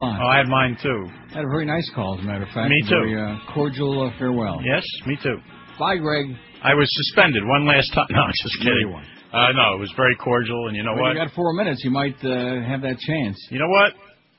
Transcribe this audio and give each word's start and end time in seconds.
fine. 0.00 0.20
Oh, 0.22 0.26
I 0.26 0.38
had 0.38 0.46
mine 0.48 0.76
too. 0.82 1.08
Had 1.34 1.44
a 1.44 1.48
very 1.48 1.66
nice 1.66 1.90
call, 1.94 2.18
as 2.18 2.24
a 2.24 2.26
matter 2.26 2.44
of 2.44 2.50
fact. 2.50 2.68
Me 2.70 2.82
too. 2.82 2.88
Very 3.02 3.20
uh, 3.20 3.36
cordial 3.52 4.06
uh, 4.06 4.18
farewell. 4.18 4.60
Yes, 4.64 4.84
me 5.06 5.16
too. 5.22 5.36
Bye, 5.78 5.96
Greg. 5.96 6.26
I 6.62 6.74
was 6.74 6.88
suspended 6.90 7.42
one 7.46 7.66
last 7.66 7.92
time. 7.94 8.06
No, 8.10 8.24
just 8.42 8.58
kidding. 8.60 8.94
Uh, 9.32 9.52
no, 9.52 9.74
it 9.76 9.80
was 9.80 9.92
very 9.96 10.16
cordial, 10.16 10.68
and 10.68 10.76
you 10.76 10.82
know 10.82 10.94
Well, 10.94 11.02
what? 11.04 11.12
you 11.14 11.22
got 11.22 11.32
four 11.34 11.52
minutes. 11.52 11.82
You 11.84 11.90
might 11.90 12.16
uh, 12.24 12.62
have 12.66 12.80
that 12.82 12.98
chance. 12.98 13.36
You 13.50 13.58
know 13.58 13.68
what? 13.68 13.92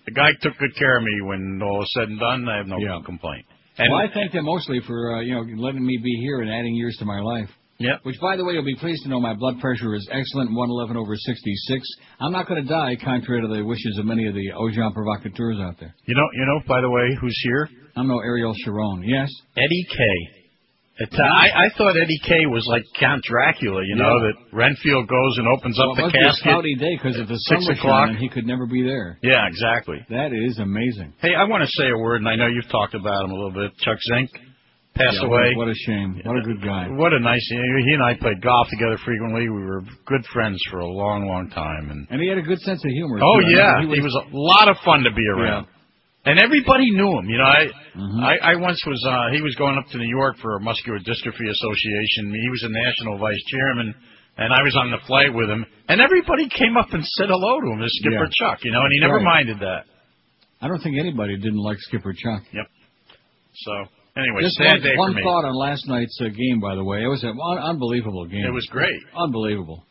The 0.06 0.12
guy 0.12 0.32
took 0.42 0.58
good 0.58 0.76
care 0.76 0.98
of 0.98 1.04
me 1.04 1.22
when 1.22 1.60
all 1.62 1.78
was 1.80 1.92
said 1.94 2.10
and 2.10 2.20
done. 2.20 2.50
I 2.50 2.58
have 2.58 2.66
no 2.68 2.78
Yeah. 2.80 3.00
complaint. 3.06 3.46
And 3.78 3.92
well, 3.94 4.02
I 4.02 4.12
thank 4.14 4.32
them 4.34 4.46
mostly 4.46 4.80
for 4.88 5.16
uh, 5.18 5.22
you 5.22 5.36
know 5.36 5.42
letting 5.62 5.86
me 5.86 6.00
be 6.04 6.18
here 6.22 6.42
and 6.42 6.50
adding 6.52 6.74
years 6.76 6.96
to 7.00 7.06
my 7.06 7.20
life. 7.20 7.50
Yep. 7.80 8.00
Which, 8.04 8.20
by 8.20 8.36
the 8.36 8.44
way, 8.44 8.54
you'll 8.54 8.66
be 8.66 8.76
pleased 8.76 9.04
to 9.04 9.10
know 9.10 9.22
my 9.22 9.34
blood 9.34 9.60
pressure 9.62 9.96
is 9.96 10.06
excellent, 10.12 10.52
111 10.52 10.98
over 10.98 11.16
66. 11.16 11.88
I'm 12.20 12.34
not 12.34 12.46
going 12.48 12.62
to 12.62 12.68
die, 12.68 12.98
contrary 13.02 13.42
to 13.42 13.48
the 13.48 13.64
wishes 13.64 13.98
of 13.98 14.06
many 14.06 14.28
of 14.28 14.34
the 14.34 14.52
Ojan 14.52 14.94
provocateurs 14.94 15.58
out 15.62 15.80
there. 15.80 15.96
you 16.06 16.14
know, 16.16 16.28
you 16.34 16.46
know. 16.46 16.60
By 16.68 16.82
the 16.82 16.90
way, 16.90 17.16
who's 17.22 17.40
here? 17.44 17.70
I'm 17.96 18.08
no 18.08 18.20
Ariel 18.20 18.54
Sharon. 18.66 19.04
Yes. 19.08 19.32
Eddie 19.56 19.86
K. 19.90 19.98
It, 21.02 21.10
I, 21.18 21.48
I 21.48 21.70
thought 21.78 21.96
Eddie 21.96 22.20
K 22.28 22.46
was 22.48 22.68
like 22.68 22.84
Count 23.00 23.24
Dracula, 23.24 23.82
you 23.88 23.96
know, 23.96 24.18
Yeah. 24.20 24.28
that 24.28 24.36
Renfield 24.58 25.08
goes 25.08 25.38
and 25.38 25.48
opens 25.48 25.80
up 25.80 25.86
well, 25.86 25.94
it 25.94 25.96
the 25.96 26.04
must 26.04 26.14
be 26.14 26.20
a 26.20 26.24
casket. 26.28 26.44
cloudy 26.44 26.76
day 26.76 26.98
because 27.00 27.16
if 27.18 27.28
the 27.30 27.40
sun 27.48 27.62
Six 27.64 27.70
was 27.70 27.78
o'clock. 27.80 28.08
shining, 28.10 28.18
he 28.20 28.28
could 28.28 28.46
never 28.46 28.66
be 28.68 28.84
there. 28.84 29.18
Yeah, 29.24 29.48
exactly. 29.48 30.04
That 30.10 30.34
is 30.36 30.60
amazing. 30.60 31.14
Hey, 31.22 31.36
I 31.40 31.46
want 31.46 31.64
to 31.64 31.72
say 31.72 31.88
a 31.88 31.98
word, 31.98 32.18
and 32.20 32.28
I 32.28 32.36
know 32.36 32.48
you've 32.48 32.68
talked 32.68 32.96
about 32.96 33.24
him 33.24 33.32
a 33.32 33.36
little 33.36 33.54
bit. 33.56 33.72
Chuck 33.80 33.96
Zink 34.12 34.30
passed 34.96 35.18
Yeah, 35.22 35.28
away. 35.28 35.54
What, 35.56 35.68
a 35.70 35.76
shame. 35.76 36.20
What 36.24 36.38
a 36.38 36.42
good 36.42 36.62
guy. 36.62 36.88
What 36.90 37.14
a 37.14 37.20
nice. 37.20 37.46
He 37.50 37.58
and 37.94 38.04
I 38.04 38.16
played 38.16 38.42
golf 38.42 38.68
together 38.70 38.98
frequently. 39.06 39.48
We 39.50 39.64
were 39.64 39.82
good 40.06 40.26
friends 40.34 40.60
for 40.70 40.80
a 40.80 40.88
long, 40.88 41.28
long 41.28 41.50
time. 41.50 41.90
And 41.92 42.08
And 42.10 42.22
he 42.22 42.28
had 42.28 42.38
a 42.38 42.42
good 42.42 42.60
sense 42.60 42.84
of 42.84 42.92
humor. 42.92 43.20
oh 43.24 43.40
too. 43.40 43.56
Yeah, 43.56 43.82
he 43.82 43.96
he 43.96 44.02
was, 44.02 44.14
a 44.16 44.28
lot 44.36 44.68
of 44.70 44.78
fun 44.84 45.04
to 45.04 45.12
be 45.12 45.22
Yeah. 45.24 45.42
around. 45.42 45.68
And 46.26 46.38
everybody 46.38 46.92
knew 46.92 47.18
him. 47.18 47.30
You 47.30 47.38
know, 47.38 47.46
I, 47.48 47.68
Mhm. 47.96 48.24
I, 48.24 48.52
I 48.52 48.56
once 48.58 48.84
was. 48.86 49.00
Uh, 49.08 49.32
he 49.34 49.42
was 49.42 49.56
going 49.56 49.78
up 49.78 49.88
to 49.92 49.98
New 49.98 50.10
York 50.10 50.38
for 50.38 50.58
a 50.58 50.60
muscular 50.60 51.00
dystrophy 51.00 51.48
association. 51.50 52.34
He 52.36 52.50
was 52.50 52.64
a 52.64 52.70
national 52.70 53.18
vice 53.18 53.42
chairman, 53.48 53.96
and 54.38 54.54
I 54.54 54.62
was 54.62 54.76
on 54.76 54.92
the 54.92 55.00
flight 55.08 55.34
with 55.34 55.50
him. 55.50 55.66
And 55.88 56.02
everybody 56.02 56.50
came 56.50 56.76
up 56.78 56.92
and 56.92 57.04
said 57.06 57.30
hello 57.30 57.62
to 57.62 57.68
him, 57.72 57.82
as 57.82 57.92
Skipper 58.04 58.26
Yeah. 58.30 58.30
Chuck. 58.52 58.64
You 58.66 58.72
know, 58.72 58.82
and 58.82 58.92
he 58.92 59.00
never 59.00 59.16
Right. 59.16 59.24
minded 59.24 59.60
that. 59.60 59.86
I 60.62 60.68
don't 60.68 60.80
think 60.84 60.98
anybody 61.00 61.38
didn't 61.38 61.64
like 61.64 61.78
Skipper 61.80 62.12
Chuck. 62.14 62.44
Yep. 62.52 62.68
So 63.54 63.86
anyway, 64.20 64.42
Just 64.44 64.58
sad 64.58 64.72
one, 64.74 64.82
day 64.82 64.96
one 64.98 65.12
for 65.14 65.16
me. 65.18 65.24
thought 65.24 65.46
on 65.46 65.56
last 65.56 65.88
night's 65.88 66.18
uh, 66.22 66.30
game, 66.30 66.60
by 66.60 66.76
the 66.76 66.84
way. 66.84 67.04
It 67.04 67.08
was 67.08 67.24
an 67.24 67.38
un- 67.40 67.58
unbelievable 67.58 68.26
game. 68.26 68.46
It 68.46 68.52
was 68.54 68.68
great. 68.72 69.00
unbelievable. 69.16 69.86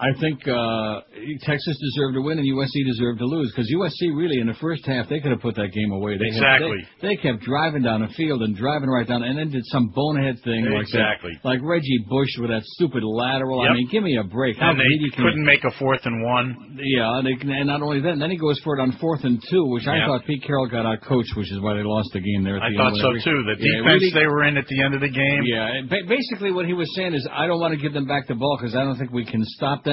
I 0.00 0.16
think 0.18 0.40
uh, 0.48 1.00
Texas 1.44 1.76
deserved 1.76 2.14
to 2.16 2.22
win 2.22 2.38
and 2.38 2.48
USC 2.48 2.72
deserved 2.88 3.18
to 3.20 3.26
lose 3.26 3.52
because 3.52 3.68
USC 3.68 4.16
really 4.16 4.40
in 4.40 4.46
the 4.46 4.56
first 4.56 4.86
half 4.86 5.08
they 5.08 5.20
could 5.20 5.30
have 5.30 5.40
put 5.44 5.56
that 5.56 5.72
game 5.76 5.92
away. 5.92 6.16
They 6.16 6.32
Exactly. 6.32 6.72
they, 7.02 7.08
they 7.08 7.16
kept 7.20 7.40
driving 7.44 7.82
down 7.82 8.00
the 8.00 8.08
field 8.16 8.40
and 8.40 8.56
driving 8.56 8.88
right 8.88 9.06
down, 9.06 9.22
and 9.22 9.36
then 9.36 9.50
did 9.50 9.60
some 9.66 9.92
bonehead 9.94 10.40
thing 10.42 10.64
like 10.72 10.88
that, 10.96 11.20
Exactly. 11.20 11.32
like 11.44 11.60
Reggie 11.62 12.00
Bush 12.08 12.32
with 12.40 12.48
that 12.48 12.62
stupid 12.80 13.04
lateral. 13.04 13.60
I 13.60 13.74
mean, 13.74 13.88
give 13.92 14.02
me 14.02 14.16
a 14.16 14.24
break. 14.24 14.56
How 14.56 14.70
And 14.70 14.80
they 14.80 14.88
couldn't 15.16 15.44
make 15.44 15.64
a 15.64 15.70
fourth 15.78 16.00
and 16.04 16.24
one. 16.24 16.78
yeah, 16.80 17.18
and, 17.20 17.26
they, 17.28 17.36
and 17.36 17.66
not 17.68 17.82
only 17.82 18.00
that, 18.00 18.16
then 18.18 18.30
he 18.30 18.38
goes 18.38 18.58
for 18.64 18.78
it 18.78 18.80
on 18.80 18.92
fourth 19.00 19.20
and 19.24 19.36
two, 19.50 19.66
which 19.68 19.86
I 19.86 20.00
thought 20.06 20.24
Pete 20.24 20.42
Carroll 20.46 20.68
got 20.68 20.86
out 20.86 21.02
coached, 21.04 21.36
which 21.36 21.52
is 21.52 21.60
why 21.60 21.74
they 21.74 21.82
lost 21.84 22.08
the 22.14 22.20
game 22.20 22.42
there. 22.42 22.56
At 22.56 22.62
I 22.62 22.70
the 22.72 22.76
thought 22.80 22.96
so 22.96 23.08
Whatever. 23.12 23.20
too. 23.20 23.38
The 23.52 23.56
Yeah, 23.60 23.78
defense 23.84 24.00
really- 24.00 24.14
they 24.16 24.26
were 24.26 24.44
in 24.44 24.56
at 24.56 24.66
the 24.66 24.80
end 24.82 24.94
of 24.94 25.00
the 25.02 25.10
game. 25.12 25.42
yeah, 25.44 25.82
ba- 25.88 26.08
basically 26.08 26.52
what 26.52 26.64
he 26.64 26.72
was 26.72 26.88
saying 26.96 27.12
is, 27.12 27.28
I 27.30 27.46
don't 27.46 27.60
want 27.60 27.74
to 27.76 27.80
give 27.80 27.92
them 27.92 28.06
back 28.06 28.28
the 28.28 28.34
ball 28.34 28.56
because 28.56 28.74
I 28.74 28.84
don't 28.84 28.96
think 28.96 29.12
we 29.12 29.26
can 29.26 29.44
stop 29.44 29.84
them. 29.84 29.89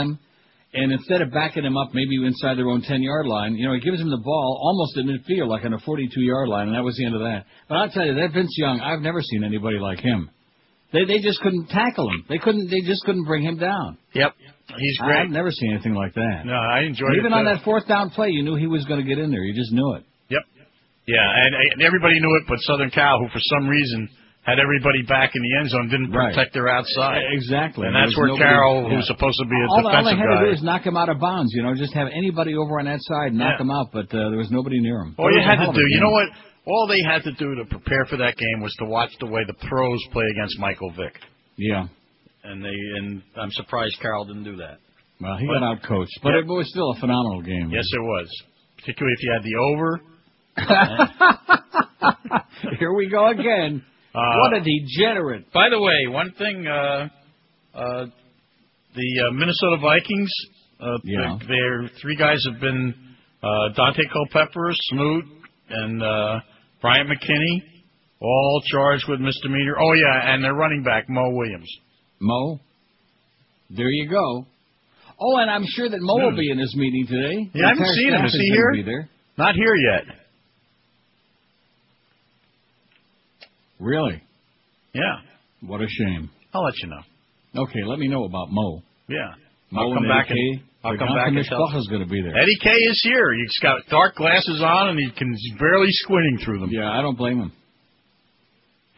And 0.73 0.91
instead 0.91 1.21
of 1.21 1.31
backing 1.31 1.63
them 1.63 1.77
up, 1.77 1.89
maybe 1.93 2.19
inside 2.25 2.57
their 2.57 2.67
own 2.67 2.81
10 2.81 3.01
yard 3.01 3.25
line, 3.25 3.55
you 3.55 3.67
know, 3.67 3.73
he 3.73 3.79
gives 3.79 3.99
them 3.99 4.09
the 4.09 4.21
ball 4.23 4.59
almost 4.61 4.97
at 4.97 5.05
midfield, 5.05 5.47
like 5.47 5.63
on 5.63 5.73
a 5.73 5.79
42 5.79 6.21
yard 6.21 6.49
line, 6.49 6.67
and 6.67 6.75
that 6.75 6.83
was 6.83 6.95
the 6.97 7.05
end 7.05 7.15
of 7.15 7.21
that. 7.21 7.45
But 7.69 7.75
I'll 7.75 7.89
tell 7.89 8.05
you, 8.05 8.15
that 8.15 8.33
Vince 8.33 8.53
Young, 8.57 8.81
I've 8.81 9.01
never 9.01 9.21
seen 9.21 9.43
anybody 9.43 9.79
like 9.79 9.99
him. 9.99 10.29
They 10.93 11.03
they 11.03 11.19
just 11.19 11.41
couldn't 11.41 11.67
tackle 11.67 12.09
him. 12.09 12.25
They 12.29 12.37
couldn't. 12.37 12.69
They 12.69 12.79
just 12.81 13.03
couldn't 13.03 13.25
bring 13.25 13.43
him 13.43 13.57
down. 13.57 13.97
Yep, 14.13 14.31
he's 14.77 14.97
great. 14.99 15.19
I've 15.19 15.29
never 15.29 15.51
seen 15.51 15.71
anything 15.71 15.95
like 15.95 16.13
that. 16.13 16.43
No, 16.45 16.53
I 16.53 16.87
enjoyed 16.87 17.11
Even 17.11 17.25
it. 17.25 17.27
Even 17.27 17.33
on 17.33 17.45
that 17.45 17.63
fourth 17.65 17.87
down 17.87 18.09
play, 18.11 18.29
you 18.29 18.43
knew 18.43 18.55
he 18.55 18.67
was 18.67 18.85
going 18.85 19.01
to 19.01 19.07
get 19.07 19.19
in 19.19 19.31
there. 19.31 19.43
You 19.43 19.53
just 19.53 19.73
knew 19.73 19.95
it. 19.95 20.03
Yep. 20.29 20.43
Yeah, 21.07 21.23
and, 21.23 21.55
and 21.73 21.81
everybody 21.83 22.19
knew 22.19 22.35
it, 22.39 22.43
but 22.47 22.59
Southern 22.59 22.91
Cal, 22.91 23.19
who 23.19 23.27
for 23.27 23.39
some 23.39 23.67
reason 23.67 24.09
had 24.47 24.59
everybody 24.63 25.03
back 25.03 25.35
in 25.35 25.41
the 25.43 25.53
end 25.59 25.67
zone, 25.69 25.89
didn't 25.91 26.11
Right. 26.15 26.31
protect 26.33 26.53
their 26.55 26.69
outside. 26.69 27.19
Exactly. 27.35 27.85
And 27.85 27.93
that's 27.95 28.15
where 28.15 28.27
nobody- 28.31 28.45
Carroll, 28.47 28.83
yeah. 28.87 28.95
who's 28.95 29.07
supposed 29.07 29.37
to 29.43 29.45
be 29.45 29.59
a 29.59 29.67
all, 29.67 29.83
all 29.85 29.91
they 29.91 30.15
defensive 30.15 30.17
had 30.17 30.39
to 30.39 30.45
do 30.45 30.51
is 30.55 30.63
knock 30.63 30.85
him 30.87 30.95
out 30.95 31.09
of 31.09 31.19
bounds. 31.19 31.51
You 31.53 31.63
know, 31.63 31.75
just 31.75 31.91
have 31.93 32.07
anybody 32.15 32.55
over 32.55 32.79
on 32.79 32.85
that 32.85 33.01
side 33.03 33.33
knock 33.35 33.59
Yeah. 33.59 33.63
him 33.67 33.71
out. 33.71 33.91
But 33.91 34.07
uh, 34.15 34.29
there 34.31 34.37
was 34.39 34.49
nobody 34.49 34.79
near 34.79 35.01
him. 35.03 35.15
all 35.19 35.27
It 35.27 35.35
you 35.35 35.41
had 35.43 35.59
to 35.59 35.67
do, 35.73 35.83
you 35.85 35.99
know 35.99 36.11
what? 36.11 36.29
All 36.65 36.87
they 36.87 37.01
had 37.03 37.23
to 37.23 37.31
do 37.33 37.55
to 37.55 37.65
prepare 37.65 38.05
for 38.05 38.15
that 38.17 38.37
game 38.37 38.61
was 38.61 38.73
to 38.79 38.85
watch 38.85 39.11
the 39.19 39.25
way 39.27 39.43
the 39.45 39.53
pros 39.67 40.01
play 40.11 40.25
against 40.31 40.57
Michael 40.59 40.91
Vick. 40.91 41.19
Yeah. 41.57 41.87
And 42.43 42.63
they, 42.63 42.75
and 42.97 43.21
I'm 43.35 43.51
surprised 43.51 43.99
Carroll 44.01 44.23
didn't 44.25 44.43
do 44.45 44.55
that. 44.57 44.77
Well, 45.19 45.35
he 45.37 45.47
But- 45.47 45.59
got 45.59 45.63
out 45.63 45.81
coached, 45.83 46.19
but 46.23 46.33
Yep. 46.35 46.43
it 46.43 46.47
was 46.47 46.69
still 46.69 46.91
a 46.91 46.95
phenomenal 46.95 47.41
game. 47.41 47.69
Yes, 47.71 47.85
it 47.93 48.01
was. 48.01 48.29
Particularly 48.77 49.13
if 49.17 49.23
you 49.23 49.31
had 49.33 49.43
the 49.43 49.55
over. 49.55 50.01
Here 52.79 52.93
we 52.93 53.09
go 53.09 53.27
again. 53.27 53.83
Uh, 54.15 54.19
what 54.39 54.53
a 54.53 54.61
degenerate. 54.61 55.51
By 55.53 55.69
the 55.69 55.79
way, 55.79 56.07
one 56.07 56.31
thing, 56.37 56.65
uh, 56.67 57.07
uh, 57.75 58.05
the 58.95 59.27
uh, 59.27 59.31
Minnesota 59.33 59.77
Vikings, 59.81 60.31
uh, 60.79 60.97
Yeah. 61.03 61.37
their, 61.47 61.47
their 61.47 61.89
three 62.01 62.15
guys 62.15 62.43
have 62.51 62.59
been 62.59 62.93
uh, 63.43 63.47
Daunte 63.77 64.01
Culpepper, 64.11 64.71
Smoot, 64.73 65.25
and 65.69 66.01
uh, 66.01 66.39
Bryant 66.81 67.09
McKinnie, 67.09 67.61
all 68.19 68.61
charged 68.65 69.05
with 69.07 69.19
misdemeanor. 69.19 69.75
Oh 69.79 69.93
yeah, 69.93 70.33
and 70.33 70.43
their 70.43 70.53
running 70.55 70.83
back 70.83 71.07
Moe 71.09 71.29
Williams. 71.35 71.69
Mo, 72.19 72.59
there 73.69 73.89
you 73.89 74.09
go. 74.09 74.45
Oh, 75.19 75.37
and 75.37 75.49
I'm 75.51 75.65
sure 75.67 75.89
that 75.89 75.99
Mo 75.99 76.15
will 76.15 76.35
be 76.37 76.49
in 76.51 76.57
this 76.57 76.73
meeting 76.75 77.05
today. 77.07 77.49
Yeah, 77.53 77.65
I 77.65 77.69
haven't 77.69 77.85
seen 77.93 78.09
him. 78.13 78.19
staff 78.19 78.25
Is 78.27 78.33
he 78.39 78.49
here? 78.51 78.71
Be 78.73 78.83
there. 78.83 79.09
Not 79.37 79.55
here 79.55 79.75
yet. 79.75 80.03
Really? 83.79 84.21
Yeah, 84.93 85.17
What 85.61 85.81
a 85.81 85.87
shame. 85.87 86.29
I'll 86.53 86.63
let 86.63 86.73
you 86.81 86.89
know. 86.89 87.61
Okay, 87.63 87.83
let 87.85 87.99
me 87.99 88.07
know 88.07 88.23
about 88.25 88.47
Mo. 88.49 88.81
Yeah, 89.07 89.33
Mo 89.71 89.81
I'll 89.81 89.93
come 89.93 90.03
and 90.05 90.09
back 90.09 90.27
Eddie 90.31 90.51
and 90.51 90.59
K. 90.59 90.63
I'll 90.83 90.91
The 90.93 90.97
come 90.99 91.15
back 91.15 91.27
and 91.27 91.45
tell. 91.45 91.77
is 91.79 91.87
going 91.87 92.01
to 92.01 92.07
be 92.09 92.21
there. 92.21 92.35
Eddie 92.37 92.57
K 92.61 92.69
is 92.69 93.01
here. 93.03 93.33
He's 93.33 93.57
got 93.61 93.81
dark 93.89 94.15
glasses 94.15 94.61
on 94.63 94.89
and 94.89 94.99
he 94.99 95.09
can 95.11 95.29
he's 95.33 95.53
barely 95.59 95.89
squinting 95.91 96.39
through 96.43 96.59
them. 96.61 96.69
Yeah, 96.71 96.89
I 96.91 97.01
don't 97.01 97.17
blame 97.17 97.39
him. 97.39 97.51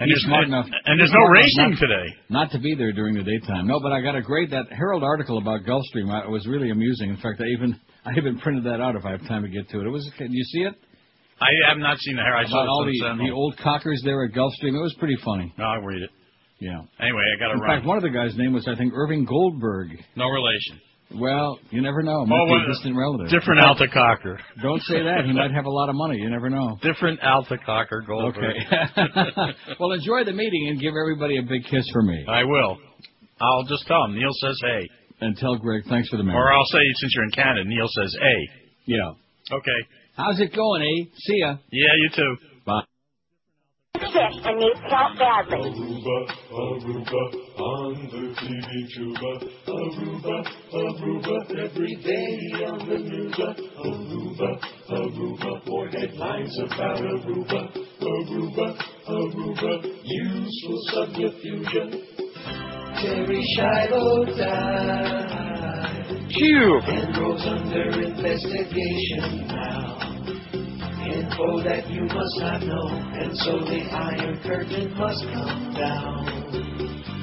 And 0.01 0.07
He's 0.07 0.16
there's 0.16 0.25
smart 0.28 0.47
no, 0.47 0.59
enough. 0.59 0.69
and 0.85 0.97
there's 1.00 1.12
no 1.12 1.25
racing 1.28 1.72
not- 1.72 1.79
today. 1.79 2.07
Not 2.29 2.51
to 2.51 2.59
be 2.59 2.73
there 2.75 2.94
during 2.94 3.16
the 3.16 3.23
daytime. 3.23 3.68
No, 3.68 3.81
but 3.81 3.91
I 3.91 4.00
got 4.01 4.16
a 4.16 4.22
great 4.22 4.50
that 4.51 4.72
Herald 4.72 5.03
article 5.03 5.38
about 5.39 5.63
Gulfstream. 5.66 6.09
I- 6.09 6.23
It 6.23 6.29
was 6.29 6.47
really 6.47 6.69
amusing. 6.69 7.09
In 7.09 7.18
fact, 7.18 7.41
I 7.41 7.45
even 7.57 7.75
I 8.06 8.12
even 8.18 8.39
printed 8.39 8.63
that 8.66 8.79
out 8.79 8.95
if 8.95 9.03
I 9.06 9.12
have 9.12 9.28
time 9.28 9.41
to 9.44 9.50
get 9.50 9.68
to 9.69 9.81
it. 9.81 9.85
It 9.88 9.89
was. 9.89 10.09
Can 10.18 10.31
you 10.31 10.44
see 10.45 10.59
it? 10.62 10.73
I 11.41 11.50
have 11.69 11.77
not 11.77 11.97
seen 12.00 12.16
the 12.17 12.22
hair. 12.22 12.35
I 12.35 12.45
saw 12.45 12.67
all 12.67 12.85
the 12.85 13.23
the 13.23 13.31
old 13.31 13.57
cockers 13.57 14.01
there 14.03 14.23
at 14.25 14.31
Gulfstream. 14.33 14.75
It 14.75 14.81
was 14.81 14.95
pretty 15.00 15.17
funny. 15.23 15.53
No, 15.57 15.66
I'll 15.66 15.81
read 15.81 16.01
it. 16.01 16.09
Yeah. 16.59 16.81
Anyway, 17.00 17.23
I 17.35 17.39
got 17.39 17.47
to 17.47 17.53
In 17.53 17.59
run. 17.61 17.77
fact, 17.77 17.85
one 17.88 17.95
of 17.97 18.03
the 18.03 18.09
guys' 18.09 18.35
name 18.38 18.51
was 18.53 18.67
I 18.67 18.75
think 18.75 18.91
Irving 18.94 19.23
Goldberg. 19.25 19.89
no 20.16 20.27
relation. 20.27 20.81
Well, 21.16 21.57
you 21.72 21.81
never 21.81 22.03
know. 22.03 22.23
Might 22.25 22.38
Oh, 22.41 22.45
be 22.45 22.53
a 22.66 22.67
distant 22.67 22.95
relative. 22.95 23.29
Different 23.31 23.61
Alta 23.66 23.88
Cocker. 23.91 24.39
Don't 24.61 24.81
say 24.83 25.01
that. 25.01 25.25
He 25.25 25.31
might 25.33 25.50
have 25.51 25.66
a 25.66 25.69
lot 25.72 25.89
of 25.89 25.95
money. 25.95 26.17
You 26.17 26.29
never 26.29 26.51
know. 26.51 26.77
Different 26.83 27.19
Alta 27.23 27.57
Cocker 27.66 28.03
Goldberg. 28.06 28.56
Okay. 28.56 29.53
well, 29.79 29.91
enjoy 29.94 30.23
the 30.25 30.33
meeting 30.33 30.67
and 30.69 30.79
give 30.79 30.94
everybody 31.00 31.39
a 31.39 31.41
big 31.41 31.63
kiss 31.66 31.89
for 31.94 32.03
me. 32.03 32.25
I 32.27 32.44
will. 32.44 32.77
I'll 33.41 33.63
just 33.63 33.88
tell 33.88 34.03
him. 34.06 34.13
Neil 34.19 34.29
says 34.33 34.59
hey. 34.61 34.88
And 35.21 35.35
tell 35.38 35.56
Greg 35.57 35.83
thanks 35.89 36.09
for 36.09 36.17
the 36.17 36.23
man. 36.23 36.35
Or. 36.35 36.51
I'll 36.53 36.66
say, 36.66 36.79
since 37.01 37.13
you're 37.16 37.23
in 37.25 37.31
Canada, 37.31 37.63
Neil 37.67 37.88
says 37.88 38.16
hey. 38.21 38.50
Yeah. 38.85 39.11
Okay. 39.57 39.79
How's 40.19 40.38
it 40.41 40.53
going, 40.53 40.81
eh? 40.84 41.06
See 41.16 41.38
ya. 41.40 41.56
Yeah, 41.72 41.95
you 41.95 42.10
too. 42.13 42.36
Bye. 42.66 42.81
sick 43.95 44.44
and 44.44 44.60
needs 44.60 44.80
help 44.92 45.18
badly. 45.18 45.71
Aruba, 45.71 46.18
Aruba, 46.51 47.24
on 47.56 47.94
the 48.12 48.24
TV 48.36 48.69
tuba. 48.94 49.31
Aruba, 49.66 50.36
Aruba, 50.75 51.36
every 51.63 51.95
day 52.04 52.66
on 52.68 52.80
the 52.89 52.98
news. 52.98 53.33
Aruba, 53.33 54.60
Aruba, 54.92 55.66
for 55.66 55.88
headlines 55.88 56.60
about 56.65 57.00
Aruba. 57.00 57.62
Aruba, 58.01 58.68
Aruba, 59.07 60.01
useful 60.04 60.80
subterfuge. 60.92 61.75
Terri 63.00 63.42
Schiavo 63.56 64.38
died. 64.38 65.58
Cube. 66.29 66.83
Goes 67.15 67.45
under 67.45 67.89
investigation 68.01 69.47
now. 69.47 69.97
Info 71.05 71.63
that 71.63 71.89
you 71.89 72.03
must 72.03 72.39
not 72.39 72.61
know, 72.61 72.87
and 73.17 73.35
so 73.37 73.59
the 73.59 73.81
Iron 73.91 74.39
Curtain 74.43 74.93
must 74.97 75.23
come 75.33 75.73
down. 75.73 76.25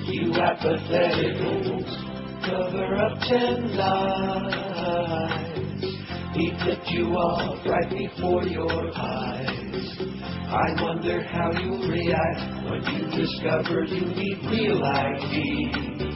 You 0.06 0.32
apathetic 0.34 1.36
fools, 1.38 1.90
cover 2.44 2.94
up 2.96 3.18
ten 3.20 3.76
lies. 3.76 4.66
He 6.34 6.50
flipped 6.62 6.90
you 6.90 7.14
off 7.14 7.64
right 7.66 7.88
before 7.90 8.44
your 8.44 8.90
eyes. 8.96 9.56
I 10.48 10.74
wonder 10.82 11.22
how 11.22 11.50
you'll 11.52 11.88
react 11.88 12.40
when 12.68 12.82
you 12.92 13.06
discover 13.24 13.84
you 13.84 14.06
need 14.14 14.38
real 14.50 14.82
ID. 14.84 16.15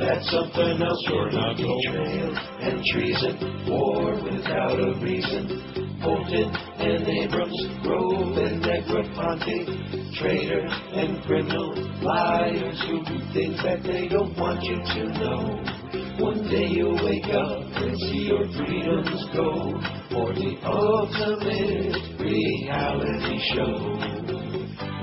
That's 0.00 0.30
something 0.30 0.80
else 0.80 1.04
you're 1.08 1.30
not 1.30 1.56
betrayal 1.58 2.34
and 2.60 2.82
treason, 2.90 3.36
war 3.68 4.14
without 4.14 4.80
a 4.80 4.94
reason. 4.98 6.00
Bolton 6.02 6.48
and 6.80 7.06
Abrams, 7.06 7.68
Grove 7.82 8.38
and 8.38 8.64
Negroponte, 8.64 10.16
traitor 10.18 10.66
and 10.66 11.22
criminal, 11.24 11.74
liars 12.00 12.80
who 12.88 13.04
do 13.04 13.18
things 13.34 13.62
that 13.62 13.82
they 13.82 14.08
don't 14.08 14.34
want 14.38 14.62
you 14.62 14.76
to 14.76 15.18
know. 15.20 15.79
One 15.92 16.46
day 16.48 16.66
you'll 16.68 16.94
wake 17.04 17.26
up 17.34 17.62
and 17.82 17.98
see 17.98 18.28
your 18.28 18.46
freedoms 18.52 19.24
go 19.34 19.74
for 20.12 20.32
the 20.34 20.56
ultimate 20.64 21.96
reality 22.20 23.38
show. 23.52 24.30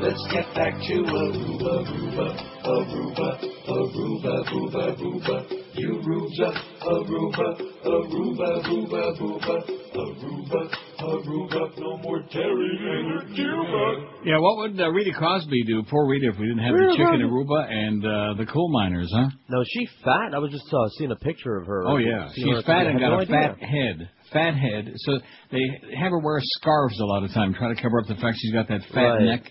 Let's 0.01 0.25
get 0.31 0.45
back 0.55 0.73
to 0.87 0.93
Aruba, 1.03 1.83
Aruba, 1.83 2.27
Aruba, 2.63 3.29
Aruba, 3.67 4.33
Aruba, 4.47 4.95
Aruba. 4.95 5.66
You 5.77 6.01
Aruba, 6.01 6.49
Aruba, 6.81 7.61
Aruba, 7.85 8.65
Aruba, 8.65 9.01
Aruba, 9.13 9.55
Aruba, 9.95 10.75
Aruba. 10.99 11.77
No 11.77 11.97
more 11.97 12.23
Terry 12.31 12.71
and 12.81 13.35
Cuba. 13.35 14.09
Yeah, 14.25 14.39
what 14.39 14.57
would 14.57 14.79
uh, 14.81 14.89
Rita 14.89 15.11
Cosby 15.19 15.63
do? 15.65 15.83
Poor 15.89 16.07
Rita, 16.09 16.29
if 16.33 16.39
we 16.39 16.47
didn't 16.47 16.63
have 16.63 16.73
the 16.73 16.95
chicken 16.97 17.21
Aruba 17.29 17.69
and 17.71 18.03
uh, 18.03 18.33
the 18.43 18.45
coal 18.51 18.71
miners, 18.71 19.11
huh? 19.13 19.29
No, 19.49 19.63
she's 19.67 19.89
fat? 20.03 20.33
I 20.33 20.39
was 20.39 20.51
just 20.51 20.65
uh, 20.73 20.89
seeing 20.97 21.11
a 21.11 21.15
picture 21.15 21.55
of 21.57 21.67
her. 21.67 21.83
Oh 21.85 21.97
yeah, 21.97 22.27
Seeing 22.33 22.49
her- 22.53 22.57
she's 22.59 22.65
fat 22.65 22.87
and 22.87 22.99
got 22.99 23.09
no 23.09 23.19
a 23.19 23.21
idea. 23.21 23.35
fat 23.55 23.59
head. 23.59 24.09
Fat 24.33 24.55
head. 24.55 24.93
So 24.97 25.19
they 25.51 25.61
have 25.95 26.09
her 26.11 26.19
wear 26.19 26.39
scarves 26.41 26.99
a 26.99 27.05
lot 27.05 27.23
of 27.23 27.31
time, 27.33 27.53
try 27.53 27.73
to 27.73 27.79
cover 27.81 27.99
up 28.01 28.07
the 28.07 28.15
fact 28.15 28.37
she's 28.39 28.53
got 28.53 28.67
that 28.69 28.81
fat 28.93 29.01
Right. 29.01 29.21
neck. 29.23 29.43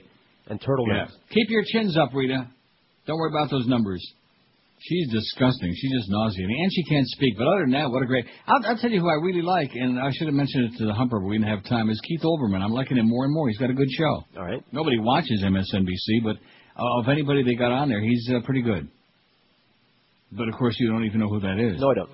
And 0.49 0.61
turtlenecks. 0.61 1.11
Yeah. 1.11 1.35
Keep 1.35 1.51
your 1.51 1.63
chins 1.73 1.97
up, 1.97 2.11
Rita. 2.15 2.49
Don't 3.07 3.17
worry 3.19 3.31
about 3.31 3.51
those 3.51 3.67
numbers. 3.67 4.01
She's 4.89 5.11
disgusting. 5.11 5.75
She's 5.75 5.91
just 5.91 6.09
nauseating, 6.09 6.59
and 6.63 6.73
she 6.73 6.85
can't 6.85 7.07
speak. 7.09 7.37
But 7.37 7.49
other 7.49 7.63
than 7.63 7.73
that, 7.73 7.91
what 7.91 8.03
a 8.03 8.07
great! 8.07 8.25
I'll, 8.47 8.65
I'll 8.65 8.79
tell 8.79 8.91
you 8.91 9.01
who 9.01 9.09
I 9.09 9.15
really 9.15 9.43
like, 9.43 9.71
and 9.75 9.99
I 9.99 10.13
should 10.13 10.29
have 10.29 10.35
mentioned 10.35 10.73
it 10.73 10.79
to 10.79 10.87
the 10.87 10.95
Humper, 10.95 11.19
but 11.19 11.27
we 11.27 11.39
didn't 11.39 11.51
have 11.51 11.65
time. 11.65 11.91
Is 11.91 12.01
Keith 12.07 12.23
Olbermann? 12.23 12.63
I'm 12.63 12.73
liking 12.73 12.97
him 12.97 13.09
more 13.09 13.25
and 13.25 13.35
more. 13.35 13.49
He's 13.49 13.59
got 13.59 13.71
a 13.71 13.75
good 13.75 13.91
show. 13.91 14.25
All 14.37 14.45
right. 14.45 14.63
Nobody 14.71 14.99
watches 15.01 15.43
MSNBC, 15.45 16.23
but 16.23 16.37
uh, 16.79 17.01
of 17.01 17.09
anybody 17.09 17.43
they 17.43 17.57
got 17.57 17.73
on 17.73 17.89
there, 17.89 18.01
he's 18.01 18.31
uh, 18.33 18.41
pretty 18.45 18.63
good. 18.63 18.89
But 20.31 20.49
of 20.49 20.55
course, 20.55 20.77
you 20.79 20.89
don't 20.89 21.05
even 21.05 21.19
know 21.19 21.29
who 21.29 21.41
that 21.41 21.59
is. 21.59 21.81
No, 21.81 21.91
I 21.91 21.95
don't. 21.95 22.11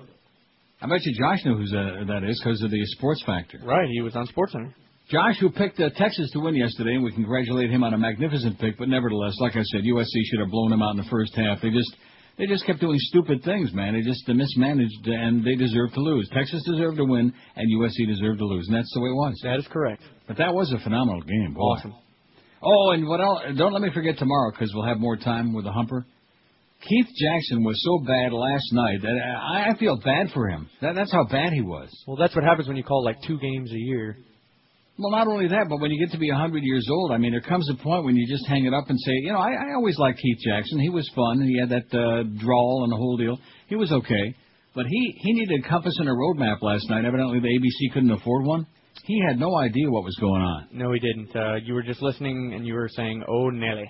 I 0.81 0.87
bet 0.87 1.05
you 1.05 1.13
Josh 1.17 1.45
knew 1.45 1.55
who 1.55 1.63
uh, 1.63 2.05
that 2.05 2.27
is 2.27 2.41
because 2.43 2.61
of 2.63 2.71
the 2.71 2.83
Sports 2.87 3.23
Factor. 3.23 3.59
Right, 3.63 3.87
he 3.89 4.01
was 4.01 4.15
on 4.15 4.27
SportsCenter. 4.27 4.73
Josh, 5.11 5.37
who 5.39 5.51
picked 5.51 5.79
uh, 5.79 5.89
Texas 5.95 6.31
to 6.31 6.39
win 6.39 6.55
yesterday, 6.55 6.95
and 6.95 7.03
we 7.03 7.11
congratulate 7.11 7.69
him 7.69 7.83
on 7.83 7.93
a 7.93 7.97
magnificent 7.97 8.59
pick. 8.59 8.77
But 8.79 8.89
nevertheless, 8.89 9.35
like 9.39 9.55
I 9.55 9.61
said, 9.63 9.81
USC 9.83 10.07
should 10.25 10.39
have 10.39 10.49
blown 10.49 10.71
them 10.71 10.81
out 10.81 10.91
in 10.91 10.97
the 10.97 11.09
first 11.09 11.35
half. 11.35 11.61
They 11.61 11.69
just 11.69 11.95
they 12.37 12.47
just 12.47 12.65
kept 12.65 12.79
doing 12.79 12.97
stupid 12.99 13.43
things, 13.43 13.73
man. 13.73 13.93
They 13.93 14.01
just 14.01 14.27
mismanaged, 14.27 15.05
and 15.05 15.45
they 15.45 15.55
deserved 15.55 15.93
to 15.93 15.99
lose. 15.99 16.29
Texas 16.33 16.63
deserved 16.65 16.97
to 16.97 17.05
win, 17.05 17.31
and 17.55 17.81
USC 17.81 18.07
deserved 18.07 18.39
to 18.39 18.45
lose, 18.45 18.67
and 18.67 18.75
that's 18.75 18.91
the 18.93 19.01
way 19.01 19.09
it 19.09 19.15
was. 19.15 19.39
That 19.43 19.59
is 19.59 19.67
correct. 19.71 20.01
But 20.27 20.37
that 20.37 20.53
was 20.53 20.71
a 20.71 20.79
phenomenal 20.83 21.21
game, 21.21 21.53
boy. 21.53 21.61
Awesome. 21.61 21.93
Oh, 22.63 22.91
and 22.91 23.07
what 23.07 23.21
else? 23.21 23.41
Don't 23.57 23.73
let 23.73 23.81
me 23.81 23.91
forget 23.93 24.17
tomorrow 24.17 24.51
because 24.51 24.71
we'll 24.73 24.87
have 24.87 24.99
more 24.99 25.17
time 25.17 25.53
with 25.53 25.65
the 25.65 25.71
Humper. 25.71 26.05
Keith 26.81 27.07
Jackson 27.07 27.63
was 27.63 27.81
so 27.83 27.99
bad 28.05 28.33
last 28.33 28.65
night 28.73 29.01
that 29.01 29.15
I, 29.39 29.69
I 29.71 29.77
feel 29.77 29.97
bad 29.97 30.31
for 30.33 30.49
him. 30.49 30.69
That, 30.81 30.95
that's 30.95 31.11
how 31.11 31.25
bad 31.25 31.53
he 31.53 31.61
was. 31.61 31.89
Well, 32.07 32.17
that's 32.17 32.35
what 32.35 32.43
happens 32.43 32.67
when 32.67 32.77
you 32.77 32.83
call 32.83 33.03
like 33.03 33.17
two 33.25 33.39
games 33.39 33.71
a 33.71 33.77
year. 33.77 34.17
Well, 34.97 35.11
not 35.11 35.27
only 35.27 35.47
that, 35.47 35.65
but 35.69 35.79
when 35.79 35.89
you 35.89 35.99
get 35.99 36.11
to 36.13 36.19
be 36.19 36.29
a 36.29 36.33
100 36.33 36.61
years 36.61 36.87
old, 36.89 37.11
I 37.11 37.17
mean, 37.17 37.31
there 37.31 37.41
comes 37.41 37.67
a 37.69 37.83
point 37.83 38.05
when 38.05 38.15
you 38.15 38.27
just 38.27 38.45
hang 38.47 38.65
it 38.65 38.73
up 38.73 38.89
and 38.89 38.99
say, 38.99 39.11
you 39.13 39.31
know, 39.31 39.39
I, 39.39 39.53
I 39.53 39.73
always 39.75 39.97
liked 39.97 40.19
Keith 40.19 40.37
Jackson. 40.45 40.79
He 40.79 40.89
was 40.89 41.09
fun. 41.15 41.41
He 41.41 41.59
had 41.59 41.69
that 41.69 41.97
uh, 41.97 42.23
drawl 42.39 42.83
and 42.83 42.91
the 42.91 42.97
whole 42.97 43.17
deal. 43.17 43.39
He 43.67 43.75
was 43.75 43.91
okay. 43.91 44.35
But 44.75 44.85
he, 44.87 45.15
he 45.17 45.33
needed 45.33 45.63
a 45.63 45.67
compass 45.69 45.97
and 45.97 46.07
a 46.07 46.11
roadmap 46.11 46.61
last 46.61 46.87
night. 46.89 47.05
Evidently, 47.05 47.39
the 47.39 47.47
ABC 47.47 47.93
couldn't 47.93 48.11
afford 48.11 48.45
one. 48.45 48.67
He 49.05 49.19
had 49.27 49.39
no 49.39 49.57
idea 49.57 49.89
what 49.89 50.03
was 50.03 50.15
going 50.19 50.41
on. 50.41 50.67
No, 50.71 50.91
he 50.93 50.99
didn't. 50.99 51.35
Uh, 51.35 51.55
you 51.55 51.73
were 51.73 51.83
just 51.83 52.01
listening 52.01 52.53
and 52.53 52.65
you 52.65 52.73
were 52.75 52.89
saying, 52.89 53.23
"Oh, 53.27 53.49
Nelly." 53.49 53.89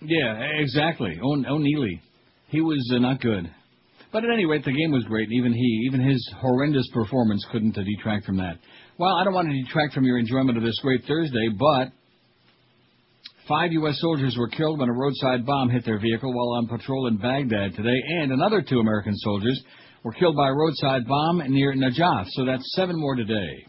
Yeah, 0.00 0.38
exactly. 0.58 1.18
O- 1.22 1.44
O'Neely. 1.48 2.00
He 2.48 2.60
was 2.60 2.92
uh, 2.94 2.98
not 2.98 3.20
good. 3.20 3.50
But 4.12 4.24
at 4.24 4.30
any 4.32 4.46
rate, 4.46 4.64
the 4.64 4.72
game 4.72 4.92
was 4.92 5.04
great. 5.04 5.28
And 5.28 5.36
even 5.36 5.52
he, 5.52 5.88
even 5.88 6.00
his 6.00 6.34
horrendous 6.40 6.88
performance 6.94 7.44
couldn't 7.50 7.76
uh, 7.76 7.82
detract 7.82 8.24
from 8.24 8.36
that. 8.36 8.58
Well, 8.98 9.14
I 9.16 9.24
don't 9.24 9.34
want 9.34 9.48
to 9.48 9.62
detract 9.62 9.94
from 9.94 10.04
your 10.04 10.18
enjoyment 10.18 10.56
of 10.56 10.62
this 10.62 10.78
great 10.80 11.02
Thursday, 11.06 11.48
but 11.58 11.88
five 13.48 13.72
U.S. 13.72 14.00
soldiers 14.00 14.36
were 14.38 14.48
killed 14.48 14.78
when 14.78 14.88
a 14.88 14.92
roadside 14.92 15.44
bomb 15.44 15.68
hit 15.68 15.84
their 15.84 15.98
vehicle 15.98 16.32
while 16.32 16.58
on 16.58 16.68
patrol 16.68 17.08
in 17.08 17.16
Baghdad 17.16 17.74
today, 17.74 18.00
and 18.20 18.30
another 18.30 18.62
two 18.62 18.78
American 18.78 19.16
soldiers 19.16 19.60
were 20.04 20.12
killed 20.12 20.36
by 20.36 20.48
a 20.48 20.52
roadside 20.54 21.06
bomb 21.08 21.38
near 21.48 21.74
Najaf. 21.74 22.26
So 22.30 22.44
that's 22.44 22.62
seven 22.76 22.98
more 22.98 23.16
today. 23.16 23.66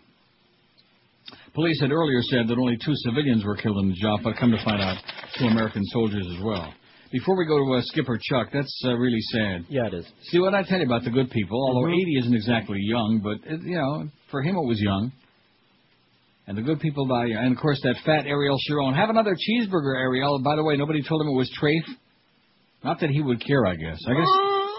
Police 1.55 1.79
had 1.81 1.91
earlier 1.91 2.21
said 2.23 2.47
that 2.49 2.57
only 2.59 2.77
two 2.85 2.93
civilians 2.95 3.43
were 3.45 3.55
killed 3.55 3.77
in 3.77 3.95
Najaf, 3.95 4.23
but 4.23 4.35
come 4.37 4.51
to 4.51 4.63
find 4.63 4.81
out, 4.81 4.97
two 5.39 5.45
American 5.45 5.83
soldiers 5.85 6.27
as 6.37 6.43
well. 6.43 6.71
Before 7.11 7.37
we 7.37 7.45
go 7.45 7.57
to 7.57 7.73
uh, 7.75 7.81
Skipper 7.83 8.19
Chuck, 8.21 8.49
that's 8.51 8.81
uh, 8.85 8.93
really 8.95 9.21
sad. 9.31 9.65
Yeah, 9.69 9.87
it 9.87 9.93
is. 9.93 10.05
See 10.31 10.39
what 10.39 10.53
I 10.53 10.63
tell 10.63 10.79
you 10.79 10.85
about 10.85 11.03
the 11.05 11.11
good 11.11 11.29
people. 11.31 11.57
Although 11.65 11.87
Mhm. 11.87 12.01
80 12.01 12.17
isn't 12.19 12.35
exactly 12.35 12.79
young, 12.81 13.21
but 13.23 13.37
it, 13.49 13.61
you 13.63 13.77
know, 13.77 14.09
for 14.35 14.41
him 14.41 14.57
it 14.57 14.67
was 14.67 14.81
young. 14.81 15.13
And 16.45 16.57
the 16.57 16.61
good 16.61 16.81
people 16.81 17.07
die. 17.07 17.27
young. 17.27 17.45
And 17.45 17.55
of 17.55 17.61
course, 17.61 17.79
that 17.83 17.95
fat 18.05 18.27
Ariel 18.27 18.57
Sharon. 18.67 18.93
Have 18.93 19.09
another 19.09 19.31
cheeseburger, 19.31 19.95
Ariel. 19.95 20.41
By 20.43 20.57
the 20.57 20.63
way, 20.63 20.75
nobody 20.75 21.01
told 21.07 21.21
him 21.21 21.29
it 21.29 21.37
was 21.37 21.49
trafe. 21.57 21.87
Not 22.83 22.99
that 22.99 23.11
he 23.11 23.21
would 23.21 23.39
care, 23.39 23.65
I 23.65 23.75
guess. 23.75 23.97
I 24.05 24.13
guess 24.13 24.27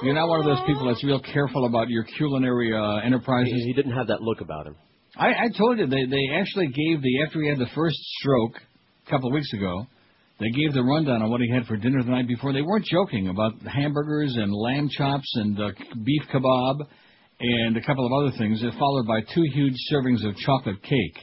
you're 0.02 0.14
not 0.14 0.28
one 0.28 0.40
of 0.40 0.46
those 0.46 0.60
people 0.66 0.86
that's 0.88 1.02
real 1.02 1.20
careful 1.20 1.64
about 1.64 1.88
your 1.88 2.04
culinary 2.04 2.76
uh, 2.76 2.98
enterprises. 2.98 3.54
He, 3.54 3.68
he 3.68 3.72
didn't 3.72 3.96
have 3.96 4.08
that 4.08 4.20
look 4.20 4.42
about 4.42 4.66
him. 4.66 4.76
I, 5.16 5.28
I 5.28 5.48
told 5.56 5.78
you 5.78 5.86
they 5.86 6.04
they 6.04 6.28
actually 6.34 6.66
gave 6.66 7.00
the 7.00 7.22
after 7.26 7.40
he 7.40 7.48
had 7.48 7.58
the 7.58 7.72
first 7.74 7.96
stroke 8.20 8.60
a 9.06 9.10
couple 9.10 9.30
of 9.30 9.32
weeks 9.32 9.52
ago. 9.54 9.86
They 10.38 10.50
gave 10.50 10.74
the 10.74 10.82
rundown 10.82 11.22
on 11.22 11.30
what 11.30 11.40
he 11.40 11.50
had 11.50 11.64
for 11.64 11.78
dinner 11.78 12.02
the 12.02 12.10
night 12.10 12.28
before. 12.28 12.52
They 12.52 12.60
weren't 12.60 12.84
joking 12.84 13.28
about 13.28 13.54
hamburgers 13.62 14.36
and 14.36 14.52
lamb 14.52 14.90
chops 14.90 15.32
and 15.36 15.58
uh, 15.58 15.70
beef 16.04 16.22
kebab 16.30 16.86
and 17.40 17.76
a 17.76 17.80
couple 17.82 18.06
of 18.06 18.12
other 18.12 18.36
things, 18.38 18.62
followed 18.78 19.06
by 19.06 19.20
two 19.20 19.44
huge 19.52 19.74
servings 19.92 20.26
of 20.26 20.36
chocolate 20.36 20.82
cake. 20.82 21.16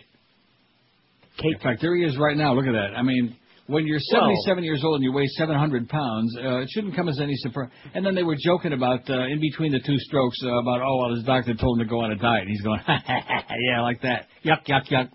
Cake. 1.37 1.55
In 1.55 1.59
fact, 1.59 1.81
there 1.81 1.95
he 1.95 2.03
is 2.03 2.17
right 2.17 2.37
now. 2.37 2.53
Look 2.53 2.67
at 2.67 2.73
that. 2.73 2.95
I 2.95 3.01
mean, 3.01 3.35
when 3.67 3.87
you're 3.87 3.99
77 3.99 4.63
years 4.63 4.81
old 4.83 4.95
and 4.95 5.03
you 5.03 5.11
weigh 5.13 5.27
700 5.27 5.87
pounds, 5.87 6.35
uh, 6.37 6.57
it 6.59 6.69
shouldn't 6.69 6.95
come 6.95 7.07
as 7.07 7.19
any 7.19 7.35
surprise. 7.37 7.69
And 7.93 8.05
then 8.05 8.13
they 8.13 8.23
were 8.23 8.35
joking 8.37 8.73
about 8.73 9.09
uh, 9.09 9.25
in 9.27 9.39
between 9.39 9.71
the 9.71 9.79
two 9.79 9.97
strokes 9.99 10.37
uh, 10.43 10.49
about 10.59 10.81
oh 10.81 10.97
well 10.97 11.15
his 11.15 11.23
doctor 11.23 11.53
told 11.55 11.79
him 11.79 11.87
to 11.87 11.89
go 11.89 12.01
on 12.01 12.11
a 12.11 12.15
diet. 12.15 12.41
And 12.41 12.49
he's 12.49 12.61
going 12.61 12.81
yeah 12.87 13.81
like 13.81 14.01
that 14.01 14.27
yuck 14.43 14.67
yuck 14.67 14.87
yuck. 14.91 15.09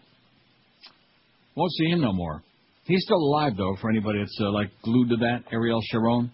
Won't 1.54 1.72
see 1.72 1.86
him 1.86 2.00
no 2.00 2.12
more. 2.12 2.42
He's 2.84 3.02
still 3.04 3.18
alive 3.18 3.52
though 3.56 3.76
for 3.80 3.90
anybody 3.90 4.20
that's 4.20 4.38
uh, 4.40 4.50
like 4.50 4.70
glued 4.82 5.10
to 5.10 5.16
that 5.16 5.44
Ariel 5.52 5.82
Sharon, 5.90 6.32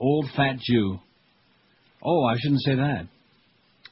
old 0.00 0.26
fat 0.36 0.56
Jew. 0.60 0.98
Oh 2.02 2.24
I 2.24 2.36
shouldn't 2.38 2.62
say 2.62 2.74
that. 2.74 3.06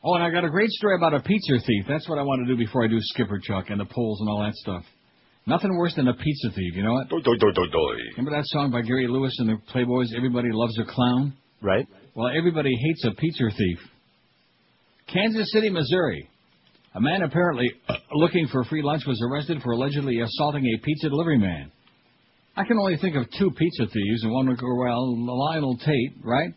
Oh 0.09 0.15
and 0.15 0.23
I 0.23 0.31
got 0.31 0.45
a 0.45 0.51
great 0.51 0.71
story 0.71 0.95
about 0.95 1.15
a 1.15 1.21
pizza 1.21 1.55
thief. 1.67 1.85
That's 1.89 2.09
what 2.09 2.17
I 2.17 2.23
want 2.23 2.47
to 2.47 2.55
do 2.55 2.57
before 2.57 2.85
I 2.85 2.87
do 2.87 2.99
Skipper 3.01 3.41
Chuck 3.43 3.71
and 3.71 3.81
the 3.81 3.87
polls 3.87 4.21
and 4.21 4.31
all 4.31 4.41
that 4.45 4.55
stuff. 4.55 4.85
Nothing 5.49 5.77
worse 5.77 5.97
than 5.97 6.07
a 6.07 6.15
pizza 6.15 6.51
thief. 6.51 6.77
You 6.77 6.85
know 6.85 6.93
what? 6.93 7.11
Remember 8.17 8.31
that 8.31 8.47
song 8.47 8.71
by 8.71 8.83
Gary 8.83 9.09
Lewis 9.09 9.35
and 9.41 9.49
the 9.49 9.57
Playboys? 9.75 10.17
Everybody 10.17 10.51
loves 10.53 10.79
a 10.79 10.85
clown. 10.85 11.35
Right. 11.61 11.89
Well, 12.15 12.31
everybody 12.39 12.71
hates 12.81 13.05
a 13.05 13.21
pizza 13.21 13.47
thief. 13.59 13.79
Kansas 15.13 15.51
City, 15.51 15.71
Missouri. 15.71 16.31
A 16.95 17.01
man 17.01 17.23
apparently 17.23 17.69
uh, 17.89 17.95
looking 18.13 18.47
for 18.47 18.63
free 18.63 18.83
lunch 18.83 19.03
was 19.09 19.21
arrested 19.29 19.61
for 19.61 19.73
allegedly 19.73 20.21
assaulting 20.21 20.65
a 20.67 20.85
pizza 20.85 21.09
delivery 21.09 21.39
man. 21.39 21.73
I 22.57 22.63
can 22.63 22.79
only 22.79 22.97
think 22.97 23.17
of 23.17 23.25
two 23.37 23.51
pizza 23.51 23.87
thieves, 23.93 24.23
and 24.23 24.33
one 24.33 24.49
would 24.49 24.59
go, 24.59 24.73
well, 24.73 25.17
Lionel 25.19 25.77
Tate, 25.79 26.15
right? 26.23 26.51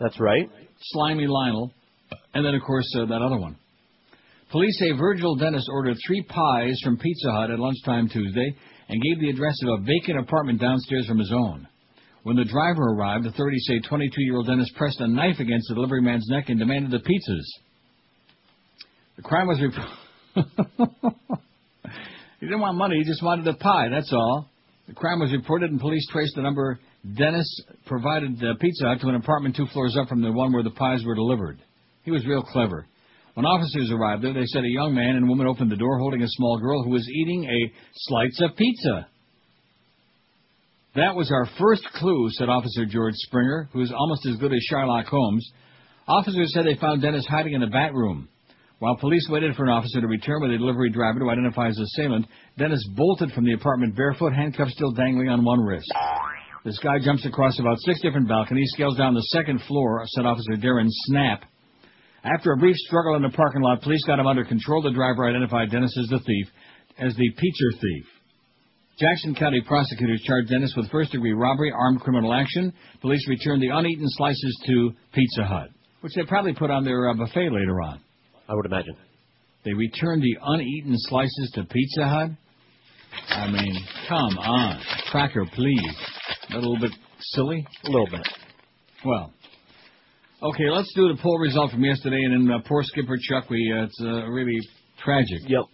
That's 0.00 0.18
right. 0.18 0.50
Slimy 0.80 1.26
Lionel, 1.26 1.72
and 2.34 2.44
then, 2.44 2.54
of 2.54 2.62
course, 2.62 2.86
uh, 2.96 3.06
that 3.06 3.22
other 3.22 3.38
one. 3.38 3.56
Police 4.50 4.78
say 4.78 4.92
Virgil 4.92 5.36
Dennis 5.36 5.66
ordered 5.70 5.96
three 6.06 6.22
pies 6.22 6.80
from 6.82 6.96
Pizza 6.96 7.30
Hut 7.30 7.50
at 7.50 7.58
lunchtime 7.58 8.08
Tuesday 8.08 8.56
and 8.88 9.02
gave 9.02 9.20
the 9.20 9.28
address 9.30 9.56
of 9.62 9.80
a 9.80 9.82
vacant 9.84 10.18
apartment 10.18 10.60
downstairs 10.60 11.06
from 11.06 11.18
his 11.18 11.32
own. 11.32 11.68
When 12.22 12.36
the 12.36 12.44
driver 12.44 12.82
arrived, 12.82 13.26
authorities 13.26 13.66
say 13.68 13.80
22-year-old 13.80 14.46
Dennis 14.46 14.70
pressed 14.76 15.00
a 15.00 15.08
knife 15.08 15.38
against 15.38 15.68
the 15.68 15.74
delivery 15.74 16.00
man's 16.00 16.26
neck 16.28 16.48
and 16.48 16.58
demanded 16.58 16.90
the 16.90 16.98
pizzas. 16.98 17.46
The 19.16 19.22
crime 19.22 19.48
was 19.48 19.60
reported. 19.60 19.92
he 22.40 22.46
didn't 22.46 22.60
want 22.60 22.76
money; 22.76 22.96
he 22.98 23.04
just 23.04 23.22
wanted 23.22 23.46
a 23.48 23.54
pie. 23.54 23.88
That's 23.90 24.12
all. 24.12 24.48
The 24.86 24.94
crime 24.94 25.20
was 25.20 25.32
reported, 25.32 25.70
and 25.70 25.80
police 25.80 26.06
traced 26.10 26.36
the 26.36 26.42
number 26.42 26.78
Dennis 27.16 27.62
provided 27.86 28.42
uh, 28.42 28.54
Pizza 28.60 28.86
Hut 28.86 29.00
to 29.00 29.08
an 29.08 29.14
apartment 29.14 29.56
two 29.56 29.66
floors 29.72 29.96
up 30.00 30.08
from 30.08 30.22
the 30.22 30.32
one 30.32 30.52
where 30.52 30.62
the 30.62 30.70
pies 30.70 31.04
were 31.04 31.14
delivered. 31.14 31.58
He 32.08 32.12
was 32.12 32.24
real 32.24 32.42
clever. 32.42 32.86
When 33.34 33.44
officers 33.44 33.90
arrived 33.92 34.24
there, 34.24 34.32
they 34.32 34.46
said 34.46 34.64
a 34.64 34.72
young 34.72 34.94
man 34.94 35.16
and 35.16 35.28
woman 35.28 35.46
opened 35.46 35.70
the 35.70 35.76
door 35.76 35.98
holding 35.98 36.22
a 36.22 36.28
small 36.28 36.58
girl 36.58 36.82
who 36.82 36.88
was 36.88 37.06
eating 37.06 37.44
a 37.44 37.72
slice 37.94 38.40
of 38.40 38.56
pizza. 38.56 39.06
That 40.94 41.14
was 41.14 41.30
our 41.30 41.46
first 41.58 41.84
clue, 41.96 42.30
said 42.30 42.48
Officer 42.48 42.86
George 42.86 43.12
Springer, 43.14 43.68
who 43.74 43.82
is 43.82 43.92
almost 43.92 44.24
as 44.24 44.36
good 44.36 44.54
as 44.54 44.62
Sherlock 44.70 45.04
Holmes. 45.04 45.46
Officers 46.08 46.50
said 46.54 46.64
they 46.64 46.80
found 46.80 47.02
Dennis 47.02 47.26
hiding 47.28 47.52
in 47.52 47.60
the 47.60 47.66
bat 47.66 47.92
room. 47.92 48.30
While 48.78 48.96
police 48.96 49.28
waited 49.28 49.54
for 49.54 49.64
an 49.64 49.70
officer 49.70 50.00
to 50.00 50.06
return 50.06 50.40
with 50.40 50.52
a 50.52 50.56
delivery 50.56 50.88
driver 50.88 51.18
to 51.18 51.28
identify 51.28 51.66
his 51.66 51.78
assailant, 51.78 52.24
Dennis 52.56 52.88
bolted 52.96 53.32
from 53.32 53.44
the 53.44 53.52
apartment 53.52 53.94
barefoot, 53.94 54.32
handcuffs 54.32 54.72
still 54.72 54.92
dangling 54.92 55.28
on 55.28 55.44
one 55.44 55.60
wrist. 55.60 55.92
This 56.64 56.78
guy 56.78 57.00
jumps 57.04 57.26
across 57.26 57.60
about 57.60 57.76
six 57.80 58.00
different 58.00 58.28
balconies, 58.28 58.70
scales 58.72 58.96
down 58.96 59.12
the 59.12 59.20
second 59.28 59.60
floor, 59.68 60.04
said 60.06 60.24
Officer 60.24 60.52
Darren 60.52 60.88
Snap. 60.88 61.44
After 62.24 62.52
a 62.52 62.56
brief 62.56 62.76
struggle 62.76 63.14
in 63.16 63.22
the 63.22 63.30
parking 63.30 63.62
lot, 63.62 63.82
police 63.82 64.04
got 64.04 64.18
him 64.18 64.26
under 64.26 64.44
control. 64.44 64.82
The 64.82 64.90
driver 64.90 65.28
identified 65.28 65.70
Dennis 65.70 65.96
as 65.98 66.08
the 66.08 66.18
thief, 66.18 66.46
as 66.98 67.14
the 67.14 67.30
pizza 67.30 67.80
thief. 67.80 68.04
Jackson 68.98 69.34
County 69.34 69.60
prosecutors 69.64 70.20
charged 70.22 70.48
Dennis 70.48 70.74
with 70.76 70.90
first-degree 70.90 71.32
robbery, 71.32 71.72
armed 71.72 72.00
criminal 72.00 72.34
action. 72.34 72.72
Police 73.00 73.28
returned 73.28 73.62
the 73.62 73.68
uneaten 73.68 74.06
slices 74.08 74.60
to 74.66 74.90
Pizza 75.14 75.44
Hut, 75.44 75.68
which 76.00 76.14
they 76.16 76.24
probably 76.24 76.52
put 76.52 76.70
on 76.70 76.84
their 76.84 77.08
uh, 77.08 77.14
buffet 77.14 77.50
later 77.50 77.80
on. 77.80 78.00
I 78.48 78.54
would 78.54 78.66
imagine. 78.66 78.96
They 79.64 79.72
returned 79.72 80.22
the 80.22 80.36
uneaten 80.42 80.94
slices 80.96 81.52
to 81.54 81.64
Pizza 81.64 82.08
Hut? 82.08 82.30
I 83.28 83.46
mean, 83.50 83.78
come 84.08 84.38
on. 84.38 84.80
Cracker, 85.10 85.44
please. 85.54 85.96
A 86.50 86.56
little 86.56 86.78
bit 86.80 86.92
silly? 87.20 87.64
A 87.84 87.90
little 87.90 88.08
bit. 88.10 88.26
Well, 89.04 89.32
okay, 90.42 90.70
let's 90.70 90.92
do 90.94 91.08
the 91.08 91.18
poll 91.22 91.38
result 91.38 91.70
from 91.70 91.84
yesterday, 91.84 92.22
and 92.22 92.48
then 92.48 92.54
uh, 92.54 92.58
poor 92.66 92.82
Skipper 92.82 93.16
Chuck, 93.20 93.50
we, 93.50 93.72
uh, 93.74 93.84
it's 93.84 94.00
uh, 94.00 94.26
really 94.28 94.58
tragic. 95.02 95.40
Yep. 95.46 95.64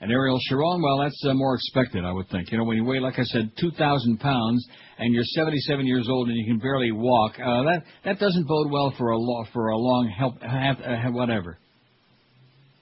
And 0.00 0.12
Ariel 0.12 0.38
Sharon, 0.48 0.82
well, 0.82 0.98
that's 0.98 1.24
uh, 1.24 1.32
more 1.32 1.54
expected, 1.54 2.04
I 2.04 2.12
would 2.12 2.28
think. 2.28 2.52
You 2.52 2.58
know, 2.58 2.64
when 2.64 2.76
you 2.76 2.84
weigh, 2.84 3.00
like 3.00 3.18
I 3.18 3.24
said, 3.24 3.50
2,000 3.58 4.20
pounds, 4.20 4.66
and 4.98 5.14
you're 5.14 5.24
77 5.24 5.86
years 5.86 6.06
old 6.10 6.28
and 6.28 6.36
you 6.36 6.44
can 6.44 6.58
barely 6.58 6.92
walk, 6.92 7.32
uh, 7.38 7.62
that 7.62 7.82
that 8.04 8.18
doesn't 8.18 8.46
bode 8.46 8.70
well 8.70 8.92
for 8.98 9.10
a 9.10 9.18
lo- 9.18 9.44
for 9.54 9.68
a 9.68 9.76
long 9.76 10.08
help, 10.08 10.42
have, 10.42 10.76
uh, 10.80 11.10
whatever. 11.12 11.58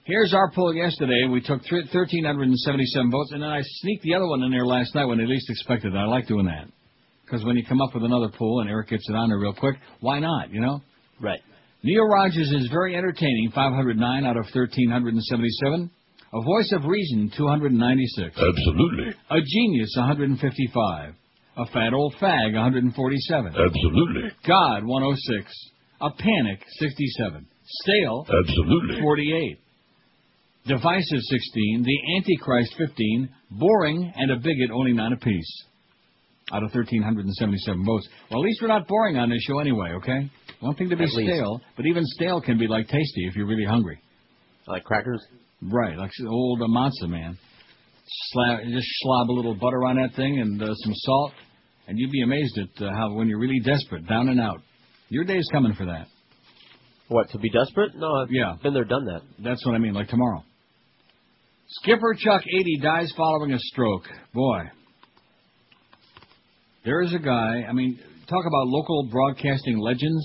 Here's 0.03 0.33
our 0.33 0.51
poll 0.51 0.73
yesterday. 0.73 1.25
We 1.31 1.39
took 1.39 1.63
th- 1.63 1.85
1,377 1.93 3.11
votes, 3.11 3.31
and 3.31 3.41
then 3.41 3.49
I 3.49 3.61
sneaked 3.63 4.03
the 4.03 4.13
other 4.13 4.27
one 4.27 4.43
in 4.43 4.51
there 4.51 4.65
last 4.65 4.93
night 4.93 5.05
when 5.05 5.17
they 5.17 5.25
least 5.25 5.49
expected 5.49 5.93
it. 5.93 5.97
I 5.97 6.05
like 6.05 6.27
doing 6.27 6.45
that. 6.45 6.67
Because 7.23 7.43
when 7.43 7.55
you 7.55 7.65
come 7.65 7.81
up 7.81 7.93
with 7.93 8.03
another 8.03 8.29
poll 8.37 8.59
and 8.59 8.69
Eric 8.69 8.89
gets 8.89 9.09
it 9.09 9.15
on 9.15 9.29
there 9.29 9.39
real 9.39 9.55
quick, 9.55 9.77
why 10.01 10.19
not, 10.19 10.51
you 10.51 10.61
know? 10.61 10.81
Right. 11.21 11.39
Neil 11.83 12.05
Rogers 12.07 12.51
is 12.51 12.67
very 12.71 12.95
entertaining, 12.95 13.51
509 13.53 14.25
out 14.25 14.37
of 14.37 14.45
1,377. 14.45 15.91
A 16.33 16.41
voice 16.41 16.73
of 16.73 16.85
reason, 16.85 17.31
296. 17.37 18.35
Absolutely. 18.35 19.13
A 19.29 19.37
genius, 19.39 19.93
155. 19.97 21.13
A 21.57 21.65
fat 21.67 21.93
old 21.93 22.15
fag, 22.19 22.53
147. 22.53 23.47
Absolutely. 23.55 24.31
God, 24.45 24.83
106. 24.83 25.53
A 26.01 26.09
panic, 26.11 26.59
67. 26.79 27.47
Stale, 27.65 28.27
Absolutely. 28.27 28.99
48. 29.01 29.59
Divisive, 30.67 31.21
16. 31.21 31.83
The 31.83 32.17
Antichrist, 32.17 32.73
15. 32.77 33.29
Boring 33.51 34.11
and 34.15 34.31
a 34.31 34.35
bigot, 34.37 34.71
only 34.73 34.93
nine 34.93 35.13
apiece. 35.13 35.63
Out 36.51 36.63
of 36.63 36.73
1,377 36.73 37.85
votes. 37.85 38.07
Well, 38.29 38.41
at 38.41 38.45
least 38.45 38.59
we're 38.61 38.67
not 38.67 38.87
boring 38.87 39.17
on 39.17 39.29
this 39.29 39.41
show 39.43 39.59
anyway, 39.59 39.91
okay? 39.97 40.29
One 40.65 40.75
thing 40.75 40.89
to 40.89 40.95
be 40.95 41.03
At 41.03 41.13
least. 41.13 41.31
stale, 41.31 41.61
but 41.77 41.85
even 41.85 42.03
stale 42.05 42.41
can 42.41 42.57
be 42.57 42.67
like 42.67 42.87
tasty 42.87 43.27
if 43.27 43.35
you're 43.35 43.45
really 43.45 43.65
hungry. 43.65 43.99
Like 44.67 44.83
crackers? 44.83 45.23
Right, 45.61 45.95
like 45.97 46.09
old 46.27 46.61
uh, 46.61 46.65
matzo 46.65 47.07
man. 47.07 47.37
Slab, 48.07 48.59
just 48.71 48.87
slob 49.01 49.29
a 49.29 49.33
little 49.33 49.53
butter 49.55 49.85
on 49.85 49.95
that 49.97 50.15
thing 50.15 50.39
and 50.39 50.61
uh, 50.61 50.73
some 50.73 50.93
salt, 50.95 51.33
and 51.87 51.97
you'd 51.99 52.11
be 52.11 52.23
amazed 52.23 52.57
at 52.57 52.83
uh, 52.83 52.89
how 52.95 53.13
when 53.13 53.27
you're 53.27 53.39
really 53.39 53.59
desperate, 53.63 54.07
down 54.07 54.29
and 54.29 54.39
out. 54.41 54.59
Your 55.09 55.23
day's 55.23 55.47
coming 55.51 55.73
for 55.75 55.85
that. 55.85 56.07
What, 57.09 57.29
to 57.29 57.37
be 57.37 57.49
desperate? 57.51 57.91
No, 57.95 58.11
I've 58.15 58.31
Yeah. 58.31 58.55
been 58.63 58.73
there, 58.73 58.85
done 58.85 59.05
that. 59.05 59.21
That's 59.43 59.63
what 59.67 59.75
I 59.75 59.77
mean, 59.77 59.93
like 59.93 60.07
tomorrow. 60.09 60.43
Skipper 61.67 62.15
Chuck 62.17 62.41
80 62.47 62.79
dies 62.81 63.13
following 63.15 63.53
a 63.53 63.59
stroke. 63.59 64.05
Boy. 64.33 64.61
There 66.83 67.01
is 67.01 67.13
a 67.13 67.19
guy, 67.19 67.63
I 67.67 67.73
mean, 67.73 67.99
talk 68.29 68.45
about 68.45 68.67
local 68.67 69.07
broadcasting 69.11 69.79
legends. 69.79 70.23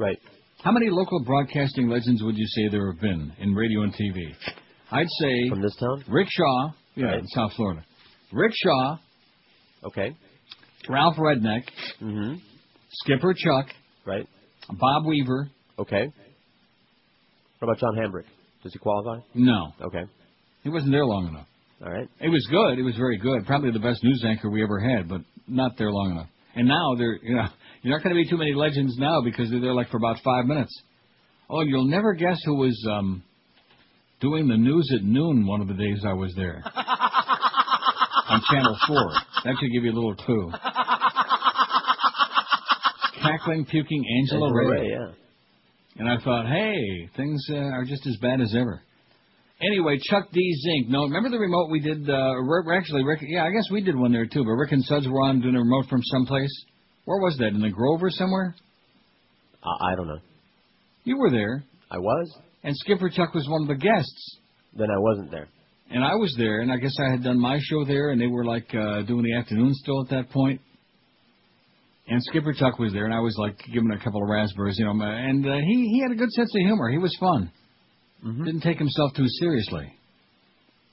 Right. 0.00 0.18
How 0.64 0.72
many 0.72 0.88
local 0.88 1.22
broadcasting 1.24 1.88
legends 1.90 2.22
would 2.22 2.36
you 2.38 2.46
say 2.46 2.68
there 2.70 2.90
have 2.90 3.00
been 3.02 3.32
in 3.38 3.54
radio 3.54 3.82
and 3.82 3.92
TV? 3.94 4.32
I'd 4.90 5.06
say 5.20 5.48
From 5.50 5.60
this 5.60 5.76
town? 5.76 6.02
Rick 6.08 6.28
Shaw, 6.30 6.70
yeah, 6.94 7.04
Right. 7.04 7.18
in 7.18 7.26
South 7.28 7.52
Florida. 7.54 7.84
Rick 8.32 8.52
Shaw, 8.54 8.96
Okay. 9.84 10.16
Ralph 10.88 11.16
Renick, 11.16 11.64
Mm-hmm. 12.00 12.36
Skipper 13.02 13.34
Chuck, 13.34 13.66
Right. 14.06 14.26
Bob 14.70 15.04
Weaver. 15.06 15.50
Okay. 15.78 16.06
What 17.58 17.68
about 17.68 17.78
John 17.78 17.94
Hambrick? 17.94 18.24
Does 18.62 18.72
he 18.72 18.78
qualify? 18.78 19.20
No, 19.34 19.72
Okay. 19.82 20.04
he 20.62 20.70
wasn't 20.70 20.92
there 20.92 21.04
long 21.04 21.28
enough. 21.28 21.46
All 21.84 21.92
right. 21.92 22.08
It 22.20 22.28
was 22.30 22.46
good. 22.50 22.78
It 22.78 22.82
was 22.82 22.96
very 22.96 23.18
good. 23.18 23.44
Probably 23.46 23.70
the 23.70 23.78
best 23.80 24.02
news 24.02 24.24
anchor 24.26 24.48
we 24.50 24.62
ever 24.62 24.78
had, 24.80 25.08
but 25.10 25.20
not 25.46 25.72
there 25.76 25.90
long 25.92 26.12
enough. 26.12 26.28
And 26.54 26.66
now 26.68 26.94
they're, 26.96 27.18
you 27.22 27.36
know, 27.36 27.46
you're 27.82 27.96
not 27.96 28.02
going 28.02 28.14
to 28.14 28.22
be 28.22 28.28
too 28.28 28.36
many 28.36 28.52
legends 28.54 28.96
now 28.98 29.22
because 29.22 29.50
they're 29.50 29.60
there 29.60 29.74
like 29.74 29.90
for 29.90 29.96
about 29.96 30.18
five 30.24 30.46
minutes. 30.46 30.72
Oh, 31.48 31.62
you'll 31.62 31.88
never 31.88 32.14
guess 32.14 32.40
who 32.44 32.56
was 32.56 32.86
um, 32.90 33.22
doing 34.20 34.48
the 34.48 34.56
news 34.56 34.90
at 34.94 35.02
noon 35.02 35.46
one 35.46 35.60
of 35.60 35.68
the 35.68 35.74
days 35.74 36.02
I 36.06 36.12
was 36.12 36.32
there 36.36 36.62
on 36.74 38.42
Channel 38.50 38.76
Four. 38.86 39.12
That 39.44 39.56
should 39.60 39.72
give 39.72 39.84
you 39.84 39.92
a 39.92 39.96
little 39.98 40.14
clue. 40.14 40.52
Cackling, 43.22 43.66
puking 43.66 44.04
Angela 44.18 44.52
Ray. 44.54 44.66
Ray, 44.66 44.88
yeah. 44.90 45.12
And 45.96 46.08
I 46.08 46.22
thought, 46.22 46.46
hey, 46.46 47.08
things 47.16 47.44
uh, 47.50 47.56
are 47.56 47.84
just 47.84 48.06
as 48.06 48.16
bad 48.22 48.40
as 48.40 48.54
ever. 48.56 48.80
Anyway, 49.60 49.98
Chuck 50.08 50.28
D. 50.32 50.54
Zink. 50.62 50.88
No, 50.88 51.02
remember 51.02 51.28
the 51.28 51.38
remote 51.38 51.70
we 51.70 51.80
did? 51.80 52.08
Uh, 52.08 52.36
Rick- 52.36 52.66
actually, 52.80 53.04
Rick. 53.04 53.20
Yeah, 53.22 53.44
I 53.44 53.50
guess 53.50 53.64
we 53.70 53.82
did 53.82 53.94
one 53.94 54.10
there 54.12 54.24
too. 54.24 54.42
But 54.44 54.52
Rick 54.52 54.72
and 54.72 54.82
Suds 54.84 55.06
were 55.06 55.20
on 55.22 55.42
doing 55.42 55.56
a 55.56 55.58
remote 55.58 55.86
from 55.90 56.00
someplace. 56.04 56.50
Where 57.10 57.18
was 57.18 57.36
that? 57.38 57.48
In 57.48 57.60
the 57.60 57.70
Grove 57.70 58.00
or 58.04 58.10
somewhere? 58.10 58.54
I, 59.64 59.92
I 59.92 59.96
don't 59.96 60.06
know. 60.06 60.20
You 61.02 61.18
were 61.18 61.30
there, 61.32 61.64
I 61.90 61.98
was. 61.98 62.32
and 62.62 62.72
Skipper 62.76 63.08
Chuck 63.10 63.34
was 63.34 63.48
one 63.48 63.62
of 63.62 63.68
the 63.68 63.74
guests. 63.74 64.38
Then 64.76 64.88
I 64.88 64.98
wasn't 64.98 65.32
there. 65.32 65.48
And 65.90 66.04
I 66.04 66.14
was 66.14 66.32
there, 66.38 66.60
and 66.60 66.70
I 66.70 66.76
guess 66.76 66.94
I 67.04 67.10
had 67.10 67.24
done 67.24 67.40
my 67.40 67.58
show 67.60 67.84
there, 67.84 68.10
and 68.10 68.20
they 68.20 68.28
were 68.28 68.44
like 68.44 68.68
uh, 68.72 69.02
doing 69.02 69.24
the 69.24 69.34
afternoon 69.34 69.74
still 69.74 70.02
at 70.02 70.10
that 70.10 70.30
point. 70.30 70.60
And 72.06 72.22
Skipper 72.22 72.52
Chuck 72.52 72.78
was 72.78 72.92
there, 72.92 73.06
and 73.06 73.14
I 73.14 73.18
was 73.18 73.34
like 73.38 73.58
giving 73.74 73.90
a 73.90 73.98
couple 73.98 74.22
of 74.22 74.28
raspberries, 74.28 74.76
you 74.78 74.84
know. 74.84 74.92
And 75.02 75.44
uh, 75.44 75.56
he 75.66 75.88
he 75.92 76.00
had 76.02 76.12
a 76.12 76.14
good 76.14 76.30
sense 76.30 76.54
of 76.54 76.60
humor. 76.60 76.90
He 76.90 76.98
was 76.98 77.16
fun. 77.18 77.50
Mm-hmm. 78.24 78.44
Didn't 78.44 78.60
take 78.60 78.78
himself 78.78 79.14
too 79.16 79.26
seriously. 79.40 79.92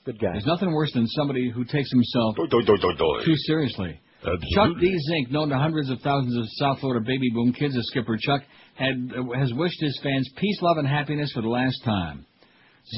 Good 0.04 0.18
guy. 0.20 0.32
There's 0.32 0.46
nothing 0.46 0.72
worse 0.72 0.92
than 0.94 1.06
somebody 1.06 1.48
who 1.48 1.64
takes 1.64 1.92
himself 1.92 2.34
Doi, 2.34 2.46
doi, 2.46 2.62
doi, 2.64 2.76
doi, 2.76 2.94
doi. 2.98 3.24
too 3.24 3.36
seriously. 3.46 4.00
Chuck 4.22 4.34
Absolutely. 4.42 4.88
D. 4.88 4.98
Zink, 5.08 5.30
known 5.30 5.48
to 5.50 5.58
hundreds 5.58 5.90
of 5.90 6.00
thousands 6.00 6.36
of 6.36 6.44
South 6.56 6.80
Florida 6.80 7.04
baby 7.04 7.30
boom 7.32 7.52
kids 7.52 7.76
as 7.76 7.86
Skipper 7.86 8.16
Chuck, 8.20 8.42
had 8.74 9.12
uh, 9.16 9.38
has 9.38 9.52
wished 9.54 9.80
his 9.80 9.98
fans 10.02 10.28
peace, 10.36 10.58
love, 10.60 10.78
and 10.78 10.88
happiness 10.88 11.30
for 11.32 11.42
the 11.42 11.48
last 11.48 11.78
time. 11.84 12.26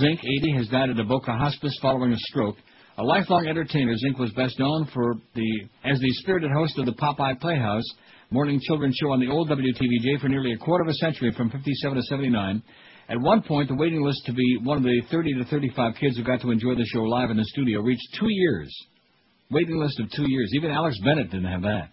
Zink, 0.01 0.21
80, 0.21 0.57
has 0.57 0.69
died 0.69 0.91
at 0.91 0.99
a 0.99 1.05
Boca 1.05 1.33
hospice 1.33 1.77
following 1.83 2.13
a 2.13 2.19
stroke. 2.19 2.57
A 2.99 3.03
lifelong 3.03 3.47
entertainer, 3.47 3.97
Zink 3.97 4.19
was 4.19 4.33
best 4.33 4.59
known 4.59 4.89
for 4.95 5.15
the 5.35 5.69
as 5.85 5.99
the 6.01 6.11
spirited 6.23 6.51
host 6.53 6.79
of 6.79 6.87
the 6.87 6.93
Popeye 6.93 7.41
Playhouse 7.41 7.85
morning 8.31 8.61
children's 8.63 8.97
show 8.97 9.11
on 9.11 9.19
the 9.19 9.29
old 9.29 9.49
WTVJ 9.51 10.21
for 10.21 10.29
nearly 10.29 10.53
a 10.53 10.57
quarter 10.57 10.85
of 10.85 10.89
a 10.89 10.95
century, 10.95 11.33
from 11.37 11.51
57 11.51 11.97
to 11.97 12.03
79. 12.05 12.63
At 13.09 13.21
one 13.21 13.43
point, 13.43 13.69
the 13.69 13.75
waiting 13.75 14.05
list 14.05 14.25
to 14.27 14.33
be 14.33 14.59
one 14.63 14.79
of 14.79 14.85
the 14.85 15.03
30 15.11 15.35
to 15.35 15.45
35 15.47 15.95
kids 15.99 16.17
who 16.17 16.23
got 16.23 16.41
to 16.43 16.53
enjoy 16.53 16.77
the 16.77 16.87
show 16.87 17.03
live 17.03 17.31
in 17.31 17.37
the 17.37 17.45
studio 17.47 17.81
reached 17.81 18.07
two 18.19 18.29
years. 18.29 18.73
Waiting 19.51 19.79
list 19.79 19.99
of 20.01 20.11
two 20.11 20.31
years. 20.31 20.51
Even 20.55 20.71
Alex 20.71 20.99
Bennett 21.05 21.31
didn't 21.31 21.51
have 21.51 21.63
that. 21.63 21.91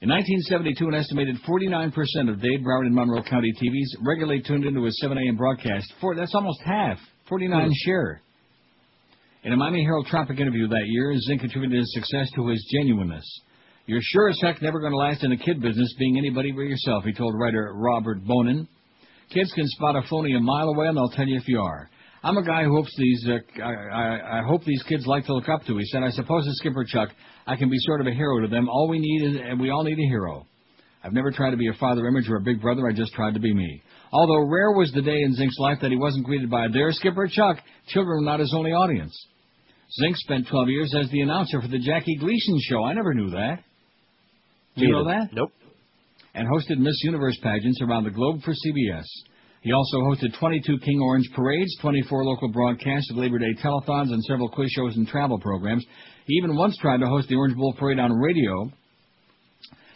In 0.00 0.10
1972, 0.10 0.88
an 0.88 0.94
estimated 0.94 1.36
49% 1.48 2.28
of 2.28 2.40
Dade, 2.42 2.62
Broward, 2.62 2.86
and 2.86 2.94
Monroe 2.94 3.22
County 3.22 3.52
TVs 3.52 4.04
regularly 4.04 4.42
tuned 4.42 4.66
into 4.66 4.84
a 4.84 4.90
7 4.90 5.16
a.m. 5.16 5.36
broadcast. 5.36 5.86
For, 6.00 6.14
that's 6.14 6.34
almost 6.34 6.60
half. 6.62 6.98
49 7.28 7.66
hmm. 7.66 7.72
share. 7.86 8.20
In 9.44 9.52
a 9.52 9.56
Miami 9.56 9.82
Herald 9.82 10.06
Tropic 10.06 10.38
interview 10.38 10.68
that 10.68 10.86
year, 10.86 11.14
Zink 11.18 11.42
attributed 11.42 11.78
his 11.78 11.94
success 11.94 12.30
to 12.34 12.48
his 12.48 12.66
genuineness. 12.72 13.24
You're 13.86 14.00
sure 14.02 14.28
as 14.30 14.38
heck 14.42 14.62
never 14.62 14.80
going 14.80 14.92
to 14.92 14.98
last 14.98 15.22
in 15.22 15.30
the 15.30 15.36
kid 15.36 15.60
business 15.60 15.94
being 15.98 16.18
anybody 16.18 16.50
but 16.52 16.62
yourself, 16.62 17.04
he 17.04 17.12
told 17.12 17.34
writer 17.38 17.72
Robert 17.74 18.24
Bonin. 18.24 18.66
Kids 19.32 19.52
can 19.54 19.66
spot 19.68 19.96
a 19.96 20.02
phony 20.08 20.34
a 20.34 20.40
mile 20.40 20.68
away, 20.68 20.86
and 20.86 20.96
they'll 20.96 21.10
tell 21.10 21.26
you 21.26 21.36
if 21.36 21.46
you 21.46 21.60
are. 21.60 21.90
I'm 22.24 22.38
a 22.38 22.42
guy 22.42 22.64
who 22.64 22.74
hopes 22.74 22.94
these 22.96 23.28
uh, 23.28 23.62
I, 23.62 23.74
I, 23.74 24.38
I 24.38 24.42
hope 24.44 24.64
these 24.64 24.82
kids 24.84 25.06
like 25.06 25.26
to 25.26 25.34
look 25.34 25.48
up 25.48 25.62
to. 25.66 25.76
He 25.76 25.84
said, 25.84 26.02
I 26.02 26.10
suppose 26.10 26.48
as 26.48 26.56
Skipper 26.56 26.86
Chuck, 26.88 27.10
I 27.46 27.56
can 27.56 27.68
be 27.68 27.76
sort 27.80 28.00
of 28.00 28.06
a 28.06 28.12
hero 28.12 28.40
to 28.40 28.48
them. 28.48 28.66
All 28.70 28.88
we 28.88 28.98
need 28.98 29.22
is, 29.22 29.36
and 29.44 29.60
we 29.60 29.68
all 29.68 29.84
need 29.84 29.98
a 29.98 30.08
hero. 30.08 30.46
I've 31.04 31.12
never 31.12 31.30
tried 31.30 31.50
to 31.50 31.58
be 31.58 31.68
a 31.68 31.74
father 31.74 32.06
image 32.06 32.26
or 32.30 32.36
a 32.36 32.40
big 32.40 32.62
brother. 32.62 32.88
I 32.88 32.94
just 32.94 33.12
tried 33.12 33.34
to 33.34 33.40
be 33.40 33.52
me. 33.52 33.82
Although 34.10 34.48
rare 34.48 34.72
was 34.72 34.90
the 34.94 35.02
day 35.02 35.20
in 35.20 35.34
Zink's 35.34 35.58
life 35.58 35.78
that 35.82 35.90
he 35.90 35.98
wasn't 35.98 36.24
greeted 36.24 36.50
by 36.50 36.68
their 36.68 36.92
skipper 36.92 37.28
Chuck, 37.28 37.58
children 37.88 38.16
were 38.16 38.24
not 38.24 38.40
his 38.40 38.54
only 38.56 38.72
audience. 38.72 39.14
Zink 40.00 40.16
spent 40.16 40.48
12 40.48 40.68
years 40.68 40.94
as 40.98 41.10
the 41.10 41.20
announcer 41.20 41.60
for 41.60 41.68
the 41.68 41.78
Jackie 41.78 42.16
Gleason 42.16 42.58
show. 42.62 42.84
I 42.84 42.94
never 42.94 43.12
knew 43.12 43.30
that. 43.30 43.58
Do 44.76 44.86
you 44.86 44.92
know 44.92 45.04
that? 45.08 45.28
Nope. 45.34 45.52
And 46.34 46.48
hosted 46.48 46.78
Miss 46.78 46.98
Universe 47.04 47.38
pageants 47.42 47.82
around 47.82 48.04
the 48.04 48.10
globe 48.10 48.40
for 48.42 48.52
CBS. 48.52 49.04
He 49.64 49.72
also 49.72 49.96
hosted 50.02 50.38
22 50.38 50.78
King 50.80 51.00
Orange 51.00 51.26
parades, 51.34 51.74
24 51.80 52.22
local 52.22 52.48
broadcasts 52.48 53.10
of 53.10 53.16
Labor 53.16 53.38
Day 53.38 53.54
telethons, 53.64 54.12
and 54.12 54.22
several 54.24 54.50
quiz 54.50 54.70
shows 54.70 54.94
and 54.94 55.08
travel 55.08 55.40
programs. 55.40 55.82
He 56.26 56.34
even 56.34 56.54
once 56.54 56.76
tried 56.76 57.00
to 57.00 57.06
host 57.06 57.28
the 57.28 57.36
Orange 57.36 57.56
Bowl 57.56 57.74
parade 57.78 57.98
on 57.98 58.12
radio 58.12 58.70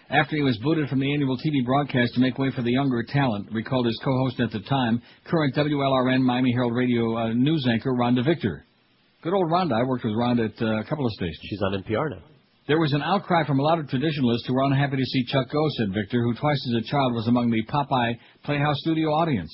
after 0.08 0.36
he 0.36 0.42
was 0.42 0.58
booted 0.62 0.88
from 0.88 1.00
the 1.00 1.12
annual 1.12 1.36
TV 1.36 1.62
broadcast 1.66 2.14
to 2.14 2.20
make 2.20 2.38
way 2.38 2.50
for 2.56 2.62
the 2.62 2.72
younger 2.72 3.04
talent, 3.06 3.52
recalled 3.52 3.84
his 3.84 4.00
co-host 4.02 4.40
at 4.40 4.50
the 4.52 4.60
time, 4.60 5.02
current 5.26 5.54
WLRN 5.54 6.22
Miami 6.22 6.50
Herald 6.50 6.74
Radio 6.74 7.14
uh, 7.14 7.34
news 7.34 7.66
anchor 7.70 7.92
Rhonda 7.92 8.24
Victor. 8.24 8.64
Good 9.22 9.34
old 9.34 9.50
Rhonda. 9.50 9.74
I 9.74 9.82
worked 9.82 10.04
with 10.04 10.14
Rhonda 10.14 10.46
at 10.46 10.62
uh, 10.62 10.80
a 10.80 10.84
couple 10.84 11.04
of 11.04 11.12
stations. 11.12 11.40
She's 11.42 11.60
on 11.60 11.82
NPR 11.82 12.10
now. 12.10 12.37
There 12.68 12.78
was 12.78 12.92
an 12.92 13.00
outcry 13.00 13.46
from 13.46 13.60
a 13.60 13.62
lot 13.62 13.78
of 13.78 13.88
traditionalists 13.88 14.46
who 14.46 14.52
were 14.52 14.64
unhappy 14.64 14.98
to 14.98 15.04
see 15.04 15.24
Chuck 15.24 15.48
go, 15.50 15.64
said 15.78 15.88
Victor, 15.88 16.20
who 16.20 16.34
twice 16.34 16.60
as 16.68 16.84
a 16.84 16.90
child 16.90 17.14
was 17.14 17.26
among 17.26 17.48
the 17.48 17.64
Popeye 17.64 18.18
Playhouse 18.44 18.76
studio 18.80 19.08
audience. 19.08 19.48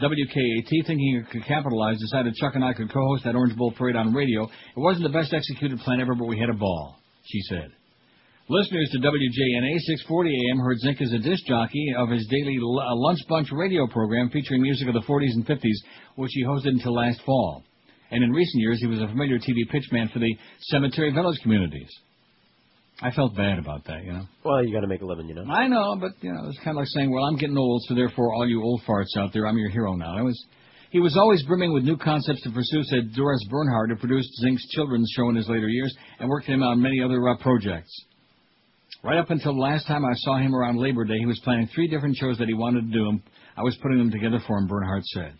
WKAT, 0.00 0.70
thinking 0.86 1.16
it 1.16 1.30
could 1.32 1.44
capitalize, 1.44 1.98
decided 1.98 2.36
Chuck 2.36 2.54
and 2.54 2.64
I 2.64 2.72
could 2.72 2.92
co-host 2.92 3.24
that 3.24 3.34
Orange 3.34 3.56
Bowl 3.56 3.72
parade 3.72 3.96
on 3.96 4.14
radio. 4.14 4.44
It 4.44 4.78
wasn't 4.78 5.10
the 5.10 5.18
best 5.18 5.34
executed 5.34 5.80
plan 5.80 6.00
ever, 6.00 6.14
but 6.14 6.28
we 6.28 6.38
had 6.38 6.50
a 6.50 6.54
ball, 6.54 6.98
she 7.26 7.40
said. 7.48 7.66
Listeners 8.48 8.90
to 8.92 8.98
WJNA 8.98 9.78
640 10.06 10.30
AM 10.30 10.58
heard 10.58 10.78
Zink 10.78 11.02
as 11.02 11.12
a 11.12 11.18
disc 11.18 11.44
jockey 11.46 11.94
of 11.98 12.10
his 12.10 12.28
daily 12.30 12.58
uh, 12.62 12.94
Lunch 12.94 13.26
Bunch 13.28 13.48
radio 13.50 13.88
program 13.88 14.30
featuring 14.30 14.62
music 14.62 14.86
of 14.86 14.94
the 14.94 15.02
40s 15.02 15.34
and 15.34 15.44
50s, 15.46 15.78
which 16.14 16.30
he 16.32 16.44
hosted 16.44 16.78
until 16.78 16.94
last 16.94 17.22
fall. 17.26 17.64
And 18.12 18.22
in 18.22 18.30
recent 18.30 18.62
years, 18.62 18.78
he 18.78 18.86
was 18.86 19.00
a 19.00 19.08
familiar 19.08 19.40
TV 19.40 19.66
pitchman 19.68 20.12
for 20.12 20.20
the 20.20 20.36
Century 20.60 21.10
Village 21.10 21.40
communities. 21.42 21.90
I 23.02 23.10
felt 23.10 23.34
bad 23.34 23.58
about 23.58 23.84
that, 23.86 24.04
you 24.04 24.12
know. 24.12 24.26
Well, 24.44 24.64
you 24.64 24.72
got 24.72 24.82
to 24.82 24.86
make 24.86 25.02
a 25.02 25.04
living, 25.04 25.26
you 25.26 25.34
know. 25.34 25.42
I 25.42 25.66
know, 25.66 25.96
but 26.00 26.12
you 26.20 26.32
know, 26.32 26.48
it's 26.48 26.58
kind 26.58 26.70
of 26.70 26.76
like 26.76 26.88
saying, 26.88 27.10
"Well, 27.10 27.24
I'm 27.24 27.36
getting 27.36 27.58
old, 27.58 27.82
so 27.88 27.96
therefore, 27.96 28.32
all 28.32 28.48
you 28.48 28.62
old 28.62 28.82
farts 28.86 29.16
out 29.18 29.32
there, 29.32 29.46
I'm 29.46 29.58
your 29.58 29.70
hero 29.70 29.96
now." 29.96 30.18
It 30.18 30.22
was, 30.22 30.46
he 30.90 31.00
was 31.00 31.16
always 31.16 31.42
brimming 31.42 31.72
with 31.72 31.82
new 31.82 31.96
concepts 31.96 32.42
to 32.42 32.50
pursue," 32.50 32.84
said 32.84 33.12
Doris 33.12 33.44
Bernhard, 33.50 33.90
who 33.90 33.96
produced 33.96 34.30
Zink's 34.40 34.68
children's 34.68 35.10
show 35.16 35.28
in 35.30 35.34
his 35.34 35.48
later 35.48 35.68
years 35.68 35.92
and 36.20 36.28
worked 36.28 36.46
with 36.46 36.54
him 36.54 36.62
on 36.62 36.80
many 36.80 37.02
other 37.02 37.28
uh, 37.28 37.36
projects. 37.38 37.92
Right 39.02 39.18
up 39.18 39.30
until 39.30 39.54
the 39.54 39.60
last 39.60 39.88
time 39.88 40.04
I 40.04 40.14
saw 40.14 40.38
him 40.38 40.54
around 40.54 40.78
Labor 40.78 41.04
Day, 41.04 41.18
he 41.18 41.26
was 41.26 41.40
planning 41.42 41.68
three 41.74 41.88
different 41.88 42.14
shows 42.16 42.38
that 42.38 42.46
he 42.46 42.54
wanted 42.54 42.82
to 42.82 42.92
do, 42.92 43.08
and 43.08 43.20
I 43.56 43.62
was 43.62 43.76
putting 43.82 43.98
them 43.98 44.12
together 44.12 44.38
for 44.46 44.58
him. 44.58 44.68
Bernhard 44.68 45.02
said. 45.06 45.34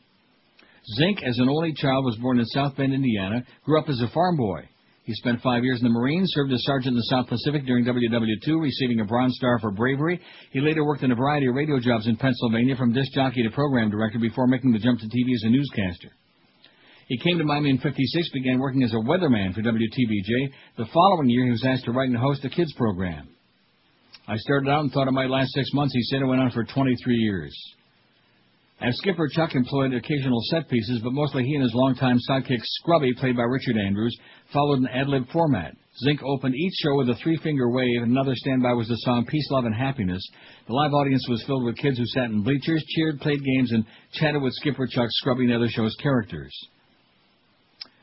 Zink, 0.98 1.22
as 1.22 1.38
an 1.38 1.48
only 1.48 1.72
child, 1.74 2.04
was 2.04 2.16
born 2.16 2.40
in 2.40 2.46
South 2.46 2.76
Bend, 2.76 2.92
Indiana, 2.92 3.44
grew 3.64 3.78
up 3.78 3.88
as 3.88 4.00
a 4.00 4.12
farm 4.12 4.36
boy. 4.36 4.68
He 5.04 5.14
spent 5.14 5.42
five 5.42 5.64
years 5.64 5.80
in 5.80 5.84
the 5.84 5.90
Marines, 5.92 6.30
served 6.32 6.52
as 6.52 6.62
sergeant 6.62 6.92
in 6.92 6.96
the 6.96 7.10
South 7.10 7.26
Pacific 7.26 7.66
during 7.66 7.84
WW2, 7.84 8.60
receiving 8.60 9.00
a 9.00 9.04
Bronze 9.04 9.34
Star 9.36 9.58
for 9.58 9.72
bravery. 9.72 10.20
He 10.52 10.60
later 10.60 10.84
worked 10.84 11.02
in 11.02 11.10
a 11.10 11.16
variety 11.16 11.48
of 11.48 11.56
radio 11.56 11.80
jobs 11.80 12.06
in 12.06 12.16
Pennsylvania, 12.16 12.76
from 12.76 12.92
disc 12.92 13.12
jockey 13.12 13.42
to 13.42 13.50
program 13.50 13.90
director, 13.90 14.20
before 14.20 14.46
making 14.46 14.72
the 14.72 14.78
jump 14.78 15.00
to 15.00 15.06
TV 15.06 15.34
as 15.34 15.42
a 15.42 15.50
newscaster. 15.50 16.10
He 17.08 17.18
came 17.18 17.36
to 17.38 17.44
Miami 17.44 17.70
in 17.70 17.78
56, 17.78 18.30
began 18.30 18.60
working 18.60 18.84
as 18.84 18.92
a 18.92 18.96
weatherman 18.96 19.52
for 19.54 19.62
WTVJ. 19.62 20.52
The 20.76 20.86
following 20.94 21.28
year, 21.28 21.46
he 21.46 21.50
was 21.50 21.64
asked 21.66 21.84
to 21.86 21.92
write 21.92 22.08
and 22.08 22.16
host 22.16 22.44
a 22.44 22.48
kids 22.48 22.72
program. 22.74 23.28
I 24.28 24.36
started 24.36 24.70
out 24.70 24.82
and 24.82 24.92
thought 24.92 25.08
it 25.08 25.12
might 25.12 25.30
last 25.30 25.52
six 25.52 25.68
months. 25.72 25.94
He 25.94 26.02
said 26.04 26.22
it 26.22 26.26
went 26.26 26.40
on 26.40 26.52
for 26.52 26.64
23 26.64 27.16
years. 27.16 27.52
As 28.82 28.96
skipper, 28.96 29.28
Chuck 29.28 29.54
employed 29.54 29.94
occasional 29.94 30.40
set 30.50 30.68
pieces, 30.68 31.00
but 31.04 31.12
mostly 31.12 31.44
he 31.44 31.54
and 31.54 31.62
his 31.62 31.72
longtime 31.72 32.18
sidekick 32.28 32.58
Scrubby, 32.64 33.14
played 33.14 33.36
by 33.36 33.44
Richard 33.44 33.76
Andrews, 33.76 34.16
followed 34.52 34.80
an 34.80 34.88
ad-lib 34.88 35.28
format. 35.32 35.76
Zink 36.02 36.20
opened 36.24 36.56
each 36.56 36.72
show 36.82 36.96
with 36.96 37.08
a 37.08 37.14
three-finger 37.22 37.70
wave, 37.70 38.02
and 38.02 38.10
another 38.10 38.34
standby 38.34 38.72
was 38.72 38.88
the 38.88 38.96
song 38.96 39.24
Peace, 39.24 39.48
Love, 39.52 39.66
and 39.66 39.74
Happiness. 39.74 40.28
The 40.66 40.72
live 40.72 40.92
audience 40.94 41.24
was 41.28 41.44
filled 41.44 41.64
with 41.64 41.76
kids 41.76 41.96
who 41.96 42.06
sat 42.06 42.30
in 42.30 42.42
bleachers, 42.42 42.84
cheered, 42.88 43.20
played 43.20 43.44
games, 43.44 43.70
and 43.70 43.84
chatted 44.14 44.42
with 44.42 44.52
Skipper, 44.54 44.88
Chuck, 44.88 45.08
Scrubby, 45.10 45.44
and 45.44 45.52
other 45.52 45.68
show's 45.68 45.94
characters. 46.02 46.52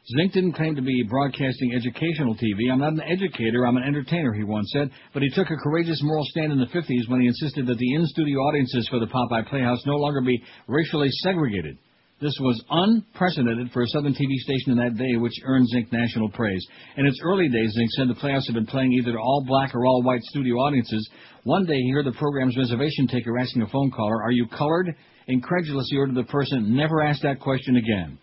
Zink 0.08 0.34
didn't 0.34 0.54
claim 0.54 0.76
to 0.76 0.82
be 0.82 1.04
broadcasting 1.04 1.74
educational 1.74 2.36
TV. 2.36 2.72
I'm 2.72 2.80
not 2.80 2.94
an 2.94 3.02
educator, 3.02 3.66
I'm 3.66 3.78
an 3.78 3.84
entertainer, 3.84 4.34
he 4.34 4.44
once 4.44 4.70
said, 4.74 4.90
but 5.14 5.22
he 5.22 5.30
took 5.30 5.50
a 5.50 5.58
courageous 5.58 6.02
moral 6.02 6.26
stand 6.26 6.52
in 6.52 6.60
the 6.60 6.66
50s 6.68 7.10
when 7.10 7.22
he 7.22 7.28
insisted 7.28 7.68
that 7.68 7.78
the 7.78 7.94
in-studio 7.94 8.40
audiences 8.40 8.88
for 8.90 9.00
the 9.00 9.08
Popeye 9.08 9.48
Playhouse 9.48 9.86
no 9.86 9.98
longer 9.98 10.22
be 10.22 10.42
racially 10.68 11.10
segregated. 11.24 11.78
This 12.22 12.36
was 12.42 12.62
unprecedented 12.70 13.72
for 13.72 13.82
a 13.82 13.88
Southern 13.88 14.14
TV 14.14 14.36
station 14.40 14.74
in 14.74 14.78
that 14.78 14.98
day, 14.98 15.16
which 15.16 15.40
earned 15.46 15.68
Zink 15.70 15.92
national 15.94 16.30
praise. 16.30 16.66
In 16.98 17.06
its 17.06 17.20
early 17.24 17.48
days, 17.48 17.72
Zink 17.72 17.90
said 17.92 18.10
the 18.10 18.16
Playhouse 18.16 18.46
had 18.46 18.56
been 18.56 18.66
playing 18.66 18.92
either 18.92 19.14
to 19.14 19.18
all 19.18 19.46
black 19.48 19.74
or 19.74 19.86
all 19.86 20.04
white 20.04 20.22
studio 20.24 20.56
audiences. 20.56 21.10
One 21.44 21.66
day 21.66 21.78
he 21.78 21.92
heard 21.92 22.06
the 22.06 22.12
program's 22.14 22.58
reservation 22.58 23.08
taker 23.08 23.40
asking 23.40 23.62
a 23.62 23.68
phone 23.68 23.92
caller, 23.92 24.22
Are 24.22 24.32
you 24.32 24.48
colored? 24.48 24.94
Incredulous, 25.28 25.88
he 25.90 25.98
ordered 25.98 26.16
the 26.16 26.24
person, 26.24 26.76
Never 26.76 27.02
ask 27.02 27.22
that 27.22 27.40
question 27.40 27.78
again. 27.78 28.18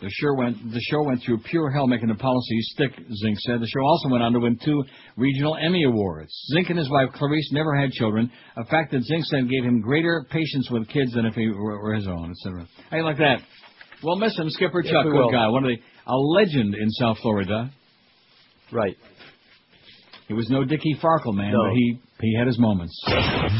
The 0.00 0.08
show 0.10 0.32
went 0.34 0.56
the 0.72 0.80
show 0.80 1.02
went 1.02 1.22
through 1.24 1.38
pure 1.38 1.70
hell 1.70 1.88
making 1.88 2.06
the 2.08 2.14
policy 2.14 2.60
stick, 2.60 2.92
Zink 2.96 3.36
said. 3.40 3.60
The 3.60 3.66
show 3.66 3.80
also 3.84 4.08
went 4.10 4.22
on 4.22 4.32
to 4.34 4.38
win 4.38 4.56
two 4.64 4.84
regional 5.16 5.56
Emmy 5.56 5.82
Awards. 5.84 6.30
Zink 6.54 6.70
and 6.70 6.78
his 6.78 6.88
wife 6.88 7.08
Clarice 7.14 7.50
never 7.52 7.74
had 7.74 7.90
children, 7.90 8.30
a 8.56 8.64
fact 8.66 8.92
that 8.92 9.02
Zink 9.02 9.24
said 9.24 9.48
gave 9.50 9.64
him 9.64 9.80
greater 9.80 10.24
patience 10.30 10.70
with 10.70 10.86
kids 10.88 11.12
than 11.14 11.26
if 11.26 11.34
he 11.34 11.48
were, 11.48 11.82
were 11.82 11.94
his 11.94 12.06
own, 12.06 12.30
etc. 12.30 12.68
How 12.90 12.96
you 12.98 13.02
like 13.04 13.18
that? 13.18 13.38
Well, 14.04 14.14
miss 14.14 14.38
him, 14.38 14.48
Skipper 14.50 14.82
Yes, 14.84 14.92
Chuck, 14.92 15.04
we 15.06 15.10
good 15.10 15.18
will. 15.18 15.32
guy, 15.32 15.48
one 15.48 15.64
of 15.64 15.70
the 15.70 15.78
a 16.06 16.16
legend 16.16 16.76
in 16.76 16.88
South 16.90 17.18
Florida. 17.20 17.70
Right. 18.70 18.96
He 20.28 20.34
was 20.34 20.48
no 20.48 20.62
Dickie 20.64 20.96
Farkle 21.02 21.34
man, 21.34 21.52
No. 21.52 21.64
but 21.64 21.72
he 21.74 21.98
he 22.20 22.36
had 22.38 22.46
his 22.46 22.58
moments. 22.60 22.94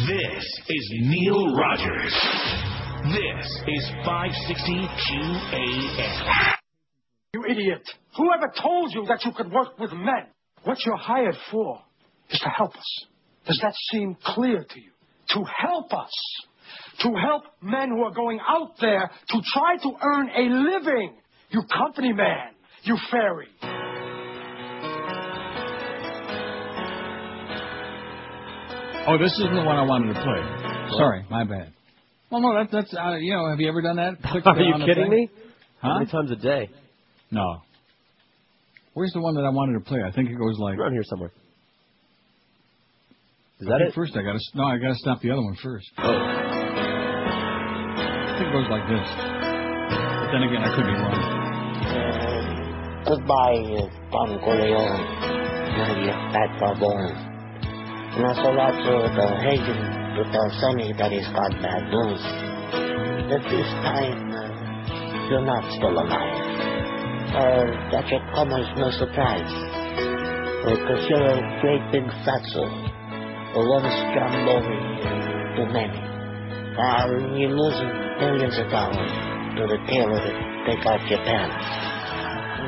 This 0.07 0.61
is 0.69 0.93
Neil 1.01 1.57
Rogers. 1.57 2.78
This 3.05 3.47
is 3.69 3.89
560 4.05 4.73
QAM. 5.07 6.55
You 7.33 7.45
idiot. 7.49 7.89
Whoever 8.17 8.53
told 8.61 8.93
you 8.93 9.07
that 9.07 9.25
you 9.25 9.33
could 9.37 9.53
work 9.53 9.79
with 9.79 9.93
men? 9.93 10.27
What 10.65 10.79
you're 10.85 10.97
hired 10.97 11.37
for 11.51 11.81
is 12.29 12.41
to 12.41 12.49
help 12.49 12.75
us. 12.77 13.05
Does 13.47 13.61
that 13.63 13.75
seem 13.93 14.17
clear 14.25 14.65
to 14.65 14.81
you? 14.81 14.91
To 15.31 15.45
help 15.45 15.93
us. 15.95 16.11
To 17.03 17.15
help 17.15 17.45
men 17.63 17.91
who 17.91 18.03
are 18.03 18.13
going 18.13 18.41
out 18.47 18.73
there 18.81 19.09
to 19.29 19.43
try 19.55 19.77
to 19.77 19.91
earn 20.03 20.31
a 20.31 20.43
living. 20.77 21.17
You 21.51 21.63
company 21.73 22.13
man. 22.13 22.51
You 22.83 22.99
fairy. 23.11 23.49
Oh, 29.07 29.17
this 29.17 29.33
isn't 29.39 29.55
the 29.55 29.63
one 29.63 29.77
I 29.77 29.83
wanted 29.83 30.15
to 30.15 30.21
play. 30.21 30.99
Sorry, 30.99 31.25
my 31.31 31.45
bad. 31.45 31.73
Well, 32.31 32.41
no, 32.43 32.55
that, 32.55 32.69
that's 32.71 32.95
uh, 32.95 33.17
you 33.17 33.33
know. 33.33 33.49
Have 33.49 33.59
you 33.59 33.69
ever 33.69 33.81
done 33.81 33.97
that? 33.97 34.21
Click 34.31 34.47
Are 34.47 34.61
you 34.61 34.75
kidding 34.85 35.09
me? 35.09 35.31
Huh? 35.81 35.89
How 35.89 35.99
many 35.99 36.11
times 36.11 36.31
a 36.31 36.37
day? 36.37 36.69
No. 37.31 37.63
Where's 38.95 39.13
the 39.13 39.21
one 39.21 39.35
that 39.37 39.45
I 39.45 39.51
wanted 39.51 39.75
to 39.75 39.81
play? 39.85 40.01
I 40.05 40.11
think 40.13 40.29
it 40.29 40.39
goes 40.39 40.59
like. 40.59 40.79
Around 40.79 40.93
here 40.93 41.05
somewhere. 41.05 41.31
Is 43.61 43.67
I 43.67 43.71
that 43.71 43.79
think 43.79 43.91
it? 43.91 43.95
First, 43.95 44.17
I 44.17 44.23
gotta 44.23 44.41
no, 44.55 44.65
I 44.65 44.77
gotta 44.79 44.97
stop 44.97 45.21
the 45.23 45.31
other 45.31 45.43
one 45.43 45.57
first. 45.63 45.91
Oh. 45.99 46.05
I 46.05 46.45
think 48.39 48.49
it 48.49 48.53
goes 48.53 48.69
like 48.71 48.87
this. 48.87 49.09
But 49.09 50.33
then 50.33 50.43
again, 50.45 50.63
I 50.63 50.71
could 50.77 50.85
be 50.85 50.93
wrong. 50.93 51.39
Goodbye, 53.09 53.57
uh, 53.73 53.89
Don 54.13 54.39
Corleone. 54.45 55.01
Now 55.79 55.97
you're 55.97 56.13
fat 56.31 56.51
barbone. 56.61 57.29
Not 58.21 58.37
so 58.37 58.51
lot 58.51 58.73
to 58.73 58.93
the 59.15 59.27
Hagen 59.43 59.98
to 60.19 60.25
tell 60.35 60.51
Sonny 60.59 60.91
that 60.99 61.15
he's 61.15 61.31
got 61.31 61.55
bad 61.63 61.95
news. 61.95 62.23
That 63.31 63.43
this 63.47 63.71
time, 63.87 64.19
uh, 64.35 65.31
you're 65.31 65.47
not 65.47 65.63
still 65.79 65.95
alive. 65.95 66.43
Uh, 67.31 67.71
that 67.95 68.03
should 68.11 68.27
come 68.35 68.51
as 68.51 68.67
no 68.75 68.91
surprise. 68.99 69.53
Because 70.67 71.07
you're 71.07 71.23
a 71.23 71.39
great 71.63 71.85
big 71.95 72.07
fatso. 72.27 72.67
One's 73.55 73.95
John 74.15 74.35
Bowie 74.43 74.99
too 75.55 75.71
many. 75.71 76.03
Uh, 76.03 77.39
you're 77.39 77.55
losing 77.55 77.91
millions 78.19 78.59
of 78.59 78.67
dollars 78.75 79.13
to 79.55 79.63
the 79.71 79.79
tailor 79.87 80.19
that 80.19 80.37
take 80.67 80.83
off 80.83 81.03
your 81.07 81.23
pants. 81.23 81.63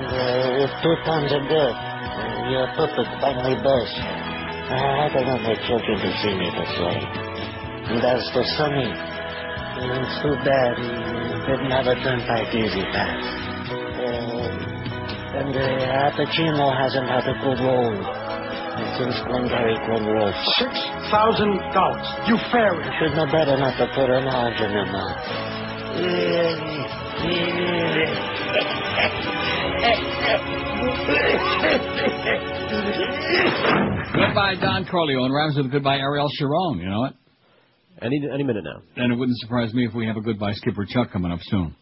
Uh, 0.07 0.67
if 0.67 0.71
two 0.83 0.95
tons 1.03 1.31
are 1.35 1.47
good, 1.51 1.75
uh, 1.75 2.51
your 2.51 2.67
puppet 2.79 3.07
finally 3.19 3.59
burst. 3.59 3.99
Uh, 4.71 5.03
I 5.03 5.11
don't 5.13 5.27
want 5.27 5.43
my 5.43 5.55
children 5.67 5.99
to 5.99 6.11
see 6.23 6.35
me 6.35 6.47
this 6.55 6.75
way. 6.79 7.30
And 7.89 8.05
as 8.05 8.23
for 8.33 8.45
Sonny, 8.59 8.91
uh, 8.93 10.01
it's 10.03 10.17
too 10.23 10.37
bad 10.45 10.77
he 10.77 10.89
didn't 11.49 11.71
have 11.73 11.87
a 11.87 11.97
turnpike 12.05 12.53
easy 12.55 12.85
pass. 12.93 13.25
Uh, 13.99 15.39
and 15.41 15.55
uh, 15.57 16.01
Al 16.05 16.13
Pacino 16.13 16.69
hasn't 16.77 17.09
had 17.09 17.25
a 17.27 17.35
good 17.41 17.61
role 17.65 17.97
uh, 17.97 18.99
since 18.99 19.15
Glengarry 19.27 19.77
Glen 19.87 20.07
Ross. 20.07 20.37
Six 20.59 20.73
thousand 21.11 21.57
dollars. 21.73 22.07
You 22.29 22.37
fairy. 22.53 22.85
You 22.85 22.93
should 23.01 23.17
know 23.17 23.27
better 23.27 23.57
not 23.57 23.77
to 23.79 23.87
put 23.95 24.11
an 24.11 24.27
orange 24.29 24.61
in 24.61 24.71
your 24.71 24.87
mouth. 24.87 26.51
Goodbye, 34.15 34.55
Don 34.61 34.87
Corleone. 34.91 35.31
Rhymes 35.33 35.57
with 35.57 35.71
goodbye, 35.71 35.99
Ariel 35.99 36.29
Sharon. 36.35 36.79
You 36.79 36.89
know 36.91 37.01
what? 37.01 37.15
Any 38.03 38.21
any 38.33 38.45
minute 38.45 38.65
now. 38.65 38.81
And 38.97 39.13
it 39.13 39.17
wouldn't 39.17 39.39
surprise 39.41 39.75
me 39.75 39.85
if 39.87 39.95
we 39.95 40.07
have 40.07 40.17
a 40.17 40.21
goodbye 40.23 40.53
Skipper 40.55 40.87
Chuck 40.87 41.13
coming 41.13 41.31
up 41.33 41.41
soon. 41.43 41.75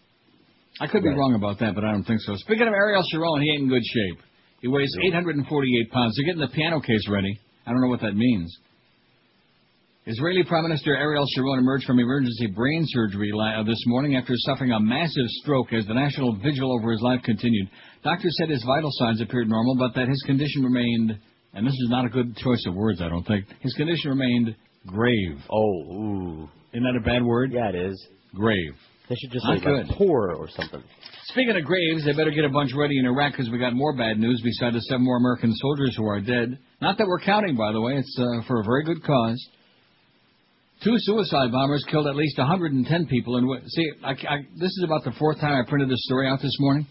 I 0.81 0.87
could 0.87 1.03
be 1.03 1.09
Right. 1.09 1.17
wrong 1.19 1.35
about 1.35 1.59
that, 1.61 1.75
but 1.75 1.85
I 1.85 1.93
don't 1.93 2.05
think 2.05 2.21
so. 2.21 2.35
Speaking 2.37 2.67
of 2.67 2.73
Ariel 2.75 3.03
Sharon, 3.11 3.41
he 3.43 3.51
ain't 3.51 3.63
in 3.63 3.69
good 3.69 3.85
shape. 3.85 4.19
He 4.61 4.69
weighs 4.69 4.93
848 5.03 5.91
pounds. 5.91 6.17
They're 6.17 6.27
getting 6.27 6.41
the 6.41 6.49
piano 6.55 6.81
case 6.81 7.09
ready. 7.09 7.39
I 7.67 7.71
don't 7.71 7.81
know 7.81 7.89
what 7.89 8.01
that 8.01 8.17
means. 8.17 8.57
Israeli 10.07 10.43
Prime 10.45 10.63
Minister 10.65 10.97
Ariel 10.97 11.27
Sharon 11.35 11.59
emerged 11.59 11.85
from 11.85 11.99
emergency 11.99 12.47
brain 12.47 12.83
surgery 12.87 13.31
la- 13.33 13.61
uh, 13.61 13.63
this 13.65 13.83
morning 13.87 14.17
after 14.17 14.33
suffering 14.39 14.73
a 14.73 14.81
massive 14.81 15.27
stroke 15.43 15.73
as 15.73 15.87
the 15.87 15.93
national 15.95 16.33
vigil 16.43 16.73
over 16.73 16.91
his 16.93 17.03
life 17.03 17.23
continued. 17.25 17.69
Doctors 18.03 18.35
said 18.39 18.49
his 18.49 18.63
vital 18.65 18.91
signs 18.95 19.21
appeared 19.21 19.49
normal, 19.49 19.77
but 19.77 19.95
that 19.95 20.09
his 20.09 20.23
condition 20.23 20.63
remained, 20.63 21.19
and 21.53 21.67
this 21.67 21.75
is 21.75 21.89
not 21.91 22.07
a 22.07 22.09
good 22.09 22.37
choice 22.39 22.65
of 22.67 22.75
words, 22.75 23.03
I 23.03 23.09
don't 23.11 23.27
think, 23.27 23.45
his 23.61 23.75
condition 23.75 24.11
remained 24.11 24.57
grave. 24.89 25.39
Oh, 25.51 25.83
ooh. 25.93 26.49
Isn't 26.73 26.85
that 26.85 26.97
a 26.97 27.05
bad 27.05 27.23
word? 27.25 27.53
Yeah, 27.53 27.69
it 27.71 27.75
is. 27.75 28.07
Grave. 28.35 28.75
They 29.09 29.15
should 29.15 29.33
just 29.33 29.45
Not 29.47 29.61
say 29.61 29.71
like 29.71 29.89
poor 29.97 30.33
or 30.35 30.49
something. 30.51 30.83
Speaking 31.29 31.57
of 31.57 31.65
graves, 31.65 32.05
they 32.05 32.13
better 32.13 32.31
get 32.31 32.45
a 32.45 32.51
bunch 32.51 32.73
ready 32.77 32.99
in 32.99 33.07
Iraq 33.07 33.33
because 33.33 33.51
we 33.51 33.59
got 33.59 33.73
more 33.75 33.97
bad 33.97 34.19
news 34.19 34.41
besides 34.45 34.75
the 34.77 34.83
seven 34.83 35.05
more 35.05 35.17
American 35.17 35.55
soldiers 35.55 35.95
who 35.97 36.07
are 36.07 36.21
dead. 36.21 36.59
Not 36.81 36.99
that 36.99 37.07
we're 37.07 37.21
counting, 37.21 37.57
by 37.57 37.73
the 37.73 37.81
way. 37.81 37.95
It's 37.97 38.19
uh, 38.19 38.47
for 38.47 38.61
a 38.61 38.65
very 38.65 38.85
good 38.85 39.03
cause. 39.03 39.49
Two 40.85 40.95
suicide 40.99 41.51
bombers 41.53 41.85
killed 41.91 42.07
at 42.07 42.17
least 42.17 42.39
110 42.39 43.07
people. 43.07 43.37
And 43.37 43.71
see, 43.71 43.91
I, 44.05 44.11
I, 44.13 44.37
this 44.57 44.71
is 44.71 44.85
about 44.85 45.05
the 45.05 45.13
fourth 45.19 45.41
time 45.41 45.53
I 45.55 45.69
printed 45.69 45.89
this 45.91 46.05
story 46.05 46.29
out 46.29 46.41
this 46.41 46.55
morning. 46.61 46.87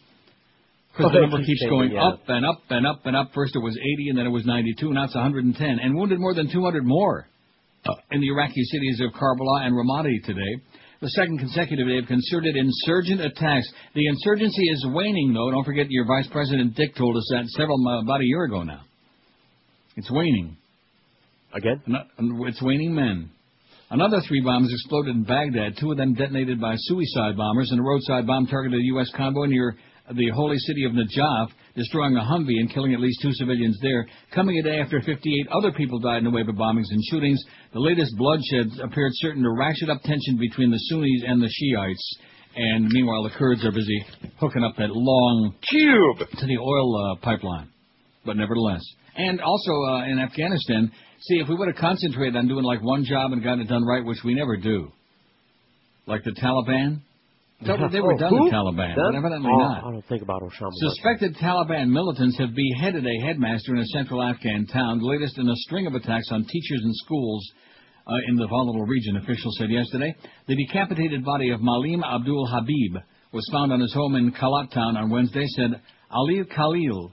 Because 0.91 1.11
the 1.11 1.19
Oh, 1.19 1.21
number 1.21 1.37
keeps 1.37 1.61
keeps 1.61 1.69
going 1.69 1.91
yeah. 1.91 2.03
up 2.07 2.21
and 2.27 2.45
up 2.45 2.61
and 2.69 2.85
up 2.85 3.05
and 3.05 3.15
up. 3.15 3.31
First 3.33 3.55
it 3.55 3.59
was 3.59 3.77
80, 3.77 4.09
and 4.09 4.17
then 4.17 4.25
it 4.25 4.29
was 4.31 4.45
92. 4.45 4.91
Now 4.93 5.05
it's 5.05 5.15
110, 5.15 5.79
and 5.79 5.95
wounded 5.95 6.19
more 6.19 6.33
than 6.33 6.51
200 6.51 6.83
more 6.85 7.27
in 8.11 8.21
the 8.21 8.27
Iraqi 8.27 8.63
cities 8.63 9.01
of 9.01 9.13
Karbala 9.13 9.65
and 9.65 9.75
Ramadi 9.75 10.23
today. 10.25 10.61
The 10.99 11.09
second 11.09 11.37
consecutive 11.37 11.87
day 11.87 11.99
of 11.99 12.07
concerted 12.07 12.55
insurgent 12.55 13.21
attacks. 13.21 13.71
The 13.93 14.07
insurgency 14.07 14.63
is 14.69 14.85
waning, 14.89 15.33
though. 15.33 15.51
Don't 15.51 15.63
forget 15.63 15.85
your 15.89 16.05
Vice 16.05 16.27
President 16.31 16.75
Dick 16.75 16.95
told 16.95 17.15
us 17.15 17.27
that 17.31 17.45
several 17.49 17.79
about 18.01 18.21
a 18.21 18.25
year 18.25 18.45
ago 18.45 18.63
now. 18.63 18.81
It's 19.95 20.09
waning. 20.09 20.57
Again? 21.53 21.81
It's 22.19 22.61
waning 22.61 22.95
men. 22.95 23.29
Another 23.89 24.21
three 24.27 24.41
bombs 24.41 24.71
exploded 24.71 25.15
in 25.15 25.23
Baghdad, 25.23 25.77
two 25.79 25.91
of 25.91 25.97
them 25.97 26.13
detonated 26.13 26.59
by 26.59 26.73
suicide 26.75 27.37
bombers, 27.37 27.71
and 27.71 27.79
a 27.79 27.83
roadside 27.83 28.27
bomb 28.27 28.47
targeted 28.47 28.79
a 28.79 28.83
U.S. 28.83 29.09
convoy 29.15 29.45
near 29.45 29.77
the 30.13 30.29
holy 30.33 30.57
city 30.57 30.83
of 30.83 30.91
Najaf, 30.91 31.49
destroying 31.77 32.17
a 32.17 32.21
Humvee 32.21 32.59
and 32.59 32.73
killing 32.73 32.93
at 32.93 32.99
least 32.99 33.21
two 33.21 33.31
civilians 33.33 33.77
there. 33.81 34.07
Coming 34.33 34.57
a 34.57 34.63
day 34.63 34.79
after 34.81 34.99
58 34.99 35.47
other 35.55 35.71
people 35.71 35.99
died 35.99 36.17
in 36.17 36.23
the 36.25 36.31
wave 36.31 36.49
of 36.49 36.55
bombings 36.55 36.89
and 36.89 37.01
shootings, 37.09 37.41
the 37.71 37.79
latest 37.79 38.17
bloodshed 38.17 38.67
appeared 38.83 39.11
certain 39.15 39.43
to 39.43 39.51
ratchet 39.51 39.89
up 39.89 40.01
tension 40.01 40.37
between 40.37 40.71
the 40.71 40.77
Sunnis 40.89 41.23
and 41.25 41.41
the 41.41 41.47
Shiites. 41.47 42.17
And 42.55 42.87
meanwhile, 42.87 43.23
the 43.23 43.29
Kurds 43.37 43.63
are 43.63 43.71
busy 43.71 44.03
hooking 44.39 44.63
up 44.63 44.75
that 44.77 44.89
long 44.89 45.53
tube 45.69 46.27
to 46.39 46.45
the 46.47 46.57
oil 46.57 47.11
uh, 47.11 47.15
pipeline. 47.23 47.69
But 48.25 48.35
nevertheless. 48.35 48.81
And 49.15 49.39
also 49.39 49.71
uh, 49.71 50.05
in 50.05 50.19
Afghanistan, 50.19 50.91
see, 51.21 51.35
if 51.35 51.47
we 51.47 51.55
would 51.55 51.67
have 51.67 51.77
concentrated 51.77 52.35
on 52.35 52.47
doing 52.47 52.65
like 52.65 52.81
one 52.81 53.05
job 53.05 53.31
and 53.31 53.43
gotten 53.43 53.61
it 53.61 53.69
done 53.69 53.85
right, 53.85 54.03
which 54.03 54.19
we 54.25 54.33
never 54.33 54.57
do, 54.57 54.91
like 56.07 56.23
the 56.23 56.31
Taliban, 56.31 57.01
they 57.61 57.71
were- 57.73 57.89
they 57.89 58.01
were 58.01 58.13
Oh, 58.13 58.17
done, 58.17 58.31
Taliban, 58.51 58.95
but 58.95 59.15
evidently 59.15 59.51
Oh, 59.51 59.57
not. 59.57 59.83
I 59.83 59.91
don't 59.91 60.05
think 60.05 60.21
about 60.21 60.41
Osama. 60.41 60.71
Suspected 60.73 61.35
Taliban 61.37 61.89
militants 61.89 62.37
have 62.37 62.53
beheaded 62.53 63.05
a 63.05 63.19
headmaster 63.25 63.73
in 63.75 63.79
a 63.81 63.85
central 63.87 64.21
Afghan 64.21 64.65
town, 64.67 64.99
the 64.99 65.05
latest 65.05 65.37
in 65.37 65.49
a 65.49 65.55
string 65.55 65.87
of 65.87 65.95
attacks 65.95 66.31
on 66.31 66.43
teachers 66.45 66.81
and 66.83 66.95
schools 66.95 67.51
uh, 68.09 68.13
in 68.29 68.35
the 68.37 68.47
volatile 68.47 68.85
region, 68.85 69.17
officials 69.17 69.57
said 69.57 69.69
yesterday. 69.69 70.15
The 70.47 70.55
decapitated 70.55 71.25
body 71.25 71.49
of 71.49 71.61
Malim 71.61 72.03
Abdul 72.03 72.45
Habib 72.47 72.95
was 73.33 73.45
found 73.51 73.73
on 73.73 73.81
his 73.81 73.93
home 73.93 74.15
in 74.15 74.31
Kalat 74.31 74.71
town 74.71 74.95
on 74.95 75.09
Wednesday, 75.09 75.45
said 75.47 75.81
Ali 76.11 76.43
Khalil. 76.45 77.11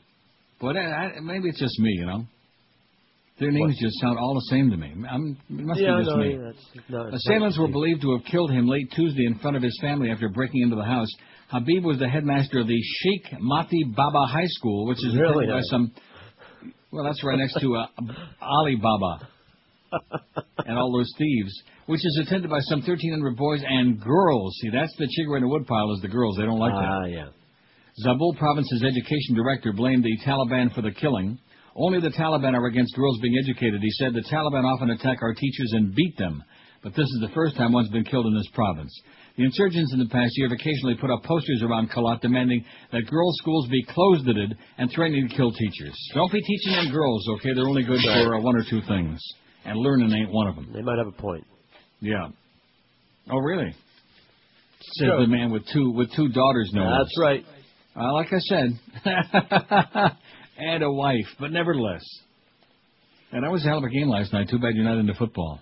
But 0.61 0.77
maybe 1.23 1.49
it's 1.49 1.59
just 1.59 1.79
me, 1.81 1.91
you 1.99 2.07
know. 2.07 2.27
Their 3.41 3.51
names 3.51 3.77
just 3.81 4.01
sound 4.01 4.17
all 4.17 4.35
the 4.35 4.47
same 4.49 4.71
to 4.71 4.77
me. 4.77 4.95
I'm, 5.11 5.37
it 5.51 5.65
must 5.67 5.81
yeah, 5.81 5.99
be 5.99 6.05
just 6.05 6.11
no, 6.11 6.23
me. 6.23 6.39
that's 6.39 6.89
not, 6.89 7.15
Assailants 7.15 7.59
were 7.59 7.67
believed 7.67 8.03
to 8.03 8.13
have 8.13 8.25
killed 8.31 8.53
him 8.53 8.69
late 8.69 8.93
Tuesday 8.95 9.27
in 9.27 9.39
front 9.41 9.57
of 9.57 9.63
his 9.63 9.77
family 9.81 10.11
after 10.11 10.29
breaking 10.29 10.63
into 10.63 10.77
the 10.77 10.85
house. 10.85 11.09
Habib 11.49 11.85
was 11.85 11.99
the 11.99 12.09
headmaster 12.09 12.61
of 12.61 12.69
the 12.69 12.81
Sheikh 12.81 13.41
Mati 13.41 13.85
Baba 13.85 14.27
High 14.27 14.47
School, 14.47 14.87
which 14.87 14.99
is 14.99 15.17
Really 15.17 15.47
attended 15.47 15.51
by 15.51 15.61
some. 15.63 15.93
Well, 16.93 17.05
that's 17.05 17.25
right 17.25 17.37
next 17.37 17.59
to 17.61 17.75
uh, 17.75 17.87
Ali 18.41 18.77
Baba 18.77 19.29
and 20.67 20.79
all 20.79 20.93
those 20.93 21.13
thieves, 21.19 21.53
which 21.87 22.05
is 22.05 22.23
attended 22.25 22.51
by 22.51 22.61
some 22.61 22.81
1,300 22.81 23.37
boys 23.37 23.63
and 23.67 24.01
girls. 24.01 24.57
See, 24.61 24.71
that's 24.71 24.95
the 24.97 25.07
chigger 25.07 25.37
in 25.37 25.43
the 25.43 25.49
woodpile 25.49 25.93
is 25.95 26.03
the 26.03 26.09
girls. 26.09 26.37
They 26.37 26.45
don't 26.45 26.61
like 26.61 26.73
that. 26.73 26.85
Ah, 26.85 27.05
yeah. 27.07 27.29
Zabul 28.07 28.37
province's 28.39 28.85
education 28.85 29.35
director 29.35 29.73
blamed 29.73 30.05
the 30.05 30.17
Taliban 30.25 30.73
for 30.73 30.83
the 30.83 30.93
killing. 30.93 31.39
Only 31.77 32.01
the 32.01 32.11
Taliban 32.11 32.55
are 32.55 32.67
against 32.67 32.95
girls 32.95 33.19
being 33.21 33.37
educated. 33.43 33.81
He 33.83 33.91
said 33.91 34.15
the 34.15 34.23
Taliban 34.31 34.65
often 34.65 34.91
attack 34.91 35.19
our 35.23 35.35
teachers 35.35 35.73
and 35.73 35.95
beat 35.95 36.17
them, 36.17 36.43
but 36.83 36.95
this 36.95 37.07
is 37.07 37.19
the 37.21 37.35
first 37.35 37.57
time 37.57 37.73
one's 37.73 37.91
been 37.91 38.05
killed 38.05 38.27
in 38.27 38.35
this 38.35 38.49
province. 38.55 38.93
The 39.37 39.45
insurgents 39.45 39.93
in 39.93 39.99
the 39.99 40.07
past 40.07 40.31
year 40.37 40.49
have 40.49 40.55
occasionally 40.61 40.95
put 40.95 41.11
up 41.11 41.25
posters 41.25 41.63
around 41.65 41.91
Kalat 41.91 42.21
demanding 42.21 42.65
that 42.93 43.07
girls' 43.11 43.37
schools 43.39 43.67
be 43.69 43.83
closed 43.83 44.29
and 44.29 44.91
threatening 44.95 45.29
to 45.29 45.35
kill 45.35 45.51
teachers. 45.51 45.97
Don't 46.15 46.31
be 46.31 46.41
teaching 46.41 46.73
them 46.73 46.93
girls, 46.93 47.27
okay? 47.37 47.53
They're 47.53 47.67
only 47.67 47.83
good 47.83 48.01
for 48.01 48.37
uh, 48.37 48.41
one 48.41 48.55
or 48.55 48.63
two 48.71 48.81
things, 48.87 49.21
and 49.65 49.77
learning 49.77 50.13
ain't 50.13 50.31
one 50.31 50.47
of 50.47 50.55
them. 50.55 50.71
They 50.73 50.83
might 50.83 50.99
have 50.99 51.09
a 51.09 51.13
point. 51.21 51.45
Yeah. 52.01 52.29
Oh, 53.29 53.39
really? 53.39 53.75
Says 54.99 55.09
the 55.19 55.27
man 55.27 55.51
with 55.51 55.63
two 55.73 55.91
with 55.91 56.15
two 56.15 56.29
daughters. 56.29 56.71
No. 56.73 56.85
That's 56.99 57.19
right. 57.19 57.45
Uh, 57.97 58.13
like 58.13 58.29
I 58.33 58.39
said, 58.39 58.79
and 60.59 60.83
a 60.83 60.91
wife, 60.91 61.27
but 61.39 61.51
nevertheless. 61.53 62.03
And 63.33 63.43
that 63.45 63.51
was 63.51 63.65
a 63.65 63.69
hell 63.69 63.79
of 63.79 63.85
a 63.85 63.89
game 63.89 64.09
last 64.09 64.33
night. 64.33 64.49
Too 64.49 64.59
bad 64.59 64.75
you're 64.75 64.85
not 64.85 64.99
into 64.99 65.15
football. 65.15 65.61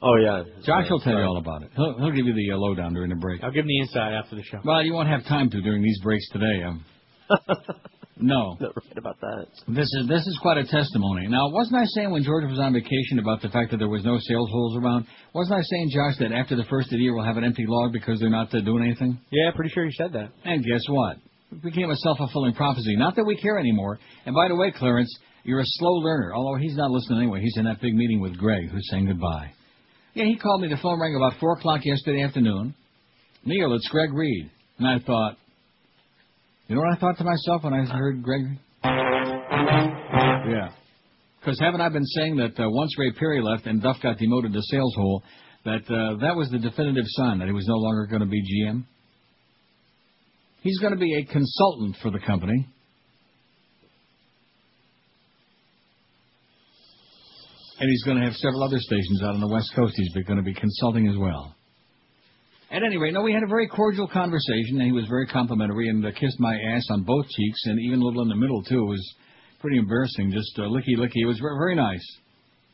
Oh 0.00 0.14
yeah. 0.16 0.44
Josh 0.64 0.88
will 0.88 1.00
tell 1.00 1.14
you 1.14 1.24
all 1.24 1.38
about 1.38 1.62
it. 1.62 1.70
He'll, 1.74 1.98
he'll 1.98 2.12
give 2.12 2.26
you 2.26 2.34
the 2.34 2.52
uh, 2.54 2.56
lowdown 2.56 2.94
during 2.94 3.10
the 3.10 3.16
break. 3.16 3.42
I'll 3.42 3.50
give 3.50 3.64
him 3.64 3.68
the 3.68 3.80
inside 3.80 4.12
after 4.12 4.36
the 4.36 4.42
show. 4.44 4.60
Well, 4.64 4.82
you 4.82 4.92
won't 4.92 5.08
have 5.08 5.24
time 5.24 5.50
to 5.50 5.60
during 5.60 5.82
these 5.82 5.98
breaks 6.00 6.28
today. 6.30 6.62
Um, 6.64 6.84
no. 8.16 8.56
Not 8.60 8.76
right 8.76 8.96
about 8.96 9.20
that. 9.20 9.46
This 9.66 9.90
is 9.98 10.06
this 10.06 10.24
is 10.24 10.38
quite 10.40 10.58
a 10.58 10.64
testimony. 10.64 11.26
Now, 11.26 11.50
wasn't 11.50 11.82
I 11.82 11.84
saying 11.86 12.12
when 12.12 12.22
George 12.22 12.48
was 12.48 12.60
on 12.60 12.72
vacation 12.72 13.18
about 13.18 13.42
the 13.42 13.48
fact 13.48 13.72
that 13.72 13.78
there 13.78 13.88
was 13.88 14.04
no 14.04 14.18
sales 14.20 14.50
holes 14.50 14.76
around? 14.76 15.06
Wasn't 15.34 15.58
I 15.58 15.62
saying, 15.62 15.90
Josh, 15.92 16.18
that 16.20 16.32
after 16.32 16.54
the 16.54 16.64
first 16.70 16.92
of 16.92 16.98
the 16.98 17.02
year 17.02 17.14
we'll 17.16 17.24
have 17.24 17.36
an 17.36 17.44
empty 17.44 17.64
log 17.66 17.92
because 17.92 18.20
they're 18.20 18.30
not 18.30 18.54
uh, 18.54 18.60
doing 18.60 18.84
anything? 18.84 19.18
Yeah, 19.32 19.50
pretty 19.56 19.70
sure 19.74 19.84
you 19.84 19.92
said 19.98 20.12
that. 20.12 20.30
And 20.44 20.64
guess 20.64 20.84
what? 20.88 21.16
Became 21.62 21.90
a 21.90 21.96
self-fulfilling 21.96 22.54
prophecy. 22.54 22.94
Not 22.96 23.16
that 23.16 23.24
we 23.24 23.36
care 23.36 23.58
anymore. 23.58 23.98
And 24.26 24.34
by 24.34 24.48
the 24.48 24.54
way, 24.54 24.70
Clarence, 24.70 25.16
you're 25.44 25.60
a 25.60 25.66
slow 25.66 25.92
learner. 25.92 26.34
Although 26.34 26.58
he's 26.60 26.76
not 26.76 26.90
listening 26.90 27.20
anyway. 27.20 27.40
He's 27.40 27.56
in 27.56 27.64
that 27.64 27.80
big 27.80 27.94
meeting 27.94 28.20
with 28.20 28.36
Greg, 28.36 28.68
who's 28.70 28.86
saying 28.90 29.06
goodbye. 29.06 29.52
Yeah, 30.14 30.24
he 30.24 30.36
called 30.36 30.60
me. 30.60 30.68
The 30.68 30.76
phone 30.82 31.00
rang 31.00 31.16
about 31.16 31.40
four 31.40 31.52
o'clock 31.52 31.80
yesterday 31.84 32.22
afternoon. 32.22 32.74
Neil, 33.44 33.72
it's 33.74 33.88
Greg 33.88 34.12
Reed. 34.12 34.50
And 34.78 34.86
I 34.86 34.98
thought, 34.98 35.36
you 36.66 36.74
know 36.74 36.82
what 36.82 36.96
I 36.96 37.00
thought 37.00 37.16
to 37.18 37.24
myself 37.24 37.64
when 37.64 37.72
I 37.72 37.84
heard 37.86 38.22
Greg? 38.22 38.42
Yeah. 38.84 40.68
Because 41.40 41.58
haven't 41.60 41.80
I 41.80 41.88
been 41.88 42.04
saying 42.04 42.36
that 42.36 42.60
uh, 42.60 42.68
once 42.68 42.98
Ray 42.98 43.12
Perry 43.12 43.40
left 43.40 43.66
and 43.66 43.80
Duff 43.80 43.96
got 44.02 44.18
demoted 44.18 44.52
to 44.52 44.60
sales 44.62 44.94
hole, 44.96 45.22
that 45.64 45.82
uh, 45.88 46.18
that 46.20 46.36
was 46.36 46.50
the 46.50 46.58
definitive 46.58 47.04
sign 47.06 47.38
that 47.38 47.46
he 47.46 47.52
was 47.52 47.66
no 47.66 47.76
longer 47.76 48.06
going 48.06 48.20
to 48.20 48.26
be 48.26 48.42
GM? 48.42 48.84
He's 50.62 50.78
going 50.78 50.92
to 50.92 50.98
be 50.98 51.14
a 51.14 51.24
consultant 51.24 51.96
for 52.02 52.10
the 52.10 52.18
company. 52.20 52.66
And 57.80 57.88
he's 57.88 58.02
going 58.02 58.18
to 58.18 58.24
have 58.24 58.34
several 58.34 58.64
other 58.64 58.78
stations 58.80 59.22
out 59.22 59.34
on 59.34 59.40
the 59.40 59.48
West 59.48 59.70
Coast. 59.76 59.94
He's 59.96 60.12
going 60.24 60.36
to 60.36 60.42
be 60.42 60.54
consulting 60.54 61.06
as 61.08 61.16
well. 61.16 61.54
At 62.70 62.82
any 62.82 62.98
rate, 62.98 63.14
no, 63.14 63.22
we 63.22 63.32
had 63.32 63.44
a 63.44 63.46
very 63.46 63.68
cordial 63.68 64.08
conversation, 64.08 64.76
and 64.78 64.82
he 64.82 64.92
was 64.92 65.06
very 65.08 65.26
complimentary 65.26 65.88
and 65.88 66.04
uh, 66.04 66.10
kissed 66.10 66.38
my 66.38 66.54
ass 66.54 66.84
on 66.90 67.02
both 67.04 67.26
cheeks, 67.28 67.60
and 67.64 67.80
even 67.80 68.02
a 68.02 68.04
little 68.04 68.22
in 68.22 68.28
the 68.28 68.36
middle 68.36 68.62
too. 68.62 68.80
It 68.80 68.90
was 68.90 69.14
pretty 69.60 69.78
embarrassing, 69.78 70.32
just 70.32 70.58
uh, 70.58 70.62
licky 70.62 70.96
licky. 70.98 71.22
It 71.22 71.26
was 71.26 71.38
very, 71.38 71.56
very 71.56 71.76
nice. 71.76 72.04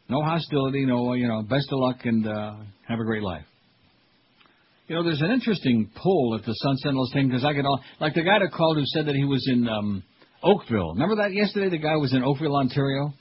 No 0.09 0.23
hostility, 0.23 0.85
no, 0.85 1.13
you 1.13 1.29
know, 1.29 1.43
best 1.43 1.69
of 1.71 1.79
luck 1.79 1.99
and 2.05 2.27
uh, 2.27 2.55
have 2.89 2.99
a 2.99 3.05
great 3.05 3.23
life. 3.23 3.45
You 4.87 4.97
know, 4.97 5.03
there's 5.03 5.23
an 5.23 5.31
interesting 5.31 5.91
pull 5.95 6.35
at 6.35 6.45
the 6.45 6.53
Sun 6.53 6.77
Sentinels 6.79 7.11
thing 7.15 7.29
because 7.29 7.45
I 7.45 7.53
get 7.55 7.65
all 7.65 7.81
like 8.01 8.15
the 8.15 8.23
guy 8.23 8.39
that 8.39 8.53
called 8.53 8.77
who 8.77 8.85
said 8.87 9.07
that 9.07 9.15
he 9.15 9.25
was 9.25 9.47
in 9.51 9.67
um, 9.67 10.03
Oakville. 10.43 10.93
Remember 10.93 11.17
that 11.17 11.33
yesterday? 11.33 11.71
The 11.71 11.79
guy 11.83 11.97
was 11.97 12.13
in 12.13 12.23
Oakville, 12.23 12.55
Ontario. 12.57 13.15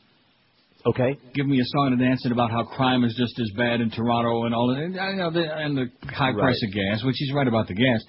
Okay. 0.86 1.18
Give 1.34 1.48
me 1.48 1.62
a 1.62 1.66
song 1.66 1.90
and 1.94 2.00
dance 2.00 2.28
about 2.30 2.52
how 2.52 2.64
crime 2.64 3.06
is 3.06 3.16
just 3.18 3.40
as 3.40 3.50
bad 3.56 3.80
in 3.80 3.90
Toronto 3.90 4.44
and 4.44 4.54
all 4.54 4.68
that. 4.76 4.84
And, 4.84 5.00
I 5.00 5.14
know 5.14 5.32
the, 5.32 5.44
and 5.44 5.78
the 5.78 5.86
high 6.08 6.34
price 6.34 6.62
Right. 6.62 6.70
of 6.70 6.74
gas, 7.00 7.06
which 7.06 7.16
he's 7.18 7.32
right 7.34 7.48
about 7.48 7.70
the 7.70 7.76
gas. 7.76 8.04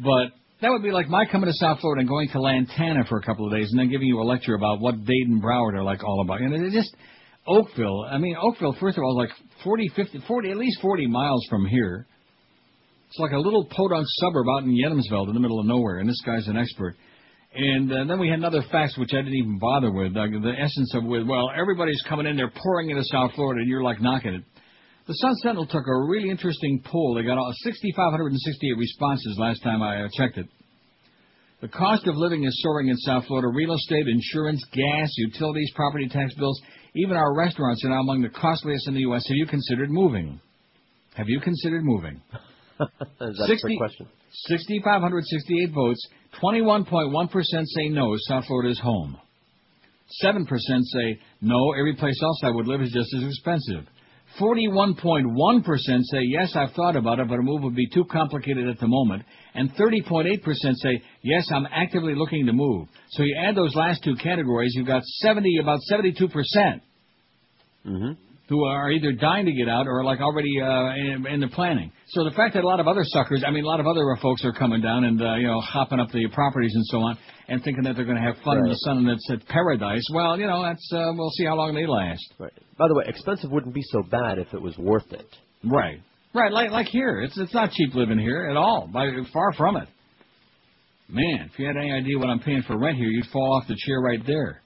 But 0.00 0.32
that 0.60 0.70
would 0.70 0.82
be 0.82 0.90
like 0.90 1.08
my 1.08 1.24
coming 1.26 1.46
to 1.46 1.52
South 1.54 1.78
Florida 1.78 2.00
and 2.00 2.08
going 2.08 2.28
to 2.30 2.40
Lantana 2.40 3.04
for 3.08 3.18
a 3.18 3.22
couple 3.22 3.46
of 3.46 3.52
days 3.52 3.68
and 3.70 3.78
then 3.78 3.88
giving 3.90 4.08
you 4.08 4.20
a 4.20 4.24
lecture 4.26 4.54
about 4.54 4.80
what 4.80 5.04
Dade 5.04 5.28
and 5.28 5.40
Broward 5.40 5.74
are 5.74 5.84
like 5.84 6.02
all 6.02 6.22
about. 6.22 6.40
And 6.40 6.52
it 6.52 6.72
just 6.72 6.92
Oakville. 7.46 8.04
I 8.10 8.18
mean, 8.18 8.34
Oakville. 8.40 8.74
First 8.80 8.98
of 8.98 9.04
all, 9.04 9.22
is 9.22 9.28
like 9.28 9.62
40, 9.62 9.92
50, 9.94 10.24
40, 10.26 10.50
at 10.50 10.56
least 10.56 10.80
40 10.82 11.06
miles 11.06 11.46
from 11.48 11.64
here. 11.66 12.08
It's 13.08 13.18
like 13.18 13.32
a 13.32 13.38
little 13.38 13.64
podunk 13.64 14.06
suburb 14.20 14.46
out 14.48 14.64
in 14.64 14.70
Yedemsveld 14.70 15.28
in 15.28 15.34
the 15.34 15.40
middle 15.40 15.60
of 15.60 15.66
nowhere, 15.66 15.98
and 15.98 16.08
this 16.08 16.20
guy's 16.24 16.48
an 16.48 16.56
expert. 16.56 16.96
And 17.54 17.90
uh, 17.90 18.04
then 18.04 18.18
we 18.18 18.28
had 18.28 18.38
another 18.38 18.62
fact 18.70 18.94
which 18.98 19.14
I 19.14 19.18
didn't 19.18 19.34
even 19.34 19.58
bother 19.58 19.90
with. 19.90 20.12
Uh, 20.16 20.26
the 20.26 20.52
essence 20.58 20.94
of 20.94 21.04
with 21.04 21.26
well, 21.26 21.50
everybody's 21.56 22.02
coming 22.08 22.26
in, 22.26 22.36
they're 22.36 22.52
pouring 22.54 22.90
into 22.90 23.04
South 23.04 23.32
Florida, 23.34 23.60
and 23.60 23.68
you're 23.68 23.82
like 23.82 24.00
knocking 24.00 24.34
it. 24.34 24.42
The 25.06 25.14
Sun 25.14 25.36
Sentinel 25.36 25.66
took 25.66 25.86
a 25.86 25.96
really 26.08 26.28
interesting 26.28 26.82
poll. 26.84 27.14
They 27.14 27.22
got 27.22 27.38
all 27.38 27.52
6,568 27.62 28.76
responses 28.76 29.36
last 29.38 29.62
time 29.62 29.80
I 29.80 30.02
uh, 30.02 30.08
checked 30.12 30.36
it. 30.36 30.46
The 31.62 31.68
cost 31.68 32.06
of 32.06 32.16
living 32.16 32.44
is 32.44 32.60
soaring 32.62 32.88
in 32.88 32.96
South 32.98 33.24
Florida. 33.26 33.48
Real 33.48 33.72
estate, 33.72 34.06
insurance, 34.08 34.62
gas, 34.72 35.08
utilities, 35.16 35.72
property 35.74 36.08
tax 36.08 36.34
bills, 36.34 36.60
even 36.94 37.16
our 37.16 37.34
restaurants 37.34 37.84
are 37.84 37.90
now 37.90 38.00
among 38.00 38.20
the 38.20 38.28
costliest 38.28 38.88
in 38.88 38.94
the 38.94 39.00
U.S. 39.00 39.24
Have 39.28 39.36
you 39.36 39.46
considered 39.46 39.90
moving? 39.90 40.40
Have 41.14 41.28
you 41.28 41.40
considered 41.40 41.84
moving? 41.84 42.20
That's 42.78 43.40
a 43.40 43.46
60 43.46 43.56
trick 43.60 43.78
question. 43.78 44.08
6,568 44.30 45.72
votes. 45.72 46.06
21.1% 46.42 47.30
say 47.64 47.88
no, 47.88 48.14
South 48.28 48.44
Florida 48.46 48.70
is 48.70 48.80
home. 48.80 49.16
7% 50.22 50.46
say 50.46 51.20
no, 51.40 51.72
every 51.72 51.96
place 51.96 52.20
else 52.22 52.40
I 52.44 52.50
would 52.50 52.66
live 52.66 52.82
is 52.82 52.92
just 52.92 53.12
as 53.14 53.24
expensive. 53.24 53.88
41.1% 54.40 55.64
say 56.02 56.18
yes, 56.22 56.54
I've 56.54 56.72
thought 56.72 56.96
about 56.96 57.20
it, 57.20 57.28
but 57.28 57.38
a 57.38 57.42
move 57.42 57.62
would 57.62 57.74
be 57.74 57.88
too 57.88 58.04
complicated 58.04 58.68
at 58.68 58.78
the 58.78 58.86
moment. 58.86 59.22
And 59.54 59.74
30.8% 59.74 60.44
say 60.74 61.02
yes, 61.22 61.48
I'm 61.52 61.66
actively 61.72 62.14
looking 62.14 62.46
to 62.46 62.52
move. 62.52 62.88
So 63.10 63.22
you 63.22 63.36
add 63.42 63.56
those 63.56 63.74
last 63.74 64.04
two 64.04 64.14
categories, 64.16 64.72
you've 64.74 64.86
got 64.86 65.02
70, 65.04 65.58
about 65.62 65.80
72% 65.90 66.80
Mm-hmm. 67.86 68.25
Who 68.48 68.64
are 68.64 68.90
either 68.90 69.12
dying 69.12 69.46
to 69.46 69.52
get 69.52 69.68
out 69.68 69.86
or 69.86 70.04
like 70.04 70.20
already 70.20 70.60
uh, 70.60 70.94
in, 70.94 71.26
in 71.26 71.40
the 71.40 71.48
planning. 71.48 71.90
So 72.08 72.24
the 72.24 72.30
fact 72.30 72.54
that 72.54 72.62
a 72.62 72.66
lot 72.66 72.78
of 72.78 72.86
other 72.86 73.02
suckers, 73.04 73.42
I 73.46 73.50
mean, 73.50 73.64
a 73.64 73.66
lot 73.66 73.80
of 73.80 73.86
other 73.86 74.04
folks 74.22 74.44
are 74.44 74.52
coming 74.52 74.80
down 74.80 75.04
and 75.04 75.20
uh, 75.20 75.34
you 75.34 75.46
know 75.48 75.60
hopping 75.60 75.98
up 75.98 76.10
the 76.12 76.28
properties 76.32 76.72
and 76.74 76.84
so 76.86 76.98
on, 76.98 77.18
and 77.48 77.62
thinking 77.64 77.84
that 77.84 77.96
they're 77.96 78.04
going 78.04 78.16
to 78.16 78.22
have 78.22 78.36
fun 78.44 78.58
in 78.58 78.64
the 78.64 78.76
sun 78.76 78.98
and 78.98 79.08
it's 79.08 79.28
at 79.30 79.46
paradise. 79.48 80.06
Well, 80.14 80.38
you 80.38 80.46
know, 80.46 80.62
that's 80.62 80.92
uh, 80.92 81.12
we'll 81.14 81.30
see 81.30 81.44
how 81.44 81.56
long 81.56 81.74
they 81.74 81.86
last. 81.86 82.24
Right. 82.38 82.52
By 82.78 82.88
the 82.88 82.94
way, 82.94 83.04
expensive 83.08 83.50
wouldn't 83.50 83.74
be 83.74 83.82
so 83.82 84.02
bad 84.02 84.38
if 84.38 84.52
it 84.54 84.62
was 84.62 84.76
worth 84.78 85.12
it. 85.12 85.26
Right. 85.64 86.00
Right, 86.34 86.52
like 86.52 86.70
like 86.70 86.86
here, 86.88 87.22
it's 87.22 87.38
it's 87.38 87.54
not 87.54 87.70
cheap 87.72 87.94
living 87.94 88.18
here 88.18 88.46
at 88.50 88.56
all. 88.56 88.88
By 88.92 89.08
far 89.32 89.52
from 89.54 89.76
it. 89.76 89.88
Man, 91.08 91.48
if 91.52 91.58
you 91.58 91.66
had 91.66 91.76
any 91.76 91.92
idea 91.92 92.18
what 92.18 92.28
I'm 92.28 92.40
paying 92.40 92.62
for 92.66 92.76
rent 92.76 92.96
here, 92.96 93.08
you'd 93.08 93.26
fall 93.26 93.56
off 93.56 93.68
the 93.68 93.76
chair 93.86 94.00
right 94.00 94.20
there. 94.26 94.60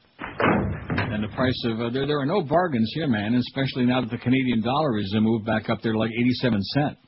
And 1.13 1.25
the 1.25 1.35
price 1.35 1.61
of 1.65 1.81
uh, 1.81 1.91
there 1.91 2.07
there 2.07 2.21
are 2.21 2.27
no 2.27 2.41
bargains 2.41 2.89
here, 2.95 3.09
man. 3.09 3.35
Especially 3.35 3.85
now 3.85 4.01
that 4.01 4.11
the 4.11 4.19
Canadian 4.19 4.63
dollar 4.63 4.97
is 4.99 5.13
uh, 5.17 5.21
moved 5.21 5.45
back 5.45 5.69
up 5.69 5.83
there 5.83 5.93
to 5.93 5.99
like 5.99 6.13
87 6.13 6.63
cent. 6.63 6.99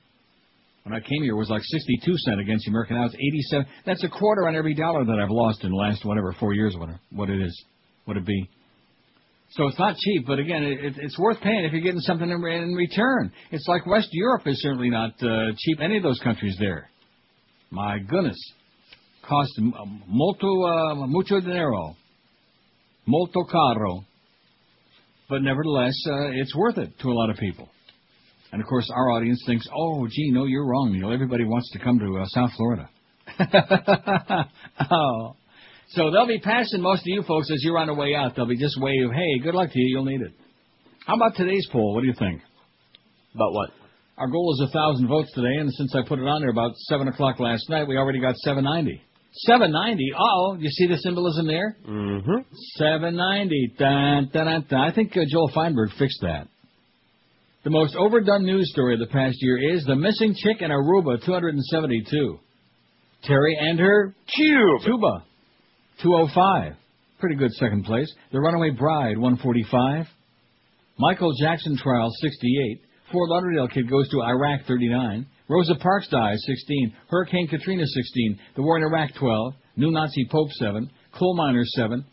When 0.82 0.92
I 0.92 0.98
came 0.98 1.22
here, 1.22 1.34
it 1.34 1.38
was 1.38 1.48
like 1.48 1.62
62 1.62 2.12
cent 2.18 2.40
against 2.40 2.64
the 2.64 2.70
American. 2.70 2.96
Now 2.96 3.06
it's 3.06 3.14
87. 3.14 3.66
That's 3.86 4.02
a 4.02 4.08
quarter 4.08 4.48
on 4.48 4.56
every 4.56 4.74
dollar 4.74 5.04
that 5.04 5.20
I've 5.22 5.30
lost 5.30 5.62
in 5.62 5.70
the 5.70 5.76
last 5.76 6.04
whatever 6.04 6.34
four 6.40 6.52
years, 6.52 6.74
whatever 6.76 6.98
what 7.10 7.30
it 7.30 7.40
is, 7.40 7.64
what 8.04 8.16
it 8.16 8.26
be. 8.26 8.50
So 9.50 9.68
it's 9.68 9.78
not 9.78 9.96
cheap, 9.96 10.26
but 10.26 10.40
again, 10.40 10.64
it, 10.64 10.84
it, 10.84 10.94
it's 10.98 11.16
worth 11.16 11.40
paying 11.40 11.64
if 11.64 11.72
you're 11.72 11.82
getting 11.82 12.00
something 12.00 12.28
in, 12.28 12.44
in 12.44 12.74
return. 12.74 13.30
It's 13.52 13.68
like 13.68 13.86
West 13.86 14.08
Europe 14.10 14.42
is 14.46 14.60
certainly 14.62 14.90
not 14.90 15.10
uh, 15.22 15.52
cheap. 15.56 15.78
Any 15.80 15.98
of 15.98 16.02
those 16.02 16.18
countries 16.24 16.56
there. 16.58 16.90
My 17.70 17.98
goodness, 18.00 18.38
cost 19.28 19.52
m- 19.58 20.02
molto 20.08 20.64
uh, 20.64 21.06
mucho 21.06 21.40
dinero, 21.40 21.96
molto 23.06 23.44
caro. 23.44 24.04
But 25.28 25.42
nevertheless, 25.42 25.94
uh, 26.06 26.30
it's 26.32 26.54
worth 26.54 26.78
it 26.78 26.98
to 27.00 27.08
a 27.10 27.14
lot 27.14 27.30
of 27.30 27.36
people. 27.36 27.68
And 28.52 28.60
of 28.60 28.68
course, 28.68 28.90
our 28.94 29.10
audience 29.10 29.42
thinks, 29.46 29.66
"Oh, 29.74 30.06
gee, 30.06 30.30
no, 30.30 30.44
you're 30.44 30.66
wrong, 30.66 30.92
Neil. 30.92 31.12
Everybody 31.12 31.44
wants 31.44 31.70
to 31.72 31.78
come 31.78 31.98
to 31.98 32.18
uh, 32.18 32.26
South 32.26 32.50
Florida." 32.56 32.90
oh. 34.90 35.36
So 35.90 36.10
they'll 36.10 36.26
be 36.26 36.38
passing 36.38 36.80
most 36.80 37.00
of 37.00 37.06
you 37.06 37.22
folks 37.22 37.50
as 37.50 37.62
you're 37.62 37.78
on 37.78 37.86
the 37.86 37.94
way 37.94 38.14
out. 38.14 38.34
They'll 38.34 38.46
be 38.46 38.56
just 38.56 38.80
wave, 38.80 39.10
hey, 39.14 39.38
good 39.42 39.54
luck 39.54 39.70
to 39.70 39.78
you, 39.78 39.88
you'll 39.88 40.04
need 40.04 40.22
it. 40.22 40.32
How 41.06 41.16
about 41.16 41.36
today's 41.36 41.66
poll? 41.70 41.94
What 41.94 42.00
do 42.00 42.06
you 42.06 42.14
think? 42.18 42.40
About 43.34 43.52
what? 43.52 43.70
Our 44.16 44.28
goal 44.28 44.54
is 44.54 44.68
a 44.68 44.72
thousand 44.72 45.08
votes 45.08 45.30
today, 45.34 45.56
and 45.58 45.70
since 45.72 45.94
I 45.94 46.06
put 46.06 46.18
it 46.18 46.26
on 46.26 46.40
there 46.40 46.50
about 46.50 46.76
seven 46.88 47.08
o'clock 47.08 47.40
last 47.40 47.68
night, 47.68 47.88
we 47.88 47.96
already 47.96 48.20
got 48.20 48.36
seven 48.36 48.66
ninety. 49.32 49.46
Seven 49.46 49.72
ninety. 49.72 50.10
Oh, 50.18 50.56
you 50.58 50.68
see 50.70 50.86
the 50.86 50.98
symbolism 50.98 51.46
there? 51.46 51.76
Mm-hmm. 51.88 52.42
Seven 52.76 53.16
ninety. 53.16 53.72
Dun, 53.78 54.30
dun, 54.32 54.46
dun, 54.46 54.66
dun. 54.68 54.80
I 54.80 54.94
think 54.94 55.12
uh, 55.16 55.20
Joel 55.30 55.50
Feinberg 55.54 55.90
fixed 55.98 56.20
that. 56.22 56.48
The 57.64 57.70
most 57.70 57.94
overdone 57.96 58.44
news 58.44 58.70
story 58.72 58.94
of 58.94 59.00
the 59.00 59.06
past 59.06 59.36
year 59.40 59.74
is 59.74 59.84
the 59.84 59.94
missing 59.94 60.34
chick 60.36 60.60
in 60.62 60.70
Aruba, 60.72 61.24
272. 61.24 62.38
Terry 63.22 63.56
and 63.60 63.78
her 63.78 64.14
Cube. 64.34 64.80
tuba, 64.84 65.24
205. 66.02 66.72
Pretty 67.20 67.36
good 67.36 67.52
second 67.52 67.84
place. 67.84 68.12
The 68.32 68.40
Runaway 68.40 68.70
Bride, 68.70 69.16
145. 69.16 70.06
Michael 70.98 71.32
Jackson 71.40 71.76
trial, 71.76 72.10
68. 72.20 72.80
Fort 73.12 73.28
Lauderdale 73.30 73.68
kid 73.68 73.88
goes 73.88 74.08
to 74.10 74.22
Iraq, 74.22 74.62
39. 74.66 75.26
Rosa 75.52 75.74
Parks 75.74 76.08
dies, 76.08 76.42
16. 76.46 76.94
Hurricane 77.08 77.46
Katrina, 77.46 77.86
16. 77.86 78.38
The 78.56 78.62
war 78.62 78.78
in 78.78 78.84
Iraq, 78.84 79.10
12. 79.18 79.54
New 79.76 79.90
Nazi 79.90 80.26
Pope, 80.30 80.50
7. 80.52 80.90
Coal 81.18 81.36
miners, 81.36 81.70
7. 81.76 82.04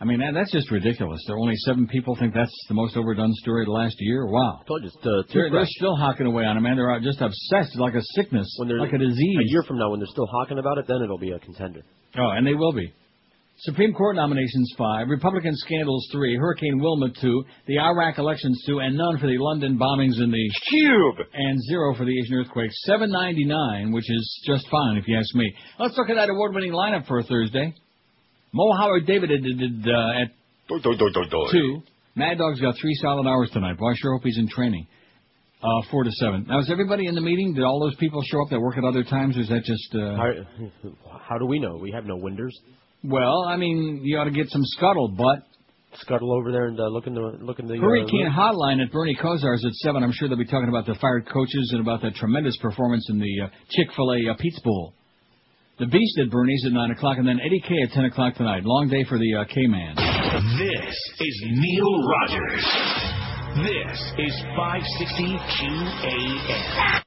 I 0.00 0.06
mean, 0.06 0.20
that, 0.20 0.32
that's 0.32 0.50
just 0.50 0.70
ridiculous. 0.70 1.22
There 1.26 1.36
are 1.36 1.38
only 1.38 1.56
seven 1.56 1.86
people 1.86 2.16
think 2.18 2.32
that's 2.32 2.56
the 2.68 2.74
most 2.74 2.96
overdone 2.96 3.34
story 3.34 3.64
of 3.64 3.66
the 3.66 3.72
last 3.72 3.96
year. 3.98 4.24
Wow. 4.24 4.62
Told 4.66 4.82
you, 4.82 4.88
it's 4.88 4.96
uh, 4.96 5.30
They're, 5.34 5.50
they're 5.50 5.66
still 5.66 5.94
hawking 5.94 6.24
away 6.24 6.44
on 6.44 6.56
it, 6.56 6.60
man. 6.60 6.76
They're 6.76 6.90
uh, 6.90 7.00
just 7.00 7.20
obsessed, 7.20 7.76
like 7.76 7.94
a 7.94 8.00
sickness, 8.14 8.48
When 8.58 8.68
they're 8.68 8.80
like 8.80 8.94
a 8.94 8.98
disease. 8.98 9.36
A 9.38 9.50
year 9.52 9.62
from 9.62 9.76
now, 9.78 9.90
when 9.90 10.00
they're 10.00 10.06
still 10.06 10.26
hawking 10.26 10.58
about 10.58 10.78
it, 10.78 10.86
then 10.88 11.02
it'll 11.04 11.18
be 11.18 11.32
a 11.32 11.38
contender. 11.38 11.82
Oh, 12.16 12.30
and 12.30 12.46
they 12.46 12.54
will 12.54 12.72
be. 12.72 12.94
Supreme 13.62 13.92
Court 13.92 14.16
nominations 14.16 14.72
five, 14.78 15.08
Republican 15.08 15.54
scandals 15.54 16.08
three, 16.12 16.36
Hurricane 16.36 16.78
Wilma 16.80 17.08
two, 17.20 17.44
the 17.66 17.78
Iraq 17.78 18.18
elections 18.18 18.62
two, 18.66 18.78
and 18.78 18.96
none 18.96 19.18
for 19.18 19.26
the 19.26 19.36
London 19.38 19.78
bombings 19.78 20.18
in 20.18 20.30
the 20.30 20.50
Cube. 20.68 21.26
and 21.34 21.60
zero 21.68 21.94
for 21.94 22.06
the 22.06 22.18
Asian 22.18 22.36
earthquake. 22.36 22.70
Seven 22.86 23.10
ninety 23.10 23.44
nine, 23.44 23.92
which 23.92 24.10
is 24.10 24.42
just 24.46 24.66
fine 24.70 24.96
if 24.96 25.06
you 25.06 25.18
ask 25.18 25.34
me. 25.34 25.52
Let's 25.78 25.96
look 25.98 26.08
at 26.08 26.16
that 26.16 26.30
award 26.30 26.54
winning 26.54 26.72
lineup 26.72 27.06
for 27.06 27.22
Thursday. 27.22 27.74
Mo 28.52 28.72
Howard 28.78 29.06
David 29.06 29.28
did, 29.28 29.42
did 29.42 29.86
uh, 29.86 30.22
at 30.22 30.28
two. 31.52 31.82
Mad 32.16 32.38
Dog's 32.38 32.60
got 32.60 32.74
three 32.80 32.94
solid 32.94 33.28
hours 33.28 33.50
tonight. 33.52 33.76
Boy, 33.78 33.90
I 33.90 33.94
sure 33.96 34.12
hope 34.14 34.22
he's 34.24 34.38
in 34.38 34.48
training. 34.48 34.86
Uh, 35.62 35.82
four 35.90 36.04
to 36.04 36.10
seven. 36.12 36.46
Now, 36.48 36.60
is 36.60 36.70
everybody 36.70 37.06
in 37.06 37.14
the 37.14 37.20
meeting? 37.20 37.52
Did 37.54 37.64
all 37.64 37.78
those 37.80 37.94
people 37.96 38.22
show 38.24 38.42
up 38.42 38.48
that 38.50 38.58
work 38.60 38.78
at 38.78 38.84
other 38.84 39.04
times, 39.04 39.36
or 39.36 39.40
is 39.40 39.48
that 39.50 39.64
just? 39.64 39.94
Uh... 39.94 40.16
How, 40.16 41.18
how 41.28 41.38
do 41.38 41.44
we 41.44 41.58
know? 41.58 41.76
We 41.76 41.92
have 41.92 42.06
no 42.06 42.16
winders. 42.16 42.58
Well, 43.04 43.44
I 43.46 43.56
mean, 43.56 44.00
you 44.02 44.18
ought 44.18 44.24
to 44.24 44.30
get 44.30 44.48
some 44.48 44.62
scuttlebutt. 44.78 45.42
Scuttle 45.94 46.32
over 46.32 46.52
there 46.52 46.66
and 46.66 46.78
uh, 46.78 46.84
look 46.86 47.08
in 47.08 47.14
the 47.14 47.20
look 47.20 47.58
in 47.58 47.66
the. 47.66 47.74
uh, 47.74 47.80
Hurricane 47.80 48.24
room. 48.26 48.32
Hotline 48.32 48.80
at 48.80 48.92
Bernie 48.92 49.16
Kosar's 49.20 49.64
at 49.66 49.72
seven. 49.82 50.04
I'm 50.04 50.12
sure 50.12 50.28
they'll 50.28 50.38
be 50.38 50.44
talking 50.44 50.68
about 50.68 50.86
the 50.86 50.94
fired 51.00 51.28
coaches 51.28 51.70
and 51.72 51.80
about 51.80 52.00
that 52.02 52.14
tremendous 52.14 52.56
performance 52.58 53.08
in 53.10 53.18
the 53.18 53.42
uh, 53.44 53.48
Chick 53.70 53.88
Fil 53.96 54.12
A 54.12 54.30
uh, 54.30 54.34
Pizza 54.38 54.60
Bowl. 54.62 54.94
The 55.80 55.86
Beast 55.86 56.18
at 56.20 56.30
Bernie's 56.30 56.62
at 56.64 56.72
nine 56.72 56.92
o'clock, 56.92 57.16
and 57.18 57.26
then 57.26 57.40
Eddie 57.44 57.60
K 57.66 57.74
at 57.82 57.90
ten 57.92 58.04
o'clock 58.04 58.36
tonight. 58.36 58.62
Long 58.64 58.88
day 58.88 59.02
for 59.08 59.18
the 59.18 59.34
uh, 59.34 59.44
K 59.52 59.66
Man. 59.66 59.96
This 59.96 60.94
is 61.18 61.44
Neil 61.58 62.06
Rogers. 62.06 62.64
This 63.66 63.98
is 64.30 64.34
560 64.54 65.38
QAM. 65.58 67.02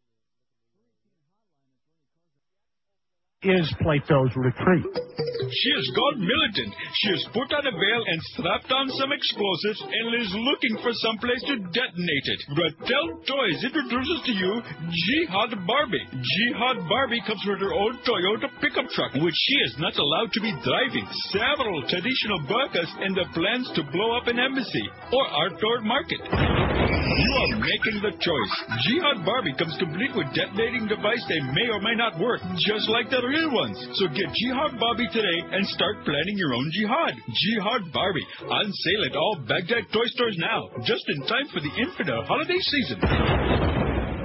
Is 3.43 3.67
Plato's 3.83 4.31
retreat. 4.39 4.87
She 4.87 5.69
has 5.75 5.87
gone 5.91 6.15
militant. 6.23 6.71
She 6.95 7.07
has 7.11 7.23
put 7.35 7.51
on 7.51 7.67
a 7.67 7.75
veil 7.75 8.01
and 8.07 8.19
strapped 8.31 8.71
on 8.71 8.87
some 8.95 9.11
explosives 9.11 9.83
and 9.83 10.15
is 10.15 10.31
looking 10.31 10.79
for 10.79 10.95
some 11.03 11.19
place 11.19 11.43
to 11.51 11.59
detonate 11.75 12.27
it. 12.31 12.39
Rattel 12.55 13.19
Toys 13.27 13.59
introduces 13.67 14.19
to 14.23 14.31
you 14.31 14.63
Jihad 14.87 15.59
Barbie. 15.67 16.07
Jihad 16.15 16.87
Barbie 16.87 17.19
comes 17.27 17.43
with 17.43 17.59
her 17.59 17.75
own 17.75 17.99
Toyota 18.07 18.47
pickup 18.63 18.87
truck, 18.95 19.11
which 19.19 19.35
she 19.35 19.55
is 19.67 19.75
not 19.75 19.99
allowed 19.99 20.31
to 20.31 20.39
be 20.39 20.55
driving. 20.63 21.03
Several 21.35 21.83
traditional 21.91 22.39
burkas 22.47 22.87
and 23.03 23.11
the 23.11 23.27
plans 23.35 23.67
to 23.75 23.83
blow 23.91 24.15
up 24.15 24.31
an 24.31 24.39
embassy 24.39 24.87
or 25.11 25.23
outdoor 25.43 25.83
market. 25.83 26.23
You 26.23 27.31
are 27.43 27.59
making 27.59 27.99
the 28.07 28.15
choice. 28.23 28.55
Jihad 28.87 29.27
Barbie 29.27 29.53
comes 29.59 29.75
complete 29.75 30.15
with 30.15 30.31
detonating 30.31 30.87
device 30.87 31.19
they 31.27 31.43
may 31.51 31.67
or 31.67 31.83
may 31.83 31.99
not 31.99 32.15
work, 32.15 32.39
just 32.55 32.87
like 32.87 33.11
the 33.11 33.32
real 33.33 33.51
ones. 33.51 33.77
So 33.97 34.05
get 34.13 34.29
Jihad 34.29 34.77
Barbie 34.79 35.09
today 35.09 35.37
and 35.51 35.65
start 35.73 36.05
planning 36.05 36.37
your 36.37 36.53
own 36.53 36.69
jihad. 36.71 37.17
Jihad 37.17 37.91
Barbie 37.91 38.25
on 38.45 38.65
sale 38.69 39.03
at 39.09 39.15
all 39.17 39.35
Baghdad 39.49 39.89
toy 39.91 40.05
stores 40.13 40.37
now, 40.37 40.69
just 40.85 41.03
in 41.09 41.25
time 41.25 41.47
for 41.49 41.59
the 41.59 41.73
infidel 41.81 42.23
holiday 42.23 42.61
season. 42.61 42.99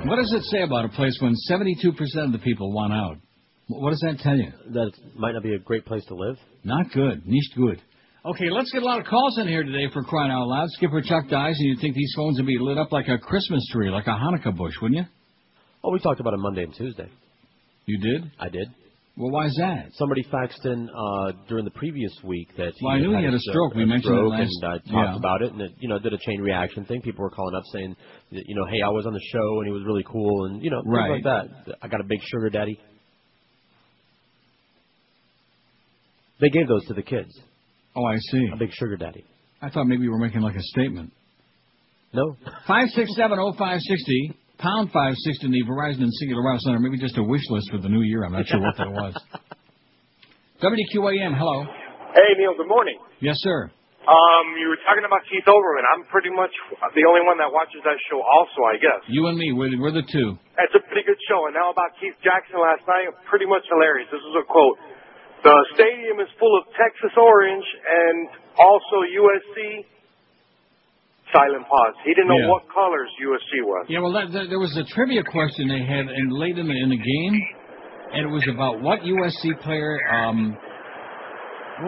What 0.09 0.16
does 0.16 0.33
it 0.33 0.44
say 0.53 0.62
about 0.62 0.85
a 0.85 0.88
place 0.90 1.16
when 1.21 1.35
72% 1.51 1.75
of 2.25 2.33
the 2.33 2.38
people 2.38 2.73
want 2.73 2.92
out? 2.92 3.16
What 3.68 3.90
does 3.90 4.01
that 4.01 4.18
tell 4.21 4.37
you? 4.37 4.53
That 4.73 4.88
it 4.88 5.16
might 5.16 5.33
not 5.33 5.42
be 5.42 5.55
a 5.55 5.59
great 5.59 5.85
place 5.85 6.05
to 6.07 6.14
live. 6.14 6.37
Not 6.64 6.92
good. 6.92 7.27
Nicht 7.27 7.55
good. 7.57 7.81
Okay, 8.25 8.51
let's 8.51 8.71
get 8.73 8.83
a 8.83 8.85
lot 8.85 9.01
of 9.01 9.07
calls 9.07 9.38
in 9.38 9.49
here 9.49 9.62
today 9.62 9.87
for 9.92 10.03
crying 10.03 10.31
out 10.31 10.49
loud. 10.49 10.68
Skipper 10.71 11.01
Chuck 11.03 11.29
dies, 11.29 11.57
and 11.59 11.68
you'd 11.68 11.81
think 11.81 11.94
these 11.94 12.12
phones 12.16 12.37
would 12.38 12.47
be 12.47 12.59
lit 12.59 12.77
up 12.77 12.92
like 12.92 13.09
a 13.09 13.18
Christmas 13.18 13.66
tree, 13.73 13.90
like 13.90 14.07
a 14.07 14.11
Hanukkah 14.11 14.57
bush, 14.57 14.75
wouldn't 14.83 15.01
you? 15.01 15.07
Oh, 15.85 15.92
we 15.92 15.99
talked 15.99 16.21
about 16.21 16.35
it 16.35 16.38
Monday 16.38 16.64
and 16.64 16.75
Tuesday. 16.75 17.09
You 17.87 17.99
did? 17.99 18.31
I 18.38 18.49
did. 18.49 18.68
Well, 19.18 19.33
why 19.33 19.46
is 19.46 19.57
that? 19.59 19.88
Somebody 19.94 20.22
faxed 20.22 20.64
in 20.64 20.88
uh, 20.88 21.33
during 21.48 21.64
the 21.64 21.72
previous 21.72 22.12
week 22.22 22.50
that 22.57 22.72
he 22.76 22.87
Well, 22.87 22.94
I 22.94 22.98
knew 23.00 23.16
he 23.18 23.24
had 23.24 23.35
a 23.35 23.38
stroke. 23.40 23.74
We 23.74 23.85
mentioned 23.85 24.16
it 24.16 24.22
last- 24.22 24.48
and 24.62 24.64
uh, 24.64 24.78
talked 24.78 24.87
yeah. 24.92 25.16
about 25.16 25.42
it, 25.42 25.52
and 25.52 25.61
it, 25.61 25.72
you 25.81 25.88
know, 25.88 25.98
did 25.98 26.12
a 26.12 26.18
chain 26.18 26.40
reaction 26.40 26.85
thing. 26.85 27.02
People 27.02 27.24
were 27.24 27.31
calling 27.31 27.57
up 27.57 27.64
saying, 27.72 27.96
that, 28.31 28.44
you 28.46 28.54
know, 28.54 28.64
hey, 28.70 28.81
I 28.81 28.90
was 28.90 29.07
on 29.07 29.12
the 29.14 29.20
show 29.33 29.59
and 29.59 29.66
he 29.66 29.72
was 29.72 29.83
really 29.85 30.04
cool, 30.07 30.44
and 30.46 30.62
you 30.62 30.70
know, 30.70 30.81
things 30.83 30.94
Right. 30.94 31.11
like 31.11 31.24
that. 31.24 31.76
I 31.83 31.88
got 31.88 32.00
a 32.00 32.04
big 32.04 32.20
sugar 32.31 32.48
daddy. 32.48 32.78
They 36.40 36.50
gave 36.50 36.68
those 36.68 36.85
to 36.87 36.94
the 36.94 37.02
kids. 37.02 37.37
Oh, 37.96 38.04
I 38.04 38.18
see. 38.31 38.46
A 38.52 38.57
big 38.57 38.70
sugar 38.72 38.96
daddy. 38.96 39.24
I 39.61 39.70
thought 39.70 39.85
maybe 39.88 40.04
you 40.04 40.12
were 40.12 40.18
making 40.20 40.42
like 40.42 40.54
a 40.54 40.62
statement. 40.62 41.12
No. 42.12 42.37
Five 42.68 42.88
six 42.90 43.11
seven 43.16 43.38
oh 43.40 43.52
five 43.59 43.81
sixty 43.81 44.37
pound 44.59 44.90
five 44.92 45.14
sixty 45.25 45.47
in 45.47 45.53
the 45.53 45.62
Verizon 45.64 46.03
and 46.03 46.12
Cingular 46.21 46.44
Wireless 46.44 46.64
Center. 46.64 46.79
Maybe 46.79 46.99
just 46.99 47.16
a 47.16 47.23
wish 47.23 47.42
list 47.51 47.71
for 47.71 47.79
the 47.79 47.88
new 47.88 48.03
year. 48.03 48.25
I'm 48.25 48.33
not 48.33 48.47
sure 48.47 48.61
what 48.61 48.77
that 48.77 48.90
was. 48.90 49.14
WQAM, 50.62 51.38
hello. 51.38 51.64
Hey, 52.14 52.35
Neil, 52.35 52.55
good 52.59 52.66
morning. 52.66 52.99
Yes, 53.21 53.38
sir. 53.38 53.71
Um, 54.09 54.47
you 54.57 54.73
were 54.73 54.81
talking 54.88 55.05
about 55.05 55.21
Keith 55.29 55.44
Olbermann. 55.44 55.85
I'm 55.85 56.09
pretty 56.09 56.33
much 56.33 56.51
the 56.97 57.05
only 57.05 57.23
one 57.29 57.37
that 57.38 57.53
watches 57.53 57.85
that 57.85 58.01
show 58.09 58.18
also, 58.25 58.64
I 58.64 58.81
guess. 58.81 59.05
You 59.07 59.29
and 59.29 59.37
me, 59.37 59.53
we're, 59.53 59.77
we're 59.77 59.92
the 59.92 60.03
two. 60.09 60.35
It's 60.57 60.73
a 60.73 60.83
pretty 60.88 61.05
good 61.05 61.21
show. 61.29 61.44
And 61.47 61.55
now 61.55 61.68
about 61.71 61.92
Keith 62.01 62.16
Jackson 62.25 62.57
last 62.57 62.83
night, 62.88 63.12
pretty 63.29 63.44
much 63.44 63.68
hilarious. 63.68 64.09
This 64.09 64.25
is 64.25 64.35
a 64.40 64.44
quote. 64.49 64.81
The 65.44 65.55
stadium 65.77 66.18
is 66.25 66.27
full 66.40 66.57
of 66.57 66.66
Texas 66.75 67.14
orange 67.14 67.68
and 67.85 68.33
also 68.57 69.05
USC. 69.07 69.85
Silent 71.33 71.67
pause. 71.69 71.95
He 72.05 72.14
didn't 72.14 72.29
know 72.29 72.38
Yeah. 72.38 72.49
what 72.49 72.62
colors 72.73 73.11
USC 73.21 73.62
was. 73.62 73.87
Yeah, 73.88 74.01
well, 74.01 74.12
that, 74.12 74.33
that, 74.33 74.49
there 74.49 74.59
was 74.59 74.75
a 74.77 74.85
trivia 74.85 75.23
question 75.23 75.69
they 75.69 75.85
had 75.85 76.09
in, 76.09 76.31
late 76.31 76.57
in 76.59 76.67
the, 76.67 76.77
in 76.77 76.88
the 76.88 76.97
game, 76.97 77.35
and 78.12 78.25
it 78.25 78.33
was 78.33 78.47
about 78.49 78.81
what 78.81 79.01
USC 79.01 79.61
player. 79.61 80.01
Um, 80.09 80.57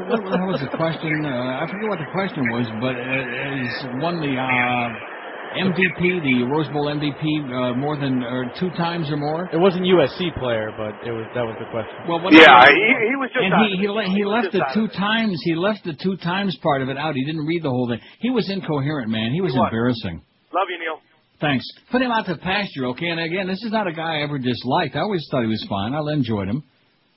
what, 0.09 0.23
what, 0.23 0.41
was 0.47 0.61
the 0.61 0.77
question? 0.77 1.25
Uh, 1.25 1.65
I 1.65 1.67
forget 1.67 1.89
what 1.89 1.99
the 1.99 2.13
question 2.13 2.45
was, 2.53 2.67
but 2.79 2.95
uh, 2.95 3.03
has 3.03 4.03
won 4.03 4.21
the 4.21 4.37
uh, 4.39 5.10
MVP, 5.57 6.23
the 6.23 6.45
Rose 6.47 6.69
Bowl 6.69 6.87
MVP, 6.87 7.19
uh, 7.51 7.75
more 7.75 7.97
than 7.97 8.23
uh, 8.23 8.55
two 8.59 8.71
times 8.71 9.11
or 9.11 9.17
more. 9.17 9.49
It 9.53 9.59
wasn't 9.59 9.83
USC 9.83 10.39
player, 10.39 10.71
but 10.77 10.95
it 11.07 11.11
was 11.11 11.27
that 11.35 11.43
was 11.43 11.57
the 11.59 11.67
question. 11.71 11.95
Well, 12.09 12.21
what 12.23 12.33
Yeah, 12.33 12.65
he, 12.71 13.11
he 13.11 13.17
was 13.19 13.31
just 13.35 13.43
and 13.43 13.55
he 13.67 13.83
he, 13.83 13.89
le- 13.89 14.05
he 14.15 14.25
was 14.25 14.45
left 14.45 14.53
the 14.53 14.65
two 14.75 14.87
times. 14.97 15.41
He 15.45 15.55
left 15.55 15.85
the 15.85 15.95
two 15.95 16.17
times 16.19 16.57
part 16.63 16.83
of 16.83 16.89
it 16.89 16.97
out. 16.97 17.15
He 17.15 17.25
didn't 17.25 17.47
read 17.47 17.63
the 17.63 17.71
whole 17.71 17.89
thing. 17.89 18.01
He 18.21 18.31
was 18.31 18.49
incoherent, 18.49 19.11
man. 19.11 19.33
He 19.33 19.41
was 19.41 19.53
He 19.53 19.59
was. 19.59 19.69
embarrassing. 19.69 20.23
Love 20.55 20.69
you, 20.71 20.79
Neil. 20.79 21.01
Thanks. 21.41 21.65
Put 21.91 22.03
him 22.03 22.11
out 22.11 22.27
to 22.27 22.37
pasture, 22.37 22.87
okay? 22.93 23.09
And 23.09 23.19
again, 23.21 23.47
this 23.49 23.63
is 23.65 23.73
not 23.73 23.87
a 23.89 23.93
guy 23.93 24.21
I 24.21 24.23
ever 24.23 24.39
disliked. 24.39 24.95
I 24.95 25.01
always 25.01 25.27
thought 25.31 25.41
he 25.43 25.49
was 25.49 25.65
fine. 25.69 25.95
I 25.95 26.01
enjoyed 26.13 26.49
him. 26.49 26.63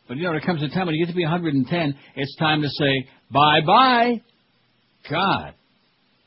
But 0.07 0.17
you 0.17 0.23
know, 0.23 0.31
there 0.31 0.41
comes 0.41 0.63
a 0.63 0.69
time 0.69 0.85
when 0.87 0.95
you 0.95 1.05
get 1.05 1.11
to 1.11 1.15
be 1.15 1.23
110, 1.23 1.95
it's 2.15 2.35
time 2.37 2.61
to 2.61 2.69
say 2.69 3.07
bye 3.31 3.61
bye. 3.65 4.21
God. 5.09 5.53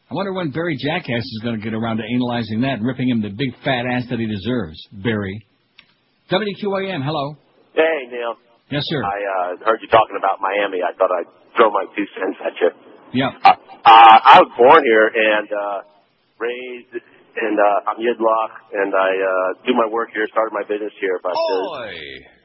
I 0.09 0.14
wonder 0.14 0.33
when 0.33 0.51
Barry 0.51 0.77
Jackass 0.79 1.25
is 1.25 1.40
going 1.42 1.59
to 1.59 1.62
get 1.62 1.75
around 1.75 1.97
to 1.99 2.05
analyzing 2.05 2.61
that 2.61 2.79
and 2.79 2.87
ripping 2.87 3.09
him 3.09 3.23
the 3.23 3.31
big 3.31 3.51
fat 3.64 3.87
ass 3.90 4.05
that 4.09 4.21
he 4.21 4.27
deserves. 4.27 4.79
Barry. 4.92 5.45
WQAM, 6.31 7.03
hello. 7.05 7.37
Hey, 7.75 8.07
Neil. 8.11 8.35
Yes, 8.71 8.83
sir. 8.87 9.03
I 9.03 9.55
uh, 9.55 9.66
heard 9.66 9.81
you 9.83 9.88
talking 9.88 10.16
about 10.16 10.38
Miami. 10.40 10.79
I 10.83 10.97
thought 10.97 11.11
I'd 11.11 11.27
throw 11.57 11.71
my 11.71 11.85
two 11.97 12.07
cents 12.14 12.38
at 12.45 12.53
you. 12.61 12.71
Yeah. 13.14 13.31
Uh, 13.45 13.55
I 13.85 14.38
was 14.42 14.51
born 14.57 14.83
here 14.85 15.11
and 15.11 15.49
uh, 15.51 15.81
raised, 16.38 17.03
and 17.37 17.57
uh, 17.61 17.88
I'm 17.92 17.99
Yidlock, 18.01 18.51
and 18.72 18.90
I 18.96 19.11
uh, 19.12 19.49
do 19.68 19.72
my 19.77 19.87
work 19.88 20.11
here, 20.16 20.25
started 20.33 20.53
my 20.57 20.64
business 20.64 20.92
here. 21.01 21.20
But 21.22 21.37
uh, 21.37 21.61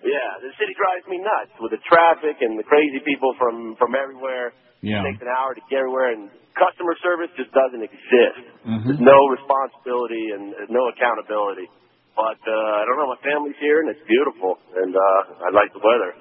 yeah, 0.04 0.30
the 0.44 0.52
city 0.60 0.74
drives 0.76 1.06
me 1.08 1.18
nuts 1.24 1.54
with 1.64 1.72
the 1.72 1.82
traffic 1.88 2.40
and 2.44 2.60
the 2.60 2.68
crazy 2.68 3.00
people 3.04 3.32
from 3.40 3.76
from 3.80 3.96
everywhere. 3.96 4.52
Yeah. 4.84 5.02
It 5.06 5.14
takes 5.16 5.22
an 5.24 5.32
hour 5.32 5.54
to 5.54 5.62
get 5.70 5.80
everywhere, 5.86 6.12
and 6.18 6.28
customer 6.58 6.98
service 7.06 7.30
just 7.38 7.54
doesn't 7.54 7.84
exist. 7.86 8.42
Mhm. 8.66 8.84
There's 8.86 9.04
no 9.04 9.20
responsibility 9.32 10.34
and 10.36 10.52
uh, 10.58 10.68
no 10.74 10.90
accountability. 10.92 11.70
But 12.18 12.42
uh, 12.44 12.80
I 12.80 12.84
don't 12.84 12.98
know. 13.00 13.08
My 13.08 13.22
family's 13.24 13.56
here, 13.64 13.80
and 13.80 13.88
it's 13.94 14.04
beautiful, 14.04 14.60
and 14.76 14.92
uh, 14.92 15.48
I 15.48 15.50
like 15.56 15.72
the 15.72 15.80
weather. 15.80 16.12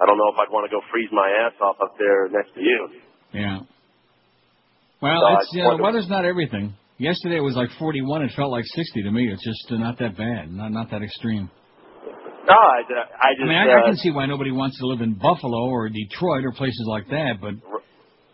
I 0.00 0.04
don't 0.04 0.18
know 0.18 0.28
if 0.34 0.36
I'd 0.42 0.50
want 0.52 0.66
to 0.68 0.72
go 0.74 0.82
freeze 0.90 1.08
my 1.12 1.28
ass 1.46 1.54
off 1.62 1.76
up 1.80 1.94
there 1.96 2.28
next 2.28 2.52
to 2.58 2.60
you. 2.60 2.80
Yeah. 3.32 3.60
Well, 5.00 5.20
So 5.20 5.38
it's 5.40 5.52
you 5.54 5.62
know, 5.62 5.76
the 5.76 5.82
weather's 5.82 6.08
not 6.08 6.24
everything. 6.24 6.74
Yesterday 6.98 7.36
it 7.36 7.44
was 7.44 7.56
like 7.56 7.68
41. 7.78 8.22
It 8.22 8.32
felt 8.36 8.50
like 8.50 8.64
60 8.64 9.02
to 9.02 9.10
me. 9.10 9.28
It's 9.30 9.44
just 9.44 9.72
uh, 9.72 9.76
not 9.76 9.98
that 9.98 10.16
bad. 10.16 10.50
Not 10.50 10.72
not 10.72 10.90
that 10.90 11.02
extreme. 11.02 11.50
No, 12.46 12.54
I, 12.54 12.80
I 12.86 13.42
I 13.42 13.44
mean, 13.44 13.58
I, 13.58 13.66
I 13.66 13.80
uh, 13.82 13.86
can 13.90 13.96
see 13.96 14.10
why 14.10 14.24
nobody 14.26 14.52
wants 14.52 14.78
to 14.78 14.86
live 14.86 15.02
in 15.02 15.14
Buffalo 15.18 15.66
or 15.66 15.90
Detroit 15.90 16.44
or 16.46 16.52
places 16.52 16.86
like 16.86 17.08
that, 17.10 17.42
but 17.42 17.58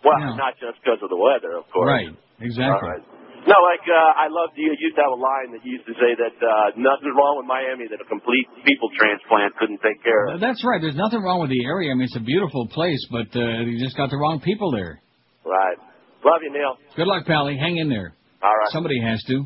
well, 0.05 0.21
yeah. 0.21 0.37
not 0.37 0.55
just 0.61 0.79
because 0.85 1.01
of 1.03 1.09
the 1.09 1.17
weather, 1.17 1.57
of 1.57 1.65
course. 1.73 1.89
right, 1.89 2.13
exactly. 2.39 2.93
Right. 2.93 3.03
No, 3.43 3.59
like 3.59 3.83
uh, 3.89 4.23
I 4.23 4.31
loved 4.31 4.55
you 4.55 4.71
used 4.79 4.95
to 4.95 5.03
have 5.03 5.11
a 5.11 5.19
line 5.19 5.51
that 5.51 5.67
you 5.67 5.81
used 5.81 5.89
to 5.91 5.97
say 5.99 6.15
that 6.15 6.37
uh, 6.39 6.79
nothing's 6.79 7.11
wrong 7.19 7.43
with 7.43 7.49
Miami 7.51 7.91
that 7.91 7.99
a 7.99 8.07
complete 8.07 8.47
people 8.63 8.87
transplant 8.95 9.57
couldn't 9.59 9.83
take 9.83 9.99
care 10.05 10.31
of. 10.31 10.39
That's 10.39 10.63
right. 10.63 10.79
There's 10.79 10.95
nothing 10.95 11.19
wrong 11.25 11.43
with 11.43 11.51
the 11.51 11.65
area. 11.67 11.91
I 11.91 11.95
mean, 11.99 12.07
it's 12.07 12.15
a 12.15 12.23
beautiful 12.23 12.69
place, 12.71 13.03
but 13.11 13.27
uh, 13.35 13.67
you 13.67 13.83
just 13.83 13.97
got 13.97 14.15
the 14.15 14.21
wrong 14.21 14.39
people 14.39 14.71
there. 14.71 15.03
Right. 15.43 15.75
Love 16.23 16.39
you, 16.47 16.53
Neil. 16.55 16.79
Good 16.95 17.09
luck, 17.11 17.27
Pally. 17.27 17.59
Hang 17.59 17.79
in 17.79 17.89
there. 17.89 18.15
All 18.43 18.51
right. 18.51 18.69
Somebody 18.71 19.01
has 19.01 19.23
to. 19.29 19.45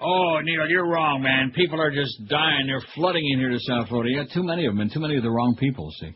Oh, 0.00 0.40
Neil, 0.42 0.68
you're 0.68 0.88
wrong, 0.88 1.22
man. 1.22 1.52
People 1.54 1.80
are 1.80 1.92
just 1.92 2.26
dying. 2.28 2.66
They're 2.66 2.82
flooding 2.94 3.24
in 3.32 3.38
here 3.38 3.50
to 3.50 3.58
South 3.60 3.88
Florida. 3.88 4.10
You 4.10 4.24
got 4.24 4.32
too 4.32 4.42
many 4.42 4.66
of 4.66 4.72
them, 4.72 4.80
and 4.80 4.92
too 4.92 5.00
many 5.00 5.16
of 5.16 5.22
the 5.22 5.30
wrong 5.30 5.54
people. 5.60 5.88
See, 6.00 6.12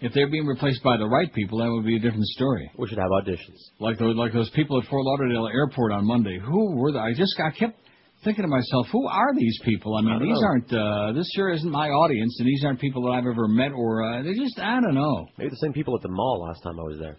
if 0.00 0.12
they're 0.12 0.30
being 0.30 0.46
replaced 0.46 0.84
by 0.84 0.96
the 0.98 1.06
right 1.06 1.32
people, 1.32 1.58
that 1.58 1.70
would 1.70 1.84
be 1.84 1.96
a 1.96 1.98
different 1.98 2.26
story. 2.26 2.70
We 2.78 2.86
should 2.88 2.98
have 2.98 3.10
auditions. 3.10 3.58
Like 3.80 3.98
those, 3.98 4.14
like 4.14 4.32
those 4.32 4.50
people 4.50 4.78
at 4.80 4.86
Fort 4.88 5.04
Lauderdale 5.04 5.48
Airport 5.52 5.90
on 5.92 6.06
Monday. 6.06 6.38
Who 6.38 6.76
were 6.76 6.92
they? 6.92 6.98
I 6.98 7.12
just, 7.14 7.34
I 7.40 7.50
kept 7.50 7.80
thinking 8.22 8.42
to 8.42 8.48
myself, 8.48 8.86
who 8.92 9.06
are 9.08 9.34
these 9.34 9.58
people? 9.64 9.96
I 9.96 10.02
mean, 10.02 10.14
I 10.14 10.18
these 10.18 10.40
know. 10.40 10.46
aren't. 10.46 10.72
Uh, 10.72 11.12
this 11.18 11.28
sure 11.34 11.50
isn't 11.50 11.70
my 11.70 11.88
audience, 11.88 12.36
and 12.38 12.46
these 12.46 12.62
aren't 12.64 12.80
people 12.80 13.02
that 13.04 13.10
I've 13.10 13.26
ever 13.26 13.48
met, 13.48 13.72
or 13.72 14.04
uh, 14.04 14.22
they 14.22 14.34
just, 14.34 14.58
I 14.58 14.80
don't 14.80 14.94
know. 14.94 15.26
Maybe 15.38 15.50
the 15.50 15.56
same 15.56 15.72
people 15.72 15.96
at 15.96 16.02
the 16.02 16.08
mall 16.08 16.44
last 16.46 16.62
time 16.62 16.78
I 16.78 16.82
was 16.84 16.98
there. 17.00 17.16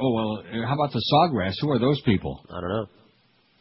Oh 0.00 0.12
well, 0.14 0.38
uh, 0.38 0.66
how 0.66 0.74
about 0.74 0.92
the 0.92 1.02
Sawgrass? 1.12 1.54
Who 1.60 1.70
are 1.70 1.78
those 1.78 2.00
people? 2.06 2.40
I 2.48 2.60
don't 2.60 2.70
know. 2.70 2.86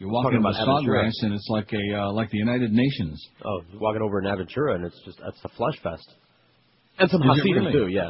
You 0.02 0.10
walk 0.10 0.24
Talking 0.24 0.38
into 0.38 0.50
about 0.50 0.68
Sawgrass, 0.68 1.12
Aventura. 1.22 1.26
and 1.26 1.34
it's 1.36 1.48
like 1.48 1.72
a 1.74 1.96
uh, 2.02 2.12
like 2.12 2.32
the 2.32 2.40
United 2.40 2.74
Nations. 2.74 3.24
Oh, 3.46 3.62
walking 3.76 4.02
over 4.02 4.18
in 4.20 4.26
Aventura, 4.26 4.74
and 4.74 4.84
it's 4.84 5.00
just 5.06 5.20
it's 5.24 5.38
a 5.44 5.50
flesh 5.50 5.76
fest. 5.84 6.10
And 6.98 7.08
some 7.08 7.22
Is 7.22 7.28
it 7.28 7.30
Hasidim 7.38 7.66
really? 7.66 7.72
too, 7.72 7.88
yeah. 7.88 8.10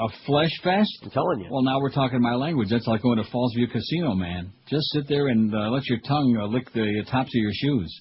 A 0.00 0.08
flesh 0.26 0.50
fest? 0.64 0.90
I'm 1.04 1.10
telling 1.10 1.38
you. 1.38 1.46
Well, 1.48 1.62
now 1.62 1.78
we're 1.78 1.92
talking 1.92 2.20
my 2.20 2.34
language. 2.34 2.70
That's 2.70 2.88
like 2.88 3.02
going 3.02 3.18
to 3.18 3.30
Fallsview 3.30 3.70
Casino, 3.70 4.14
man. 4.14 4.52
Just 4.68 4.82
sit 4.90 5.06
there 5.06 5.28
and 5.28 5.54
uh, 5.54 5.70
let 5.70 5.86
your 5.86 6.00
tongue 6.00 6.36
uh, 6.42 6.46
lick 6.48 6.72
the 6.72 7.04
tops 7.08 7.28
of 7.28 7.34
your 7.40 7.52
shoes, 7.54 8.00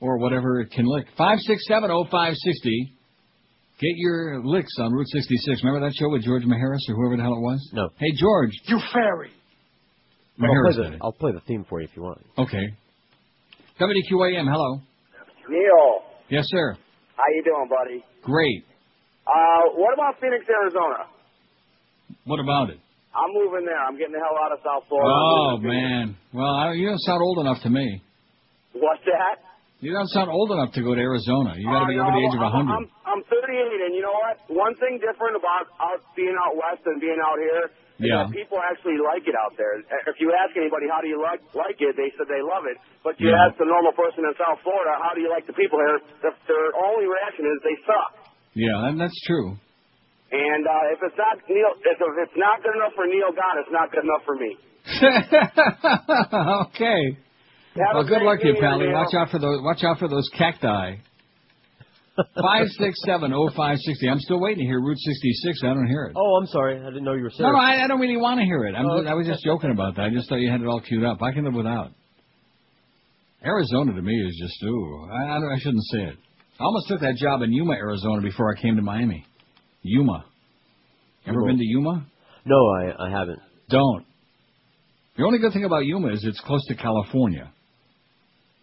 or 0.00 0.18
whatever 0.18 0.60
it 0.60 0.70
can 0.70 0.86
lick. 0.86 1.06
Five 1.18 1.40
six 1.40 1.66
seven 1.66 1.90
oh 1.90 2.06
five 2.12 2.34
sixty. 2.36 2.92
Get 3.80 3.96
your 3.96 4.44
licks 4.44 4.76
on 4.78 4.92
Route 4.92 5.08
66. 5.08 5.64
Remember 5.64 5.84
that 5.88 5.96
show 5.96 6.10
with 6.10 6.22
George 6.22 6.44
Maharis 6.44 6.86
or 6.88 6.94
whoever 6.94 7.16
the 7.16 7.22
hell 7.22 7.32
it 7.32 7.40
was? 7.40 7.70
No. 7.72 7.88
Hey, 7.98 8.12
George. 8.14 8.50
You 8.66 8.78
fairy. 8.92 9.30
I'll 10.42 10.48
Maharis 10.48 10.74
play, 10.74 10.82
did 10.84 10.92
the, 10.92 10.96
it. 10.96 11.00
I'll 11.02 11.12
play 11.12 11.32
the 11.32 11.40
theme 11.46 11.64
for 11.68 11.80
you 11.80 11.86
if 11.90 11.96
you 11.96 12.02
want. 12.02 12.18
Okay. 12.38 12.66
WQAM, 13.80 14.44
hello. 14.50 14.80
Neil, 15.48 16.02
Yes, 16.28 16.44
sir. 16.48 16.76
how 17.16 17.24
you 17.34 17.42
doing, 17.42 17.68
buddy? 17.68 18.04
Great. 18.22 18.64
Uh, 19.26 19.74
what 19.74 19.94
about 19.94 20.20
Phoenix, 20.20 20.44
Arizona? 20.48 21.10
What 22.24 22.38
about 22.40 22.70
it? 22.70 22.78
I'm 23.10 23.30
moving 23.34 23.66
there. 23.66 23.78
I'm 23.78 23.98
getting 23.98 24.14
the 24.14 24.22
hell 24.22 24.38
out 24.38 24.52
of 24.54 24.58
South 24.62 24.86
Florida. 24.88 25.10
Oh, 25.10 25.58
moving 25.58 25.66
to 25.66 25.74
Phoenix. 25.74 25.90
man. 25.90 26.06
Well, 26.32 26.54
I, 26.54 26.72
you 26.78 26.86
don't 26.86 27.02
sound 27.02 27.22
old 27.22 27.38
enough 27.42 27.58
to 27.66 27.70
me. 27.70 28.02
What's 28.74 29.02
that? 29.10 29.42
You 29.80 29.90
don't 29.96 30.06
sound 30.14 30.30
old 30.30 30.52
enough 30.52 30.70
to 30.78 30.82
go 30.84 30.94
to 30.94 31.00
Arizona. 31.00 31.56
You 31.58 31.66
got 31.66 31.82
to 31.82 31.88
Uh, 31.88 31.88
be 31.90 31.96
no, 31.98 32.04
over 32.06 32.12
the 32.14 32.22
age 32.22 32.36
of 32.36 32.42
I'm, 32.46 32.68
100. 32.68 32.70
I'm, 32.70 32.86
I'm 33.10 33.22
38, 33.26 33.90
and 33.90 33.92
you 33.96 34.02
know 34.06 34.14
what? 34.14 34.36
One 34.52 34.76
thing 34.78 35.00
different 35.02 35.34
about 35.40 35.72
out 35.82 36.04
being 36.14 36.36
out 36.36 36.54
west 36.54 36.84
and 36.86 37.00
being 37.02 37.18
out 37.18 37.38
here 37.42 37.64
is 37.66 37.72
Yeah. 38.00 38.26
people 38.32 38.56
actually 38.64 38.96
like 38.96 39.28
it 39.28 39.36
out 39.36 39.52
there. 39.60 39.76
If 40.08 40.16
you 40.18 40.32
ask 40.32 40.56
anybody 40.56 40.88
how 40.88 41.04
do 41.04 41.08
you 41.12 41.20
like 41.20 41.44
like 41.52 41.76
it, 41.78 41.94
they 42.00 42.08
said 42.16 42.26
they 42.32 42.40
love 42.40 42.64
it. 42.64 42.80
But 43.04 43.20
you 43.20 43.28
Yeah. 43.28 43.44
ask 43.48 43.60
the 43.60 43.68
normal 43.68 43.92
person 43.92 44.24
in 44.24 44.32
South 44.40 44.58
Florida 44.64 44.96
how 45.04 45.12
do 45.12 45.20
you 45.20 45.28
like 45.28 45.44
the 45.46 45.52
people 45.54 45.76
here, 45.78 46.00
the, 46.24 46.32
their 46.48 46.72
only 46.80 47.04
reaction 47.04 47.44
is 47.44 47.56
they 47.62 47.76
suck. 47.84 48.12
Yeah, 48.56 48.88
and 48.90 48.96
that's 49.00 49.14
true. 49.28 49.54
And 50.32 50.62
uh, 50.66 50.94
if 50.94 50.98
it's 51.02 51.18
not 51.18 51.38
Neil, 51.50 51.72
if 51.84 51.98
if 52.00 52.14
it's 52.24 52.38
not 52.38 52.62
good 52.62 52.74
enough 52.78 52.94
for 52.94 53.06
Neil 53.06 53.30
God, 53.34 53.54
it's 53.60 53.70
not 53.74 53.90
good 53.92 54.04
enough 54.06 54.22
for 54.24 54.36
me. 54.38 54.50
okay. 56.72 57.02
Have 57.76 57.94
Well, 57.94 58.04
good 58.04 58.22
luck 58.22 58.40
to 58.40 58.48
you, 58.48 58.56
Pally. 58.60 58.88
Watch 58.92 59.14
out 59.14 59.30
for 59.30 59.38
those. 59.38 59.60
Watch 59.62 59.82
out 59.84 59.98
for 59.98 60.08
those 60.08 60.28
cacti. 60.36 60.96
Five 62.40 62.66
six 62.78 62.98
seven 63.06 63.32
oh 63.32 63.50
five 63.56 63.78
sixty. 63.78 64.08
I'm 64.08 64.18
still 64.20 64.40
waiting 64.40 64.58
to 64.58 64.64
hear 64.64 64.80
Route 64.80 64.98
66. 64.98 65.60
I 65.62 65.66
don't 65.68 65.86
hear 65.86 66.04
it. 66.06 66.12
Oh, 66.16 66.36
I'm 66.40 66.46
sorry. 66.46 66.80
I 66.80 66.84
didn't 66.86 67.04
know 67.04 67.14
you 67.14 67.22
were 67.22 67.30
sick. 67.30 67.40
No, 67.40 67.52
no, 67.52 67.58
I, 67.58 67.84
I 67.84 67.86
don't 67.86 68.00
really 68.00 68.16
want 68.16 68.40
to 68.40 68.44
hear 68.44 68.64
it. 68.64 68.74
I'm 68.74 68.86
Oh, 68.86 69.04
I 69.04 69.14
was 69.14 69.26
just 69.26 69.44
joking 69.44 69.70
about 69.70 69.96
that. 69.96 70.02
I 70.02 70.10
just 70.10 70.28
thought 70.28 70.36
you 70.36 70.50
had 70.50 70.60
it 70.60 70.66
all 70.66 70.80
queued 70.80 71.04
up. 71.04 71.22
I 71.22 71.32
can 71.32 71.44
live 71.44 71.54
without. 71.54 71.92
Arizona 73.44 73.94
to 73.94 74.02
me 74.02 74.14
is 74.14 74.38
just 74.40 74.62
ooh. 74.64 75.08
I, 75.10 75.24
I, 75.24 75.36
I 75.36 75.58
shouldn't 75.58 75.84
say 75.84 75.98
it. 76.02 76.16
I 76.58 76.64
almost 76.64 76.88
took 76.88 77.00
that 77.00 77.16
job 77.16 77.42
in 77.42 77.52
Yuma, 77.52 77.72
Arizona, 77.72 78.20
before 78.20 78.54
I 78.54 78.60
came 78.60 78.76
to 78.76 78.82
Miami. 78.82 79.24
Yuma. 79.82 80.24
Ever 81.26 81.34
Yuma. 81.40 81.46
been 81.46 81.58
to 81.58 81.64
Yuma? 81.64 82.06
No, 82.44 82.56
I, 82.56 83.06
I 83.06 83.10
haven't. 83.10 83.38
Don't. 83.70 84.04
The 85.16 85.24
only 85.24 85.38
good 85.38 85.52
thing 85.52 85.64
about 85.64 85.86
Yuma 85.86 86.08
is 86.12 86.24
it's 86.24 86.40
close 86.40 86.64
to 86.66 86.74
California. 86.74 87.50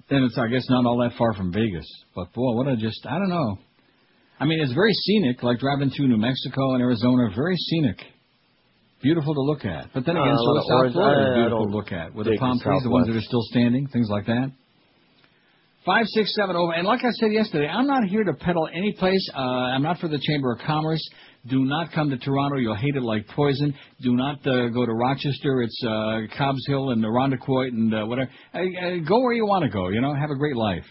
Then 0.10 0.24
it's, 0.24 0.38
I 0.38 0.48
guess, 0.48 0.66
not 0.70 0.86
all 0.86 0.98
that 1.00 1.18
far 1.18 1.34
from 1.34 1.52
Vegas. 1.52 1.86
But 2.16 2.32
boy, 2.34 2.54
what 2.56 2.68
a 2.68 2.78
just, 2.78 3.06
I 3.06 3.20
don't 3.20 3.30
know. 3.30 3.58
I 4.40 4.46
mean, 4.46 4.62
it's 4.62 4.74
very 4.74 4.94
scenic, 4.94 5.44
like 5.44 5.60
driving 5.60 5.90
through 5.90 6.08
New 6.08 6.18
Mexico 6.18 6.74
and 6.74 6.82
Arizona. 6.82 7.30
Very 7.36 7.56
scenic. 7.58 7.98
Beautiful 9.02 9.34
to 9.34 9.42
look 9.42 9.66
at. 9.66 9.90
But 9.94 10.06
then 10.06 10.16
Uh, 10.18 10.22
again, 10.24 10.34
a 10.34 10.38
so 10.38 10.58
is 10.58 10.68
South. 10.68 10.94
Florida. 10.94 11.34
Beautiful 11.36 11.66
to 11.68 11.76
look 11.76 11.92
at. 11.92 12.14
With 12.14 12.28
the 12.28 12.38
palm 12.38 12.60
trees, 12.60 12.84
the 12.84 12.90
ones 12.90 13.08
that 13.08 13.16
are 13.16 13.22
still 13.22 13.42
standing, 13.52 13.88
things 13.88 14.08
like 14.10 14.26
that. 14.28 14.52
Five, 15.86 16.06
six, 16.08 16.34
seven, 16.36 16.56
over. 16.56 16.74
And 16.74 16.86
like 16.86 17.04
I 17.04 17.12
said 17.12 17.32
yesterday, 17.32 17.68
I'm 17.68 17.88
not 17.88 18.04
here 18.06 18.24
to 18.24 18.34
peddle 18.34 18.68
any 18.74 18.92
place. 18.94 19.26
Uh, 19.34 19.40
I'm 19.40 19.84
not 19.84 20.00
for 20.00 20.08
the 20.08 20.20
Chamber 20.20 20.52
of 20.52 20.60
Commerce. 20.60 21.02
Do 21.50 21.64
not 21.64 21.92
come 21.94 22.10
to 22.10 22.18
Toronto. 22.18 22.58
You'll 22.58 22.76
hate 22.76 22.96
it 22.96 23.04
like 23.04 23.28
poison. 23.28 23.74
Do 24.02 24.16
not 24.16 24.46
uh, 24.46 24.68
go 24.70 24.86
to 24.86 24.92
Rochester. 24.94 25.62
It's 25.62 25.82
uh, 25.84 26.22
Cobbs 26.38 26.66
Hill 26.68 26.92
and 26.92 27.04
Irondequoit 27.04 27.74
and 27.74 27.94
uh, 27.94 28.06
whatever. 28.06 28.30
Uh, 28.54 28.58
uh, 28.58 28.98
go 29.08 29.22
where 29.22 29.34
you 29.34 29.46
want 29.46 29.64
to 29.64 29.70
go. 29.70 29.90
You 29.90 30.02
know, 30.02 30.14
have 30.14 30.30
a 30.32 30.36
great 30.36 30.56
life. 30.56 30.84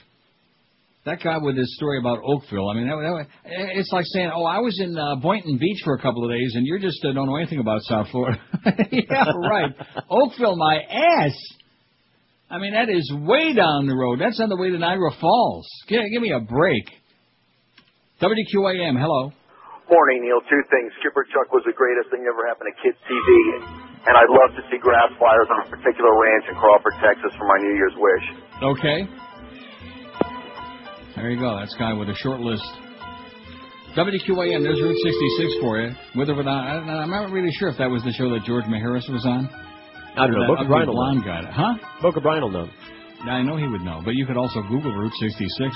That 1.05 1.23
guy 1.23 1.39
with 1.39 1.57
his 1.57 1.77
story 1.77 1.99
about 1.99 2.19
Oakville. 2.25 2.69
I 2.69 2.75
mean, 2.75 2.89
that, 2.89 2.97
that, 2.97 3.27
it's 3.77 3.93
like 3.93 4.05
saying, 4.07 4.31
"Oh, 4.35 4.45
I 4.45 4.59
was 4.59 4.81
in 4.81 4.99
uh, 4.99 5.17
Boynton 5.17 5.57
Beach 5.57 5.81
for 5.85 5.95
a 5.95 6.03
couple 6.03 6.25
of 6.25 6.31
days, 6.31 6.53
and 6.55 6.67
you 6.67 6.81
just 6.81 7.05
uh, 7.05 7.13
don't 7.13 7.27
know 7.27 7.37
anything 7.37 7.61
about 7.61 7.83
South 7.83 8.09
Florida." 8.11 8.41
yeah, 8.91 9.25
right. 9.49 9.73
Oakville, 10.11 10.57
my 10.57 10.81
ass. 10.91 11.37
I 12.51 12.59
mean, 12.59 12.73
that 12.75 12.89
is 12.89 13.13
way 13.15 13.55
down 13.55 13.87
the 13.87 13.95
road. 13.95 14.21
That's 14.21 14.41
on 14.41 14.49
the 14.49 14.57
way 14.57 14.71
to 14.71 14.79
Niagara 14.79 15.11
Falls. 15.21 15.69
Give, 15.89 16.01
give 16.13 16.23
me 16.23 16.33
a 16.33 16.41
break. 16.41 16.85
WQAM, 18.21 18.99
hello. 18.99 19.33
Morning, 19.91 20.19
Neil. 20.27 20.43
Two 20.51 20.63
things. 20.71 20.91
Skipper 20.99 21.23
Chuck 21.31 21.47
was 21.55 21.63
the 21.63 21.75
greatest 21.77 22.11
thing 22.11 22.27
that 22.27 22.35
ever 22.35 22.43
happened 22.51 22.75
to 22.75 22.77
Kids 22.83 22.99
TV, 23.07 23.29
and 24.11 24.15
I'd 24.19 24.33
love 24.35 24.51
to 24.59 24.63
see 24.67 24.83
grass 24.83 25.15
fires 25.15 25.47
on 25.47 25.59
a 25.63 25.69
particular 25.71 26.11
ranch 26.11 26.45
in 26.51 26.55
Crawford, 26.59 26.95
Texas 26.99 27.31
for 27.39 27.47
my 27.47 27.59
New 27.63 27.75
Year's 27.79 27.95
wish. 27.95 28.27
Okay. 28.75 28.99
There 31.15 31.31
you 31.31 31.39
go. 31.39 31.57
That's 31.59 31.75
guy 31.79 31.93
with 31.95 32.11
a 32.11 32.19
short 32.19 32.41
list. 32.43 32.67
WQAM, 33.97 34.61
there's 34.61 34.83
Route 34.83 35.01
66 35.01 35.61
for 35.63 35.81
you. 35.81 35.89
With 36.19 36.29
or 36.29 36.35
without, 36.37 36.67
I, 36.69 36.77
I'm 37.01 37.09
not 37.09 37.31
really 37.33 37.51
sure 37.57 37.71
if 37.71 37.79
that 37.79 37.89
was 37.89 38.03
the 38.05 38.13
show 38.13 38.29
that 38.35 38.45
George 38.45 38.65
Maharis 38.67 39.09
was 39.09 39.25
on. 39.25 39.49
I 40.19 40.27
don't 40.27 40.37
Or 40.37 40.41
know. 40.41 40.41
that 40.41 40.49
Boca 40.49 40.61
ugly 40.61 40.69
Brian 40.69 40.87
will 40.89 40.95
blonde 40.95 41.21
know. 41.25 41.33
guy. 41.33 41.43
Huh? 41.49 41.75
Boca 42.03 42.21
Brian 42.21 42.43
will 42.43 42.51
know. 42.51 42.69
Yeah, 43.25 43.33
I 43.41 43.43
know 43.43 43.57
he 43.57 43.67
would 43.67 43.81
know, 43.81 44.03
but 44.05 44.13
you 44.15 44.27
could 44.27 44.37
also 44.37 44.61
Google 44.69 44.93
Route 44.93 45.13
66. 45.19 45.73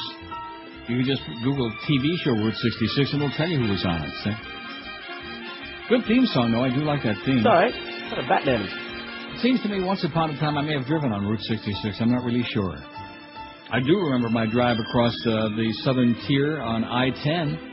You 0.90 1.04
just 1.04 1.22
Google 1.44 1.70
TV 1.88 2.16
show 2.24 2.32
Route 2.32 2.54
66 2.54 3.12
and 3.14 3.22
it'll 3.22 3.36
tell 3.36 3.48
you 3.48 3.58
who 3.62 3.70
was 3.70 3.84
on 3.86 4.02
it. 4.02 4.12
See? 4.24 4.34
Good 5.88 6.04
theme 6.06 6.26
song, 6.26 6.52
though. 6.52 6.64
I 6.64 6.70
do 6.70 6.82
like 6.82 7.02
that 7.04 7.16
theme. 7.24 7.38
It's 7.38 7.46
all 7.46 7.54
right. 7.54 7.72
Kind 7.72 8.18
of 8.22 8.28
Batman. 8.28 8.62
It 9.34 9.40
seems 9.40 9.62
to 9.62 9.68
me 9.68 9.82
once 9.82 10.04
upon 10.04 10.30
a 10.30 10.38
time 10.38 10.58
I 10.58 10.62
may 10.62 10.74
have 10.74 10.86
driven 10.86 11.12
on 11.12 11.26
Route 11.26 11.40
66. 11.42 11.96
I'm 12.00 12.10
not 12.12 12.24
really 12.24 12.44
sure. 12.50 12.76
I 13.72 13.78
do 13.80 13.96
remember 13.98 14.28
my 14.28 14.46
drive 14.46 14.78
across 14.78 15.14
uh, 15.26 15.48
the 15.54 15.72
southern 15.84 16.16
tier 16.26 16.60
on 16.60 16.82
I-10. 16.84 17.66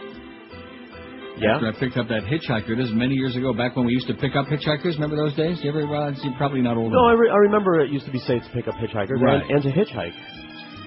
Yeah. 1.39 1.55
After 1.55 1.67
I 1.69 1.79
picked 1.79 1.97
up 1.97 2.07
that 2.09 2.23
hitchhiker. 2.23 2.75
This 2.77 2.87
is 2.89 2.93
many 2.95 3.13
years 3.13 3.35
ago, 3.35 3.53
back 3.53 3.75
when 3.75 3.85
we 3.85 3.93
used 3.93 4.07
to 4.07 4.15
pick 4.15 4.35
up 4.35 4.47
hitchhikers. 4.47 4.93
Remember 4.97 5.15
those 5.15 5.35
days? 5.35 5.59
You 5.63 5.69
ever? 5.69 5.85
Well, 5.85 6.11
you're 6.23 6.33
probably 6.37 6.61
not 6.61 6.77
old 6.77 6.91
No, 6.91 7.05
I, 7.05 7.11
enough. 7.11 7.19
re- 7.21 7.29
I 7.29 7.35
remember 7.37 7.79
it 7.79 7.91
used 7.91 8.05
to 8.05 8.11
be 8.11 8.17
safe 8.19 8.41
to 8.43 8.49
pick 8.53 8.67
up 8.67 8.73
hitchhikers 8.75 9.21
Right. 9.21 9.41
and, 9.43 9.51
and 9.51 9.63
to 9.63 9.69
hitchhike. 9.71 10.13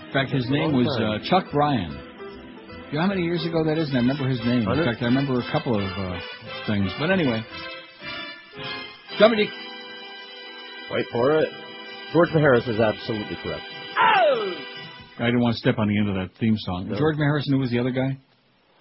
In 0.07 0.13
fact, 0.13 0.31
his 0.31 0.49
name 0.51 0.73
was 0.73 0.89
uh. 1.01 1.19
Chuck 1.31 1.45
Bryan. 1.53 1.97
You 2.91 2.97
know 2.97 3.03
how 3.03 3.09
many 3.09 3.23
years 3.23 3.47
ago 3.47 3.63
that 3.65 3.79
is? 3.79 3.89
And 3.89 3.99
I 3.99 4.01
remember 4.01 4.29
his 4.29 4.41
name. 4.41 4.61
In 4.61 4.65
Hundred? 4.65 4.85
fact, 4.85 5.03
I 5.03 5.05
remember 5.07 5.39
a 5.39 5.53
couple 5.53 5.77
of 5.79 5.87
uh, 5.87 6.19
things. 6.67 6.91
But 6.99 7.11
anyway, 7.11 7.41
somebody. 9.19 9.49
Wait 10.91 11.07
for 11.13 11.39
it. 11.39 11.49
George 12.13 12.31
Maharis 12.31 12.67
is 12.69 12.81
absolutely 12.81 13.37
correct. 13.45 13.63
Oh! 13.97 14.55
I 15.21 15.27
didn't 15.27 15.41
want 15.41 15.55
to 15.55 15.59
step 15.59 15.79
on 15.79 15.87
the 15.87 15.97
end 15.99 16.09
of 16.09 16.17
that 16.17 16.31
theme 16.41 16.57
song. 16.59 16.89
No. 16.89 16.99
George 16.99 17.17
Harrison, 17.17 17.53
who 17.53 17.61
was 17.61 17.71
the 17.71 17.79
other 17.79 17.93
guy? 17.93 18.19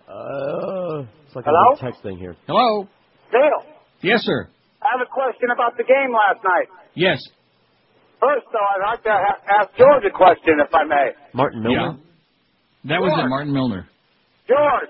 Uh, 0.09 1.05
it's 1.27 1.35
like 1.35 1.45
Hello? 1.45 1.75
a 1.77 1.79
text 1.79 2.01
thing 2.01 2.17
here. 2.17 2.35
Hello. 2.47 2.87
Neil, 3.31 3.75
Yes, 4.01 4.21
sir. 4.23 4.49
I 4.81 4.87
have 4.97 5.05
a 5.05 5.11
question 5.11 5.49
about 5.53 5.77
the 5.77 5.83
game 5.83 6.11
last 6.11 6.43
night. 6.43 6.67
Yes. 6.95 7.21
First, 8.19 8.47
though, 8.51 8.57
I'd 8.57 8.89
like 8.91 9.03
to 9.03 9.11
ha- 9.11 9.59
ask 9.61 9.69
George 9.77 10.03
a 10.05 10.09
question, 10.09 10.55
if 10.65 10.73
I 10.73 10.83
may. 10.85 11.09
Martin 11.33 11.61
Milner? 11.61 11.97
That 12.85 13.01
was 13.01 13.11
it, 13.13 13.27
Martin 13.29 13.53
Milner. 13.53 13.85
George, 14.49 14.89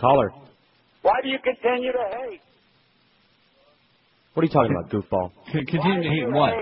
Caller. 0.00 0.30
why 1.02 1.12
do 1.22 1.28
you 1.28 1.38
continue 1.44 1.92
to 1.92 2.04
hate? 2.16 2.40
What 4.34 4.42
are 4.42 4.46
you 4.46 4.52
talking 4.52 4.72
about, 4.76 4.90
goofball? 4.90 5.30
C- 5.52 5.64
continue 5.68 6.02
to 6.02 6.08
hate 6.08 6.32
what? 6.32 6.52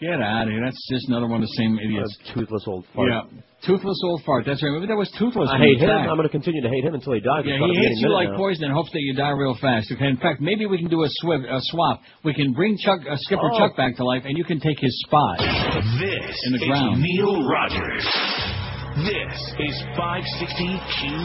Get 0.00 0.22
out 0.22 0.46
of 0.46 0.50
here. 0.54 0.62
That's 0.62 0.78
just 0.94 1.08
another 1.08 1.26
one 1.26 1.42
of 1.42 1.48
the 1.50 1.54
same 1.58 1.74
idiots. 1.82 2.06
A 2.30 2.34
toothless 2.38 2.62
old 2.68 2.84
fart. 2.94 3.08
Yeah. 3.10 3.22
Toothless 3.66 3.98
old 4.06 4.22
fart. 4.22 4.46
That's 4.46 4.62
right. 4.62 4.70
Maybe 4.70 4.86
that 4.86 4.94
was 4.94 5.10
toothless. 5.18 5.50
I 5.50 5.58
hate 5.58 5.82
him. 5.82 5.90
Died. 5.90 6.06
I'm 6.06 6.14
going 6.14 6.22
to 6.22 6.30
continue 6.30 6.62
to 6.62 6.68
hate 6.70 6.84
him 6.86 6.94
until 6.94 7.14
he 7.14 7.18
dies. 7.18 7.42
Yeah, 7.42 7.58
It's 7.58 7.66
about 7.66 7.74
he 7.74 7.82
hates 7.82 8.00
you 8.06 8.14
like 8.14 8.30
now. 8.30 8.36
poison 8.38 8.70
and 8.70 8.72
hopes 8.72 8.92
that 8.94 9.02
you 9.02 9.14
die 9.18 9.34
real 9.34 9.58
fast. 9.60 9.90
Okay. 9.90 10.06
In 10.06 10.16
fact, 10.22 10.38
maybe 10.40 10.66
we 10.70 10.78
can 10.78 10.86
do 10.86 11.02
a, 11.02 11.10
swiv- 11.26 11.50
a 11.50 11.58
swap. 11.74 11.98
We 12.22 12.32
can 12.32 12.52
bring 12.54 12.78
Chuck, 12.78 13.00
uh, 13.10 13.16
Skipper 13.26 13.50
Oh. 13.50 13.58
Chuck 13.58 13.74
back 13.76 13.96
to 13.96 14.04
life, 14.06 14.22
and 14.24 14.38
you 14.38 14.44
can 14.44 14.60
take 14.62 14.78
his 14.78 14.94
spot 15.02 15.38
This 15.98 16.38
in 16.46 16.52
the 16.54 16.62
is 16.62 16.68
ground. 16.70 17.02
Neil 17.02 17.42
Rogers. 17.42 18.06
This 18.98 19.38
is 19.60 19.78
560 19.94 20.74
QAM. 20.98 21.22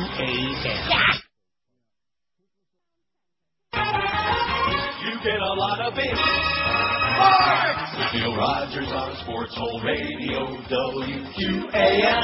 You 5.01 5.13
get 5.23 5.41
a 5.41 5.53
lot 5.57 5.79
of 5.81 5.97
it. 5.97 6.13
Sports! 7.17 7.97
With 7.97 8.13
Neil 8.13 8.37
Rogers 8.37 8.91
on 8.93 9.15
Sports 9.23 9.55
Hole 9.57 9.81
Radio, 9.83 10.45
WQAM. 10.69 12.21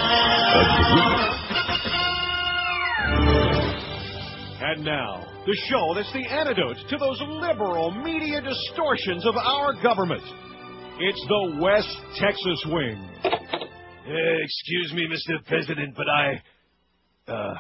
And 4.62 4.86
now, 4.86 5.26
the 5.48 5.58
show 5.68 5.96
that's 5.96 6.14
the 6.14 6.28
antidote 6.30 6.78
to 6.90 6.98
those 6.98 7.20
liberal 7.42 7.90
media 8.04 8.40
distortions 8.40 9.26
of 9.26 9.36
our 9.36 9.74
government. 9.82 10.22
It's 11.00 11.26
the 11.28 11.58
West 11.60 11.98
Texas 12.20 12.64
Wing. 12.68 13.69
Uh, 14.10 14.14
excuse 14.44 14.94
me, 14.94 15.08
Mr. 15.08 15.46
President, 15.46 15.96
but 15.96 16.10
I. 16.10 16.42
Uh, 17.32 17.54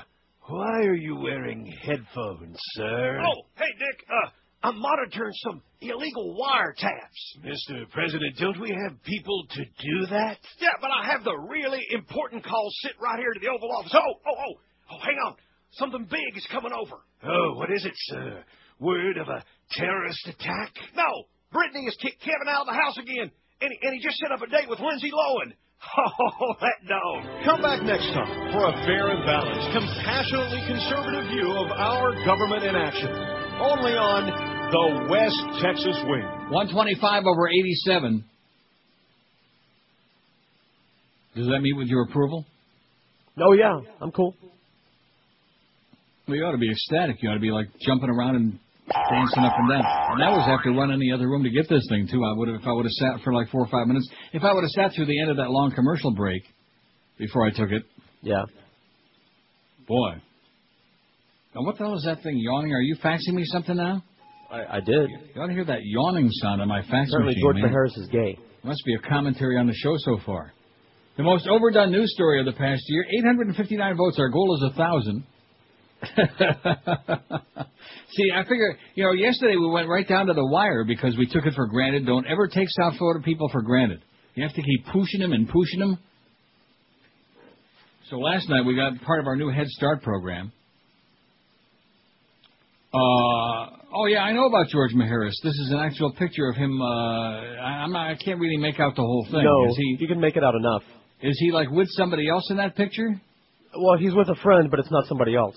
why 0.47 0.79
are 0.79 0.95
you 0.95 1.15
wearing 1.15 1.71
headphones, 1.83 2.57
sir? 2.73 3.21
Oh, 3.23 3.43
hey, 3.55 3.69
Dick, 3.77 4.03
uh, 4.09 4.29
I'm 4.63 4.79
monitoring 4.79 5.33
some 5.43 5.61
illegal 5.79 6.35
wiretaps. 6.35 7.45
Mr. 7.45 7.87
President, 7.91 8.35
don't 8.39 8.59
we 8.59 8.69
have 8.69 9.01
people 9.03 9.45
to 9.51 9.63
do 9.63 10.07
that? 10.09 10.39
Yeah, 10.59 10.73
but 10.81 10.89
I 10.89 11.11
have 11.11 11.23
the 11.23 11.37
really 11.37 11.85
important 11.91 12.43
call 12.43 12.67
sit 12.81 12.93
right 12.99 13.19
here 13.19 13.31
to 13.31 13.39
the 13.39 13.47
Oval 13.47 13.71
Office. 13.77 13.93
Oh, 13.93 13.99
oh, 13.99 14.31
oh, 14.35 14.59
oh, 14.91 14.99
hang 15.05 15.17
on. 15.27 15.35
Something 15.73 16.07
big 16.09 16.35
is 16.35 16.47
coming 16.51 16.71
over. 16.73 16.95
Oh, 17.23 17.53
what 17.57 17.71
is 17.71 17.85
it, 17.85 17.93
sir? 17.95 18.43
Word 18.79 19.17
of 19.17 19.27
a 19.27 19.43
terrorist 19.73 20.27
attack? 20.27 20.73
No, 20.95 21.25
Brittany 21.53 21.85
has 21.85 21.95
kicked 22.01 22.21
Kevin 22.21 22.47
out 22.49 22.61
of 22.61 22.67
the 22.67 22.73
house 22.81 22.97
again, 22.97 23.29
and 23.61 23.71
he, 23.71 23.87
and 23.87 23.93
he 23.93 24.01
just 24.03 24.17
set 24.17 24.31
up 24.31 24.41
a 24.41 24.47
date 24.47 24.67
with 24.67 24.79
Lindsay 24.79 25.11
Lohan. 25.11 25.53
Oh, 25.97 26.53
that 26.61 26.79
dog. 26.87 27.45
Come 27.45 27.61
back 27.61 27.81
next 27.83 28.07
time 28.13 28.51
for 28.51 28.69
a 28.69 28.73
fair 28.85 29.09
and 29.09 29.25
balanced, 29.25 29.71
compassionately 29.73 30.61
conservative 30.67 31.27
view 31.31 31.51
of 31.51 31.71
our 31.71 32.13
government 32.25 32.63
in 32.63 32.75
action. 32.75 33.09
Only 33.59 33.93
on 33.93 34.27
the 34.71 35.11
West 35.11 35.63
Texas 35.63 35.97
Wing. 36.07 36.23
125 36.51 37.23
over 37.25 37.49
87. 37.49 38.23
Does 41.35 41.47
that 41.47 41.59
meet 41.59 41.75
with 41.75 41.87
your 41.87 42.03
approval? 42.03 42.45
Oh, 43.41 43.53
yeah. 43.53 43.79
I'm 44.01 44.11
cool. 44.11 44.35
Well, 46.27 46.37
you 46.37 46.43
ought 46.43 46.51
to 46.51 46.57
be 46.57 46.71
ecstatic. 46.71 47.17
You 47.21 47.29
ought 47.29 47.35
to 47.35 47.39
be 47.39 47.51
like 47.51 47.67
jumping 47.81 48.09
around 48.09 48.35
and 48.35 48.59
dancing 48.89 49.43
up 49.43 49.53
and 49.57 49.69
down. 49.69 49.85
And 50.11 50.21
that 50.21 50.31
was 50.31 50.47
after 50.49 50.71
running 50.71 50.95
in 50.95 50.99
the 50.99 51.11
other 51.13 51.27
room 51.27 51.43
to 51.43 51.49
get 51.49 51.69
this 51.69 51.85
thing 51.89 52.07
too. 52.11 52.23
I 52.23 52.33
would 52.37 52.47
have 52.49 52.61
if 52.61 52.67
I 52.67 52.73
would 52.73 52.85
have 52.85 52.91
sat 52.91 53.23
for 53.23 53.33
like 53.33 53.49
four 53.49 53.61
or 53.61 53.67
five 53.67 53.87
minutes. 53.87 54.09
If 54.33 54.43
I 54.43 54.53
would 54.53 54.61
have 54.61 54.71
sat 54.71 54.95
through 54.95 55.07
the 55.07 55.19
end 55.21 55.31
of 55.31 55.37
that 55.37 55.49
long 55.49 55.71
commercial 55.71 56.13
break 56.13 56.43
before 57.17 57.45
I 57.45 57.51
took 57.51 57.71
it. 57.71 57.83
Yeah. 58.21 58.45
Boy. 59.87 60.21
Now 61.55 61.63
what 61.63 61.77
the 61.77 61.85
hell 61.85 61.95
is 61.95 62.03
that 62.05 62.21
thing 62.23 62.37
yawning? 62.37 62.73
Are 62.73 62.81
you 62.81 62.95
faxing 63.03 63.33
me 63.33 63.43
something 63.45 63.75
now? 63.75 64.03
I, 64.51 64.77
I 64.77 64.79
did. 64.79 65.09
You 65.35 65.41
ought 65.41 65.47
to 65.47 65.53
hear 65.53 65.65
that 65.65 65.81
yawning 65.83 66.29
sound 66.31 66.61
on 66.61 66.67
my 66.67 66.81
fax 66.81 67.11
Certainly, 67.11 67.33
machine. 67.33 67.43
George 67.43 67.55
man. 67.57 67.69
Harris 67.69 67.95
is 67.97 68.07
gay. 68.07 68.37
Must 68.63 68.81
be 68.85 68.95
a 68.95 68.99
commentary 68.99 69.57
on 69.57 69.67
the 69.67 69.73
show 69.73 69.95
so 69.97 70.19
far. 70.25 70.53
The 71.17 71.23
most 71.23 71.47
overdone 71.47 71.91
news 71.91 72.11
story 72.13 72.39
of 72.39 72.45
the 72.45 72.53
past 72.53 72.81
year: 72.87 73.05
859 73.19 73.97
votes. 73.97 74.17
Our 74.19 74.29
goal 74.29 74.57
is 74.57 74.71
a 74.71 74.75
thousand. 74.75 75.23
See, 78.11 78.31
I 78.33 78.43
figure, 78.43 78.77
you 78.95 79.03
know, 79.03 79.11
yesterday 79.11 79.55
we 79.55 79.67
went 79.69 79.87
right 79.87 80.07
down 80.07 80.27
to 80.27 80.33
the 80.33 80.45
wire 80.45 80.83
because 80.83 81.17
we 81.17 81.27
took 81.27 81.45
it 81.45 81.53
for 81.53 81.67
granted. 81.67 82.05
Don't 82.05 82.25
ever 82.27 82.47
take 82.47 82.67
South 82.69 82.97
Florida 82.97 83.23
people 83.23 83.49
for 83.51 83.61
granted. 83.61 84.01
You 84.35 84.43
have 84.43 84.53
to 84.53 84.61
keep 84.61 84.85
pushing 84.91 85.19
them 85.19 85.33
and 85.33 85.47
pushing 85.47 85.79
them. 85.79 85.97
So 88.09 88.17
last 88.17 88.49
night 88.49 88.65
we 88.65 88.75
got 88.75 88.99
part 89.01 89.19
of 89.19 89.27
our 89.27 89.35
new 89.35 89.49
Head 89.49 89.67
Start 89.67 90.01
program. 90.01 90.51
Uh, 92.91 92.97
oh 93.93 94.05
yeah, 94.07 94.21
I 94.21 94.33
know 94.33 94.47
about 94.47 94.67
George 94.69 94.93
Maharis. 94.95 95.33
This 95.43 95.53
is 95.53 95.69
an 95.71 95.79
actual 95.79 96.11
picture 96.13 96.49
of 96.49 96.55
him. 96.55 96.81
Uh, 96.81 96.85
I, 96.85 97.83
I'm 97.83 97.91
not, 97.91 98.09
I 98.09 98.15
can't 98.15 98.39
really 98.39 98.57
make 98.57 98.79
out 98.79 98.95
the 98.95 99.03
whole 99.03 99.27
thing. 99.29 99.43
No, 99.43 99.69
is 99.69 99.77
he? 99.77 99.97
you 99.99 100.07
can 100.07 100.19
make 100.19 100.35
it 100.35 100.43
out 100.43 100.55
enough. 100.55 100.81
Is 101.21 101.37
he 101.39 101.51
like 101.51 101.69
with 101.69 101.87
somebody 101.91 102.27
else 102.27 102.49
in 102.49 102.57
that 102.57 102.75
picture? 102.75 103.21
Well, 103.77 103.97
he's 103.99 104.15
with 104.15 104.29
a 104.29 104.35
friend, 104.41 104.71
but 104.71 104.79
it's 104.79 104.89
not 104.89 105.05
somebody 105.05 105.35
else. 105.35 105.55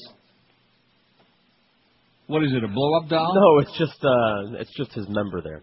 What 2.33 2.43
is 2.45 2.53
it? 2.55 2.65
A 2.65 2.69
blow 2.69 2.97
up 2.99 3.09
doll? 3.09 3.35
No, 3.37 3.59
it's 3.61 3.77
just 3.79 4.01
uh, 4.03 4.57
it's 4.61 4.73
just 4.77 4.93
his 4.93 5.07
member 5.09 5.43
there. 5.43 5.63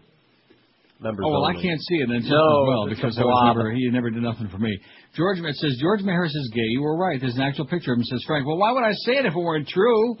Members 1.02 1.24
Oh 1.26 1.32
well, 1.32 1.44
I 1.46 1.54
can't 1.54 1.80
see 1.80 1.96
it 1.96 2.08
then 2.12 2.22
No, 2.28 2.64
well 2.68 2.86
because 2.88 3.16
I 3.18 3.24
was 3.24 3.54
never 3.56 3.72
he 3.72 3.88
never 3.90 4.10
did 4.10 4.22
nothing 4.22 4.48
for 4.48 4.58
me. 4.58 4.78
George 5.16 5.38
it 5.40 5.56
says 5.56 5.76
George 5.80 6.00
Maharis 6.02 6.26
is 6.36 6.50
gay. 6.54 6.68
You 6.76 6.82
were 6.82 6.96
right. 6.96 7.18
There's 7.20 7.34
an 7.36 7.40
actual 7.42 7.66
picture 7.66 7.92
of 7.92 7.98
him. 7.98 8.04
Says 8.04 8.22
Frank. 8.26 8.46
Well, 8.46 8.58
why 8.58 8.70
would 8.72 8.84
I 8.84 8.92
say 8.92 9.12
it 9.16 9.24
if 9.26 9.32
it 9.32 9.38
weren't 9.38 9.66
true? 9.66 10.14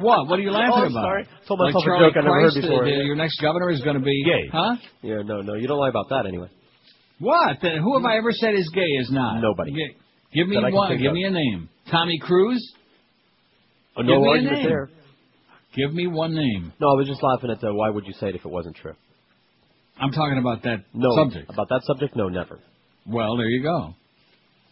what? 0.00 0.26
What 0.28 0.38
are 0.38 0.42
you 0.42 0.50
laughing 0.50 0.72
Oh, 0.74 0.90
about? 0.90 1.04
sorry. 1.06 1.28
Told 1.48 1.60
like 1.60 1.74
myself 1.74 1.84
a 1.84 1.86
Charlie 1.86 2.08
joke 2.10 2.16
I 2.16 2.20
never 2.26 2.40
heard 2.40 2.54
before. 2.60 2.84
uh, 2.84 2.88
your 2.88 3.16
next 3.16 3.40
governor 3.40 3.70
is 3.70 3.80
going 3.80 3.96
to 3.96 4.02
be 4.04 4.24
Gay. 4.24 4.50
Huh? 4.52 4.76
Yeah, 5.02 5.22
no, 5.24 5.40
no, 5.40 5.54
you 5.54 5.66
don't 5.68 5.78
lie 5.78 5.88
about 5.88 6.08
that 6.10 6.26
anyway. 6.26 6.48
What? 7.18 7.58
Then 7.62 7.78
who 7.78 7.96
have 7.96 8.04
I 8.04 8.18
ever 8.18 8.32
said 8.32 8.54
is 8.54 8.68
gay 8.74 8.90
is 9.00 9.10
not? 9.10 9.40
Nobody. 9.40 9.72
Gi- 9.72 9.96
Give 10.34 10.48
me 10.48 10.56
That 10.56 10.64
I 10.66 10.70
can 10.70 10.76
one. 10.76 10.98
Give 10.98 11.10
of. 11.10 11.14
me 11.14 11.24
a 11.24 11.30
name. 11.30 11.68
Tommy 11.90 12.18
Cruise. 12.20 12.72
Oh, 13.96 14.02
Give 14.02 14.06
no 14.10 14.20
me 14.20 14.26
a 14.26 14.30
argument 14.30 14.58
name. 14.58 14.68
there. 14.68 14.88
Give 15.74 15.92
me 15.94 16.06
one 16.06 16.34
name. 16.34 16.72
No, 16.80 16.88
I 16.88 16.94
was 16.94 17.06
just 17.06 17.22
laughing 17.22 17.50
at 17.50 17.60
the 17.60 17.72
why 17.74 17.90
would 17.90 18.06
you 18.06 18.12
say 18.14 18.28
it 18.28 18.34
if 18.34 18.44
it 18.44 18.50
wasn't 18.50 18.76
true? 18.76 18.94
I'm 20.00 20.10
talking 20.12 20.38
about 20.38 20.62
that 20.64 20.84
No, 20.94 21.14
subject. 21.16 21.50
about 21.50 21.68
that 21.70 21.80
subject, 21.84 22.14
no, 22.16 22.28
never. 22.28 22.60
Well, 23.06 23.36
there 23.36 23.48
you 23.48 23.62
go. 23.62 23.94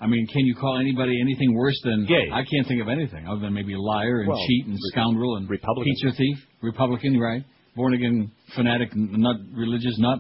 I 0.01 0.07
mean, 0.07 0.27
can 0.27 0.45
you 0.45 0.55
call 0.55 0.79
anybody 0.79 1.19
anything 1.21 1.55
worse 1.55 1.81
than 1.85 2.05
Gay. 2.07 2.29
I 2.33 2.43
can't 2.45 2.67
think 2.67 2.83
of 2.83 2.89
anything 2.89 3.27
other 3.27 3.41
than 3.41 3.55
maybe 3.55 3.75
liar 3.77 4.21
and 4.21 4.29
Well, 4.29 4.45
cheat 4.47 4.65
and 4.67 4.75
re- 4.75 4.81
scoundrel 4.93 5.37
and 5.37 5.49
Republican. 5.49 5.93
pizza 5.95 6.17
thief, 6.17 6.37
Republican, 6.63 7.19
right? 7.19 7.43
Born 7.77 7.95
again 7.95 8.31
fanatic, 8.55 8.91
n- 8.95 9.09
nut, 9.21 9.37
religious 9.55 9.97
nut. 9.99 10.19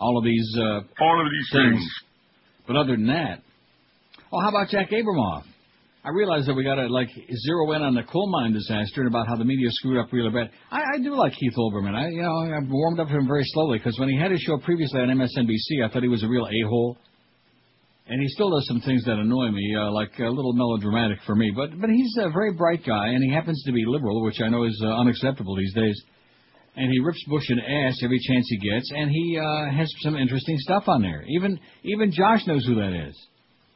All 0.00 0.18
of 0.18 0.24
these. 0.24 0.56
Uh, 0.58 0.80
All 1.00 1.20
of 1.20 1.26
these 1.30 1.48
things. 1.52 1.86
But 2.66 2.76
other 2.76 2.96
than 2.96 3.06
that, 3.08 3.42
oh, 4.32 4.40
how 4.40 4.48
about 4.48 4.68
Jack 4.70 4.90
Abramoff? 4.90 5.44
I 6.04 6.10
realize 6.10 6.46
that 6.46 6.54
we 6.54 6.62
got 6.62 6.76
to 6.76 6.86
like 6.86 7.08
zero 7.10 7.72
in 7.72 7.82
on 7.82 7.94
the 7.94 8.04
coal 8.04 8.30
mine 8.30 8.52
disaster 8.52 9.02
and 9.02 9.08
about 9.08 9.26
how 9.26 9.36
the 9.36 9.44
media 9.44 9.68
screwed 9.70 9.98
up 9.98 10.12
really 10.12 10.30
bad. 10.30 10.50
I, 10.70 10.80
I 10.94 10.98
do 11.02 11.14
like 11.16 11.32
Keith 11.32 11.54
Olbermann. 11.58 11.94
I, 11.94 12.08
you 12.08 12.22
know, 12.22 12.56
I've 12.56 12.70
warmed 12.70 13.00
up 13.00 13.08
to 13.08 13.14
him 13.14 13.26
very 13.26 13.42
slowly 13.46 13.78
because 13.78 13.98
when 13.98 14.08
he 14.08 14.16
had 14.16 14.30
his 14.30 14.40
show 14.40 14.58
previously 14.58 15.00
on 15.00 15.08
MSNBC, 15.08 15.84
I 15.84 15.92
thought 15.92 16.02
he 16.02 16.08
was 16.08 16.22
a 16.22 16.28
real 16.28 16.46
a 16.46 16.68
hole. 16.68 16.96
And 18.06 18.22
he 18.22 18.28
still 18.28 18.48
does 18.48 18.66
some 18.68 18.80
things 18.80 19.04
that 19.04 19.18
annoy 19.18 19.50
me, 19.50 19.74
uh, 19.76 19.90
like 19.90 20.18
a 20.18 20.30
little 20.30 20.54
melodramatic 20.54 21.18
for 21.26 21.34
me. 21.34 21.52
But 21.54 21.78
but 21.78 21.90
he's 21.90 22.16
a 22.20 22.30
very 22.30 22.54
bright 22.54 22.86
guy, 22.86 23.08
and 23.08 23.22
he 23.22 23.30
happens 23.30 23.62
to 23.66 23.72
be 23.72 23.84
liberal, 23.84 24.24
which 24.24 24.40
I 24.40 24.48
know 24.48 24.64
is 24.64 24.80
uh, 24.82 24.88
unacceptable 24.88 25.56
these 25.56 25.74
days. 25.74 26.00
And 26.74 26.90
he 26.90 27.00
rips 27.00 27.22
Bush 27.28 27.44
an 27.50 27.60
ass 27.60 27.98
every 28.02 28.18
chance 28.20 28.46
he 28.48 28.70
gets, 28.70 28.90
and 28.96 29.10
he 29.10 29.38
uh, 29.38 29.76
has 29.76 29.92
some 30.00 30.16
interesting 30.16 30.56
stuff 30.60 30.84
on 30.86 31.02
there. 31.02 31.22
Even 31.28 31.60
even 31.82 32.10
Josh 32.10 32.46
knows 32.46 32.64
who 32.64 32.76
that 32.76 32.94
is. 33.08 33.26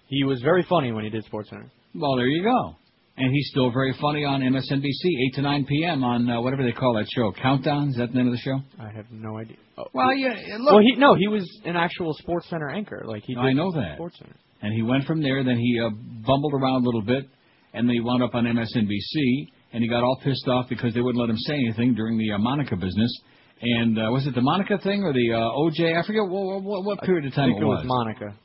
He 0.07 0.25
was 0.25 0.41
very 0.41 0.65
funny 0.67 0.93
when 0.93 1.05
he 1.05 1.11
did 1.11 1.27
SportsCenter. 1.27 1.69
Well, 1.95 2.17
there 2.17 2.27
you 2.27 2.43
go. 2.43 2.77
And 3.17 3.31
he's 3.31 3.49
still 3.51 3.71
very 3.71 3.95
funny 4.01 4.25
on 4.25 4.41
MSNBC, 4.41 5.33
8 5.33 5.35
to 5.35 5.43
9 5.43 5.67
p.m. 5.67 6.03
on 6.03 6.31
uh, 6.31 6.41
whatever 6.41 6.63
they 6.63 6.73
call 6.73 6.95
that 6.95 7.07
show. 7.15 7.31
Countdown? 7.41 7.91
Is 7.91 7.97
that 7.97 8.11
the 8.11 8.19
name 8.19 8.27
of 8.27 8.33
the 8.33 8.39
show? 8.39 8.59
I 8.81 8.91
have 8.91 9.05
no 9.11 9.37
idea. 9.37 9.57
Oh. 9.77 9.85
Well, 9.93 10.15
yeah, 10.15 10.57
look. 10.59 10.73
Well, 10.73 10.81
he 10.81 10.97
no, 10.97 11.15
he 11.15 11.29
was 11.29 11.47
an 11.65 11.77
actual 11.77 12.15
Sports 12.15 12.49
Center 12.49 12.71
anchor. 12.71 13.03
Like 13.05 13.25
he. 13.25 13.35
Did 13.35 13.41
I 13.41 13.53
know 13.53 13.71
that. 13.73 13.99
SportsCenter. 13.99 14.35
And 14.63 14.73
he 14.73 14.83
went 14.83 15.05
from 15.05 15.23
there, 15.23 15.43
then 15.45 15.59
he 15.59 15.81
uh, 15.81 15.91
bumbled 15.91 16.55
around 16.55 16.83
a 16.83 16.85
little 16.87 17.03
bit, 17.03 17.29
and 17.75 17.89
then 17.89 17.95
he 17.95 18.01
wound 18.01 18.23
up 18.23 18.35
on 18.35 18.45
MSNBC, 18.45 19.49
and 19.73 19.83
he 19.83 19.89
got 19.89 20.05
all 20.05 20.19
pissed 20.23 20.47
off 20.47 20.69
because 20.69 20.95
they 20.95 21.01
wouldn't 21.01 21.21
let 21.21 21.29
him 21.29 21.37
say 21.39 21.55
anything 21.55 21.95
during 21.95 22.17
the 22.17 22.31
uh, 22.33 22.39
Monica 22.39 22.77
business. 22.77 23.13
And 23.61 23.99
uh, 23.99 24.11
was 24.11 24.27
it 24.27 24.35
the 24.35 24.41
Monica 24.41 24.79
thing 24.79 25.03
or 25.03 25.13
the 25.13 25.33
uh, 25.33 25.37
OJ? 25.37 26.01
I 26.01 26.07
forget 26.07 26.23
what, 26.23 26.63
what, 26.63 26.85
what 26.85 27.01
period 27.03 27.27
of 27.27 27.33
I 27.33 27.37
time 27.37 27.49
think 27.51 27.61
it 27.61 27.65
was 27.65 27.83
Monica. 27.85 28.37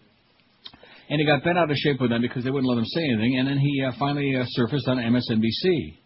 And 1.10 1.20
he 1.20 1.26
got 1.26 1.44
bent 1.44 1.58
out 1.58 1.72
of 1.72 1.78
shape 1.78 2.02
with 2.02 2.10
them 2.10 2.22
because 2.22 2.44
they 2.44 2.52
wouldn't 2.52 2.70
let 2.70 2.78
him 2.78 2.86
say 2.86 3.02
anything. 3.04 3.40
And 3.40 3.48
then 3.48 3.58
he 3.58 3.84
uh, 3.84 3.92
finally 3.98 4.36
uh, 4.36 4.44
surfaced 4.48 4.88
on 4.88 4.98
MSNBC. 4.98 5.98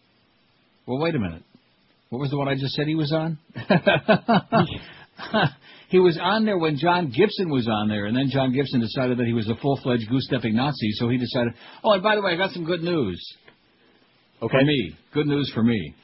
Well, 0.86 0.98
wait 0.98 1.14
a 1.14 1.18
minute. 1.18 1.42
What 2.10 2.20
was 2.20 2.30
the 2.30 2.38
one 2.38 2.48
I 2.48 2.54
just 2.54 2.74
said 2.74 2.86
he 2.86 2.94
was 2.94 3.12
on? 3.12 3.38
he 5.88 5.98
was 5.98 6.18
on 6.20 6.44
there 6.44 6.58
when 6.58 6.76
John 6.76 7.10
Gibson 7.10 7.48
was 7.50 7.66
on 7.66 7.88
there, 7.88 8.06
and 8.06 8.16
then 8.16 8.28
John 8.30 8.52
Gibson 8.52 8.80
decided 8.80 9.18
that 9.18 9.26
he 9.26 9.32
was 9.32 9.48
a 9.48 9.54
full-fledged 9.56 10.08
goose-stepping 10.10 10.54
Nazi, 10.54 10.90
so 10.92 11.08
he 11.08 11.16
decided, 11.16 11.54
oh, 11.82 11.92
and 11.92 12.02
by 12.02 12.14
the 12.14 12.22
way, 12.22 12.32
I 12.32 12.36
got 12.36 12.50
some 12.50 12.64
good 12.64 12.82
news. 12.82 13.18
Okay. 14.42 14.58
For 14.58 14.64
me. 14.64 14.96
Good 15.14 15.26
news 15.26 15.50
for 15.54 15.62
me. 15.62 15.94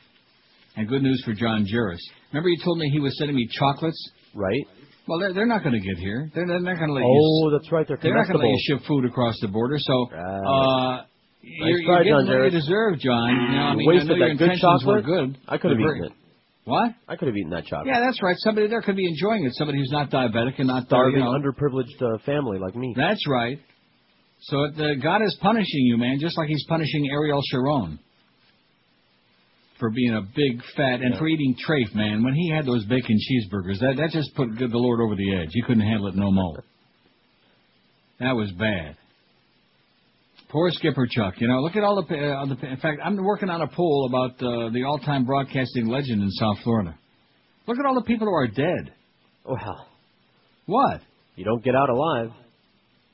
And 0.76 0.88
good 0.88 1.02
news 1.02 1.22
for 1.24 1.34
John 1.34 1.66
Juris. 1.66 2.00
Remember 2.32 2.48
you 2.48 2.58
told 2.64 2.78
me 2.78 2.88
he 2.88 3.00
was 3.00 3.18
sending 3.18 3.36
me 3.36 3.48
chocolates? 3.50 4.10
Right. 4.34 4.66
Well, 5.08 5.18
they're, 5.18 5.32
they're 5.32 5.46
not 5.46 5.62
going 5.64 5.72
to 5.72 5.80
get 5.80 5.96
here. 5.96 6.30
They're, 6.34 6.46
they're 6.46 6.60
not 6.60 6.76
going 6.76 6.88
to 6.88 6.94
let 6.94 7.00
you 7.00 7.16
Oh, 7.16 7.50
that's 7.56 7.72
right. 7.72 7.88
They're 7.88 7.98
they're 8.00 8.14
not 8.14 8.28
going 8.28 8.40
to 8.40 8.46
let 8.46 8.52
you 8.52 8.62
ship 8.68 8.86
food 8.86 9.06
across 9.06 9.34
the 9.40 9.48
border, 9.48 9.76
so 9.78 10.06
uh, 10.12 11.02
you're, 11.40 11.82
try, 11.82 12.02
you're 12.04 12.20
getting 12.20 12.26
John 12.26 12.38
what 12.38 12.44
you 12.44 12.50
deserve, 12.50 12.98
John. 13.00 13.30
You 13.32 13.56
know, 13.56 13.64
I 13.64 13.74
mean, 13.74 13.88
I 13.88 13.92
wasted 13.92 14.08
know 14.08 14.14
your 14.16 14.28
that 14.28 14.38
good 14.38 14.52
intentions 14.52 14.84
were 14.86 15.00
chocolate. 15.00 15.32
good. 15.32 15.38
I 15.48 15.56
could 15.58 15.70
have 15.70 15.80
eaten 15.80 16.04
it. 16.04 16.12
What? 16.64 16.92
I 17.08 17.16
could 17.16 17.28
have 17.28 17.36
eaten 17.36 17.50
that 17.50 17.64
chocolate. 17.64 17.88
Yeah, 17.88 18.00
that's 18.04 18.22
right. 18.22 18.36
Somebody 18.40 18.68
there 18.68 18.82
could 18.82 18.96
be 18.96 19.08
enjoying 19.08 19.44
it. 19.46 19.54
Somebody 19.54 19.78
who's 19.78 19.90
not 19.90 20.10
diabetic 20.10 20.58
and 20.58 20.68
not 20.68 20.82
uh, 20.82 20.86
Starving, 20.86 21.20
you 21.20 21.24
know. 21.24 21.32
underprivileged 21.32 21.96
uh, 22.02 22.18
family 22.26 22.58
like 22.58 22.76
me. 22.76 22.92
That's 22.94 23.26
right. 23.26 23.58
So 24.40 24.66
uh, 24.66 24.94
God 25.02 25.22
is 25.22 25.36
punishing 25.40 25.86
you, 25.88 25.96
man, 25.96 26.18
just 26.20 26.36
like 26.36 26.48
He's 26.48 26.64
punishing 26.68 27.08
Ariel 27.10 27.40
Sharon 27.50 27.98
for 29.78 29.90
being 29.90 30.14
a 30.14 30.22
big 30.22 30.62
fat 30.76 31.00
and 31.00 31.16
for 31.18 31.26
eating 31.28 31.54
trafe, 31.66 31.94
man. 31.94 32.24
When 32.24 32.34
he 32.34 32.50
had 32.50 32.66
those 32.66 32.84
bacon 32.86 33.16
cheeseburgers, 33.16 33.78
that 33.80 33.94
that 33.98 34.10
just 34.12 34.34
put 34.34 34.48
the 34.58 34.66
Lord 34.72 35.00
over 35.00 35.14
the 35.14 35.36
edge. 35.36 35.48
He 35.52 35.62
couldn't 35.62 35.82
handle 35.86 36.08
it 36.08 36.14
no 36.16 36.30
more. 36.30 36.64
That 38.20 38.32
was 38.32 38.50
bad. 38.50 38.96
Poor 40.50 40.70
Skipper 40.72 41.06
Chuck. 41.08 41.34
You 41.38 41.46
know, 41.46 41.60
look 41.60 41.76
at 41.76 41.84
all 41.84 42.02
the. 42.02 42.16
Uh, 42.16 42.46
the 42.46 42.66
in 42.66 42.76
fact, 42.78 43.00
I'm 43.04 43.16
working 43.22 43.48
on 43.48 43.60
a 43.62 43.68
poll 43.68 44.06
about 44.08 44.32
uh, 44.42 44.70
the 44.70 44.82
all-time 44.84 45.24
broadcasting 45.24 45.86
legend 45.86 46.22
in 46.22 46.30
South 46.32 46.56
Florida. 46.64 46.98
Look 47.68 47.78
at 47.78 47.86
all 47.86 47.94
the 47.94 48.02
people 48.02 48.26
who 48.26 48.34
are 48.34 48.48
dead. 48.48 48.92
Well, 49.44 49.86
What? 50.66 51.00
you 51.36 51.44
don't 51.44 51.62
get 51.62 51.74
out 51.76 51.90
alive. 51.90 52.30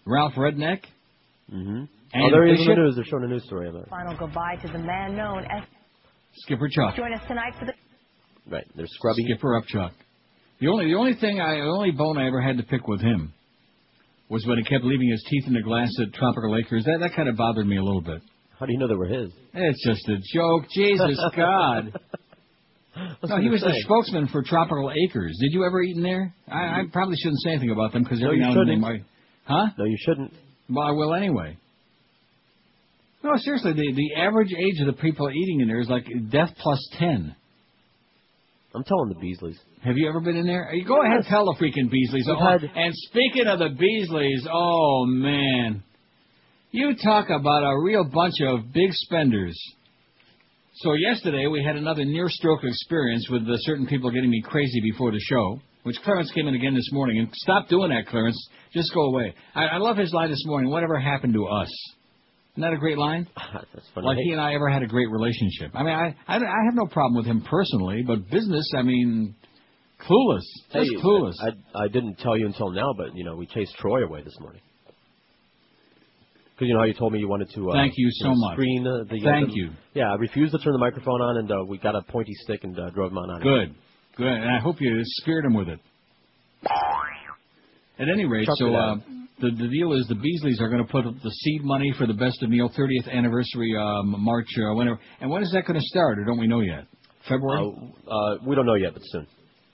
Ralph 0.07 0.33
Renick. 0.37 0.81
Mm-hmm. 1.53 1.85
And 2.15 2.23
oh, 2.25 2.31
there 2.31 2.47
he 2.47 2.53
is 2.55 2.67
the 2.67 2.75
news. 2.75 2.95
They're 2.95 3.05
showing 3.05 3.25
a 3.25 3.29
news 3.29 3.45
story 3.45 3.69
about 3.69 3.83
it. 3.83 3.89
Final 3.91 4.17
goodbye 4.17 4.57
to 4.65 4.69
the 4.73 4.79
man 4.79 5.17
known 5.17 5.45
as. 5.45 5.65
Skipper 6.37 6.69
Chuck. 6.69 6.97
Join 6.97 7.13
us 7.13 7.23
tonight 7.29 7.53
for 7.59 7.67
the. 7.67 7.73
Right. 8.51 8.67
They're 8.77 8.87
scrubbing. 8.87 9.27
Skipper 9.27 9.57
up 9.57 9.65
Chuck. 9.67 9.93
The 10.61 10.69
only 10.69 10.87
the 10.87 10.95
only 10.95 11.15
thing 11.15 11.41
I 11.41 11.57
the 11.57 11.63
only 11.63 11.91
bone 11.91 12.19
I 12.19 12.27
ever 12.27 12.41
had 12.41 12.57
to 12.59 12.63
pick 12.63 12.87
with 12.87 13.01
him 13.01 13.33
was 14.29 14.47
when 14.47 14.59
he 14.59 14.65
kept 14.65 14.85
leaving 14.85 15.11
his 15.11 15.25
teeth 15.29 15.45
in 15.47 15.55
the 15.55 15.63
glass 15.63 15.91
at 16.01 16.13
Tropical 16.15 16.57
Acres. 16.57 16.85
That 16.85 16.99
that 17.01 17.15
kind 17.15 17.29
of 17.29 17.37
bothered 17.37 17.67
me 17.67 17.77
a 17.77 17.83
little 17.83 18.01
bit. 18.01 18.23
How 18.59 18.67
do 18.67 18.73
you 18.73 18.79
know 18.79 18.89
they 18.89 18.95
were 18.95 19.07
his? 19.07 19.31
It's 19.53 19.85
just 19.87 20.09
a 20.09 20.17
joke. 20.33 20.65
Jesus 20.71 21.19
God. 21.37 21.99
No, 23.25 23.39
he 23.41 23.49
was 23.49 23.61
the 23.61 23.75
spokesman 23.81 24.29
for 24.29 24.43
Tropical 24.43 24.93
Acres. 24.93 25.37
Did 25.41 25.53
you 25.53 25.65
ever 25.65 25.83
eat 25.83 25.97
in 25.97 26.03
there? 26.03 26.33
I, 26.47 26.53
I 26.53 26.57
mm-hmm. 26.57 26.91
probably 26.91 27.17
shouldn't 27.17 27.41
say 27.43 27.51
anything 27.51 27.73
about 27.73 27.93
them 27.93 28.05
because 28.05 28.21
No, 28.21 28.27
every 28.27 28.39
you 28.39 28.43
now 28.43 28.53
and 28.53 28.61
then 28.61 28.67
they 28.67 28.75
shouldn't. 28.75 28.81
might. 28.81 29.05
Huh? 29.45 29.67
No, 29.77 29.85
you 29.85 29.97
shouldn't. 29.99 30.33
Well, 30.71 30.87
I 30.87 30.93
will 30.93 31.13
anyway. 31.13 31.59
No, 33.25 33.31
seriously, 33.39 33.73
the 33.73 33.93
the 33.95 34.21
average 34.21 34.53
age 34.53 34.81
of 34.81 34.87
the 34.87 35.01
people 35.01 35.31
eating 35.31 35.61
in 35.63 35.69
there 35.69 35.81
is 35.81 35.89
like 35.89 36.05
death 36.31 36.51
plus 36.59 36.79
ten. 36.99 37.35
I'm 38.75 38.85
telling 38.85 39.09
the 39.09 39.15
Beasleys. 39.15 39.57
Have 39.83 39.97
you 39.97 40.09
ever 40.09 40.21
been 40.21 40.37
in 40.37 40.47
there? 40.47 40.75
You 40.75 40.85
Go 40.85 41.01
ahead, 41.03 41.25
tell 41.27 41.45
the 41.47 41.55
freaking 41.59 41.89
Beasleys. 41.89 42.25
Oh, 42.29 42.37
had- 42.37 42.65
and 42.65 42.93
speaking 42.95 43.47
of 43.47 43.61
the 43.61 43.69
Beasleys, 43.71 44.47
oh 44.53 45.07
man, 45.07 45.83
you 46.71 46.95
talk 47.03 47.31
about 47.31 47.63
a 47.63 47.81
real 47.83 48.05
bunch 48.05 48.35
of 48.43 48.73
big 48.75 48.91
spenders. 48.93 49.57
So 50.79 50.93
yesterday 50.93 51.47
we 51.47 51.65
had 51.65 51.77
another 51.77 52.05
near 52.05 52.29
stroke 52.29 52.65
experience 52.65 53.27
with 53.31 53.43
uh, 53.49 53.55
certain 53.59 53.87
people 53.87 54.11
getting 54.11 54.29
me 54.31 54.43
crazy 54.43 54.81
before 54.83 55.13
the 55.13 55.21
show, 55.21 55.61
which 55.85 55.97
Clarence 56.03 56.31
came 56.33 56.49
in 56.49 56.55
again 56.57 56.75
this 56.75 56.91
morning. 56.93 57.21
And 57.21 57.29
stop 57.33 57.69
doing 57.69 57.91
that, 57.91 58.09
Clarence. 58.09 58.49
Just 58.75 58.93
go 58.93 59.03
away. 59.03 59.35
I, 59.55 59.67
I 59.67 59.77
love 59.79 59.97
his 59.97 60.13
line 60.13 60.31
this 60.31 60.43
morning. 60.45 60.71
Whatever 60.71 60.99
happened 60.99 61.33
to 61.35 61.47
us? 61.47 61.71
Isn't 62.55 62.63
that 62.63 62.73
a 62.73 62.79
great 62.79 62.99
line? 62.99 63.27
That's 63.53 63.87
funny. 63.95 64.07
Like 64.07 64.19
he 64.19 64.31
and 64.31 64.41
I 64.41 64.55
ever 64.55 64.69
had 64.69 64.83
a 64.83 64.87
great 64.87 65.11
relationship. 65.11 65.73
I 65.75 65.83
mean, 65.83 65.93
I, 65.93 66.15
I 66.29 66.37
I 66.37 66.65
have 66.67 66.75
no 66.75 66.87
problem 66.87 67.17
with 67.17 67.27
him 67.27 67.43
personally, 67.43 68.05
but 68.07 68.31
business, 68.31 68.71
I 68.77 68.83
mean, 68.83 69.35
clueless. 70.01 70.43
Just 70.73 70.91
Hey, 70.91 71.03
clueless. 71.03 71.35
I 71.43 71.85
I 71.85 71.89
didn't 71.89 72.19
tell 72.19 72.37
you 72.37 72.47
until 72.47 72.71
now, 72.71 72.93
but 72.97 73.17
you 73.17 73.25
know 73.25 73.35
we 73.35 73.47
chased 73.47 73.75
Troy 73.79 74.05
away 74.05 74.23
this 74.23 74.37
morning. 74.41 74.61
Because 76.55 76.69
you 76.69 76.75
know 76.75 76.81
how 76.81 76.87
you 76.87 76.95
told 76.95 77.13
me 77.13 77.19
you 77.19 77.27
wanted 77.29 77.51
to. 77.57 77.71
Uh, 77.71 77.75
Thank 77.75 77.95
you 77.97 78.09
so 78.13 78.29
know, 78.29 78.35
much. 78.37 78.55
Screen 78.55 78.87
uh, 78.87 79.03
the. 79.13 79.21
Thank 79.25 79.49
the- 79.49 79.55
you. 79.55 79.71
Yeah, 79.95 80.13
I 80.13 80.15
refused 80.15 80.53
to 80.53 80.59
turn 80.59 80.75
the 80.75 80.79
microphone 80.79 81.21
on, 81.21 81.39
and 81.39 81.51
uh, 81.51 81.65
we 81.67 81.79
got 81.79 81.97
a 81.97 82.03
pointy 82.03 82.35
stick 82.45 82.63
and 82.63 82.79
uh, 82.79 82.91
drove 82.91 83.11
him 83.11 83.19
on 83.19 83.31
out. 83.33 83.37
of 83.39 83.43
here. 83.43 83.67
Good, 83.67 83.75
good. 84.17 84.27
And 84.29 84.49
I 84.49 84.61
hope 84.61 84.77
you 84.81 85.01
speared 85.03 85.45
him 85.45 85.55
with 85.55 85.69
it. 85.69 85.81
At 87.99 88.09
any 88.09 88.25
rate, 88.27 88.47
Chuck 88.47 88.57
so 88.59 88.73
uh. 88.75 88.97
The 89.41 89.51
the 89.51 89.69
deal 89.69 89.93
is 89.93 90.07
the 90.09 90.15
Beasleys 90.15 90.61
are 90.61 90.69
going 90.69 90.85
to 90.85 90.91
put 90.91 91.07
up 91.07 91.15
the 91.23 91.31
seed 91.31 91.65
money 91.65 91.93
for 91.99 92.07
the 92.07 92.15
Best 92.15 92.43
of 92.43 92.51
Neil 92.51 92.71
30th 92.71 93.11
anniversary 93.11 93.75
um, 93.77 94.15
March 94.19 94.49
uh, 94.59 94.75
whenever. 94.75 94.99
And 95.21 95.31
when 95.31 95.43
is 95.43 95.51
that 95.53 95.67
going 95.67 95.79
to 95.79 95.87
start, 95.87 96.19
or 96.19 96.25
don't 96.25 96.39
we 96.39 96.47
know 96.47 96.61
yet? 96.61 96.87
February. 97.29 97.73
Uh, 98.07 98.37
we 98.47 98.55
don't 98.55 98.67
know 98.67 98.75
yet, 98.75 98.93
but 98.93 99.03
soon. 99.07 99.27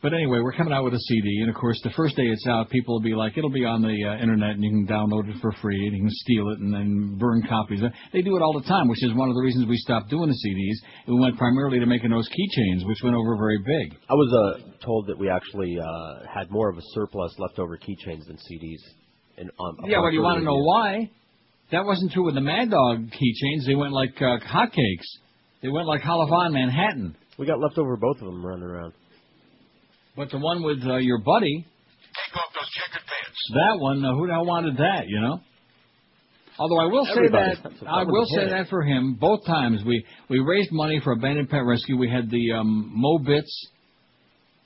But 0.03 0.15
anyway, 0.15 0.41
we're 0.41 0.57
coming 0.57 0.73
out 0.73 0.85
with 0.85 0.95
a 0.95 0.99
CD, 0.99 1.41
and 1.43 1.51
of 1.51 1.57
course, 1.57 1.79
the 1.85 1.91
first 1.91 2.17
day 2.17 2.25
it's 2.25 2.47
out, 2.47 2.71
people 2.71 2.95
will 2.95 3.03
be 3.03 3.15
like, 3.15 3.37
it'll 3.37 3.51
be 3.51 3.67
on 3.67 3.83
the 3.83 3.93
uh, 3.93 4.23
internet, 4.23 4.53
and 4.57 4.65
you 4.65 4.71
can 4.71 4.87
download 4.87 5.29
it 5.29 5.37
for 5.43 5.53
free, 5.61 5.77
and 5.77 5.95
you 5.95 6.03
can 6.05 6.11
steal 6.11 6.49
it, 6.53 6.59
and 6.59 6.73
then 6.73 7.19
burn 7.19 7.43
copies. 7.47 7.83
They 8.11 8.23
do 8.23 8.35
it 8.35 8.41
all 8.41 8.59
the 8.59 8.67
time, 8.67 8.89
which 8.89 9.05
is 9.05 9.13
one 9.13 9.29
of 9.29 9.35
the 9.35 9.43
reasons 9.43 9.69
we 9.69 9.77
stopped 9.77 10.09
doing 10.09 10.31
the 10.31 10.41
CDs. 10.41 11.07
We 11.07 11.21
went 11.21 11.37
primarily 11.37 11.81
to 11.81 11.87
making 11.87 12.09
those 12.09 12.27
keychains, 12.31 12.87
which 12.87 12.97
went 13.05 13.15
over 13.15 13.37
very 13.37 13.59
big. 13.59 13.99
I 14.09 14.15
was 14.15 14.33
uh, 14.33 14.85
told 14.87 15.07
that 15.09 15.19
we 15.19 15.29
actually 15.29 15.77
uh, 15.79 16.25
had 16.35 16.51
more 16.51 16.71
of 16.71 16.79
a 16.79 16.83
surplus 16.95 17.35
leftover 17.39 17.77
keychains 17.77 18.25
than 18.27 18.39
CDs. 18.39 18.81
In, 19.41 19.51
um, 19.59 19.77
Yeah, 19.87 20.01
well, 20.01 20.13
you 20.13 20.21
want 20.23 20.39
to 20.39 20.45
know 20.45 20.59
why? 20.63 21.11
That 21.73 21.85
wasn't 21.87 22.13
true 22.13 22.25
with 22.27 22.35
the 22.35 22.41
Mad 22.41 22.71
Dog 22.71 23.07
keychains. 23.11 23.67
They 23.67 23.75
went 23.75 23.93
like 23.93 24.15
uh, 24.21 24.39
hotcakes. 24.45 25.09
They 25.63 25.69
went 25.69 25.87
like 25.87 26.03
Halavon 26.03 26.53
Manhattan. 26.53 27.17
We 27.39 27.47
got 27.47 27.59
leftover 27.59 27.97
both 27.97 28.17
of 28.21 28.27
them 28.27 28.45
running 28.45 28.65
around. 28.65 28.93
But 30.17 30.31
the 30.31 30.39
one 30.39 30.63
with 30.63 30.83
uh, 30.85 30.97
your 30.97 31.19
buddy, 31.23 31.65
Take 31.65 32.37
off 32.37 32.53
those 32.55 32.69
checkered 32.71 33.07
pants. 33.07 33.39
that 33.55 33.79
one, 33.81 34.05
uh, 34.05 34.15
who 34.15 34.27
the 34.27 34.33
hell 34.35 34.45
wanted 34.45 34.77
that, 34.77 35.05
you 35.07 35.21
know? 35.21 35.41
Although 36.59 36.81
I 36.81 36.87
will 36.87 37.05
say 37.07 37.13
Everybody. 37.13 37.55
that 37.63 37.73
that 37.81 37.89
I 37.89 38.03
will 38.05 38.27
say 38.27 38.49
that 38.51 38.69
for 38.69 38.83
him, 38.83 39.17
both 39.19 39.47
times 39.47 39.83
we 39.87 40.05
we 40.29 40.41
raised 40.41 40.71
money 40.73 41.01
for 41.03 41.13
abandoned 41.13 41.49
pet 41.49 41.65
rescue. 41.65 41.97
We 41.97 42.11
had 42.11 42.29
the 42.31 42.53
um, 42.53 42.91
Mo 42.95 43.19
bits, 43.19 43.69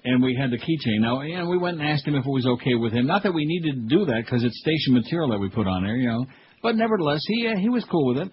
and 0.05 0.23
we 0.23 0.37
had 0.39 0.51
the 0.51 0.59
keychain. 0.59 1.01
Now, 1.01 1.21
and 1.21 1.49
we 1.49 1.57
went 1.57 1.81
and 1.81 1.89
asked 1.89 2.07
him 2.07 2.15
if 2.15 2.27
it 2.27 2.31
was 2.31 2.47
okay 2.47 2.75
with 2.75 2.93
him. 2.93 3.07
Not 3.07 3.23
that 3.23 3.33
we 3.33 3.47
needed 3.47 3.89
to 3.89 3.97
do 3.97 4.05
that 4.07 4.23
because 4.25 4.45
it's 4.45 4.59
station 4.61 4.93
material 4.93 5.31
that 5.31 5.39
we 5.39 5.49
put 5.49 5.67
on 5.67 5.83
there, 5.83 5.97
you 5.97 6.09
know. 6.09 6.27
But 6.63 6.77
nevertheless, 6.77 7.21
he 7.27 7.47
uh, 7.47 7.57
he 7.59 7.69
was 7.69 7.85
cool 7.91 8.07
with 8.09 8.19
it, 8.19 8.33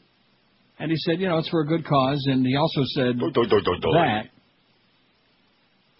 and 0.79 0.91
he 0.91 0.97
said, 0.97 1.19
you 1.19 1.27
know, 1.27 1.37
it's 1.37 1.49
for 1.49 1.61
a 1.61 1.67
good 1.67 1.85
cause. 1.85 2.23
And 2.27 2.45
he 2.45 2.55
also 2.55 2.81
said 2.95 3.19
that. 3.93 4.25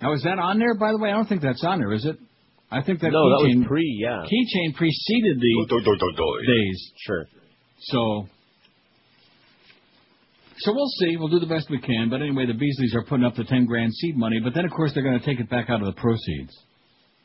Now, 0.02 0.14
is 0.14 0.24
that 0.24 0.40
on 0.40 0.60
there? 0.60 0.76
By 0.76 0.92
the 0.92 0.98
way, 0.98 1.10
I 1.10 1.14
don't 1.14 1.28
think 1.28 1.42
that's 1.42 1.64
on 1.64 1.80
there, 1.80 1.94
is 1.94 2.06
it? 2.06 2.18
I 2.72 2.82
think 2.82 3.02
that 3.02 3.12
no, 3.12 3.30
that 3.30 3.46
keychain 3.46 3.60
was 3.60 3.68
pre, 3.68 4.00
yeah. 4.02 4.24
keychain 4.24 4.76
preceded 4.76 5.40
the 5.40 5.54
days. 6.48 6.92
Sure. 7.06 7.26
So, 7.82 8.28
so 10.64 10.74
we'll 10.74 10.92
see. 11.00 11.18
We'll 11.18 11.30
do 11.30 11.40
the 11.40 11.48
best 11.48 11.70
we 11.70 11.80
can. 11.80 12.10
But 12.10 12.22
anyway, 12.22 12.46
the 12.46 12.54
Beasleys 12.54 12.96
are 12.96 13.04
putting 13.04 13.26
up 13.26 13.36
the 13.36 13.44
ten 13.44 13.66
grand 13.66 13.94
seed 13.94 14.18
money. 14.18 14.40
But 14.44 14.54
then, 14.54 14.66
of 14.66 14.72
course, 14.72 14.92
they're 14.94 15.04
going 15.04 15.20
to 15.20 15.26
take 15.26 15.40
it 15.40 15.50
back 15.50 15.70
out 15.70 15.82
of 15.82 15.88
the 15.88 16.00
proceeds. 16.00 16.56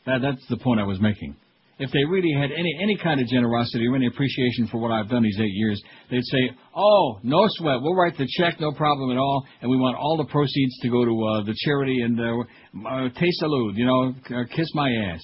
That, 0.07 0.23
that's 0.23 0.47
the 0.49 0.57
point 0.57 0.81
I 0.81 0.85
was 0.85 1.01
making. 1.01 1.37
If 1.79 1.91
they 1.93 2.05
really 2.05 2.33
had 2.33 2.51
any 2.53 2.73
any 2.83 2.97
kind 2.97 3.21
of 3.21 3.27
generosity 3.27 3.87
or 3.87 3.95
any 3.95 4.07
appreciation 4.07 4.67
for 4.69 4.79
what 4.79 4.91
I've 4.91 5.11
done 5.11 5.23
these 5.23 5.39
eight 5.39 5.53
years, 5.53 5.83
they'd 6.11 6.25
say, 6.25 6.51
"Oh, 6.75 7.19
no 7.23 7.45
sweat. 7.49 7.83
We'll 7.83 7.95
write 7.95 8.17
the 8.17 8.27
check, 8.39 8.59
no 8.59 8.73
problem 8.73 9.11
at 9.11 9.19
all, 9.19 9.45
and 9.61 9.71
we 9.71 9.77
want 9.77 9.99
all 9.99 10.17
the 10.17 10.31
proceeds 10.33 10.79
to 10.81 10.89
go 10.89 11.05
to 11.05 11.11
uh, 11.11 11.45
the 11.45 11.55
charity 11.65 12.01
and 12.01 12.19
uh, 12.19 12.89
uh, 12.89 13.09
te 13.11 13.31
salud, 13.43 13.77
you 13.77 13.85
know, 13.85 14.15
uh, 14.35 14.45
kiss 14.55 14.69
my 14.75 14.91
ass." 14.91 15.21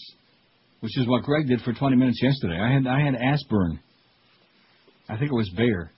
Which 0.81 0.99
is 0.99 1.07
what 1.07 1.23
Greg 1.23 1.47
did 1.47 1.61
for 1.61 1.73
20 1.73 1.97
minutes 1.97 2.21
yesterday. 2.21 2.61
I 2.61 2.73
had 2.73 2.87
I 2.87 3.01
had 3.01 3.15
ass 3.15 3.43
burn. 3.49 3.81
I 5.09 5.17
think 5.17 5.31
it 5.31 5.35
was 5.35 5.49
Bayer. 5.57 5.93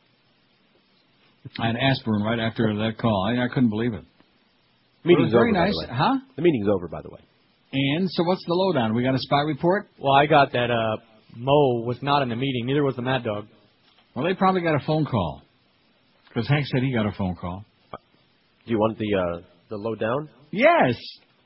I 1.58 1.66
had 1.68 1.76
ass 1.76 2.00
right 2.06 2.38
after 2.38 2.74
that 2.76 2.98
call. 2.98 3.26
I, 3.28 3.44
I 3.44 3.48
couldn't 3.48 3.70
believe 3.70 3.92
it. 3.94 4.04
But 5.02 5.10
it 5.10 5.18
was 5.18 5.30
Meeting's 5.30 5.32
very 5.32 5.50
over, 5.50 5.58
by 5.58 5.66
nice, 5.66 5.74
the 5.74 5.80
way. 5.80 5.98
huh? 5.98 6.14
The 6.36 6.42
meeting's 6.42 6.68
over, 6.68 6.88
by 6.88 7.02
the 7.02 7.10
way. 7.10 7.20
And 7.72 8.08
so, 8.10 8.22
what's 8.24 8.44
the 8.46 8.54
lowdown? 8.54 8.94
We 8.94 9.02
got 9.02 9.14
a 9.14 9.18
spy 9.18 9.40
report. 9.40 9.88
Well, 9.98 10.12
I 10.14 10.26
got 10.26 10.52
that 10.52 10.70
uh, 10.70 10.96
Mo 11.36 11.82
was 11.84 11.98
not 12.02 12.22
in 12.22 12.28
the 12.28 12.36
meeting. 12.36 12.66
Neither 12.66 12.82
was 12.82 12.96
the 12.96 13.02
Mad 13.02 13.24
Dog. 13.24 13.46
Well, 14.14 14.24
they 14.24 14.34
probably 14.34 14.62
got 14.62 14.76
a 14.76 14.86
phone 14.86 15.04
call 15.04 15.42
because 16.28 16.48
Hank 16.48 16.66
said 16.66 16.82
he 16.82 16.92
got 16.94 17.04
a 17.06 17.12
phone 17.18 17.34
call. 17.34 17.64
Do 17.90 18.72
you 18.72 18.78
want 18.78 18.96
the 18.98 19.14
uh, 19.14 19.40
the 19.70 19.76
lowdown? 19.76 20.30
Yes. 20.50 20.94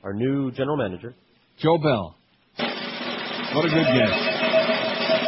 Our 0.03 0.13
new 0.13 0.51
general 0.51 0.77
manager. 0.77 1.13
Joe 1.57 1.77
Bell. 1.77 2.15
What 2.57 3.65
a 3.65 3.69
good 3.69 3.85
guess. 3.97 4.48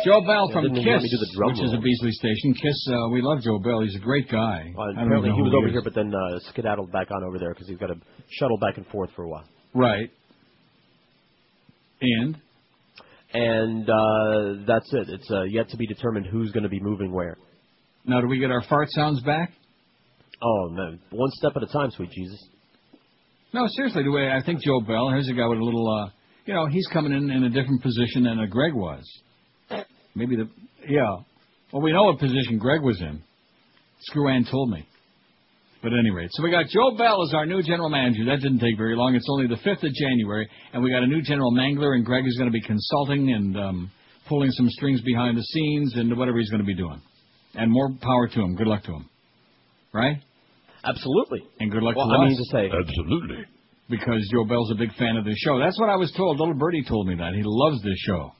Joe 0.05 0.21
Bell 0.25 0.49
from 0.51 0.63
didn't 0.63 0.77
even 0.77 0.93
let 0.93 1.01
Kiss, 1.01 1.11
do 1.11 1.17
the 1.17 1.31
drum 1.35 1.51
which 1.51 1.61
is 1.61 1.73
a. 1.73 1.77
Beasley 1.79 2.11
station. 2.11 2.53
Kiss, 2.53 2.87
uh, 2.89 3.09
we 3.09 3.21
love 3.21 3.41
Joe 3.41 3.59
Bell. 3.59 3.81
He's 3.81 3.95
a 3.95 3.99
great 3.99 4.29
guy. 4.29 4.73
Uh, 4.75 4.81
I 4.81 4.85
don't 4.85 5.05
apparently 5.05 5.29
know 5.29 5.35
he 5.35 5.41
was 5.41 5.53
over 5.55 5.67
is. 5.67 5.73
here, 5.73 5.81
but 5.83 5.95
then 5.95 6.13
uh, 6.13 6.39
skedaddled 6.49 6.91
back 6.91 7.11
on 7.11 7.23
over 7.23 7.37
there 7.39 7.53
because 7.53 7.67
he's 7.67 7.77
got 7.77 7.87
to 7.87 7.95
shuttle 8.29 8.57
back 8.57 8.77
and 8.77 8.85
forth 8.87 9.09
for 9.15 9.23
a 9.23 9.29
while. 9.29 9.47
Right. 9.73 10.09
And 12.01 12.37
And 13.33 13.89
uh, 13.89 14.65
that's 14.67 14.91
it. 14.93 15.09
It's 15.09 15.29
uh, 15.31 15.43
yet 15.43 15.69
to 15.69 15.77
be 15.77 15.87
determined 15.87 16.25
who's 16.25 16.51
going 16.51 16.63
to 16.63 16.69
be 16.69 16.79
moving 16.79 17.11
where. 17.11 17.37
now, 18.05 18.21
do 18.21 18.27
we 18.27 18.39
get 18.39 18.51
our 18.51 18.63
fart 18.63 18.89
sounds 18.91 19.21
back? 19.21 19.51
Oh 20.43 20.69
no, 20.71 20.97
one 21.11 21.29
step 21.33 21.51
at 21.55 21.61
a 21.61 21.67
time, 21.67 21.91
sweet 21.91 22.09
Jesus. 22.11 22.43
No, 23.53 23.67
seriously. 23.75 24.03
The 24.03 24.11
way 24.11 24.31
I 24.31 24.43
think 24.43 24.61
Joe 24.61 24.81
Bell. 24.81 25.09
Here's 25.09 25.29
a 25.29 25.33
guy 25.33 25.45
with 25.45 25.59
a 25.59 25.63
little. 25.63 25.87
uh 25.87 26.09
You 26.45 26.53
know, 26.55 26.65
he's 26.67 26.87
coming 26.87 27.11
in 27.11 27.29
in 27.29 27.43
a 27.43 27.49
different 27.49 27.83
position 27.83 28.23
than 28.23 28.39
a 28.39 28.47
Greg 28.47 28.73
was. 28.73 29.03
Maybe 30.15 30.35
the 30.35 30.49
yeah. 30.87 31.17
Well, 31.71 31.81
we 31.81 31.93
know 31.93 32.03
what 32.03 32.19
position 32.19 32.57
Greg 32.59 32.81
was 32.81 32.99
in. 33.01 33.21
Screw 34.01 34.27
Ann 34.29 34.45
told 34.49 34.69
me. 34.69 34.85
But 35.81 35.93
at 35.93 35.99
any 35.99 36.11
rate, 36.11 36.29
so 36.33 36.43
we 36.43 36.51
got 36.51 36.67
Joe 36.67 36.95
Bell 36.95 37.23
as 37.23 37.33
our 37.33 37.45
new 37.47 37.63
general 37.63 37.89
manager. 37.89 38.23
That 38.25 38.37
didn't 38.41 38.59
take 38.59 38.77
very 38.77 38.95
long. 38.95 39.15
It's 39.15 39.25
only 39.31 39.47
the 39.47 39.55
5th 39.67 39.81
of 39.81 39.91
January, 39.93 40.47
and 40.73 40.83
we 40.83 40.91
got 40.91 41.01
a 41.01 41.07
new 41.07 41.23
general 41.23 41.51
mangler, 41.51 41.95
and 41.95 42.05
Greg 42.05 42.23
is 42.27 42.37
going 42.37 42.51
to 42.51 42.53
be 42.53 42.61
consulting 42.61 43.31
and 43.33 43.57
um, 43.57 43.91
pulling 44.29 44.51
some 44.51 44.69
strings 44.69 45.01
behind 45.01 45.37
the 45.37 45.41
scenes 45.41 45.95
and 45.95 46.15
whatever 46.15 46.37
he's 46.37 46.51
going 46.51 46.61
to 46.61 46.65
be 46.67 46.75
doing. 46.75 47.01
And 47.55 47.71
more 47.71 47.89
power 47.99 48.27
to 48.27 48.41
him. 48.41 48.55
Good 48.55 48.67
luck 48.67 48.83
to 48.83 48.91
him. 48.93 49.09
Right? 49.91 50.17
Absolutely. 50.83 51.41
And 51.59 51.71
good 51.71 51.81
luck 51.81 51.95
Well, 51.95 52.07
to 52.09 52.13
I 52.13 52.25
us. 52.25 52.29
mean 52.29 52.37
to 52.37 52.45
say, 52.51 52.69
Absolutely. 52.69 53.43
Because 53.89 54.29
Joe 54.31 54.45
Bell's 54.45 54.71
a 54.71 54.75
big 54.75 54.93
fan 54.95 55.17
of 55.17 55.25
this 55.25 55.37
show. 55.39 55.57
That's 55.59 55.79
what 55.79 55.89
I 55.89 55.95
was 55.95 56.11
told. 56.15 56.39
Little 56.39 56.53
Birdie 56.53 56.83
told 56.87 57.07
me 57.07 57.15
that. 57.15 57.33
He 57.33 57.41
loves 57.43 57.81
this 57.81 57.97
show. 58.05 58.33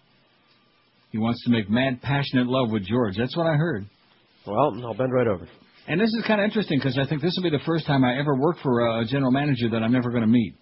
He 1.12 1.18
wants 1.18 1.43
to 1.45 1.51
make 1.51 1.70
mad, 1.70 2.01
passionate 2.01 2.47
love 2.47 2.72
with 2.72 2.86
George. 2.86 3.16
That's 3.18 3.36
what 3.36 3.45
I 3.47 3.55
heard. 3.55 3.86
Well, 4.47 4.74
I'll 4.86 4.93
bend 4.93 5.14
right 5.14 5.28
over. 5.28 5.47
And 5.88 5.99
this 5.99 6.09
is 6.09 6.24
kind 6.26 6.39
of 6.39 6.45
interesting 6.45 6.80
because 6.80 6.97
I 6.97 7.07
think 7.07 7.22
this 7.22 7.34
will 7.36 7.49
be 7.49 7.55
the 7.55 7.64
first 7.66 7.86
time 7.86 8.03
I 8.03 8.18
ever 8.20 8.36
work 8.36 8.57
for 8.64 8.99
a 9.01 9.05
general 9.05 9.32
manager 9.32 9.70
that 9.72 9.84
I'm 9.84 9.91
never 9.91 10.09
going 10.09 10.22
to 10.22 10.28
meet. 10.28 10.55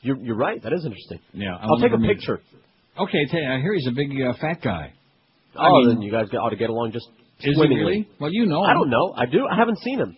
You're, 0.00 0.16
you're 0.18 0.36
right. 0.36 0.62
That 0.62 0.72
is 0.72 0.84
interesting. 0.84 1.18
Yeah, 1.32 1.56
I'll 1.60 1.78
take 1.80 1.92
a 1.92 1.98
picture. 1.98 2.40
Okay, 2.98 3.24
I 3.46 3.58
hear 3.60 3.74
he's 3.74 3.86
a 3.88 3.92
big 3.94 4.10
uh, 4.22 4.32
fat 4.40 4.62
guy. 4.62 4.92
Oh, 5.54 5.60
I 5.60 5.70
mean- 5.70 5.88
then 5.88 6.02
you 6.02 6.10
guys 6.12 6.26
ought 6.40 6.50
to 6.50 6.56
get 6.56 6.70
along 6.70 6.92
just 6.92 7.06
Is 7.40 7.44
he 7.44 7.54
swimmingly. 7.54 7.82
really? 7.84 8.08
Well, 8.20 8.32
you 8.32 8.46
know 8.46 8.62
I 8.62 8.72
don't 8.72 8.88
know. 8.90 9.12
I 9.16 9.26
do. 9.26 9.46
I 9.50 9.56
haven't 9.56 9.78
seen 9.80 9.98
him. 9.98 10.16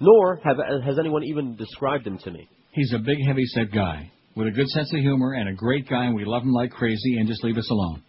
Nor 0.00 0.40
have 0.44 0.56
has 0.84 0.98
anyone 0.98 1.24
even 1.24 1.56
described 1.56 2.06
him 2.06 2.18
to 2.18 2.30
me. 2.30 2.48
He's 2.72 2.92
a 2.92 2.98
big, 2.98 3.18
heavy-set 3.26 3.70
guy 3.72 4.10
with 4.34 4.48
a 4.48 4.50
good 4.50 4.66
sense 4.68 4.92
of 4.92 5.00
humor 5.00 5.34
and 5.34 5.48
a 5.48 5.52
great 5.52 5.88
guy, 5.88 6.06
and 6.06 6.14
we 6.14 6.24
love 6.24 6.42
him 6.42 6.52
like 6.52 6.70
crazy. 6.72 7.18
And 7.18 7.28
just 7.28 7.44
leave 7.44 7.56
us 7.56 7.70
alone. 7.70 8.02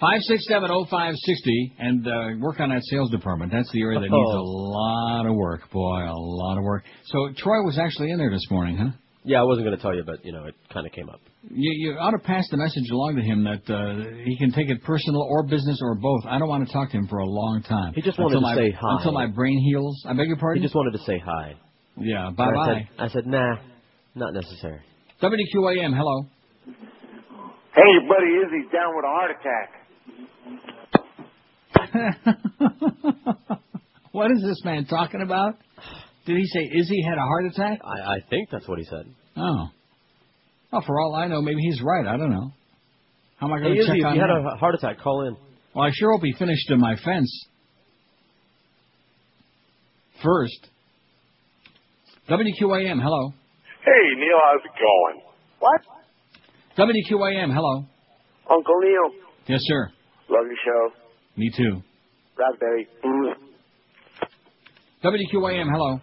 Five 0.00 0.20
six 0.22 0.44
seven 0.48 0.70
oh 0.72 0.86
five 0.90 1.14
sixty, 1.16 1.72
and 1.78 2.06
uh, 2.06 2.10
work 2.40 2.58
on 2.60 2.70
that 2.70 2.82
sales 2.84 3.10
department. 3.10 3.52
That's 3.52 3.70
the 3.70 3.80
area 3.80 4.00
that 4.00 4.10
needs 4.10 4.34
a 4.34 4.40
lot 4.42 5.24
of 5.26 5.34
work, 5.36 5.70
boy, 5.70 6.00
a 6.02 6.12
lot 6.12 6.58
of 6.58 6.64
work. 6.64 6.82
So 7.06 7.28
Troy 7.36 7.62
was 7.62 7.78
actually 7.78 8.10
in 8.10 8.18
there 8.18 8.30
this 8.30 8.44
morning, 8.50 8.76
huh? 8.76 8.88
Yeah, 9.26 9.40
I 9.40 9.44
wasn't 9.44 9.66
going 9.66 9.76
to 9.76 9.80
tell 9.82 9.94
you, 9.94 10.02
but 10.04 10.24
you 10.24 10.32
know, 10.32 10.44
it 10.44 10.54
kind 10.72 10.84
of 10.84 10.92
came 10.92 11.08
up. 11.08 11.20
You, 11.48 11.92
you 11.92 11.96
ought 11.98 12.10
to 12.10 12.18
pass 12.18 12.44
the 12.50 12.56
message 12.58 12.90
along 12.90 13.16
to 13.16 13.22
him 13.22 13.44
that 13.44 13.64
uh, 13.72 14.20
he 14.24 14.36
can 14.36 14.52
take 14.52 14.68
it 14.68 14.82
personal 14.82 15.22
or 15.22 15.44
business 15.44 15.78
or 15.80 15.94
both. 15.94 16.22
I 16.28 16.38
don't 16.38 16.48
want 16.48 16.66
to 16.66 16.72
talk 16.72 16.90
to 16.90 16.96
him 16.98 17.06
for 17.08 17.18
a 17.20 17.26
long 17.26 17.62
time. 17.62 17.94
He 17.94 18.02
just 18.02 18.18
wanted 18.18 18.36
Until 18.36 18.50
to 18.50 18.54
my- 18.56 18.62
say 18.62 18.70
hi. 18.78 18.96
until 18.98 19.12
my 19.12 19.26
brain 19.26 19.58
heals. 19.64 20.04
I 20.06 20.12
beg 20.12 20.26
your 20.26 20.36
pardon. 20.36 20.60
He 20.60 20.66
just 20.66 20.74
wanted 20.74 20.98
to 20.98 21.04
say 21.06 21.22
hi. 21.24 21.54
yeah, 21.96 22.26
And 22.28 22.36
bye 22.36 22.48
I 22.48 22.52
bye. 22.52 22.66
said, 22.66 22.88
I 22.98 23.08
said, 23.08 23.26
nah, 23.26 23.56
not 24.16 24.34
necessary. 24.34 24.80
WQAM, 25.22 25.96
hello. 25.96 26.26
Hey, 26.66 27.88
your 27.94 28.06
buddy 28.10 28.28
Izzy's 28.44 28.70
down 28.72 28.92
with 28.94 29.04
a 29.04 29.08
heart 29.08 29.30
attack. 29.30 29.83
what 34.12 34.30
is 34.30 34.42
this 34.42 34.62
man 34.64 34.86
talking 34.86 35.20
about? 35.22 35.56
Did 36.26 36.36
he 36.36 36.44
say 36.46 36.60
Izzy 36.78 37.02
had 37.02 37.18
a 37.18 37.22
heart 37.22 37.44
attack? 37.46 37.80
I, 37.84 38.14
I 38.14 38.18
think 38.30 38.48
that's 38.50 38.66
what 38.66 38.78
he 38.78 38.84
said. 38.84 39.06
Oh. 39.36 39.68
Well, 40.72 40.82
for 40.86 40.98
all 41.00 41.14
I 41.14 41.26
know, 41.28 41.42
maybe 41.42 41.60
he's 41.60 41.80
right. 41.82 42.06
I 42.06 42.16
don't 42.16 42.30
know. 42.30 42.52
How 43.36 43.46
am 43.46 43.52
I 43.52 43.58
going 43.60 43.74
to 43.74 43.80
Izzy, 43.80 43.88
check 43.88 43.98
if 43.98 44.04
on 44.06 44.14
you 44.14 44.20
had 44.20 44.30
a 44.30 44.56
heart 44.56 44.74
attack, 44.74 45.00
call 45.00 45.26
in. 45.26 45.36
Well, 45.74 45.84
I 45.84 45.90
sure 45.92 46.12
hope 46.12 46.22
he 46.22 46.32
finished 46.32 46.70
in 46.70 46.80
my 46.80 46.96
fence 46.96 47.46
first. 50.22 50.68
WQAM, 52.28 53.02
hello. 53.02 53.34
Hey, 53.84 54.14
Neil, 54.16 54.38
how's 54.42 54.64
it 54.64 54.72
going? 54.80 55.20
What? 55.58 55.82
WQAM, 56.78 57.52
hello. 57.52 57.84
Uncle 58.50 58.80
Neil. 58.80 59.10
Yes, 59.46 59.60
sir. 59.62 59.90
Love 60.34 60.50
your 60.50 60.58
show. 60.66 60.82
Me 61.38 61.46
too. 61.54 61.78
Raspberry. 62.34 62.88
WQAM, 65.04 65.70
hello. 65.70 66.00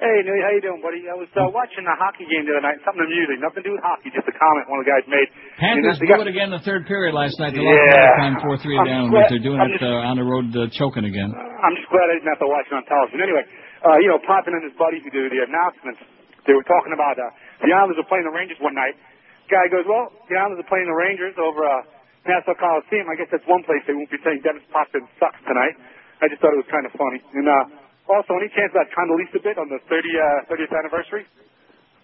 Hey, 0.00 0.24
Neil, 0.24 0.36
how 0.40 0.52
you 0.52 0.64
doing, 0.64 0.80
buddy? 0.84 1.04
I 1.08 1.16
was 1.16 1.28
uh, 1.36 1.44
watching 1.52 1.84
the 1.84 1.92
hockey 1.96 2.24
game 2.28 2.44
the 2.48 2.56
other 2.56 2.64
night. 2.64 2.80
Something 2.88 3.04
amusing, 3.04 3.36
nothing 3.40 3.60
to 3.64 3.68
do 3.68 3.72
with 3.76 3.84
hockey. 3.84 4.08
Just 4.12 4.24
a 4.28 4.36
comment 4.36 4.64
one 4.68 4.80
of 4.80 4.88
the 4.88 4.92
guys 4.92 5.04
made. 5.08 5.28
Panthers 5.60 6.00
You 6.00 6.08
blew 6.08 6.24
know, 6.24 6.24
they 6.24 6.24
got- 6.24 6.28
it 6.28 6.32
again 6.32 6.48
in 6.52 6.56
the 6.56 6.64
third 6.64 6.88
period 6.88 7.12
last 7.16 7.36
night. 7.40 7.52
They 7.56 7.60
Yeah. 7.60 7.72
lost 7.72 8.20
time 8.20 8.36
four 8.40 8.56
three 8.60 8.76
I'm 8.80 8.88
down, 8.88 9.04
glad- 9.12 9.28
but 9.28 9.30
they're 9.32 9.44
doing 9.44 9.60
I'm 9.60 9.68
it 9.72 9.80
just- 9.80 9.84
uh, 9.84 10.08
on 10.12 10.16
the 10.16 10.24
road 10.24 10.48
uh, 10.56 10.68
choking 10.72 11.04
again. 11.04 11.28
I'm 11.36 11.76
just 11.76 11.88
glad 11.92 12.08
I 12.08 12.16
didn't 12.16 12.32
have 12.32 12.40
to 12.40 12.48
watch 12.48 12.64
it 12.68 12.74
on 12.80 12.84
television. 12.88 13.20
Anyway, 13.20 13.44
uh, 13.84 13.96
you 14.00 14.08
know, 14.08 14.18
Potvin 14.24 14.56
in 14.56 14.64
his 14.64 14.76
buddies 14.80 15.04
who 15.04 15.10
do 15.12 15.28
the 15.28 15.40
announcements, 15.44 16.00
they 16.48 16.52
were 16.56 16.64
talking 16.64 16.92
about 16.96 17.20
uh, 17.20 17.28
the 17.64 17.72
Islanders 17.72 18.00
are 18.00 18.08
playing 18.08 18.24
the 18.24 18.32
Rangers 18.32 18.56
one 18.60 18.72
night. 18.76 18.96
Guy 19.52 19.68
goes, 19.68 19.84
well, 19.84 20.08
the 20.32 20.36
Islanders 20.36 20.64
are 20.64 20.68
playing 20.68 20.88
the 20.88 20.96
Rangers 20.96 21.36
over 21.36 21.60
uh, 21.60 21.84
Nassau 22.28 22.52
Coliseum. 22.56 23.08
I 23.08 23.16
guess 23.16 23.28
that's 23.32 23.46
one 23.48 23.64
place 23.64 23.80
they 23.88 23.96
won't 23.96 24.12
be 24.12 24.20
saying 24.20 24.44
Denis 24.44 24.64
Potvin 24.68 25.08
sucks 25.16 25.40
tonight. 25.48 25.72
I 26.20 26.28
just 26.28 26.44
thought 26.44 26.52
it 26.52 26.60
was 26.60 26.68
kind 26.68 26.84
of 26.84 26.92
funny. 26.92 27.24
And 27.32 27.48
uh, 27.48 28.12
also, 28.12 28.36
any 28.36 28.52
chance 28.52 28.68
that 28.76 28.92
Condoleezza 28.92 29.40
bit 29.40 29.56
on 29.56 29.72
the 29.72 29.80
30, 29.88 29.96
uh, 29.96 30.52
30th 30.52 30.76
anniversary? 30.76 31.24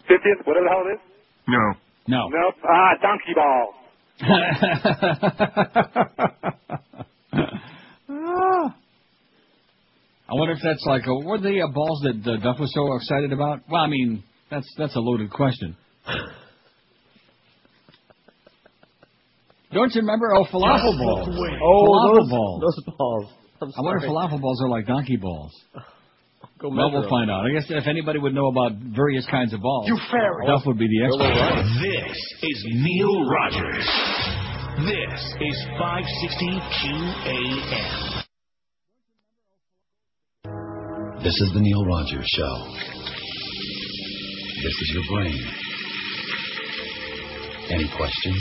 50th, 0.08 0.40
whatever 0.48 0.64
the 0.64 0.72
hell 0.72 0.88
it 0.88 0.96
is? 0.96 1.02
No. 1.48 1.64
No. 2.08 2.28
Nope. 2.32 2.56
Ah, 2.64 2.96
donkey 3.02 3.34
ball. 3.34 3.74
I 10.28 10.34
wonder 10.34 10.54
if 10.54 10.58
that's 10.62 10.84
like, 10.86 11.02
what 11.06 11.40
are 11.40 11.42
the 11.42 11.62
uh, 11.62 11.68
balls 11.72 12.00
that 12.02 12.16
uh, 12.26 12.36
Duff 12.42 12.58
was 12.58 12.72
so 12.74 12.94
excited 12.96 13.32
about? 13.32 13.60
Well, 13.70 13.82
I 13.82 13.86
mean, 13.86 14.24
that's 14.50 14.66
that's 14.76 14.96
a 14.96 15.00
loaded 15.00 15.30
question. 15.30 15.76
Don't 19.72 19.94
you 19.94 20.00
remember? 20.00 20.34
Oh, 20.34 20.44
falafel 20.44 20.96
balls. 20.98 21.28
Oh, 21.28 21.32
falafel 21.32 22.16
those, 22.16 22.30
balls. 22.30 22.60
those 22.62 22.84
balls. 22.96 23.26
I'm 23.60 23.72
wonder 23.84 24.04
if 24.04 24.10
falafel 24.10 24.40
balls 24.40 24.62
are 24.62 24.68
like 24.68 24.86
donkey 24.86 25.16
balls. 25.16 25.52
Go 26.58 26.68
well, 26.70 26.88
measure 26.88 27.00
we'll 27.00 27.10
find 27.10 27.30
out. 27.30 27.44
I 27.44 27.52
guess 27.52 27.66
if 27.68 27.86
anybody 27.86 28.18
would 28.18 28.32
know 28.32 28.46
about 28.46 28.72
various 28.80 29.26
kinds 29.26 29.52
of 29.52 29.60
balls, 29.60 29.88
You 29.88 29.98
fairy. 30.10 30.46
Duff 30.46 30.62
would 30.64 30.78
be 30.78 30.88
the 30.88 31.04
expert. 31.04 31.34
This 31.82 32.16
is 32.42 32.66
Neil 32.80 33.28
Rogers. 33.28 33.86
This 34.88 35.34
is 35.40 35.64
560 35.78 36.46
QAM. 36.80 38.22
This 41.22 41.34
is 41.40 41.50
the 41.52 41.60
Neil 41.60 41.84
Rogers 41.84 42.26
Show. 42.26 42.56
This 44.62 44.74
is 44.80 44.90
your 44.94 45.04
brain. 45.12 45.46
Any 47.68 47.88
questions? 47.96 48.40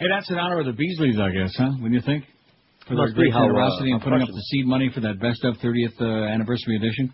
Hey, 0.00 0.08
that's 0.08 0.30
an 0.30 0.38
honor 0.38 0.60
of 0.60 0.66
the 0.66 0.72
Beasleys, 0.72 1.20
I 1.20 1.30
guess, 1.30 1.52
huh? 1.56 1.76
Wouldn't 1.76 1.92
you 1.94 2.00
think? 2.00 2.24
For 2.88 2.96
their 2.96 3.12
great 3.12 3.34
uh, 3.34 3.44
generosity 3.44 3.92
and 3.92 4.00
how 4.00 4.08
putting 4.08 4.22
up 4.22 4.28
the 4.32 4.44
seed 4.48 4.66
money 4.66 4.88
for 4.94 5.00
that 5.00 5.20
best 5.20 5.44
of 5.44 5.56
30th 5.58 6.00
uh, 6.00 6.32
anniversary 6.32 6.76
edition. 6.76 7.12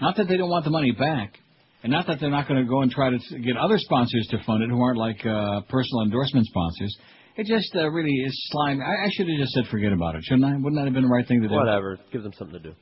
Not 0.00 0.16
that 0.16 0.28
they 0.28 0.36
don't 0.36 0.50
want 0.50 0.64
the 0.64 0.70
money 0.70 0.92
back, 0.92 1.34
and 1.82 1.92
not 1.92 2.06
that 2.06 2.20
they're 2.20 2.30
not 2.30 2.48
going 2.48 2.62
to 2.62 2.68
go 2.68 2.82
and 2.82 2.90
try 2.90 3.10
to 3.10 3.18
get 3.38 3.56
other 3.56 3.78
sponsors 3.78 4.26
to 4.30 4.38
fund 4.44 4.62
it 4.62 4.70
who 4.70 4.80
aren't 4.80 4.98
like 4.98 5.24
uh, 5.26 5.62
personal 5.68 6.02
endorsement 6.04 6.46
sponsors. 6.46 6.96
It 7.36 7.46
just 7.46 7.74
uh, 7.74 7.88
really 7.88 8.12
is 8.12 8.48
slime. 8.50 8.80
I, 8.80 9.06
I 9.06 9.10
should 9.12 9.28
have 9.28 9.38
just 9.38 9.52
said 9.52 9.64
forget 9.70 9.92
about 9.92 10.16
it, 10.16 10.24
shouldn't 10.24 10.44
I? 10.44 10.56
Wouldn't 10.56 10.74
that 10.76 10.84
have 10.84 10.94
been 10.94 11.04
the 11.04 11.08
right 11.08 11.26
thing 11.26 11.42
to 11.42 11.48
do? 11.48 11.54
Whatever. 11.54 11.98
Give 12.12 12.22
them 12.22 12.32
something 12.36 12.60
to 12.60 12.70
do. 12.70 12.74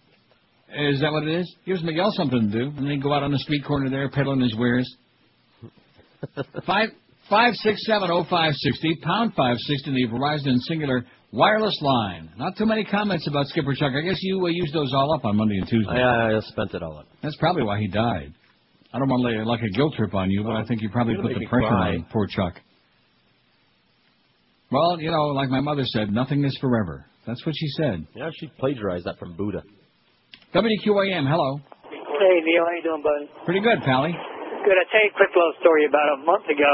Is 0.74 1.00
that 1.00 1.12
what 1.12 1.22
it 1.22 1.40
is? 1.40 1.54
Gives 1.64 1.82
Miguel 1.82 2.10
something 2.12 2.50
to 2.50 2.58
do, 2.64 2.76
and 2.76 2.90
then 2.90 3.00
go 3.00 3.12
out 3.12 3.22
on 3.22 3.32
the 3.32 3.38
street 3.38 3.64
corner 3.64 3.88
there 3.88 4.08
peddling 4.10 4.40
his 4.40 4.56
wares. 4.56 4.92
Five 6.66 6.90
five 7.28 7.54
six 7.54 7.84
seven 7.86 8.10
oh 8.10 8.24
five 8.28 8.52
sixty 8.54 8.96
pound 9.02 9.34
five 9.34 9.56
sixty 9.58 9.92
the 9.92 10.08
Verizon 10.12 10.56
Cingular 10.70 11.04
wireless 11.32 11.78
line. 11.82 12.30
Not 12.36 12.56
too 12.56 12.66
many 12.66 12.84
comments 12.84 13.26
about 13.28 13.46
Skipper 13.46 13.74
Chuck. 13.74 13.92
I 13.96 14.00
guess 14.02 14.18
you 14.22 14.44
uh, 14.44 14.48
used 14.48 14.74
those 14.74 14.92
all 14.94 15.14
up 15.14 15.24
on 15.24 15.36
Monday 15.36 15.58
and 15.58 15.68
Tuesday. 15.68 15.92
I, 15.92 16.32
I, 16.32 16.36
I 16.36 16.40
spent 16.40 16.74
it 16.74 16.82
all 16.82 16.98
up. 16.98 17.06
That's 17.22 17.36
probably 17.36 17.62
why 17.64 17.78
he 17.80 17.88
died. 17.88 18.32
I 18.92 18.98
don't 18.98 19.08
want 19.08 19.22
to 19.22 19.38
lay 19.38 19.44
like 19.44 19.60
a 19.62 19.70
guilt 19.76 19.94
trip 19.96 20.14
on 20.14 20.30
you, 20.30 20.42
but 20.42 20.52
I 20.56 20.64
think 20.64 20.80
you 20.80 20.88
probably 20.90 21.16
put 21.16 21.34
the 21.38 21.46
pressure 21.46 21.68
cry. 21.68 21.94
on 21.96 22.06
poor 22.12 22.26
Chuck. 22.26 22.54
Well, 24.70 25.00
you 25.00 25.10
know, 25.10 25.26
like 25.36 25.48
my 25.48 25.60
mother 25.60 25.84
said, 25.84 26.10
nothing 26.10 26.44
is 26.44 26.56
forever. 26.60 27.04
That's 27.26 27.44
what 27.44 27.54
she 27.56 27.68
said. 27.76 28.06
Yeah, 28.14 28.30
she 28.40 28.48
plagiarized 28.58 29.04
that 29.06 29.18
from 29.18 29.36
Buddha. 29.36 29.62
WQAM, 30.54 31.28
hello. 31.28 31.60
Hey, 31.90 32.40
Neil, 32.42 32.64
how 32.64 32.72
you 32.74 32.82
doing, 32.82 33.02
buddy? 33.02 33.28
Pretty 33.44 33.60
good, 33.60 33.78
Pally. 33.84 34.10
Good. 34.64 34.74
I 34.78 34.84
tell 34.90 35.02
you 35.04 35.10
a 35.12 35.16
quick 35.16 35.30
little 35.36 35.52
story. 35.60 35.86
About 35.86 36.08
a 36.16 36.24
month 36.24 36.46
ago, 36.48 36.72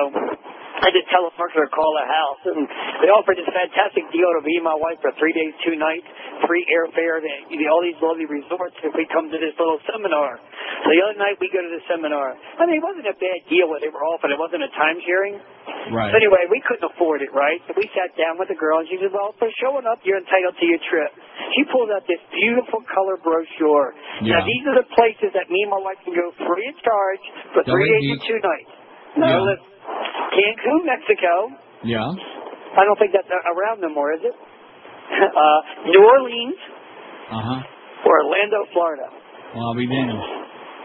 I 0.83 0.91
a 0.91 1.03
telemarketer 1.15 1.71
call 1.71 1.95
a 1.95 2.07
house, 2.11 2.43
and 2.51 2.67
they 2.99 3.07
offered 3.07 3.39
this 3.39 3.47
fantastic 3.47 4.03
deal 4.11 4.27
to 4.35 4.43
me 4.43 4.59
and 4.59 4.67
my 4.67 4.75
wife 4.75 4.99
for 4.99 5.15
three 5.15 5.31
days, 5.31 5.55
two 5.63 5.79
nights, 5.79 6.07
free 6.51 6.67
airfare 6.67 7.23
to 7.23 7.31
all 7.71 7.83
these 7.87 7.99
lovely 8.03 8.27
resorts 8.27 8.75
if 8.83 8.91
we 8.99 9.07
come 9.15 9.31
to 9.31 9.39
this 9.39 9.55
little 9.63 9.79
seminar. 9.87 10.43
So 10.83 10.91
the 10.91 11.01
other 11.07 11.19
night 11.23 11.39
we 11.39 11.47
go 11.55 11.63
to 11.63 11.71
the 11.71 11.83
seminar. 11.87 12.35
I 12.59 12.67
mean, 12.67 12.83
it 12.83 12.85
wasn't 12.85 13.07
a 13.07 13.15
bad 13.15 13.41
deal 13.47 13.71
what 13.71 13.79
they 13.79 13.95
were 13.95 14.03
offering. 14.03 14.35
It 14.35 14.43
wasn't 14.43 14.67
a 14.67 14.73
time 14.75 14.99
sharing. 15.07 15.39
Right. 15.95 16.11
So 16.11 16.19
anyway, 16.19 16.51
we 16.51 16.59
couldn't 16.67 16.83
afford 16.83 17.23
it, 17.23 17.31
right? 17.31 17.63
So 17.71 17.79
we 17.79 17.87
sat 17.95 18.11
down 18.19 18.43
with 18.43 18.51
the 18.51 18.59
girl, 18.59 18.83
and 18.83 18.87
she 18.91 18.99
said, 18.99 19.15
"Well, 19.15 19.39
for 19.39 19.47
showing 19.63 19.87
up, 19.87 20.03
you're 20.03 20.19
entitled 20.19 20.59
to 20.59 20.67
your 20.67 20.83
trip." 20.91 21.15
She 21.55 21.63
pulled 21.71 21.95
out 21.95 22.03
this 22.11 22.19
beautiful 22.35 22.83
color 22.91 23.23
brochure. 23.23 23.95
Yeah. 24.27 24.43
Now 24.43 24.47
these 24.51 24.65
are 24.67 24.77
the 24.83 24.89
places 24.99 25.31
that 25.39 25.47
me 25.47 25.63
and 25.63 25.71
my 25.71 25.79
wife 25.79 26.03
can 26.03 26.15
go 26.19 26.35
free 26.43 26.67
of 26.67 26.77
charge 26.83 27.25
for 27.55 27.63
three 27.71 27.87
days 27.87 28.19
and 28.19 28.23
two 28.27 28.41
nights. 28.43 28.73
No, 29.15 29.29
Yeah. 29.29 29.72
Cancun, 30.33 30.81
Mexico. 30.89 31.33
Yeah. 31.85 32.09
I 32.77 32.83
don't 32.89 32.99
think 32.99 33.13
that's 33.13 33.29
around 33.29 33.81
no 33.85 33.89
more, 33.93 34.13
is 34.17 34.21
it? 34.25 34.33
Uh, 35.13 35.61
New 35.93 36.01
Orleans 36.01 36.57
Uh 37.29 37.37
huh. 37.45 37.61
or 38.09 38.15
Orlando, 38.25 38.65
Florida. 38.73 39.07
Well, 39.55 39.69
I'll 39.69 39.77
be 39.77 39.85
damned. 39.87 40.17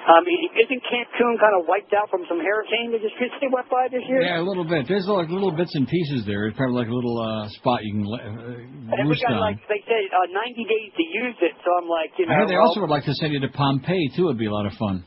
I 0.07 0.19
mean, 0.23 0.39
isn't 0.55 0.83
Cancun 0.87 1.35
kind 1.39 1.55
of 1.59 1.67
wiped 1.67 1.91
out 1.91 2.07
from 2.09 2.23
some 2.27 2.39
hurricane 2.39 2.91
that 2.95 2.99
just 3.03 3.15
recently 3.19 3.51
went 3.51 3.67
by 3.71 3.87
this 3.91 4.03
year? 4.07 4.23
Yeah, 4.23 4.39
a 4.39 4.47
little 4.47 4.63
bit. 4.63 4.87
There's 4.87 5.07
like 5.07 5.27
little 5.27 5.51
bits 5.51 5.71
and 5.75 5.87
pieces 5.87 6.23
there. 6.27 6.47
It's 6.47 6.55
probably 6.55 6.79
like 6.79 6.87
a 6.87 6.95
little 6.95 7.19
uh, 7.19 7.47
spot 7.59 7.83
you 7.83 7.91
can 7.91 8.03
uh, 8.07 8.95
And 8.99 9.07
roost 9.07 9.23
got 9.23 9.35
on. 9.35 9.39
like 9.51 9.59
they 9.67 9.83
said 9.83 10.07
uh, 10.11 10.27
90 10.31 10.63
days 10.63 10.91
to 10.95 11.03
use 11.03 11.35
it. 11.43 11.55
So 11.63 11.69
I'm 11.75 11.87
like, 11.91 12.11
you 12.19 12.25
know, 12.27 12.31
I 12.31 12.35
heard 12.39 12.47
they 12.51 12.55
well, 12.55 12.67
also 12.71 12.81
would 12.87 12.91
like 12.91 13.03
to 13.03 13.15
send 13.19 13.31
you 13.35 13.39
to 13.43 13.51
Pompeii 13.51 14.11
too. 14.15 14.27
It'd 14.31 14.39
be 14.39 14.47
a 14.47 14.53
lot 14.55 14.65
of 14.67 14.73
fun. 14.79 15.03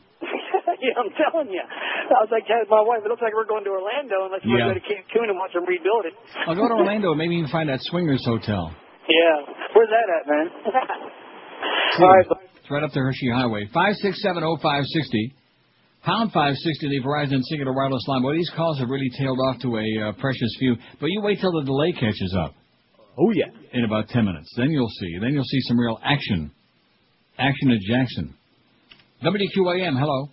yeah, 0.85 0.97
I'm 0.97 1.11
telling 1.15 1.49
you. 1.53 1.61
I 1.63 2.19
was 2.25 2.29
like, 2.33 2.45
telling 2.49 2.65
my 2.69 2.81
wife, 2.81 3.01
it 3.05 3.09
looks 3.09 3.21
like 3.21 3.33
we're 3.33 3.45
going 3.49 3.63
to 3.65 3.71
Orlando 3.71 4.25
unless 4.27 4.41
we're 4.45 4.57
Yeah. 4.57 4.73
going 4.73 4.81
to 4.81 4.87
Cancun 4.87 5.29
and 5.29 5.37
watch 5.37 5.53
them 5.53 5.65
rebuild 5.65 6.05
it. 6.09 6.13
I'll 6.47 6.55
go 6.57 6.67
to 6.67 6.75
Orlando. 6.75 7.13
And 7.13 7.19
maybe 7.19 7.35
you 7.37 7.43
can 7.45 7.51
find 7.51 7.69
that 7.69 7.79
swingers 7.87 8.25
hotel. 8.25 8.73
Yeah. 9.07 9.45
Where's 9.73 9.89
that 9.89 10.07
at, 10.09 10.23
man? 10.27 10.47
All 12.01 12.09
right. 12.09 12.25
It's 12.59 12.69
right 12.69 12.83
up 12.83 12.91
the 12.91 12.99
Hershey 12.99 13.29
Highway. 13.33 13.69
Five 13.73 13.95
six 14.01 14.21
seven 14.21 14.43
oh 14.43 14.57
five 14.61 14.83
sixty. 14.85 15.33
Pound 16.03 16.31
five 16.31 16.55
sixty 16.57 16.87
the 16.89 16.99
Verizon 17.05 17.41
Cingular 17.45 17.75
Wireless 17.75 18.03
line. 18.07 18.23
Well, 18.23 18.33
these 18.33 18.49
calls 18.55 18.79
have 18.79 18.89
really 18.89 19.09
tailed 19.19 19.37
off 19.39 19.61
to 19.61 19.77
a 19.77 20.09
uh, 20.09 20.11
precious 20.13 20.49
few. 20.57 20.75
But 20.99 21.07
you 21.11 21.21
wait 21.21 21.39
till 21.39 21.51
the 21.51 21.63
delay 21.63 21.91
catches 21.93 22.35
up. 22.39 22.55
Oh 23.19 23.29
yeah. 23.33 23.51
In 23.73 23.83
about 23.85 24.09
ten 24.09 24.25
minutes, 24.25 24.51
then 24.57 24.71
you'll 24.71 24.89
see. 24.99 25.17
Then 25.21 25.33
you'll 25.33 25.43
see 25.43 25.61
some 25.67 25.79
real 25.79 25.99
action. 26.03 26.51
Action 27.37 27.71
at 27.71 27.79
Jackson. 27.81 28.35
WQAM. 29.23 29.99
Hello. 29.99 30.29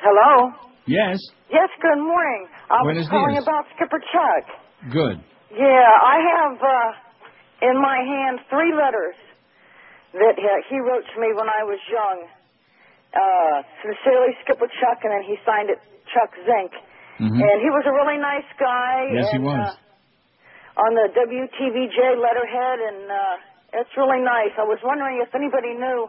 Hello. 0.00 0.52
Yes. 0.86 1.18
Yes. 1.52 1.68
Good 1.80 2.00
morning. 2.00 2.48
I 2.70 2.82
Buenos 2.82 3.04
was 3.04 3.10
calling 3.12 3.36
dias. 3.36 3.44
about 3.44 3.64
Skipper 3.76 4.00
Chuck. 4.12 4.44
Good. 4.92 5.16
Yeah, 5.52 5.88
I 5.92 6.16
have 6.40 6.56
uh, 6.56 7.68
in 7.68 7.76
my 7.76 7.98
hand 8.00 8.40
three 8.48 8.72
letters 8.72 9.18
that 10.14 10.36
uh, 10.38 10.48
he 10.70 10.78
wrote 10.80 11.04
to 11.04 11.16
me 11.20 11.28
when 11.36 11.48
I 11.50 11.62
was 11.66 11.78
young. 11.90 12.18
Uh, 13.10 13.56
sincerely, 13.82 14.32
Skipper 14.46 14.70
Chuck, 14.80 15.02
and 15.02 15.10
then 15.10 15.24
he 15.26 15.34
signed 15.44 15.68
it 15.68 15.78
Chuck 16.14 16.30
Zink. 16.46 16.70
Mhm. 17.20 17.36
And 17.42 17.56
he 17.60 17.68
was 17.74 17.84
a 17.84 17.92
really 17.92 18.16
nice 18.16 18.46
guy. 18.58 19.10
Yes, 19.12 19.28
he 19.34 19.38
was. 19.42 19.58
Uh, 19.58 20.80
on 20.80 20.94
the 20.94 21.10
WTVJ 21.12 22.16
letterhead, 22.16 22.78
and 22.80 23.10
uh, 23.10 23.80
it's 23.82 23.90
really 23.98 24.22
nice. 24.22 24.54
I 24.56 24.62
was 24.64 24.78
wondering 24.82 25.20
if 25.20 25.34
anybody 25.34 25.74
knew 25.74 26.08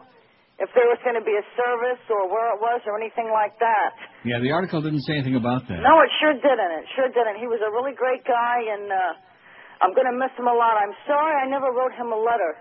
if 0.62 0.70
there 0.78 0.86
was 0.86 1.00
going 1.02 1.18
to 1.18 1.26
be 1.26 1.34
a 1.34 1.44
service 1.58 1.98
or 2.06 2.30
where 2.30 2.54
it 2.54 2.60
was 2.62 2.80
or 2.86 2.94
anything 2.96 3.26
like 3.34 3.58
that. 3.58 3.92
Yeah, 4.22 4.38
the 4.38 4.54
article 4.54 4.78
didn't 4.80 5.02
say 5.02 5.18
anything 5.18 5.34
about 5.34 5.66
that. 5.66 5.82
No, 5.82 5.98
it 6.06 6.10
sure 6.22 6.32
didn't. 6.38 6.72
It 6.78 6.86
sure 6.94 7.10
didn't. 7.10 7.42
He 7.42 7.50
was 7.50 7.58
a 7.60 7.70
really 7.74 7.92
great 7.98 8.22
guy, 8.22 8.62
and 8.70 8.86
uh, 8.86 9.82
I'm 9.82 9.92
going 9.98 10.06
to 10.06 10.14
miss 10.14 10.30
him 10.38 10.46
a 10.46 10.54
lot. 10.54 10.78
I'm 10.78 10.94
sorry 11.10 11.34
I 11.34 11.50
never 11.50 11.74
wrote 11.74 11.90
him 11.98 12.14
a 12.14 12.20
letter 12.22 12.54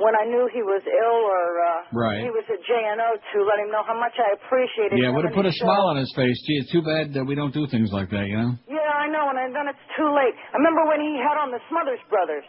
when 0.00 0.16
I 0.16 0.24
knew 0.24 0.48
he 0.48 0.64
was 0.64 0.80
ill 0.88 1.20
or 1.28 1.44
uh, 1.60 1.72
Right. 1.92 2.24
he 2.24 2.32
was 2.32 2.48
at 2.48 2.56
JNO 2.64 3.08
to 3.20 3.36
let 3.44 3.60
him 3.60 3.68
know 3.68 3.84
how 3.84 3.92
much 4.00 4.16
I 4.16 4.32
appreciated 4.40 4.96
Yeah, 4.96 5.12
him. 5.12 5.20
would 5.20 5.28
have 5.28 5.36
put 5.36 5.44
a 5.44 5.52
show. 5.52 5.68
smile 5.68 5.92
on 5.92 6.00
his 6.00 6.08
face. 6.16 6.32
Gee, 6.48 6.56
it's 6.64 6.72
too 6.72 6.80
bad 6.80 7.12
that 7.12 7.28
we 7.28 7.36
don't 7.36 7.52
do 7.52 7.68
things 7.68 7.92
like 7.92 8.08
that, 8.16 8.24
you 8.24 8.40
know? 8.40 8.56
Yeah, 8.64 8.80
I 8.80 9.12
know, 9.12 9.28
and 9.28 9.52
then 9.52 9.68
it's 9.68 9.84
too 10.00 10.08
late. 10.08 10.32
I 10.32 10.56
remember 10.56 10.88
when 10.88 11.04
he 11.04 11.20
had 11.20 11.36
on 11.36 11.52
the 11.52 11.60
Smothers 11.68 12.00
Brothers, 12.08 12.48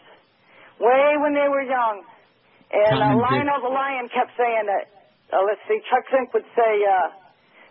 way 0.80 1.20
when 1.20 1.36
they 1.36 1.44
were 1.52 1.60
young, 1.68 2.08
and 2.72 2.96
uh, 2.98 3.12
Dick. 3.14 3.22
Lionel 3.22 3.60
the 3.62 3.72
Lion 3.72 4.08
kept 4.10 4.32
saying 4.36 4.66
that. 4.66 4.84
Uh, 5.32 5.40
let's 5.48 5.60
see, 5.64 5.80
Chuck 5.88 6.04
Zink 6.12 6.28
would 6.36 6.44
say, 6.52 6.72
uh, 6.84 7.08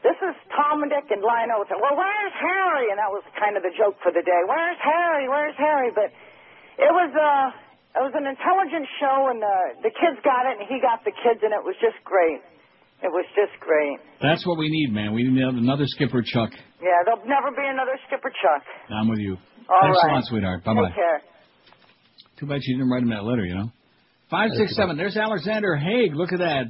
"This 0.01 0.17
is 0.17 0.33
Tom 0.53 0.81
and 0.81 0.89
Dick," 0.89 1.09
and 1.13 1.21
Lionel 1.21 1.61
would 1.61 1.69
say, 1.69 1.77
"Well, 1.77 1.93
where's 1.93 2.35
Harry?" 2.37 2.89
And 2.89 2.97
that 2.97 3.09
was 3.13 3.21
kind 3.37 3.53
of 3.57 3.61
the 3.61 3.73
joke 3.77 3.97
for 4.01 4.09
the 4.09 4.21
day. 4.25 4.41
Where's 4.49 4.81
Harry? 4.81 5.29
Where's 5.29 5.57
Harry? 5.61 5.93
But 5.93 6.09
it 6.81 6.89
was 6.89 7.11
uh, 7.13 7.99
it 7.99 8.01
was 8.01 8.13
an 8.17 8.25
intelligent 8.25 8.89
show, 8.97 9.29
and 9.29 9.41
uh, 9.43 9.81
the 9.85 9.93
kids 9.93 10.17
got 10.25 10.49
it, 10.49 10.57
and 10.57 10.65
he 10.65 10.81
got 10.81 11.05
the 11.05 11.13
kids, 11.13 11.41
and 11.45 11.53
it 11.53 11.61
was 11.61 11.77
just 11.77 12.01
great. 12.01 12.41
It 13.01 13.09
was 13.09 13.25
just 13.33 13.57
great. 13.59 13.97
That's 14.21 14.45
what 14.45 14.57
we 14.61 14.69
need, 14.69 14.93
man. 14.93 15.13
We 15.13 15.25
need 15.25 15.41
another 15.41 15.85
Skipper 15.89 16.21
Chuck. 16.21 16.53
Yeah, 16.81 17.01
there'll 17.05 17.25
never 17.25 17.49
be 17.49 17.65
another 17.65 17.97
Skipper 18.05 18.29
Chuck. 18.29 18.61
I'm 18.93 19.09
with 19.09 19.17
you. 19.19 19.37
All 19.69 19.81
Thanks 19.81 19.97
right. 20.05 20.11
a 20.11 20.15
lot, 20.15 20.23
sweetheart. 20.25 20.63
Bye 20.63 20.73
bye. 20.75 20.87
Take 20.89 20.95
care. 20.95 21.21
Too 22.37 22.45
bad 22.45 22.61
she 22.63 22.73
didn't 22.73 22.89
write 22.89 23.01
him 23.03 23.09
that 23.09 23.23
letter, 23.23 23.45
you 23.45 23.55
know? 23.55 23.69
Five 24.31 24.51
six 24.55 24.75
seven. 24.77 24.95
There's 24.95 25.17
Alexander 25.17 25.75
Haig. 25.75 26.15
Look 26.15 26.31
at 26.31 26.39
that. 26.39 26.63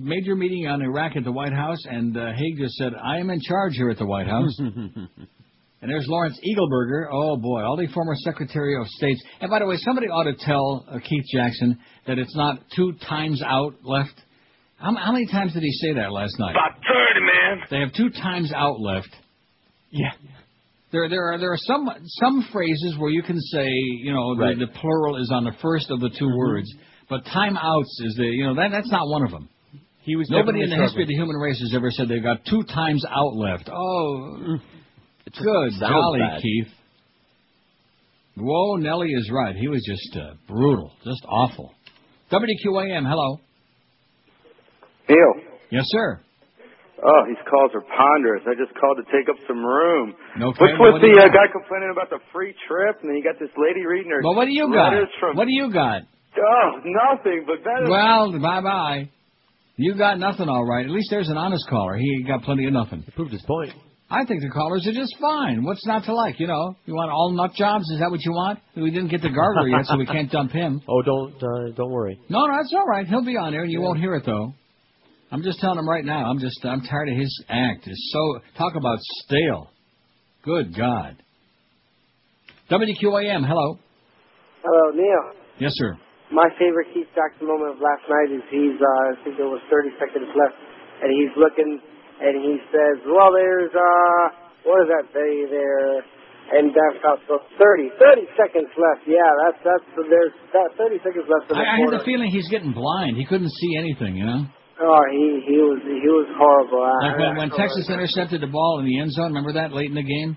Major 0.00 0.34
meeting 0.34 0.66
on 0.66 0.82
Iraq 0.82 1.12
at 1.16 1.22
the 1.22 1.30
White 1.30 1.52
House, 1.52 1.78
and 1.88 2.16
uh, 2.16 2.32
Haig 2.34 2.58
just 2.58 2.74
said, 2.74 2.92
"I 3.00 3.18
am 3.18 3.30
in 3.30 3.40
charge 3.40 3.74
here 3.74 3.88
at 3.88 3.98
the 3.98 4.04
White 4.06 4.26
House." 4.26 4.52
and 4.58 5.08
there's 5.80 6.06
Lawrence 6.08 6.36
Eagleburger. 6.44 7.06
Oh 7.12 7.36
boy, 7.36 7.62
all 7.62 7.76
the 7.76 7.86
former 7.94 8.14
Secretary 8.16 8.74
of 8.80 8.88
States. 8.88 9.22
And 9.40 9.48
by 9.48 9.60
the 9.60 9.66
way, 9.66 9.76
somebody 9.76 10.08
ought 10.08 10.24
to 10.24 10.34
tell 10.44 10.84
uh, 10.90 10.98
Keith 10.98 11.24
Jackson 11.32 11.78
that 12.08 12.18
it's 12.18 12.34
not 12.34 12.58
two 12.74 12.94
times 13.08 13.40
out 13.46 13.74
left. 13.84 14.20
How, 14.76 14.92
how 14.96 15.12
many 15.12 15.26
times 15.26 15.54
did 15.54 15.62
he 15.62 15.70
say 15.70 15.94
that 15.94 16.10
last 16.10 16.34
night? 16.40 16.50
About 16.50 16.78
30, 16.78 17.20
man. 17.20 17.66
They 17.70 17.78
have 17.78 17.92
two 17.94 18.10
times 18.10 18.52
out 18.52 18.80
left. 18.80 19.08
Yeah. 19.90 20.10
There, 20.90 21.08
there 21.08 21.32
are 21.32 21.38
there 21.38 21.52
are 21.52 21.58
some 21.58 21.88
some 22.06 22.48
phrases 22.52 22.96
where 22.98 23.10
you 23.10 23.22
can 23.22 23.40
say, 23.40 23.68
you 23.68 24.12
know, 24.12 24.34
the, 24.34 24.42
Right. 24.42 24.58
the 24.58 24.66
plural 24.80 25.16
is 25.22 25.30
on 25.32 25.44
the 25.44 25.52
first 25.62 25.90
of 25.92 26.00
the 26.00 26.10
2 26.10 26.36
words, 26.36 26.72
but 27.08 27.24
timeouts 27.24 27.92
is 28.00 28.14
the, 28.16 28.24
you 28.24 28.46
know, 28.46 28.54
that 28.54 28.70
that's 28.70 28.90
not 28.90 29.08
one 29.08 29.22
of 29.24 29.30
them. 29.30 29.48
He 30.02 30.16
was 30.16 30.28
Nobody 30.28 30.60
in 30.60 30.68
definitely 30.68 30.76
the 30.76 30.82
history 30.84 31.02
of 31.04 31.08
the 31.08 31.14
human 31.14 31.36
race 31.36 31.58
has 31.60 31.72
ever 31.74 31.90
said 31.90 32.08
they've 32.08 32.22
got 32.22 32.44
two 32.44 32.62
times 32.64 33.04
out 33.08 33.34
left. 33.34 33.70
Oh, 33.72 34.58
it's 35.26 35.38
good 35.38 35.72
sounds 35.80 35.92
golly, 35.92 36.20
bad. 36.20 36.42
Keith. 36.42 36.68
Whoa, 38.36 38.76
Nelly 38.76 39.08
is 39.08 39.30
right. 39.32 39.54
He 39.56 39.68
was 39.68 39.82
just 39.86 40.16
uh, 40.16 40.34
brutal, 40.46 40.92
just 41.04 41.24
awful. 41.26 41.72
WQAM, 42.30 43.08
hello. 43.08 43.40
Neil. 45.08 45.44
Yes, 45.70 45.84
sir. 45.86 46.20
Oh, 47.04 47.22
these 47.28 47.40
calls 47.48 47.70
are 47.74 47.84
ponderous. 47.84 48.42
I 48.46 48.54
just 48.56 48.72
called 48.80 48.96
to 48.96 49.04
take 49.12 49.28
up 49.28 49.36
some 49.46 49.64
room. 49.64 50.14
No 50.38 50.48
What's 50.48 50.58
kidding. 50.58 50.78
with 50.80 50.92
What 50.92 51.02
do 51.02 51.12
the 51.12 51.20
uh, 51.20 51.28
guy 51.28 51.52
complaining 51.52 51.92
about 51.92 52.08
the 52.08 52.18
free 52.32 52.54
trip, 52.66 52.96
and 53.02 53.10
then 53.10 53.16
you 53.16 53.22
got 53.24 53.38
this 53.38 53.52
lady 53.56 53.84
reading 53.84 54.10
her 54.10 54.20
Well, 54.22 54.34
what 54.34 54.46
do 54.46 54.52
you 54.52 54.72
got? 54.72 54.92
from? 55.20 55.36
What 55.36 55.44
do 55.46 55.52
you 55.52 55.72
got? 55.72 56.02
Oh, 56.36 56.80
nothing. 56.84 57.44
But 57.46 57.64
that 57.64 57.84
is 57.84 57.90
Well, 57.90 58.32
bye 58.40 58.60
bye. 58.60 59.10
You 59.76 59.96
got 59.96 60.18
nothing, 60.18 60.48
all 60.48 60.64
right. 60.64 60.84
At 60.84 60.90
least 60.90 61.08
there's 61.10 61.28
an 61.28 61.36
honest 61.36 61.66
caller. 61.68 61.96
He 61.96 62.22
got 62.22 62.42
plenty 62.42 62.66
of 62.66 62.72
nothing. 62.72 63.02
He 63.02 63.10
proved 63.10 63.32
his 63.32 63.42
point. 63.42 63.72
I 64.10 64.24
think 64.24 64.42
the 64.42 64.50
callers 64.50 64.86
are 64.86 64.92
just 64.92 65.16
fine. 65.20 65.64
What's 65.64 65.84
not 65.86 66.04
to 66.04 66.14
like? 66.14 66.38
You 66.38 66.46
know, 66.46 66.76
you 66.84 66.94
want 66.94 67.10
all 67.10 67.32
nut 67.32 67.52
jobs? 67.56 67.90
Is 67.90 67.98
that 67.98 68.10
what 68.10 68.20
you 68.24 68.32
want? 68.32 68.60
We 68.76 68.90
didn't 68.90 69.08
get 69.08 69.22
the 69.22 69.28
gargler 69.28 69.68
yet, 69.68 69.86
so 69.86 69.96
we 69.96 70.06
can't 70.06 70.30
dump 70.30 70.52
him. 70.52 70.80
Oh, 70.88 71.02
don't 71.02 71.34
uh, 71.42 71.72
don't 71.74 71.90
worry. 71.90 72.20
No, 72.28 72.46
no, 72.46 72.56
that's 72.56 72.72
all 72.74 72.86
right. 72.86 73.06
He'll 73.06 73.24
be 73.24 73.36
on 73.36 73.52
there, 73.52 73.62
and 73.62 73.72
you 73.72 73.80
won't 73.80 73.98
hear 73.98 74.14
it 74.14 74.24
though. 74.24 74.54
I'm 75.32 75.42
just 75.42 75.58
telling 75.58 75.78
him 75.78 75.88
right 75.88 76.04
now. 76.04 76.26
I'm 76.30 76.38
just 76.38 76.64
I'm 76.64 76.82
tired 76.82 77.08
of 77.08 77.16
his 77.16 77.44
act. 77.48 77.86
It's 77.86 78.10
so 78.12 78.40
talk 78.56 78.74
about 78.76 78.98
stale. 79.00 79.70
Good 80.44 80.76
God. 80.76 81.16
WQAM. 82.70 83.46
Hello. 83.46 83.78
Hello, 84.62 84.90
Neil. 84.94 85.40
Yes, 85.58 85.72
sir. 85.74 85.96
My 86.34 86.50
favorite 86.58 86.90
Keith 86.92 87.06
Jackson 87.14 87.46
moment 87.46 87.78
of 87.78 87.78
last 87.78 88.02
night 88.10 88.34
is 88.34 88.42
he's, 88.50 88.74
uh, 88.76 89.14
I 89.14 89.14
think 89.22 89.38
there 89.38 89.46
was 89.48 89.62
30 89.70 89.94
seconds 90.02 90.26
left, 90.34 90.58
and 91.00 91.08
he's 91.14 91.30
looking, 91.38 91.78
and 92.18 92.34
he 92.42 92.58
says, 92.74 92.96
well, 93.06 93.30
there's, 93.30 93.70
uh, 93.70 94.22
what 94.66 94.82
does 94.82 94.90
that 94.90 95.06
say 95.14 95.46
there? 95.46 96.02
And 96.58 96.74
that's 96.74 96.98
how, 97.00 97.16
so 97.30 97.38
30, 97.56 97.88
30 97.96 98.26
seconds 98.36 98.68
left. 98.76 99.06
Yeah, 99.08 99.24
that's, 99.46 99.62
that's, 99.64 99.86
there's 100.10 100.34
that 100.52 100.74
30 100.76 101.00
seconds 101.06 101.24
left 101.30 101.48
in 101.48 101.56
the 101.56 101.62
I, 101.62 101.78
I 101.78 101.80
had 101.80 101.94
the 101.94 102.04
feeling 102.04 102.28
he's 102.28 102.50
getting 102.52 102.74
blind. 102.76 103.16
He 103.16 103.24
couldn't 103.24 103.48
see 103.48 103.78
anything. 103.80 104.18
You 104.20 104.26
know. 104.26 104.42
Oh, 104.84 105.02
he, 105.08 105.40
he 105.48 105.56
was, 105.62 105.80
he 105.86 106.04
was 106.10 106.28
horrible. 106.36 106.82
I- 106.84 107.14
Like 107.14 107.16
when, 107.16 107.30
I- 107.32 107.38
when 107.46 107.50
Texas 107.54 107.88
intercepted 107.88 108.42
the 108.42 108.50
ball 108.52 108.82
in 108.82 108.86
the 108.90 108.98
end 109.00 109.12
zone, 109.16 109.32
remember 109.32 109.54
that 109.54 109.72
late 109.72 109.88
in 109.88 109.96
the 109.96 110.04
game? 110.04 110.36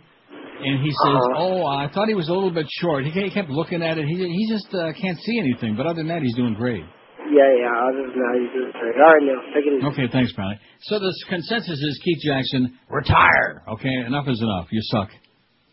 And 0.60 0.82
he 0.84 0.89
says, 0.89 1.16
Uh-huh. 1.16 1.38
"Oh, 1.38 1.66
I 1.66 1.88
thought 1.93 2.08
he 2.08 2.16
was 2.16 2.30
a 2.30 2.34
little 2.34 2.51
bit 2.51 2.66
short." 2.82 3.05
He, 3.05 3.12
he 3.12 3.30
kept 3.30 3.49
looking 3.49 3.84
at 3.84 3.97
it. 3.97 4.05
He 4.08 4.16
he 4.16 4.43
just 4.49 4.68
uh, 4.74 4.91
can't 4.99 5.18
see 5.20 5.38
anything. 5.39 5.76
But 5.76 5.86
other 5.86 5.97
than 6.01 6.08
that, 6.08 6.22
he's 6.24 6.36
doing 6.36 6.53
great. 6.55 6.84
Yeah, 7.30 7.43
yeah, 7.60 7.88
other 7.88 8.08
than 8.08 8.18
that, 8.18 8.34
he's 8.39 8.53
doing 8.55 8.72
great. 8.72 8.95
All 8.97 9.14
right, 9.14 9.22
Neil, 9.22 9.41
take 9.53 9.66
it 9.68 9.74
easy. 9.78 9.86
Okay, 9.86 10.08
thanks, 10.12 10.32
Bradley. 10.34 10.58
So 10.84 10.97
the 10.97 11.14
consensus 11.30 11.78
is 11.78 11.99
Keith 12.03 12.20
Jackson 12.26 12.80
retire. 12.89 13.64
Okay, 13.74 13.93
enough 14.08 14.28
is 14.28 14.41
enough. 14.41 14.68
You 14.72 14.82
suck. 14.84 15.10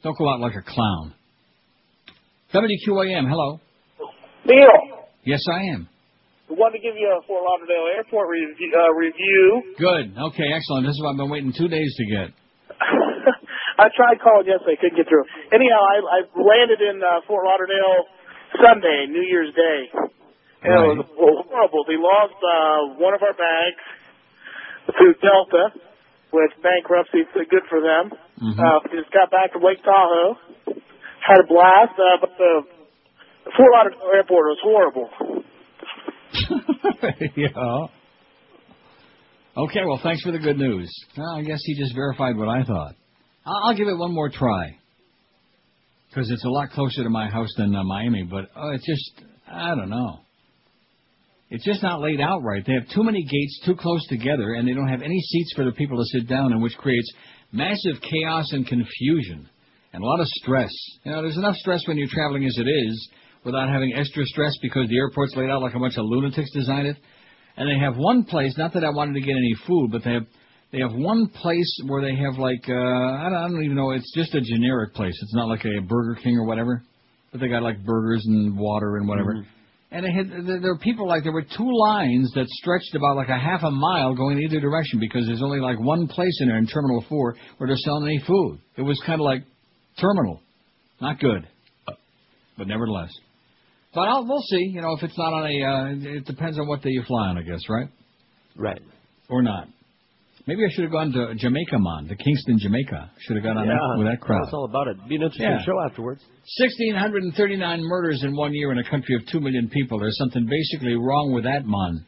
Don't 0.02 0.18
go 0.18 0.28
out 0.32 0.40
like 0.40 0.54
a 0.56 0.62
clown. 0.62 1.14
WQAM, 2.52 3.28
hello. 3.28 3.60
Neil, 4.46 4.68
Yes, 5.24 5.40
I 5.50 5.62
am. 5.74 5.88
we 6.50 6.56
wanted 6.56 6.78
to 6.78 6.82
give 6.84 6.94
you 6.96 7.08
a 7.08 7.26
Fort 7.26 7.42
Lauderdale 7.42 7.86
Airport 7.96 8.28
review. 8.28 8.72
Uh, 8.76 8.92
review. 8.92 9.74
Good. 9.78 10.14
Okay, 10.28 10.44
excellent. 10.54 10.86
This 10.86 10.92
is 10.94 11.00
what 11.02 11.12
I've 11.12 11.16
been 11.16 11.30
waiting 11.30 11.52
two 11.56 11.68
days 11.68 11.94
to 11.96 12.04
get. 12.06 12.28
I 13.78 13.90
tried 13.90 14.22
calling 14.22 14.46
yesterday, 14.46 14.78
couldn't 14.78 14.96
get 14.96 15.08
through. 15.08 15.26
Anyhow, 15.50 15.82
I, 15.82 15.96
I 16.02 16.18
landed 16.38 16.80
in 16.80 17.02
uh, 17.02 17.26
Fort 17.26 17.44
Lauderdale 17.44 18.06
Sunday, 18.62 19.06
New 19.10 19.26
Year's 19.26 19.54
Day. 19.54 19.90
And 20.64 20.72
it 20.72 21.06
was 21.18 21.44
horrible. 21.50 21.84
They 21.84 22.00
lost 22.00 22.38
uh, 22.40 22.96
one 22.96 23.12
of 23.12 23.20
our 23.20 23.34
bags 23.34 23.84
to 24.96 25.04
Delta 25.20 25.76
with 26.32 26.50
bankruptcy. 26.62 27.28
So 27.34 27.44
good 27.50 27.66
for 27.68 27.80
them. 27.82 28.16
Mm-hmm. 28.40 28.60
Uh, 28.60 28.80
we 28.88 28.98
just 29.00 29.12
got 29.12 29.30
back 29.30 29.52
to 29.52 29.60
Lake 29.60 29.82
Tahoe. 29.84 30.38
Had 31.20 31.40
a 31.44 31.46
blast, 31.48 31.98
uh, 31.98 32.16
but 32.20 32.30
the 32.38 32.62
Fort 33.56 33.70
Lauderdale 33.74 34.10
airport 34.14 34.44
was 34.54 34.60
horrible. 34.62 35.08
yeah. 37.36 37.88
Okay, 39.56 39.84
well, 39.86 40.00
thanks 40.02 40.22
for 40.22 40.32
the 40.32 40.38
good 40.38 40.58
news. 40.58 40.90
Well, 41.16 41.36
I 41.36 41.42
guess 41.42 41.60
he 41.62 41.78
just 41.78 41.94
verified 41.94 42.36
what 42.36 42.48
I 42.48 42.64
thought. 42.64 42.94
I'll, 43.46 43.74
give 43.74 43.88
it 43.88 43.98
one 43.98 44.12
more 44.12 44.30
try. 44.30 44.78
Because 46.08 46.30
it's 46.30 46.44
a 46.44 46.48
lot 46.48 46.70
closer 46.70 47.02
to 47.02 47.10
my 47.10 47.28
house 47.28 47.52
than 47.56 47.74
uh, 47.74 47.82
Miami, 47.82 48.22
but 48.22 48.44
uh, 48.56 48.70
it's 48.70 48.86
just, 48.86 49.26
I 49.50 49.74
don't 49.74 49.90
know. 49.90 50.20
It's 51.50 51.64
just 51.64 51.82
not 51.82 52.00
laid 52.00 52.20
out 52.20 52.42
right. 52.42 52.64
They 52.66 52.72
have 52.72 52.88
too 52.94 53.04
many 53.04 53.22
gates 53.22 53.60
too 53.66 53.76
close 53.76 54.04
together, 54.08 54.54
and 54.54 54.66
they 54.66 54.72
don't 54.72 54.88
have 54.88 55.02
any 55.02 55.20
seats 55.20 55.52
for 55.54 55.64
the 55.64 55.72
people 55.72 55.98
to 55.98 56.04
sit 56.18 56.28
down 56.28 56.52
in, 56.52 56.60
which 56.60 56.76
creates 56.78 57.12
massive 57.52 58.00
chaos 58.00 58.50
and 58.52 58.66
confusion 58.66 59.48
and 59.92 60.02
a 60.02 60.06
lot 60.06 60.20
of 60.20 60.26
stress. 60.26 60.72
You 61.04 61.12
know, 61.12 61.22
there's 61.22 61.36
enough 61.36 61.54
stress 61.56 61.86
when 61.86 61.96
you're 61.96 62.08
traveling 62.10 62.44
as 62.44 62.56
it 62.58 62.68
is 62.68 63.08
without 63.44 63.68
having 63.68 63.94
extra 63.94 64.24
stress 64.26 64.52
because 64.60 64.88
the 64.88 64.96
airport's 64.96 65.36
laid 65.36 65.50
out 65.50 65.62
like 65.62 65.74
a 65.74 65.78
bunch 65.78 65.96
of 65.96 66.04
lunatics 66.06 66.50
designed 66.52 66.88
it. 66.88 66.96
And 67.56 67.68
they 67.68 67.78
have 67.78 67.96
one 67.96 68.24
place, 68.24 68.58
not 68.58 68.72
that 68.72 68.82
I 68.82 68.90
wanted 68.90 69.14
to 69.14 69.20
get 69.20 69.36
any 69.36 69.54
food, 69.66 69.92
but 69.92 70.02
they 70.02 70.14
have 70.14 70.26
they 70.74 70.80
have 70.80 70.92
one 70.92 71.28
place 71.28 71.80
where 71.86 72.02
they 72.02 72.16
have 72.16 72.36
like 72.36 72.68
uh 72.68 72.72
I 72.74 73.28
don't, 73.30 73.34
I 73.34 73.48
don't 73.48 73.62
even 73.62 73.76
know, 73.76 73.92
it's 73.92 74.12
just 74.16 74.34
a 74.34 74.40
generic 74.40 74.92
place. 74.94 75.16
It's 75.22 75.34
not 75.34 75.46
like 75.46 75.64
a 75.64 75.80
Burger 75.86 76.18
King 76.20 76.36
or 76.36 76.46
whatever. 76.46 76.82
But 77.30 77.40
they 77.40 77.48
got 77.48 77.62
like 77.62 77.84
burgers 77.84 78.24
and 78.26 78.58
water 78.58 78.96
and 78.96 79.06
whatever. 79.08 79.34
Mhm. 79.34 79.46
And 79.92 80.04
had 80.04 80.46
there 80.46 80.60
there 80.60 80.72
were 80.72 80.78
people 80.78 81.06
like 81.06 81.22
there 81.22 81.32
were 81.32 81.46
two 81.56 81.70
lines 81.70 82.32
that 82.34 82.48
stretched 82.48 82.92
about 82.96 83.14
like 83.14 83.28
a 83.28 83.38
half 83.38 83.62
a 83.62 83.70
mile 83.70 84.16
going 84.16 84.40
either 84.40 84.58
direction 84.58 84.98
because 84.98 85.26
there's 85.26 85.42
only 85.42 85.60
like 85.60 85.78
one 85.78 86.08
place 86.08 86.36
in 86.40 86.48
there 86.48 86.58
in 86.58 86.66
Terminal 86.66 87.04
Four 87.08 87.36
where 87.58 87.68
they're 87.68 87.76
selling 87.76 88.06
any 88.06 88.18
food. 88.26 88.58
It 88.76 88.82
was 88.82 89.00
kind 89.06 89.20
of 89.20 89.24
like 89.24 89.44
terminal, 90.00 90.40
not 91.00 91.20
good, 91.20 91.46
but 92.58 92.66
nevertheless. 92.66 93.12
But 93.94 94.08
I'll, 94.08 94.26
we'll 94.26 94.42
see. 94.42 94.72
You 94.74 94.80
know, 94.80 94.96
if 94.96 95.04
it's 95.04 95.16
not 95.16 95.32
on 95.32 95.46
a, 95.46 95.62
uh, 95.62 96.16
it 96.18 96.24
depends 96.24 96.58
on 96.58 96.66
what 96.66 96.82
day 96.82 96.90
you 96.90 97.04
fly 97.06 97.28
on, 97.28 97.38
I 97.38 97.42
guess, 97.42 97.60
right? 97.68 97.88
Right. 98.56 98.82
Or 99.30 99.40
not. 99.40 99.68
Maybe 100.46 100.60
I 100.60 100.68
should 100.74 100.84
have 100.84 100.92
gone 100.92 101.10
to 101.12 101.34
Jamaica, 101.36 101.78
Mon, 101.78 102.06
to 102.08 102.16
Kingston, 102.16 102.58
Jamaica. 102.58 103.10
Should 103.20 103.36
have 103.36 103.44
gone 103.44 103.56
on 103.56 103.66
yeah, 103.66 103.80
that 103.80 103.98
with 103.98 104.06
that 104.08 104.20
crowd. 104.20 104.42
That's 104.44 104.52
all 104.52 104.66
about 104.66 104.88
it. 104.88 104.96
Be 105.08 105.16
an 105.16 105.22
interesting 105.22 105.48
Yeah. 105.48 105.62
show 105.64 105.80
afterwards. 105.80 106.22
1,639 106.58 107.80
murders 107.82 108.22
in 108.22 108.36
one 108.36 108.52
year 108.52 108.70
in 108.70 108.78
a 108.78 108.84
country 108.84 109.14
of 109.14 109.24
2 109.32 109.40
million 109.40 109.68
people. 109.70 109.98
There's 109.98 110.18
something 110.18 110.44
basically 110.44 110.96
wrong 110.96 111.32
with 111.32 111.44
that, 111.44 111.64
Mon. 111.64 112.04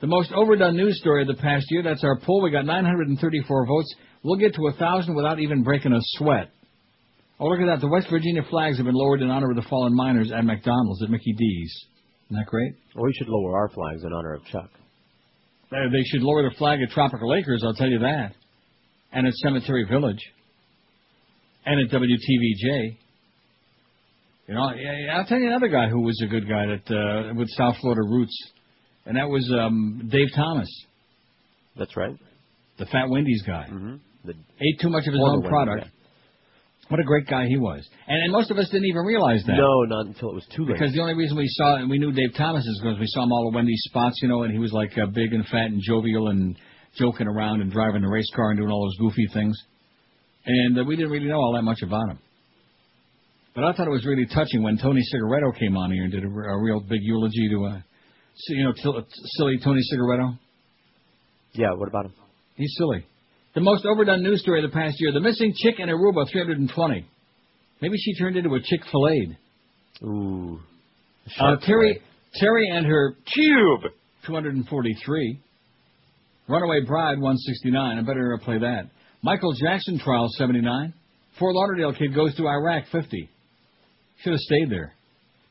The 0.00 0.06
most 0.06 0.32
overdone 0.32 0.76
news 0.76 0.98
story 0.98 1.20
of 1.20 1.28
the 1.28 1.34
past 1.42 1.66
year, 1.70 1.82
that's 1.82 2.02
our 2.04 2.16
poll. 2.20 2.40
We 2.40 2.50
got 2.50 2.64
934 2.64 3.66
votes. 3.66 3.94
We'll 4.22 4.36
get 4.36 4.54
to 4.54 4.68
a 4.68 4.72
1,000 4.72 5.14
without 5.14 5.38
even 5.40 5.62
breaking 5.62 5.92
a 5.92 6.00
sweat. 6.16 6.48
Oh, 7.38 7.46
look 7.48 7.60
at 7.60 7.66
that. 7.66 7.80
The 7.82 7.88
West 7.88 8.08
Virginia 8.08 8.42
flags 8.48 8.78
have 8.78 8.86
been 8.86 8.94
lowered 8.94 9.20
in 9.20 9.28
honor 9.28 9.50
of 9.50 9.56
the 9.56 9.68
fallen 9.68 9.94
miners 9.94 10.32
at 10.32 10.44
McDonald's 10.44 11.02
at 11.02 11.10
Mickey 11.10 11.34
D's. 11.34 11.86
Isn't 12.30 12.38
that 12.38 12.46
great? 12.46 12.72
Well, 12.94 13.04
we 13.04 13.12
should 13.12 13.28
lower 13.28 13.58
our 13.58 13.68
flags 13.68 14.04
in 14.04 14.12
honor 14.12 14.32
of 14.34 14.44
Chuck. 14.46 14.70
Uh, 15.72 15.88
They 15.92 16.02
should 16.06 16.22
lower 16.22 16.42
the 16.48 16.54
flag 16.56 16.80
at 16.82 16.90
Tropical 16.90 17.34
Acres, 17.34 17.62
I'll 17.64 17.74
tell 17.74 17.88
you 17.88 18.00
that. 18.00 18.32
And 19.12 19.26
at 19.26 19.32
Cemetery 19.34 19.84
Village. 19.88 20.20
And 21.66 21.80
at 21.80 21.92
WTVJ. 21.94 22.96
You 24.48 24.54
know, 24.54 24.72
yeah, 24.74 25.16
I'll 25.16 25.26
tell 25.26 25.38
you 25.38 25.46
another 25.46 25.68
guy 25.68 25.88
who 25.88 26.00
was 26.00 26.20
a 26.24 26.26
good 26.26 26.48
guy 26.48 26.66
that 26.66 26.90
uh, 27.30 27.34
with 27.34 27.48
South 27.50 27.76
Florida 27.80 28.02
roots, 28.02 28.36
and 29.06 29.16
that 29.16 29.28
was 29.28 29.48
um, 29.56 30.08
Dave 30.10 30.26
Thomas. 30.34 30.68
That's 31.76 31.96
right. 31.96 32.16
The 32.78 32.86
Fat 32.86 33.08
Wendy's 33.08 33.42
guy. 33.46 33.66
Mm-hmm. 33.70 33.94
The 34.24 34.32
Ate 34.60 34.80
too 34.80 34.90
much 34.90 35.06
of 35.06 35.12
his 35.12 35.22
own 35.22 35.42
product. 35.42 35.84
guy. 35.84 35.90
What 36.90 36.98
a 36.98 37.04
great 37.04 37.28
guy 37.28 37.46
he 37.46 37.56
was. 37.56 37.88
And, 38.08 38.20
and 38.24 38.32
most 38.32 38.50
of 38.50 38.58
us 38.58 38.68
didn't 38.68 38.86
even 38.86 39.02
realize 39.02 39.44
that. 39.46 39.56
No, 39.56 39.82
not 39.84 40.06
until 40.06 40.30
it 40.30 40.34
was 40.34 40.46
too 40.54 40.64
late. 40.64 40.74
Because 40.74 40.92
the 40.92 41.00
only 41.00 41.14
reason 41.14 41.36
we 41.36 41.46
saw 41.46 41.76
and 41.76 41.88
we 41.88 41.98
knew 41.98 42.10
Dave 42.10 42.34
Thomas 42.36 42.66
is 42.66 42.80
because 42.82 42.98
we 42.98 43.06
saw 43.06 43.22
him 43.22 43.30
all 43.30 43.48
at 43.48 43.54
Wendy's 43.54 43.80
spots, 43.86 44.18
you 44.20 44.28
know, 44.28 44.42
and 44.42 44.52
he 44.52 44.58
was 44.58 44.72
like 44.72 44.90
uh, 44.98 45.06
big 45.06 45.32
and 45.32 45.46
fat 45.46 45.66
and 45.66 45.80
jovial 45.80 46.28
and 46.28 46.58
joking 46.98 47.28
around 47.28 47.60
and 47.60 47.70
driving 47.70 48.02
the 48.02 48.08
race 48.08 48.28
car 48.34 48.50
and 48.50 48.58
doing 48.58 48.70
all 48.70 48.82
those 48.82 48.96
goofy 48.98 49.28
things. 49.32 49.56
And 50.44 50.80
uh, 50.80 50.82
we 50.82 50.96
didn't 50.96 51.12
really 51.12 51.28
know 51.28 51.36
all 51.38 51.52
that 51.54 51.62
much 51.62 51.78
about 51.82 52.10
him. 52.10 52.18
But 53.54 53.62
I 53.62 53.72
thought 53.72 53.86
it 53.86 53.90
was 53.90 54.04
really 54.04 54.26
touching 54.26 54.64
when 54.64 54.76
Tony 54.76 55.00
Cigaretto 55.02 55.52
came 55.52 55.76
on 55.76 55.92
here 55.92 56.02
and 56.02 56.12
did 56.12 56.24
a, 56.24 56.28
a 56.28 56.60
real 56.60 56.80
big 56.80 57.02
eulogy 57.02 57.48
to, 57.50 57.66
uh, 57.66 57.78
you 58.48 58.64
know, 58.64 58.72
til- 58.72 59.06
silly 59.36 59.60
Tony 59.62 59.80
Cigaretto. 59.82 60.34
Yeah, 61.52 61.70
what 61.76 61.88
about 61.88 62.06
him? 62.06 62.14
He's 62.56 62.74
silly. 62.76 63.06
The 63.54 63.60
most 63.60 63.84
overdone 63.84 64.22
news 64.22 64.42
story 64.42 64.62
of 64.64 64.70
the 64.70 64.74
past 64.74 64.96
year: 65.00 65.12
the 65.12 65.20
missing 65.20 65.52
chick 65.56 65.76
in 65.78 65.88
Aruba, 65.88 66.30
320. 66.30 67.06
Maybe 67.82 67.96
she 67.98 68.14
turned 68.14 68.36
into 68.36 68.54
a 68.54 68.60
chick 68.62 68.80
filleted. 68.90 69.36
Ooh. 70.02 70.60
Uh, 71.38 71.56
Terri 71.66 71.94
Terri 72.40 72.70
and 72.70 72.86
her 72.86 73.16
cube 73.32 73.92
243. 74.26 75.40
Runaway 76.48 76.80
Bride 76.86 77.20
169. 77.20 77.98
I 77.98 78.02
better 78.02 78.38
play 78.42 78.58
that. 78.58 78.90
Michael 79.22 79.52
Jackson 79.52 79.98
trial 79.98 80.28
79. 80.30 80.94
Fort 81.38 81.54
Lauderdale 81.54 81.94
kid 81.94 82.14
goes 82.14 82.34
to 82.36 82.48
Iraq 82.48 82.84
50. 82.90 83.28
Should 84.22 84.32
have 84.32 84.40
stayed 84.40 84.70
there. 84.70 84.94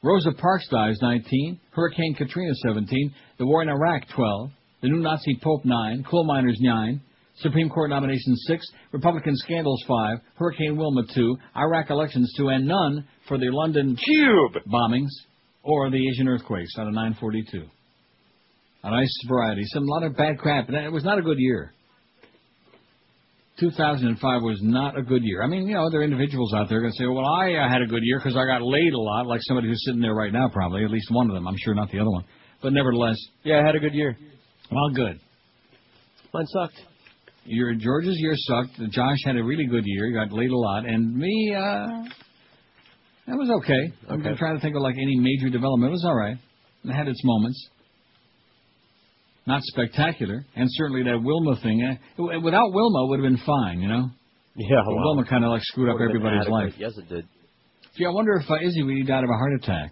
Rosa 0.04 0.32
Parks 0.32 0.68
dies 0.70 0.98
19. 1.02 1.60
Hurricane 1.72 2.16
Katrina 2.16 2.54
17. 2.66 3.14
The 3.38 3.46
war 3.46 3.62
in 3.62 3.70
Iraq 3.70 4.04
12. 4.16 4.50
The 4.82 4.90
new 4.90 5.00
Nazi 5.00 5.40
Pope 5.42 5.66
9. 5.66 6.06
Coal 6.10 6.26
miners 6.26 6.58
9. 6.62 7.02
Supreme 7.40 7.70
Court 7.70 7.90
nominations 7.90 8.44
6. 8.48 8.66
Republican 8.92 9.36
scandals 9.36 9.84
5. 9.88 10.18
Hurricane 10.36 10.78
Wilma 10.78 11.04
2. 11.14 11.38
Iraq 11.56 11.90
elections 11.90 12.34
2. 12.38 12.50
And 12.50 12.68
none 12.68 13.08
for 13.28 13.38
the 13.38 13.50
London 13.50 13.96
Tube 13.96 14.64
bombings 14.68 15.10
or 15.64 15.90
the 15.90 16.08
Asian 16.10 16.28
earthquakes 16.28 16.74
out 16.78 16.88
of 16.88 16.94
942. 16.94 17.66
A 18.84 18.92
nice 18.92 19.26
variety. 19.28 19.64
Some 19.66 19.84
a 19.84 19.92
lot 19.92 20.04
of 20.04 20.16
bad 20.16 20.38
crap. 20.38 20.68
And 20.68 20.78
It 20.78 20.92
was 20.92 21.04
not 21.04 21.20
a 21.20 21.22
good 21.22 21.40
year. 21.40 21.74
2005 23.60 24.42
was 24.42 24.60
not 24.62 24.98
a 24.98 25.02
good 25.02 25.22
year. 25.24 25.44
I 25.44 25.48
mean, 25.48 25.68
you 25.68 25.74
know, 25.74 25.90
there 25.90 26.00
are 26.00 26.04
individuals 26.04 26.54
out 26.54 26.70
there 26.70 26.80
going 26.80 26.94
to 26.94 26.98
say, 26.98 27.08
well, 27.08 27.26
I 27.26 27.54
uh, 27.56 27.70
had 27.70 27.82
a 27.82 27.88
good 27.88 28.04
year 28.04 28.18
because 28.18 28.38
I 28.38 28.46
got 28.46 28.62
laid 28.62 28.94
a 28.94 28.98
lot, 28.98 29.28
like 29.28 29.42
somebody 29.44 29.68
who's 29.68 29.84
sitting 29.86 30.00
there 30.00 30.14
right 30.14 30.32
now, 30.32 30.48
probably, 30.48 30.86
at 30.86 30.92
least 30.92 31.12
one 31.12 31.30
of 31.30 31.34
them. 31.34 31.46
I'm 31.46 31.58
sure 31.58 31.74
not 31.74 31.92
the 31.92 32.00
other 32.00 32.10
one. 32.10 32.24
But 32.62 32.72
nevertheless, 32.72 33.18
yeah, 33.44 33.60
I 33.60 33.66
had 33.66 33.76
a 33.76 33.80
good 33.80 33.94
year. 33.94 34.16
Well, 34.72 34.90
good. 34.92 35.20
Mine 36.34 36.46
sucked. 36.48 36.80
Your 37.52 37.74
George's 37.74 38.16
year 38.20 38.34
sucked. 38.36 38.80
Josh 38.92 39.18
had 39.26 39.36
a 39.36 39.44
really 39.44 39.66
good 39.66 39.84
year. 39.84 40.06
He 40.08 40.14
got 40.14 40.32
laid 40.32 40.52
a 40.52 40.58
lot, 40.58 40.86
and 40.86 41.16
me, 41.16 41.52
uh, 41.58 42.04
that 43.26 43.36
was 43.36 43.50
okay. 43.50 43.92
I'm 44.08 44.20
Okay. 44.22 44.36
trying 44.38 44.56
to 44.56 44.62
think 44.62 44.76
of 44.76 44.84
like 44.84 44.96
any 45.02 45.16
major 45.16 45.50
development. 45.50 45.90
It 45.90 45.94
was 45.94 46.06
all 46.06 46.16
right. 46.16 46.38
It 46.86 46.92
had 46.94 47.08
its 47.08 47.20
moments. 47.24 47.70
Not 49.48 49.64
spectacular, 49.64 50.46
and 50.56 50.68
certainly 50.74 51.02
that 51.04 51.24
Wilma 51.24 51.56
thing. 51.64 51.82
Uh, 51.84 52.40
without 52.40 52.72
Wilma, 52.72 53.06
it 53.06 53.10
would 53.10 53.20
have 53.20 53.32
been 53.32 53.44
fine, 53.44 53.80
you 53.82 53.88
know. 53.88 54.12
Yeah, 54.56 54.82
well, 54.86 54.98
Wilma 54.98 55.26
kind 55.26 55.44
of 55.44 55.50
like 55.50 55.64
screwed 55.64 55.90
up 55.90 55.98
everybody's 56.00 56.48
life. 56.48 56.74
Yes, 56.78 56.92
it 57.00 57.10
did. 57.10 57.26
Gee, 57.98 58.06
I 58.06 58.10
wonder 58.10 58.34
if 58.34 58.50
uh, 58.50 58.58
Izzy 58.62 58.84
really 58.84 59.04
died 59.04 59.24
of 59.24 59.30
a 59.32 59.34
heart 59.34 59.54
attack. 59.56 59.92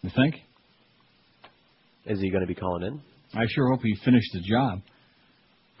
You 0.00 0.10
think? 0.16 0.36
Is 2.06 2.20
he 2.20 2.30
going 2.30 2.40
to 2.40 2.46
be 2.46 2.54
calling 2.54 2.84
in? 2.84 3.00
I 3.38 3.44
sure 3.50 3.68
hope 3.70 3.80
he 3.82 3.94
finished 4.02 4.30
the 4.32 4.40
job. 4.40 4.80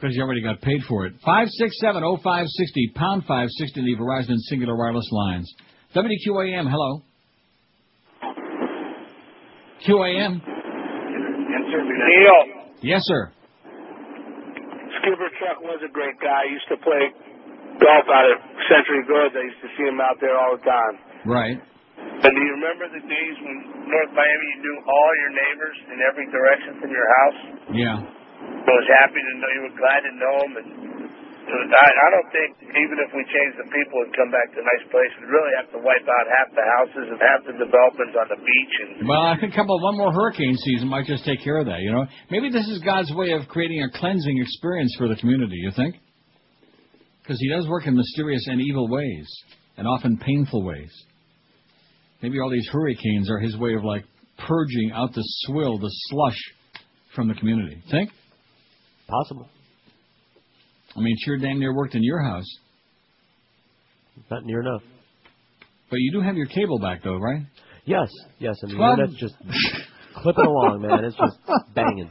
Because 0.02 0.18
you 0.18 0.22
already 0.26 0.42
got 0.42 0.58
paid 0.60 0.82
for 0.90 1.06
it. 1.06 1.14
5670560, 1.22 2.90
pound 2.98 3.22
560, 3.22 3.86
the 3.86 3.94
Verizon 4.02 4.34
Cingular 4.50 4.74
Wireless 4.74 5.06
lines. 5.12 5.46
WQAM, 5.94 6.66
hello. 6.66 7.06
QAM. 9.86 10.42
Neil, 12.02 12.42
Yes, 12.82 13.02
sir. 13.06 13.30
Skipper 14.98 15.30
Chuck 15.38 15.62
was 15.62 15.78
a 15.86 15.92
great 15.94 16.18
guy. 16.18 16.50
He 16.50 16.54
used 16.58 16.66
to 16.74 16.82
play 16.82 17.06
golf 17.78 18.06
out 18.10 18.26
at 18.26 18.42
Century 18.74 19.06
Goods. 19.06 19.38
I 19.38 19.46
used 19.46 19.62
to 19.62 19.70
see 19.78 19.86
him 19.86 20.02
out 20.02 20.18
there 20.18 20.34
all 20.34 20.58
the 20.58 20.64
time. 20.66 20.98
Right. 21.30 21.62
And 22.02 22.30
do 22.34 22.40
you 22.42 22.54
remember 22.58 22.90
the 22.90 23.06
days 23.06 23.34
when 23.38 23.86
North 23.86 24.10
Miami 24.18 24.46
you 24.50 24.58
knew 24.66 24.82
all 24.82 25.12
your 25.22 25.30
neighbors 25.30 25.76
in 25.94 25.98
every 26.10 26.26
direction 26.26 26.82
from 26.82 26.90
your 26.90 27.06
house? 27.06 27.38
Yeah. 27.70 28.21
I 28.62 28.72
was 28.72 28.88
happy 29.02 29.20
to 29.20 29.32
know 29.38 29.48
you 29.52 29.62
were 29.68 29.78
glad 29.78 30.00
to 30.06 30.12
know 30.16 30.36
him. 30.46 30.52
And 30.56 30.68
I, 31.42 32.08
don't 32.14 32.30
think 32.30 32.50
even 32.70 32.96
if 33.02 33.10
we 33.12 33.26
change 33.26 33.58
the 33.58 33.66
people 33.66 33.98
and 34.06 34.10
come 34.14 34.30
back 34.30 34.54
to 34.54 34.62
a 34.62 34.66
nice 34.66 34.84
place, 34.88 35.10
we'd 35.18 35.28
really 35.28 35.54
have 35.58 35.68
to 35.74 35.80
wipe 35.82 36.06
out 36.06 36.26
half 36.30 36.48
the 36.54 36.62
houses 36.62 37.06
and 37.10 37.18
half 37.18 37.40
the 37.44 37.56
developments 37.58 38.14
on 38.14 38.26
the 38.30 38.40
beach. 38.40 38.74
And 38.86 39.08
Well, 39.08 39.20
I 39.20 39.34
think 39.36 39.52
a 39.52 39.56
couple, 39.56 39.76
one 39.82 39.98
more 39.98 40.14
hurricane 40.14 40.56
season 40.56 40.88
might 40.88 41.04
just 41.04 41.26
take 41.26 41.42
care 41.42 41.58
of 41.58 41.66
that, 41.66 41.82
you 41.82 41.90
know? 41.90 42.06
Maybe 42.30 42.48
this 42.48 42.66
is 42.68 42.78
God's 42.80 43.12
way 43.12 43.32
of 43.34 43.50
creating 43.50 43.82
a 43.82 43.90
cleansing 43.90 44.38
experience 44.38 44.94
for 44.96 45.08
the 45.08 45.16
community, 45.16 45.58
you 45.58 45.72
think? 45.74 45.96
Because 47.22 47.38
He 47.42 47.50
does 47.50 47.66
work 47.68 47.86
in 47.86 47.96
mysterious 47.96 48.46
and 48.46 48.60
evil 48.60 48.88
ways, 48.88 49.26
and 49.76 49.86
often 49.86 50.16
painful 50.18 50.62
ways. 50.64 50.92
Maybe 52.22 52.38
all 52.38 52.50
these 52.50 52.68
hurricanes 52.70 53.28
are 53.28 53.38
His 53.38 53.58
way 53.58 53.74
of, 53.74 53.84
like, 53.84 54.04
purging 54.38 54.92
out 54.94 55.12
the 55.12 55.24
swill, 55.44 55.78
the 55.78 55.90
slush 56.08 56.38
from 57.14 57.28
the 57.28 57.34
community. 57.34 57.82
Think? 57.90 58.10
Possible. 59.08 59.48
I 60.96 61.00
mean, 61.00 61.16
sure 61.24 61.38
damn 61.38 61.58
near 61.58 61.74
worked 61.74 61.94
in 61.94 62.02
your 62.02 62.22
house. 62.22 62.46
Not 64.30 64.44
near 64.44 64.60
enough. 64.60 64.82
But 65.90 65.96
you 66.00 66.12
do 66.12 66.20
have 66.20 66.36
your 66.36 66.46
cable 66.46 66.78
back, 66.78 67.02
though, 67.02 67.16
right? 67.16 67.42
Yes, 67.84 68.08
yes. 68.38 68.56
I 68.62 68.66
mean, 68.66 68.76
Twelve- 68.76 68.98
that's 68.98 69.14
just 69.20 69.34
clipping 70.16 70.44
along, 70.46 70.82
man. 70.82 71.04
It's 71.04 71.16
just 71.16 71.38
banging. 71.74 72.10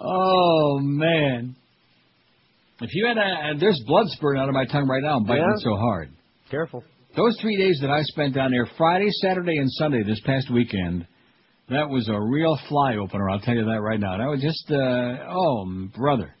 Oh 0.00 0.78
man! 0.80 1.56
If 2.80 2.90
you 2.94 3.06
had 3.06 3.18
a, 3.18 3.20
uh, 3.20 3.58
there's 3.58 3.82
blood 3.86 4.06
spurting 4.08 4.40
out 4.40 4.48
of 4.48 4.54
my 4.54 4.64
tongue 4.66 4.86
right 4.86 5.02
now. 5.02 5.16
I'm 5.16 5.24
biting 5.24 5.42
Yeah? 5.44 5.54
so 5.64 5.74
hard. 5.76 6.10
Careful. 6.50 6.84
Those 7.16 7.36
three 7.40 7.56
days 7.56 7.78
that 7.82 7.90
I 7.90 8.02
spent 8.02 8.34
down 8.34 8.52
there, 8.52 8.66
Friday, 8.76 9.08
Saturday, 9.22 9.56
and 9.56 9.68
Sunday 9.72 10.04
this 10.04 10.20
past 10.24 10.52
weekend, 10.52 11.06
that 11.70 11.88
was 11.88 12.08
a 12.08 12.20
real 12.20 12.58
fly 12.68 12.96
opener. 12.96 13.28
I'll 13.28 13.40
tell 13.40 13.54
you 13.54 13.64
that 13.64 13.80
right 13.80 14.00
now. 14.00 14.16
That 14.18 14.28
was 14.28 14.40
just, 14.40 14.70
uh, 14.70 15.30
oh 15.30 15.88
brother, 15.96 16.34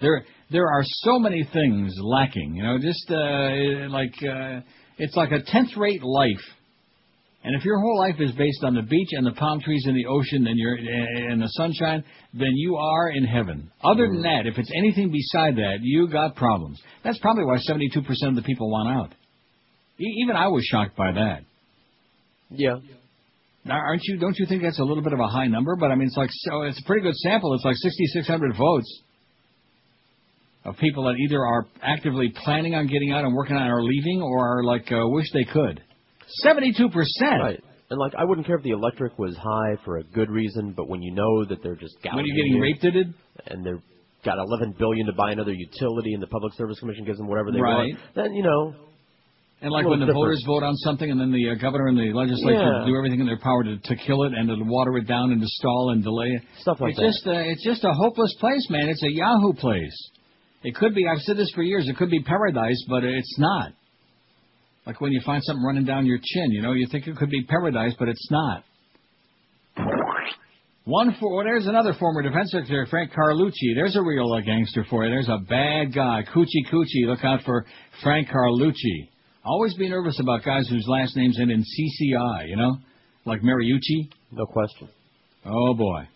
there 0.00 0.24
there 0.50 0.66
are 0.68 0.82
so 0.84 1.18
many 1.18 1.42
things 1.52 1.94
lacking. 2.02 2.54
You 2.54 2.62
know, 2.62 2.78
just 2.78 3.10
uh, 3.10 3.88
like 3.90 4.14
uh, 4.22 4.60
it's 4.98 5.16
like 5.16 5.32
a 5.32 5.42
tenth 5.42 5.76
rate 5.76 6.02
life. 6.02 6.44
And 7.42 7.56
if 7.56 7.64
your 7.64 7.78
whole 7.80 7.98
life 7.98 8.16
is 8.18 8.32
based 8.32 8.62
on 8.64 8.74
the 8.74 8.82
beach 8.82 9.08
and 9.12 9.26
the 9.26 9.32
palm 9.32 9.60
trees 9.62 9.84
and 9.86 9.96
the 9.96 10.06
ocean 10.06 10.46
and 10.46 10.58
your 10.58 10.74
and 10.74 11.40
the 11.40 11.46
sunshine, 11.48 12.04
then 12.34 12.50
you 12.54 12.76
are 12.76 13.08
in 13.10 13.24
heaven. 13.24 13.70
Other 13.82 14.06
than 14.08 14.22
that, 14.22 14.42
if 14.44 14.58
it's 14.58 14.70
anything 14.76 15.10
beside 15.10 15.56
that, 15.56 15.78
you 15.80 16.06
got 16.08 16.36
problems. 16.36 16.78
That's 17.02 17.18
probably 17.18 17.44
why 17.44 17.56
72% 17.56 17.96
of 18.28 18.34
the 18.34 18.42
people 18.42 18.70
want 18.70 18.90
out. 18.90 19.14
E- 19.98 20.22
Even 20.22 20.36
I 20.36 20.48
was 20.48 20.64
shocked 20.64 20.96
by 20.96 21.12
that. 21.12 21.40
Yeah. 22.50 22.76
Now, 23.64 23.76
aren't 23.76 24.02
you? 24.04 24.16
Don't 24.18 24.36
you 24.38 24.46
think 24.46 24.62
that's 24.62 24.78
a 24.78 24.84
little 24.84 25.02
bit 25.02 25.12
of 25.12 25.20
a 25.20 25.28
high 25.28 25.46
number? 25.46 25.76
But 25.76 25.90
I 25.90 25.94
mean, 25.94 26.08
it's 26.08 26.16
like 26.16 26.30
so. 26.32 26.62
It's 26.62 26.80
a 26.80 26.84
pretty 26.86 27.02
good 27.02 27.14
sample. 27.16 27.54
It's 27.54 27.64
like 27.64 27.76
6,600 27.76 28.56
votes 28.56 29.02
of 30.64 30.76
people 30.78 31.04
that 31.04 31.16
either 31.18 31.44
are 31.44 31.66
actively 31.82 32.32
planning 32.44 32.74
on 32.74 32.86
getting 32.86 33.12
out 33.12 33.24
and 33.24 33.34
working 33.34 33.56
on 33.56 33.68
or 33.68 33.82
leaving, 33.82 34.20
or 34.22 34.60
are 34.60 34.64
like 34.64 34.90
uh, 34.92 35.06
wish 35.08 35.26
they 35.32 35.44
could. 35.44 35.82
72 36.42 36.88
percent. 36.90 37.40
Right. 37.40 37.64
And 37.90 37.98
like, 37.98 38.12
I 38.16 38.22
wouldn't 38.24 38.46
care 38.46 38.56
if 38.56 38.62
the 38.62 38.70
electric 38.70 39.18
was 39.18 39.36
high 39.36 39.76
for 39.84 39.98
a 39.98 40.04
good 40.04 40.30
reason, 40.30 40.74
but 40.76 40.88
when 40.88 41.02
you 41.02 41.12
know 41.12 41.44
that 41.46 41.60
they're 41.60 41.74
just 41.74 41.96
When 42.04 42.24
you're 42.24 42.36
getting 42.36 42.54
you, 42.56 42.62
raped, 42.62 42.82
did 42.82 42.94
it? 42.94 43.06
and 43.48 43.66
they've 43.66 43.82
got 44.24 44.38
11 44.38 44.76
billion 44.78 45.06
to 45.06 45.12
buy 45.12 45.32
another 45.32 45.52
utility, 45.52 46.14
and 46.14 46.22
the 46.22 46.28
Public 46.28 46.52
Service 46.54 46.78
Commission 46.78 47.04
gives 47.04 47.18
them 47.18 47.26
whatever 47.26 47.50
they 47.50 47.60
Right. 47.60 47.88
want, 47.92 47.98
then 48.14 48.32
you 48.34 48.44
know. 48.44 48.74
And 49.62 49.70
like 49.70 49.84
when 49.86 50.00
the 50.00 50.12
voters 50.12 50.42
vote 50.46 50.62
on 50.62 50.74
something, 50.76 51.10
and 51.10 51.20
then 51.20 51.32
the 51.32 51.50
uh, 51.50 51.54
governor 51.54 51.88
and 51.88 51.98
the 51.98 52.12
legislature 52.16 52.80
Yeah. 52.80 52.86
do 52.86 52.96
everything 52.96 53.20
in 53.20 53.26
their 53.26 53.38
power 53.38 53.62
to, 53.62 53.76
to 53.76 53.96
kill 53.96 54.22
it 54.24 54.32
and 54.32 54.48
to 54.48 54.56
water 54.64 54.96
it 54.96 55.06
down 55.06 55.32
and 55.32 55.40
to 55.40 55.46
stall 55.46 55.90
and 55.92 56.02
delay 56.02 56.28
it. 56.28 56.42
Stuff 56.60 56.80
like 56.80 56.92
it's 56.92 56.98
that. 57.00 57.06
just 57.06 57.26
uh, 57.26 57.32
it's 57.44 57.62
just 57.64 57.84
a 57.84 57.92
hopeless 57.92 58.34
place, 58.40 58.66
man. 58.70 58.88
It's 58.88 59.02
a 59.02 59.10
Yahoo 59.12 59.52
place. 59.52 60.10
It 60.62 60.74
could 60.74 60.94
be. 60.94 61.06
I've 61.06 61.20
said 61.20 61.36
this 61.36 61.50
for 61.54 61.62
years. 61.62 61.88
It 61.88 61.96
could 61.96 62.10
be 62.10 62.22
paradise, 62.22 62.82
but 62.88 63.04
it's 63.04 63.36
not. 63.38 63.72
Like 64.86 65.00
when 65.02 65.12
you 65.12 65.20
find 65.26 65.42
something 65.44 65.62
running 65.62 65.84
down 65.84 66.06
your 66.06 66.18
chin, 66.22 66.50
you 66.52 66.62
know, 66.62 66.72
you 66.72 66.86
think 66.90 67.06
it 67.06 67.16
could 67.16 67.30
be 67.30 67.44
paradise, 67.44 67.92
but 67.98 68.08
it's 68.08 68.30
not. 68.30 68.64
One 70.84 71.14
for 71.20 71.36
well, 71.36 71.44
there's 71.44 71.66
another 71.66 71.92
former 72.00 72.22
defense 72.22 72.50
secretary, 72.50 72.86
Frank 72.88 73.12
Carlucci. 73.12 73.74
There's 73.74 73.94
a 73.96 74.02
real 74.02 74.32
uh, 74.32 74.40
gangster 74.40 74.84
for 74.88 75.04
you. 75.04 75.10
There's 75.10 75.28
a 75.28 75.38
bad 75.38 75.94
guy, 75.94 76.24
Coochie 76.34 76.72
Coochie. 76.72 77.06
Look 77.06 77.22
out 77.24 77.40
for 77.44 77.66
Frank 78.02 78.28
Carlucci. 78.28 79.09
Always 79.44 79.74
be 79.74 79.88
nervous 79.88 80.18
about 80.20 80.44
guys 80.44 80.68
whose 80.68 80.86
last 80.86 81.16
names 81.16 81.38
end 81.40 81.50
in 81.50 81.60
CCI. 81.60 82.48
You 82.48 82.56
know, 82.56 82.76
like 83.24 83.40
Mariucci. 83.40 84.10
No 84.32 84.46
question. 84.46 84.88
Oh 85.44 85.74
boy. 85.74 86.08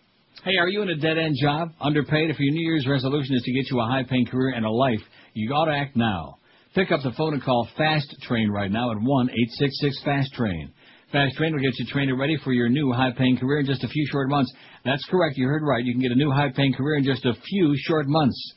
Hey, 0.43 0.57
are 0.57 0.67
you 0.67 0.83
in 0.83 0.89
a 0.89 0.95
dead 0.95 1.17
end 1.17 1.35
job? 1.41 1.71
Underpaid? 1.81 2.29
If 2.29 2.39
your 2.39 2.53
New 2.53 2.61
Year's 2.61 2.87
resolution 2.87 3.35
is 3.35 3.41
to 3.41 3.51
get 3.51 3.71
you 3.71 3.79
a 3.81 3.85
high 3.85 4.03
paying 4.03 4.27
career 4.27 4.53
and 4.55 4.65
a 4.65 4.69
life, 4.69 4.99
you 5.33 5.51
ought 5.53 5.65
to 5.65 5.71
act 5.75 5.95
now. 5.95 6.37
Pick 6.75 6.91
up 6.91 6.99
the 7.03 7.13
phone 7.17 7.33
and 7.33 7.41
call 7.41 7.67
Fast 7.77 8.15
Train 8.21 8.49
right 8.51 8.69
now 8.69 8.91
at 8.91 8.97
one 9.01 9.29
eight 9.29 9.49
six 9.53 9.79
six 9.79 9.99
Fast 10.03 10.31
Train. 10.33 10.71
Fast 11.11 11.35
Train 11.35 11.53
will 11.53 11.61
get 11.61 11.79
you 11.79 11.85
trained 11.87 12.11
and 12.11 12.19
ready 12.19 12.37
for 12.43 12.53
your 12.53 12.69
new 12.69 12.91
high 12.91 13.11
paying 13.17 13.37
career 13.37 13.59
in 13.59 13.65
just 13.65 13.83
a 13.83 13.87
few 13.87 14.05
short 14.11 14.29
months. 14.29 14.53
That's 14.83 15.03
correct, 15.09 15.37
you 15.37 15.47
heard 15.47 15.63
right. 15.63 15.83
You 15.83 15.93
can 15.93 16.01
get 16.01 16.11
a 16.11 16.15
new 16.15 16.29
high 16.29 16.51
paying 16.55 16.73
career 16.73 16.97
in 16.97 17.03
just 17.03 17.25
a 17.25 17.33
few 17.33 17.73
short 17.77 18.07
months. 18.07 18.53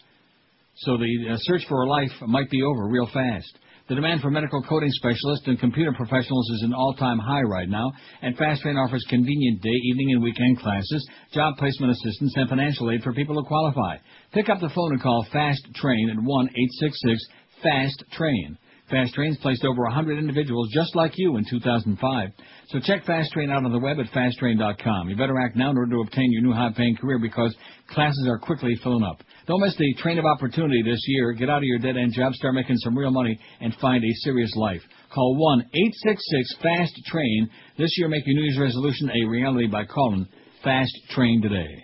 So 0.79 0.97
the 0.99 1.33
uh, 1.33 1.37
search 1.39 1.63
for 1.69 1.85
a 1.85 1.89
life 1.89 2.11
might 2.27 2.51
be 2.51 2.63
over 2.63 2.87
real 2.87 3.09
fast. 3.13 3.59
The 3.89 3.95
demand 3.95 4.21
for 4.21 4.31
medical 4.31 4.63
coding 4.63 4.91
specialists 4.93 5.47
and 5.47 5.59
computer 5.59 5.95
professionals 5.95 6.51
is 6.51 6.63
an 6.63 6.75
all-time 6.75 7.19
high 7.19 7.41
right 7.41 7.71
now, 7.71 7.91
and 8.21 8.37
Fast 8.37 8.61
Train 8.61 8.77
offers 8.77 9.03
convenient 9.09 9.63
day, 9.63 9.71
evening, 9.71 10.13
and 10.13 10.23
weekend 10.23 10.59
classes, 10.59 11.09
job 11.33 11.57
placement 11.57 11.93
assistance, 11.93 12.35
and 12.37 12.51
financial 12.51 12.91
aid 12.91 13.03
for 13.03 13.15
people 13.15 13.35
who 13.35 13.45
qualify. 13.45 13.97
Pick 14.35 14.51
up 14.51 14.61
the 14.61 14.69
phone 14.75 14.93
and 14.93 15.01
call 15.01 15.27
Fast 15.33 15.67
Train 15.75 16.11
at 16.11 16.23
one 16.23 16.51
eight 16.51 16.71
six 16.79 17.01
six 17.03 17.19
Fast 17.63 18.05
Train. 18.13 18.59
Fast 18.91 19.15
Train's 19.15 19.39
placed 19.39 19.65
over 19.65 19.83
100 19.85 20.19
individuals 20.19 20.71
just 20.73 20.95
like 20.95 21.13
you 21.17 21.39
in 21.39 21.47
2005. 21.49 22.31
So 22.69 22.81
check 22.81 23.07
Fast 23.07 23.33
Train 23.33 23.51
out 23.51 23.65
on 23.65 23.73
the 23.73 23.79
web 23.79 23.99
at 24.01 24.13
fasttrain.com. 24.13 25.09
You 25.09 25.17
better 25.17 25.39
act 25.39 25.57
now 25.57 25.71
in 25.71 25.79
order 25.79 25.93
to 25.93 26.03
obtain 26.03 26.31
your 26.33 26.43
new 26.43 26.53
high-paying 26.53 26.97
career 26.97 27.19
because 27.19 27.55
classes 27.91 28.27
are 28.29 28.39
quickly 28.39 28.75
filling 28.83 29.05
up. 29.05 29.23
Don't 29.49 29.61
miss 29.63 29.75
the 29.79 29.95
train 30.03 30.19
of 30.19 30.27
opportunity 30.27 30.83
this 30.83 31.03
year. 31.07 31.33
Get 31.33 31.49
out 31.49 31.57
of 31.59 31.65
your 31.65 31.79
dead-end 31.79 32.13
job, 32.13 32.35
start 32.35 32.53
making 32.53 32.77
some 32.77 32.95
real 32.95 33.11
money, 33.11 33.41
and 33.63 33.75
find 33.81 34.05
a 34.05 34.13
serious 34.17 34.55
life. 34.57 34.83
Call 35.11 35.39
1-866-FAST-TRAIN. 35.75 37.49
This 37.79 37.97
year, 37.97 38.09
make 38.09 38.27
your 38.27 38.37
New 38.37 38.43
Year's 38.43 38.59
resolution 38.59 39.09
a 39.09 39.25
reality 39.27 39.67
by 39.67 39.87
calling 39.87 40.29
Fast 40.63 40.93
Train 41.13 41.41
today. 41.41 41.83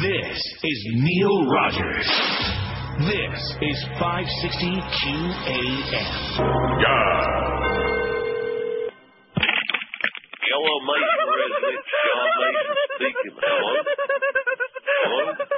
This 0.00 0.38
is 0.62 0.86
Neil 0.94 1.44
Rogers. 1.50 2.06
This 3.00 3.56
is 3.62 3.84
560 3.98 4.70
QAM. 5.02 5.82
Yellow 10.46 10.78
Mason 10.86 11.26
resident 11.34 11.82
John 11.82 12.30
Mason 12.38 12.78
speaking. 12.94 13.34
Hello? 13.42 13.74
Hello? 15.02 15.51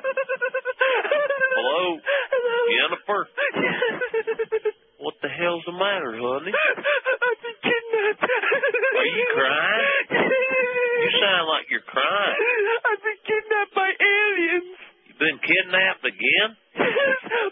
Hello? 1.85 2.61
Jennifer? 2.72 3.28
What 5.05 5.20
the 5.20 5.28
hell's 5.28 5.61
the 5.68 5.76
matter, 5.76 6.16
honey? 6.16 6.49
I've 6.49 7.41
been 7.45 7.61
kidnapped. 7.61 8.24
Are 8.24 9.11
you 9.12 9.26
crying? 9.37 10.16
You 10.16 11.11
sound 11.20 11.45
like 11.53 11.68
you're 11.68 11.85
crying. 11.85 12.41
I've 12.89 13.05
been 13.05 13.20
kidnapped 13.28 13.74
by 13.76 13.93
aliens. 13.93 14.72
You've 15.05 15.20
been 15.20 15.37
kidnapped 15.45 16.09
again? 16.09 16.57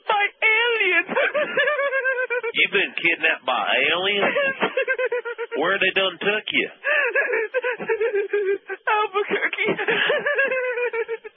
by 0.09 0.25
aliens. 0.33 1.13
You've 2.57 2.73
been 2.73 2.95
kidnapped 2.97 3.45
by 3.45 3.69
aliens? 3.93 4.33
Where 5.61 5.77
they 5.77 5.93
done 5.93 6.17
took 6.25 6.47
you? 6.57 6.73
Albuquerque. 8.97 9.69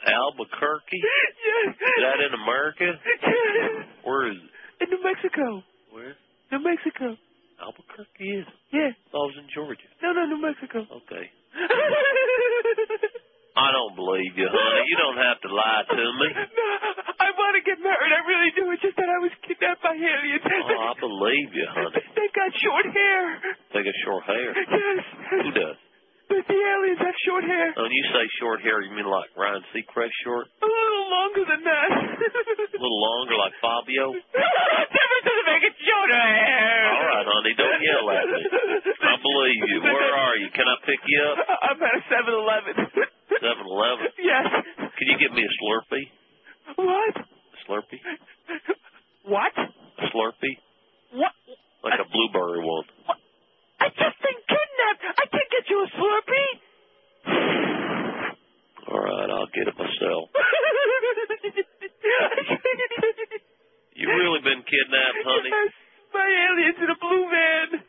Albuquerque? 0.06 1.02
Yes. 1.02 1.76
Is 1.76 2.02
that 2.06 2.20
in 2.22 2.34
America? 2.38 2.86
Yes. 2.94 3.86
Where 4.06 4.30
is 4.32 4.38
it? 4.38 4.50
In 4.86 4.90
New 4.94 5.02
Mexico. 5.04 5.64
Where? 5.92 6.14
New 6.52 6.62
Mexico. 6.62 7.18
Albuquerque 7.62 8.30
is. 8.44 8.48
Yeah. 8.72 8.92
I 8.94 9.18
was 9.18 9.36
in 9.40 9.48
Georgia. 9.56 9.88
No, 10.04 10.12
no, 10.14 10.26
New 10.28 10.42
Mexico. 10.42 10.84
Okay. 11.06 11.26
I 13.56 13.72
don't 13.72 13.96
believe 13.96 14.36
you, 14.36 14.52
honey. 14.52 14.84
You 14.92 14.98
don't 15.00 15.16
have 15.16 15.40
to 15.48 15.50
lie 15.50 15.84
to 15.88 15.96
me. 16.20 16.28
No, 16.56 16.68
I 17.24 17.32
want 17.34 17.56
to 17.58 17.64
get 17.66 17.80
married. 17.82 18.12
I 18.12 18.22
really 18.28 18.52
do. 18.54 18.70
It's 18.76 18.84
just 18.84 18.96
that 19.00 19.08
I 19.10 19.18
was 19.24 19.32
kidnapped 19.48 19.82
by 19.82 19.96
aliens. 19.96 20.44
Oh, 20.46 20.92
I 20.92 20.94
believe 21.00 21.50
you, 21.56 21.68
honey. 21.72 22.04
They 22.14 22.28
got 22.36 22.52
short 22.60 22.86
hair. 22.92 23.24
They 23.74 23.82
got 23.82 23.96
short 24.06 24.24
hair. 24.28 24.50
Yes. 24.54 25.04
Who 25.42 25.52
does? 25.56 25.80
But 26.26 26.42
the 26.50 26.58
aliens 26.58 27.02
have 27.06 27.18
short 27.26 27.44
hair. 27.46 27.70
Oh, 27.78 27.84
when 27.86 27.94
you 27.94 28.06
say 28.10 28.24
short 28.42 28.60
hair, 28.66 28.82
you 28.82 28.90
mean 28.98 29.06
like 29.06 29.30
Ryan 29.38 29.62
Seacrest 29.74 30.14
short? 30.26 30.50
A 30.62 30.66
little 30.66 31.06
longer 31.10 31.44
than 31.46 31.62
that. 31.64 31.90
A 31.94 32.82
little 32.82 33.02
longer, 33.02 33.36
like 33.38 33.54
Fabio? 33.62 34.06
Difference 34.96 35.26
doesn't 35.26 35.48
make 35.54 35.64
it 35.70 35.76
shorter 35.86 36.18
hair. 36.18 36.82
All 36.90 37.06
right, 37.14 37.28
honey, 37.30 37.54
don't 37.54 37.82
yell 37.82 38.06
at 38.10 38.26
me. 38.26 38.42
I 38.42 39.16
believe 39.22 39.62
you. 39.70 39.78
Where 39.86 40.14
are 40.18 40.36
you? 40.42 40.50
Can 40.50 40.66
I 40.66 40.78
pick 40.82 41.00
you 41.06 41.20
up? 41.30 41.38
I'm 41.62 41.78
at 41.78 41.94
a 41.94 42.04
7-Eleven. 42.10 42.74
7-Eleven. 43.38 44.06
Yes. 44.18 44.46
Can 44.98 45.06
you 45.14 45.18
get 45.22 45.30
me 45.32 45.46
a 45.46 45.52
Slurpee? 45.62 46.08
What? 46.82 47.16
A 47.22 47.58
Slurpee? 47.70 48.02
What? 49.30 49.54
A 49.58 50.06
Slurpee? 50.10 50.58
What? 51.14 51.32
Like 51.84 52.00
a 52.02 52.08
blueberry 52.10 52.66
one. 52.66 52.86
I 53.86 53.90
just 53.94 54.18
been 54.18 54.40
kidnapped. 54.50 55.06
I 55.14 55.26
can't 55.30 55.50
get 55.54 55.70
you 55.70 55.78
a 55.78 55.88
Slurpee. 55.94 56.54
All 58.90 58.98
right, 58.98 59.30
I'll 59.30 59.52
get 59.54 59.68
it 59.70 59.78
myself. 59.78 60.30
You 63.96 64.12
really 64.12 64.44
been 64.44 64.60
kidnapped, 64.60 65.24
honey? 65.24 65.50
Yes. 65.56 65.72
By 66.12 66.28
aliens 66.28 66.76
in 66.84 66.90
a 66.92 67.00
blue 67.00 67.26
van. 67.32 67.80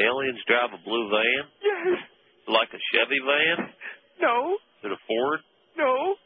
Aliens 0.00 0.40
drive 0.48 0.72
a 0.72 0.80
blue 0.80 1.12
van? 1.12 1.44
Yes. 1.60 2.00
Like 2.48 2.72
a 2.72 2.80
Chevy 2.90 3.20
van? 3.20 3.68
No. 4.18 4.56
Is 4.80 4.88
it 4.88 4.96
a 4.96 5.00
Ford? 5.06 5.40
No. 5.76 6.16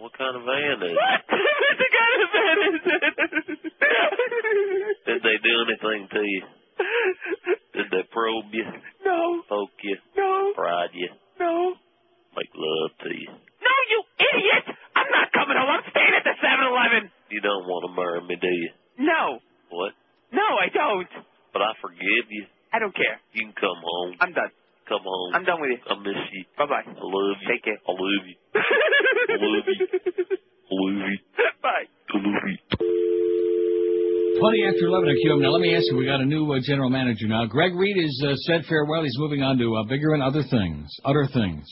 What 0.00 0.16
kind 0.16 0.32
of 0.34 0.48
van 0.48 0.80
is 0.80 0.96
it? 0.96 0.96
What? 0.96 1.22
kind 2.00 2.20
of 2.24 2.30
van 2.32 2.56
is 2.72 2.80
it? 2.88 3.04
Did 5.06 5.20
they 5.22 5.36
do 5.44 5.54
anything 5.68 6.08
to 6.08 6.20
you? 6.24 6.42
Did 7.76 7.86
they 7.92 8.04
probe 8.10 8.48
you? 8.52 8.64
No. 9.04 9.42
Poke 9.48 9.76
you? 9.84 9.96
No. 10.16 10.52
Prod 10.54 10.90
you? 10.94 11.10
No. 11.38 11.74
Make 12.36 12.48
love 12.56 12.90
to 13.04 13.10
you? 13.12 13.28
No, 13.28 13.74
you 13.92 13.98
idiot! 14.18 14.66
I'm 14.96 15.10
not 15.10 15.32
coming 15.32 15.56
home. 15.58 15.68
I'm 15.68 15.82
staying 15.90 16.14
at 16.16 16.24
the 16.24 16.34
7-Eleven. 16.42 17.10
You 17.30 17.40
don't 17.40 17.66
want 17.66 17.82
to 17.86 17.92
marry 17.94 18.20
me, 18.26 18.36
do 18.40 18.46
you? 18.48 18.70
No. 18.98 19.38
What? 19.70 19.92
No, 20.32 20.42
I 20.58 20.68
don't. 20.72 21.08
But 21.52 21.62
I 21.62 21.72
forgive 21.80 22.26
you. 22.30 22.44
I 22.72 22.78
don't 22.78 22.94
care. 22.94 23.20
You 23.32 23.46
can 23.46 23.54
come 23.54 23.80
home. 23.82 24.14
I'm 24.20 24.32
done. 24.32 24.50
Come 24.88 25.02
home. 25.04 25.34
I'm 25.34 25.44
done 25.44 25.60
with 25.60 25.70
you. 25.70 25.78
I 25.86 25.94
miss 25.98 26.16
you. 26.32 26.44
Bye 26.56 26.66
bye. 26.66 26.82
I 26.86 26.90
love 26.90 27.36
you. 27.42 27.48
Take 27.48 27.64
care. 27.64 27.78
I 27.86 27.90
love 27.92 28.24
you. 28.26 28.36
I 28.54 29.36
love 29.36 29.66
you. 29.68 29.86
I 29.86 30.72
love 30.72 31.10
you. 31.10 31.18
Bye. 31.62 31.86
I 31.86 32.16
love 32.16 32.48
you. 32.48 32.58
20 34.88 34.96
after 34.96 35.06
11 35.06 35.08
at 35.08 35.16
QM. 35.24 35.42
Now, 35.42 35.50
let 35.50 35.60
me 35.60 35.74
ask 35.74 35.84
you, 35.90 35.96
we 35.96 36.06
got 36.06 36.20
a 36.20 36.24
new 36.24 36.52
uh, 36.52 36.58
general 36.62 36.90
manager 36.90 37.26
now. 37.26 37.46
Greg 37.46 37.74
Reed 37.74 37.96
has 37.96 38.22
uh, 38.24 38.34
said 38.36 38.64
farewell. 38.68 39.02
He's 39.02 39.16
moving 39.18 39.42
on 39.42 39.58
to 39.58 39.76
uh, 39.76 39.84
bigger 39.84 40.14
and 40.14 40.22
other 40.22 40.42
things. 40.42 40.88
Other 41.04 41.28
things. 41.32 41.66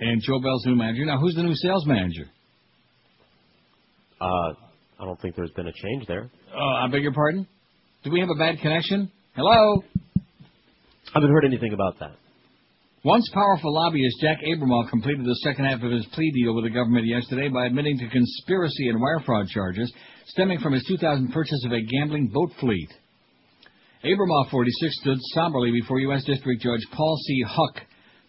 And 0.00 0.20
Joe 0.22 0.40
Bell's 0.40 0.64
new 0.66 0.74
manager. 0.74 1.04
Now, 1.04 1.18
who's 1.18 1.34
the 1.34 1.42
new 1.42 1.54
sales 1.54 1.86
manager? 1.86 2.26
Uh, 4.20 4.54
I 4.98 5.04
don't 5.04 5.20
think 5.20 5.36
there's 5.36 5.50
been 5.50 5.68
a 5.68 5.72
change 5.72 6.06
there. 6.06 6.30
Uh, 6.54 6.84
I 6.84 6.88
beg 6.90 7.02
your 7.02 7.12
pardon? 7.12 7.46
Do 8.02 8.10
we 8.10 8.20
have 8.20 8.30
a 8.30 8.38
bad 8.38 8.60
connection? 8.60 9.10
Hello? 9.34 9.82
I 10.16 11.10
haven't 11.14 11.30
heard 11.30 11.44
anything 11.44 11.72
about 11.72 11.98
that. 12.00 12.12
Once 13.04 13.28
powerful 13.34 13.74
lobbyist 13.74 14.16
Jack 14.22 14.38
Abramoff 14.40 14.88
completed 14.88 15.26
the 15.26 15.34
second 15.44 15.66
half 15.66 15.82
of 15.82 15.92
his 15.92 16.06
plea 16.14 16.30
deal 16.30 16.54
with 16.54 16.64
the 16.64 16.70
government 16.70 17.06
yesterday 17.06 17.48
by 17.50 17.66
admitting 17.66 17.98
to 17.98 18.08
conspiracy 18.08 18.88
and 18.88 18.98
wire 18.98 19.20
fraud 19.26 19.46
charges 19.48 19.92
stemming 20.26 20.60
from 20.60 20.72
his 20.72 20.84
2000 20.88 21.32
purchase 21.32 21.64
of 21.64 21.72
a 21.72 21.80
gambling 21.80 22.28
boat 22.28 22.50
fleet. 22.60 22.88
Abramoff, 24.04 24.50
46, 24.50 25.00
stood 25.00 25.18
somberly 25.34 25.70
before 25.70 25.98
U.S. 26.00 26.24
District 26.24 26.60
Judge 26.60 26.86
Paul 26.92 27.16
C. 27.26 27.42
Huck 27.46 27.80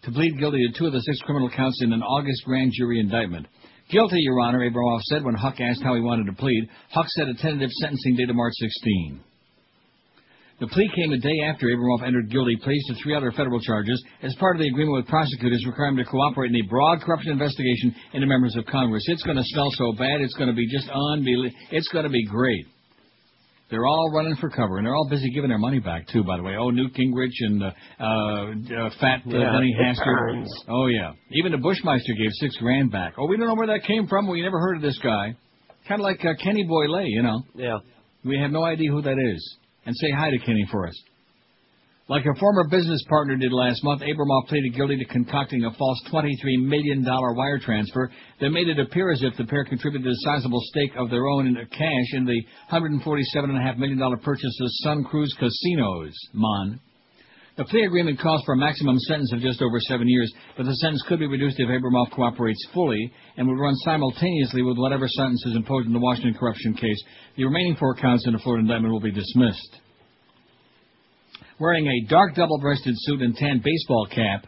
to 0.04 0.10
plead 0.10 0.38
guilty 0.38 0.66
to 0.66 0.78
two 0.78 0.86
of 0.86 0.92
the 0.92 1.00
six 1.00 1.20
criminal 1.22 1.50
counts 1.50 1.82
in 1.82 1.92
an 1.92 2.02
August 2.02 2.42
grand 2.44 2.72
jury 2.74 3.00
indictment. 3.00 3.46
Guilty, 3.90 4.18
Your 4.20 4.40
Honor, 4.40 4.68
Abramoff 4.68 5.02
said 5.02 5.24
when 5.24 5.34
Huck 5.34 5.60
asked 5.60 5.82
how 5.82 5.94
he 5.94 6.00
wanted 6.00 6.26
to 6.26 6.32
plead. 6.32 6.68
Huck 6.90 7.06
set 7.08 7.28
a 7.28 7.34
tentative 7.34 7.70
sentencing 7.70 8.16
date 8.16 8.30
of 8.30 8.36
March 8.36 8.54
16. 8.56 9.20
The 10.58 10.66
plea 10.68 10.90
came 10.96 11.12
a 11.12 11.18
day 11.18 11.36
after 11.44 11.66
Abramoff 11.66 12.06
entered 12.06 12.30
guilty 12.30 12.56
pleas 12.62 12.82
to 12.88 12.94
three 13.02 13.14
other 13.14 13.30
federal 13.32 13.60
charges 13.60 14.02
as 14.22 14.34
part 14.36 14.56
of 14.56 14.62
the 14.62 14.68
agreement 14.68 14.96
with 14.96 15.06
prosecutors 15.06 15.62
requiring 15.66 15.98
him 15.98 16.04
to 16.04 16.10
cooperate 16.10 16.50
in 16.50 16.56
a 16.56 16.68
broad 16.68 17.02
corruption 17.02 17.32
investigation 17.32 17.94
into 18.14 18.26
members 18.26 18.56
of 18.56 18.64
Congress. 18.64 19.04
It's 19.06 19.22
going 19.22 19.36
to 19.36 19.44
smell 19.44 19.68
so 19.72 19.92
bad, 19.92 20.22
it's 20.22 20.34
going 20.34 20.48
to 20.48 20.56
be 20.56 20.66
just 20.66 20.88
unbelievable. 20.88 21.50
It's 21.70 21.88
going 21.88 22.04
to 22.04 22.10
be 22.10 22.24
great. 22.24 22.64
They're 23.68 23.84
all 23.84 24.12
running 24.14 24.36
for 24.36 24.48
cover, 24.48 24.78
and 24.78 24.86
they're 24.86 24.94
all 24.94 25.08
busy 25.10 25.28
giving 25.34 25.50
their 25.50 25.58
money 25.58 25.80
back 25.80 26.06
too. 26.06 26.22
By 26.22 26.36
the 26.36 26.42
way, 26.44 26.54
oh 26.56 26.70
Newt 26.70 26.94
Gingrich 26.94 27.34
and 27.40 27.62
uh, 27.62 27.66
uh, 27.66 28.90
Fat 29.00 29.22
uh, 29.26 29.36
Yeah, 29.36 29.58
Hastert. 29.82 30.44
Oh 30.68 30.86
yeah, 30.86 31.12
even 31.32 31.50
the 31.50 31.58
Bushmeister 31.58 32.16
gave 32.16 32.30
six 32.34 32.56
grand 32.58 32.92
back. 32.92 33.14
Oh, 33.18 33.26
we 33.26 33.36
don't 33.36 33.48
know 33.48 33.56
where 33.56 33.66
that 33.66 33.84
came 33.84 34.06
from. 34.06 34.28
We 34.28 34.40
never 34.40 34.60
heard 34.60 34.76
of 34.76 34.82
this 34.82 34.98
guy. 35.02 35.36
Kind 35.88 36.00
of 36.00 36.04
like 36.04 36.24
uh, 36.24 36.34
Kenny 36.42 36.62
Boyle, 36.62 37.04
you 37.06 37.22
know. 37.22 37.42
Yeah. 37.54 37.78
We 38.24 38.38
have 38.38 38.52
no 38.52 38.64
idea 38.64 38.90
who 38.90 39.02
that 39.02 39.18
is. 39.34 39.56
And 39.86 39.96
say 39.96 40.10
hi 40.10 40.30
to 40.30 40.38
Kenny 40.38 40.66
for 40.70 40.86
us. 40.86 40.94
Like 42.08 42.24
a 42.24 42.38
former 42.38 42.68
business 42.68 43.02
partner 43.08 43.36
did 43.36 43.52
last 43.52 43.82
month, 43.82 44.00
Abramoff 44.02 44.46
pleaded 44.46 44.76
guilty 44.76 44.96
to 44.96 45.04
concocting 45.06 45.64
a 45.64 45.72
false 45.72 46.00
$23 46.12 46.36
million 46.62 47.04
wire 47.04 47.58
transfer 47.58 48.12
that 48.40 48.50
made 48.50 48.68
it 48.68 48.78
appear 48.78 49.10
as 49.10 49.22
if 49.22 49.36
the 49.36 49.44
pair 49.44 49.64
contributed 49.64 50.06
a 50.06 50.14
sizable 50.18 50.60
stake 50.66 50.92
of 50.96 51.10
their 51.10 51.26
own 51.26 51.48
in 51.48 51.54
cash 51.54 52.12
in 52.12 52.24
the 52.24 52.42
$147.5 52.70 53.78
million 53.78 54.18
purchase 54.22 54.56
of 54.60 54.70
SunCruz 54.86 55.36
Casinos, 55.38 56.14
Mon. 56.32 56.80
The 57.56 57.64
plea 57.64 57.84
agreement 57.84 58.20
calls 58.20 58.42
for 58.44 58.52
a 58.52 58.58
maximum 58.58 58.98
sentence 58.98 59.32
of 59.32 59.40
just 59.40 59.62
over 59.62 59.80
seven 59.80 60.06
years, 60.06 60.30
but 60.58 60.66
the 60.66 60.74
sentence 60.74 61.02
could 61.08 61.18
be 61.18 61.26
reduced 61.26 61.58
if 61.58 61.68
Abramoff 61.68 62.10
cooperates 62.10 62.68
fully 62.74 63.10
and 63.38 63.48
would 63.48 63.58
run 63.58 63.74
simultaneously 63.76 64.60
with 64.62 64.76
whatever 64.76 65.08
sentence 65.08 65.42
is 65.46 65.56
imposed 65.56 65.86
in 65.86 65.94
the 65.94 65.98
Washington 65.98 66.34
corruption 66.34 66.74
case. 66.74 67.02
The 67.36 67.44
remaining 67.44 67.76
four 67.76 67.94
counts 67.94 68.26
in 68.26 68.34
the 68.34 68.38
Florida 68.40 68.60
indictment 68.60 68.92
will 68.92 69.00
be 69.00 69.10
dismissed. 69.10 69.80
Wearing 71.58 71.86
a 71.86 72.06
dark 72.10 72.34
double-breasted 72.34 72.94
suit 72.94 73.22
and 73.22 73.34
tan 73.34 73.62
baseball 73.64 74.06
cap, 74.14 74.46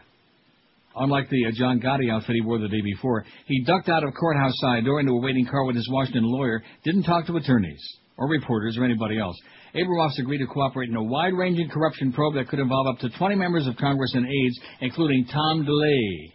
unlike 0.95 1.29
the 1.31 1.47
uh, 1.47 1.51
John 1.55 1.79
Gotti 1.79 2.11
outfit 2.11 2.35
he 2.35 2.41
wore 2.41 2.59
the 2.59 2.67
day 2.67 2.81
before, 2.81 3.25
he 3.47 3.63
ducked 3.63 3.89
out 3.89 4.03
of 4.03 4.13
courthouse 4.13 4.53
side 4.57 4.85
door 4.85 4.99
into 4.99 5.13
a 5.13 5.19
waiting 5.19 5.47
car 5.47 5.65
with 5.65 5.75
his 5.75 5.89
Washington 5.89 6.25
lawyer, 6.25 6.61
didn't 6.83 7.03
talk 7.03 7.25
to 7.25 7.37
attorneys 7.37 7.81
or 8.17 8.29
reporters 8.29 8.77
or 8.77 8.83
anybody 8.83 9.17
else. 9.17 9.35
Abramoff's 9.75 10.19
agreed 10.19 10.39
to 10.39 10.47
cooperate 10.47 10.89
in 10.89 10.95
a 10.95 11.03
wide-ranging 11.03 11.69
corruption 11.69 12.11
probe 12.11 12.35
that 12.35 12.47
could 12.47 12.59
involve 12.59 12.87
up 12.87 12.99
to 12.99 13.09
20 13.09 13.35
members 13.35 13.67
of 13.67 13.75
Congress 13.77 14.11
and 14.15 14.25
aides, 14.25 14.59
including 14.81 15.25
Tom 15.25 15.65
DeLay. 15.65 16.33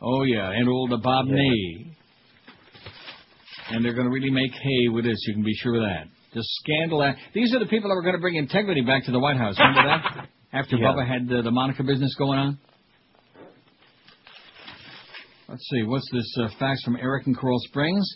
Oh 0.00 0.22
yeah, 0.24 0.50
and 0.50 0.68
old 0.68 0.90
Bob 1.02 1.26
Ney. 1.26 1.94
And 3.70 3.84
they're 3.84 3.94
going 3.94 4.06
to 4.06 4.12
really 4.12 4.30
make 4.30 4.52
hay 4.52 4.88
with 4.88 5.04
this. 5.04 5.16
You 5.26 5.34
can 5.34 5.44
be 5.44 5.54
sure 5.54 5.76
of 5.76 5.82
that. 5.82 6.06
The 6.34 6.42
scandal. 6.42 7.14
These 7.34 7.54
are 7.54 7.58
the 7.58 7.66
people 7.66 7.88
that 7.90 7.94
were 7.94 8.02
going 8.02 8.14
to 8.16 8.20
bring 8.20 8.36
integrity 8.36 8.80
back 8.80 9.04
to 9.04 9.12
the 9.12 9.20
White 9.20 9.36
House. 9.36 9.58
Remember 9.58 9.82
that? 9.88 10.28
After 10.52 10.76
Yeah. 10.76 10.88
Bubba 10.88 11.06
had 11.06 11.28
the, 11.28 11.42
the 11.42 11.50
Monica 11.50 11.82
business 11.82 12.14
going 12.16 12.38
on. 12.38 12.58
Let's 15.48 15.62
see. 15.70 15.82
What's 15.82 16.08
this 16.12 16.36
uh, 16.40 16.48
fax 16.58 16.82
from 16.82 16.96
Eric 16.96 17.26
in 17.26 17.34
Coral 17.34 17.58
Springs? 17.68 18.06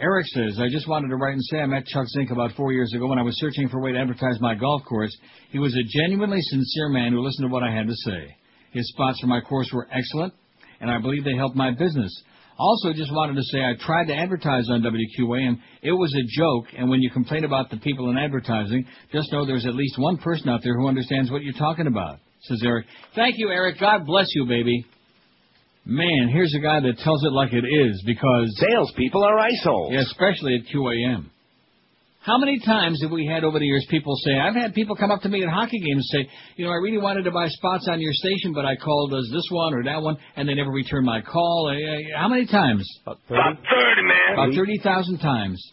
Eric 0.00 0.26
says, 0.26 0.60
I 0.60 0.68
just 0.68 0.86
wanted 0.86 1.08
to 1.08 1.16
write 1.16 1.32
and 1.32 1.42
say 1.42 1.58
I 1.58 1.66
met 1.66 1.84
Chuck 1.86 2.06
Zink 2.06 2.30
about 2.30 2.52
four 2.56 2.72
years 2.72 2.92
ago 2.94 3.08
when 3.08 3.18
I 3.18 3.22
was 3.22 3.36
searching 3.40 3.68
for 3.68 3.78
a 3.78 3.82
way 3.82 3.90
to 3.90 3.98
advertise 3.98 4.40
my 4.40 4.54
golf 4.54 4.82
course. 4.88 5.16
He 5.50 5.58
was 5.58 5.74
a 5.74 5.98
genuinely 5.98 6.40
sincere 6.40 6.88
man 6.88 7.12
who 7.12 7.20
listened 7.20 7.48
to 7.48 7.52
what 7.52 7.64
I 7.64 7.74
had 7.74 7.88
to 7.88 7.94
say. 7.94 8.36
His 8.70 8.88
spots 8.90 9.18
for 9.20 9.26
my 9.26 9.40
course 9.40 9.68
were 9.72 9.88
excellent, 9.90 10.34
and 10.80 10.88
I 10.88 10.98
believe 11.00 11.24
they 11.24 11.34
helped 11.34 11.56
my 11.56 11.72
business. 11.72 12.12
Also, 12.60 12.92
just 12.92 13.12
wanted 13.12 13.34
to 13.36 13.42
say 13.42 13.58
I 13.58 13.74
tried 13.80 14.06
to 14.06 14.14
advertise 14.14 14.68
on 14.70 14.82
WQAM. 14.82 15.58
It 15.82 15.92
was 15.92 16.14
a 16.14 16.40
joke, 16.40 16.66
and 16.78 16.88
when 16.88 17.00
you 17.00 17.10
complain 17.10 17.44
about 17.44 17.70
the 17.70 17.78
people 17.78 18.08
in 18.10 18.18
advertising, 18.18 18.86
just 19.12 19.32
know 19.32 19.46
there's 19.46 19.66
at 19.66 19.74
least 19.74 19.98
one 19.98 20.18
person 20.18 20.48
out 20.48 20.60
there 20.62 20.76
who 20.76 20.86
understands 20.86 21.28
what 21.28 21.42
you're 21.42 21.52
talking 21.54 21.88
about, 21.88 22.20
says 22.42 22.62
Eric. 22.64 22.86
Thank 23.16 23.34
you, 23.38 23.50
Eric. 23.50 23.80
God 23.80 24.06
bless 24.06 24.28
you, 24.34 24.46
baby. 24.46 24.86
Man, 25.90 26.28
here's 26.30 26.54
a 26.54 26.60
guy 26.60 26.80
that 26.80 26.98
tells 26.98 27.24
it 27.24 27.32
like 27.32 27.54
it 27.54 27.64
is 27.64 28.02
because 28.04 28.54
salespeople 28.60 29.24
are 29.24 29.38
iceholes. 29.38 29.92
Yeah, 29.92 30.00
especially 30.00 30.56
at 30.56 30.74
QAM. 30.74 31.30
How 32.20 32.36
many 32.36 32.60
times 32.60 33.00
have 33.00 33.10
we 33.10 33.24
had 33.24 33.42
over 33.42 33.58
the 33.58 33.64
years 33.64 33.86
people 33.88 34.14
say, 34.22 34.38
I've 34.38 34.54
had 34.54 34.74
people 34.74 34.96
come 34.96 35.10
up 35.10 35.22
to 35.22 35.30
me 35.30 35.42
at 35.42 35.48
hockey 35.48 35.78
games 35.78 36.06
and 36.12 36.26
say, 36.26 36.30
you 36.56 36.66
know, 36.66 36.72
I 36.72 36.74
really 36.74 36.98
wanted 36.98 37.22
to 37.22 37.30
buy 37.30 37.48
spots 37.48 37.88
on 37.90 38.02
your 38.02 38.12
station, 38.12 38.52
but 38.52 38.66
I 38.66 38.76
called 38.76 39.14
as 39.14 39.30
this 39.32 39.46
one 39.50 39.72
or 39.72 39.82
that 39.84 40.02
one, 40.02 40.18
and 40.36 40.46
they 40.46 40.54
never 40.54 40.70
returned 40.70 41.06
my 41.06 41.22
call. 41.22 41.70
Uh, 41.70 41.72
uh, 41.72 42.20
How 42.20 42.28
many 42.28 42.44
times? 42.44 42.86
About 43.06 43.18
30, 43.26 44.02
man. 44.02 44.34
About 44.34 44.54
30,000 44.54 45.18
times. 45.20 45.72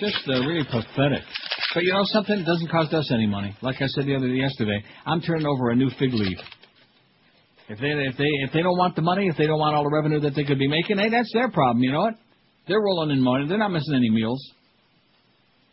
Just 0.00 0.26
uh, 0.26 0.40
really 0.40 0.64
pathetic. 0.64 1.22
But 1.72 1.84
you 1.84 1.92
know 1.92 2.02
something? 2.04 2.40
It 2.40 2.46
doesn't 2.46 2.68
cost 2.68 2.92
us 2.92 3.12
any 3.12 3.28
money. 3.28 3.54
Like 3.62 3.76
I 3.80 3.86
said 3.86 4.06
the 4.06 4.16
other 4.16 4.26
yesterday, 4.26 4.82
I'm 5.06 5.20
turning 5.20 5.46
over 5.46 5.70
a 5.70 5.76
new 5.76 5.90
fig 6.00 6.14
leaf. 6.14 6.38
If 7.70 7.78
they 7.78 7.86
if 7.86 8.16
they 8.16 8.26
if 8.42 8.52
they 8.52 8.62
don't 8.62 8.76
want 8.76 8.96
the 8.96 9.02
money, 9.02 9.28
if 9.28 9.36
they 9.36 9.46
don't 9.46 9.60
want 9.60 9.76
all 9.76 9.84
the 9.84 9.94
revenue 9.94 10.18
that 10.20 10.34
they 10.34 10.42
could 10.42 10.58
be 10.58 10.66
making, 10.66 10.98
hey, 10.98 11.08
that's 11.08 11.32
their 11.32 11.48
problem. 11.50 11.84
You 11.84 11.92
know 11.92 12.00
what? 12.00 12.14
They're 12.66 12.80
rolling 12.80 13.10
in 13.12 13.22
money. 13.22 13.46
They're 13.46 13.58
not 13.58 13.70
missing 13.70 13.94
any 13.94 14.10
meals. 14.10 14.40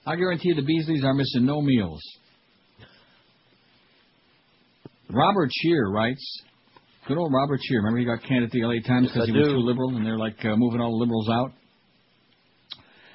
I 0.05 0.15
guarantee 0.15 0.49
you, 0.49 0.55
the 0.55 0.61
Beasleys 0.61 1.03
are 1.03 1.15
missing 1.15 1.45
no 1.45 1.59
meals. 1.59 1.99
Robert 5.09 5.49
Scheer 5.51 5.89
writes, 5.89 6.43
good 7.07 7.17
old 7.17 7.33
Robert 7.33 7.59
Scheer. 7.63 7.79
Remember 7.79 7.99
he 7.99 8.05
got 8.05 8.21
canned 8.27 8.43
at 8.43 8.51
the 8.51 8.61
LA 8.61 8.79
Times 8.85 9.07
because 9.07 9.27
Yes, 9.27 9.35
he 9.35 9.41
was 9.41 9.47
too 9.47 9.57
liberal, 9.57 9.95
and 9.95 10.05
they're 10.05 10.19
like 10.19 10.37
uh, 10.45 10.55
moving 10.55 10.79
all 10.79 10.91
the 10.91 10.97
liberals 10.97 11.29
out. 11.29 11.51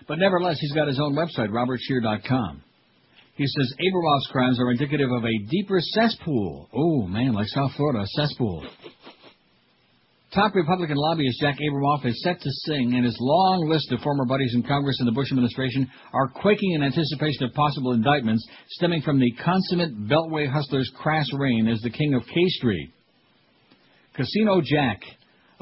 But 0.09 0.19
nevertheless, 0.19 0.59
he's 0.61 0.73
got 0.73 0.89
his 0.89 0.99
own 0.99 1.15
website, 1.15 1.51
robertscheer.com. 1.51 2.63
He 3.35 3.47
says 3.47 3.75
Abramoff's 3.81 4.29
crimes 4.31 4.61
are 4.61 4.71
indicative 4.71 5.11
of 5.11 5.25
a 5.25 5.39
deeper 5.51 5.79
cesspool. 5.81 6.69
Oh 6.75 7.07
man, 7.07 7.33
like 7.33 7.49
South 7.49 7.73
Florida, 7.77 8.05
cesspool. 8.09 8.67
Top 10.35 10.55
Republican 10.55 10.97
lobbyist 10.97 11.41
Jack 11.41 11.59
Abramoff 11.59 12.07
is 12.07 12.23
set 12.23 12.41
to 12.41 12.51
sing, 12.65 12.95
and 12.95 13.05
his 13.05 13.17
long 13.21 13.69
list 13.69 13.93
of 13.93 14.01
former 14.01 14.25
buddies 14.25 14.55
in 14.55 14.63
Congress 14.63 14.97
and 14.99 15.07
the 15.07 15.13
Bush 15.13 15.31
administration 15.31 15.91
are 16.15 16.29
quaking 16.29 16.73
in 16.73 16.83
anticipation 16.83 17.45
of 17.45 17.53
possible 17.53 17.93
indictments 17.93 18.47
stemming 18.71 19.03
from 19.03 19.19
the 19.19 19.31
consummate 19.45 19.95
Beltway 20.09 20.51
hustler's 20.51 20.91
crass 20.97 21.27
reign 21.35 21.69
as 21.69 21.81
the 21.83 21.91
king 21.91 22.15
of 22.15 22.23
K 22.27 22.35
Street. 22.49 22.93
Casino 24.15 24.63
Jack, 24.65 25.01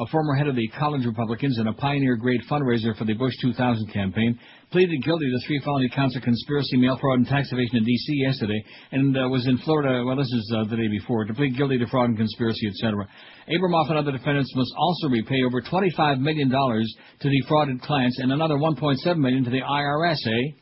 a 0.00 0.06
former 0.06 0.34
head 0.34 0.48
of 0.48 0.56
the 0.56 0.66
College 0.78 1.04
Republicans 1.04 1.58
and 1.58 1.68
a 1.68 1.74
pioneer-grade 1.74 2.40
fundraiser 2.50 2.96
for 2.96 3.04
the 3.04 3.12
Bush 3.12 3.34
2000 3.42 3.92
campaign, 3.92 4.38
pleaded 4.72 5.02
guilty 5.04 5.26
to 5.26 5.46
three 5.46 5.60
felony 5.62 5.90
counts 5.94 6.16
of 6.16 6.22
conspiracy, 6.22 6.78
mail 6.78 6.96
fraud, 6.98 7.18
and 7.18 7.28
tax 7.28 7.52
evasion 7.52 7.76
in 7.76 7.84
D.C. 7.84 8.14
yesterday, 8.14 8.64
and 8.92 9.14
uh, 9.14 9.28
was 9.28 9.46
in 9.46 9.58
Florida. 9.58 10.02
Well, 10.06 10.16
this 10.16 10.32
is 10.32 10.54
uh, 10.56 10.64
the 10.70 10.76
day 10.76 10.88
before 10.88 11.26
to 11.26 11.34
plead 11.34 11.54
guilty 11.54 11.76
to 11.76 11.86
fraud 11.88 12.08
and 12.08 12.16
conspiracy, 12.16 12.66
etc. 12.68 13.06
Abramoff 13.48 13.90
and 13.90 13.98
other 13.98 14.12
defendants 14.12 14.50
must 14.56 14.72
also 14.78 15.08
repay 15.08 15.42
over 15.44 15.60
25 15.60 16.18
million 16.18 16.48
dollars 16.48 16.90
to 17.20 17.28
defrauded 17.28 17.82
clients 17.82 18.18
and 18.20 18.32
another 18.32 18.56
1.7 18.56 19.18
million 19.18 19.44
to 19.44 19.50
the 19.50 19.60
IRS. 19.60 20.16
Eh? 20.26 20.56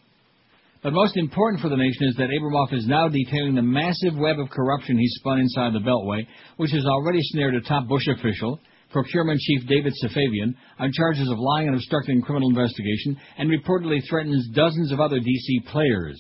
But 0.83 0.93
most 0.93 1.17
important 1.17 1.63
for 1.63 1.69
the 1.69 1.77
nation 1.77 2.09
is 2.09 2.17
that 2.17 2.31
Abramoff 2.31 2.73
is 2.73 2.87
now 2.87 3.09
detailing 3.09 3.55
the 3.55 3.63
massive 3.63 4.17
web 4.17 4.41
of 4.41 4.51
corruption 4.51 4.99
he 4.99 5.07
spun 5.09 5.39
inside 5.39 5.75
the 5.75 5.81
Beltway, 5.81 6.27
which 6.57 6.73
has 6.73 6.87
already 6.87 7.19
snared 7.23 7.55
a 7.55 7.61
top 7.61 7.87
Bush 7.87 8.07
official, 8.09 8.61
Procurement 8.91 9.41
Chief 9.41 9.67
David 9.67 9.93
Safavian, 10.03 10.55
on 10.79 10.93
charges 10.93 11.29
of 11.31 11.39
lying 11.39 11.69
and 11.69 11.77
obstructing 11.77 12.23
criminal 12.23 12.49
investigation, 12.49 13.17
and 13.37 13.51
reportedly 13.51 14.01
threatens 14.09 14.49
dozens 14.55 14.93
of 14.93 15.01
other 15.01 15.21
D.C. 15.21 15.61
players. 15.71 16.19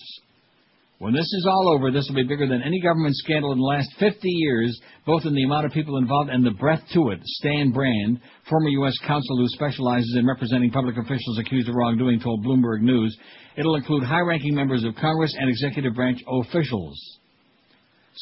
When 0.99 1.15
this 1.15 1.33
is 1.33 1.47
all 1.49 1.73
over, 1.73 1.93
this 1.93 2.09
will 2.09 2.17
be 2.17 2.29
bigger 2.29 2.49
than 2.49 2.61
any 2.61 2.81
government 2.81 3.15
scandal 3.15 3.53
in 3.53 3.59
the 3.59 3.65
last 3.65 3.89
50 4.01 4.19
years, 4.29 4.79
both 5.07 5.25
in 5.27 5.35
the 5.35 5.45
amount 5.45 5.65
of 5.65 5.73
people 5.73 5.97
involved 5.97 6.29
and 6.29 6.45
the 6.45 6.51
breadth 6.51 6.83
to 6.93 7.11
it. 7.11 7.21
Stan 7.23 7.71
Brand, 7.71 8.21
former 8.51 8.69
U.S. 8.69 8.99
counsel 9.07 9.37
who 9.37 9.47
specializes 9.49 10.17
in 10.19 10.27
representing 10.27 10.73
public 10.73 10.97
officials 10.97 11.39
accused 11.39 11.69
of 11.69 11.77
wrongdoing, 11.77 12.19
told 12.19 12.45
Bloomberg 12.45 12.81
News. 12.81 13.17
It'll 13.57 13.77
include 13.77 14.03
high-ranking 14.03 14.55
members 14.55 14.83
of 14.83 14.97
Congress 14.97 15.33
and 15.39 15.49
executive 15.49 15.95
branch 15.95 16.21
officials. 16.27 16.99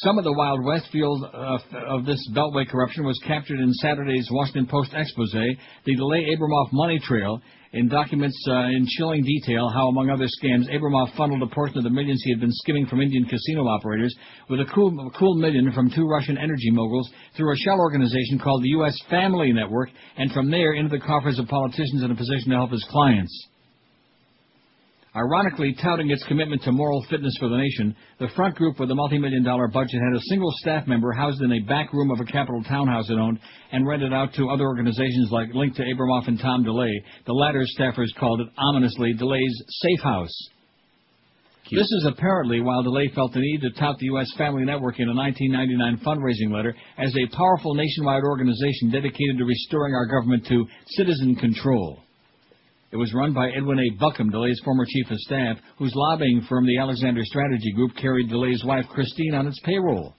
Some 0.03 0.19
of 0.19 0.23
the 0.23 0.33
Wild 0.33 0.63
West 0.63 0.85
field 0.91 1.23
uh, 1.23 1.57
of 1.89 2.05
this 2.05 2.19
Beltway 2.31 2.69
corruption 2.69 3.03
was 3.03 3.17
captured 3.25 3.59
in 3.59 3.73
Saturday's 3.73 4.27
Washington 4.29 4.67
Post 4.67 4.91
expose, 4.93 5.31
the 5.31 5.95
DeLay 5.95 6.23
Abramoff 6.35 6.71
money 6.71 6.99
trail, 6.99 7.41
in 7.73 7.87
documents 7.87 8.37
uh, 8.47 8.67
in 8.67 8.85
chilling 8.85 9.23
detail 9.23 9.67
how, 9.73 9.87
among 9.87 10.11
other 10.11 10.27
scams, 10.27 10.71
Abramoff 10.71 11.15
funneled 11.17 11.41
a 11.41 11.47
portion 11.47 11.79
of 11.79 11.83
the 11.83 11.89
millions 11.89 12.21
he 12.23 12.29
had 12.29 12.39
been 12.39 12.51
skimming 12.51 12.85
from 12.85 13.01
Indian 13.01 13.25
casino 13.25 13.63
operators 13.63 14.15
with 14.51 14.59
a 14.59 14.65
cool, 14.65 14.93
a 15.07 15.17
cool 15.17 15.33
million 15.33 15.71
from 15.71 15.89
two 15.89 16.07
Russian 16.07 16.37
energy 16.37 16.69
moguls 16.69 17.09
through 17.35 17.51
a 17.51 17.57
shell 17.57 17.79
organization 17.79 18.37
called 18.37 18.61
the 18.61 18.69
U.S. 18.77 18.95
Family 19.09 19.51
Network, 19.51 19.89
and 20.15 20.31
from 20.31 20.51
there 20.51 20.73
into 20.73 20.95
the 20.95 21.03
coffers 21.03 21.39
of 21.39 21.47
politicians 21.47 22.03
in 22.03 22.11
a 22.11 22.15
position 22.15 22.51
to 22.51 22.57
help 22.57 22.69
his 22.69 22.85
clients. 22.91 23.47
Ironically, 25.17 25.73
touting 25.81 26.11
its 26.11 26.23
commitment 26.25 26.61
to 26.61 26.71
moral 26.71 27.03
fitness 27.09 27.35
for 27.39 27.49
the 27.49 27.57
nation, 27.57 27.95
the 28.19 28.27
front 28.35 28.53
group 28.53 28.79
with 28.79 28.91
a 28.91 28.95
multi-million 28.95 29.43
dollar 29.43 29.67
budget 29.67 29.99
had 29.99 30.15
a 30.15 30.21
single 30.29 30.51
staff 30.57 30.85
member 30.85 31.11
housed 31.11 31.41
in 31.41 31.53
a 31.53 31.59
back 31.61 31.91
room 31.91 32.11
of 32.11 32.19
a 32.19 32.25
Capitol 32.25 32.61
townhouse 32.63 33.09
it 33.09 33.17
owned 33.17 33.39
and 33.71 33.87
rented 33.87 34.13
out 34.13 34.35
to 34.35 34.49
other 34.49 34.65
organizations 34.65 35.29
like 35.31 35.51
linked 35.55 35.75
to 35.77 35.81
Abramoff 35.81 36.27
and 36.27 36.39
Tom 36.39 36.63
DeLay. 36.63 36.93
The 37.25 37.33
latter's 37.33 37.73
staffers 37.79 38.13
called 38.19 38.41
it 38.41 38.47
ominously 38.59 39.15
DeLay's 39.15 39.63
safe 39.81 40.01
house. 40.03 40.49
This 41.71 41.91
is 41.91 42.05
apparently 42.07 42.61
while 42.61 42.83
DeLay 42.83 43.09
felt 43.15 43.33
the 43.33 43.39
need 43.39 43.61
to 43.61 43.71
tout 43.71 43.97
the 43.97 44.05
U.S. 44.07 44.31
Family 44.37 44.65
Network 44.65 44.99
in 44.99 45.09
a 45.09 45.15
1999 45.15 46.05
fundraising 46.05 46.53
letter 46.53 46.75
as 46.99 47.11
a 47.15 47.35
powerful 47.35 47.73
nationwide 47.73 48.23
organization 48.23 48.91
dedicated 48.91 49.39
to 49.39 49.45
restoring 49.45 49.95
our 49.95 50.05
government 50.05 50.45
to 50.45 50.67
citizen 50.89 51.35
control. 51.35 52.03
It 52.91 52.97
was 52.97 53.13
run 53.13 53.33
by 53.33 53.49
Edwin 53.49 53.79
A. 53.79 53.89
Buckham, 53.99 54.31
DeLay's 54.31 54.61
former 54.63 54.85
chief 54.87 55.11
of 55.11 55.17
staff, 55.19 55.57
whose 55.77 55.91
lobbying 55.93 56.45
firm, 56.47 56.65
the 56.65 56.77
Alexander 56.77 57.21
Strategy 57.25 57.73
Group, 57.73 57.91
carried 57.95 58.29
DeLay's 58.29 58.63
wife, 58.63 58.85
Christine, 58.89 59.35
on 59.35 59.47
its 59.47 59.59
payroll. 59.65 60.15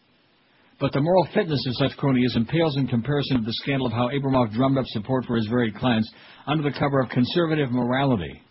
But 0.78 0.92
the 0.92 1.00
moral 1.00 1.26
fitness 1.34 1.64
of 1.66 1.74
such 1.76 1.98
cronyism 1.98 2.46
pales 2.48 2.76
in 2.76 2.86
comparison 2.86 3.38
to 3.38 3.44
the 3.44 3.52
scandal 3.54 3.86
of 3.86 3.92
how 3.92 4.10
Abramoff 4.10 4.52
drummed 4.52 4.78
up 4.78 4.84
support 4.88 5.24
for 5.24 5.36
his 5.36 5.48
varied 5.48 5.74
clients 5.76 6.12
under 6.46 6.62
the 6.62 6.78
cover 6.78 7.00
of 7.00 7.08
conservative 7.08 7.72
morality. 7.72 8.42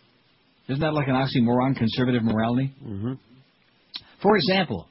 Isn't 0.68 0.80
that 0.80 0.92
like 0.92 1.08
an 1.08 1.14
oxymoron, 1.14 1.76
conservative 1.76 2.22
morality? 2.22 2.74
Mm-hmm. 2.84 3.12
For 4.20 4.36
example, 4.36 4.88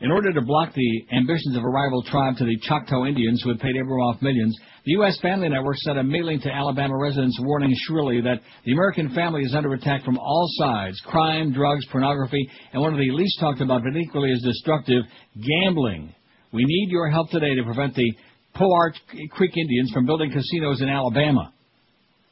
in 0.00 0.10
order 0.10 0.32
to 0.32 0.42
block 0.42 0.74
the 0.74 1.06
ambitions 1.12 1.56
of 1.56 1.62
a 1.62 1.68
rival 1.68 2.02
tribe 2.02 2.36
to 2.36 2.44
the 2.44 2.58
Choctaw 2.62 3.06
Indians 3.06 3.40
who 3.42 3.50
had 3.50 3.60
paid 3.60 3.76
Abramoff 3.76 4.20
millions, 4.20 4.56
the 4.84 4.92
U.S. 4.92 5.18
Family 5.22 5.48
Network 5.48 5.76
sent 5.78 5.98
a 5.98 6.04
mailing 6.04 6.40
to 6.40 6.52
Alabama 6.52 6.96
residents 6.98 7.38
warning 7.40 7.74
shrilly 7.86 8.20
that 8.20 8.40
the 8.64 8.72
American 8.72 9.14
family 9.14 9.42
is 9.42 9.54
under 9.54 9.72
attack 9.72 10.04
from 10.04 10.18
all 10.18 10.46
sides 10.58 11.00
crime, 11.06 11.52
drugs, 11.52 11.86
pornography, 11.90 12.48
and 12.72 12.82
one 12.82 12.92
of 12.92 12.98
the 12.98 13.10
least 13.10 13.40
talked 13.40 13.62
about 13.62 13.82
but 13.82 13.96
equally 13.96 14.30
as 14.32 14.42
destructive, 14.42 15.02
gambling. 15.34 16.14
We 16.52 16.64
need 16.64 16.90
your 16.90 17.10
help 17.10 17.30
today 17.30 17.54
to 17.54 17.64
prevent 17.64 17.94
the 17.94 18.12
Poarch 18.54 18.94
Creek 19.30 19.56
Indians 19.56 19.90
from 19.92 20.06
building 20.06 20.30
casinos 20.30 20.82
in 20.82 20.88
Alabama. 20.88 21.52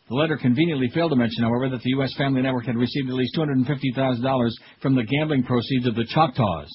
The 0.08 0.14
letter 0.14 0.36
conveniently 0.36 0.90
failed 0.92 1.12
to 1.12 1.16
mention, 1.16 1.44
however, 1.44 1.70
that 1.70 1.80
the 1.80 1.90
U.S. 1.90 2.14
Family 2.18 2.42
Network 2.42 2.66
had 2.66 2.76
received 2.76 3.08
at 3.08 3.14
least 3.14 3.34
$250,000 3.36 4.50
from 4.82 4.94
the 4.94 5.04
gambling 5.04 5.44
proceeds 5.44 5.86
of 5.86 5.94
the 5.94 6.04
Choctaws. 6.04 6.70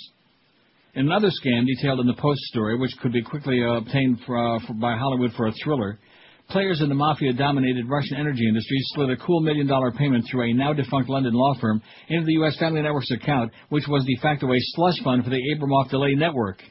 Another 0.96 1.30
scam 1.30 1.68
detailed 1.68 2.00
in 2.00 2.08
the 2.08 2.16
Post 2.16 2.42
story, 2.46 2.78
which 2.78 2.96
could 3.02 3.14
be 3.14 3.22
quickly 3.22 3.64
uh, 3.64 3.74
obtained 3.74 4.20
for, 4.26 4.38
uh, 4.38 4.60
for, 4.66 4.74
by 4.74 4.98
Hollywood 4.98 5.32
for 5.34 5.48
a 5.48 5.52
thriller, 5.64 6.00
players 6.50 6.82
in 6.82 6.90
the 6.90 6.96
mafia-dominated 6.96 7.88
Russian 7.88 8.18
energy 8.18 8.48
industry 8.48 8.78
slid 8.96 9.12
a 9.12 9.18
cool 9.18 9.42
million-dollar 9.42 9.92
payment 9.92 10.26
through 10.30 10.50
a 10.50 10.54
now-defunct 10.54 11.08
London 11.08 11.34
law 11.34 11.54
firm 11.62 11.80
into 12.08 12.26
the 12.26 12.34
U.S. 12.34 12.58
Family 12.58 12.82
Network's 12.82 13.12
account, 13.12 13.52
which 13.70 13.88
was 13.88 14.04
de 14.06 14.16
facto 14.20 14.52
a 14.52 14.58
slush 14.58 15.00
fund 15.04 15.24
for 15.24 15.30
the 15.30 15.42
Abramoff 15.56 15.92
DeLay 15.92 16.16
Network. 16.16 16.64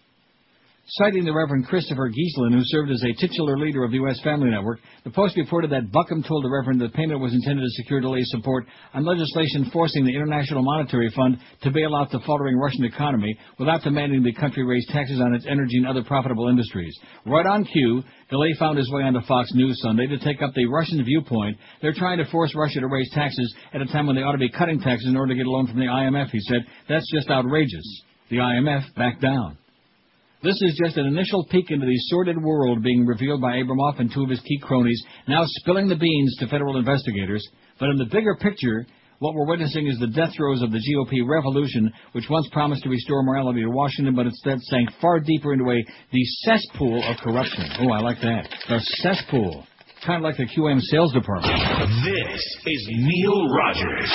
Citing 0.93 1.27
the 1.27 1.35
Reverend 1.35 1.67
Christopher 1.67 2.09
Geeslin, 2.09 2.55
who 2.55 2.63
served 2.65 2.91
as 2.91 3.05
a 3.05 3.21
titular 3.21 3.59
leader 3.59 3.85
of 3.85 3.91
the 3.91 3.99
U.S. 3.99 4.19
Family 4.25 4.49
Network, 4.49 4.81
the 5.05 5.11
Post 5.11 5.37
reported 5.37 5.71
that 5.71 5.93
Buckham 5.93 6.23
told 6.23 6.43
the 6.43 6.49
Reverend 6.49 6.81
that 6.81 6.95
payment 6.95 7.21
was 7.21 7.35
intended 7.35 7.61
to 7.61 7.83
secure 7.83 8.01
DeLay's 8.01 8.31
support 8.31 8.65
on 8.95 9.05
legislation 9.05 9.69
forcing 9.71 10.07
the 10.07 10.17
International 10.17 10.63
Monetary 10.63 11.13
Fund 11.15 11.37
to 11.61 11.71
bail 11.71 11.95
out 11.95 12.11
the 12.11 12.21
faltering 12.25 12.57
Russian 12.57 12.87
economy 12.87 13.37
without 13.59 13.83
demanding 13.83 14.23
the 14.23 14.33
country 14.33 14.65
raise 14.65 14.87
taxes 14.87 15.21
on 15.21 15.35
its 15.35 15.45
energy 15.45 15.77
and 15.77 15.87
other 15.87 16.03
profitable 16.05 16.49
industries. 16.49 16.99
Right 17.27 17.45
on 17.45 17.67
cue, 17.67 18.03
DeLay 18.33 18.57
found 18.59 18.79
his 18.79 18.91
way 18.91 19.03
onto 19.03 19.21
Fox 19.29 19.53
News 19.53 19.79
Sunday 19.83 20.07
to 20.07 20.19
take 20.19 20.41
up 20.41 20.55
the 20.55 20.65
Russian 20.65 21.05
viewpoint. 21.05 21.59
They're 21.83 21.93
trying 21.93 22.17
to 22.17 22.31
force 22.31 22.55
Russia 22.55 22.81
to 22.81 22.89
raise 22.89 23.11
taxes 23.13 23.55
at 23.75 23.83
a 23.83 23.87
time 23.87 24.07
when 24.07 24.17
they 24.17 24.23
ought 24.23 24.33
to 24.33 24.39
be 24.39 24.49
cutting 24.49 24.81
taxes 24.81 25.09
in 25.09 25.19
order 25.19 25.35
to 25.35 25.39
get 25.39 25.47
a 25.47 25.51
loan 25.51 25.67
from 25.67 25.81
the 25.81 25.85
IMF, 25.85 26.31
he 26.31 26.41
said. 26.41 26.65
That's 26.89 27.13
just 27.13 27.29
outrageous. 27.29 28.03
The 28.31 28.37
IMF 28.39 28.95
backed 28.97 29.21
down. 29.21 29.59
This 30.41 30.61
is 30.63 30.81
just 30.81 30.97
an 30.97 31.07
initial 31.07 31.45
peek 31.51 31.71
into 31.71 31.85
the 31.85 31.99
sordid 32.11 32.41
world 32.41 32.81
being 32.81 33.05
revealed 33.05 33.41
by 33.41 33.57
Abramoff 33.57 33.99
and 33.99 34.13
two 34.13 34.23
of 34.23 34.31
his 34.31 34.41
key 34.41 34.61
cronies, 34.63 35.03
now 35.27 35.43
spilling 35.45 35.89
the 35.89 35.97
beans 35.97 36.37
to 36.39 36.47
federal 36.47 36.77
investigators. 36.77 37.45
But 37.81 37.89
in 37.91 37.99
the 37.99 38.05
bigger 38.05 38.37
picture, 38.37 38.87
what 39.19 39.35
we're 39.35 39.49
witnessing 39.49 39.89
is 39.89 39.99
the 39.99 40.07
death 40.07 40.31
throes 40.37 40.63
of 40.63 40.71
the 40.71 40.79
GOP 40.79 41.27
revolution, 41.29 41.93
which 42.13 42.31
once 42.31 42.49
promised 42.53 42.85
to 42.85 42.89
restore 42.89 43.25
morality 43.25 43.63
to 43.63 43.69
Washington, 43.69 44.15
but 44.15 44.27
instead 44.27 44.61
sank 44.61 44.91
far 45.01 45.19
deeper 45.19 45.53
into 45.55 45.69
a 45.73 45.85
the 46.13 46.25
cesspool 46.45 47.03
of 47.03 47.17
corruption. 47.17 47.65
Oh, 47.81 47.91
I 47.91 47.99
like 47.99 48.21
that. 48.21 48.49
The 48.69 48.79
cesspool. 49.03 49.67
Kind 50.07 50.19
of 50.19 50.23
like 50.23 50.37
the 50.37 50.47
QM 50.47 50.81
sales 50.83 51.13
department. 51.13 51.53
This 52.05 52.57
is 52.65 52.89
Neil 52.93 53.49
Rogers. 53.51 54.13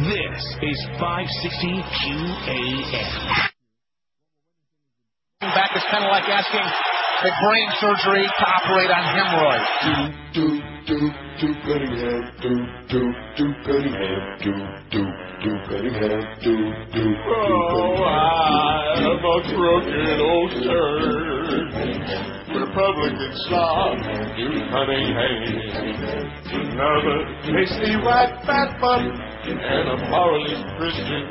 This 0.00 0.56
is 0.62 0.86
560 0.98 1.82
QAM. 2.00 3.55
Back 5.40 5.76
is 5.76 5.82
kind 5.90 6.02
of 6.02 6.08
like 6.10 6.24
asking 6.32 6.64
the 7.22 7.30
brain 7.44 7.68
surgery 7.78 8.24
to 8.24 8.44
operate 8.56 8.90
on 8.90 9.04
hemorrhoids. 9.04 9.68
Do, 10.32 10.48
do, 10.86 10.96
do, 11.36 11.48
Bellingham, 11.60 12.24
do, 12.40 12.52
do, 12.88 13.00
do, 13.36 13.44
Bellingham, 13.66 14.22
do, 14.40 14.52
do, 14.90 15.04
do, 15.44 15.50
Bellingham, 15.68 16.24
do, 16.40 16.56
do, 16.88 17.04
do, 17.04 17.14
Oh, 17.28 18.00
I 18.00 18.96
am 18.96 19.20
a 19.20 19.36
crooked 19.52 20.20
old 20.20 20.52
turd. 20.64 22.45
Republican 22.56 23.32
slob, 23.48 23.98
you 24.36 24.48
Cunningham. 24.72 25.76
Another 26.56 27.18
tasty 27.44 27.96
white 28.00 28.32
fat 28.46 28.80
butt 28.80 29.00
and 29.00 29.88
a 29.88 29.96
morally 30.08 30.56
Christian 30.78 31.22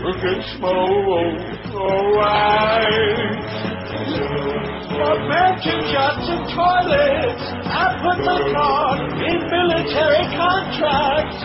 crooked 0.00 0.38
smoke. 0.56 1.38
Oh, 1.74 2.20
I 2.20 2.86
for 4.88 5.14
mansion 5.28 5.80
shots 5.92 6.26
and 6.26 6.44
toilets, 6.54 7.44
I 7.66 7.98
put 8.02 8.18
my 8.24 8.38
card 8.52 8.98
in 9.18 9.38
military 9.50 10.24
contracts. 10.34 11.38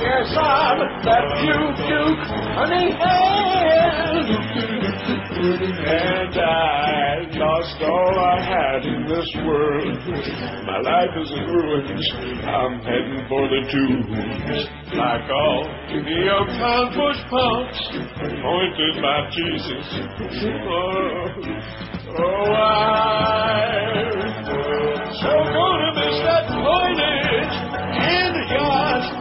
Yes, 0.00 0.32
I'm 0.36 0.78
that 1.04 1.24
Duke 1.40 1.76
Duke 1.88 2.20
Cunningham. 2.54 3.18
And 5.38 6.34
I 6.34 7.30
lost 7.38 7.78
all 7.82 8.18
I 8.18 8.42
had 8.42 8.82
in 8.84 9.06
this 9.06 9.30
world. 9.46 9.86
My 10.66 10.80
life 10.82 11.14
is 11.14 11.30
in 11.30 11.46
ruins. 11.46 12.10
I'm 12.42 12.80
heading 12.82 13.22
for 13.28 13.46
the 13.46 13.62
tombs. 13.70 14.66
Like 14.98 15.30
all 15.30 15.62
the 15.94 16.28
uptown 16.34 16.90
push 16.90 17.22
pumps, 17.30 17.78
pointed 18.18 18.98
by 18.98 19.30
Jesus. 19.30 19.86
Oh, 20.66 21.38
Oh, 22.10 22.52
I'm 22.56 24.08
so 25.22 25.32
gonna 25.54 25.90
miss 25.94 26.18
that 26.26 26.46
coinage 26.50 27.54
and 27.94 28.34
the. 28.34 28.58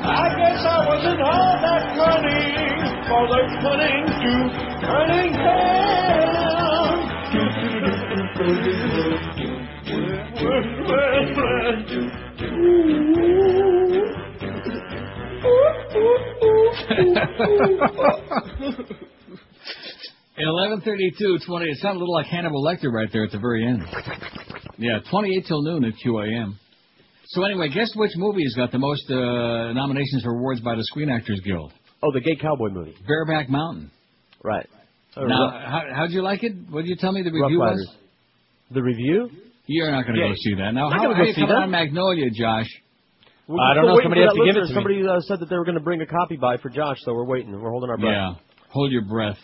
I 0.08 0.34
guess 0.40 0.66
I 0.66 0.88
wasn't 0.88 1.22
all 1.22 1.54
that 1.62 1.84
cunning 2.00 2.47
for 3.18 3.28
the 3.28 3.42
cunning 4.82 5.34
11:32, 20.38 21.46
20. 21.46 21.66
It 21.66 21.78
sounded 21.80 21.98
a 21.98 22.00
little 22.00 22.14
like 22.14 22.28
Hannibal 22.28 22.64
Lecter 22.64 22.92
right 22.92 23.10
there 23.12 23.24
at 23.24 23.32
the 23.32 23.40
very 23.40 23.66
end. 23.66 23.82
Yeah, 24.78 25.00
28 25.10 25.46
till 25.48 25.64
noon 25.64 25.86
at 25.86 25.94
QAM. 26.06 26.54
So 27.30 27.44
anyway, 27.44 27.70
guess 27.70 27.92
which 27.96 28.12
movie's 28.16 28.54
got 28.56 28.72
the 28.72 28.78
most 28.78 29.10
uh, 29.10 29.74
nominations 29.74 30.22
for 30.24 30.32
awards 30.38 30.62
by 30.62 30.76
the 30.76 30.84
Screen 30.84 31.10
Actors 31.10 31.42
Guild? 31.44 31.74
Oh, 32.08 32.12
the 32.14 32.22
Gay 32.22 32.36
Cowboy 32.36 32.70
movie. 32.70 32.96
Bareback 33.08 33.50
Mountain. 33.50 33.92
Right. 34.44 34.66
Now, 35.18 35.50
how, 35.50 35.82
how'd 35.94 36.12
you 36.12 36.22
like 36.22 36.44
it? 36.44 36.54
What 36.70 36.82
did 36.82 36.90
you 36.90 36.96
tell 36.96 37.12
me 37.12 37.24
the 37.24 37.32
review 37.32 37.60
was? 37.60 37.96
The 38.72 38.82
review? 38.84 39.30
You're 39.66 39.92
not 39.92 40.04
going 40.06 40.16
to 40.16 40.22
Yeah. 40.22 40.28
go 40.30 40.34
see 40.38 40.54
that. 40.56 40.72
Now, 40.74 40.90
how, 40.90 41.02
gonna 41.02 41.16
how 41.16 41.22
go 41.24 41.28
you 41.28 41.34
coming 41.34 41.50
that. 41.50 41.56
on 41.64 41.72
Magnolia, 41.72 42.30
Josh? 42.30 42.68
We're 43.48 43.60
I 43.60 43.74
don't 43.74 43.88
know, 43.88 44.00
somebody 44.02 44.22
has 44.22 44.32
to 44.34 44.46
give 44.46 44.56
it 44.56 44.60
listener. 44.60 44.82
to 44.84 44.88
me. 44.90 45.02
Somebody 45.02 45.08
uh, 45.08 45.22
said 45.22 45.40
that 45.40 45.50
they 45.50 45.56
were 45.58 45.66
going 45.66 45.78
to 45.78 45.84
bring 45.84 46.02
a 46.02 46.06
copy 46.06 46.36
by 46.38 46.58
for 46.58 46.70
Josh, 46.70 46.98
so 47.02 47.14
we're 47.14 47.26
waiting. 47.26 47.52
We're 47.52 47.72
holding 47.72 47.90
our 47.90 47.98
breath. 47.98 48.12
Yeah. 48.14 48.34
Hold 48.70 48.92
your 48.92 49.04
breath. 49.04 49.38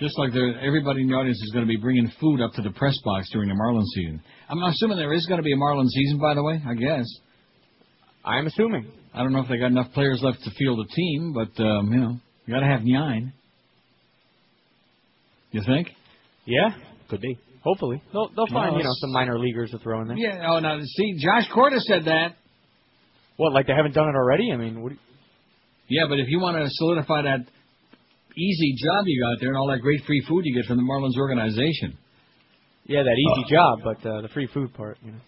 Just 0.00 0.18
like 0.18 0.32
there, 0.32 0.58
everybody 0.60 1.02
in 1.02 1.08
the 1.08 1.14
audience 1.14 1.36
is 1.40 1.50
going 1.52 1.64
to 1.64 1.68
be 1.68 1.76
bringing 1.76 2.10
food 2.20 2.40
up 2.40 2.52
to 2.54 2.62
the 2.62 2.70
press 2.70 2.98
box 3.04 3.28
during 3.32 3.48
the 3.48 3.54
Marlin 3.54 3.84
season. 3.94 4.20
I'm 4.48 4.62
assuming 4.64 4.96
there 4.96 5.12
is 5.12 5.26
going 5.26 5.38
to 5.38 5.44
be 5.44 5.52
a 5.52 5.56
Marlin 5.56 5.88
season, 5.88 6.18
by 6.18 6.34
the 6.34 6.42
way. 6.42 6.60
I 6.66 6.74
guess. 6.74 7.04
I'm 8.24 8.46
assuming. 8.46 8.86
I 9.14 9.18
don't 9.22 9.32
know 9.32 9.40
if 9.40 9.48
they 9.48 9.58
got 9.58 9.66
enough 9.66 9.92
players 9.92 10.20
left 10.22 10.42
to 10.44 10.50
field 10.52 10.80
a 10.80 10.94
team, 10.94 11.34
but 11.34 11.62
um, 11.62 11.92
you 11.92 12.00
know, 12.00 12.16
you 12.46 12.54
got 12.54 12.60
to 12.60 12.66
have 12.66 12.80
nine. 12.84 13.32
You 15.50 15.62
think? 15.66 15.88
Yeah. 16.46 16.70
Could 17.10 17.20
be. 17.20 17.38
Hopefully. 17.62 18.02
They'll, 18.12 18.30
they'll 18.34 18.46
find, 18.46 18.76
you 18.76 18.82
know, 18.82 18.90
some 19.00 19.12
minor 19.12 19.38
leaguers 19.38 19.70
to 19.70 19.78
throw 19.78 20.00
in 20.00 20.08
there. 20.08 20.16
Yeah. 20.16 20.46
Oh, 20.48 20.58
now 20.58 20.80
see, 20.82 21.14
Josh 21.22 21.44
Corda 21.54 21.78
said 21.80 22.06
that. 22.06 22.36
What, 23.36 23.52
like 23.52 23.66
they 23.66 23.74
haven't 23.74 23.94
done 23.94 24.08
it 24.08 24.14
already? 24.16 24.50
I 24.52 24.56
mean, 24.56 24.82
what 24.82 24.90
do 24.90 24.94
you, 24.94 25.00
Yeah, 26.00 26.06
but 26.08 26.18
if 26.18 26.28
you 26.28 26.40
want 26.40 26.56
to 26.56 26.66
solidify 26.70 27.22
that 27.22 27.40
easy 28.36 28.74
job 28.82 29.04
you 29.06 29.22
got 29.22 29.40
there 29.40 29.50
and 29.50 29.58
all 29.58 29.68
that 29.68 29.80
great 29.80 30.00
free 30.06 30.24
food 30.26 30.42
you 30.44 30.54
get 30.54 30.66
from 30.66 30.78
the 30.78 30.82
Marlins 30.82 31.18
organization, 31.18 31.98
yeah, 32.86 33.02
that 33.02 33.16
easy 33.16 33.54
job, 33.54 33.80
but 33.84 34.08
uh, 34.08 34.22
the 34.22 34.28
free 34.28 34.48
food 34.52 34.72
part, 34.74 34.98
you 35.04 35.12
know. 35.12 35.20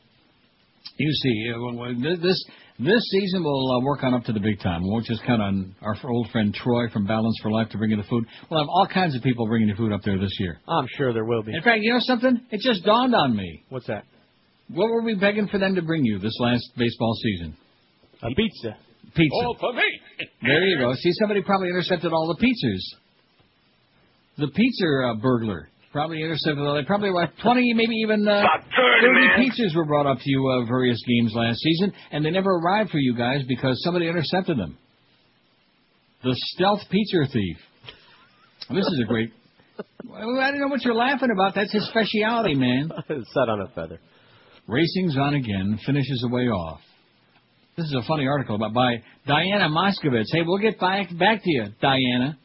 you 0.99 1.13
see, 1.13 1.53
uh, 1.55 1.61
well, 1.61 1.75
well, 1.77 1.95
thi- 1.95 2.21
this 2.23 2.45
this 2.79 3.09
season 3.11 3.45
we'll 3.45 3.71
uh, 3.71 3.81
work 3.81 4.03
on 4.03 4.15
up 4.15 4.25
to 4.25 4.33
the 4.33 4.41
big 4.41 4.61
time. 4.61 4.83
We 4.83 4.91
won't 4.91 5.07
just 5.07 5.23
count 5.25 5.41
on 5.41 5.75
our 5.81 5.97
old 6.05 6.29
friend 6.31 6.53
Troy 6.53 6.89
from 6.93 7.07
Balance 7.07 7.39
for 7.43 7.51
Life 7.51 7.69
to 7.71 7.79
bring 7.79 7.91
you 7.91 7.97
the 7.97 8.03
food. 8.05 8.25
We'll 8.51 8.61
have 8.61 8.69
all 8.69 8.89
kinds 8.93 9.15
of 9.15 9.23
people 9.23 9.47
bringing 9.47 9.69
you 9.69 9.77
food 9.77 9.93
up 9.93 10.01
there 10.05 10.19
this 10.19 10.37
year. 10.41 10.59
I'm 10.69 10.87
sure 10.97 11.13
there 11.13 11.25
will 11.25 11.43
be. 11.43 11.55
In 11.55 11.63
fact, 11.63 11.81
you 11.83 11.93
know 11.93 12.01
something? 12.01 12.41
It 12.51 12.61
just 12.61 12.85
dawned 12.85 13.15
on 13.15 13.37
me. 13.37 13.65
What's 13.69 13.87
that? 13.87 14.05
What 14.69 14.91
were 14.91 15.03
we 15.03 15.15
begging 15.15 15.47
for 15.49 15.59
them 15.59 15.75
to 15.77 15.83
bring 15.83 16.05
you 16.05 16.19
this 16.19 16.37
last 16.41 16.65
baseball 16.77 17.15
season? 17.23 17.57
A 18.23 18.35
pizza. 18.35 18.77
Pizza. 19.15 19.35
All 19.35 19.57
for 19.61 19.73
me. 19.73 19.83
There 20.43 20.65
you 20.65 20.79
go. 20.79 20.95
See, 20.95 21.13
somebody 21.21 21.43
probably 21.43 21.69
intercepted 21.69 22.13
all 22.13 22.35
the 22.35 22.45
pizzas. 22.45 22.99
The 24.39 24.49
pizza 24.49 24.87
uh, 25.11 25.15
burglar 25.21 25.69
probably 25.95 26.21
intercepted 26.21 26.59
all. 26.59 26.75
They 26.75 26.85
probably 26.85 27.11
like 27.11 27.31
twenty, 27.41 27.73
maybe 27.73 27.95
even 28.03 28.27
uh, 28.27 28.41
About 28.41 28.67
30, 29.01 29.15
man. 29.15 29.39
pizzas 29.39 29.75
were 29.77 29.87
brought 29.87 30.07
up 30.07 30.19
to 30.19 30.29
you 30.29 30.47
uh, 30.49 30.67
various 30.67 31.01
games 31.07 31.33
last 31.35 31.59
season, 31.61 31.93
and 32.11 32.25
they 32.27 32.31
never 32.31 32.51
arrived 32.51 32.91
for 32.91 32.99
you 32.99 33.17
guys 33.17 33.43
because 33.49 33.81
somebody 33.85 34.09
intercepted 34.09 34.59
them. 34.59 34.77
The 36.25 36.35
stealth 36.55 36.81
pizza 36.91 37.19
thief. 37.33 37.57
This 38.71 38.85
is 38.85 39.01
a 39.03 39.07
great. 39.07 39.31
I 39.79 40.51
don't 40.51 40.61
know 40.61 40.69
what 40.69 40.83
you're 40.85 40.95
laughing 40.95 41.29
about. 41.33 41.55
That's 41.55 41.73
his 41.73 41.87
specialty, 41.89 42.55
man. 42.55 42.91
Set 43.09 43.49
on 43.49 43.61
a 43.61 43.69
feather. 43.75 44.01
Racing's 44.67 45.17
on 45.17 45.35
again, 45.35 45.79
finishes 45.87 46.25
a 46.29 46.33
way 46.35 46.45
off. 46.49 46.81
This 47.77 47.87
is 47.87 47.95
a 47.95 48.07
funny 48.07 48.27
article 48.27 48.57
about 48.57 48.73
by 48.73 49.03
Diana 49.27 49.69
Moskovitz. 49.69 50.27
Hey, 50.33 50.43
we'll 50.47 50.59
get 50.59 50.79
back 50.81 51.09
back 51.19 51.43
to 51.43 51.51
you, 51.51 51.67
Diana. 51.81 52.39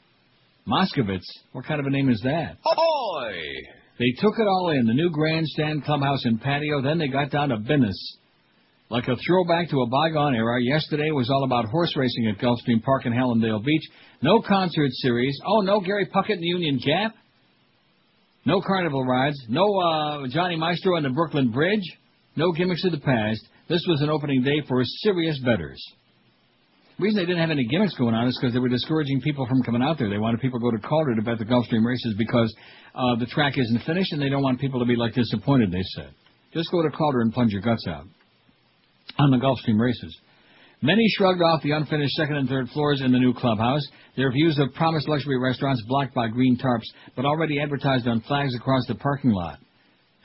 Moskovitz. 0.70 1.26
What 1.52 1.66
kind 1.66 1.80
of 1.80 1.88
a 1.88 1.90
name 1.90 2.10
is 2.10 2.22
that? 2.24 2.58
Ahoy! 2.66 3.34
They 3.98 4.12
took 4.20 4.36
it 4.38 4.48
all 4.48 4.70
in, 4.70 4.86
the 4.86 4.94
new 4.94 5.10
grandstand, 5.10 5.84
clubhouse, 5.84 6.24
and 6.24 6.40
patio. 6.40 6.82
Then 6.82 7.00
they 7.00 7.08
got 7.08 7.32
down 7.32 7.50
to 7.50 7.58
business. 7.58 8.18
Like 8.90 9.08
a 9.08 9.16
throwback 9.16 9.70
to 9.70 9.82
a 9.82 9.88
bygone 9.88 10.36
era, 10.36 10.62
yesterday 10.62 11.12
was 11.12 11.30
all 11.30 11.44
about 11.44 11.66
horse 11.66 11.96
racing 11.96 12.28
at 12.28 12.40
Gulfstream 12.40 12.82
Park 12.82 13.06
in 13.06 13.14
Hallandale 13.14 13.64
Beach. 13.64 13.84
No 14.22 14.41
concert 14.41 14.91
series. 14.94 15.38
Oh, 15.46 15.62
no 15.62 15.80
Gary 15.80 16.08
Puckett 16.08 16.36
in 16.36 16.41
the 16.41 16.48
Union 16.48 16.80
Gap. 16.84 17.14
No 18.46 18.62
carnival 18.62 19.06
rides. 19.06 19.38
No 19.48 19.66
uh, 19.80 20.28
Johnny 20.30 20.56
Maestro 20.56 20.96
on 20.96 21.04
the 21.04 21.10
Brooklyn 21.10 21.52
Bridge. 21.52 21.84
No 22.36 22.52
gimmicks 22.52 22.84
of 22.86 22.91
the 22.91 23.00
past. 23.00 23.41
This 23.68 23.86
was 23.88 24.02
an 24.02 24.10
opening 24.10 24.41
day 24.41 24.62
for 24.68 24.82
serious 24.84 25.38
betters. 25.40 25.80
The 27.00 27.06
reason 27.06 27.22
they 27.22 27.26
didn't 27.26 27.40
have 27.40 27.50
any 27.50 27.64
gimmicks 27.64 27.96
going 27.96 28.14
on 28.14 28.28
is 28.28 28.38
because 28.38 28.54
they 28.54 28.60
were 28.60 28.68
discouraging 28.68 29.22
people 29.22 29.48
from 29.48 29.64
coming 29.64 29.82
out 29.82 29.98
there. 29.98 30.10
They 30.10 30.18
wanted 30.18 30.42
people 30.42 30.60
to 30.60 30.64
go 30.64 30.72
to 30.72 30.86
Calder 30.86 31.16
to 31.16 31.22
bet 31.22 31.40
the 31.40 31.46
Gulfstream 31.46 31.86
races 31.86 32.14
because 32.18 32.54
uh, 32.94 33.16
the 33.16 33.26
track 33.28 33.54
isn't 33.56 33.84
finished 33.86 34.12
and 34.12 34.22
they 34.22 34.28
don't 34.28 34.44
want 34.44 34.60
people 34.60 34.82
to 34.82 34.86
be 34.86 34.98
like 34.98 35.14
disappointed. 35.14 35.72
They 35.72 35.84
said, 35.96 36.10
just 36.54 36.70
go 36.72 36.84
to 36.84 36.90
Calder 36.90 37.22
and 37.22 37.34
plunge 37.34 37.54
your 37.54 37.62
guts 37.62 37.86
out 37.88 38.04
on 39.18 39.32
the 39.32 39.38
Gulfstream 39.38 39.80
races. 39.80 40.14
Many 40.82 41.06
shrugged 41.18 41.42
off 41.42 41.64
the 41.64 41.72
unfinished 41.72 42.16
second 42.16 42.36
and 42.36 42.50
third 42.50 42.68
floors 42.72 43.02
in 43.02 43.14
the 43.14 43.18
new 43.18 43.34
clubhouse. 43.34 43.88
Their 44.18 44.34
views 44.34 44.60
of 44.60 44.74
promised 44.74 45.08
luxury 45.08 45.40
restaurants 45.40 45.82
blocked 45.88 46.14
by 46.14 46.28
green 46.28 46.58
tarps, 46.58 46.88
but 47.16 47.24
already 47.24 47.62
advertised 47.62 48.10
on 48.10 48.20
flags 48.28 48.54
across 48.56 48.86
the 48.90 48.96
parking 48.96 49.32
lot. 49.32 49.60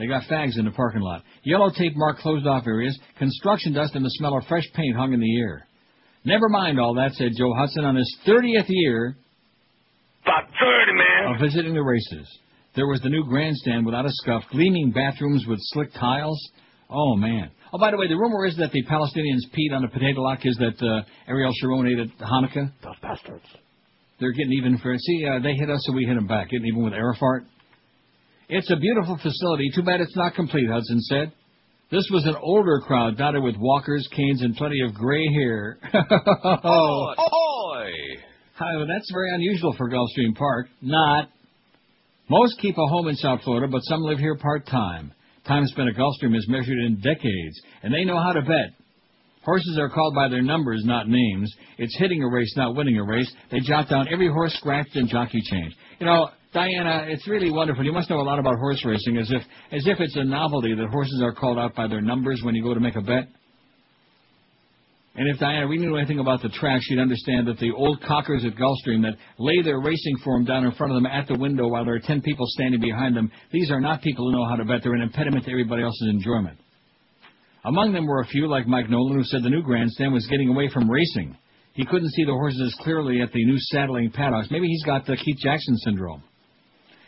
They 0.01 0.09
got 0.09 0.25
fags 0.25 0.59
in 0.59 0.65
the 0.65 0.73
parking 0.73 1.03
lot. 1.03 1.23
Yellow 1.45 1.71
tape 1.71 1.93
marked 1.95 2.19
closed 2.19 2.49
off 2.49 2.67
areas, 2.67 2.99
construction 3.17 3.75
dust 3.75 3.95
and 3.95 4.05
the 4.05 4.11
smell 4.11 4.37
of 4.37 4.45
fresh 4.49 4.69
paint 4.75 4.97
hung 4.97 5.13
in 5.13 5.21
the 5.21 5.39
air. 5.39 5.69
Never 6.25 6.49
mind 6.49 6.81
all 6.81 6.95
that, 6.95 7.13
said 7.15 7.33
Joe 7.39 7.53
Hudson 7.57 7.85
on 7.85 7.97
his 7.97 8.17
30th 8.27 8.67
year 8.69 9.17
About 10.25 10.45
30, 10.49 10.93
man. 10.97 11.35
of 11.35 11.41
visiting 11.41 11.75
the 11.75 11.83
races. 11.83 12.27
There 12.77 12.87
was 12.87 13.01
the 13.03 13.09
new 13.11 13.25
grandstand 13.25 13.85
without 13.87 14.07
a 14.07 14.11
scuff, 14.11 14.43
gleaming 14.51 14.91
bathrooms 14.93 15.45
with 15.47 15.59
slick 15.61 15.93
tiles. 15.93 16.41
Oh, 16.91 17.15
man. 17.17 17.51
Oh, 17.73 17.79
by 17.79 17.91
the 17.91 17.97
way, 17.97 18.09
the 18.09 18.17
rumor 18.17 18.47
is 18.47 18.57
that 18.57 18.73
the 18.73 18.83
Palestinians 18.85 19.43
peed 19.53 19.75
on 19.75 19.83
the 19.83 19.89
potato 19.89 20.21
lock 20.23 20.41
is 20.45 20.57
that 20.57 20.81
uh, 20.85 21.03
Ariel 21.29 21.53
Sharon 21.61 21.87
ate 21.87 21.99
at 21.99 22.19
Hanukkah. 22.27 22.73
Those 22.83 22.97
bastards. 23.03 23.45
They're 24.21 24.33
getting 24.33 24.53
even 24.53 24.79
for 24.79 24.97
See, 24.97 25.27
uh, 25.27 25.41
they 25.43 25.55
hit 25.55 25.69
us, 25.71 25.81
so 25.87 25.93
we 25.93 26.05
hit 26.05 26.15
them 26.15 26.27
back, 26.27 26.51
getting 26.51 26.67
even 26.67 26.83
with 26.85 26.95
Arafat. 26.95 27.43
It's 28.49 28.71
a 28.71 28.77
beautiful 28.77 29.19
facility. 29.23 29.71
Too 29.75 29.83
bad 29.83 30.01
it's 30.01 30.17
not 30.17 30.35
complete, 30.35 30.69
Hudson 30.71 31.01
said. 31.01 31.33
This 31.95 32.09
was 32.11 32.27
an 32.27 32.35
older 32.43 32.81
crowd, 32.81 33.17
dotted 33.17 33.41
with 33.41 33.55
walkers, 33.57 34.09
canes, 34.11 34.43
and 34.43 34.57
plenty 34.57 34.81
of 34.81 34.95
gray 34.95 35.25
hair. 35.33 35.79
oh, 35.95 37.15
well, 38.79 38.87
that's 38.89 39.09
very 39.13 39.33
unusual 39.33 39.73
for 39.79 39.89
Gulfstream 39.89 40.35
Park. 40.35 40.67
Not. 40.83 41.29
Most 42.29 42.59
keep 42.59 42.77
a 42.79 42.87
home 42.89 43.07
in 43.07 43.15
South 43.15 43.43
Florida, 43.43 43.69
but 43.71 43.79
some 43.85 44.01
live 44.01 44.19
here 44.19 44.37
part-time. 44.37 45.13
Time 45.47 45.65
spent 45.67 45.89
at 45.89 45.95
Gulfstream 45.95 46.37
is 46.37 46.49
measured 46.49 46.79
in 46.79 46.97
decades, 46.97 47.63
and 47.85 47.95
they 47.95 48.05
know 48.05 48.21
how 48.21 48.33
to 48.33 48.43
bet. 48.43 48.75
Horses 49.45 49.79
are 49.79 49.89
called 49.89 50.17
by 50.17 50.29
their 50.29 50.43
numbers, 50.43 50.83
not 50.85 51.07
names. 51.07 51.55
It's 51.79 51.97
hitting 51.97 52.25
a 52.25 52.29
race, 52.29 52.55
not 52.57 52.75
winning 52.75 52.99
a 52.99 53.05
race. 53.05 53.33
They 53.53 53.61
jot 53.61 53.89
down 53.89 54.09
every 54.13 54.29
horse 54.29 54.55
scratched 54.55 54.97
and 54.97 55.09
jockey 55.09 55.43
changed. 55.49 55.77
You 56.01 56.07
know, 56.07 56.31
Diana, 56.55 57.07
it's 57.09 57.27
really 57.27 57.51
wonderful. 57.51 57.85
You 57.85 57.93
must 57.93 58.09
know 58.09 58.21
a 58.21 58.23
lot 58.23 58.39
about 58.39 58.55
horse 58.59 58.83
racing, 58.85 59.19
as 59.19 59.29
if 59.29 59.43
as 59.73 59.87
if 59.89 59.99
it's 59.99 60.15
a 60.15 60.23
novelty 60.23 60.73
that 60.75 60.89
horses 60.89 61.21
are 61.21 61.35
called 61.35 61.59
out 61.59 61.75
by 61.75 61.89
their 61.89 62.01
numbers 62.01 62.41
when 62.45 62.55
you 62.55 62.63
go 62.63 62.73
to 62.73 62.81
make 62.81 62.95
a 62.95 63.01
bet. 63.01 63.27
And 65.17 65.29
if 65.29 65.39
Diana 65.39 65.67
really 65.67 65.85
knew 65.85 65.97
anything 65.97 66.21
about 66.21 66.43
the 66.43 66.49
track, 66.49 66.81
she'd 66.83 66.99
understand 66.99 67.49
that 67.49 67.59
the 67.59 67.73
old 67.73 68.01
cockers 68.03 68.45
at 68.45 68.55
Gulfstream 68.55 69.03
that 69.03 69.17
lay 69.39 69.63
their 69.63 69.81
racing 69.81 70.17
form 70.25 70.45
down 70.45 70.65
in 70.65 70.73
front 70.73 70.93
of 70.93 70.97
them 70.97 71.07
at 71.07 71.27
the 71.27 71.39
window 71.39 71.69
while 71.69 71.85
there 71.85 71.95
are 71.95 72.01
ten 72.01 72.21
people 72.23 72.47
standing 72.49 72.81
behind 72.81 73.17
them, 73.17 73.31
these 73.53 73.71
are 73.71 73.81
not 73.81 74.03
people 74.03 74.25
who 74.25 74.37
know 74.37 74.49
how 74.49 74.57
to 74.57 74.65
bet. 74.65 74.81
They're 74.83 74.95
an 74.95 75.03
impediment 75.03 75.45
to 75.45 75.51
everybody 75.51 75.83
else's 75.83 76.09
enjoyment. 76.09 76.59
Among 77.65 77.93
them 77.93 78.07
were 78.07 78.21
a 78.21 78.27
few 78.27 78.49
like 78.49 78.67
Mike 78.69 78.91
Nolan, 78.91 79.17
who 79.17 79.25
said 79.25 79.43
the 79.43 79.51
new 79.51 79.63
grandstand 79.63 80.13
was 80.13 80.27
getting 80.29 80.51
away 80.51 80.69
from 80.69 80.89
racing. 80.89 81.37
He 81.73 81.85
couldn't 81.85 82.11
see 82.11 82.25
the 82.25 82.33
horses 82.33 82.61
as 82.61 82.85
clearly 82.85 83.23
at 83.23 83.33
the 83.33 83.45
new 83.45 83.59
saddling 83.59 84.13
paddocks. 84.13 84.49
Maybe 84.51 84.69
he's 84.69 84.85
got 84.85 85.07
the 85.07 85.17
Keith 85.17 85.39
Jackson 85.43 85.77
syndrome. 85.79 86.23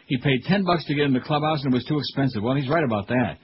He 0.07 0.17
paid 0.19 0.43
ten 0.45 0.65
bucks 0.65 0.85
to 0.87 0.95
get 0.95 1.05
in 1.07 1.13
the 1.13 1.21
clubhouse 1.21 1.63
and 1.65 1.73
it 1.73 1.77
was 1.77 1.85
too 1.85 1.99
expensive. 1.99 2.43
Well, 2.43 2.55
he's 2.55 2.69
right 2.69 2.85
about 2.85 3.09
that. 3.09 3.39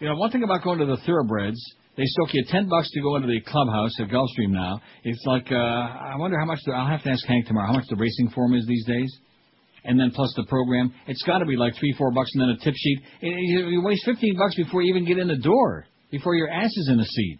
You 0.00 0.08
know, 0.08 0.16
one 0.16 0.30
thing 0.30 0.42
about 0.42 0.62
going 0.64 0.80
to 0.80 0.86
the 0.86 0.96
thoroughbreds, 1.06 1.60
they 1.96 2.04
soak 2.06 2.34
you 2.34 2.44
ten 2.48 2.68
bucks 2.68 2.90
to 2.90 3.00
go 3.00 3.16
into 3.16 3.28
the 3.28 3.40
clubhouse 3.40 3.92
at 4.00 4.08
Gulfstream 4.08 4.50
now. 4.50 4.80
It's 5.04 5.22
like, 5.26 5.46
uh, 5.50 5.54
I 5.54 6.16
wonder 6.18 6.38
how 6.38 6.44
much, 6.44 6.58
the, 6.66 6.72
I'll 6.72 6.88
have 6.88 7.02
to 7.04 7.10
ask 7.10 7.24
Hank 7.26 7.46
tomorrow, 7.46 7.68
how 7.68 7.72
much 7.74 7.86
the 7.88 7.96
racing 7.96 8.30
form 8.34 8.54
is 8.54 8.66
these 8.66 8.84
days? 8.84 9.16
And 9.84 9.98
then 10.00 10.10
plus 10.12 10.32
the 10.36 10.44
program. 10.48 10.92
It's 11.06 11.22
got 11.22 11.38
to 11.38 11.46
be 11.46 11.54
like 11.56 11.74
three, 11.78 11.94
four 11.96 12.10
bucks 12.10 12.30
and 12.34 12.42
then 12.42 12.48
a 12.50 12.56
tip 12.58 12.74
sheet. 12.76 12.98
You- 13.20 13.80
waste 13.82 14.04
fifteen 14.04 14.36
bucks 14.36 14.56
before 14.56 14.82
you 14.82 14.90
even 14.90 15.06
get 15.06 15.18
in 15.18 15.28
the 15.28 15.36
door, 15.36 15.86
before 16.10 16.34
your 16.34 16.50
ass 16.50 16.70
is 16.76 16.88
in 16.90 16.96
the 16.98 17.04
seat. 17.04 17.38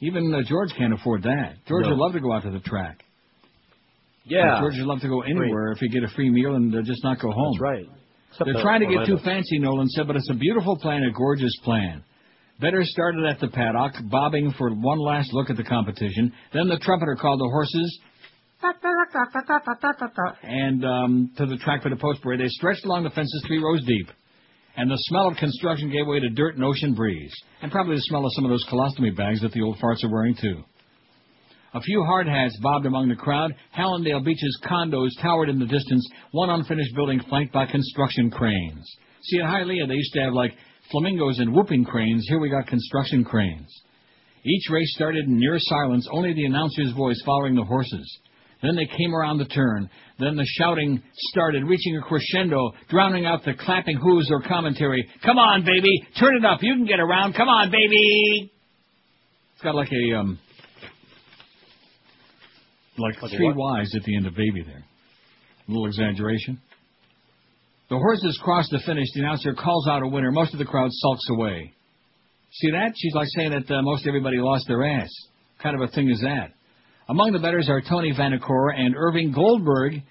Even 0.00 0.32
uh, 0.34 0.42
George 0.46 0.70
can't 0.76 0.92
afford 0.92 1.22
that. 1.22 1.54
George 1.66 1.84
No. 1.84 1.90
would 1.90 1.98
love 1.98 2.12
to 2.12 2.20
go 2.20 2.32
out 2.32 2.42
to 2.42 2.50
the 2.50 2.60
track. 2.60 3.02
Yeah. 4.28 4.60
George 4.60 4.74
would 4.76 4.86
love 4.86 5.00
to 5.00 5.08
go 5.08 5.22
anywhere 5.22 5.72
if 5.72 5.78
he 5.78 5.88
get 5.88 6.04
a 6.04 6.08
free 6.08 6.30
meal 6.30 6.54
and 6.54 6.74
uh, 6.74 6.82
just 6.82 7.02
not 7.04 7.20
go 7.20 7.30
home. 7.30 7.52
That's 7.54 7.62
right. 7.62 7.86
Except 8.30 8.50
They're 8.52 8.62
trying 8.62 8.80
to 8.80 8.86
get 8.86 8.98
Orlando. 8.98 9.16
too 9.16 9.24
fancy, 9.24 9.58
Nolan 9.58 9.88
said, 9.88 10.06
but 10.06 10.16
it's 10.16 10.30
a 10.30 10.34
beautiful 10.34 10.76
plan, 10.76 11.02
a 11.02 11.12
gorgeous 11.12 11.56
plan. 11.64 12.04
Better 12.60 12.82
started 12.84 13.24
at 13.24 13.40
the 13.40 13.48
paddock, 13.48 13.94
bobbing 14.10 14.52
for 14.58 14.70
one 14.70 14.98
last 14.98 15.32
look 15.32 15.48
at 15.48 15.56
the 15.56 15.64
competition. 15.64 16.32
Then 16.52 16.68
the 16.68 16.78
trumpeter 16.78 17.16
called 17.16 17.40
the 17.40 17.48
horses 17.48 18.00
and 20.42 20.84
um, 20.84 21.30
to 21.36 21.46
the 21.46 21.56
track 21.58 21.82
for 21.82 21.90
the 21.90 21.96
post 21.96 22.20
parade. 22.22 22.40
They 22.40 22.48
stretched 22.48 22.84
along 22.84 23.04
the 23.04 23.10
fences 23.10 23.44
three 23.46 23.62
rows 23.62 23.84
deep. 23.86 24.08
And 24.76 24.90
the 24.90 24.96
smell 24.96 25.28
of 25.28 25.36
construction 25.36 25.90
gave 25.90 26.06
way 26.06 26.20
to 26.20 26.28
dirt 26.30 26.54
and 26.54 26.64
ocean 26.64 26.94
breeze. 26.94 27.32
And 27.62 27.70
probably 27.70 27.96
the 27.96 28.02
smell 28.02 28.24
of 28.24 28.32
some 28.34 28.44
of 28.44 28.50
those 28.50 28.64
colostomy 28.70 29.16
bags 29.16 29.40
that 29.42 29.52
the 29.52 29.62
old 29.62 29.78
farts 29.78 30.04
are 30.04 30.10
wearing, 30.10 30.36
too. 30.40 30.62
A 31.74 31.80
few 31.80 32.02
hard 32.04 32.26
hats 32.26 32.56
bobbed 32.62 32.86
among 32.86 33.08
the 33.08 33.16
crowd. 33.16 33.54
Hallandale 33.76 34.24
Beach's 34.24 34.58
condos 34.64 35.10
towered 35.20 35.50
in 35.50 35.58
the 35.58 35.66
distance, 35.66 36.08
one 36.30 36.48
unfinished 36.48 36.94
building 36.94 37.20
flanked 37.28 37.52
by 37.52 37.66
construction 37.66 38.30
cranes. 38.30 38.86
See, 39.22 39.38
at 39.38 39.46
Hialeah, 39.46 39.86
they 39.86 39.94
used 39.94 40.14
to 40.14 40.22
have 40.22 40.32
like 40.32 40.54
flamingos 40.90 41.38
and 41.38 41.52
whooping 41.52 41.84
cranes. 41.84 42.24
Here 42.28 42.40
we 42.40 42.48
got 42.48 42.66
construction 42.66 43.22
cranes. 43.22 43.68
Each 44.44 44.70
race 44.70 44.94
started 44.94 45.26
in 45.26 45.38
near 45.38 45.56
silence, 45.58 46.08
only 46.10 46.32
the 46.32 46.46
announcer's 46.46 46.92
voice 46.92 47.20
following 47.26 47.54
the 47.54 47.64
horses. 47.64 48.18
Then 48.62 48.74
they 48.74 48.86
came 48.86 49.14
around 49.14 49.38
the 49.38 49.44
turn. 49.44 49.90
Then 50.18 50.36
the 50.36 50.46
shouting 50.58 51.02
started, 51.30 51.64
reaching 51.64 51.96
a 51.96 52.00
crescendo, 52.00 52.72
drowning 52.88 53.26
out 53.26 53.44
the 53.44 53.54
clapping 53.54 53.98
hooves 53.98 54.30
or 54.30 54.42
commentary. 54.42 55.06
Come 55.24 55.38
on, 55.38 55.64
baby! 55.64 56.06
Turn 56.18 56.36
it 56.36 56.44
up! 56.44 56.58
You 56.62 56.74
can 56.74 56.86
get 56.86 56.98
around! 56.98 57.34
Come 57.34 57.48
on, 57.48 57.70
baby! 57.70 58.50
It's 59.54 59.62
got 59.62 59.74
like 59.74 59.90
a, 59.92 60.18
um, 60.18 60.38
like, 62.98 63.22
Like 63.22 63.32
three? 63.32 63.52
Y's 63.52 63.94
at 63.94 64.02
the 64.02 64.16
end 64.16 64.26
of 64.26 64.34
baby 64.34 64.62
there. 64.66 64.84
A 65.68 65.70
little 65.70 65.86
exaggeration. 65.86 66.60
The 67.90 67.96
horses 67.96 68.38
cross 68.42 68.68
the 68.70 68.80
finish. 68.84 69.08
The 69.14 69.20
announcer 69.20 69.54
calls 69.54 69.88
out 69.88 70.02
a 70.02 70.08
winner. 70.08 70.30
Most 70.30 70.52
of 70.52 70.58
the 70.58 70.64
crowd 70.64 70.90
sulks 70.92 71.28
away. 71.30 71.72
See 72.52 72.70
that? 72.70 72.92
She's 72.96 73.14
like 73.14 73.28
saying 73.36 73.50
that 73.50 73.70
uh, 73.70 73.82
most 73.82 74.06
everybody 74.06 74.38
lost 74.38 74.66
their 74.68 74.84
ass. 74.84 75.10
kind 75.62 75.80
of 75.80 75.88
a 75.88 75.92
thing 75.92 76.10
is 76.10 76.20
that? 76.20 76.52
Among 77.08 77.32
the 77.32 77.38
betters 77.38 77.68
are 77.70 77.80
Tony 77.80 78.12
Vanacore 78.12 78.74
and 78.78 78.94
Irving 78.96 79.32
Goldberg. 79.32 80.02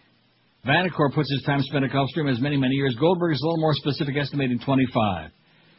Vanacore 0.65 1.13
puts 1.13 1.31
his 1.31 1.43
time 1.45 1.61
spent 1.61 1.85
at 1.85 1.91
Gulfstream 1.91 2.31
as 2.31 2.39
many, 2.41 2.57
many 2.57 2.73
years. 2.75 2.95
Goldberg 2.99 3.33
is 3.33 3.41
a 3.41 3.45
little 3.45 3.61
more 3.61 3.73
specific, 3.75 4.15
estimating 4.17 4.59
25. 4.59 5.31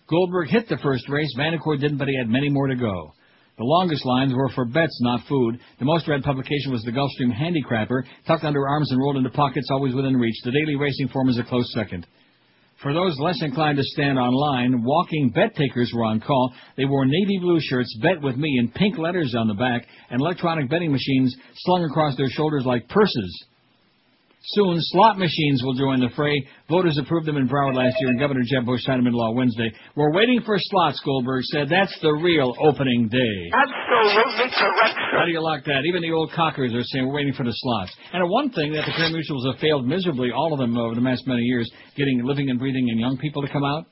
Goldberg 0.08 0.48
hit 0.48 0.68
the 0.68 0.78
first 0.78 1.08
race. 1.08 1.32
Vanacore 1.36 1.78
didn't, 1.78 1.98
but 1.98 2.08
he 2.08 2.16
had 2.16 2.28
many 2.28 2.48
more 2.48 2.68
to 2.68 2.76
go. 2.76 3.12
The 3.58 3.64
longest 3.64 4.06
lines 4.06 4.32
were 4.32 4.48
for 4.50 4.64
bets, 4.64 4.96
not 5.02 5.26
food. 5.28 5.58
The 5.80 5.84
most 5.84 6.06
read 6.06 6.22
publication 6.22 6.70
was 6.70 6.84
the 6.84 6.92
Gulfstream 6.92 7.32
Handicrapper, 7.32 8.04
tucked 8.24 8.44
under 8.44 8.68
arms 8.68 8.92
and 8.92 9.00
rolled 9.00 9.16
into 9.16 9.30
pockets 9.30 9.66
always 9.72 9.94
within 9.94 10.16
reach. 10.16 10.36
The 10.44 10.52
Daily 10.52 10.76
Racing 10.76 11.08
Form 11.08 11.28
is 11.28 11.38
a 11.38 11.42
close 11.42 11.72
second. 11.72 12.06
For 12.80 12.94
those 12.94 13.18
less 13.18 13.42
inclined 13.42 13.78
to 13.78 13.82
stand 13.82 14.16
online, 14.16 14.84
walking 14.84 15.30
bet 15.30 15.56
takers 15.56 15.90
were 15.92 16.04
on 16.04 16.20
call. 16.20 16.54
They 16.76 16.84
wore 16.84 17.04
navy 17.04 17.38
blue 17.40 17.58
shirts, 17.60 17.98
bet 18.00 18.22
with 18.22 18.36
me, 18.36 18.58
in 18.60 18.68
pink 18.68 18.96
letters 18.96 19.34
on 19.36 19.48
the 19.48 19.54
back, 19.54 19.84
and 20.10 20.20
electronic 20.20 20.70
betting 20.70 20.92
machines 20.92 21.34
slung 21.56 21.82
across 21.82 22.16
their 22.16 22.30
shoulders 22.30 22.62
like 22.64 22.88
purses. 22.88 23.44
Soon, 24.52 24.76
slot 24.80 25.18
machines 25.18 25.62
will 25.62 25.74
join 25.74 26.00
the 26.00 26.08
fray. 26.16 26.32
Voters 26.70 26.96
approved 26.96 27.26
them 27.26 27.36
in 27.36 27.46
Broward 27.46 27.74
last 27.74 27.96
year, 28.00 28.08
and 28.08 28.18
Governor 28.18 28.40
Jeb 28.46 28.64
Bush 28.64 28.80
signed 28.82 29.00
them 29.00 29.06
into 29.06 29.18
law 29.18 29.32
Wednesday. 29.32 29.70
We're 29.94 30.12
waiting 30.12 30.40
for 30.40 30.56
slots, 30.58 30.98
Goldberg 31.04 31.44
said. 31.44 31.68
That's 31.68 31.92
the 32.00 32.12
real 32.12 32.54
opening 32.58 33.08
day. 33.08 33.36
Absolutely 33.52 34.48
correct, 34.56 34.96
How 35.12 35.26
do 35.26 35.32
you 35.32 35.42
like 35.42 35.64
that? 35.66 35.84
Even 35.84 36.00
the 36.00 36.12
old 36.12 36.32
cockers 36.32 36.72
are 36.72 36.82
saying 36.82 37.06
we're 37.06 37.14
waiting 37.14 37.34
for 37.34 37.44
the 37.44 37.52
slots. 37.52 37.92
And 38.14 38.24
one 38.30 38.48
thing 38.50 38.72
that 38.72 38.86
the 38.86 38.92
Career 38.92 39.12
Mutuals 39.12 39.52
have 39.52 39.60
failed 39.60 39.86
miserably, 39.86 40.30
all 40.32 40.54
of 40.54 40.58
them 40.58 40.78
over 40.78 40.94
the 40.94 41.02
past 41.02 41.26
many 41.26 41.42
years, 41.42 41.70
getting 41.96 42.24
living 42.24 42.48
and 42.48 42.58
breathing 42.58 42.88
and 42.88 42.98
young 42.98 43.18
people 43.18 43.42
to 43.42 43.48
come 43.52 43.64
out. 43.64 43.84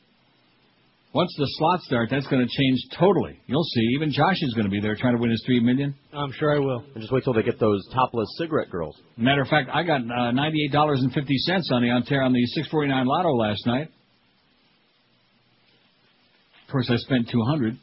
Once 1.17 1.35
the 1.39 1.47
slots 1.57 1.87
start, 1.87 2.11
that's 2.11 2.27
going 2.27 2.47
to 2.47 2.57
change 2.59 2.79
totally. 3.01 3.41
You'll 3.47 3.65
see. 3.65 3.81
Even 3.95 4.13
Josh 4.13 4.37
is 4.43 4.53
going 4.53 4.67
to 4.67 4.71
be 4.71 4.83
there 4.83 4.95
trying 4.95 5.15
to 5.17 5.19
win 5.19 5.31
his 5.31 5.43
three 5.47 5.61
million. 5.61 5.95
I'm 6.13 6.31
sure 6.33 6.55
I 6.55 6.59
will. 6.59 6.85
And 6.93 7.01
just 7.01 7.11
wait 7.11 7.25
till 7.25 7.33
they 7.33 7.43
get 7.43 7.59
those 7.59 7.89
topless 7.95 8.29
cigarette 8.37 8.69
girls. 8.69 9.01
Matter 9.17 9.41
of 9.41 9.49
fact, 9.49 9.71
I 9.73 9.83
got 9.83 10.03
uh, 10.03 10.33
ninety-eight 10.33 10.73
dollars 10.73 11.01
and 11.01 11.11
fifty 11.15 11.39
cents 11.39 11.71
on 11.73 11.81
the 11.81 11.89
on 11.89 12.03
on 12.03 12.33
the 12.35 12.45
six 12.55 12.69
forty-nine 12.69 13.07
Lotto 13.07 13.31
last 13.31 13.67
night. 13.67 13.89
Of 16.67 16.73
course, 16.73 16.91
I 16.91 16.97
spent 16.97 17.31
two 17.31 17.43
hundred, 17.45 17.79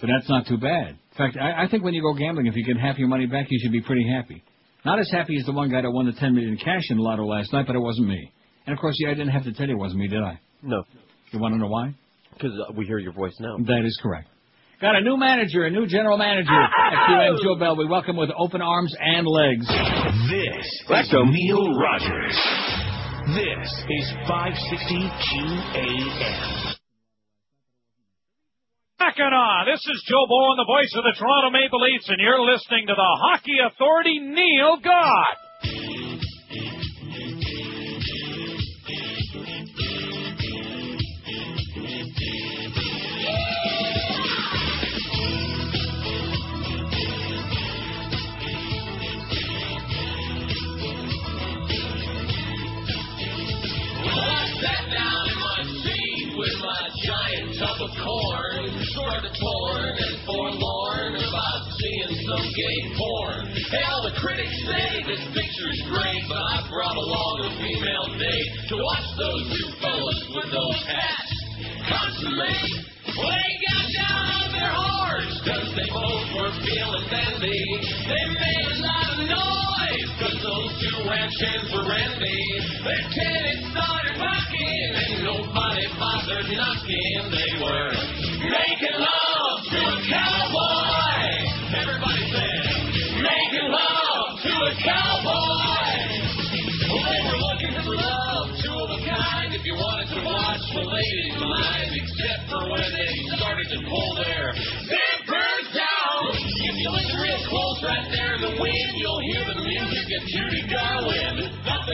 but 0.00 0.10
that's 0.12 0.28
not 0.28 0.48
too 0.48 0.58
bad. 0.58 0.88
In 0.88 1.16
fact, 1.16 1.36
I, 1.40 1.66
I 1.66 1.68
think 1.68 1.84
when 1.84 1.94
you 1.94 2.02
go 2.02 2.14
gambling, 2.14 2.46
if 2.48 2.56
you 2.56 2.64
get 2.64 2.78
half 2.78 2.98
your 2.98 3.06
money 3.06 3.26
back, 3.26 3.46
you 3.48 3.60
should 3.62 3.70
be 3.70 3.80
pretty 3.80 4.10
happy. 4.12 4.42
Not 4.84 4.98
as 4.98 5.08
happy 5.12 5.36
as 5.36 5.46
the 5.46 5.52
one 5.52 5.70
guy 5.70 5.82
that 5.82 5.90
won 5.92 6.06
the 6.06 6.14
ten 6.14 6.34
million 6.34 6.56
cash 6.56 6.82
in 6.90 6.96
the 6.96 7.02
Lotto 7.04 7.24
last 7.26 7.52
night, 7.52 7.68
but 7.68 7.76
it 7.76 7.80
wasn't 7.80 8.08
me. 8.08 8.32
And 8.66 8.72
of 8.72 8.80
course, 8.80 8.96
yeah, 8.98 9.12
I 9.12 9.14
didn't 9.14 9.30
have 9.30 9.44
to 9.44 9.52
tell 9.52 9.68
you 9.68 9.74
it 9.74 9.78
wasn't 9.78 10.00
me, 10.00 10.08
did 10.08 10.20
I? 10.20 10.40
No. 10.62 10.82
You 11.32 11.38
want 11.38 11.54
to 11.54 11.58
know 11.58 11.68
why? 11.68 11.94
Because 12.34 12.52
uh, 12.60 12.72
we 12.76 12.84
hear 12.84 12.98
your 12.98 13.12
voice 13.12 13.34
now. 13.40 13.56
That 13.56 13.84
is 13.86 13.98
correct. 14.02 14.28
Got 14.82 14.96
a 14.96 15.00
new 15.00 15.16
manager, 15.16 15.64
a 15.64 15.70
new 15.70 15.86
general 15.86 16.18
manager 16.18 16.52
at 16.52 17.08
QM 17.08 17.42
Joe 17.42 17.56
Bell. 17.58 17.76
We 17.76 17.86
welcome 17.86 18.16
with 18.16 18.30
open 18.36 18.60
arms 18.60 18.94
and 18.98 19.26
legs. 19.26 19.66
This 20.28 20.66
is 20.90 21.14
Neil 21.24 21.78
Rogers. 21.78 22.36
This 23.32 23.70
is 23.88 24.12
560 24.28 25.08
QAM. 25.32 26.74
Back 28.98 29.14
it 29.16 29.32
on. 29.32 29.66
This 29.66 29.80
is 29.80 30.04
Joe 30.06 30.26
Bowen, 30.28 30.56
the 30.58 30.66
voice 30.66 30.92
of 30.98 31.04
the 31.04 31.14
Toronto 31.18 31.50
Maple 31.50 31.80
Leafs, 31.80 32.08
and 32.08 32.18
you're 32.20 32.42
listening 32.42 32.88
to 32.88 32.94
the 32.94 33.12
Hockey 33.22 33.56
Authority, 33.64 34.18
Neil 34.20 34.76
God. 34.82 36.11
Of 57.82 57.90
corn, 57.98 58.62
sort 58.94 59.26
of 59.26 59.32
torn 59.34 59.90
and 59.90 60.14
forlorn 60.22 61.18
about 61.18 61.66
seeing 61.74 62.14
some 62.22 62.46
gay 62.54 62.78
porn. 62.94 63.50
Hey, 63.74 63.82
all 63.90 64.06
the 64.06 64.14
critics 64.22 64.54
say 64.62 65.02
this 65.02 65.18
picture's 65.34 65.82
great, 65.90 66.22
but 66.30 66.38
I 66.38 66.62
brought 66.70 66.94
along 66.94 67.34
a 67.42 67.50
female 67.58 68.06
date 68.22 68.50
to 68.70 68.74
watch 68.78 69.08
those 69.18 69.42
two 69.50 69.70
fellas 69.82 70.20
with 70.30 70.48
those 70.54 70.80
hats 70.86 71.34
consummate. 71.90 72.86
Well, 73.18 73.34
they 73.34 73.50
got 73.66 73.86
down 73.98 74.24
on 74.30 74.48
their 74.54 74.74
horse, 74.78 75.34
cause 75.42 75.68
they 75.74 75.88
both 75.90 76.26
were 76.38 76.54
feeling 76.62 77.06
dandy. 77.10 77.66
They 78.06 78.24
made 78.30 78.62
a 78.62 78.78
lot 78.78 79.10
of 79.10 79.26
noise, 79.26 79.71
those 80.42 80.74
two 80.82 80.98
hands 81.06 81.70
were 81.72 81.86
randy. 81.86 82.42
Their 82.82 83.04
tenants 83.14 83.70
started 83.70 84.18
rocking, 84.18 84.90
and 84.90 85.22
nobody 85.22 85.86
bothered 85.98 86.50
knocking. 86.50 87.30
They 87.30 87.50
were 87.62 87.94
making 88.50 88.96
love 88.98 89.58
to 89.70 89.78
a 89.78 89.98
cowboy. 90.10 91.46
Everybody 91.78 92.24
said, 92.34 93.22
making 93.22 93.70
love 93.70 94.42
to 94.42 94.50
a 94.50 94.74
cowboy. 94.82 95.11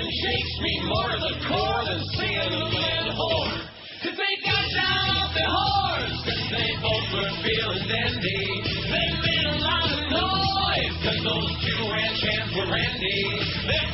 Shakes 0.09 0.55
me 0.64 0.72
more 0.89 1.09
to 1.12 1.18
the 1.20 1.35
core 1.44 1.82
than 1.85 2.01
seeing 2.16 2.52
the 2.52 2.64
man 2.64 3.06
whore. 3.12 3.60
They 4.09 4.35
got 4.40 4.66
down 4.72 5.06
off 5.20 5.30
their 5.36 5.52
horse, 5.52 6.18
cause 6.24 6.44
they 6.48 6.70
both 6.80 7.06
were 7.12 7.32
feeling 7.44 7.85
dandy. 7.86 8.43
They 8.89 9.09
made 9.20 9.47
a 9.52 9.56
lot 9.60 9.89
of 9.93 10.02
noise, 10.09 10.94
cause 11.05 11.20
those 11.22 11.51
two 11.60 11.80
ranch 11.93 12.20
hands 12.24 12.51
were 12.56 12.68
randy. 12.72 13.20
Their 13.68 13.89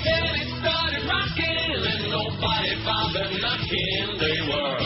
started 0.63 1.03
rocking, 1.11 1.83
and 1.83 2.03
nobody 2.09 2.73
bothered 2.87 3.35
knocking. 3.43 4.07
They 4.17 4.39
were 4.49 4.79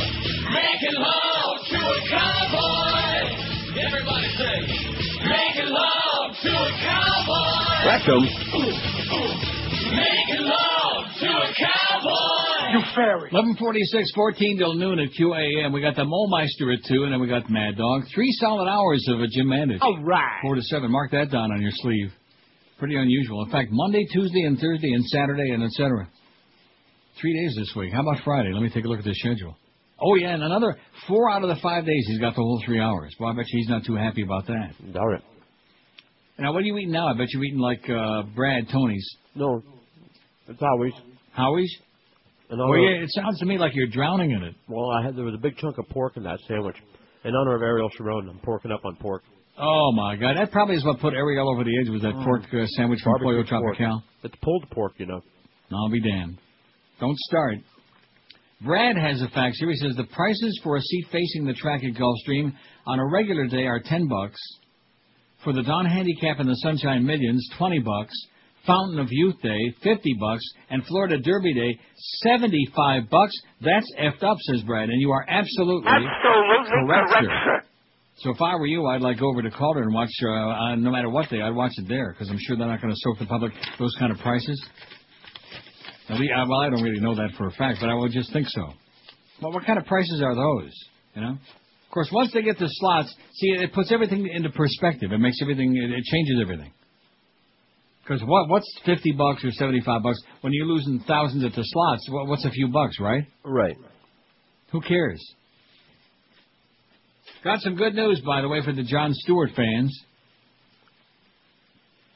making 0.49 0.97
love 0.97 1.57
to 1.61 1.79
a 1.79 1.99
cowboy. 2.09 3.37
Everybody 3.77 4.29
say, 4.33 4.57
making 5.29 5.71
love 5.77 6.33
to 6.41 6.51
a 6.57 6.71
cowboy. 6.83 7.69
Making 9.93 10.45
love 10.45 10.59
a 10.61 10.68
cowboy. 11.59 12.73
You 12.73 12.81
fairy. 12.95 13.29
1146, 13.33 14.13
14 14.15 14.59
till 14.59 14.75
noon 14.75 14.99
at 14.99 15.09
QAM. 15.19 15.73
We 15.73 15.81
got 15.81 15.97
the 15.97 16.05
Molmeister 16.05 16.73
at 16.73 16.85
2, 16.85 17.05
and 17.05 17.13
then 17.13 17.21
we 17.21 17.27
got 17.29 17.49
Mad 17.51 17.77
Dog. 17.77 18.03
Three 18.15 18.31
solid 18.33 18.69
hours 18.69 19.05
of 19.09 19.21
a 19.21 19.27
Jim 19.27 19.47
Mandich. 19.47 19.79
All 19.81 20.03
right. 20.03 20.41
4 20.43 20.55
to 20.55 20.63
7. 20.63 20.91
Mark 20.91 21.11
that 21.13 21.31
down 21.31 21.51
on 21.51 21.63
your 21.63 21.73
sleeve. 21.75 22.13
Pretty 22.79 22.97
unusual. 22.97 23.45
In 23.45 23.51
fact, 23.51 23.71
Monday, 23.73 24.07
Tuesday, 24.13 24.43
and 24.43 24.59
Thursday, 24.59 24.93
and 24.93 25.05
Saturday, 25.07 25.51
and 25.51 25.65
etc. 25.65 26.09
Three 27.21 27.35
days 27.35 27.57
this 27.57 27.73
week. 27.75 27.93
How 27.93 28.03
about 28.03 28.23
Friday? 28.25 28.53
Let 28.53 28.63
me 28.63 28.71
take 28.71 28.85
a 28.85 28.89
look 28.89 28.99
at 28.99 29.05
the 29.05 29.15
schedule. 29.15 29.57
Oh, 30.01 30.15
yeah, 30.15 30.35
and 30.35 30.43
another 30.45 30.77
four 31.09 31.31
out 31.31 31.43
of 31.43 31.49
the 31.49 31.61
five 31.61 31.85
days 31.85 32.05
he's 32.07 32.21
got 32.21 32.37
the 32.37 32.43
whole 32.43 32.63
three 32.65 32.81
hours. 32.81 33.15
Well, 33.19 33.31
I 33.31 33.35
bet 33.35 33.47
you 33.49 33.59
he's 33.59 33.69
not 33.69 33.85
too 33.85 33.97
happy 33.97 34.23
about 34.23 34.47
that. 34.47 34.75
All 34.95 35.09
right. 35.09 35.23
Now, 36.39 36.53
what 36.53 36.61
are 36.61 36.67
you 36.67 36.77
eating 36.79 36.93
now? 36.93 37.09
I 37.09 37.15
bet 37.19 37.27
you're 37.31 37.43
eating 37.43 37.59
like 37.59 37.89
uh, 37.91 38.23
Brad 38.37 38.69
Tony's. 38.71 39.05
No, 39.35 39.61
it's 40.47 40.63
Howie's. 41.39 41.75
And 42.51 42.59
Well, 42.59 42.79
yeah, 42.79 43.03
it 43.05 43.11
sounds 43.11 43.39
to 43.41 43.47
me 43.47 43.59
like 43.59 43.73
you're 43.75 43.87
drowning 43.89 44.31
in 44.33 44.43
it. 44.43 44.55
Well, 44.69 44.91
I 44.91 45.05
had 45.05 45.17
there 45.17 45.25
was 45.25 45.35
a 45.35 45.39
big 45.39 45.57
chunk 45.59 45.79
of 45.79 45.89
pork 45.91 46.17
in 46.17 46.23
that 46.25 46.39
sandwich. 46.49 46.77
In 47.25 47.35
honor 47.35 47.55
of 47.57 47.63
Ariel 47.63 47.91
Sharon, 47.97 48.29
I'm 48.29 48.39
porking 48.41 48.73
up 48.73 48.85
on 48.85 48.97
pork. 48.97 49.23
Oh 49.61 49.93
my 49.93 50.17
God, 50.17 50.37
that 50.37 50.51
probably 50.53 50.77
is 50.77 50.85
what 50.85 50.99
put 51.01 51.15
Ariel 51.15 51.49
over 51.53 51.65
the 51.65 51.79
edge. 51.81 51.89
Was 51.91 52.03
that 52.03 52.15
Mm. 52.15 52.25
pork 52.25 52.43
uh, 52.55 52.67
sandwich 52.77 53.01
from 53.03 53.15
Pollo 53.21 53.43
Tropical? 53.45 53.75
It's 54.23 54.35
pulled 54.43 54.69
pork, 54.71 54.93
you 54.99 55.07
know. 55.07 55.21
I'll 55.73 55.91
be 55.91 56.01
damned. 56.01 56.39
Don't 57.01 57.19
start. 57.19 57.59
Brad 58.63 58.97
has 58.97 59.21
a 59.23 59.29
fax 59.29 59.59
here. 59.59 59.69
He 59.71 59.77
says 59.77 59.95
the 59.97 60.05
prices 60.05 60.59
for 60.65 60.77
a 60.77 60.81
seat 60.81 61.07
facing 61.13 61.45
the 61.45 61.55
track 61.55 61.83
at 61.85 61.93
Gulfstream 61.95 62.53
on 62.87 62.99
a 62.99 63.07
regular 63.07 63.47
day 63.47 63.67
are 63.67 63.81
ten 63.81 64.09
bucks. 64.09 64.41
For 65.45 65.53
the 65.53 65.63
Donn 65.63 65.87
Handicap 65.87 66.41
and 66.41 66.49
the 66.49 66.57
Sunshine 66.57 67.05
Millions, 67.05 67.47
twenty 67.59 67.79
bucks. 67.79 68.15
Fountain 68.69 69.01
of 69.01 69.09
Youth 69.11 69.43
Day, 69.43 69.59
fifty 69.83 70.15
bucks, 70.21 70.45
and 70.71 70.85
Florida 70.87 71.19
Derby 71.19 71.55
Day, 71.55 71.81
seventy-five 72.23 73.11
bucks. 73.11 73.33
That's 73.61 73.91
effed 73.99 74.23
up, 74.23 74.37
says 74.43 74.63
Brad, 74.63 74.91
and 74.91 75.01
you 75.01 75.11
are 75.11 75.25
absolutely, 75.27 75.91
Absolutely 75.91 76.87
correct, 76.87 77.11
correct, 77.11 77.25
sir. 77.25 77.65
So 78.19 78.31
if 78.31 78.43
I 78.43 78.57
were 78.57 78.67
you, 78.67 78.85
I'd 78.87 79.01
like 79.01 79.19
go 79.19 79.29
over 79.31 79.43
to 79.43 79.51
Calder 79.51 79.83
and 79.83 79.95
watch, 79.95 80.11
uh, 80.23 80.29
uh, 80.29 80.75
no 80.75 80.91
matter 80.91 81.09
what 81.09 81.31
day, 81.31 81.41
I'd 81.41 81.55
watch 81.55 81.73
it 81.79 81.89
there 81.89 82.13
because 82.13 82.29
I'm 82.29 82.39
sure 82.41 82.57
they're 82.57 82.67
not 82.67 82.83
going 82.83 82.93
to 82.93 83.01
soak 83.01 83.19
the 83.19 83.27
public 83.27 83.53
those 83.79 83.95
kind 83.99 84.13
of 84.13 84.19
prices. 84.19 84.61
Now, 86.11 86.19
we, 86.19 86.31
uh, 86.31 86.45
well, 86.49 86.61
I 86.61 86.69
don't 86.71 86.83
really 86.83 87.01
know 87.01 87.15
that 87.15 87.31
for 87.39 87.47
a 87.47 87.53
fact, 87.53 87.79
but 87.81 87.89
I 87.89 87.95
would 87.95 88.13
just 88.13 88.33
think 88.33 88.49
so. 88.49 88.73
Well, 89.41 89.53
what 89.53 89.65
kind 89.65 89.79
of 89.79 89.87
prices 89.87 90.21
are 90.23 90.35
those? 90.35 90.73
You 91.15 91.23
know. 91.23 91.31
Of 91.31 91.93
course, 91.93 92.11
once 92.13 92.33
they 92.35 92.43
get 92.43 92.59
the 92.59 92.67
slots, 92.69 93.15
see, 93.35 93.49
it 93.63 93.73
puts 93.73 93.93
everything 93.93 94.29
into 94.29 94.51
perspective. 94.51 95.11
It 95.13 95.19
makes 95.19 95.39
everything, 95.41 95.75
it, 95.75 95.91
it 95.91 96.05
changes 96.05 96.39
everything. 96.43 96.73
Because 98.09 98.23
what, 98.25 98.49
what's 98.49 98.67
fifty 98.87 99.13
bucks 99.13 99.45
or 99.45 99.51
seventy-five 99.51 100.03
bucks 100.03 100.19
when 100.41 100.55
you're 100.55 100.67
losing 100.67 101.01
thousands 101.07 101.45
at 101.45 101.53
the 101.53 101.63
slots? 101.63 102.09
What, 102.09 102.27
what's 102.27 102.45
a 102.47 102.51
few 102.51 102.69
bucks, 102.69 102.99
right? 102.99 103.25
Right. 103.45 103.77
Who 104.73 104.81
cares? 104.81 105.23
Got 107.45 107.61
some 107.61 107.77
good 107.77 107.95
news, 107.95 108.23
by 108.25 108.41
the 108.41 108.49
way, 108.49 108.63
for 108.65 108.73
the 108.73 108.83
Jon 108.83 109.13
Stewart 109.13 109.51
fans. 109.55 109.95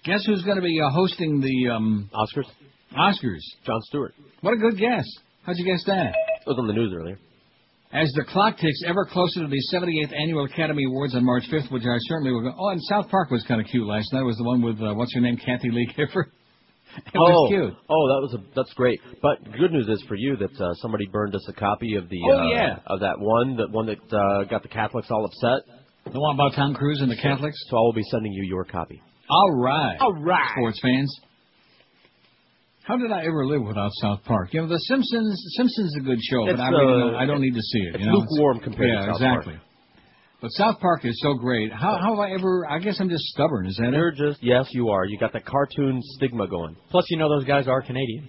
Guess 0.04 0.24
who's 0.26 0.42
going 0.42 0.56
to 0.56 0.62
be 0.62 0.80
uh, 0.80 0.90
hosting 0.90 1.40
the 1.40 1.70
um, 1.70 2.10
Oscars? 2.14 2.48
Oscars? 2.96 3.42
Jon 3.66 3.80
Stewart. 3.82 4.14
What 4.40 4.54
a 4.54 4.56
good 4.56 4.78
guess. 4.78 5.04
How'd 5.42 5.56
you 5.58 5.64
guess 5.66 5.84
that? 5.86 6.08
It 6.08 6.46
was 6.46 6.56
on 6.58 6.68
the 6.68 6.72
news 6.72 6.92
earlier. 6.96 7.18
As 7.92 8.10
the 8.16 8.24
clock 8.24 8.56
ticks 8.56 8.82
ever 8.86 9.04
closer 9.04 9.40
to 9.42 9.48
the 9.48 9.62
78th 9.72 10.14
Annual 10.18 10.46
Academy 10.46 10.84
Awards 10.86 11.14
on 11.14 11.24
March 11.24 11.44
5th, 11.52 11.70
which 11.70 11.82
I 11.82 11.96
certainly 12.08 12.32
will 12.32 12.40
go. 12.42 12.54
Oh, 12.58 12.68
and 12.70 12.80
South 12.84 13.10
Park 13.10 13.30
was 13.30 13.44
kind 13.46 13.60
of 13.60 13.66
cute 13.66 13.86
last 13.86 14.12
night. 14.14 14.20
It 14.20 14.24
was 14.24 14.38
the 14.38 14.44
one 14.44 14.62
with, 14.62 14.80
uh, 14.80 14.94
what's 14.94 15.14
her 15.14 15.20
name, 15.20 15.36
Kathie 15.36 15.70
Lee 15.70 15.88
Gifford. 15.96 16.30
It 16.94 17.16
oh, 17.16 17.20
was 17.22 17.48
cute. 17.48 17.72
oh, 17.88 18.04
that 18.12 18.20
was 18.20 18.34
a, 18.34 18.44
that's 18.54 18.74
great. 18.74 19.00
But 19.22 19.42
good 19.58 19.72
news 19.72 19.88
is 19.88 20.04
for 20.06 20.14
you 20.14 20.36
that 20.36 20.60
uh, 20.62 20.74
somebody 20.74 21.06
burned 21.10 21.34
us 21.34 21.46
a 21.48 21.54
copy 21.54 21.94
of 21.96 22.10
the 22.10 22.20
Oh, 22.28 22.38
uh, 22.38 22.48
yeah. 22.50 22.76
of 22.86 23.00
that 23.00 23.18
one, 23.18 23.56
that 23.56 23.70
one 23.70 23.86
that 23.86 24.14
uh, 24.14 24.44
got 24.44 24.62
the 24.62 24.68
Catholics 24.68 25.08
all 25.10 25.24
upset. 25.24 25.64
The 26.12 26.20
one 26.20 26.34
about 26.34 26.52
Tom 26.54 26.74
Cruise 26.74 27.00
and 27.00 27.10
the 27.10 27.16
Catholics. 27.16 27.56
So 27.70 27.78
I 27.78 27.80
will 27.80 27.94
be 27.94 28.02
sending 28.10 28.32
you 28.34 28.44
your 28.44 28.64
copy. 28.64 29.00
All 29.30 29.52
right. 29.52 29.96
All 30.00 30.12
right. 30.12 30.50
Sports 30.54 30.80
fans. 30.82 31.20
How 32.84 32.96
did 32.96 33.12
I 33.12 33.20
ever 33.24 33.46
live 33.46 33.62
without 33.62 33.90
South 34.00 34.24
Park? 34.24 34.52
You 34.52 34.62
know, 34.62 34.68
The 34.68 34.78
Simpsons. 34.78 35.40
Simpsons 35.56 35.88
is 35.90 35.96
a 36.00 36.04
good 36.04 36.18
show, 36.20 36.46
It's, 36.48 36.56
but 36.58 36.62
I 36.62 36.68
really 36.70 36.92
uh, 36.94 36.98
don't, 37.06 37.14
I 37.14 37.26
don't 37.26 37.40
need 37.40 37.54
to 37.54 37.62
see 37.62 37.78
it. 37.80 37.94
it's 37.94 38.00
you 38.04 38.06
know? 38.10 38.18
lukewarm 38.18 38.58
compared 38.60 38.88
to 38.90 38.94
yeah, 38.94 39.06
South 39.12 39.20
Park. 39.20 39.38
exactly. 39.46 39.60
But 40.40 40.48
South 40.52 40.80
Park 40.80 41.04
is 41.04 41.18
so 41.22 41.34
great. 41.34 41.72
How 41.72 41.96
how 41.98 42.16
have 42.16 42.18
I 42.18 42.32
ever? 42.34 42.66
I 42.68 42.80
guess 42.80 42.96
I'm 42.98 43.08
just 43.08 43.22
stubborn. 43.26 43.66
Is 43.66 43.76
that 43.76 43.92
You're 43.92 44.08
it? 44.08 44.16
just 44.16 44.42
yes, 44.42 44.66
you 44.72 44.88
are. 44.88 45.04
You 45.04 45.16
got 45.16 45.32
that 45.34 45.44
cartoon 45.46 46.00
stigma 46.16 46.48
going. 46.48 46.74
Plus, 46.90 47.04
you 47.10 47.16
know 47.18 47.28
those 47.28 47.44
guys 47.44 47.68
are 47.68 47.80
Canadian. 47.82 48.28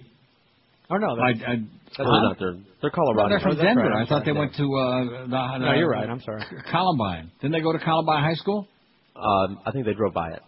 Oh 0.88 0.96
no, 0.98 1.08
I, 1.20 1.32
they're, 1.32 1.48
I, 1.48 1.56
They're 1.56 2.06
huh? 2.06 2.22
not. 2.22 2.36
They're 2.38 2.54
they're 2.80 2.90
Colorado. 2.90 3.22
No, 3.24 3.28
they're 3.30 3.40
from 3.40 3.58
Oh, 3.58 3.62
Denver. 3.62 3.80
right, 3.90 4.00
I'm 4.02 4.06
thought 4.06 4.20
they 4.24 4.30
sorry. 4.30 4.38
went 4.38 4.54
to 4.54 4.62
uh, 4.62 5.26
the, 5.26 5.58
No, 5.58 5.72
you're 5.72 5.88
right, 5.90 6.08
I'm 6.08 6.20
sorry. 6.20 6.44
Columbine. 6.70 7.32
Didn't 7.40 7.52
they 7.52 7.60
go 7.62 7.72
to 7.72 7.80
Columbine 7.80 8.22
High 8.22 8.34
School? 8.34 8.68
Um, 9.16 9.58
I 9.66 9.72
think 9.72 9.84
they 9.86 9.94
drove 9.94 10.14
by 10.14 10.30
it. 10.34 10.42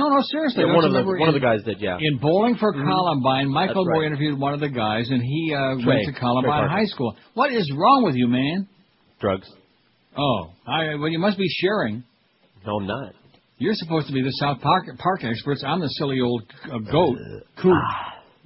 No, 0.00 0.08
no, 0.08 0.20
seriously. 0.22 0.64
Yeah, 0.66 0.74
one 0.74 0.84
of 0.84 0.92
the 0.92 1.04
one 1.04 1.28
of 1.28 1.34
the 1.34 1.40
guys 1.40 1.62
did. 1.62 1.78
Yeah. 1.80 1.98
In 2.00 2.16
Bowling 2.18 2.56
for 2.56 2.72
Mhm. 2.72 2.84
Columbine, 2.88 3.48
Michael 3.50 3.84
That's 3.84 3.92
Moore 3.92 4.00
right. 4.02 4.06
interviewed 4.06 4.38
one 4.38 4.54
of 4.54 4.60
the 4.60 4.68
guys, 4.70 5.10
and 5.10 5.22
he 5.22 5.52
uh, 5.54 5.74
Trey. 5.76 5.84
went 5.86 6.06
to 6.06 6.12
Columbine 6.18 6.68
High 6.68 6.86
School. 6.86 7.14
What 7.34 7.52
is 7.52 7.70
wrong 7.76 8.04
with 8.04 8.14
you, 8.16 8.26
man? 8.26 8.66
Drugs. 9.20 9.48
Oh, 10.16 10.50
I, 10.66 10.94
well, 10.96 11.08
you 11.08 11.18
must 11.18 11.36
be 11.38 11.48
sharing. 11.48 12.02
No, 12.66 12.76
I'm 12.78 12.86
not. 12.86 13.12
You're 13.58 13.74
supposed 13.74 14.06
to 14.08 14.12
be 14.14 14.22
the 14.22 14.32
South 14.32 14.60
Park, 14.62 14.86
Park 14.98 15.22
experts. 15.22 15.62
I'm 15.66 15.80
the 15.80 15.88
silly 15.88 16.20
old 16.20 16.42
uh, 16.72 16.78
goat. 16.90 17.18
Cool. 17.62 17.78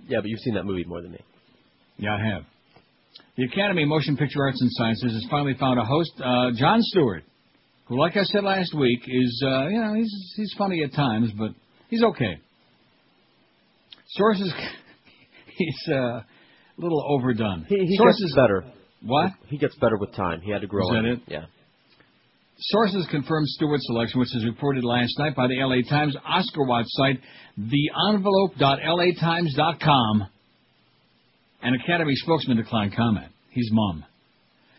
Yeah, 0.08 0.18
but 0.20 0.26
you've 0.28 0.40
seen 0.40 0.54
that 0.54 0.64
movie 0.64 0.84
more 0.84 1.00
than 1.02 1.12
me. 1.12 1.20
Yeah, 1.98 2.16
I 2.16 2.24
have. 2.34 2.42
The 3.36 3.44
Academy 3.44 3.84
of 3.84 3.88
Motion 3.88 4.16
Picture 4.16 4.42
Arts 4.42 4.60
and 4.60 4.70
Sciences 4.72 5.12
has 5.12 5.26
finally 5.30 5.54
found 5.54 5.78
a 5.78 5.84
host, 5.84 6.12
uh, 6.22 6.50
Jon 6.56 6.80
Stewart, 6.82 7.22
who, 7.86 8.00
like 8.00 8.16
I 8.16 8.22
said 8.24 8.44
last 8.44 8.74
week, 8.74 9.02
is 9.06 9.44
uh, 9.46 9.68
you 9.68 9.80
know 9.80 9.94
he's 9.94 10.32
he's 10.36 10.54
funny 10.56 10.82
at 10.82 10.94
times, 10.94 11.30
but 11.36 11.50
he's 11.88 12.02
okay. 12.02 12.38
Sources, 14.08 14.52
he's 15.56 15.82
uh, 15.88 15.94
a 15.96 16.24
little 16.78 17.04
overdone. 17.08 17.66
He, 17.68 17.76
he 17.76 17.96
Sources 17.96 18.22
gets 18.22 18.34
better. 18.34 18.64
What? 19.02 19.32
He 19.48 19.58
gets 19.58 19.74
better 19.76 19.98
with 19.98 20.14
time. 20.14 20.40
He 20.40 20.50
had 20.50 20.62
to 20.62 20.66
grow 20.66 20.88
Is 20.88 20.94
that 20.94 21.04
it? 21.04 21.20
Yeah. 21.26 21.44
Sources 22.58 23.06
confirmed 23.10 23.48
Stewart's 23.48 23.84
selection, 23.86 24.20
which 24.20 24.30
was 24.32 24.44
reported 24.44 24.84
last 24.84 25.18
night 25.18 25.34
by 25.34 25.48
the 25.48 25.56
LA 25.56 25.82
Times 25.90 26.16
Oscar 26.24 26.62
Watch 26.64 26.86
site, 26.88 27.18
theenvelope.latimes.com. 27.58 30.28
An 31.62 31.74
Academy 31.74 32.14
spokesman 32.14 32.56
declined 32.56 32.94
comment. 32.94 33.32
He's 33.50 33.68
mum. 33.72 34.04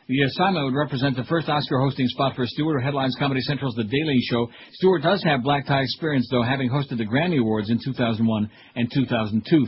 The 0.07 0.22
assignment 0.22 0.65
would 0.65 0.77
represent 0.77 1.15
the 1.15 1.23
first 1.23 1.49
Oscar 1.49 1.80
hosting 1.80 2.07
spot 2.10 2.36
for 2.36 2.45
Stewart, 2.45 2.80
who 2.80 2.86
headlines 2.86 3.15
Comedy 3.18 3.41
Central's 3.41 3.73
The 3.73 3.86
Daily 3.86 4.19
Show. 4.30 4.48
Stewart 4.73 5.02
does 5.02 5.23
have 5.23 5.41
black 5.41 5.65
tie 5.65 5.82
experience, 5.82 6.27
though, 6.30 6.44
having 6.44 6.69
hosted 6.69 6.99
the 6.99 7.07
Grammy 7.07 7.40
Awards 7.40 7.72
in 7.72 7.80
2001 7.84 8.52
and 8.76 8.91
2002. 8.94 9.68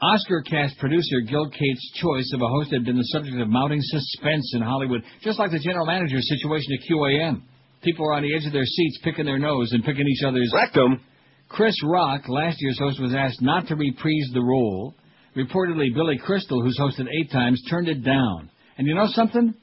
Oscar 0.00 0.42
cast 0.42 0.78
producer 0.78 1.20
Gil 1.28 1.50
Cates' 1.50 1.92
choice 2.00 2.30
of 2.32 2.40
a 2.40 2.46
host 2.46 2.70
had 2.70 2.84
been 2.84 2.96
the 2.96 3.10
subject 3.10 3.36
of 3.40 3.48
mounting 3.48 3.80
suspense 3.82 4.52
in 4.54 4.62
Hollywood, 4.62 5.02
just 5.22 5.40
like 5.40 5.50
the 5.50 5.58
general 5.58 5.84
manager 5.84 6.20
situation 6.20 6.72
at 6.74 6.88
QAM. 6.88 7.42
People 7.82 8.04
were 8.04 8.14
on 8.14 8.22
the 8.22 8.32
edge 8.32 8.46
of 8.46 8.52
their 8.52 8.64
seats, 8.64 9.00
picking 9.02 9.24
their 9.24 9.40
nose 9.40 9.72
and 9.72 9.82
picking 9.82 10.06
each 10.06 10.22
other's 10.24 10.52
rectum. 10.54 11.00
Chris 11.48 11.74
Rock, 11.82 12.28
last 12.28 12.58
year's 12.60 12.78
host, 12.78 13.00
was 13.00 13.12
asked 13.12 13.42
not 13.42 13.66
to 13.66 13.74
reprise 13.74 14.30
the 14.32 14.40
role. 14.40 14.94
Reportedly, 15.36 15.92
Billy 15.92 16.18
Crystal, 16.18 16.62
who's 16.62 16.78
hosted 16.78 17.08
eight 17.20 17.32
times, 17.32 17.60
turned 17.68 17.88
it 17.88 18.04
down. 18.04 18.50
And 18.78 18.86
you 18.86 18.94
know 18.94 19.06
something? 19.08 19.54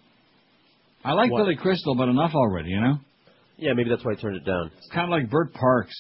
I 1.04 1.14
like 1.14 1.32
What? 1.32 1.44
Billy 1.46 1.56
Crystal, 1.56 1.96
but 1.96 2.10
enough 2.10 2.34
already, 2.36 2.70
you 2.70 2.82
know? 2.82 2.98
Yeah, 3.58 3.74
maybe 3.74 3.90
that's 3.90 4.04
why 4.04 4.16
he 4.16 4.22
turned 4.22 4.36
it 4.36 4.46
down. 4.46 4.70
It's 4.78 4.90
kind 4.94 5.06
of 5.06 5.10
like 5.12 5.30
Bert 5.30 5.54
Parks. 5.54 5.96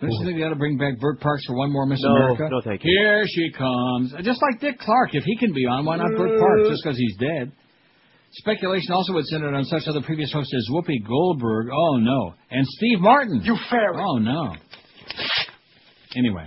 Don't 0.00 0.10
you 0.10 0.24
think 0.24 0.38
they 0.38 0.42
ought 0.42 0.50
to 0.50 0.56
bring 0.56 0.78
back 0.78 0.98
Bert 0.98 1.20
Parks 1.20 1.44
for 1.46 1.54
one 1.54 1.70
more 1.70 1.86
Miss 1.86 2.02
No, 2.02 2.10
America? 2.10 2.48
no, 2.50 2.60
thank 2.62 2.82
you. 2.82 2.90
Here 2.98 3.22
she 3.26 3.52
comes. 3.52 4.12
Just 4.22 4.40
like 4.42 4.60
Dick 4.60 4.78
Clark. 4.80 5.10
If 5.14 5.22
he 5.24 5.36
can 5.36 5.52
be 5.52 5.66
on, 5.66 5.84
why 5.84 5.96
not 5.96 6.08
Bert 6.16 6.40
Parks? 6.40 6.68
Just 6.70 6.82
because 6.82 6.98
he's 6.98 7.16
dead. 7.18 7.52
Speculation 8.32 8.92
also 8.92 9.12
would 9.12 9.26
centered 9.26 9.54
on 9.54 9.64
such 9.64 9.82
other 9.86 10.00
previous 10.00 10.32
hosts 10.32 10.52
as 10.56 10.66
Whoopi 10.72 11.06
Goldberg. 11.06 11.68
Oh, 11.70 11.96
no. 11.98 12.34
And 12.50 12.66
Steve 12.66 13.00
Martin. 13.00 13.42
You 13.44 13.56
fairy. 13.68 13.94
Oh, 13.98 14.16
no. 14.18 14.56
Anyway. 16.16 16.46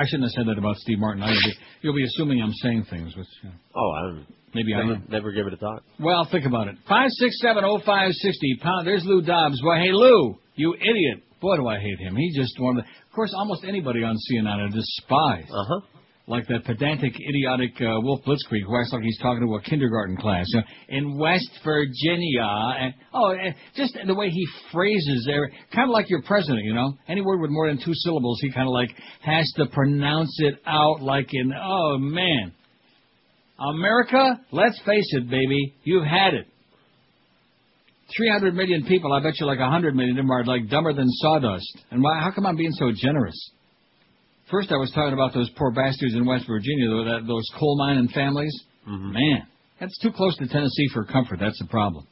I 0.00 0.04
shouldn't 0.06 0.24
have 0.24 0.32
said 0.32 0.46
that 0.48 0.58
about 0.58 0.76
Steve 0.76 0.98
Martin. 0.98 1.22
You'll 1.22 1.34
be, 1.44 1.54
you'll 1.82 1.94
be 1.94 2.04
assuming 2.04 2.40
I'm 2.42 2.52
saying 2.62 2.86
things, 2.88 3.14
which 3.16 3.26
you 3.42 3.50
know, 3.50 3.54
Oh, 3.76 3.90
I 3.92 4.00
don't. 4.02 4.26
maybe 4.54 4.74
I 4.74 4.78
never, 4.80 4.92
am. 4.94 5.04
never 5.10 5.32
give 5.32 5.46
it 5.46 5.52
a 5.52 5.56
thought. 5.56 5.82
Well, 5.98 6.26
think 6.30 6.46
about 6.46 6.68
it. 6.68 6.76
Five 6.88 7.10
six 7.10 7.38
seven 7.40 7.64
oh 7.64 7.80
five 7.84 8.12
sixty 8.12 8.56
pound. 8.62 8.86
There's 8.86 9.04
Lou 9.04 9.20
Dobbs. 9.22 9.60
Well, 9.62 9.76
hey 9.76 9.92
Lou, 9.92 10.38
you 10.54 10.74
idiot. 10.74 11.22
Boy, 11.40 11.56
do 11.56 11.66
I 11.68 11.78
hate 11.78 11.98
him. 11.98 12.16
He 12.16 12.32
just 12.34 12.58
one 12.58 12.78
of 12.78 12.84
the. 12.84 12.88
Of 12.90 13.12
course, 13.14 13.32
almost 13.36 13.64
anybody 13.64 14.02
on 14.02 14.16
CNN 14.30 14.68
I 14.68 14.70
despise. 14.74 15.48
Uh 15.50 15.64
huh. 15.68 15.80
Like 16.26 16.46
that 16.46 16.64
pedantic, 16.64 17.14
idiotic 17.16 17.72
uh, 17.80 17.98
Wolf 18.02 18.20
Blitzkrieg 18.24 18.62
who 18.64 18.78
acts 18.78 18.92
like 18.92 19.02
he's 19.02 19.18
talking 19.18 19.44
to 19.44 19.54
a 19.56 19.62
kindergarten 19.62 20.16
class 20.16 20.44
you 20.48 20.60
know, 20.60 20.66
in 20.88 21.18
West 21.18 21.50
Virginia. 21.64 22.46
And 22.78 22.94
oh, 23.12 23.30
and 23.30 23.54
just 23.74 23.98
the 24.06 24.14
way 24.14 24.30
he 24.30 24.46
phrases 24.70 25.24
there, 25.26 25.50
kind 25.74 25.88
of 25.88 25.92
like 25.92 26.08
your 26.08 26.22
president. 26.22 26.64
You 26.64 26.74
know, 26.74 26.94
any 27.08 27.20
word 27.20 27.40
with 27.40 27.50
more 27.50 27.68
than 27.68 27.78
two 27.84 27.94
syllables, 27.94 28.38
he 28.42 28.52
kind 28.52 28.68
of 28.68 28.72
like 28.72 28.90
has 29.22 29.50
to 29.56 29.66
pronounce 29.66 30.36
it 30.38 30.54
out 30.66 31.02
like 31.02 31.28
in. 31.32 31.52
Oh 31.52 31.98
man. 31.98 32.52
America, 33.60 34.40
let's 34.52 34.80
face 34.86 35.06
it, 35.12 35.28
baby, 35.28 35.74
you've 35.84 36.06
had 36.06 36.32
it. 36.32 36.46
300 38.16 38.54
million 38.54 38.84
people, 38.86 39.12
I 39.12 39.22
bet 39.22 39.38
you 39.38 39.46
like 39.46 39.60
100 39.60 39.94
million 39.94 40.18
of 40.18 40.24
them 40.24 40.30
are 40.30 40.44
like 40.44 40.68
dumber 40.68 40.92
than 40.92 41.06
sawdust. 41.08 41.84
And 41.90 42.02
why, 42.02 42.20
how 42.20 42.30
come 42.32 42.46
I'm 42.46 42.56
being 42.56 42.72
so 42.72 42.90
generous? 42.94 43.36
First, 44.50 44.72
I 44.72 44.76
was 44.76 44.90
talking 44.92 45.12
about 45.12 45.32
those 45.32 45.48
poor 45.56 45.70
bastards 45.70 46.14
in 46.14 46.26
West 46.26 46.46
Virginia, 46.48 46.88
those 47.26 47.48
coal 47.58 47.76
mining 47.78 48.08
families. 48.08 48.52
Man, 49.12 49.46
that's 49.78 49.96
too 49.98 50.10
close 50.10 50.36
to 50.38 50.48
Tennessee 50.48 50.88
for 50.92 51.04
comfort. 51.04 51.38
That's 51.40 51.58
the 51.58 51.66
problem. 51.66 52.06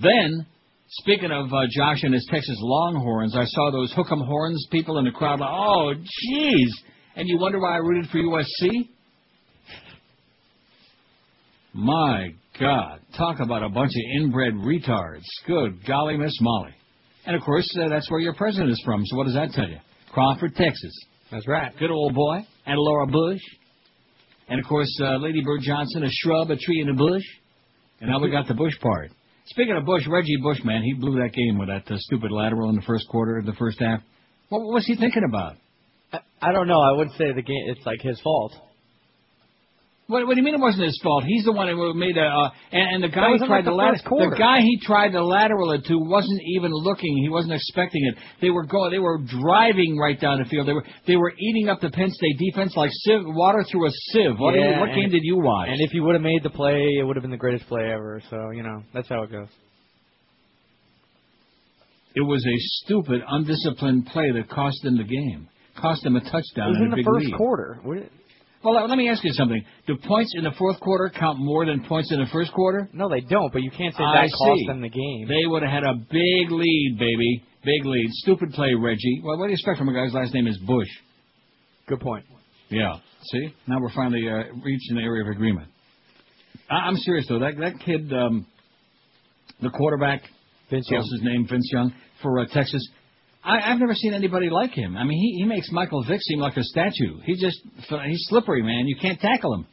Then, 0.00 0.46
speaking 0.88 1.30
of 1.30 1.52
uh, 1.52 1.66
Josh 1.70 2.02
and 2.02 2.14
his 2.14 2.26
Texas 2.30 2.56
Longhorns, 2.60 3.36
I 3.36 3.44
saw 3.44 3.70
those 3.70 3.92
hook'em 3.92 4.24
horns 4.26 4.66
people 4.70 4.98
in 4.98 5.04
the 5.04 5.10
crowd. 5.10 5.40
Like, 5.40 5.50
oh, 5.52 5.92
jeez! 5.94 6.68
And 7.16 7.28
you 7.28 7.38
wonder 7.38 7.60
why 7.60 7.74
I 7.74 7.78
rooted 7.78 8.10
for 8.10 8.18
USC? 8.18 8.88
My 11.74 12.28
God, 12.58 13.00
talk 13.16 13.40
about 13.40 13.62
a 13.62 13.68
bunch 13.68 13.90
of 13.90 14.22
inbred 14.22 14.54
retards. 14.54 15.24
Good 15.46 15.86
golly, 15.86 16.16
Miss 16.16 16.34
Molly. 16.40 16.74
And 17.26 17.36
of 17.36 17.42
course, 17.42 17.68
uh, 17.78 17.88
that's 17.88 18.10
where 18.10 18.20
your 18.20 18.34
president 18.34 18.70
is 18.70 18.80
from. 18.84 19.04
So 19.04 19.16
what 19.16 19.24
does 19.24 19.34
that 19.34 19.50
tell 19.50 19.68
you? 19.68 19.78
Crawford, 20.10 20.54
Texas. 20.56 20.92
That's 21.30 21.46
right. 21.46 21.72
Good 21.78 21.90
old 21.90 22.14
boy. 22.14 22.38
And 22.66 22.78
Laura 22.78 23.06
Bush. 23.06 23.40
And 24.48 24.58
of 24.60 24.66
course, 24.66 24.88
uh, 25.02 25.16
Lady 25.16 25.42
Bird 25.42 25.60
Johnson, 25.62 26.04
a 26.04 26.08
shrub, 26.10 26.50
a 26.50 26.56
tree 26.56 26.80
and 26.80 26.90
a 26.90 26.94
bush. 26.94 27.22
And 28.00 28.10
now 28.10 28.20
we 28.20 28.30
got 28.30 28.48
the 28.48 28.54
Bush 28.54 28.74
part. 28.80 29.10
Speaking 29.46 29.76
of 29.76 29.84
Bush, 29.84 30.06
Reggie 30.08 30.36
Bush, 30.42 30.58
man, 30.64 30.82
he 30.82 30.94
blew 30.94 31.20
that 31.20 31.32
game 31.32 31.58
with 31.58 31.68
that 31.68 31.90
uh, 31.90 31.98
stupid 31.98 32.30
lateral 32.30 32.70
in 32.70 32.76
the 32.76 32.82
first 32.82 33.06
quarter, 33.08 33.38
of 33.38 33.46
the 33.46 33.54
first 33.54 33.80
half. 33.80 34.00
What, 34.48 34.60
was 34.60 34.86
he 34.86 34.94
thinking 34.96 35.24
about? 35.28 35.56
I, 36.12 36.20
I 36.40 36.52
don't 36.52 36.68
know. 36.68 36.80
I 36.80 36.92
wouldn't 36.92 37.16
say 37.16 37.32
the 37.34 37.42
game. 37.42 37.64
It's 37.66 37.84
like 37.84 38.00
his 38.00 38.20
fault. 38.20 38.54
What, 40.08 40.26
what 40.26 40.34
do 40.34 40.40
you 40.40 40.44
mean 40.44 40.54
it 40.54 40.60
wasn't 40.60 40.84
his 40.84 40.98
fault? 41.02 41.24
He's 41.24 41.44
the 41.44 41.52
one 41.52 41.68
who 41.68 41.92
made 41.92 42.16
a. 42.16 42.24
Uh, 42.24 42.50
and, 42.72 43.04
and 43.04 43.04
the 43.04 43.14
guy 43.14 43.32
he 43.32 43.38
tried 43.44 43.48
like, 43.48 43.64
to 43.64 43.70
the 43.70 43.76
lateral. 43.76 44.00
quarter. 44.08 44.30
The 44.30 44.40
guy 44.40 44.60
he 44.60 44.80
tried 44.80 45.12
the 45.12 45.20
lateral 45.20 45.72
it 45.72 45.84
to 45.84 45.98
wasn't 45.98 46.40
even 46.56 46.72
looking. 46.72 47.14
He 47.20 47.28
wasn't 47.28 47.52
expecting 47.52 48.06
it. 48.06 48.14
They 48.40 48.48
were 48.48 48.64
going. 48.64 48.90
They 48.90 48.98
were 48.98 49.18
driving 49.18 49.98
right 49.98 50.18
down 50.18 50.38
the 50.42 50.48
field. 50.48 50.66
They 50.66 50.72
were. 50.72 50.84
They 51.06 51.16
were 51.16 51.34
eating 51.38 51.68
up 51.68 51.82
the 51.82 51.90
Penn 51.90 52.08
State 52.10 52.38
defense 52.38 52.74
like 52.74 52.90
sieve, 52.90 53.20
water 53.26 53.62
through 53.70 53.86
a 53.86 53.90
sieve. 53.90 54.38
What, 54.38 54.54
Yeah, 54.54 54.80
what 54.80 54.94
game 54.94 55.10
did 55.10 55.24
you 55.24 55.36
watch? 55.36 55.68
And 55.68 55.80
if 55.82 55.90
he 55.90 56.00
would 56.00 56.14
have 56.14 56.22
made 56.22 56.42
the 56.42 56.50
play, 56.56 56.96
it 56.98 57.04
would 57.04 57.16
have 57.16 57.22
been 57.22 57.30
the 57.30 57.36
greatest 57.36 57.66
play 57.68 57.82
ever. 57.92 58.22
So 58.30 58.48
you 58.50 58.62
know 58.62 58.84
that's 58.94 59.10
how 59.10 59.24
it 59.24 59.30
goes. 59.30 59.48
It 62.14 62.22
was 62.22 62.42
a 62.46 62.56
stupid, 62.82 63.20
undisciplined 63.28 64.06
play 64.06 64.32
that 64.32 64.48
cost 64.48 64.78
them 64.82 64.96
the 64.96 65.04
game. 65.04 65.50
Cost 65.78 66.02
them 66.02 66.16
a 66.16 66.20
touchdown 66.20 66.68
it 66.68 66.70
was 66.70 66.80
in 66.80 66.90
the 66.90 67.02
first 67.04 67.26
lead. 67.26 67.36
quarter. 67.36 67.78
What- 67.82 68.08
Well, 68.64 68.74
let- 68.74 68.96
me 68.98 69.08
ask 69.08 69.22
you 69.22 69.32
something. 69.32 69.62
Do 69.86 69.96
points 69.96 70.34
in 70.36 70.42
the 70.44 70.50
fourth 70.52 70.80
quarter 70.80 71.10
count 71.16 71.38
more 71.38 71.64
than 71.64 71.84
points 71.84 72.10
in 72.12 72.18
the 72.18 72.26
first 72.26 72.52
quarter? 72.52 72.88
No, 72.92 73.08
they 73.08 73.20
don't. 73.20 73.52
But 73.52 73.62
you 73.62 73.70
can't 73.70 73.94
say 73.94 74.02
I 74.02 74.22
that 74.22 74.32
cost 74.32 74.58
see. 74.58 74.66
them 74.66 74.80
the 74.80 74.88
game. 74.88 75.28
They 75.28 75.46
would 75.46 75.62
have 75.62 75.70
had 75.70 75.84
a 75.84 75.94
big 75.94 76.50
lead, 76.50 76.96
baby. 76.98 77.42
Big 77.64 77.84
lead. 77.84 78.08
Stupid 78.24 78.50
play, 78.52 78.74
Reggie. 78.74 79.20
Well, 79.22 79.38
what 79.38 79.46
do 79.46 79.50
you 79.50 79.54
expect 79.54 79.78
from 79.78 79.88
a 79.88 79.92
guy's 79.92 80.12
last 80.12 80.34
name 80.34 80.46
is 80.46 80.58
Bush? 80.58 80.88
Good 81.86 82.00
point. 82.00 82.24
Yeah. 82.70 82.96
See? 83.30 83.54
Now 83.66 83.80
we're 83.80 83.92
finally 83.94 84.28
uh, 84.28 84.44
reaching 84.64 84.96
the 84.96 85.02
area 85.02 85.22
of 85.22 85.28
agreement. 85.28 85.68
I- 86.70 86.86
I'm 86.88 86.96
serious 86.96 87.26
though. 87.28 87.38
That 87.38 87.56
that 87.58 87.80
kid, 87.84 88.12
um, 88.12 88.46
the 89.60 89.70
quarterback, 89.70 90.22
Vince 90.70 90.88
what's 90.90 91.10
his 91.12 91.22
name? 91.22 91.46
Vince 91.48 91.68
Young 91.72 91.92
for 92.22 92.40
uh, 92.40 92.46
Texas. 92.52 92.86
I, 93.48 93.72
I've 93.72 93.78
never 93.78 93.94
seen 93.94 94.12
anybody 94.12 94.50
like 94.50 94.72
him. 94.72 94.96
I 94.96 95.04
mean, 95.04 95.18
he, 95.18 95.38
he 95.42 95.44
makes 95.44 95.72
Michael 95.72 96.04
Vick 96.04 96.20
seem 96.20 96.38
like 96.38 96.56
a 96.58 96.62
statue. 96.62 97.18
He's 97.24 97.40
just 97.40 97.58
he's 98.06 98.26
slippery, 98.28 98.62
man. 98.62 98.86
You 98.86 98.96
can't 99.00 99.18
tackle 99.18 99.54
him. 99.54 99.66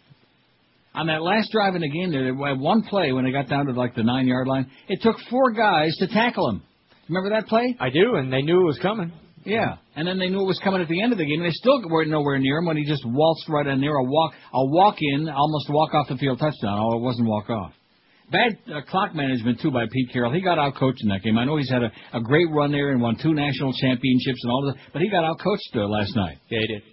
On 0.93 1.07
that 1.07 1.21
last 1.21 1.51
drive 1.51 1.75
in 1.75 1.81
the 1.81 1.89
game, 1.89 2.09
there 2.09 2.29
at 2.29 2.57
one 2.57 2.83
play 2.83 3.11
when 3.11 3.25
they 3.25 3.31
got 3.31 3.49
down 3.49 3.65
to 3.65 3.73
like 3.73 3.93
the 3.93 4.03
nine 4.03 4.27
yard 4.27 4.47
line, 4.47 4.71
it 4.87 5.01
took 5.01 5.17
four 5.29 5.51
guys 5.51 5.93
to 5.97 6.07
tackle 6.07 6.49
him. 6.49 6.63
Remember 7.09 7.31
that 7.31 7.47
play? 7.47 7.75
I 7.77 7.89
do, 7.89 8.15
and 8.15 8.31
they 8.31 8.41
knew 8.41 8.61
it 8.61 8.65
was 8.65 8.79
coming. 8.81 9.11
Yeah, 9.43 9.75
and 9.95 10.07
then 10.07 10.17
they 10.19 10.29
knew 10.29 10.41
it 10.41 10.47
was 10.47 10.59
coming 10.63 10.81
at 10.81 10.87
the 10.87 11.03
end 11.03 11.11
of 11.11 11.17
the 11.17 11.25
game, 11.25 11.41
and 11.41 11.45
they 11.45 11.53
still 11.53 11.81
weren't 11.87 12.09
nowhere 12.09 12.39
near 12.39 12.59
him 12.59 12.65
when 12.65 12.77
he 12.77 12.85
just 12.85 13.03
waltzed 13.05 13.47
right 13.49 13.67
in 13.67 13.81
there, 13.81 13.95
a 13.95 14.03
walk, 14.03 14.33
a 14.53 14.65
walk 14.65 14.95
in, 14.99 15.27
almost 15.29 15.69
walk 15.69 15.93
off 15.93 16.07
the 16.07 16.15
field 16.15 16.39
touchdown. 16.39 16.79
Oh, 16.79 16.97
it 16.97 17.01
wasn't 17.01 17.27
walk 17.27 17.49
off. 17.49 17.73
Bad 18.31 18.57
uh, 18.73 18.81
clock 18.89 19.13
management 19.13 19.61
too 19.61 19.71
by 19.71 19.85
Pete 19.91 20.09
Carroll. 20.11 20.33
He 20.33 20.41
got 20.41 20.57
out 20.57 20.75
coached 20.75 21.03
in 21.03 21.09
that 21.09 21.21
game. 21.21 21.37
I 21.37 21.45
know 21.45 21.57
he's 21.57 21.69
had 21.69 21.83
a, 21.83 21.91
a 22.13 22.21
great 22.21 22.47
run 22.49 22.71
there 22.71 22.91
and 22.91 23.01
won 23.01 23.17
two 23.21 23.33
national 23.33 23.71
championships 23.73 24.39
and 24.43 24.51
all 24.51 24.67
of 24.67 24.75
that, 24.75 24.81
but 24.93 25.01
he 25.01 25.09
got 25.09 25.23
out 25.23 25.39
coached 25.39 25.69
uh, 25.75 25.81
last 25.87 26.15
night. 26.15 26.37
Yeah, 26.49 26.59
he 26.61 26.67
did. 26.73 26.83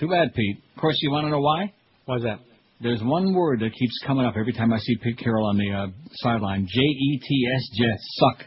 Too 0.00 0.08
bad, 0.08 0.34
Pete. 0.34 0.58
Of 0.74 0.80
course, 0.80 0.98
you 1.00 1.10
want 1.10 1.26
to 1.26 1.30
know 1.30 1.40
why? 1.40 1.72
Why's 2.06 2.22
that? 2.22 2.40
There's 2.80 3.00
one 3.02 3.34
word 3.34 3.60
that 3.60 3.70
keeps 3.72 3.98
coming 4.06 4.26
up 4.26 4.34
every 4.36 4.52
time 4.52 4.72
I 4.72 4.78
see 4.78 4.96
Pete 4.96 5.18
Carroll 5.18 5.46
on 5.46 5.56
the 5.56 5.70
uh, 5.70 5.86
sideline. 6.16 6.66
J 6.68 6.80
E 6.80 7.20
T 7.22 7.48
S 7.54 7.62
Jets 7.78 8.18
suck. 8.18 8.46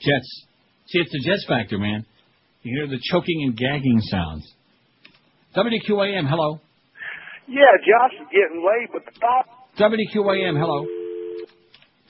Jets. 0.00 0.46
See, 0.86 0.98
it's 1.00 1.12
the 1.12 1.22
Jets 1.28 1.44
factor, 1.46 1.76
man. 1.76 2.06
You 2.62 2.78
hear 2.78 2.86
the 2.86 3.00
choking 3.10 3.42
and 3.42 3.56
gagging 3.56 4.00
sounds. 4.02 4.50
WQAM, 5.56 6.28
hello. 6.28 6.60
Yeah, 7.48 7.62
Josh 7.80 8.14
is 8.20 8.26
getting 8.30 8.64
late, 8.64 8.88
but 8.92 9.04
the 9.04 9.18
thought. 9.20 9.46
WQAM, 9.78 10.58
hello. 10.58 10.86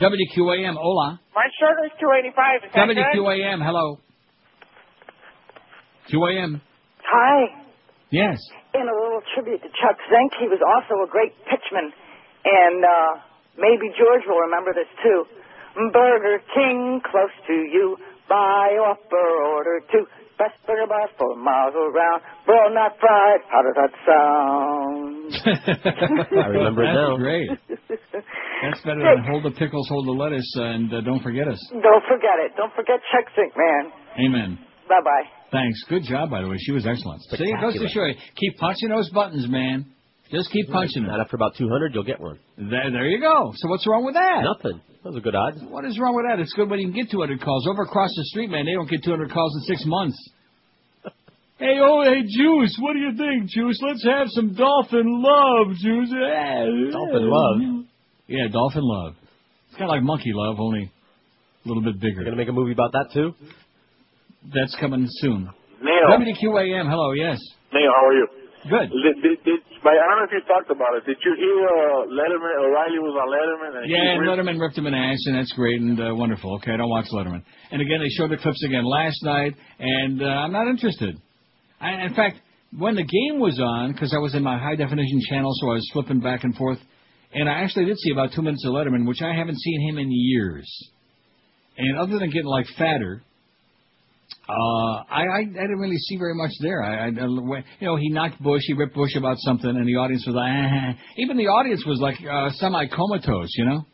WQAM, 0.00 0.74
hola. 0.76 1.20
My 1.34 1.48
sugar's 1.58 1.90
two 2.00 2.10
eighty 2.18 2.30
five. 2.36 2.60
Is 2.64 2.70
that 2.74 2.86
good? 2.86 2.96
WQAM, 3.16 3.64
hello. 3.64 3.98
QAM, 6.12 6.60
Hi. 7.02 7.38
yes. 8.10 8.38
In 8.74 8.82
a 8.82 8.94
little 8.94 9.22
tribute 9.34 9.62
to 9.62 9.68
Chuck 9.80 9.96
Zink, 10.12 10.32
he 10.38 10.46
was 10.46 10.60
also 10.62 11.02
a 11.02 11.08
great 11.10 11.32
pitchman, 11.50 11.90
and 12.44 12.84
uh, 12.84 13.20
maybe 13.58 13.88
George 13.98 14.22
will 14.28 14.38
remember 14.44 14.72
this 14.74 14.86
too. 15.02 15.24
Burger 15.92 16.38
King, 16.54 17.00
close 17.10 17.32
to 17.48 17.52
you, 17.52 17.96
buy 18.28 18.76
upper 18.86 19.28
order 19.48 19.80
two. 19.90 20.06
Best 20.38 20.52
burger 20.66 20.86
bar 20.86 21.08
for 21.18 21.34
miles 21.34 21.72
around. 21.74 22.20
Broiled, 22.44 22.74
not 22.74 22.92
fried. 23.00 23.40
How 23.48 23.62
does 23.64 23.72
that 23.80 23.92
sound? 24.04 25.32
I 26.44 26.46
remember 26.48 26.84
it 26.84 26.92
That's 26.92 27.08
now. 27.08 27.16
great. 27.16 27.48
That's 28.62 28.80
better 28.82 29.04
than 29.04 29.24
hold 29.28 29.44
the 29.44 29.52
pickles, 29.52 29.88
hold 29.88 30.06
the 30.06 30.16
lettuce, 30.16 30.50
and 30.56 30.92
uh, 30.92 31.00
don't 31.02 31.22
forget 31.22 31.48
us. 31.48 31.60
Don't 31.70 32.04
forget 32.08 32.40
it. 32.40 32.52
Don't 32.56 32.72
forget 32.74 33.00
Chuck 33.12 33.28
Zink, 33.36 33.52
man. 33.56 33.92
Amen. 34.24 34.58
Bye 34.88 35.02
bye. 35.04 35.26
Thanks. 35.52 35.82
Good 35.88 36.04
job, 36.04 36.30
by 36.30 36.42
the 36.42 36.48
way. 36.48 36.56
She 36.58 36.72
was 36.72 36.86
excellent. 36.86 37.22
See, 37.22 37.44
it 37.44 37.60
goes 37.60 37.74
to 37.74 37.88
show 37.88 38.04
you. 38.04 38.14
Keep 38.36 38.58
punching 38.58 38.88
those 38.88 39.10
buttons, 39.10 39.48
man. 39.48 39.86
Just 40.30 40.50
keep 40.50 40.68
punching 40.70 41.02
them. 41.02 41.12
Not 41.12 41.20
after 41.20 41.36
about 41.36 41.54
200, 41.56 41.94
you'll 41.94 42.02
get 42.02 42.20
one. 42.20 42.38
There, 42.56 42.90
there 42.90 43.06
you 43.06 43.20
go. 43.20 43.52
So 43.54 43.68
what's 43.68 43.86
wrong 43.86 44.04
with 44.04 44.14
that? 44.14 44.42
Nothing. 44.42 44.80
Those 45.04 45.16
are 45.16 45.20
good 45.20 45.36
odds. 45.36 45.58
What 45.68 45.84
is 45.84 45.98
wrong 46.00 46.16
with 46.16 46.26
that? 46.28 46.40
It's 46.40 46.52
good 46.52 46.68
when 46.68 46.80
you 46.80 46.90
can 46.90 46.96
get 46.96 47.10
200 47.12 47.40
calls. 47.40 47.68
Over 47.68 47.82
across 47.82 48.10
the 48.16 48.24
street, 48.24 48.50
man, 48.50 48.66
they 48.66 48.72
don't 48.72 48.90
get 48.90 49.04
200 49.04 49.30
calls 49.30 49.54
in 49.54 49.62
six 49.62 49.84
months. 49.86 50.18
hey, 51.58 51.78
oh, 51.78 52.02
hey, 52.02 52.22
Juice, 52.26 52.76
what 52.80 52.94
do 52.94 52.98
you 52.98 53.14
think, 53.16 53.50
Juice? 53.50 53.78
Let's 53.86 54.02
have 54.02 54.26
some 54.30 54.54
dolphin 54.54 55.06
love, 55.22 55.76
Juice. 55.78 56.10
Dolphin 56.10 57.30
love? 57.30 57.75
Yeah, 58.28 58.48
dolphin 58.52 58.82
love. 58.82 59.14
It's 59.68 59.78
kind 59.78 59.90
of 59.90 59.94
like 59.94 60.02
monkey 60.02 60.32
love, 60.34 60.56
only 60.58 60.90
a 61.64 61.68
little 61.68 61.82
bit 61.82 62.00
bigger. 62.00 62.22
You're 62.22 62.34
going 62.34 62.36
to 62.36 62.42
make 62.42 62.48
a 62.48 62.52
movie 62.52 62.72
about 62.72 62.92
that, 62.92 63.10
too? 63.12 63.34
That's 64.54 64.74
coming 64.80 65.06
soon. 65.22 65.48
Neil. 65.82 66.06
WQAM, 66.10 66.88
hello, 66.88 67.12
yes. 67.12 67.38
Neil, 67.72 67.90
how 67.90 68.06
are 68.06 68.14
you? 68.14 68.26
Good. 68.66 68.90
Did, 68.90 69.22
did, 69.22 69.38
did, 69.44 69.60
but 69.84 69.94
I 69.94 70.02
don't 70.10 70.18
know 70.18 70.26
if 70.26 70.34
you 70.34 70.42
talked 70.48 70.70
about 70.70 70.98
it. 70.98 71.06
Did 71.06 71.18
you 71.24 71.34
hear 71.38 71.58
uh, 71.70 72.10
Letterman? 72.10 72.54
O'Reilly 72.66 72.98
was 72.98 73.14
on 73.14 73.28
Letterman. 73.30 73.82
And 73.82 73.90
Yeah, 73.90 74.02
he 74.02 74.08
and 74.10 74.20
ripped- 74.22 74.40
Letterman 74.40 74.60
ripped 74.60 74.78
him 74.78 74.86
an 74.86 74.94
ass, 74.94 75.18
and 75.26 75.36
that's 75.36 75.52
great 75.52 75.80
and 75.80 76.00
uh, 76.00 76.14
wonderful. 76.16 76.56
Okay, 76.56 76.72
I 76.72 76.76
don't 76.76 76.90
watch 76.90 77.06
Letterman. 77.12 77.42
And 77.70 77.80
again, 77.82 78.00
they 78.02 78.08
showed 78.18 78.30
the 78.32 78.38
clips 78.42 78.62
again 78.64 78.84
last 78.84 79.22
night, 79.22 79.54
and 79.78 80.20
uh, 80.22 80.26
I'm 80.26 80.50
not 80.52 80.66
interested. 80.66 81.14
I, 81.80 82.06
in 82.06 82.14
fact, 82.14 82.38
when 82.76 82.96
the 82.96 83.04
game 83.06 83.38
was 83.38 83.60
on, 83.60 83.92
because 83.92 84.12
I 84.12 84.18
was 84.18 84.34
in 84.34 84.42
my 84.42 84.58
high 84.58 84.74
definition 84.74 85.20
channel, 85.30 85.52
so 85.60 85.70
I 85.70 85.74
was 85.74 85.88
flipping 85.92 86.18
back 86.20 86.42
and 86.42 86.54
forth, 86.56 86.78
and 87.36 87.50
I 87.50 87.62
actually 87.62 87.84
did 87.84 87.98
see 87.98 88.12
about 88.12 88.30
two 88.34 88.40
minutes 88.40 88.64
of 88.64 88.72
Letterman, 88.72 89.06
which 89.06 89.20
I 89.20 89.34
haven't 89.34 89.58
seen 89.58 89.88
him 89.88 89.98
in 89.98 90.08
years. 90.10 90.66
And 91.76 91.98
other 91.98 92.18
than 92.18 92.30
getting 92.30 92.46
like 92.46 92.64
fatter, 92.78 93.22
uh, 94.48 94.52
I, 95.10 95.20
I 95.20 95.38
I 95.40 95.44
didn't 95.44 95.78
really 95.78 95.98
see 95.98 96.16
very 96.16 96.34
much 96.34 96.52
there. 96.62 96.82
I, 96.82 97.06
I 97.06 97.08
you 97.08 97.62
know 97.82 97.96
he 97.96 98.08
knocked 98.08 98.42
Bush, 98.42 98.62
he 98.66 98.72
ripped 98.72 98.94
Bush 98.94 99.14
about 99.16 99.36
something, 99.40 99.68
and 99.68 99.86
the 99.86 99.96
audience 99.96 100.24
was 100.26 100.34
like, 100.34 100.50
ah. 100.50 100.94
even 101.18 101.36
the 101.36 101.48
audience 101.48 101.84
was 101.86 102.00
like 102.00 102.16
uh, 102.24 102.50
semi 102.54 102.86
comatose, 102.86 103.50
you 103.56 103.66
know. 103.66 103.84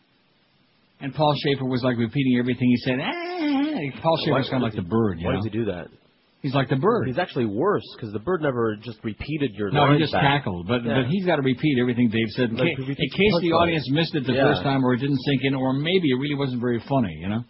And 1.00 1.12
Paul 1.12 1.34
Shaffer 1.42 1.64
was 1.64 1.82
like 1.82 1.98
repeating 1.98 2.38
everything 2.38 2.68
he 2.68 2.76
said. 2.76 3.00
Ah. 3.02 4.00
Paul 4.02 4.18
Shaffer's 4.24 4.48
kind 4.50 4.62
of 4.62 4.68
like 4.68 4.76
the 4.76 4.88
bird, 4.88 5.18
you 5.18 5.26
Why 5.26 5.32
know. 5.32 5.38
does 5.38 5.44
he 5.44 5.50
do 5.50 5.64
that? 5.64 5.88
He's 6.42 6.54
like 6.54 6.68
the 6.68 6.76
bird. 6.76 7.06
He's 7.06 7.18
actually 7.18 7.46
worse 7.46 7.84
because 7.96 8.12
the 8.12 8.18
bird 8.18 8.42
never 8.42 8.74
just 8.82 8.98
repeated 9.04 9.54
your 9.54 9.70
No, 9.70 9.92
he 9.92 9.98
just 9.98 10.12
back. 10.12 10.22
tackled, 10.42 10.66
but 10.66 10.82
Yeah. 10.84 11.02
but 11.02 11.06
he's 11.10 11.24
got 11.24 11.36
to 11.36 11.42
repeat 11.42 11.78
everything 11.80 12.08
Dave 12.10 12.28
said 12.30 12.50
in, 12.50 12.56
Like, 12.56 12.76
ca- 12.76 12.82
in 12.82 12.94
case 12.96 12.98
the 13.14 13.40
the 13.42 13.50
punchline. 13.50 13.60
audience 13.62 13.90
missed 13.90 14.14
it 14.16 14.26
the 14.26 14.32
Yeah. 14.34 14.48
first 14.50 14.62
time, 14.64 14.84
or 14.84 14.92
it 14.94 14.98
didn't 15.00 15.18
sink 15.18 15.44
in, 15.44 15.54
or 15.54 15.72
maybe 15.72 16.10
it 16.10 16.16
really 16.18 16.34
wasn't 16.34 16.60
very 16.60 16.80
funny. 16.80 17.14
You 17.20 17.28
know. 17.28 17.44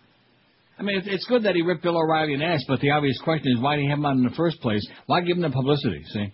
I 0.78 0.82
mean, 0.82 0.98
it's, 0.98 1.06
it's 1.08 1.24
good 1.26 1.44
that 1.44 1.54
he 1.54 1.62
ripped 1.62 1.82
Bill 1.82 1.96
O'Reilly 1.96 2.34
an 2.34 2.42
ass, 2.42 2.64
but 2.68 2.80
the 2.80 2.90
obvious 2.90 3.18
question 3.22 3.50
is 3.52 3.60
why 3.60 3.76
did 3.76 3.82
he 3.82 3.88
have 3.88 3.98
him 3.98 4.04
on 4.06 4.18
in 4.18 4.24
the 4.24 4.30
first 4.36 4.60
place? 4.60 4.86
Why 5.06 5.20
give 5.22 5.36
him 5.38 5.42
the 5.42 5.50
publicity? 5.50 6.02
See, 6.12 6.28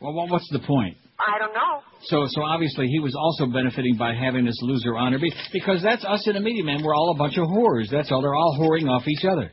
well, 0.00 0.14
what- 0.14 0.30
what's 0.30 0.48
the 0.50 0.60
point? 0.60 0.96
I 1.20 1.38
don't 1.38 1.52
know. 1.52 1.82
So, 2.04 2.26
so 2.28 2.42
obviously 2.42 2.86
he 2.86 3.00
was 3.00 3.14
also 3.16 3.46
benefiting 3.46 3.96
by 3.96 4.14
having 4.14 4.44
this 4.46 4.56
loser 4.62 4.96
honor 4.96 5.18
be- 5.18 5.32
because 5.52 5.82
that's 5.82 6.04
us 6.04 6.26
in 6.28 6.34
the 6.34 6.40
media, 6.40 6.64
man. 6.64 6.80
We're 6.82 6.94
all 6.94 7.10
a 7.10 7.18
bunch 7.18 7.36
of 7.36 7.48
whores. 7.48 7.90
That's 7.90 8.10
all. 8.12 8.22
They're 8.22 8.36
all 8.36 8.56
whoring 8.58 8.88
off 8.88 9.06
each 9.08 9.24
other. 9.26 9.50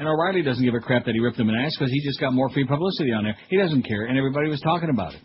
And 0.00 0.08
O'Reilly 0.08 0.40
doesn't 0.40 0.64
give 0.64 0.72
a 0.72 0.80
crap 0.80 1.04
that 1.04 1.12
he 1.12 1.20
ripped 1.20 1.38
him 1.38 1.50
an 1.50 1.54
ass 1.54 1.76
because 1.78 1.92
he 1.92 2.00
just 2.00 2.18
got 2.18 2.32
more 2.32 2.48
free 2.48 2.66
publicity 2.66 3.12
on 3.12 3.22
there. 3.22 3.36
He 3.50 3.58
doesn't 3.58 3.82
care, 3.82 4.06
and 4.06 4.16
everybody 4.16 4.48
was 4.48 4.58
talking 4.62 4.88
about 4.88 5.12
it. 5.12 5.20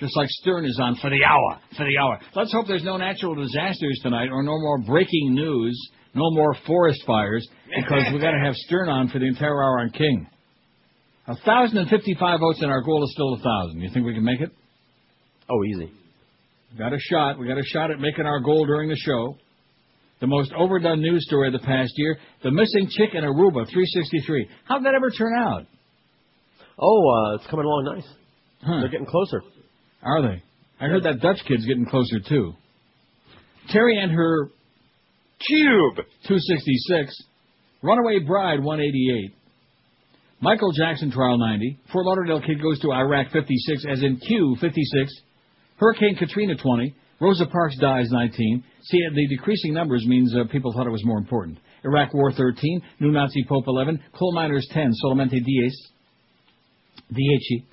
Just 0.00 0.16
like 0.16 0.28
Stern 0.28 0.64
is 0.64 0.76
on 0.82 0.96
for 0.96 1.08
the 1.08 1.22
hour, 1.24 1.60
for 1.76 1.86
the 1.86 1.96
hour. 1.96 2.18
Let's 2.34 2.52
hope 2.52 2.66
there's 2.66 2.82
no 2.82 2.96
natural 2.96 3.36
disasters 3.36 4.00
tonight, 4.02 4.30
or 4.32 4.42
no 4.42 4.58
more 4.58 4.78
breaking 4.78 5.34
news, 5.34 5.80
no 6.14 6.32
more 6.32 6.56
forest 6.66 7.04
fires, 7.06 7.46
because 7.76 8.02
we've 8.12 8.20
got 8.20 8.32
to 8.32 8.42
have 8.44 8.56
Stern 8.56 8.88
on 8.88 9.08
for 9.08 9.20
the 9.20 9.26
entire 9.28 9.54
hour 9.54 9.78
on 9.82 9.90
King. 9.90 10.26
A 11.28 11.36
thousand 11.36 11.78
and 11.78 11.88
fifty-five 11.88 12.40
votes, 12.40 12.60
and 12.60 12.72
our 12.72 12.82
goal 12.82 13.04
is 13.04 13.12
still 13.12 13.34
a 13.34 13.38
thousand. 13.38 13.82
You 13.82 13.90
think 13.94 14.04
we 14.04 14.14
can 14.14 14.24
make 14.24 14.40
it? 14.40 14.50
Oh, 15.48 15.64
easy. 15.64 15.92
We 16.72 16.78
got 16.78 16.92
a 16.92 16.98
shot. 16.98 17.38
We 17.38 17.46
got 17.46 17.58
a 17.58 17.64
shot 17.64 17.92
at 17.92 18.00
making 18.00 18.26
our 18.26 18.40
goal 18.40 18.66
during 18.66 18.88
the 18.88 18.96
show. 18.96 19.36
The 20.20 20.26
most 20.26 20.52
overdone 20.56 21.00
news 21.00 21.24
story 21.26 21.48
of 21.48 21.60
the 21.60 21.66
past 21.66 21.92
year: 21.96 22.18
the 22.42 22.50
missing 22.50 22.88
chick 22.90 23.10
in 23.14 23.24
Aruba, 23.24 23.66
363. 23.68 24.48
How'd 24.64 24.84
that 24.84 24.94
ever 24.94 25.10
turn 25.10 25.32
out? 25.36 25.66
Oh, 26.78 27.08
uh, 27.08 27.34
it's 27.36 27.46
coming 27.46 27.66
along 27.66 27.84
nice. 27.94 28.08
Huh. 28.62 28.80
They're 28.80 28.88
getting 28.88 29.06
closer. 29.06 29.42
Are 30.02 30.22
they? 30.22 30.42
I 30.80 30.88
heard 30.88 31.04
that 31.04 31.20
Dutch 31.20 31.38
kid's 31.46 31.66
getting 31.66 31.86
closer 31.86 32.18
too. 32.20 32.54
Terri 33.72 33.96
and 33.96 34.12
her 34.12 34.50
cube, 35.46 35.96
266. 36.26 37.16
Runaway 37.82 38.20
bride, 38.20 38.62
188. 38.62 39.34
Michael 40.40 40.72
Jackson 40.72 41.10
trial 41.10 41.38
90. 41.38 41.78
Fort 41.92 42.06
Lauderdale 42.06 42.40
kid 42.40 42.60
goes 42.60 42.78
to 42.80 42.92
Iraq 42.92 43.30
56, 43.32 43.84
as 43.90 44.02
in 44.02 44.16
Q 44.18 44.56
56. 44.60 45.12
Hurricane 45.76 46.16
Katrina 46.16 46.54
20. 46.56 46.94
Rosa 47.24 47.46
Parks 47.46 47.78
dies 47.78 48.10
19. 48.10 48.62
See, 48.82 48.98
the 49.14 49.28
decreasing 49.28 49.72
numbers 49.72 50.04
means 50.06 50.34
uh, 50.36 50.44
people 50.52 50.74
thought 50.74 50.86
it 50.86 50.90
was 50.90 51.06
more 51.06 51.16
important. 51.16 51.56
Iraq 51.82 52.12
War 52.12 52.30
13. 52.30 52.82
New 53.00 53.12
Nazi 53.12 53.42
Pope 53.48 53.64
11. 53.66 53.98
Coal 54.12 54.34
miners 54.34 54.68
10. 54.72 54.92
Solamente 55.02 55.42
diez. 55.42 55.74
Dieci. 57.10 57.64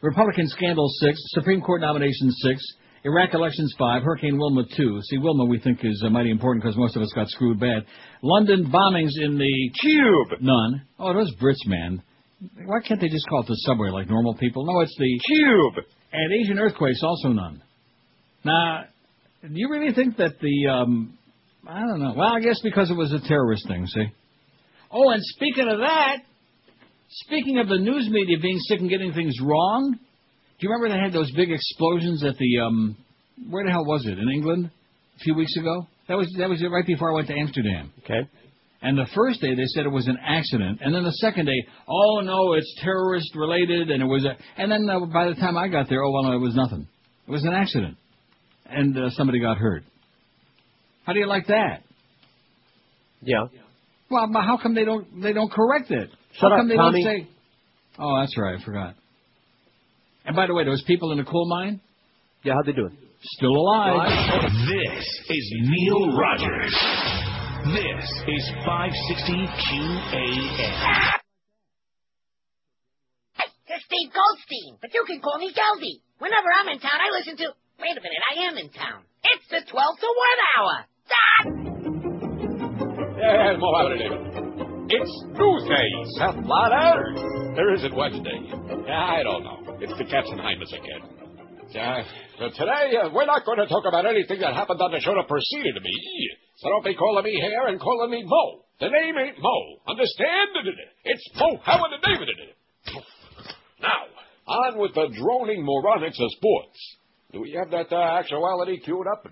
Republican 0.00 0.46
scandal 0.46 0.88
6. 0.88 1.18
Supreme 1.30 1.60
Court 1.60 1.80
nomination 1.80 2.30
6. 2.30 2.62
Iraq 3.02 3.34
elections 3.34 3.74
5. 3.76 4.02
Hurricane 4.04 4.38
Wilma 4.38 4.62
2. 4.76 5.00
See, 5.02 5.18
Wilma 5.18 5.46
we 5.46 5.58
think 5.58 5.80
is 5.82 6.00
uh, 6.06 6.10
mighty 6.10 6.30
important 6.30 6.62
because 6.62 6.78
most 6.78 6.94
of 6.94 7.02
us 7.02 7.10
got 7.16 7.28
screwed 7.30 7.58
bad. 7.58 7.84
London 8.22 8.70
bombings 8.70 9.10
in 9.20 9.38
the 9.38 9.70
Tube! 9.82 10.40
None. 10.40 10.82
Oh, 11.00 11.12
those 11.14 11.34
Brits, 11.42 11.66
man. 11.66 12.00
Why 12.64 12.78
can't 12.86 13.00
they 13.00 13.08
just 13.08 13.26
call 13.28 13.40
it 13.40 13.48
the 13.48 13.56
subway 13.66 13.90
like 13.90 14.08
normal 14.08 14.36
people? 14.36 14.64
No, 14.64 14.82
it's 14.82 14.96
the 14.96 15.20
Tube! 15.26 15.84
And 16.12 16.32
Asian 16.40 16.60
earthquakes, 16.60 17.00
also 17.02 17.30
none. 17.30 17.60
Now, 18.48 18.84
do 19.42 19.52
you 19.52 19.68
really 19.70 19.94
think 19.94 20.16
that 20.16 20.40
the, 20.40 20.68
um, 20.68 21.18
I 21.66 21.80
don't 21.80 22.00
know. 22.00 22.14
Well, 22.16 22.28
I 22.28 22.40
guess 22.40 22.60
because 22.62 22.90
it 22.90 22.94
was 22.94 23.12
a 23.12 23.20
terrorist 23.28 23.66
thing, 23.68 23.86
see? 23.86 24.06
Oh, 24.90 25.10
and 25.10 25.20
speaking 25.22 25.68
of 25.68 25.78
that, 25.78 26.18
speaking 27.10 27.58
of 27.58 27.68
the 27.68 27.78
news 27.78 28.08
media 28.10 28.38
being 28.40 28.58
sick 28.60 28.80
and 28.80 28.88
getting 28.88 29.12
things 29.12 29.34
wrong, 29.42 29.92
do 29.92 30.66
you 30.66 30.70
remember 30.70 30.96
they 30.96 31.02
had 31.02 31.12
those 31.12 31.30
big 31.32 31.50
explosions 31.52 32.24
at 32.24 32.36
the, 32.36 32.58
um, 32.66 32.96
where 33.50 33.64
the 33.64 33.70
hell 33.70 33.84
was 33.84 34.06
it? 34.06 34.18
In 34.18 34.28
England? 34.28 34.70
A 35.16 35.18
few 35.20 35.34
weeks 35.34 35.56
ago? 35.56 35.86
That 36.08 36.16
was, 36.16 36.34
that 36.38 36.48
was 36.48 36.62
right 36.62 36.86
before 36.86 37.10
I 37.10 37.14
went 37.14 37.28
to 37.28 37.34
Amsterdam. 37.34 37.92
Okay. 38.04 38.28
And 38.80 38.96
the 38.96 39.06
first 39.14 39.40
day 39.40 39.54
they 39.54 39.66
said 39.66 39.86
it 39.86 39.90
was 39.90 40.06
an 40.06 40.16
accident, 40.24 40.78
and 40.80 40.94
then 40.94 41.02
the 41.02 41.12
second 41.12 41.46
day, 41.46 41.66
oh 41.88 42.20
no, 42.20 42.52
it's 42.54 42.72
terrorist 42.80 43.34
related, 43.34 43.90
and 43.90 44.02
it 44.02 44.06
was 44.06 44.24
a, 44.24 44.36
and 44.56 44.70
then 44.70 44.88
uh, 44.88 45.04
by 45.06 45.28
the 45.28 45.34
time 45.34 45.58
I 45.58 45.66
got 45.66 45.88
there, 45.88 46.02
oh 46.02 46.12
well, 46.12 46.22
no, 46.22 46.32
it 46.32 46.40
was 46.40 46.54
nothing. 46.54 46.86
It 47.26 47.30
was 47.30 47.44
an 47.44 47.52
accident, 47.52 47.96
and 48.68 48.96
uh, 48.96 49.10
somebody 49.10 49.40
got 49.40 49.58
hurt. 49.58 49.82
How 51.04 51.12
do 51.12 51.18
you 51.20 51.26
like 51.26 51.46
that? 51.48 51.82
Yeah. 53.22 53.44
Well, 54.10 54.28
how 54.34 54.58
come 54.62 54.74
they 54.74 54.84
don't 54.84 55.20
they 55.22 55.32
don't 55.32 55.50
correct 55.50 55.90
it? 55.90 56.10
Shut 56.34 56.50
how 56.50 56.56
up, 56.56 56.60
come 56.60 56.68
they 56.68 56.76
Tommy. 56.76 57.02
don't 57.04 57.12
say? 57.24 57.28
Oh, 57.98 58.20
that's 58.20 58.36
right, 58.38 58.58
I 58.60 58.64
forgot. 58.64 58.94
And 60.24 60.36
by 60.36 60.46
the 60.46 60.54
way, 60.54 60.64
those 60.64 60.82
people 60.86 61.10
in 61.12 61.18
the 61.18 61.24
coal 61.24 61.48
mine, 61.48 61.80
Yeah, 62.44 62.54
how'd 62.54 62.66
they 62.66 62.72
do 62.72 62.86
it? 62.86 62.92
still 63.20 63.50
alive. 63.50 64.08
This 64.68 65.04
is 65.28 65.54
Neil 65.62 66.16
Rogers. 66.16 66.74
This 67.74 68.06
is 68.28 68.48
560 68.64 69.32
QAM. 69.34 71.18
It's 73.70 73.84
Steve 73.84 74.10
Goldstein, 74.14 74.78
but 74.80 74.94
you 74.94 75.04
can 75.06 75.20
call 75.20 75.38
me 75.38 75.52
Geldy. 75.52 76.00
Whenever 76.18 76.48
I'm 76.60 76.68
in 76.68 76.78
town, 76.80 76.98
I 77.00 77.10
listen 77.18 77.36
to. 77.38 77.52
Wait 77.80 77.94
a 77.96 78.02
minute, 78.02 78.22
I 78.26 78.34
am 78.50 78.58
in 78.58 78.70
town. 78.70 79.02
It's 79.22 79.46
the 79.50 79.62
12 79.70 79.70
to 79.70 80.08
1 80.10 80.38
hour. 80.58 80.74
Yeah, 83.18 83.54
Mohammed 83.58 83.98
David. 83.98 84.18
It's 84.90 85.12
Tuesday, 85.38 85.88
Seth 86.18 86.42
Blatter. 86.42 87.54
There 87.54 87.74
isn't 87.74 87.94
Wednesday. 87.94 88.50
I 88.90 89.22
don't 89.22 89.44
know. 89.44 89.78
It's 89.80 89.94
the 89.94 90.04
Katzenheimers 90.04 90.72
again. 90.74 91.06
Uh, 91.68 92.02
so 92.38 92.48
today, 92.56 92.96
uh, 92.96 93.10
we're 93.12 93.26
not 93.26 93.44
going 93.44 93.58
to 93.58 93.66
talk 93.66 93.84
about 93.86 94.06
anything 94.06 94.40
that 94.40 94.54
happened 94.54 94.80
on 94.80 94.90
the 94.90 95.00
show 95.00 95.14
that 95.14 95.28
preceded 95.28 95.74
me. 95.76 95.96
So 96.56 96.70
don't 96.70 96.84
be 96.84 96.94
calling 96.94 97.24
me 97.24 97.38
here 97.38 97.66
and 97.68 97.78
calling 97.78 98.10
me 98.10 98.24
Mo. 98.24 98.64
The 98.80 98.88
name 98.88 99.14
ain't 99.18 99.36
Mo. 99.38 99.58
Understand? 99.86 100.50
It's 101.04 101.30
Mo 101.36 101.58
Howard 101.62 101.92
and 101.92 102.02
David. 102.02 102.28
Now, 103.80 104.02
on 104.46 104.78
with 104.78 104.94
the 104.94 105.08
droning 105.14 105.62
moronics 105.62 106.18
of 106.18 106.30
sports. 106.32 106.97
Do 107.32 107.42
we 107.44 107.52
have 107.60 107.70
that 107.70 107.92
uh, 107.92 108.00
actuality 108.16 108.80
queued 108.80 109.06
up? 109.06 109.28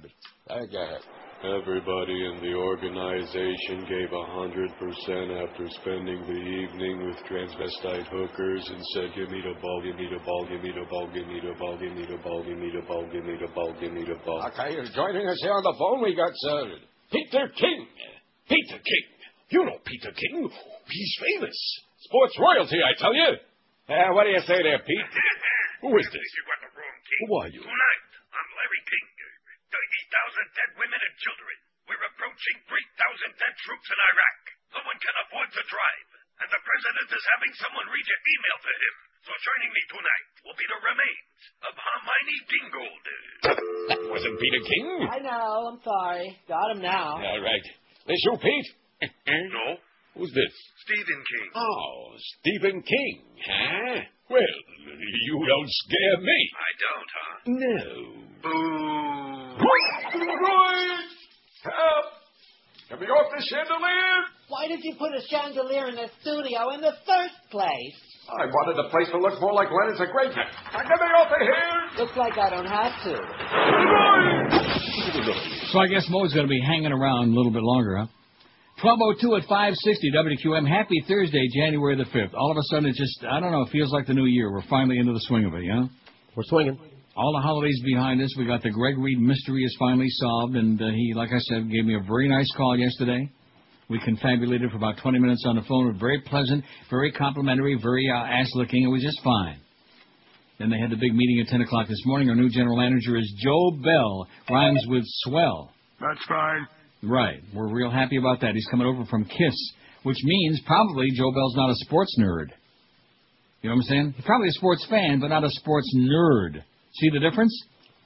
I 0.53 0.69
got 0.69 1.01
it. 1.01 1.05
Everybody 1.45 2.17
in 2.29 2.41
the 2.45 2.53
organization 2.53 3.89
gave 3.89 4.13
a 4.13 4.27
hundred 4.37 4.69
percent 4.77 5.33
after 5.33 5.65
spending 5.81 6.21
the 6.25 6.41
evening 6.61 7.09
with 7.09 7.17
transvestite 7.25 8.09
hookers 8.09 8.65
and 8.69 8.81
said, 8.93 9.17
"Give 9.17 9.29
me 9.33 9.41
the 9.41 9.57
ball, 9.61 9.81
give 9.85 9.97
me 9.97 10.09
the 10.13 10.21
ball, 10.25 10.45
give 10.49 10.61
me 10.61 10.73
the 10.77 10.85
ball, 10.89 11.09
give 11.09 11.25
me 11.29 11.41
the 11.41 11.57
ball, 11.57 11.77
give 11.77 11.93
me 11.93 12.05
the 12.05 12.21
ball, 12.21 12.45
give 12.45 12.59
me 12.59 12.69
the 12.73 12.85
ball, 12.85 13.05
give 13.13 13.25
me 13.25 13.37
the 13.41 13.49
ball, 13.53 13.73
give 13.81 13.93
me 13.93 14.05
the 14.05 14.19
ball." 14.25 14.45
Okay, 14.49 14.77
joining 14.93 15.29
us 15.29 15.41
here 15.41 15.53
on 15.53 15.65
the 15.65 15.77
phone, 15.79 16.05
we 16.05 16.17
got 16.17 16.33
uh, 16.53 16.77
Peter 17.13 17.49
King. 17.57 17.87
Peter 18.49 18.77
King. 18.77 19.07
You 19.51 19.65
know 19.65 19.77
Peter 19.85 20.13
King. 20.13 20.51
He's 20.89 21.15
famous. 21.21 21.57
Sports 22.01 22.37
royalty, 22.41 22.77
I 22.77 22.93
tell 23.01 23.15
you. 23.15 23.41
Uh, 23.89 24.13
what 24.13 24.25
do 24.25 24.31
you 24.31 24.41
say 24.41 24.61
there, 24.65 24.81
Pete? 24.85 25.09
Who 25.83 25.97
is 25.97 26.09
this? 26.13 26.31
You 27.07 27.27
got 27.27 27.27
the 27.27 27.27
wrong 27.27 27.27
king. 27.27 27.27
Who 27.27 27.35
are 27.39 27.51
you? 27.51 27.63
Tonight, 27.63 28.05
I'm 28.35 28.49
Larry 28.57 28.83
King. 28.87 29.07
30,000 29.71 30.59
dead 30.59 30.71
women 30.79 31.01
and 31.01 31.15
children. 31.23 31.57
We're 31.87 32.07
approaching 32.11 32.57
3,000 32.67 33.43
dead 33.43 33.55
troops 33.63 33.89
in 33.91 33.99
Iraq. 33.99 34.39
No 34.75 34.81
one 34.87 34.99
can 34.99 35.15
afford 35.27 35.49
to 35.55 35.63
drive. 35.71 36.07
And 36.37 36.49
the 36.53 36.61
president 36.63 37.09
is 37.17 37.25
having 37.39 37.53
someone 37.57 37.87
read 37.89 38.07
your 38.07 38.23
email 38.27 38.59
to 38.61 38.73
him. 38.77 38.95
So 39.25 39.31
joining 39.43 39.71
me 39.73 39.83
tonight 39.89 40.27
will 40.47 40.59
be 40.59 40.67
the 40.69 40.81
remains 40.85 41.41
of 41.67 41.73
Hermione 41.75 42.39
Gingold. 42.47 43.05
That 43.89 44.01
wasn't 44.15 44.37
Peter 44.39 44.63
King. 44.63 44.87
I 45.09 45.19
know. 45.25 45.49
I'm 45.73 45.81
sorry. 45.83 46.27
Got 46.47 46.77
him 46.77 46.81
now. 46.85 47.17
All 47.19 47.43
right. 47.43 47.67
This 48.07 48.21
you, 48.23 48.35
Pete? 48.39 48.69
no, 49.51 49.67
Who's 50.17 50.33
this? 50.33 50.53
Stephen 50.85 51.21
King. 51.29 51.51
Oh, 51.55 52.17
Stephen 52.41 52.83
King, 52.83 53.21
huh? 53.45 54.01
Well, 54.31 54.57
you 55.27 55.47
don't 55.47 55.69
scare 55.69 56.19
me. 56.25 56.51
I 56.57 56.71
don't, 56.81 57.11
huh? 57.13 57.37
No. 57.47 58.27
Roy! 59.61 59.83
Help! 61.65 62.07
Get 62.89 63.01
me 63.01 63.07
off 63.09 63.29
the 63.37 63.45
chandelier! 63.45 64.25
Why 64.49 64.69
did 64.69 64.81
you 64.83 64.95
put 64.99 65.13
a 65.13 65.21
chandelier 65.29 65.89
in 65.89 65.97
the 65.97 66.09
studio 66.23 66.71
in 66.73 66.81
the 66.81 66.95
first 67.05 67.35
place? 67.51 67.99
I 68.31 68.47
wanted 68.47 68.77
the 68.79 68.89
place 68.91 69.09
to 69.11 69.19
look 69.19 69.39
more 69.41 69.53
like 69.53 69.69
Leonard's 69.69 70.01
a 70.01 70.07
great 70.11 70.31
Now 70.35 70.83
get 70.83 70.99
me 70.99 71.11
off 71.13 71.29
of 71.29 71.41
here! 71.43 72.05
Looks 72.05 72.17
like 72.17 72.39
I 72.39 72.51
don't 72.51 72.67
have 72.67 72.95
to. 73.05 73.21
So 75.73 75.79
I 75.79 75.87
guess 75.89 76.07
Mo's 76.09 76.33
going 76.33 76.47
to 76.47 76.51
be 76.51 76.61
hanging 76.65 76.93
around 76.93 77.33
a 77.33 77.37
little 77.37 77.53
bit 77.53 77.63
longer, 77.63 77.99
huh? 77.99 78.07
1202 78.83 79.37
at 79.37 79.49
560 79.49 80.13
WQM. 80.13 80.69
Happy 80.69 81.03
Thursday, 81.09 81.49
January 81.49 81.97
the 81.97 82.05
5th. 82.05 82.35
All 82.35 82.51
of 82.51 82.59
a 82.59 82.63
sudden, 82.65 82.85
it 82.85 82.95
just, 82.95 83.25
I 83.25 83.41
don't 83.41 83.51
know, 83.51 83.63
it 83.63 83.71
feels 83.73 83.91
like 83.91 84.07
the 84.07 84.13
new 84.13 84.27
year. 84.27 84.53
We're 84.53 84.69
finally 84.69 84.99
into 84.99 85.15
the 85.15 85.21
swing 85.21 85.47
of 85.47 85.55
it, 85.55 85.63
you 85.65 85.73
know? 85.73 85.89
We're 86.37 86.45
swinging. 86.45 86.79
All 87.17 87.33
the 87.33 87.41
holidays 87.41 87.81
behind 87.83 88.21
us. 88.21 88.29
We 88.37 88.45
got 88.45 88.63
the 88.63 88.69
Greg 88.69 88.99
Reed 88.99 89.19
mystery 89.19 89.65
is 89.65 89.75
finally 89.79 90.11
solved, 90.11 90.57
and 90.57 90.81
uh, 90.83 90.89
he, 90.89 91.15
like 91.17 91.31
I 91.33 91.39
said, 91.39 91.71
gave 91.71 91.87
me 91.87 91.95
a 91.95 92.01
very 92.07 92.29
nice 92.29 92.53
call 92.55 92.77
yesterday. 92.77 93.31
We 93.89 93.99
confabulated 94.01 94.71
for 94.71 94.77
about 94.77 94.99
20 94.99 95.21
minutes 95.21 95.45
on 95.47 95.57
the 95.57 95.63
phone. 95.63 95.87
It 95.87 95.93
was 95.93 96.01
very 96.01 96.21
pleasant, 96.21 96.63
very 96.91 97.13
complimentary, 97.13 97.79
very 97.83 98.11
uh, 98.13 98.27
ass-licking. 98.27 98.83
It 98.83 98.89
was 98.89 99.01
just 99.03 99.23
fine. 99.25 99.59
Then 100.59 100.69
they 100.69 100.79
had 100.79 100.91
the 100.91 100.97
big 100.97 101.15
meeting 101.15 101.41
at 101.41 101.49
10 101.49 101.63
o'clock 101.63 101.89
this 101.89 102.03
morning. 102.05 102.29
Our 102.29 102.37
new 102.37 102.51
general 102.51 102.77
manager 102.77 103.17
is 103.17 103.33
Joe 103.43 103.71
Bell. 103.83 104.29
Rhymes 104.51 104.85
with 104.87 105.05
swell. 105.25 105.73
That's 105.99 106.23
fine. 106.29 106.67
Right. 107.03 107.41
We're 107.55 107.73
real 107.73 107.91
happy 107.91 108.17
about 108.17 108.41
that. 108.41 108.55
He's 108.55 108.67
coming 108.71 108.87
over 108.87 109.05
from 109.07 109.25
KISS, 109.25 109.73
which 110.03 110.19
means 110.25 110.61
probably 110.67 111.11
Joe 111.11 111.33
Bell's 111.33 111.57
not 111.57 111.71
a 111.71 111.75
sports 111.77 112.17
nerd. 112.19 112.49
You 113.63 113.71
know 113.71 113.77
what 113.77 113.83
I'm 113.83 113.89
saying? 113.89 114.15
He's 114.17 114.25
probably 114.25 114.49
a 114.49 114.53
sports 114.53 114.87
fan, 114.89 115.21
but 115.21 115.29
not 115.29 115.45
a 115.45 115.51
sports 115.51 115.93
nerd. 115.97 116.63
See 116.95 117.11
the 117.11 117.21
difference? 117.21 117.53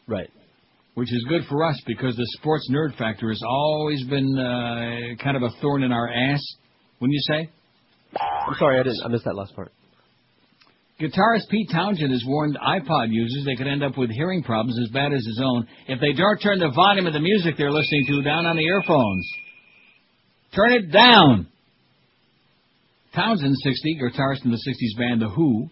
Right. 0.07 0.31
Which 0.95 1.13
is 1.13 1.25
good 1.29 1.43
for 1.49 1.65
us 1.65 1.81
because 1.87 2.17
the 2.17 2.27
sports 2.39 2.69
nerd 2.71 2.97
factor 2.97 3.29
has 3.29 3.43
always 3.47 4.05
been 4.05 4.39
uh, 4.39 5.23
kind 5.23 5.37
of 5.37 5.43
a 5.43 5.51
thorn 5.61 5.83
in 5.83 5.93
our 5.93 6.09
ass, 6.09 6.43
wouldn't 7.01 7.15
you 7.15 7.23
say? 7.35 7.51
I'm 8.21 8.55
sorry, 8.59 8.81
I 8.81 8.83
didn't. 8.83 9.03
I 9.05 9.09
missed 9.09 9.25
that 9.25 9.37
last 9.37 9.55
part. 9.55 9.73
Guitarist 11.01 11.49
Pete 11.49 11.71
Townshend 11.73 12.13
has 12.13 12.23
warned 12.27 12.59
iPod 12.59 13.07
users 13.09 13.47
they 13.47 13.57
could 13.57 13.67
end 13.67 13.83
up 13.83 13.97
with 13.97 14.11
hearing 14.11 14.43
problems 14.43 14.79
as 14.79 14.91
bad 14.91 15.15
as 15.15 15.25
his 15.25 15.41
own 15.43 15.67
if 15.89 15.99
they 15.99 16.13
don't 16.13 16.39
turn 16.39 16.59
the 16.59 16.71
volume 16.75 17.07
of 17.07 17.15
the 17.15 17.21
music 17.21 17.55
they're 17.57 17.73
listening 17.73 18.05
to 18.07 18.23
down 18.23 18.45
on 18.45 18.57
the 18.57 18.63
earphones. 18.63 19.27
Turn 20.55 20.73
it 20.73 20.93
down! 20.93 21.47
Townshend, 23.15 23.57
60, 23.57 23.99
guitarist 23.99 24.45
in 24.45 24.51
the 24.51 24.59
60s 24.59 24.99
band 24.99 25.23
The 25.23 25.31
Who, 25.31 25.71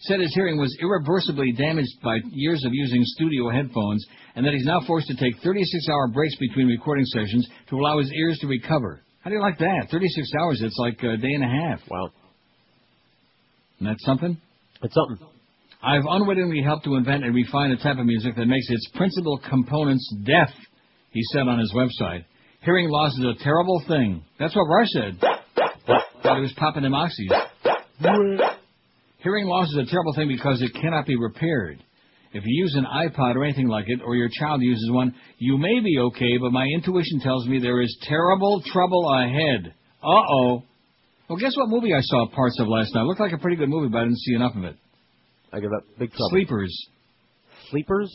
said 0.00 0.20
his 0.20 0.34
hearing 0.34 0.58
was 0.58 0.74
irreversibly 0.80 1.52
damaged 1.52 2.00
by 2.02 2.16
years 2.30 2.64
of 2.64 2.72
using 2.72 3.02
studio 3.04 3.50
headphones, 3.50 4.06
and 4.34 4.46
that 4.46 4.54
he's 4.54 4.64
now 4.64 4.80
forced 4.86 5.08
to 5.08 5.14
take 5.14 5.42
36-hour 5.42 6.08
breaks 6.08 6.36
between 6.36 6.66
recording 6.66 7.04
sessions 7.04 7.46
to 7.68 7.76
allow 7.76 7.98
his 7.98 8.10
ears 8.12 8.38
to 8.38 8.46
recover. 8.46 9.02
How 9.20 9.28
do 9.28 9.36
you 9.36 9.42
like 9.42 9.58
that? 9.58 9.88
36 9.90 10.30
hours, 10.40 10.62
it's 10.64 10.78
like 10.78 10.98
a 11.02 11.18
day 11.18 11.34
and 11.34 11.44
a 11.44 11.48
half. 11.48 11.80
Wow. 11.90 12.10
And 13.78 13.88
that's 13.88 14.04
something? 14.06 14.40
It's 14.82 14.94
something. 14.94 15.26
I've 15.82 16.04
unwittingly 16.08 16.62
helped 16.62 16.84
to 16.84 16.96
invent 16.96 17.24
and 17.24 17.34
refine 17.34 17.70
a 17.70 17.76
type 17.76 17.98
of 17.98 18.06
music 18.06 18.36
that 18.36 18.46
makes 18.46 18.66
its 18.68 18.88
principal 18.94 19.40
components 19.48 20.14
deaf, 20.24 20.50
he 21.10 21.22
said 21.32 21.48
on 21.48 21.58
his 21.58 21.72
website. 21.74 22.24
Hearing 22.62 22.90
loss 22.90 23.12
is 23.18 23.24
a 23.24 23.42
terrible 23.42 23.82
thing. 23.88 24.22
That's 24.38 24.54
what 24.54 24.64
Rush 24.64 24.88
said. 24.90 25.18
While 26.22 26.36
he 26.36 26.42
was 26.42 26.52
popping 26.56 26.82
them 26.82 26.92
oxys. 26.92 27.30
Hearing 29.22 29.46
loss 29.46 29.68
is 29.68 29.78
a 29.78 29.90
terrible 29.90 30.14
thing 30.14 30.28
because 30.28 30.60
it 30.60 30.72
cannot 30.74 31.06
be 31.06 31.16
repaired. 31.16 31.82
If 32.32 32.44
you 32.46 32.62
use 32.62 32.76
an 32.76 32.84
iPod 32.84 33.34
or 33.34 33.44
anything 33.44 33.68
like 33.68 33.86
it, 33.88 34.00
or 34.04 34.14
your 34.14 34.28
child 34.38 34.62
uses 34.62 34.90
one, 34.90 35.14
you 35.38 35.58
may 35.58 35.80
be 35.80 35.98
okay, 35.98 36.38
but 36.40 36.52
my 36.52 36.64
intuition 36.64 37.20
tells 37.20 37.46
me 37.48 37.58
there 37.58 37.80
is 37.80 37.98
terrible 38.02 38.62
trouble 38.66 39.10
ahead. 39.12 39.74
Uh-oh. 40.02 40.62
Well, 41.30 41.38
guess 41.38 41.56
what 41.56 41.68
movie 41.68 41.94
I 41.94 42.00
saw 42.00 42.26
parts 42.34 42.58
of 42.58 42.66
last 42.66 42.92
night? 42.92 43.02
It 43.02 43.04
looked 43.04 43.20
like 43.20 43.32
a 43.32 43.38
pretty 43.38 43.56
good 43.56 43.68
movie, 43.68 43.88
but 43.88 43.98
I 43.98 44.02
didn't 44.02 44.18
see 44.18 44.34
enough 44.34 44.56
of 44.56 44.64
it. 44.64 44.74
I 45.52 45.60
give 45.60 45.70
up 45.72 45.84
big 45.96 46.10
trouble. 46.10 46.28
Sleepers. 46.30 46.88
Sleepers? 47.70 48.12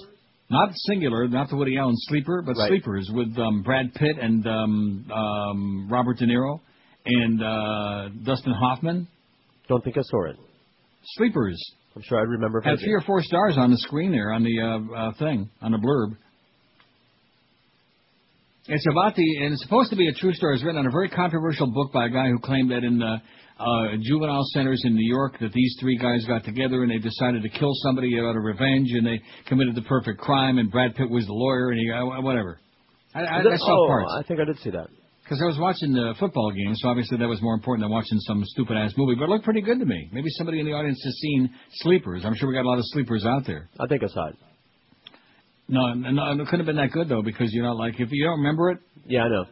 Not 0.50 0.70
singular, 0.86 1.26
not 1.30 1.50
the 1.50 1.56
Woody 1.56 1.78
Allen 1.78 1.96
sleeper, 2.10 2.42
but 2.46 2.58
Right. 2.58 2.68
sleepers 2.68 3.10
with 3.14 3.34
um, 3.40 3.64
Brad 3.64 3.94
Pitt 3.94 4.18
and 4.22 4.46
um, 4.46 5.10
um, 5.10 5.88
Robert 5.90 6.18
De 6.18 6.26
Niro 6.26 6.60
and 7.06 7.42
uh, 7.42 8.10
Dustin 8.26 8.52
Hoffman. 8.54 9.08
Don't 9.70 9.82
think 9.82 9.98
I 9.98 10.02
saw 10.04 10.30
it. 10.32 10.36
Sleepers. 11.16 11.58
I'm 11.96 12.02
sure 12.02 12.20
I'd 12.20 12.28
remember 12.28 12.60
Had 12.60 12.80
three 12.80 12.92
or 12.94 13.02
four 13.02 13.24
stars 13.24 13.56
on 13.58 13.72
the 13.72 13.78
screen 13.78 14.12
there 14.12 14.34
on 14.34 14.44
the 14.44 14.60
uh, 14.60 14.94
uh, 15.00 15.12
thing 15.18 15.50
on 15.62 15.72
the 15.72 15.78
blurb. 15.78 16.18
It's 18.68 18.86
about 18.90 19.16
the 19.16 19.44
and 19.44 19.54
it's 19.54 19.62
supposed 19.62 19.92
to 19.92 19.96
be 19.96 20.08
a 20.08 20.14
true 20.14 20.34
story. 20.34 20.56
It's 20.56 20.64
written 20.64 20.80
on 20.80 20.88
a 20.88 20.92
very 20.92 21.10
controversial 21.10 21.68
book 21.68 21.94
by 21.94 22.08
a 22.08 22.10
guy 22.10 22.30
who 22.30 22.40
claimed 22.40 22.72
that 22.72 22.84
in 22.84 22.98
the 22.98 23.18
uh, 23.60 23.96
juvenile 24.02 24.44
centers 24.54 24.82
in 24.84 24.96
New 24.96 25.08
York 25.08 25.38
that 25.40 25.54
these 25.54 25.78
three 25.80 25.98
guys 25.98 26.26
got 26.26 26.44
together 26.44 26.82
and 26.82 26.92
they 26.92 26.98
decided 26.98 27.44
to 27.44 27.50
kill 27.50 27.72
somebody 27.84 28.18
out 28.20 28.36
of 28.36 28.44
revenge 28.44 28.90
and 28.92 29.06
they 29.06 29.22
committed 29.46 29.76
the 29.76 29.84
perfect 29.84 30.20
crime 30.20 30.58
and 30.58 30.72
Brad 30.72 30.96
Pitt 30.96 31.10
was 31.10 31.26
the 31.28 31.34
lawyer 31.34 31.70
and 31.70 31.80
he 31.80 31.92
uh, 31.92 32.22
whatever. 32.22 32.60
I, 33.14 33.20
I, 33.22 33.40
it- 33.42 33.48
I 33.48 33.58
saw 33.58 33.86
oh, 33.86 33.88
parts. 33.88 34.14
I 34.18 34.24
think 34.28 34.40
I 34.40 34.46
did 34.46 34.58
see 34.60 34.72
that. 34.72 34.88
Because 35.24 35.42
I 35.42 35.46
was 35.46 35.58
watching 35.60 35.94
the 35.94 36.14
football 36.20 36.52
game, 36.52 36.76
so 36.76 36.88
obviously 36.90 37.18
that 37.18 37.28
was 37.28 37.42
more 37.42 37.56
important 37.56 37.84
than 37.84 37.92
watching 37.92 38.20
some 38.20 38.44
stupid 38.46 38.78
ass 38.78 38.94
movie. 38.96 39.16
But 39.18 39.26
it 39.26 39.30
looked 39.30 39.46
pretty 39.46 39.62
good 39.62 39.80
to 39.80 39.86
me. 39.86 40.10
Maybe 40.12 40.30
somebody 40.32 40.60
in 40.60 40.68
the 40.68 40.74
audience 40.74 41.02
has 41.04 41.16
seen 41.16 41.50
Sleepers. 41.82 42.24
I'm 42.26 42.36
sure 42.36 42.48
we 42.48 42.54
got 42.54 42.66
a 42.66 42.70
lot 42.70 42.78
of 42.78 42.86
sleepers 42.90 43.26
out 43.26 43.42
there. 43.48 43.68
I 43.80 43.88
think 43.88 44.04
I 44.04 44.08
saw 44.08 44.28
it. 44.30 44.36
No, 45.68 45.94
no, 45.94 46.32
it 46.32 46.38
couldn't 46.48 46.60
have 46.60 46.66
been 46.68 46.76
that 46.76 46.92
good 46.92 47.10
though, 47.10 47.24
because 47.24 47.52
you 47.52 47.64
know, 47.64 47.74
like 47.74 47.96
if 48.00 48.10
you 48.12 48.26
don't 48.26 48.38
remember 48.40 48.70
it, 48.72 48.80
Yeah, 49.08 49.24
I 49.24 49.30
know. 49.30 49.46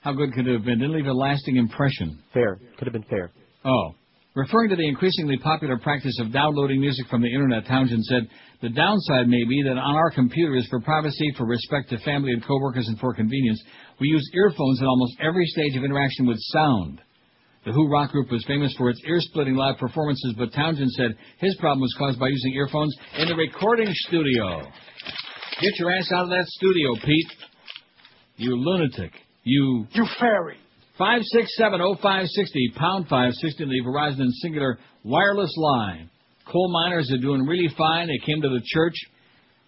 how 0.00 0.12
good 0.12 0.32
could 0.34 0.46
it 0.46 0.52
have 0.52 0.64
been? 0.64 0.78
Didn't 0.78 0.94
leave 0.94 1.06
a 1.06 1.12
lasting 1.12 1.56
impression. 1.56 2.18
Fair. 2.34 2.58
Could 2.78 2.86
have 2.86 2.92
been 2.92 3.04
fair. 3.08 3.30
Oh. 3.64 3.94
Referring 4.34 4.68
to 4.68 4.76
the 4.76 4.86
increasingly 4.86 5.38
popular 5.38 5.78
practice 5.78 6.18
of 6.20 6.30
downloading 6.30 6.78
music 6.78 7.06
from 7.08 7.22
the 7.22 7.32
internet, 7.32 7.64
Townshend 7.66 8.04
said, 8.04 8.28
the 8.60 8.68
downside 8.68 9.28
may 9.28 9.42
be 9.48 9.62
that 9.62 9.78
on 9.78 9.96
our 9.96 10.10
computers, 10.10 10.66
for 10.68 10.78
privacy, 10.78 11.32
for 11.38 11.46
respect 11.46 11.88
to 11.88 11.98
family 12.00 12.32
and 12.32 12.44
coworkers, 12.46 12.86
and 12.86 12.98
for 12.98 13.14
convenience, 13.14 13.62
we 13.98 14.08
use 14.08 14.30
earphones 14.34 14.82
at 14.82 14.86
almost 14.86 15.16
every 15.22 15.46
stage 15.46 15.74
of 15.76 15.84
interaction 15.84 16.26
with 16.26 16.36
sound. 16.52 17.00
The 17.64 17.72
Who 17.72 17.88
rock 17.90 18.12
group 18.12 18.30
was 18.30 18.44
famous 18.46 18.74
for 18.76 18.90
its 18.90 19.00
ear-splitting 19.06 19.56
live 19.56 19.78
performances, 19.78 20.34
but 20.36 20.52
Townshend 20.52 20.90
said 20.92 21.16
his 21.38 21.56
problem 21.56 21.80
was 21.80 21.94
caused 21.96 22.20
by 22.20 22.28
using 22.28 22.52
earphones 22.52 22.94
in 23.18 23.28
the 23.28 23.34
recording 23.36 23.88
studio. 23.90 24.68
Get 25.60 25.78
your 25.78 25.90
ass 25.90 26.10
out 26.12 26.24
of 26.24 26.30
that 26.30 26.44
studio, 26.46 26.94
Pete. 27.02 27.32
You 28.36 28.56
lunatic. 28.56 29.12
You... 29.42 29.86
You 29.92 30.06
fairy. 30.20 30.58
5670560, 31.00 32.74
pound 32.74 33.04
560, 33.08 33.64
the 33.64 33.82
Verizon 33.86 34.20
and 34.20 34.32
Cingular 34.44 34.76
wireless 35.04 35.54
line. 35.56 36.10
Coal 36.50 36.70
miners 36.70 37.10
are 37.12 37.20
doing 37.20 37.42
really 37.46 37.68
fine. 37.76 38.08
They 38.08 38.24
came 38.24 38.42
to 38.42 38.48
the 38.48 38.60
church. 38.64 38.94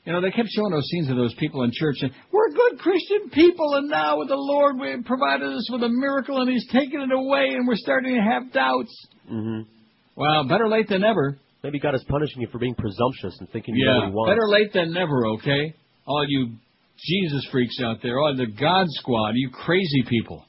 You 0.05 0.13
know, 0.13 0.21
they 0.21 0.31
kept 0.31 0.49
showing 0.51 0.73
those 0.73 0.87
scenes 0.89 1.11
of 1.11 1.17
those 1.17 1.35
people 1.35 1.63
in 1.65 1.71
church, 1.73 1.97
and 2.01 2.11
we're 2.33 2.51
good 2.51 2.79
Christian 2.79 3.29
people, 3.31 3.75
and 3.75 3.89
now 3.89 4.19
with 4.19 4.29
the 4.29 4.37
Lord, 4.37 4.79
we 4.79 5.03
provided 5.03 5.53
us 5.53 5.69
with 5.71 5.83
a 5.83 5.89
miracle, 5.89 6.41
and 6.41 6.51
He's 6.51 6.67
taken 6.73 7.01
it 7.03 7.13
away, 7.13 7.49
and 7.51 7.69
we're 7.69 7.77
starting 7.77 8.15
to 8.15 8.23
have 8.23 8.53
doubts. 8.53 9.07
Mm-hmm. 9.31 9.69
Well, 10.17 10.49
better 10.49 10.69
late 10.69 10.89
than 10.89 11.03
never. 11.03 11.39
Maybe 11.63 11.79
God 11.81 11.95
is 11.95 12.05
punishing 12.09 12.41
you 12.43 12.49
for 12.53 12.59
being 12.59 12.75
presumptuous 12.75 13.37
and 13.41 13.49
thinking 13.51 13.75
you 13.75 13.85
know 13.87 13.93
what 13.93 14.01
Yeah, 14.01 14.07
He 14.09 14.15
wants. 14.15 14.31
better 14.31 14.49
late 14.49 14.73
than 14.73 14.93
never, 14.93 15.27
okay? 15.39 15.75
All 16.07 16.25
you 16.29 16.53
Jesus 17.05 17.47
freaks 17.53 17.79
out 17.83 17.99
there, 18.03 18.19
all 18.19 18.35
the 18.37 18.47
God 18.47 18.87
squad, 18.91 19.33
you 19.37 19.51
crazy 19.51 20.03
people. 20.09 20.45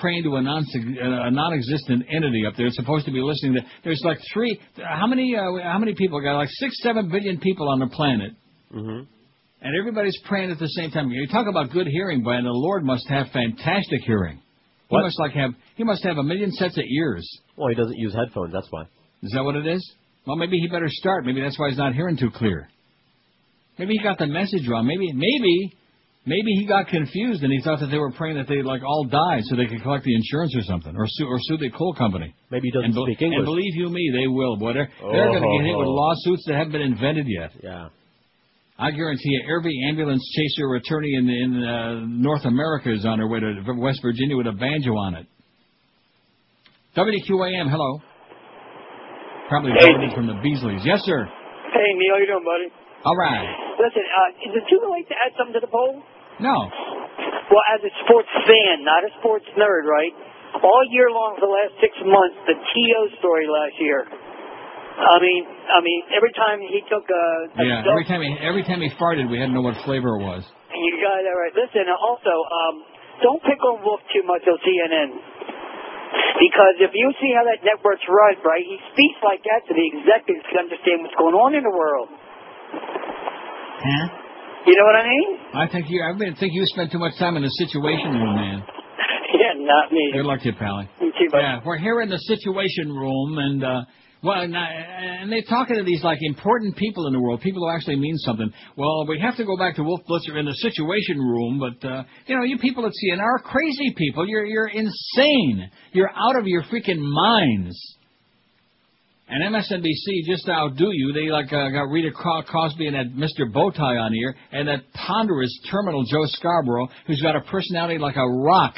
Praying 0.00 0.24
to 0.24 0.36
a, 0.36 0.42
non- 0.42 0.64
a 1.00 1.30
non-existent 1.30 2.04
entity 2.14 2.44
up 2.46 2.52
there. 2.54 2.66
It's 2.66 2.76
supposed 2.76 3.06
to 3.06 3.12
be 3.12 3.22
listening 3.22 3.54
to. 3.54 3.60
There's 3.82 4.02
like 4.04 4.18
three. 4.34 4.60
How 4.76 5.06
many? 5.06 5.34
Uh, 5.34 5.62
how 5.62 5.78
many 5.78 5.94
people 5.94 6.20
got? 6.20 6.36
Like 6.36 6.50
six, 6.50 6.76
seven 6.82 7.08
billion 7.10 7.38
people 7.40 7.70
on 7.70 7.78
the 7.78 7.86
planet, 7.86 8.32
Mm-hmm. 8.74 9.04
and 9.62 9.76
everybody's 9.80 10.18
praying 10.26 10.50
at 10.50 10.58
the 10.58 10.66
same 10.68 10.90
time. 10.90 11.08
You 11.08 11.26
talk 11.28 11.46
about 11.46 11.70
good 11.70 11.86
hearing, 11.86 12.22
but 12.22 12.42
The 12.42 12.50
Lord 12.50 12.84
must 12.84 13.08
have 13.08 13.28
fantastic 13.32 14.02
hearing. 14.04 14.42
What? 14.88 14.98
He 15.00 15.04
must 15.04 15.18
like 15.18 15.32
have. 15.32 15.52
He 15.76 15.84
must 15.84 16.04
have 16.04 16.18
a 16.18 16.22
million 16.22 16.52
sets 16.52 16.76
of 16.76 16.84
ears. 16.84 17.26
Well, 17.56 17.68
he 17.68 17.74
doesn't 17.74 17.96
use 17.96 18.14
headphones. 18.14 18.52
That's 18.52 18.66
why. 18.68 18.82
Is 19.26 19.32
that 19.34 19.44
what 19.44 19.56
it 19.56 19.66
is? 19.66 19.82
Well, 20.26 20.36
maybe 20.36 20.58
he 20.58 20.68
better 20.68 20.88
start. 20.88 21.24
Maybe 21.24 21.40
that's 21.40 21.58
why 21.58 21.68
he's 21.68 21.78
not 21.78 21.94
hearing 21.94 22.16
too 22.16 22.30
clear. 22.30 22.68
Maybe 23.78 23.94
he 23.94 24.02
got 24.02 24.18
the 24.18 24.26
message 24.26 24.66
wrong. 24.68 24.86
Maybe, 24.86 25.12
maybe, 25.12 25.76
maybe 26.24 26.50
he 26.58 26.66
got 26.66 26.88
confused 26.88 27.42
and 27.44 27.52
he 27.52 27.60
thought 27.62 27.80
that 27.80 27.88
they 27.88 27.98
were 27.98 28.10
praying 28.12 28.36
that 28.36 28.48
they 28.48 28.62
like 28.62 28.82
all 28.82 29.04
died 29.04 29.42
so 29.44 29.54
they 29.56 29.66
could 29.66 29.82
collect 29.82 30.04
the 30.04 30.14
insurance 30.14 30.56
or 30.56 30.62
something, 30.62 30.96
or 30.96 31.06
sue 31.06 31.26
or 31.26 31.38
sue 31.40 31.58
the 31.58 31.70
coal 31.70 31.94
company. 31.94 32.34
Maybe 32.50 32.68
he 32.68 32.72
doesn't 32.72 32.86
and, 32.86 32.94
be- 32.94 33.12
speak 33.14 33.22
English. 33.22 33.36
And 33.38 33.44
believe 33.46 33.74
you 33.76 33.88
me, 33.90 34.10
they 34.12 34.26
will. 34.26 34.56
Boy, 34.56 34.72
they're, 34.72 34.88
they're 35.00 35.28
going 35.30 35.42
to 35.42 35.52
get 35.58 35.66
hit 35.68 35.76
with 35.76 35.86
Oh. 35.86 35.90
lawsuits 35.94 36.44
that 36.46 36.54
haven't 36.56 36.72
been 36.72 36.82
invented 36.82 37.26
yet. 37.28 37.50
Yeah. 37.62 37.88
I 38.78 38.90
guarantee 38.90 39.30
you, 39.30 39.42
every 39.58 39.74
ambulance 39.88 40.22
chaser 40.36 40.66
or 40.68 40.76
attorney 40.76 41.14
in, 41.14 41.28
in 41.28 41.64
uh, 41.64 42.00
North 42.06 42.44
America 42.44 42.92
is 42.92 43.04
on 43.06 43.18
their 43.18 43.26
way 43.28 43.40
to 43.40 43.62
West 43.78 44.00
Virginia 44.02 44.36
with 44.36 44.46
a 44.48 44.52
banjo 44.52 44.92
on 44.96 45.14
it. 45.14 45.26
WQAM, 46.96 47.70
hello. 47.70 48.00
Probably 49.48 49.72
Hey. 49.78 49.92
voted 49.92 50.12
from 50.14 50.26
the 50.26 50.34
Beasleys. 50.42 50.84
Yes, 50.84 51.02
sir. 51.04 51.28
Hey, 51.72 51.94
Neil, 51.94 52.14
how 52.14 52.20
you 52.20 52.26
doing, 52.26 52.44
buddy? 52.44 52.68
All 53.04 53.16
right. 53.16 53.46
Listen, 53.78 54.02
uh, 54.02 54.48
is 54.50 54.54
it 54.56 54.64
too 54.68 54.80
late 54.90 55.06
to 55.08 55.14
add 55.24 55.32
something 55.36 55.54
to 55.54 55.60
the 55.60 55.70
poll? 55.70 56.02
No. 56.40 56.70
Well, 57.50 57.62
as 57.74 57.80
a 57.84 57.90
sports 58.04 58.28
fan, 58.46 58.82
not 58.82 59.04
a 59.04 59.10
sports 59.20 59.46
nerd, 59.56 59.84
right? 59.86 60.12
All 60.62 60.82
year 60.90 61.10
long 61.10 61.34
for 61.38 61.46
the 61.46 61.52
last 61.52 61.78
six 61.80 61.94
months, 62.04 62.34
the 62.46 62.54
T.O. 62.54 63.08
story 63.20 63.46
last 63.46 63.78
year. 63.78 64.06
I 64.98 65.20
mean, 65.20 65.44
I 65.46 65.80
mean, 65.84 66.02
every 66.16 66.32
time 66.32 66.58
he 66.60 66.80
took 66.88 67.04
a, 67.08 67.24
a 67.60 67.64
Yeah. 67.64 67.76
dump- 67.84 67.88
Every 67.92 68.04
time 68.06 68.22
he 68.22 68.32
every 68.40 68.64
time 68.64 68.80
he 68.80 68.88
farted, 68.98 69.28
we 69.28 69.38
had 69.38 69.48
to 69.48 69.52
know 69.52 69.60
what 69.60 69.76
flavor 69.84 70.16
it 70.18 70.24
was. 70.24 70.42
You 70.74 70.92
got 71.04 71.20
that 71.22 71.36
right. 71.36 71.54
Listen, 71.54 71.84
uh, 71.86 71.94
also, 72.00 72.32
um, 72.32 72.74
don't 73.22 73.42
pick 73.44 73.62
on 73.62 73.84
Wolf 73.84 74.00
too 74.12 74.22
much 74.24 74.42
on 74.48 74.56
CNN. 74.64 75.20
Because 76.36 76.76
if 76.84 76.92
you 76.92 77.08
see 77.20 77.32
how 77.32 77.44
that 77.48 77.64
network's 77.64 78.04
run, 78.08 78.36
right, 78.44 78.64
he 78.64 78.76
speaks 78.92 79.18
like 79.24 79.40
that 79.48 79.64
to 79.68 79.72
the 79.72 79.86
executives 79.88 80.44
to 80.52 80.56
understand 80.60 81.04
what's 81.04 81.16
going 81.16 81.36
on 81.36 81.56
in 81.56 81.64
the 81.64 81.72
world. 81.72 82.08
Yeah. 82.12 84.06
You 84.66 84.74
know 84.74 84.86
what 84.86 84.98
I 84.98 85.06
mean? 85.06 85.28
I 85.54 85.66
think 85.70 85.86
you. 85.88 86.02
I 86.02 86.12
mean, 86.12 86.34
think 86.34 86.52
you 86.52 86.66
spent 86.66 86.90
too 86.90 86.98
much 86.98 87.14
time 87.18 87.36
in 87.36 87.42
the 87.42 87.54
situation 87.60 88.12
room, 88.12 88.34
man. 88.36 88.60
Yeah, 89.36 89.52
not 89.58 89.92
me. 89.92 90.12
Good 90.14 90.24
luck 90.24 90.40
to 90.40 90.46
you, 90.46 90.54
Pally. 90.54 90.88
You 90.98 91.12
too, 91.12 91.28
buddy. 91.30 91.42
Yeah, 91.44 91.60
we're 91.64 91.76
here 91.76 92.00
in 92.00 92.08
the 92.08 92.16
situation 92.16 92.88
room, 92.88 93.36
and 93.36 93.62
uh, 93.62 93.82
well, 94.22 94.40
and, 94.40 94.56
uh, 94.56 94.58
and 94.58 95.30
they're 95.30 95.42
talking 95.48 95.76
to 95.76 95.84
these 95.84 96.02
like 96.02 96.18
important 96.22 96.76
people 96.76 97.06
in 97.06 97.12
the 97.12 97.20
world, 97.20 97.40
people 97.42 97.62
who 97.62 97.74
actually 97.74 97.96
mean 97.96 98.16
something. 98.18 98.50
Well, 98.76 99.06
we 99.06 99.20
have 99.20 99.36
to 99.36 99.44
go 99.44 99.56
back 99.56 99.76
to 99.76 99.82
Wolf 99.82 100.00
Blitzer 100.08 100.38
in 100.38 100.46
the 100.46 100.54
situation 100.54 101.18
room, 101.18 101.60
but 101.60 101.86
uh, 101.86 102.04
you 102.26 102.36
know, 102.36 102.42
you 102.42 102.58
people 102.58 102.86
at 102.86 102.92
CNN 102.92 103.20
are 103.20 103.38
crazy 103.38 103.94
people. 103.96 104.26
You're 104.26 104.46
you're 104.46 104.68
insane. 104.68 105.70
You're 105.92 106.10
out 106.10 106.38
of 106.38 106.46
your 106.46 106.62
freaking 106.64 106.98
minds. 106.98 107.96
And 109.28 109.54
MSNBC 109.54 110.24
just 110.24 110.48
outdo 110.48 110.90
you, 110.92 111.12
they 111.12 111.30
like 111.32 111.52
uh, 111.52 111.68
got 111.70 111.90
Rita 111.90 112.10
Cosby 112.12 112.86
and 112.86 112.94
that 112.94 113.16
Mr. 113.16 113.52
Bowtie 113.52 114.00
on 114.00 114.12
here, 114.12 114.36
and 114.52 114.68
that 114.68 114.84
ponderous 114.94 115.52
terminal 115.68 116.04
Joe 116.04 116.24
Scarborough, 116.26 116.88
who's 117.08 117.20
got 117.20 117.34
a 117.34 117.40
personality 117.40 117.98
like 117.98 118.14
a 118.14 118.24
rock. 118.24 118.74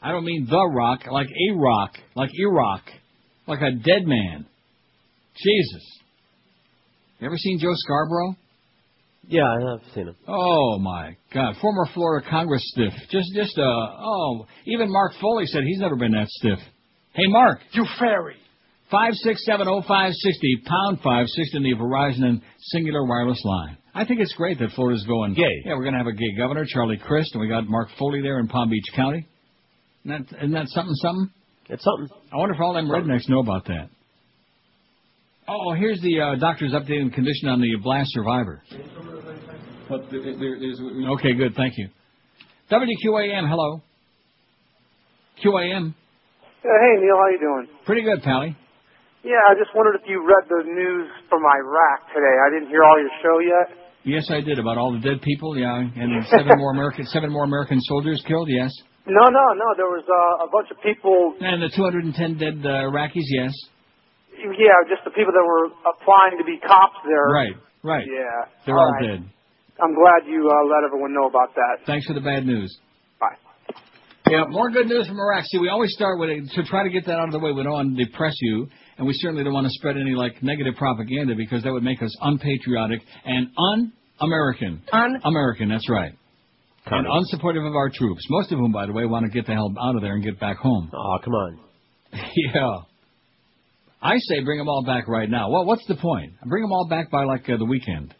I 0.00 0.12
don't 0.12 0.24
mean 0.24 0.46
the 0.48 0.70
rock, 0.76 1.00
like 1.10 1.26
a 1.26 1.54
rock, 1.56 1.90
like 2.14 2.30
Iraq, 2.34 2.82
like 3.48 3.62
a 3.62 3.72
dead 3.72 4.06
man. 4.06 4.46
Jesus. 5.36 5.98
You 7.20 7.26
ever 7.26 7.36
seen 7.36 7.58
Joe 7.58 7.72
Scarborough? 7.74 8.36
Yeah, 9.28 9.44
I 9.44 9.70
have 9.70 9.80
seen 9.94 10.08
him. 10.08 10.16
Oh 10.28 10.78
my 10.78 11.16
God, 11.32 11.54
former 11.60 11.86
Florida 11.94 12.26
Congress 12.28 12.62
stiff. 12.66 12.92
Just, 13.10 13.32
just 13.34 13.58
uh, 13.58 13.62
oh, 13.62 14.46
even 14.66 14.92
Mark 14.92 15.12
Foley 15.20 15.46
said 15.46 15.62
he's 15.64 15.80
never 15.80 15.96
been 15.96 16.12
that 16.12 16.28
stiff. 16.28 16.58
Hey, 17.14 17.26
Mark. 17.28 17.60
You 17.72 17.86
fairy. 17.98 18.36
5670560, 18.92 20.64
pound 20.66 20.98
560 20.98 21.56
in 21.56 21.62
the 21.62 21.74
Verizon 21.74 22.24
and 22.24 22.42
Cingular 22.74 23.08
Wireless 23.08 23.42
line. 23.44 23.78
I 23.94 24.04
think 24.04 24.20
it's 24.20 24.34
great 24.34 24.58
that 24.58 24.70
Florida's 24.74 25.04
going 25.06 25.34
Gay. 25.34 25.42
Yeah, 25.64 25.74
we're 25.74 25.84
going 25.84 25.94
to 25.94 25.98
have 25.98 26.06
a 26.06 26.12
gay 26.12 26.36
governor, 26.36 26.64
Charlie 26.68 26.98
Crist, 26.98 27.30
and 27.32 27.40
we 27.40 27.48
got 27.48 27.66
Mark 27.66 27.88
Foley 27.98 28.20
there 28.20 28.38
in 28.40 28.48
Palm 28.48 28.68
Beach 28.68 28.84
County. 28.94 29.26
Isn't 30.04 30.26
that, 30.30 30.36
isn't 30.38 30.52
that 30.52 30.68
something, 30.68 30.94
something? 30.96 31.30
It's 31.70 31.82
something. 31.82 32.08
I 32.32 32.36
wonder 32.36 32.54
if 32.54 32.60
all 32.60 32.74
them 32.74 32.88
rednecks 32.88 33.28
know 33.28 33.40
about 33.40 33.64
that. 33.66 33.88
Oh, 35.46 35.74
here's 35.74 36.00
the 36.00 36.20
uh, 36.20 36.34
doctor's 36.36 36.72
updating 36.72 37.12
condition 37.12 37.48
on 37.48 37.60
the 37.60 37.68
blast 37.82 38.08
survivor. 38.12 38.62
But 39.88 40.10
there, 40.10 40.22
there, 40.22 40.56
there's, 40.58 40.80
okay, 41.18 41.34
good, 41.34 41.54
thank 41.54 41.74
you. 41.76 41.88
WQAM, 42.70 43.48
hello. 43.48 43.82
QAM, 45.44 45.92
Yeah, 46.64 46.76
hey 46.80 46.94
Neil, 47.02 47.16
how 47.20 47.28
you 47.28 47.38
doing? 47.40 47.68
pretty 47.84 48.02
good, 48.02 48.22
Pally. 48.22 48.56
Yeah, 49.22 49.40
I 49.50 49.54
just 49.58 49.74
wondered 49.74 49.96
if 50.00 50.08
you 50.08 50.24
read 50.24 50.48
the 50.48 50.64
news 50.64 51.08
from 51.28 51.42
Iraq 51.44 52.08
today. 52.14 52.36
I 52.46 52.48
didn't 52.54 52.68
hear 52.68 52.84
all 52.84 52.96
your 53.00 53.10
show 53.22 53.38
yet. 53.40 53.76
Yes, 54.04 54.28
I 54.30 54.40
did 54.40 54.58
about 54.58 54.76
all 54.78 54.92
the 54.92 55.00
dead 55.00 55.20
people. 55.22 55.56
Yeah, 55.58 55.76
and 55.80 56.24
seven 56.28 56.52
more 56.56 56.72
American 56.72 57.04
seven 57.06 57.32
more 57.32 57.44
American 57.44 57.80
soldiers 57.82 58.22
killed. 58.26 58.48
Yes, 58.50 58.70
No, 59.06 59.20
no, 59.28 59.44
no. 59.56 59.68
There 59.76 59.88
was 59.92 60.04
uh, 60.08 60.44
a 60.44 60.48
bunch 60.52 60.68
of 60.70 60.80
people. 60.82 61.34
and 61.40 61.60
the 61.62 61.68
210 61.74 62.38
dead 62.38 62.64
uh, 62.64 62.88
Iraqis. 62.88 63.24
Yes, 63.32 63.52
Yeah, 64.38 64.82
just 64.88 65.04
the 65.04 65.10
people 65.10 65.32
that 65.32 65.44
were 65.44 65.70
applying 65.86 66.38
to 66.38 66.44
be 66.44 66.58
cops 66.58 66.98
there. 67.06 67.28
right, 67.30 67.56
right. 67.82 68.06
Yeah. 68.06 68.50
They're 68.66 68.78
all 68.78 68.92
right. 68.92 69.18
dead. 69.18 69.30
I'm 69.80 69.94
glad 69.94 70.30
you 70.30 70.46
uh, 70.46 70.66
let 70.70 70.84
everyone 70.86 71.12
know 71.12 71.26
about 71.26 71.54
that. 71.54 71.86
Thanks 71.86 72.06
for 72.06 72.14
the 72.14 72.20
bad 72.20 72.46
news. 72.46 72.70
Bye. 73.18 73.36
Yeah, 74.30 74.44
more 74.48 74.70
good 74.70 74.86
news 74.86 75.06
from 75.06 75.18
Iraq. 75.18 75.44
See, 75.46 75.58
we 75.58 75.68
always 75.68 75.92
start 75.92 76.18
with 76.18 76.30
it 76.30 76.48
to 76.54 76.62
try 76.64 76.82
to 76.84 76.90
get 76.90 77.06
that 77.06 77.18
out 77.18 77.26
of 77.28 77.32
the 77.32 77.38
way. 77.38 77.52
We 77.52 77.62
don't 77.62 77.72
want 77.72 77.96
to 77.96 78.04
depress 78.04 78.34
you, 78.40 78.68
and 78.96 79.06
we 79.06 79.12
certainly 79.14 79.44
don't 79.44 79.52
want 79.52 79.66
to 79.66 79.72
spread 79.72 79.96
any 79.96 80.12
like 80.12 80.42
negative 80.42 80.74
propaganda 80.76 81.34
because 81.36 81.62
that 81.64 81.72
would 81.72 81.82
make 81.82 82.02
us 82.02 82.14
unpatriotic 82.22 83.00
and 83.24 83.48
un-American. 83.58 84.82
Un-American. 84.92 85.68
That's 85.68 85.88
right. 85.90 86.12
And 86.86 87.06
unsupportive 87.06 87.66
of 87.66 87.74
our 87.74 87.90
troops, 87.92 88.24
most 88.28 88.52
of 88.52 88.58
whom, 88.58 88.70
by 88.70 88.86
the 88.86 88.92
way, 88.92 89.06
want 89.06 89.24
to 89.24 89.30
get 89.30 89.46
the 89.46 89.54
hell 89.54 89.72
out 89.80 89.96
of 89.96 90.02
there 90.02 90.14
and 90.14 90.22
get 90.22 90.38
back 90.38 90.58
home. 90.58 90.90
Oh, 90.94 91.18
come 91.24 91.32
on. 91.34 91.60
yeah. 92.12 92.76
I 94.04 94.18
say 94.18 94.44
bring 94.44 94.58
them 94.58 94.68
all 94.68 94.84
back 94.84 95.08
right 95.08 95.30
now. 95.30 95.50
Well, 95.50 95.64
what's 95.64 95.86
the 95.86 95.96
point? 95.96 96.34
Bring 96.44 96.62
them 96.62 96.72
all 96.72 96.86
back 96.88 97.10
by 97.10 97.24
like 97.24 97.48
uh, 97.48 97.56
the 97.56 97.64
weekend. 97.64 98.14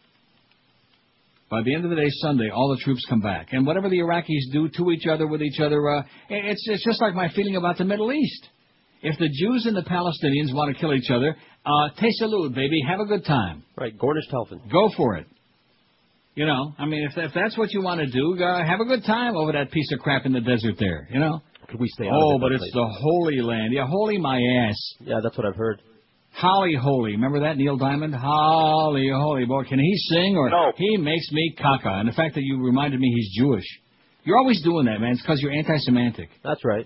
By 1.51 1.61
the 1.63 1.75
end 1.75 1.83
of 1.83 1.91
the 1.91 1.95
day, 1.95 2.09
Sunday, 2.09 2.49
all 2.49 2.75
the 2.75 2.83
troops 2.83 3.05
come 3.07 3.21
back, 3.21 3.49
and 3.51 3.67
whatever 3.67 3.87
the 3.87 3.99
Iraqis 3.99 4.51
do 4.51 4.67
to 4.67 4.91
each 4.91 5.05
other, 5.05 5.27
with 5.27 5.43
each 5.43 5.59
other, 5.59 5.87
uh, 5.87 6.01
it's 6.27 6.67
it's 6.67 6.83
just 6.83 6.99
like 6.99 7.13
my 7.13 7.29
feeling 7.35 7.55
about 7.55 7.77
the 7.77 7.85
Middle 7.85 8.11
East. 8.11 8.47
If 9.03 9.19
the 9.19 9.29
Jews 9.29 9.67
and 9.67 9.77
the 9.77 9.83
Palestinians 9.83 10.55
want 10.55 10.73
to 10.73 10.81
kill 10.81 10.91
each 10.91 11.11
other, 11.11 11.37
uh, 11.63 11.89
te 11.99 12.11
salud, 12.19 12.55
baby, 12.55 12.81
have 12.87 12.99
a 12.99 13.05
good 13.05 13.23
time. 13.23 13.63
Right, 13.77 13.95
Gornish 13.95 14.27
Telfin. 14.31 14.61
Go 14.71 14.89
for 14.97 15.17
it. 15.17 15.27
You 16.33 16.47
know, 16.47 16.73
I 16.79 16.85
mean, 16.85 17.07
if 17.07 17.15
if 17.15 17.31
that's 17.35 17.55
what 17.59 17.71
you 17.71 17.83
want 17.83 18.01
to 18.01 18.07
do, 18.07 18.43
uh, 18.43 18.65
have 18.65 18.79
a 18.79 18.85
good 18.85 19.03
time 19.05 19.35
over 19.35 19.51
that 19.51 19.69
piece 19.69 19.91
of 19.93 19.99
crap 19.99 20.25
in 20.25 20.33
the 20.33 20.41
desert 20.41 20.77
there. 20.79 21.07
You 21.11 21.19
know. 21.19 21.41
Could 21.69 21.79
we 21.79 21.87
stay 21.89 22.07
out 22.07 22.13
Oh, 22.13 22.35
of 22.35 22.41
but 22.41 22.51
it's 22.51 22.61
place? 22.61 22.73
the 22.73 22.87
Holy 23.01 23.41
Land. 23.41 23.73
Yeah, 23.73 23.85
holy 23.87 24.17
my 24.17 24.37
ass. 24.67 24.77
Yeah, 24.99 25.19
that's 25.23 25.37
what 25.37 25.45
I've 25.47 25.55
heard. 25.55 25.81
Holly 26.33 26.75
Holy. 26.79 27.11
Remember 27.11 27.39
that, 27.41 27.57
Neil 27.57 27.77
Diamond? 27.77 28.13
Holly 28.13 29.09
Holy. 29.13 29.45
Boy, 29.45 29.63
can 29.63 29.79
he 29.79 29.95
sing 30.09 30.35
or 30.35 30.49
No. 30.49 30.71
he 30.75 30.97
makes 30.97 31.31
me 31.31 31.55
caca. 31.57 31.99
And 31.99 32.09
the 32.09 32.13
fact 32.13 32.35
that 32.35 32.43
you 32.43 32.61
reminded 32.61 32.99
me 32.99 33.11
he's 33.15 33.37
Jewish. 33.37 33.63
You're 34.25 34.37
always 34.37 34.61
doing 34.63 34.85
that, 34.87 34.99
man. 34.99 35.11
It's 35.13 35.21
because 35.21 35.39
you're 35.41 35.51
anti-Semitic. 35.53 36.29
That's 36.43 36.63
right. 36.65 36.85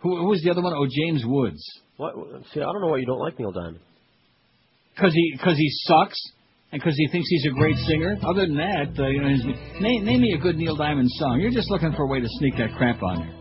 Who, 0.00 0.16
who 0.18 0.26
was 0.26 0.42
the 0.42 0.50
other 0.50 0.62
one? 0.62 0.74
Oh, 0.74 0.86
James 0.88 1.24
Woods. 1.26 1.62
What? 1.96 2.14
See, 2.52 2.60
I 2.60 2.64
don't 2.64 2.80
know 2.82 2.88
why 2.88 2.98
you 2.98 3.06
don't 3.06 3.18
like 3.20 3.38
Neil 3.38 3.52
Diamond. 3.52 3.80
Because 4.94 5.12
he, 5.12 5.36
cause 5.42 5.56
he 5.56 5.68
sucks 5.70 6.18
and 6.74 6.82
because 6.82 6.96
he 6.96 7.06
thinks 7.06 7.28
he's 7.30 7.46
a 7.46 7.54
great 7.54 7.76
singer. 7.86 8.16
Other 8.26 8.46
than 8.46 8.56
that, 8.56 8.98
uh, 8.98 9.06
you 9.06 9.22
know, 9.22 9.28
his, 9.28 9.44
name, 9.80 10.04
name 10.04 10.20
me 10.20 10.32
a 10.32 10.38
good 10.38 10.56
Neil 10.56 10.74
Diamond 10.74 11.08
song. 11.12 11.38
You're 11.40 11.52
just 11.52 11.70
looking 11.70 11.92
for 11.92 12.02
a 12.02 12.06
way 12.08 12.18
to 12.18 12.26
sneak 12.40 12.56
that 12.58 12.74
crap 12.76 13.00
on 13.00 13.20
there. 13.20 13.32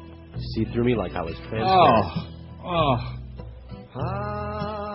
See 0.54 0.66
through 0.72 0.84
me 0.84 0.96
like 0.96 1.14
I 1.14 1.24
was 1.24 1.34
transparent. 1.50 1.68
Oh, 1.68 2.30
oh. 2.64 2.98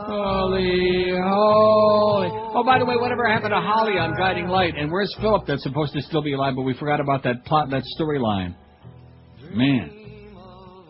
Holy, 0.07 1.11
holy. 1.19 2.31
Oh, 2.55 2.63
by 2.65 2.79
the 2.79 2.85
way, 2.85 2.95
whatever 2.95 3.27
happened 3.29 3.51
to 3.51 3.61
Holly 3.61 3.99
on 3.99 4.17
Guiding 4.17 4.47
Light? 4.47 4.75
And 4.77 4.93
where's 4.93 5.13
Philip 5.21 5.45
that's 5.49 5.65
supposed 5.65 5.93
to 5.95 6.03
still 6.03 6.23
be 6.23 6.35
alive, 6.35 6.55
but 6.55 6.63
we 6.63 6.75
forgot 6.75 7.01
about 7.01 7.25
that 7.25 7.45
plot, 7.45 7.71
that 7.71 7.83
storyline. 7.99 8.55
Man. 9.51 9.91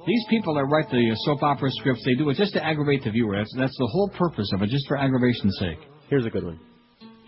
These 0.06 0.24
people 0.28 0.54
that 0.54 0.64
write 0.64 0.90
the 0.90 1.16
soap 1.24 1.42
opera 1.42 1.70
scripts, 1.72 2.04
they 2.04 2.14
do 2.14 2.28
it 2.28 2.36
just 2.36 2.52
to 2.54 2.64
aggravate 2.64 3.04
the 3.04 3.10
viewer. 3.10 3.38
That's, 3.38 3.54
that's 3.56 3.76
the 3.78 3.88
whole 3.90 4.10
purpose 4.18 4.50
of 4.54 4.60
it, 4.60 4.68
just 4.68 4.86
for 4.86 4.98
aggravation's 4.98 5.56
sake. 5.58 5.78
Here's 6.10 6.26
a 6.26 6.30
good 6.30 6.44
one. 6.44 6.60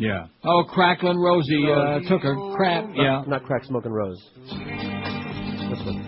Yeah. 0.01 0.33
Oh, 0.45 0.65
Cracklin' 0.65 1.19
Rosie 1.21 1.69
uh, 1.69 2.01
took 2.09 2.25
a 2.25 2.33
crap. 2.57 2.89
Not, 2.89 2.97
Yeah. 2.97 3.23
Not 3.29 3.45
crack 3.45 3.65
smoking 3.69 3.93
rose. 3.93 4.17
This 4.41 4.57
one. 5.85 6.01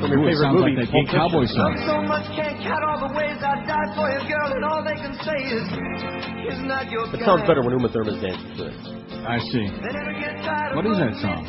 From 0.00 0.08
Ooh, 0.08 0.24
your 0.24 0.30
it 0.30 0.32
favorite 0.32 0.40
sounds 0.40 0.56
movie, 0.56 0.72
like 0.78 0.88
that 0.88 0.92
Pulp 0.94 1.06
gay 1.06 1.12
cowboy 1.12 1.44
Fiction. 1.44 1.58
song. 1.58 1.74
So 1.84 1.96
much 2.06 2.26
can't 2.32 2.56
count 2.64 2.82
all 2.86 3.00
the 3.04 3.12
ways 3.12 3.36
I 3.44 3.60
died 3.68 3.90
for 3.98 4.06
you, 4.08 4.22
girl, 4.30 4.48
and 4.56 4.62
all 4.64 4.80
they 4.86 4.94
can 4.96 5.12
say 5.20 5.36
is, 5.52 5.66
is 6.54 6.60
not 6.64 6.88
your 6.88 7.04
It 7.12 7.20
sounds 7.28 7.44
better 7.44 7.60
when 7.60 7.76
Uma 7.76 7.90
Thurman's 7.92 8.22
dancing 8.24 8.56
to 8.56 8.72
it. 8.72 8.76
I 9.26 9.36
see. 9.52 9.66
What 10.78 10.86
is 10.88 10.96
that 10.96 11.12
song? 11.20 11.44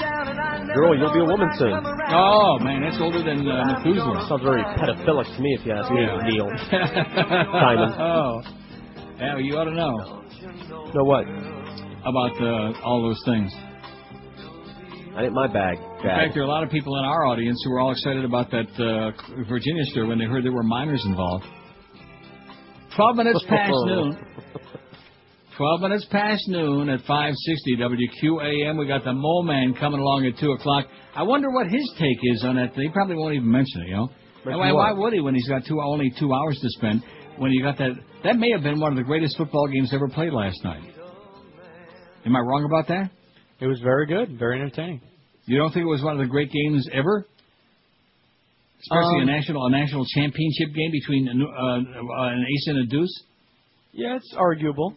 Girl, 0.76 0.91
you'll 0.98 1.14
be 1.14 1.22
a 1.24 1.30
woman 1.30 1.48
soon. 1.56 1.72
Oh, 1.72 2.57
man, 2.60 2.82
that's 2.84 2.98
older 2.99 3.22
than 3.24 3.48
uh, 3.48 3.80
Methuselah. 3.80 4.26
Sounds 4.28 4.44
very 4.44 4.66
pedophilic 4.76 5.30
to 5.38 5.40
me, 5.41 5.56
if 5.56 5.64
you 5.66 5.72
ask 5.72 5.88
me, 5.94 6.02
Yeah. 6.03 6.20
Neil. 6.28 6.49
Diamond. 6.52 7.94
Oh. 8.02 8.41
Yeah, 9.20 9.34
well, 9.36 9.41
you 9.44 9.56
ought 9.57 9.66
to 9.66 9.76
know. 9.78 10.26
Know 10.41 11.03
what? 11.03 11.26
About 11.26 12.41
uh, 12.41 12.80
all 12.84 13.02
those 13.03 13.22
things. 13.26 13.52
I 15.16 15.24
ain't 15.24 15.34
my 15.34 15.48
bag. 15.48 15.78
In 15.78 16.03
fact, 16.03 16.34
there 16.34 16.44
are 16.44 16.45
a 16.45 16.49
lot 16.49 16.64
of 16.64 16.70
people 16.70 16.98
in 16.98 17.03
our 17.03 17.26
audience 17.26 17.61
who 17.66 17.72
were 17.72 17.80
all 17.80 17.91
excited 17.91 18.24
about 18.24 18.49
that 18.52 18.68
uh, 18.80 19.11
Virginia 19.49 19.84
story 19.86 20.07
when 20.07 20.18
they 20.18 20.26
heard 20.26 20.45
there 20.45 20.52
were 20.53 20.64
minors 20.64 21.03
involved. 21.06 21.45
Twelve 22.95 23.18
minutes 23.18 23.44
past 23.49 23.74
noon. 23.86 24.18
Twelve 25.57 25.82
minutes 25.82 26.06
past 26.10 26.48
noon 26.48 26.88
at 26.88 27.02
560 27.02 27.76
WQAM. 27.76 28.80
We 28.80 28.88
got 28.88 29.03
the 29.03 29.11
Mole 29.11 29.44
Man 29.44 29.74
coming 29.74 29.99
along 29.99 30.26
at 30.26 30.40
two 30.40 30.52
o'clock. 30.53 30.86
I 31.14 31.24
wonder 31.24 31.49
what 31.49 31.68
his 31.68 31.94
take 31.99 32.18
is 32.34 32.45
on 32.45 32.56
that. 32.56 32.74
He 32.76 32.88
probably 32.90 33.16
won't 33.16 33.36
even 33.36 33.52
mention 33.52 33.82
it. 33.82 33.88
You 33.90 33.95
know, 33.95 34.10
why, 34.45 34.72
why 34.72 34.94
would 34.94 35.11
he 35.11 35.20
when 35.20 35.36
he's 35.36 35.49
got 35.49 35.66
two 35.68 35.82
only 35.82 36.14
two 36.18 36.34
hours 36.34 36.57
to 36.61 36.70
spend? 36.70 37.03
When 37.40 37.52
you 37.52 37.64
got 37.64 37.78
that, 37.78 37.91
that 38.26 38.36
may 38.36 38.52
have 38.52 38.64
been 38.64 38.80
one 38.80 38.91
of 38.91 38.98
the 38.98 39.03
greatest 39.03 39.38
football 39.38 39.68
games 39.68 39.91
ever 39.94 40.10
played 40.10 40.34
last 40.34 40.61
night. 40.64 40.84
Am 42.26 42.36
I 42.36 42.40
wrong 42.40 42.66
about 42.66 42.88
that? 42.90 43.10
It 43.61 43.68
was 43.68 43.80
very 43.80 44.06
good, 44.06 44.38
very 44.38 44.60
entertaining. 44.60 45.02
You 45.45 45.57
don't 45.57 45.72
think 45.72 45.84
it 45.84 45.90
was 45.90 46.03
one 46.03 46.14
of 46.14 46.20
the 46.20 46.28
great 46.30 46.52
games 46.52 46.88
ever? 46.94 47.26
Especially 48.82 49.22
Um, 49.22 49.22
a 49.24 49.26
national 49.26 49.66
a 49.66 49.70
national 49.72 50.06
championship 50.14 50.74
game 50.76 50.91
between 50.91 51.28
uh, 51.28 51.45
uh, 51.45 52.28
an 52.28 52.45
ace 52.45 52.68
and 52.68 52.78
a 52.80 52.86
deuce. 52.86 53.24
Yeah, 53.94 54.16
it's 54.18 54.34
arguable. 54.38 54.94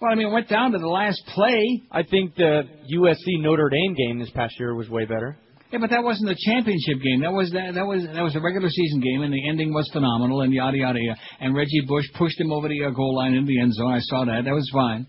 Well, 0.00 0.12
I 0.12 0.14
mean, 0.14 0.28
it 0.28 0.32
went 0.32 0.48
down 0.48 0.72
to 0.72 0.78
the 0.78 0.86
last 0.86 1.20
play. 1.34 1.82
I 1.90 2.02
think 2.02 2.36
the 2.36 2.62
USC 2.94 3.40
Notre 3.40 3.68
Dame 3.68 3.94
game 3.94 4.18
this 4.18 4.30
past 4.30 4.54
year 4.60 4.74
was 4.74 4.88
way 4.88 5.04
better. 5.06 5.36
Yeah, 5.70 5.80
but 5.80 5.90
that 5.90 6.02
wasn't 6.02 6.28
the 6.28 6.36
championship 6.38 7.02
game. 7.02 7.20
That 7.20 7.32
was 7.32 7.50
that, 7.50 7.74
that 7.74 7.86
was 7.86 8.02
that 8.02 8.22
was 8.22 8.34
a 8.34 8.40
regular 8.40 8.70
season 8.70 9.00
game, 9.00 9.22
and 9.22 9.32
the 9.32 9.48
ending 9.48 9.74
was 9.74 9.88
phenomenal, 9.92 10.40
and 10.40 10.52
yada 10.52 10.76
yada 10.78 10.98
yada. 10.98 11.20
And 11.40 11.54
Reggie 11.54 11.82
Bush 11.86 12.06
pushed 12.16 12.40
him 12.40 12.52
over 12.52 12.68
the 12.68 12.84
uh, 12.84 12.90
goal 12.90 13.16
line 13.16 13.34
into 13.34 13.48
the 13.48 13.60
end 13.60 13.74
zone. 13.74 13.92
I 13.92 14.00
saw 14.00 14.24
that. 14.24 14.44
That 14.44 14.54
was 14.54 14.68
fine. 14.72 15.06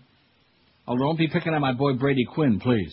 Although 0.86 1.04
don't 1.04 1.18
be 1.18 1.28
picking 1.28 1.54
on 1.54 1.62
my 1.62 1.72
boy 1.72 1.94
Brady 1.94 2.26
Quinn, 2.26 2.60
please. 2.60 2.92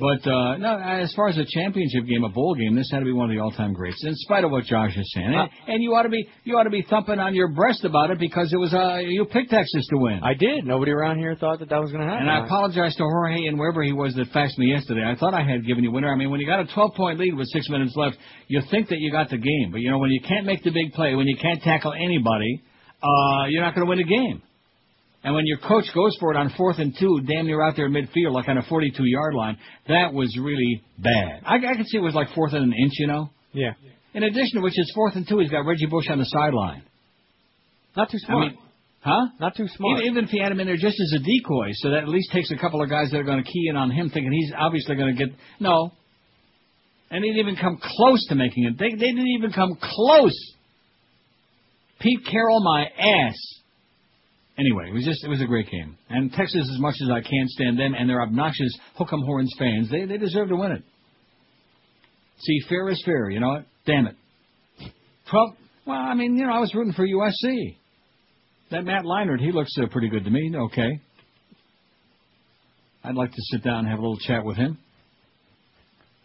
But 0.00 0.26
uh, 0.26 0.56
no, 0.56 0.78
as 0.78 1.12
far 1.14 1.28
as 1.28 1.36
a 1.36 1.44
championship 1.44 2.06
game, 2.06 2.24
a 2.24 2.30
bowl 2.30 2.54
game, 2.54 2.74
this 2.74 2.90
had 2.90 3.00
to 3.00 3.04
be 3.04 3.12
one 3.12 3.30
of 3.30 3.36
the 3.36 3.42
all-time 3.42 3.74
greats. 3.74 4.02
In 4.02 4.14
spite 4.16 4.44
of 4.44 4.50
what 4.50 4.64
Josh 4.64 4.96
is 4.96 5.12
saying, 5.14 5.34
and, 5.34 5.50
and 5.68 5.82
you 5.82 5.94
ought 5.94 6.04
to 6.04 6.08
be 6.08 6.26
you 6.44 6.56
ought 6.56 6.64
to 6.64 6.70
be 6.70 6.82
thumping 6.88 7.18
on 7.18 7.34
your 7.34 7.48
breast 7.48 7.84
about 7.84 8.10
it 8.10 8.18
because 8.18 8.50
it 8.52 8.56
was 8.56 8.72
uh, 8.72 8.96
you 8.96 9.26
picked 9.26 9.50
Texas 9.50 9.86
to 9.90 9.98
win. 9.98 10.20
I 10.24 10.32
did. 10.32 10.64
Nobody 10.64 10.92
around 10.92 11.18
here 11.18 11.36
thought 11.36 11.58
that 11.58 11.68
that 11.68 11.80
was 11.80 11.92
going 11.92 12.02
to 12.02 12.10
happen. 12.10 12.26
And 12.26 12.30
I 12.30 12.46
apologize 12.46 12.96
to 12.96 13.02
Jorge 13.02 13.46
and 13.46 13.58
wherever 13.58 13.82
he 13.82 13.92
was 13.92 14.14
that 14.14 14.32
faxed 14.32 14.56
me 14.56 14.72
yesterday. 14.72 15.04
I 15.04 15.16
thought 15.16 15.34
I 15.34 15.42
had 15.42 15.66
given 15.66 15.84
you 15.84 15.92
winner. 15.92 16.10
I 16.10 16.16
mean, 16.16 16.30
when 16.30 16.40
you 16.40 16.46
got 16.46 16.60
a 16.60 16.72
12 16.72 16.94
point 16.94 17.18
lead 17.18 17.36
with 17.36 17.48
six 17.48 17.68
minutes 17.68 17.92
left, 17.94 18.16
you 18.48 18.62
think 18.70 18.88
that 18.88 18.98
you 19.00 19.12
got 19.12 19.28
the 19.28 19.38
game. 19.38 19.68
But 19.70 19.82
you 19.82 19.90
know, 19.90 19.98
when 19.98 20.10
you 20.10 20.20
can't 20.20 20.46
make 20.46 20.64
the 20.64 20.70
big 20.70 20.92
play, 20.94 21.14
when 21.14 21.26
you 21.26 21.36
can't 21.36 21.60
tackle 21.62 21.92
anybody, 21.92 22.62
uh, 23.02 23.44
you're 23.48 23.62
not 23.62 23.74
going 23.74 23.86
to 23.86 23.90
win 23.90 23.98
the 23.98 24.04
game. 24.04 24.42
And 25.22 25.34
when 25.34 25.46
your 25.46 25.58
coach 25.58 25.84
goes 25.94 26.16
for 26.18 26.32
it 26.32 26.36
on 26.36 26.52
fourth 26.56 26.78
and 26.78 26.94
two, 26.98 27.20
damn 27.26 27.46
near 27.46 27.62
out 27.62 27.76
there 27.76 27.86
in 27.86 27.92
midfield, 27.92 28.32
like 28.32 28.48
on 28.48 28.56
a 28.56 28.62
42 28.62 29.04
yard 29.04 29.34
line, 29.34 29.58
that 29.88 30.14
was 30.14 30.36
really 30.40 30.82
bad. 30.98 31.42
I, 31.44 31.56
I 31.56 31.76
could 31.76 31.86
see 31.86 31.98
it 31.98 32.02
was 32.02 32.14
like 32.14 32.28
fourth 32.34 32.54
and 32.54 32.64
an 32.64 32.72
inch, 32.72 32.92
you 32.98 33.06
know. 33.06 33.30
Yeah. 33.52 33.72
In 34.14 34.22
addition 34.22 34.56
to 34.56 34.60
which, 34.60 34.72
it's 34.76 34.92
fourth 34.94 35.16
and 35.16 35.28
two. 35.28 35.38
He's 35.38 35.50
got 35.50 35.66
Reggie 35.66 35.86
Bush 35.86 36.06
on 36.08 36.18
the 36.18 36.24
sideline. 36.24 36.82
Not 37.96 38.10
too 38.10 38.18
I 38.24 38.26
smart. 38.26 38.48
mean, 38.48 38.58
huh? 39.00 39.26
Not 39.38 39.56
too 39.56 39.68
smart. 39.68 40.00
Even, 40.00 40.12
even 40.12 40.24
if 40.24 40.30
he 40.30 40.40
had 40.40 40.52
him 40.52 40.60
in 40.60 40.66
there 40.66 40.76
just 40.76 40.98
as 40.98 41.12
a 41.16 41.18
decoy, 41.18 41.70
so 41.74 41.90
that 41.90 42.04
at 42.04 42.08
least 42.08 42.32
takes 42.32 42.50
a 42.50 42.56
couple 42.56 42.82
of 42.82 42.88
guys 42.88 43.10
that 43.10 43.18
are 43.18 43.24
going 43.24 43.44
to 43.44 43.50
key 43.50 43.66
in 43.68 43.76
on 43.76 43.90
him, 43.90 44.08
thinking 44.08 44.32
he's 44.32 44.52
obviously 44.56 44.96
going 44.96 45.14
to 45.14 45.26
get 45.26 45.36
no. 45.60 45.92
And 47.10 47.24
he 47.24 47.30
didn't 47.30 47.48
even 47.48 47.56
come 47.56 47.78
close 47.82 48.26
to 48.28 48.36
making 48.36 48.64
it. 48.64 48.78
They, 48.78 48.90
they 48.90 49.12
didn't 49.12 49.34
even 49.36 49.52
come 49.52 49.76
close 49.80 50.54
Pete 52.00 52.20
Carroll, 52.30 52.62
my 52.62 52.86
ass. 52.98 53.36
Anyway, 54.60 54.90
it 54.90 54.92
was 54.92 55.04
just 55.04 55.24
it 55.24 55.28
was 55.28 55.40
a 55.40 55.46
great 55.46 55.70
game. 55.70 55.96
And 56.10 56.30
Texas, 56.32 56.68
as 56.70 56.78
much 56.78 56.96
as 57.02 57.08
I 57.10 57.22
can't 57.22 57.48
stand 57.48 57.78
them 57.78 57.94
and 57.94 58.08
their 58.08 58.20
obnoxious 58.20 58.76
hook'em 58.98 59.24
horns 59.24 59.54
fans, 59.58 59.90
they 59.90 60.04
they 60.04 60.18
deserve 60.18 60.48
to 60.48 60.56
win 60.56 60.72
it. 60.72 60.82
See, 62.40 62.60
fair 62.68 62.88
is 62.90 63.02
fair. 63.04 63.30
You 63.30 63.40
know 63.40 63.48
what? 63.48 63.64
Damn 63.86 64.06
it. 64.06 64.16
Twelve. 65.30 65.54
Well, 65.86 65.96
I 65.96 66.14
mean, 66.14 66.36
you 66.36 66.46
know, 66.46 66.52
I 66.52 66.58
was 66.58 66.74
rooting 66.74 66.92
for 66.92 67.06
USC. 67.06 67.76
That 68.70 68.84
Matt 68.84 69.04
Leinart, 69.04 69.40
he 69.40 69.50
looks 69.50 69.72
uh, 69.78 69.86
pretty 69.90 70.08
good 70.08 70.24
to 70.24 70.30
me. 70.30 70.52
Okay. 70.54 71.00
I'd 73.02 73.14
like 73.14 73.30
to 73.30 73.42
sit 73.50 73.64
down 73.64 73.80
and 73.80 73.88
have 73.88 73.98
a 73.98 74.02
little 74.02 74.18
chat 74.18 74.44
with 74.44 74.58
him. 74.58 74.78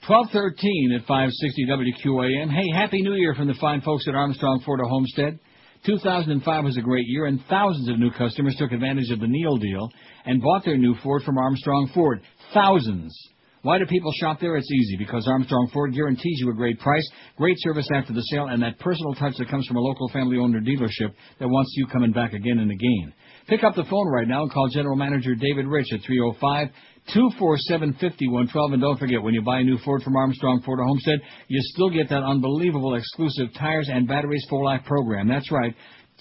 1213 0.07 0.99
at 0.99 1.07
560 1.07 1.65
WQAM. 1.65 2.51
Hey, 2.51 2.69
Happy 2.75 3.01
New 3.01 3.15
Year 3.15 3.33
from 3.33 3.47
the 3.47 3.55
fine 3.59 3.81
folks 3.81 4.07
at 4.07 4.13
Armstrong 4.13 4.61
Ford 4.63 4.81
Homestead. 4.83 5.39
2005 5.85 6.63
was 6.63 6.77
a 6.77 6.81
great 6.81 7.05
year, 7.07 7.25
and 7.25 7.39
thousands 7.49 7.89
of 7.89 7.99
new 7.99 8.11
customers 8.11 8.55
took 8.57 8.71
advantage 8.71 9.11
of 9.11 9.19
the 9.19 9.27
Neil 9.27 9.57
deal 9.57 9.89
and 10.25 10.41
bought 10.41 10.65
their 10.65 10.77
new 10.77 10.95
Ford 11.03 11.23
from 11.23 11.37
Armstrong 11.37 11.89
Ford. 11.93 12.21
Thousands. 12.53 13.15
Why 13.61 13.79
do 13.79 13.85
people 13.87 14.11
shop 14.11 14.39
there? 14.39 14.55
It's 14.57 14.71
easy 14.71 14.95
because 14.97 15.27
Armstrong 15.27 15.69
Ford 15.73 15.93
guarantees 15.93 16.37
you 16.39 16.51
a 16.51 16.53
great 16.53 16.79
price, 16.79 17.07
great 17.35 17.55
service 17.59 17.87
after 17.95 18.13
the 18.13 18.21
sale, 18.21 18.45
and 18.45 18.61
that 18.61 18.77
personal 18.79 19.15
touch 19.15 19.33
that 19.37 19.49
comes 19.49 19.65
from 19.65 19.77
a 19.77 19.81
local 19.81 20.07
family 20.09 20.37
owner 20.37 20.59
dealership 20.59 21.13
that 21.39 21.47
wants 21.47 21.73
you 21.75 21.87
coming 21.87 22.11
back 22.11 22.33
again 22.33 22.59
and 22.59 22.69
again. 22.69 23.13
Pick 23.47 23.63
up 23.63 23.75
the 23.75 23.85
phone 23.85 24.07
right 24.07 24.27
now 24.27 24.43
and 24.43 24.51
call 24.51 24.67
General 24.69 24.95
Manager 24.95 25.33
David 25.33 25.65
Rich 25.65 25.87
at 25.93 26.01
305 26.05 26.67
247 27.13 27.93
5112. 27.93 28.73
And 28.73 28.81
don't 28.81 28.97
forget, 28.97 29.21
when 29.21 29.33
you 29.33 29.41
buy 29.41 29.59
a 29.59 29.63
new 29.63 29.77
Ford 29.85 30.01
from 30.01 30.15
Armstrong 30.15 30.61
Ford 30.65 30.79
of 30.79 30.85
Homestead, 30.87 31.19
you 31.47 31.59
still 31.73 31.89
get 31.89 32.09
that 32.09 32.23
unbelievable 32.23 32.95
exclusive 32.95 33.47
tires 33.57 33.89
and 33.91 34.07
batteries 34.07 34.45
for 34.49 34.63
life 34.63 34.81
program. 34.85 35.27
That's 35.27 35.51
right. 35.51 35.75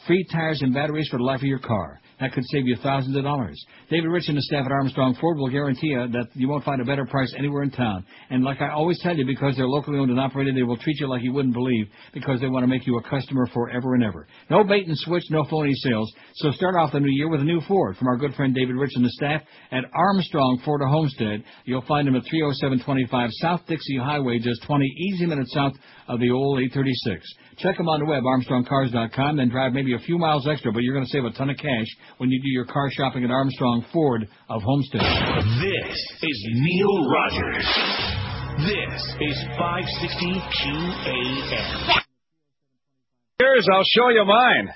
Free 0.07 0.27
tires 0.31 0.61
and 0.61 0.75
batteries 0.75 1.09
for 1.11 1.17
the 1.17 1.25
life 1.25 1.41
of 1.41 1.47
your 1.47 1.59
car. 1.59 2.01
That 2.25 2.33
could 2.33 2.45
save 2.47 2.67
you 2.67 2.77
thousands 2.83 3.15
of 3.17 3.23
dollars. 3.23 3.63
David 3.91 4.09
Rich 4.09 4.29
and 4.29 4.39
the 4.39 4.43
staff 4.43 4.65
at 4.65 4.73
Armstrong 4.73 5.15
Ford 5.21 5.37
will 5.37 5.51
guarantee 5.51 5.89
you 5.89 6.09
that 6.09 6.29
you 6.33 6.49
won't 6.49 6.65
find 6.65 6.81
a 6.81 6.85
better 6.85 7.05
price 7.05 7.35
anywhere 7.37 7.63
in 7.63 7.71
town. 7.71 8.07
And 8.31 8.43
like 8.43 8.63
I 8.63 8.71
always 8.71 8.99
tell 9.03 9.15
you, 9.15 9.27
because 9.27 9.57
they're 9.57 9.69
locally 9.69 9.99
owned 9.99 10.11
and 10.11 10.19
operated, 10.19 10.57
they 10.57 10.63
will 10.63 10.79
treat 10.79 10.99
you 11.01 11.07
like 11.07 11.23
you 11.23 11.35
wouldn't 11.35 11.53
believe 11.53 11.87
because 12.15 12.41
they 12.41 12.49
want 12.49 12.63
to 12.63 12.67
make 12.67 12.87
you 12.87 12.97
a 12.97 13.03
customer 13.03 13.47
forever 13.53 13.95
and 13.95 14.03
ever. 14.03 14.27
No 14.49 14.65
bait 14.65 14.87
and 14.87 14.97
switch, 14.97 15.25
no 15.29 15.45
phony 15.51 15.75
sales. 15.75 16.11
So 16.37 16.51
start 16.53 16.77
off 16.77 16.93
the 16.93 17.01
new 17.01 17.13
year 17.13 17.29
with 17.29 17.41
a 17.41 17.45
new 17.45 17.61
Ford 17.69 17.99
from 17.99 18.09
our 18.09 18.17
good 18.17 18.33
friend 18.37 18.55
David 18.55 18.77
Rich 18.77 18.93
and 18.95 19.05
the 19.05 19.11
staff 19.11 19.43
at 19.71 19.85
Armstrong 19.95 20.63
Ford 20.65 20.81
of 20.81 20.89
Homestead. 20.89 21.45
You'll 21.67 21.85
find 21.87 22.09
them 22.09 22.17
at 22.17 22.23
30725 22.23 23.29
South 23.33 23.61
Dixie 23.69 23.99
Highway, 23.99 24.39
just 24.39 24.63
20 24.63 24.87
easy 24.87 25.27
minutes 25.27 25.53
south 25.53 25.75
of 26.09 26.21
the 26.21 26.31
old 26.31 26.61
836. 26.61 27.35
Check 27.59 27.77
them 27.77 27.89
on 27.89 28.01
the 28.01 28.07
web, 28.07 28.25
armstrongcars.com, 28.25 29.37
then 29.37 29.49
drive 29.49 29.73
maybe 29.73 29.95
a 29.95 29.99
few 29.99 30.19
miles 30.19 30.47
extra, 30.49 30.73
but 30.73 30.83
you're 30.83 30.95
going 30.95 31.05
to 31.07 31.11
save 31.11 31.25
a 31.25 31.31
ton 31.31 31.51
of 31.51 31.57
cash 31.57 31.87
when 32.19 32.31
you 32.31 32.41
do 32.43 32.49
your 32.49 32.65
car 32.65 32.91
shopping 32.91 33.25
at 33.25 33.31
Armstrong 33.31 33.85
Ford 33.93 34.27
of 34.49 34.63
Homestead. 34.63 35.01
This 35.01 35.99
is 36.23 36.49
Neil 36.55 37.09
Rogers. 37.09 37.67
This 38.59 39.03
is 39.21 39.39
560 39.59 40.27
QAM. 40.63 42.03
Here's, 43.39 43.69
I'll 43.73 43.85
show 43.85 44.09
you 44.11 44.25
mine. 44.25 44.69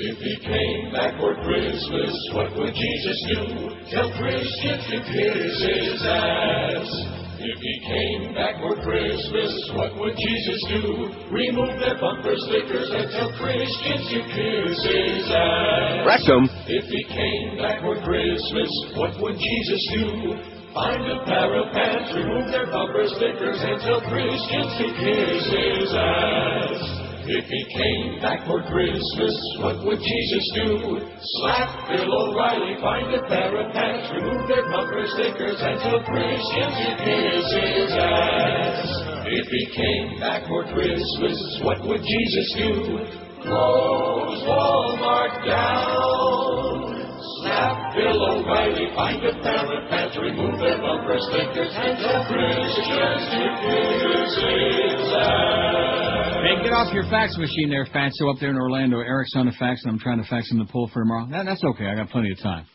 If 0.00 0.18
he 0.18 0.36
came 0.46 0.92
back 0.92 1.18
for 1.18 1.34
Christmas, 1.42 2.30
what 2.32 2.56
would 2.56 2.72
Jesus 2.72 3.26
do? 3.34 3.68
Tell 3.90 4.10
Christians 4.16 4.84
to 4.90 4.98
kiss 5.00 5.64
his 5.64 6.06
ass. 6.06 7.17
If 7.48 7.60
he 7.64 7.80
came 7.80 8.34
back 8.34 8.60
for 8.60 8.76
Christmas, 8.84 9.48
what 9.72 9.96
would 9.96 10.12
Jesus 10.20 10.60
do? 10.68 11.08
Remove 11.32 11.80
their 11.80 11.96
bumper 11.96 12.36
stickers 12.44 12.90
and 12.92 13.08
tell 13.08 13.32
Christians 13.40 14.04
to 14.12 14.20
kiss 14.20 14.76
his 14.84 15.24
ass. 15.32 16.04
Rectum. 16.04 16.44
If 16.68 16.84
he 16.92 17.02
came 17.08 17.56
back 17.56 17.80
for 17.80 17.96
Christmas, 18.04 18.68
what 19.00 19.16
would 19.22 19.40
Jesus 19.40 19.82
do? 19.96 20.36
Find 20.74 21.00
a 21.08 21.24
pair 21.24 21.56
of 21.56 21.72
pants, 21.72 22.12
remove 22.12 22.52
their 22.52 22.66
bumper 22.66 23.08
stickers, 23.16 23.56
and 23.64 23.80
tell 23.80 24.04
Christians 24.04 24.68
to 24.76 24.86
kiss 25.00 25.40
his 25.48 25.88
ass. 25.96 27.07
If 27.28 27.44
he 27.44 27.62
came 27.76 28.22
back 28.24 28.46
for 28.48 28.64
Christmas, 28.64 29.36
what 29.60 29.84
would 29.84 30.00
Jesus 30.00 30.44
do? 30.64 30.96
Slap 31.20 31.88
Bill 31.92 32.08
O'Reilly, 32.08 32.80
find 32.80 33.12
a 33.12 33.20
pair 33.28 33.52
of 33.52 33.68
pants, 33.74 34.08
remove 34.16 34.48
their 34.48 34.64
bumper 34.72 35.04
stickers, 35.12 35.60
and 35.60 35.76
tell 35.76 36.00
Christians 36.08 36.72
to 36.72 36.90
kiss 37.04 37.44
his 37.52 37.92
ass. 38.00 38.80
If 39.28 39.44
he 39.44 39.64
came 39.76 40.20
back 40.20 40.48
for 40.48 40.72
Christmas, 40.72 41.36
what 41.60 41.84
would 41.84 42.00
Jesus 42.00 42.48
do? 42.64 42.96
Close 43.44 44.40
Walmart 44.48 45.44
down. 45.44 46.96
Slap 47.44 47.92
Bill 47.92 48.24
O'Reilly, 48.24 48.88
find 48.96 49.20
a 49.20 49.36
pair 49.44 49.68
of 49.68 49.90
pants, 49.90 50.16
remove 50.16 50.58
their 50.60 50.80
bumper 50.80 51.20
stickers, 51.28 51.76
and 51.76 51.98
tell 52.00 52.24
Christians 52.24 53.22
to 53.36 53.44
kiss 53.68 54.32
his 54.32 55.12
ass. 55.12 56.07
Hey, 56.42 56.62
get 56.62 56.72
off 56.72 56.92
your 56.94 57.04
fax 57.10 57.36
machine 57.36 57.68
there, 57.68 57.84
Fatso, 57.86 58.30
up 58.32 58.38
there 58.40 58.50
in 58.50 58.56
Orlando. 58.56 59.00
Eric's 59.00 59.32
on 59.36 59.46
the 59.46 59.52
fax, 59.58 59.80
and 59.84 59.92
I'm 59.92 59.98
trying 59.98 60.22
to 60.22 60.28
fax 60.28 60.50
him 60.50 60.58
the 60.58 60.64
poll 60.66 60.88
for 60.92 61.02
tomorrow. 61.02 61.26
That, 61.30 61.44
that's 61.44 61.62
okay. 61.64 61.86
I 61.86 61.94
got 61.94 62.08
plenty 62.10 62.30
of 62.30 62.38
time. 62.40 62.66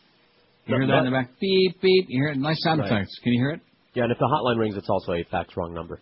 You 0.66 0.76
hear 0.76 0.86
that 0.86 0.98
in 0.98 1.04
the 1.06 1.10
back? 1.10 1.30
Beep, 1.40 1.80
beep. 1.80 2.06
You 2.08 2.22
hear 2.22 2.28
it? 2.32 2.38
Nice 2.38 2.62
sound 2.62 2.80
Right. 2.80 2.90
effects. 2.92 3.18
Can 3.22 3.32
you 3.32 3.40
hear 3.40 3.50
it? 3.50 3.60
Yeah, 3.94 4.04
and 4.04 4.12
if 4.12 4.18
the 4.18 4.26
hotline 4.26 4.58
rings, 4.58 4.76
it's 4.76 4.88
also 4.88 5.12
a 5.12 5.24
fax 5.30 5.56
wrong 5.56 5.72
number. 5.74 6.00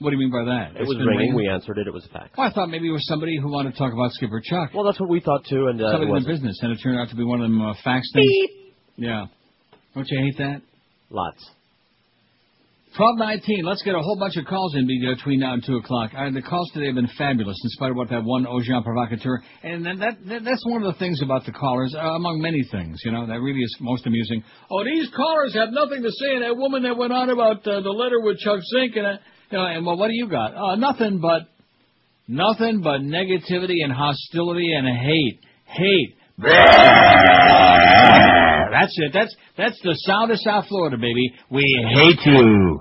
What 0.00 0.10
do 0.10 0.16
you 0.16 0.20
mean 0.20 0.30
by 0.30 0.44
that? 0.50 0.76
It 0.76 0.80
It's 0.82 0.88
was 0.88 0.98
been 0.98 1.06
ringing. 1.06 1.34
ringing? 1.34 1.36
We 1.36 1.48
answered 1.48 1.78
it. 1.78 1.86
It 1.88 1.92
was 1.92 2.04
a 2.06 2.08
fax. 2.08 2.30
Well, 2.36 2.46
I 2.48 2.52
thought 2.52 2.68
maybe 2.70 2.88
it 2.88 2.92
was 2.92 3.06
somebody 3.08 3.36
who 3.36 3.50
wanted 3.50 3.72
to 3.72 3.78
talk 3.78 3.92
about 3.92 4.12
Skipper 4.12 4.40
Chuck. 4.40 4.70
Well, 4.74 4.84
that's 4.84 5.00
what 5.00 5.08
we 5.08 5.20
thought 5.20 5.44
too, 5.44 5.66
and 5.68 5.80
uh, 5.80 5.90
somebody 5.90 6.02
it 6.02 6.02
in 6.02 6.08
the 6.08 6.12
wasn't. 6.14 6.34
business, 6.34 6.58
and 6.62 6.72
it 6.72 6.78
turned 6.82 6.98
out 6.98 7.08
to 7.10 7.16
be 7.16 7.24
one 7.24 7.40
of 7.40 7.50
them 7.50 7.60
uh, 7.60 7.74
fax 7.82 8.08
things. 8.14 8.30
Yeah. 8.96 9.26
Don't 9.94 10.08
you 10.08 10.18
hate 10.20 10.38
that? 10.38 10.62
Lots. 11.10 11.50
Twelve 12.96 13.18
nineteen. 13.18 13.64
Let's 13.64 13.82
get 13.82 13.94
a 13.94 14.00
whole 14.00 14.16
bunch 14.18 14.36
of 14.36 14.46
calls 14.46 14.74
in 14.74 14.86
between 14.86 15.40
now 15.40 15.52
and 15.52 15.64
two 15.64 15.76
o'clock. 15.76 16.10
Uh, 16.16 16.30
the 16.30 16.42
calls 16.42 16.70
today 16.72 16.86
have 16.86 16.94
been 16.94 17.10
fabulous, 17.18 17.56
in 17.62 17.70
spite 17.70 17.90
of 17.90 17.96
what 17.96 18.08
that 18.08 18.24
one 18.24 18.46
Ojean 18.46 18.82
provocateur. 18.82 19.42
And 19.62 19.84
that, 19.84 20.16
that 20.26 20.44
that's 20.44 20.64
one 20.66 20.82
of 20.82 20.94
the 20.94 20.98
things 20.98 21.20
about 21.22 21.44
the 21.44 21.52
callers, 21.52 21.94
uh, 21.94 22.00
among 22.00 22.40
many 22.40 22.64
things. 22.72 23.00
You 23.04 23.12
know, 23.12 23.26
that 23.26 23.40
really 23.40 23.60
is 23.60 23.76
most 23.80 24.06
amusing. 24.06 24.42
Oh, 24.70 24.84
these 24.84 25.08
callers 25.14 25.54
have 25.54 25.68
nothing 25.70 26.02
to 26.02 26.10
say. 26.10 26.34
And 26.34 26.42
that 26.42 26.56
woman 26.56 26.82
that 26.84 26.96
went 26.96 27.12
on 27.12 27.28
about 27.30 27.66
uh, 27.66 27.82
the 27.82 27.90
letter 27.90 28.20
with 28.20 28.38
Chuck 28.38 28.60
Zink 28.74 28.96
and, 28.96 29.06
uh, 29.06 29.16
you 29.50 29.58
know, 29.58 29.66
and 29.66 29.86
well, 29.86 29.98
what 29.98 30.08
do 30.08 30.14
you 30.14 30.28
got? 30.28 30.54
Uh, 30.54 30.76
nothing 30.76 31.20
but 31.20 31.42
nothing 32.26 32.80
but 32.82 33.00
negativity 33.02 33.84
and 33.84 33.92
hostility 33.92 34.72
and 34.72 34.86
hate, 34.88 35.40
hate. 35.66 36.14
That's 38.70 38.94
it. 38.96 39.10
That's 39.12 39.34
that's 39.56 39.80
the 39.82 39.94
sound 40.06 40.30
of 40.30 40.38
South 40.40 40.66
Florida, 40.68 40.96
baby. 40.96 41.32
We 41.50 41.62
hate 41.94 42.20
you. 42.24 42.80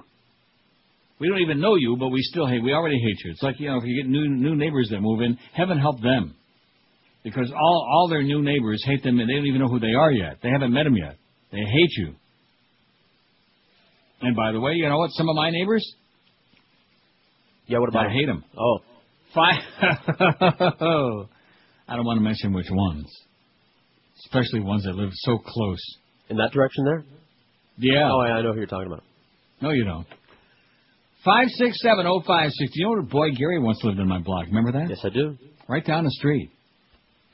We 1.19 1.27
don't 1.29 1.39
even 1.39 1.59
know 1.59 1.75
you, 1.75 1.97
but 1.99 2.09
we 2.09 2.21
still 2.21 2.45
hate. 2.45 2.63
We 2.63 2.73
already 2.73 2.99
hate 2.99 3.17
you. 3.25 3.31
It's 3.31 3.41
like 3.41 3.59
you 3.59 3.69
know, 3.69 3.77
if 3.77 3.83
you 3.85 4.01
get 4.01 4.09
new 4.09 4.27
new 4.29 4.55
neighbors 4.55 4.89
that 4.91 5.01
move 5.01 5.21
in, 5.21 5.37
heaven 5.53 5.79
help 5.79 6.01
them, 6.01 6.35
because 7.23 7.51
all 7.51 7.87
all 7.91 8.07
their 8.09 8.23
new 8.23 8.41
neighbors 8.41 8.83
hate 8.85 9.03
them, 9.03 9.19
and 9.19 9.29
they 9.29 9.33
don't 9.33 9.45
even 9.47 9.61
know 9.61 9.67
who 9.67 9.79
they 9.79 9.93
are 9.93 10.11
yet. 10.11 10.37
They 10.43 10.49
haven't 10.49 10.71
met 10.71 10.83
them 10.83 10.95
yet. 10.95 11.17
They 11.51 11.59
hate 11.59 11.91
you. 11.97 12.13
And 14.21 14.35
by 14.35 14.51
the 14.51 14.59
way, 14.59 14.73
you 14.73 14.87
know 14.89 14.97
what? 14.97 15.11
Some 15.11 15.29
of 15.29 15.35
my 15.35 15.51
neighbors, 15.51 15.85
Yeah, 17.67 17.79
what 17.79 17.89
about 17.89 18.07
I 18.07 18.13
hate 18.13 18.25
them. 18.25 18.43
Oh, 18.57 18.79
Five. 19.33 19.61
I 21.89 21.95
don't 21.95 22.05
want 22.05 22.17
to 22.17 22.23
mention 22.23 22.53
which 22.53 22.67
ones, 22.71 23.05
especially 24.27 24.59
ones 24.59 24.83
that 24.83 24.95
live 24.95 25.09
so 25.13 25.37
close. 25.37 25.81
in 26.29 26.37
that 26.37 26.51
direction 26.51 26.83
there? 26.85 27.03
Yeah. 27.77 28.09
Oh, 28.11 28.23
yeah, 28.25 28.33
I 28.33 28.41
know 28.41 28.51
who 28.51 28.59
you're 28.59 28.67
talking 28.67 28.87
about. 28.87 29.03
No, 29.61 29.71
you 29.71 29.83
don't. 29.85 30.05
Five 31.25 31.47
six 31.49 31.81
seven 31.81 32.05
oh 32.05 32.21
five 32.25 32.51
six. 32.51 32.71
You 32.75 32.85
know 32.85 33.01
what 33.01 33.09
boy 33.09 33.31
Gary 33.31 33.59
once 33.59 33.79
lived 33.83 33.99
in 33.99 34.07
my 34.07 34.19
block? 34.19 34.45
Remember 34.47 34.71
that? 34.73 34.89
Yes, 34.89 34.99
I 35.03 35.09
do. 35.09 35.37
Right 35.67 35.85
down 35.85 36.03
the 36.03 36.11
street. 36.11 36.51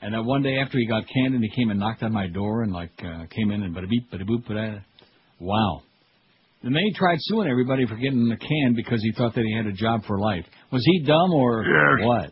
And 0.00 0.12
then 0.12 0.24
one 0.26 0.42
day 0.42 0.58
after 0.58 0.78
he 0.78 0.86
got 0.86 1.04
canned, 1.12 1.34
and 1.34 1.42
he 1.42 1.50
came 1.54 1.70
and 1.70 1.78
knocked 1.78 2.02
on 2.02 2.12
my 2.12 2.26
door 2.26 2.62
and 2.62 2.72
like 2.72 2.92
uh, 2.98 3.26
came 3.34 3.50
in 3.50 3.62
and 3.62 3.74
bada 3.74 3.88
beep 3.88 4.10
bada 4.10 4.22
boop 4.28 4.46
bada. 4.48 4.82
Wow. 5.38 5.82
And 6.62 6.74
then 6.74 6.82
he 6.82 6.94
tried 6.94 7.18
suing 7.20 7.48
everybody 7.48 7.86
for 7.86 7.96
getting 7.96 8.28
the 8.28 8.36
can 8.36 8.74
because 8.74 9.02
he 9.02 9.12
thought 9.12 9.34
that 9.34 9.44
he 9.44 9.54
had 9.54 9.66
a 9.66 9.72
job 9.72 10.04
for 10.06 10.18
life. 10.18 10.44
Was 10.72 10.82
he 10.84 11.04
dumb 11.04 11.32
or 11.32 11.64
what? 12.00 12.30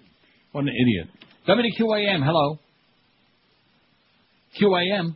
What 0.52 0.64
an 0.64 0.70
idiot. 0.70 1.09
WQAM, 1.47 2.24
hello. 2.24 2.59
QAM. 4.60 5.14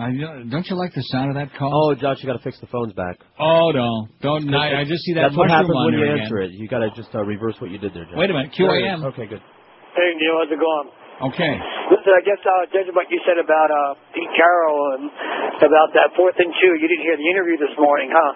Uh, 0.00 0.08
you 0.08 0.24
know, 0.24 0.40
don't 0.48 0.66
you 0.66 0.76
like 0.76 0.94
the 0.96 1.04
sound 1.12 1.28
of 1.30 1.36
that 1.36 1.52
call? 1.52 1.68
Oh, 1.68 1.92
Josh, 1.92 2.16
you 2.24 2.26
got 2.26 2.40
to 2.40 2.42
fix 2.42 2.56
the 2.58 2.66
phones 2.72 2.96
back. 2.96 3.20
Oh 3.38 3.70
no! 3.76 4.08
Don't. 4.24 4.48
I, 4.48 4.80
I 4.80 4.84
just 4.88 5.04
see 5.04 5.12
that. 5.20 5.28
That's 5.28 5.36
what 5.36 5.52
happens 5.52 5.76
when 5.76 5.94
you 5.94 6.00
there 6.00 6.16
answer 6.16 6.40
it. 6.40 6.56
You 6.56 6.64
got 6.64 6.80
to 6.80 6.88
just 6.96 7.12
uh, 7.12 7.20
reverse 7.20 7.60
what 7.60 7.68
you 7.68 7.76
did 7.76 7.92
there, 7.92 8.08
Josh. 8.08 8.16
Wait 8.16 8.30
a 8.30 8.32
minute, 8.32 8.56
There 8.56 8.72
QAM. 8.72 9.04
Okay, 9.12 9.28
good. 9.28 9.44
Hey, 9.92 10.10
Neil, 10.16 10.40
how's 10.40 10.48
it 10.48 10.56
going? 10.56 10.88
Okay. 11.28 11.54
Listen, 11.92 12.12
I 12.16 12.24
guess 12.24 12.40
uh, 12.40 12.64
judging 12.72 12.96
what 12.96 13.12
you 13.12 13.20
said 13.28 13.36
about 13.36 13.68
uh, 13.68 14.00
Pete 14.16 14.32
Carroll 14.32 14.96
and 14.96 15.12
about 15.60 15.92
that 15.92 16.16
fourth 16.16 16.40
and 16.40 16.50
two, 16.56 16.72
you 16.80 16.88
didn't 16.88 17.04
hear 17.04 17.20
the 17.20 17.28
interview 17.28 17.60
this 17.60 17.76
morning, 17.76 18.08
huh? 18.08 18.32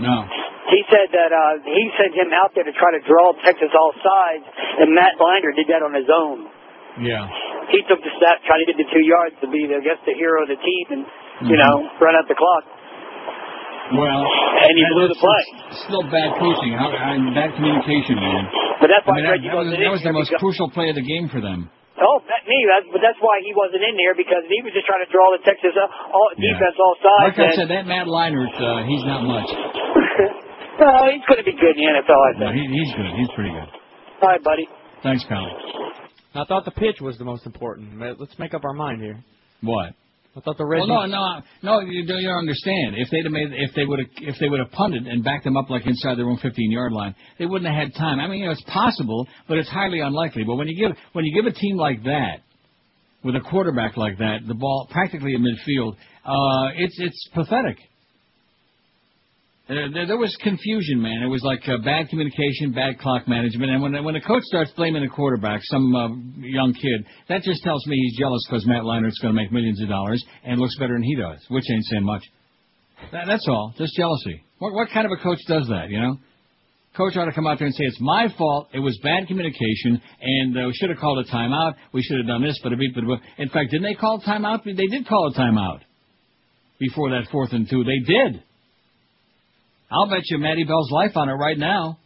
No. 0.00 0.24
He 0.72 0.80
said 0.88 1.12
that 1.12 1.30
uh, 1.30 1.60
he 1.68 1.84
sent 2.00 2.16
him 2.16 2.32
out 2.32 2.56
there 2.56 2.64
to 2.64 2.72
try 2.74 2.96
to 2.96 3.02
draw 3.04 3.36
Texas 3.44 3.70
all 3.76 3.92
sides, 4.00 4.48
and 4.80 4.96
Matt 4.96 5.20
Leinart 5.20 5.54
did 5.60 5.68
that 5.68 5.84
on 5.84 5.92
his 5.92 6.08
own. 6.08 6.48
Yeah. 7.00 7.26
He 7.72 7.80
took 7.90 7.98
the 8.04 8.12
step, 8.20 8.38
tried 8.46 8.60
to 8.62 8.66
get 8.70 8.78
the 8.78 8.88
two 8.92 9.02
yards 9.02 9.34
to 9.42 9.48
be, 9.50 9.66
I 9.66 9.80
guess, 9.82 9.98
the 10.06 10.14
hero 10.14 10.44
of 10.44 10.48
the 10.52 10.60
team, 10.60 10.84
and 10.94 11.02
you 11.50 11.56
know, 11.58 11.88
run 11.98 12.14
out 12.14 12.28
the 12.30 12.38
clock. 12.38 12.64
Well, 13.98 14.22
And 14.24 14.72
he 14.78 14.84
blew 14.96 15.08
the 15.12 15.18
play. 15.20 15.42
Still 15.84 16.04
bad 16.08 16.38
coaching. 16.40 16.72
How, 16.72 16.88
I, 16.88 17.20
bad 17.36 17.52
communication, 17.58 18.16
man. 18.16 18.48
But 18.80 18.88
that's 18.88 19.04
I 19.04 19.10
why 19.10 19.16
mean, 19.20 19.24
that, 19.28 19.32
Reggie 19.36 19.48
that 19.52 19.56
was, 19.60 19.66
wasn't 19.68 19.80
that 19.80 19.88
in 19.88 19.92
was 19.92 20.02
the 20.04 20.14
most 20.16 20.28
because- 20.32 20.40
crucial 20.40 20.68
play 20.72 20.88
of 20.88 20.96
the 20.96 21.04
game 21.04 21.28
for 21.28 21.40
them. 21.44 21.68
Oh, 22.00 22.18
that 22.26 22.42
me. 22.50 22.58
That's, 22.66 22.88
but 22.90 22.98
that's 23.04 23.20
why 23.22 23.38
he 23.46 23.54
wasn't 23.54 23.84
in 23.86 23.94
there 23.94 24.18
because 24.18 24.42
he 24.50 24.58
was 24.66 24.74
just 24.74 24.82
trying 24.88 25.04
to 25.06 25.10
draw 25.14 25.30
the 25.36 25.38
Texas 25.46 25.76
uh, 25.78 25.86
all, 25.86 26.30
Yeah. 26.34 26.56
defense 26.58 26.74
all 26.80 26.96
sides. 26.98 27.38
Like 27.38 27.38
I 27.38 27.54
said, 27.54 27.68
that 27.70 27.86
Matt 27.86 28.10
Leinart, 28.10 28.50
uh, 28.56 28.82
he's 28.88 29.04
not 29.06 29.22
much. 29.22 29.46
well, 30.82 31.06
he's 31.14 31.22
going 31.30 31.38
to 31.38 31.46
be 31.46 31.54
good 31.54 31.76
in 31.78 31.86
the 31.86 31.88
NFL, 32.02 32.18
I 32.18 32.30
No, 32.34 32.50
think. 32.50 32.56
he, 32.56 32.62
he's 32.82 32.92
good. 32.98 33.12
He's 33.14 33.30
pretty 33.38 33.52
good. 33.54 33.70
All 34.26 34.28
right, 34.32 34.42
buddy. 34.42 34.66
Thanks, 35.06 35.22
pal. 35.28 35.46
I 36.34 36.44
thought 36.44 36.64
the 36.64 36.72
pitch 36.72 37.00
was 37.00 37.16
the 37.18 37.24
most 37.24 37.46
important. 37.46 38.00
Let's 38.18 38.38
make 38.38 38.54
up 38.54 38.64
our 38.64 38.72
mind 38.72 39.00
here. 39.02 39.22
What? 39.62 39.94
I 40.36 40.40
thought 40.40 40.58
the 40.58 40.64
Well, 40.66 40.80
Reggie. 40.80 40.88
no, 40.88 41.06
no, 41.06 41.40
no. 41.62 41.80
You 41.80 42.04
don't, 42.06 42.18
you 42.18 42.28
don't 42.28 42.38
understand. 42.38 42.96
If 42.96 43.08
they'd 43.10 43.22
have 43.22 43.30
made, 43.32 43.52
if 43.52 43.72
they 43.76 43.84
would 43.84 44.00
have, 44.00 44.08
if 44.20 44.34
they 44.40 44.48
would 44.48 44.58
have 44.58 44.72
punted 44.72 45.06
and 45.06 45.22
backed 45.22 45.44
them 45.44 45.56
up 45.56 45.70
like 45.70 45.86
inside 45.86 46.18
their 46.18 46.28
own 46.28 46.38
15-yard 46.38 46.92
line, 46.92 47.14
they 47.38 47.46
wouldn't 47.46 47.72
have 47.72 47.80
had 47.86 47.94
time. 47.94 48.18
I 48.18 48.26
mean, 48.26 48.40
you 48.40 48.46
know, 48.46 48.50
it's 48.52 48.64
possible, 48.64 49.28
but 49.46 49.58
it's 49.58 49.68
highly 49.68 50.00
unlikely. 50.00 50.42
But 50.42 50.56
when 50.56 50.66
you 50.66 50.76
give, 50.88 50.96
when 51.12 51.24
you 51.24 51.40
give 51.40 51.46
a 51.50 51.54
team 51.54 51.76
like 51.76 52.02
that, 52.02 52.40
with 53.22 53.36
a 53.36 53.40
quarterback 53.40 53.96
like 53.96 54.18
that, 54.18 54.40
the 54.46 54.54
ball 54.54 54.88
practically 54.90 55.34
in 55.34 55.42
midfield, 55.42 55.92
uh, 56.24 56.72
it's 56.76 56.96
it's 56.98 57.28
pathetic. 57.32 57.78
Uh, 59.66 59.88
there, 59.94 60.06
there 60.06 60.18
was 60.18 60.36
confusion, 60.42 61.00
man. 61.00 61.22
It 61.22 61.28
was 61.28 61.42
like 61.42 61.66
uh, 61.66 61.78
bad 61.82 62.10
communication, 62.10 62.72
bad 62.72 62.98
clock 62.98 63.26
management, 63.26 63.72
and 63.72 63.80
when 63.80 64.04
when 64.04 64.14
a 64.14 64.20
coach 64.20 64.42
starts 64.42 64.70
blaming 64.72 65.02
a 65.02 65.08
quarterback, 65.08 65.60
some 65.64 65.96
uh, 65.96 66.08
young 66.36 66.74
kid, 66.74 67.06
that 67.30 67.42
just 67.42 67.62
tells 67.62 67.86
me 67.86 67.96
he's 67.96 68.18
jealous 68.18 68.44
because 68.46 68.66
Matt 68.66 68.82
Leinart's 68.82 69.18
going 69.20 69.34
to 69.34 69.40
make 69.40 69.50
millions 69.50 69.80
of 69.80 69.88
dollars 69.88 70.22
and 70.44 70.60
looks 70.60 70.76
better 70.78 70.92
than 70.92 71.02
he 71.02 71.16
does, 71.16 71.38
which 71.48 71.64
ain't 71.72 71.84
saying 71.86 72.04
much. 72.04 72.22
That, 73.12 73.24
that's 73.26 73.48
all, 73.48 73.72
just 73.78 73.96
jealousy. 73.96 74.44
What 74.58 74.74
what 74.74 74.90
kind 74.92 75.06
of 75.06 75.12
a 75.12 75.22
coach 75.22 75.40
does 75.48 75.66
that? 75.68 75.88
You 75.88 75.98
know, 75.98 76.18
coach 76.94 77.16
ought 77.16 77.24
to 77.24 77.32
come 77.32 77.46
out 77.46 77.56
there 77.58 77.66
and 77.66 77.74
say 77.74 77.84
it's 77.84 78.00
my 78.02 78.28
fault. 78.36 78.68
It 78.74 78.80
was 78.80 78.98
bad 79.02 79.28
communication, 79.28 79.98
and 80.20 80.58
uh, 80.58 80.66
we 80.66 80.74
should 80.74 80.90
have 80.90 80.98
called 80.98 81.24
a 81.24 81.30
timeout. 81.30 81.72
We 81.94 82.02
should 82.02 82.18
have 82.18 82.26
done 82.26 82.42
this, 82.42 82.60
but 82.62 82.74
a 82.74 82.76
beat, 82.76 82.94
but 82.94 83.04
in 83.38 83.48
fact, 83.48 83.70
didn't 83.70 83.84
they 83.84 83.94
call 83.94 84.20
a 84.22 84.28
timeout? 84.28 84.64
They 84.64 84.74
did 84.74 85.08
call 85.08 85.32
a 85.34 85.38
timeout 85.40 85.80
before 86.78 87.08
that 87.16 87.28
fourth 87.32 87.54
and 87.54 87.66
two. 87.66 87.82
They 87.82 88.00
did. 88.00 88.42
I'll 89.90 90.08
bet 90.08 90.22
you 90.30 90.38
Matty 90.38 90.64
Bell's 90.64 90.90
life 90.90 91.16
on 91.16 91.28
it 91.28 91.34
right 91.34 91.58
now. 91.58 91.98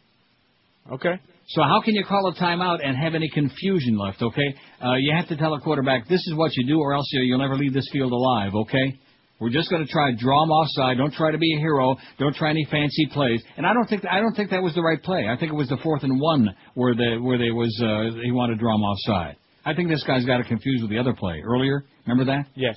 Okay. 0.93 1.15
So 1.49 1.63
how 1.63 1.81
can 1.83 1.95
you 1.95 2.05
call 2.05 2.29
a 2.29 2.35
timeout 2.35 2.79
and 2.85 2.97
have 2.97 3.15
any 3.15 3.31
confusion 3.31 3.97
left? 3.97 4.21
Okay, 4.21 4.55
uh, 4.85 4.95
you 4.95 5.15
have 5.17 5.29
to 5.29 5.37
tell 5.37 5.55
a 5.55 5.61
quarterback 5.61 6.07
this 6.09 6.21
is 6.27 6.35
what 6.35 6.51
you 6.57 6.67
do, 6.67 6.79
or 6.79 6.93
else 6.93 7.07
you- 7.13 7.23
you'll 7.23 7.39
never 7.39 7.57
leave 7.57 7.73
this 7.73 7.89
field 7.91 8.13
alive. 8.13 8.55
Okay. 8.55 8.99
We're 9.41 9.51
just 9.51 9.71
going 9.71 9.87
to 9.87 9.91
try 9.91 10.11
to 10.11 10.17
draw 10.17 10.43
him 10.43 10.51
offside. 10.51 10.99
Don't 10.99 11.15
try 11.15 11.31
to 11.31 11.39
be 11.39 11.55
a 11.55 11.59
hero. 11.61 11.97
Don't 12.19 12.35
try 12.35 12.51
any 12.51 12.65
fancy 12.65 13.07
plays. 13.07 13.41
And 13.57 13.65
I 13.65 13.73
don't 13.73 13.89
think 13.89 14.05
I 14.05 14.19
don't 14.21 14.35
think 14.35 14.51
that 14.51 14.61
was 14.63 14.75
the 14.75 14.83
right 14.83 15.01
play. 15.01 15.29
I 15.29 15.37
think 15.37 15.53
it 15.53 15.55
was 15.55 15.69
the 15.69 15.77
fourth 15.77 16.03
and 16.03 16.21
one 16.21 16.55
where 16.75 16.93
the 16.95 17.19
where 17.23 17.39
they 17.39 17.53
was 17.53 17.71
uh, 17.81 18.21
he 18.21 18.33
wanted 18.33 18.55
to 18.55 18.59
draw 18.59 18.75
him 18.75 18.83
offside. 18.83 19.37
I 19.65 19.75
think 19.75 19.91
this 19.91 20.03
guy's 20.03 20.25
got 20.25 20.41
it 20.41 20.49
confused 20.49 20.83
with 20.83 20.91
the 20.91 20.99
other 20.99 21.13
play 21.15 21.41
earlier. 21.45 21.85
Remember 22.05 22.25
that? 22.33 22.47
Yes. 22.57 22.75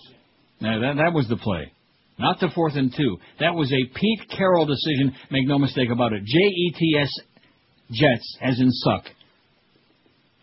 No, 0.61 0.80
that 0.80 0.98
that 0.98 1.14
was 1.14 1.28
the 1.28 1.38
play, 1.38 1.72
not 2.22 2.39
the 2.39 2.49
fourth 2.53 2.76
and 2.76 2.93
two. 2.95 3.18
That 3.39 3.53
was 3.53 3.72
a 3.72 3.85
Pete 3.93 4.22
Carroll 4.38 4.65
decision. 4.65 5.14
Make 5.30 5.48
no 5.48 5.60
mistake 5.60 5.89
about 5.91 6.14
it. 6.14 6.23
J 6.23 6.38
E 6.38 6.73
T 6.77 6.98
S 6.99 7.10
Jets, 7.91 8.38
as 8.41 8.60
in 8.60 8.69
suck. 8.72 9.06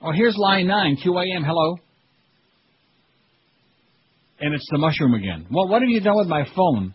Oh, 0.02 0.12
here's 0.12 0.36
line 0.36 0.66
nine. 0.66 0.96
QAM. 0.96 1.44
Hello. 1.44 1.76
And 4.40 4.54
it's 4.54 4.68
the 4.70 4.78
mushroom 4.78 5.14
again. 5.14 5.46
Well, 5.50 5.68
what 5.68 5.82
have 5.82 5.88
you 5.88 6.00
done 6.00 6.16
with 6.16 6.28
my 6.28 6.44
phone? 6.54 6.94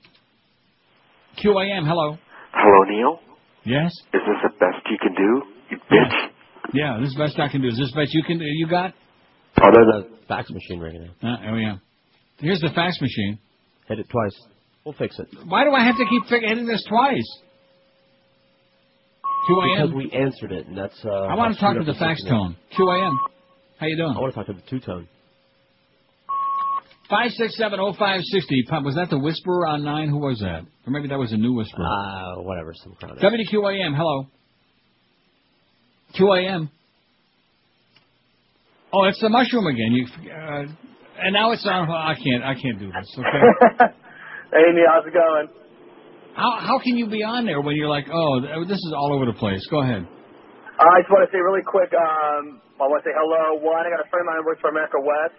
QAM. 1.43 1.85
Hello. 1.85 2.17
Hello, 2.53 2.83
Neil. 2.89 3.19
Yes. 3.65 3.91
Is 3.91 3.97
this 4.13 4.39
the 4.43 4.49
best 4.59 4.85
you 4.89 4.97
can 5.01 5.13
do? 5.15 5.41
You 5.71 5.77
bitch. 5.91 6.29
Yeah, 6.73 6.97
this 6.99 7.09
is 7.09 7.15
the 7.15 7.23
best 7.23 7.39
I 7.39 7.49
can 7.49 7.61
do. 7.61 7.67
Is 7.67 7.77
this 7.77 7.91
the 7.91 8.01
best 8.01 8.13
you 8.13 8.23
can 8.23 8.39
you 8.39 8.67
got? 8.67 8.93
Oh, 9.61 9.69
there's 9.73 10.05
a 10.05 10.27
fax 10.27 10.49
machine 10.49 10.79
ringing 10.79 11.09
now. 11.21 11.33
Uh, 11.33 11.51
oh 11.51 11.55
yeah. 11.57 11.75
Here's 12.37 12.59
the 12.59 12.69
fax 12.73 12.99
machine. 13.01 13.39
Hit 13.87 13.99
it 13.99 14.07
twice. 14.09 14.52
We'll 14.85 14.93
fix 14.93 15.17
it. 15.19 15.27
Why 15.45 15.63
do 15.63 15.71
I 15.71 15.83
have 15.85 15.95
to 15.97 16.05
keep 16.09 16.25
fi- 16.27 16.45
hitting 16.45 16.65
this 16.65 16.83
twice? 16.89 17.39
QAM. 19.49 19.75
Because 19.75 19.95
we 19.95 20.11
answered 20.11 20.51
it, 20.51 20.67
and 20.67 20.77
that's. 20.77 20.99
Uh, 21.05 21.09
I 21.09 21.35
want 21.35 21.53
to 21.53 21.59
talk 21.59 21.75
to 21.77 21.83
the 21.83 21.93
fax 21.97 22.23
tone. 22.23 22.55
QAM. 22.77 23.15
How 23.79 23.87
you 23.87 23.97
doing? 23.97 24.13
I 24.15 24.19
want 24.19 24.33
to 24.33 24.37
talk 24.37 24.47
to 24.47 24.53
the 24.53 24.61
two 24.69 24.79
tone. 24.79 25.07
Five 27.09 27.31
six 27.31 27.57
seven 27.57 27.79
oh 27.79 27.93
five 27.97 28.21
sixty. 28.23 28.65
Was 28.71 28.95
that 28.95 29.09
the 29.09 29.19
whisperer 29.19 29.67
on 29.67 29.83
nine? 29.83 30.09
Who 30.09 30.17
was 30.19 30.39
that? 30.39 30.61
Or 30.87 30.91
maybe 30.91 31.09
that 31.09 31.19
was 31.19 31.31
a 31.33 31.37
new 31.37 31.53
whisperer. 31.53 31.85
Uh, 31.85 32.41
whatever, 32.41 32.73
some 32.75 32.93
crowd. 32.93 33.17
WQAM. 33.19 33.95
Hello. 33.95 34.27
QAM. 36.17 36.69
Oh, 38.93 39.03
it's 39.05 39.19
the 39.19 39.29
mushroom 39.29 39.67
again. 39.67 39.91
You. 39.91 40.05
Uh, 40.31 40.65
and 41.19 41.33
now 41.33 41.51
it's 41.51 41.65
on. 41.65 41.89
I 41.89 42.15
can't. 42.15 42.43
I 42.43 42.53
can't 42.53 42.79
do 42.79 42.87
this. 42.91 43.17
Okay. 43.17 43.93
Neil, 44.53 44.89
how's 44.93 45.05
it 45.07 45.13
going? 45.13 45.49
how 46.33 46.57
how 46.57 46.77
can 46.81 46.97
you 46.97 47.05
be 47.05 47.21
on 47.21 47.45
there 47.45 47.61
when 47.61 47.75
you're 47.77 47.89
like, 47.89 48.09
oh, 48.09 48.41
this 48.65 48.81
is 48.81 48.93
all 48.95 49.13
over 49.13 49.25
the 49.29 49.37
place? 49.37 49.61
Go 49.69 49.81
ahead. 49.85 50.01
Uh, 50.01 50.89
I 50.89 51.05
just 51.05 51.13
want 51.13 51.21
to 51.21 51.31
say 51.31 51.37
really 51.37 51.61
quick, 51.61 51.93
um, 51.93 52.57
I 52.81 52.89
want 52.89 53.05
to 53.05 53.05
say 53.05 53.13
hello. 53.13 53.61
One, 53.61 53.85
I 53.85 53.93
got 53.93 54.01
a 54.01 54.09
friend 54.09 54.25
of 54.25 54.27
mine 54.33 54.41
who 54.41 54.45
works 54.49 54.57
for 54.57 54.73
America 54.73 54.97
West, 54.97 55.37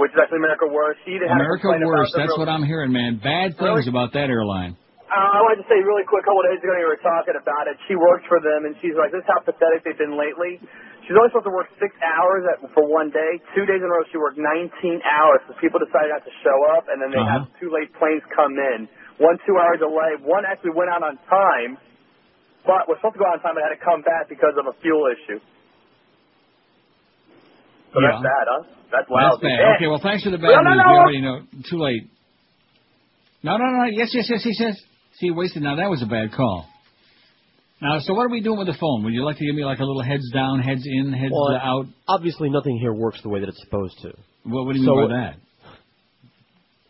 which 0.00 0.08
is 0.12 0.16
actually 0.16 0.40
America 0.40 0.64
Worst. 0.72 1.04
She 1.04 1.20
a 1.20 1.28
America 1.28 1.68
worse. 1.84 2.08
That's 2.16 2.32
real- 2.32 2.40
what 2.40 2.48
I'm 2.48 2.64
hearing, 2.64 2.88
man. 2.88 3.20
Bad 3.20 3.60
things 3.60 3.84
about 3.84 4.16
that 4.16 4.32
airline. 4.32 4.80
Uh, 5.10 5.36
I 5.36 5.42
wanted 5.42 5.66
to 5.66 5.68
say 5.68 5.76
really 5.82 6.06
quick, 6.06 6.22
a 6.22 6.26
couple 6.30 6.40
of 6.40 6.54
days 6.54 6.62
ago, 6.62 6.70
you 6.78 6.86
were 6.86 7.02
talking 7.02 7.34
about 7.34 7.66
it. 7.66 7.74
She 7.90 7.98
works 7.98 8.22
for 8.30 8.38
them, 8.38 8.64
and 8.64 8.78
she's 8.78 8.94
like, 8.94 9.10
this 9.10 9.26
is 9.26 9.28
how 9.28 9.42
pathetic 9.42 9.82
they've 9.82 9.98
been 9.98 10.14
lately. 10.14 10.62
She's 11.10 11.18
only 11.18 11.34
supposed 11.34 11.50
to 11.50 11.56
work 11.58 11.66
six 11.82 11.90
hours 12.06 12.46
at, 12.54 12.62
for 12.70 12.86
one 12.86 13.10
day. 13.10 13.42
Two 13.58 13.66
days 13.66 13.82
in 13.82 13.88
a 13.90 13.90
row, 13.90 14.06
she 14.14 14.18
worked 14.22 14.38
19 14.38 14.46
hours 15.02 15.42
because 15.42 15.58
people 15.58 15.82
decided 15.82 16.14
not 16.14 16.22
to 16.22 16.30
show 16.46 16.54
up, 16.78 16.86
and 16.86 17.02
then 17.02 17.10
they 17.10 17.18
Uh-huh. 17.18 17.50
had 17.50 17.58
two 17.58 17.66
late 17.74 17.90
planes 17.98 18.22
come 18.30 18.54
in. 18.54 18.86
One 19.18 19.34
two-hour 19.42 19.74
delay. 19.82 20.22
One 20.22 20.46
actually 20.46 20.70
went 20.78 20.86
out 20.94 21.02
on 21.02 21.18
time, 21.26 21.82
but 22.62 22.86
was 22.86 23.02
supposed 23.02 23.18
to 23.18 23.26
go 23.26 23.26
out 23.26 23.42
on 23.42 23.42
time, 23.42 23.58
but 23.58 23.66
had 23.66 23.74
to 23.74 23.82
come 23.82 24.06
back 24.06 24.30
because 24.30 24.54
of 24.54 24.70
a 24.70 24.74
fuel 24.78 25.10
issue. 25.10 25.42
So 27.90 27.98
Yeah. 27.98 28.14
that's 28.14 28.22
bad, 28.22 28.44
huh? 28.46 28.62
That's 28.94 29.08
That's 29.10 29.10
lousy. 29.10 29.50
bad. 29.50 29.66
Okay, 29.82 29.88
well, 29.90 29.98
thanks 29.98 30.22
for 30.22 30.30
the 30.30 30.38
bad 30.38 30.62
no, 30.62 30.62
news. 30.62 30.78
no. 30.78 30.92
We 30.94 30.98
already 31.02 31.20
know. 31.26 31.42
Too 31.66 31.78
late. 31.82 32.06
No, 33.42 33.56
no, 33.58 33.66
no. 33.66 33.84
Yes, 33.90 34.14
yes, 34.14 34.30
yes, 34.30 34.44
he 34.44 34.52
says. 34.54 34.78
See, 35.18 35.32
wasted. 35.34 35.62
Now, 35.66 35.74
that 35.74 35.90
was 35.90 36.02
a 36.02 36.06
bad 36.06 36.30
call. 36.30 36.66
Now, 37.82 37.98
so 38.00 38.12
what 38.12 38.26
are 38.26 38.28
we 38.28 38.40
doing 38.42 38.58
with 38.58 38.66
the 38.66 38.76
phone? 38.78 39.04
Would 39.04 39.14
you 39.14 39.24
like 39.24 39.38
to 39.38 39.46
give 39.46 39.54
me 39.54 39.64
like 39.64 39.78
a 39.78 39.84
little 39.84 40.02
heads 40.02 40.30
down, 40.32 40.60
heads 40.60 40.82
in, 40.84 41.12
heads 41.12 41.32
Well, 41.32 41.56
uh, 41.56 41.58
out? 41.58 41.86
Obviously, 42.06 42.50
nothing 42.50 42.76
here 42.78 42.92
works 42.92 43.22
the 43.22 43.30
way 43.30 43.40
that 43.40 43.48
it's 43.48 43.60
supposed 43.64 43.98
to. 44.02 44.12
What, 44.44 44.66
what 44.66 44.72
do 44.74 44.80
you 44.80 44.84
So- 44.84 44.96
mean 44.96 45.08
by 45.08 45.16
that? 45.16 45.34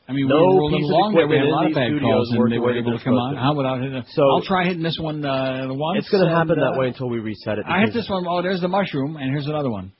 I 0.08 0.12
mean, 0.12 0.26
No 0.26 0.34
we 0.34 0.42
were 0.42 0.54
rolling 0.58 0.80
piece 0.82 0.90
of 0.90 0.90
along 0.90 1.14
there. 1.14 1.28
We 1.28 1.36
had 1.36 1.46
a 1.46 1.50
lot 1.54 1.66
of 1.66 1.74
bad 1.74 1.86
calls, 1.86 2.00
studios 2.02 2.30
and 2.30 2.38
work 2.40 2.50
they 2.50 2.56
the 2.56 2.60
were 2.62 2.72
way 2.72 2.78
able 2.78 2.98
to 2.98 3.04
come 3.04 3.14
on. 3.14 3.30
supposed 3.30 3.38
to. 3.38 3.42
How 3.46 3.54
without 3.54 3.80
hitting? 3.80 4.02
So- 4.10 4.28
I'll 4.28 4.42
try 4.42 4.64
hitting 4.66 4.82
this 4.82 4.98
one 4.98 5.24
uh, 5.24 5.68
once. 5.70 5.98
It's 6.00 6.10
going 6.10 6.26
to 6.26 6.34
happen 6.34 6.58
and, 6.58 6.62
that 6.62 6.74
uh, 6.74 6.80
way 6.80 6.88
until 6.88 7.08
we 7.08 7.20
reset 7.20 7.58
it. 7.58 7.64
I 7.68 7.82
hit 7.86 7.94
this 7.94 8.08
one. 8.10 8.26
Oh, 8.26 8.42
there's 8.42 8.60
the 8.60 8.66
mushroom, 8.66 9.14
and 9.16 9.30
here's 9.30 9.46
another 9.46 9.70
one. 9.70 9.92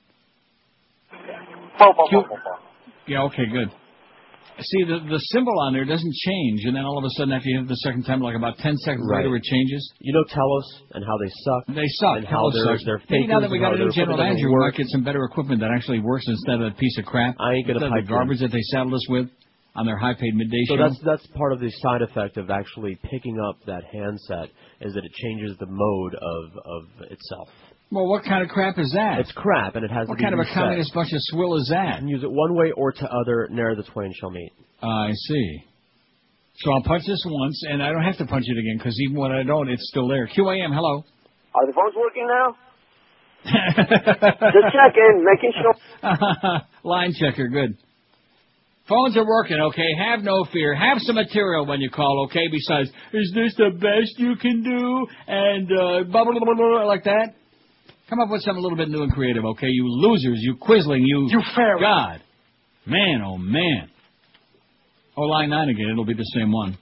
Yeah, 3.07 3.23
okay, 3.31 3.45
good. 3.49 3.71
See, 4.61 4.83
the 4.85 4.99
the 5.09 5.19
symbol 5.33 5.57
on 5.61 5.73
there 5.73 5.85
doesn't 5.85 6.13
change, 6.13 6.65
and 6.65 6.75
then 6.75 6.85
all 6.85 6.97
of 6.97 7.03
a 7.03 7.09
sudden, 7.17 7.33
after 7.33 7.49
you 7.49 7.59
hit 7.59 7.67
the 7.67 7.75
second 7.83 8.03
time, 8.03 8.21
like 8.21 8.35
about 8.35 8.57
ten 8.59 8.77
seconds 8.77 9.07
Right. 9.09 9.25
later, 9.25 9.35
it 9.35 9.43
changes. 9.43 9.81
You 9.99 10.13
know 10.13 10.23
Telos 10.29 10.67
and 10.93 11.03
how 11.03 11.17
they 11.17 11.29
suck. 11.43 11.75
They 11.75 11.87
suck. 11.99 12.17
And 12.17 12.25
how 12.27 12.49
Telos 12.49 12.53
they're, 12.53 12.75
sucks. 12.77 12.85
they're 12.85 13.01
Maybe 13.09 13.27
now 13.27 13.39
that 13.41 13.49
we 13.51 13.59
got 13.59 13.73
a 13.73 13.77
new 13.77 13.91
general 13.91 14.17
manager, 14.17 14.49
we 14.49 14.55
might 14.57 14.75
get 14.75 14.87
some 14.87 15.03
better 15.03 15.23
equipment 15.25 15.61
that 15.61 15.71
actually 15.71 15.99
works 15.99 16.25
instead 16.27 16.61
of 16.61 16.73
a 16.73 16.75
piece 16.77 16.97
of 16.97 17.05
crap. 17.05 17.35
I 17.39 17.53
ain't 17.55 17.67
gonna 17.67 17.79
pipe 17.89 18.05
the 18.05 18.09
garbage 18.09 18.39
that 18.39 18.51
they 18.51 18.61
saddled 18.71 18.93
us 18.93 19.07
with 19.09 19.27
on 19.73 19.85
their 19.85 19.97
high-paid 19.97 20.35
midday 20.35 20.63
So 20.67 20.75
show. 20.75 20.83
that's 20.83 20.99
that's 21.05 21.27
part 21.27 21.53
of 21.53 21.59
the 21.59 21.71
side 21.71 22.01
effect 22.01 22.37
of 22.37 22.49
actually 22.51 22.99
picking 23.09 23.39
up 23.39 23.57
that 23.67 23.83
handset 23.91 24.49
is 24.81 24.93
that 24.93 25.05
it 25.05 25.11
changes 25.13 25.55
the 25.59 25.67
mode 25.67 26.13
of 26.15 26.45
of 26.65 27.11
itself. 27.11 27.49
Well, 27.91 28.07
what 28.07 28.23
kind 28.23 28.41
of 28.41 28.49
crap 28.49 28.79
is 28.79 28.91
that? 28.95 29.19
It's 29.19 29.31
crap, 29.33 29.75
and 29.75 29.83
it 29.83 29.91
has 29.91 30.07
what 30.07 30.15
to 30.15 30.17
be 30.17 30.23
kind 30.23 30.33
of 30.33 30.39
a 30.39 30.53
communist 30.53 30.93
bunch 30.93 31.11
of 31.11 31.19
swill 31.29 31.55
is 31.57 31.67
You 31.69 31.75
that? 31.75 31.99
can 31.99 32.07
use 32.07 32.23
it 32.23 32.31
one 32.31 32.55
way 32.55 32.71
or 32.71 32.91
to 32.91 33.05
other. 33.05 33.47
Ne'er 33.51 33.75
the 33.75 33.83
twain 33.83 34.13
shall 34.19 34.31
meet. 34.31 34.51
I 34.81 35.11
see. 35.13 35.63
So 36.55 36.71
I'll 36.71 36.83
punch 36.83 37.03
this 37.07 37.23
once, 37.25 37.63
and 37.69 37.81
I 37.83 37.91
don't 37.91 38.03
have 38.03 38.17
to 38.17 38.25
punch 38.25 38.45
it 38.47 38.57
again 38.57 38.77
because 38.77 38.97
even 39.01 39.17
when 39.17 39.31
I 39.31 39.43
don't, 39.43 39.69
it's 39.69 39.87
still 39.89 40.07
there. 40.07 40.27
QAM, 40.27 40.73
hello. 40.73 41.03
Are 41.53 41.67
the 41.67 41.73
phones 41.73 41.95
working 41.95 42.27
now? 42.27 42.55
Just 43.43 44.69
checking, 44.71 45.25
making 45.25 45.51
sure. 45.59 46.61
Line 46.83 47.13
checker, 47.19 47.47
good. 47.47 47.75
Phones 48.87 49.15
are 49.17 49.25
working, 49.25 49.57
okay? 49.59 49.87
Have 49.97 50.21
no 50.21 50.45
fear. 50.51 50.75
Have 50.75 50.97
some 50.99 51.15
material 51.15 51.65
when 51.65 51.79
you 51.81 51.89
call, 51.89 52.27
okay? 52.29 52.47
Besides, 52.51 52.89
is 53.13 53.31
this 53.33 53.55
the 53.57 53.71
best 53.73 54.17
you 54.17 54.35
can 54.35 54.63
do? 54.63 55.07
And 55.27 55.67
uh, 55.71 56.03
blah, 56.11 56.23
blah, 56.23 56.33
blah, 56.33 56.45
blah, 56.45 56.55
blah, 56.55 56.85
like 56.85 57.03
that. 57.05 57.33
Come 58.11 58.19
up 58.19 58.29
with 58.29 58.41
something 58.41 58.59
a 58.59 58.61
little 58.61 58.77
bit 58.77 58.89
new 58.89 59.03
and 59.03 59.13
creative, 59.13 59.45
okay? 59.45 59.69
You 59.69 59.85
losers, 59.87 60.39
you 60.41 60.57
quizzling, 60.59 61.01
you... 61.03 61.29
You 61.29 61.41
fairy. 61.55 61.79
God. 61.79 62.21
Man, 62.85 63.21
oh 63.25 63.37
man. 63.37 63.89
Oh, 65.15 65.21
line 65.21 65.49
9 65.49 65.69
again. 65.69 65.87
It'll 65.89 66.03
be 66.03 66.13
the 66.13 66.29
same 66.35 66.51
one. 66.51 66.77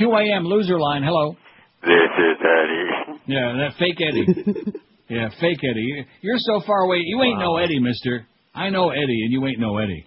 QAM, 0.00 0.44
loser 0.44 0.78
line. 0.78 1.02
Hello. 1.02 1.36
This 1.82 1.90
is 1.90 2.38
Eddie. 2.38 3.18
Yeah, 3.26 3.52
that 3.56 3.70
fake 3.80 4.00
Eddie. 4.00 4.78
yeah, 5.08 5.28
fake 5.40 5.58
Eddie. 5.68 6.06
You're 6.20 6.38
so 6.38 6.60
far 6.64 6.82
away. 6.82 6.98
You 7.04 7.20
ain't 7.22 7.40
no 7.40 7.56
Eddie, 7.56 7.80
mister. 7.80 8.24
I 8.54 8.70
know 8.70 8.90
Eddie, 8.90 9.22
and 9.24 9.32
you 9.32 9.44
ain't 9.44 9.58
no 9.58 9.78
Eddie. 9.78 10.06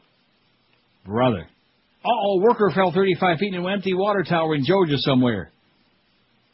Brother. 1.06 1.46
Uh-oh, 2.06 2.40
worker 2.40 2.72
fell 2.74 2.94
35 2.94 3.38
feet 3.38 3.54
into 3.54 3.68
an 3.68 3.74
empty 3.74 3.94
water 3.94 4.24
tower 4.24 4.56
in 4.56 4.64
Georgia 4.64 4.96
somewhere. 5.00 5.52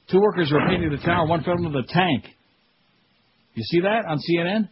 Two 0.09 0.19
workers 0.19 0.51
were 0.51 0.67
painting 0.67 0.89
the 0.89 0.97
tower. 1.05 1.27
One 1.27 1.43
fell 1.43 1.57
into 1.57 1.69
the 1.69 1.87
tank. 1.87 2.25
You 3.55 3.63
see 3.63 3.81
that 3.81 4.05
on 4.07 4.17
CNN? 4.19 4.69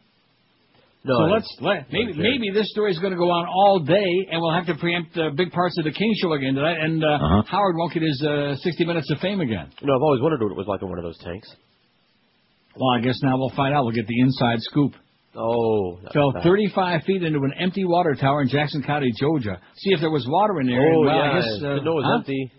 No, 1.03 1.15
so 1.15 1.23
let's 1.31 1.47
let 1.61 1.88
maybe 1.93 2.11
Okay. 2.11 2.22
maybe 2.22 2.51
this 2.53 2.69
story 2.72 2.91
is 2.91 2.99
going 2.99 3.14
to 3.14 3.18
go 3.18 3.31
on 3.31 3.47
all 3.47 3.80
day, 3.80 4.27
and 4.31 4.41
we'll 4.41 4.53
have 4.53 4.65
to 4.68 4.76
preempt 4.76 5.18
uh, 5.18 5.30
big 5.35 5.49
parts 5.51 5.77
of 5.80 5.85
the 5.85 5.91
King 5.91 6.14
Show 6.22 6.34
again 6.34 6.56
tonight, 6.56 6.77
and 6.77 7.03
uh, 7.03 7.07
Uh-huh. 7.07 7.43
Howard 7.47 7.76
won't 7.77 7.93
get 7.93 8.03
his 8.03 8.22
uh, 8.22 8.56
60 8.57 8.85
minutes 8.85 9.10
of 9.11 9.19
fame 9.19 9.39
again. 9.39 9.69
No, 9.81 9.95
I've 9.95 10.01
always 10.01 10.22
wondered 10.22 10.41
what 10.43 10.51
it 10.51 10.57
was 10.57 10.68
like 10.68 10.81
in 10.81 10.89
one 10.89 10.97
of 10.97 11.03
those 11.06 11.18
tanks. 11.19 11.47
Well, 12.76 12.89
I 12.97 13.01
guess 13.01 13.18
now 13.23 13.38
we'll 13.38 13.56
find 13.56 13.73
out. 13.73 13.84
We'll 13.85 13.95
get 13.95 14.07
the 14.07 14.19
inside 14.19 14.60
scoop. 14.61 14.93
Oh. 15.35 15.99
Fell 16.14 16.31
that- 16.34 16.43
35 16.43 17.03
feet 17.03 17.23
into 17.23 17.39
an 17.39 17.53
empty 17.57 17.85
water 17.85 18.15
tower 18.15 18.41
in 18.41 18.49
Jackson 18.49 18.84
County, 18.84 19.11
Georgia. 19.19 19.60
See 19.77 19.91
if 19.93 20.01
there 20.01 20.10
was 20.11 20.26
water 20.27 20.60
in 20.60 20.68
there. 20.68 20.81
Oh, 20.81 20.97
and, 20.99 21.06
well, 21.06 21.15
yeah. 21.15 21.31
I 21.31 21.35
guess, 21.35 21.47
uh, 21.64 21.73
Didn't 21.76 21.88
it 21.88 21.91
was 21.95 22.03
huh? 22.06 22.15
empty. 22.18 22.51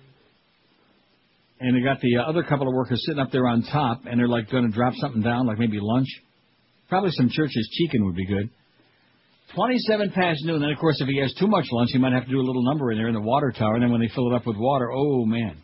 And 1.60 1.76
they 1.76 1.84
got 1.84 2.00
the 2.00 2.16
uh, 2.16 2.22
other 2.22 2.42
couple 2.42 2.66
of 2.66 2.74
workers 2.74 3.02
sitting 3.06 3.20
up 3.20 3.30
there 3.30 3.46
on 3.46 3.62
top, 3.62 4.06
and 4.06 4.18
they're 4.18 4.28
like 4.28 4.50
going 4.50 4.64
to 4.64 4.74
drop 4.74 4.94
something 4.96 5.20
down, 5.20 5.46
like 5.46 5.58
maybe 5.58 5.78
lunch. 5.80 6.08
Probably 6.88 7.10
some 7.12 7.28
church's 7.30 7.68
chicken 7.78 8.06
would 8.06 8.16
be 8.16 8.26
good. 8.26 8.50
27 9.54 10.12
past 10.12 10.40
noon. 10.44 10.60
Then, 10.60 10.70
of 10.70 10.78
course, 10.78 11.00
if 11.00 11.08
he 11.08 11.18
has 11.20 11.34
too 11.38 11.48
much 11.48 11.66
lunch, 11.70 11.90
he 11.92 11.98
might 11.98 12.12
have 12.12 12.24
to 12.24 12.30
do 12.30 12.40
a 12.40 12.46
little 12.46 12.64
number 12.64 12.90
in 12.92 12.98
there 12.98 13.08
in 13.08 13.14
the 13.14 13.20
water 13.20 13.52
tower. 13.56 13.74
And 13.74 13.82
then 13.82 13.90
when 13.90 14.00
they 14.00 14.10
fill 14.14 14.32
it 14.32 14.34
up 14.34 14.46
with 14.46 14.56
water, 14.56 14.90
oh 14.90 15.24
man, 15.24 15.56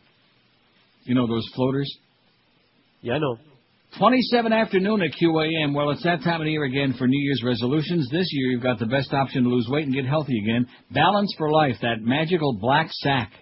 you 1.05 1.15
know 1.15 1.27
those 1.27 1.49
floaters. 1.55 1.91
Yeah, 3.01 3.15
I 3.15 3.19
know. 3.19 3.39
27 3.99 4.53
afternoon 4.53 5.01
at 5.03 5.13
QAM. 5.13 5.75
Well, 5.75 5.91
it's 5.91 6.03
that 6.03 6.23
time 6.23 6.41
of 6.41 6.45
the 6.45 6.51
year 6.51 6.65
again 6.65 6.95
for 6.99 7.07
New 7.07 7.23
Year's 7.23 7.43
resolutions. 7.45 8.09
This 8.11 8.29
year, 8.33 8.51
you've 8.51 8.63
got 8.63 8.79
the 8.79 8.87
best 8.87 9.13
option 9.13 9.45
to 9.45 9.49
lose 9.49 9.67
weight 9.71 9.87
and 9.87 9.95
get 9.95 10.05
healthy 10.05 10.39
again. 10.43 10.67
Balance 10.91 11.35
for 11.39 11.51
Life, 11.51 11.77
that 11.83 12.01
magical 12.01 12.53
black 12.61 12.89
sack. 12.91 13.33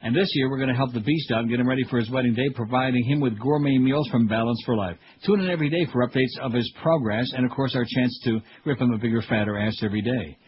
And 0.00 0.14
this 0.14 0.30
year, 0.34 0.48
we're 0.48 0.58
going 0.58 0.68
to 0.68 0.76
help 0.76 0.92
the 0.92 1.00
beast 1.00 1.30
out 1.32 1.40
and 1.40 1.50
get 1.50 1.58
him 1.58 1.68
ready 1.68 1.84
for 1.90 1.98
his 1.98 2.10
wedding 2.10 2.34
day, 2.34 2.48
providing 2.54 3.04
him 3.04 3.20
with 3.20 3.38
gourmet 3.38 3.78
meals 3.78 4.08
from 4.10 4.28
Balance 4.28 4.62
for 4.64 4.76
Life. 4.76 4.96
Tune 5.26 5.40
in 5.40 5.50
every 5.50 5.68
day 5.68 5.86
for 5.92 6.06
updates 6.06 6.38
of 6.40 6.52
his 6.52 6.72
progress 6.82 7.32
and, 7.34 7.44
of 7.44 7.50
course, 7.50 7.74
our 7.74 7.84
chance 7.84 8.20
to 8.24 8.40
rip 8.64 8.80
him 8.80 8.92
a 8.92 8.98
bigger, 8.98 9.22
fatter 9.22 9.58
ass 9.58 9.80
every 9.82 10.02
day. 10.02 10.38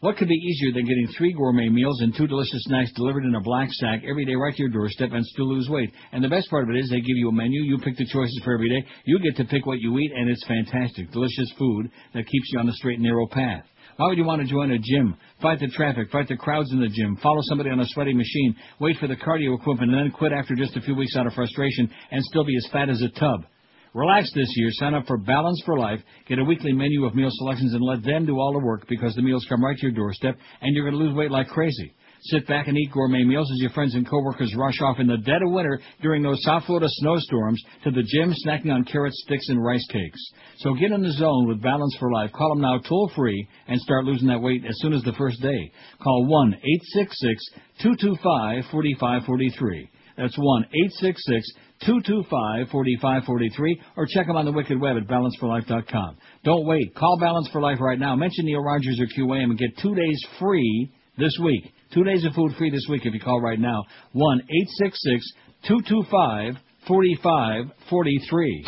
What 0.00 0.16
could 0.16 0.28
be 0.28 0.34
easier 0.34 0.72
than 0.72 0.86
getting 0.86 1.08
three 1.18 1.34
gourmet 1.34 1.68
meals 1.68 2.00
and 2.00 2.14
two 2.16 2.26
delicious 2.26 2.64
snacks 2.64 2.90
delivered 2.94 3.24
in 3.24 3.34
a 3.34 3.40
black 3.40 3.68
sack 3.70 4.02
every 4.08 4.24
day 4.24 4.34
right 4.34 4.54
to 4.54 4.62
your 4.62 4.70
doorstep 4.70 5.10
and 5.12 5.26
still 5.26 5.52
lose 5.52 5.68
weight? 5.68 5.92
And 6.12 6.24
the 6.24 6.28
best 6.28 6.48
part 6.48 6.64
of 6.64 6.70
it 6.70 6.78
is 6.78 6.88
they 6.88 7.00
give 7.00 7.18
you 7.18 7.28
a 7.28 7.32
menu. 7.32 7.62
You 7.62 7.76
pick 7.78 7.98
the 7.98 8.06
choices 8.06 8.40
for 8.42 8.54
every 8.54 8.70
day. 8.70 8.86
You 9.04 9.18
get 9.18 9.36
to 9.36 9.44
pick 9.44 9.66
what 9.66 9.80
you 9.80 9.98
eat, 9.98 10.12
and 10.14 10.30
it's 10.30 10.46
fantastic. 10.46 11.10
Delicious 11.10 11.52
food 11.58 11.90
that 12.14 12.26
keeps 12.26 12.50
you 12.50 12.60
on 12.60 12.66
the 12.66 12.72
straight 12.72 12.94
and 12.94 13.04
narrow 13.04 13.26
path. 13.26 13.64
Why 14.00 14.06
would 14.06 14.16
you 14.16 14.24
want 14.24 14.40
to 14.40 14.48
join 14.48 14.70
a 14.70 14.78
gym? 14.78 15.14
Fight 15.42 15.60
the 15.60 15.68
traffic, 15.68 16.10
fight 16.10 16.26
the 16.26 16.34
crowds 16.34 16.72
in 16.72 16.80
the 16.80 16.88
gym, 16.88 17.18
follow 17.22 17.42
somebody 17.42 17.68
on 17.68 17.80
a 17.80 17.84
sweaty 17.88 18.14
machine, 18.14 18.56
wait 18.78 18.96
for 18.96 19.06
the 19.06 19.14
cardio 19.14 19.54
equipment, 19.54 19.92
and 19.92 20.06
then 20.06 20.10
quit 20.10 20.32
after 20.32 20.54
just 20.54 20.74
a 20.74 20.80
few 20.80 20.94
weeks 20.94 21.14
out 21.18 21.26
of 21.26 21.34
frustration 21.34 21.90
and 22.10 22.24
still 22.24 22.42
be 22.42 22.56
as 22.56 22.66
fat 22.72 22.88
as 22.88 23.02
a 23.02 23.10
tub. 23.20 23.44
Relax 23.92 24.32
this 24.34 24.50
year. 24.56 24.70
Sign 24.70 24.94
up 24.94 25.06
for 25.06 25.18
Balance 25.18 25.62
for 25.66 25.78
Life. 25.78 26.00
Get 26.26 26.38
a 26.38 26.44
weekly 26.44 26.72
menu 26.72 27.04
of 27.04 27.14
meal 27.14 27.28
selections 27.30 27.74
and 27.74 27.82
let 27.82 28.02
them 28.02 28.24
do 28.24 28.38
all 28.38 28.54
the 28.54 28.64
work 28.64 28.88
because 28.88 29.14
the 29.16 29.20
meals 29.20 29.44
come 29.50 29.62
right 29.62 29.76
to 29.76 29.82
your 29.82 29.94
doorstep 29.94 30.38
and 30.62 30.74
you're 30.74 30.88
going 30.88 30.98
to 30.98 31.06
lose 31.06 31.14
weight 31.14 31.30
like 31.30 31.48
crazy. 31.48 31.92
Sit 32.24 32.46
back 32.46 32.68
and 32.68 32.76
eat 32.76 32.92
gourmet 32.92 33.24
meals 33.24 33.50
as 33.50 33.60
your 33.60 33.70
friends 33.70 33.94
and 33.94 34.08
coworkers 34.08 34.54
rush 34.54 34.80
off 34.82 34.98
in 34.98 35.06
the 35.06 35.16
dead 35.16 35.42
of 35.42 35.50
winter 35.50 35.80
during 36.02 36.22
those 36.22 36.42
South 36.42 36.64
Florida 36.64 36.86
snowstorms 36.88 37.62
to 37.84 37.90
the 37.90 38.02
gym 38.02 38.34
snacking 38.44 38.72
on 38.72 38.84
carrot 38.84 39.14
sticks 39.14 39.48
and 39.48 39.64
rice 39.64 39.86
cakes. 39.90 40.20
So 40.58 40.74
get 40.74 40.92
in 40.92 41.02
the 41.02 41.12
zone 41.12 41.48
with 41.48 41.62
Balance 41.62 41.96
for 41.98 42.12
Life. 42.12 42.30
Call 42.32 42.50
them 42.50 42.60
now 42.60 42.78
toll 42.78 43.10
free 43.16 43.48
and 43.68 43.80
start 43.80 44.04
losing 44.04 44.28
that 44.28 44.42
weight 44.42 44.64
as 44.68 44.76
soon 44.80 44.92
as 44.92 45.02
the 45.02 45.14
first 45.14 45.40
day. 45.40 45.72
Call 46.02 46.26
1 46.26 46.54
866 46.54 47.44
225 47.82 48.64
4543. 48.70 49.90
That's 50.18 50.36
1 50.36 50.62
866 50.64 51.48
225 51.86 52.68
4543 52.68 53.82
or 53.96 54.06
check 54.06 54.26
them 54.26 54.36
on 54.36 54.44
the 54.44 54.52
wicked 54.52 54.78
web 54.78 54.98
at 54.98 55.08
balanceforlife.com. 55.08 56.18
Don't 56.44 56.66
wait. 56.66 56.94
Call 56.94 57.18
Balance 57.18 57.48
for 57.50 57.62
Life 57.62 57.80
right 57.80 57.98
now. 57.98 58.14
Mention 58.14 58.44
Neil 58.44 58.60
Rogers 58.60 59.00
or 59.00 59.06
QAM 59.06 59.44
and 59.44 59.58
get 59.58 59.78
two 59.78 59.94
days 59.94 60.22
free 60.38 60.92
this 61.16 61.38
week. 61.42 61.72
Two 61.92 62.04
days 62.04 62.24
of 62.24 62.32
food 62.34 62.52
free 62.56 62.70
this 62.70 62.86
week 62.88 63.04
if 63.04 63.12
you 63.12 63.20
call 63.20 63.40
right 63.40 63.58
now. 63.58 63.82
1 64.12 64.40
866 64.42 65.32
225 65.66 66.54
4543. 66.86 68.64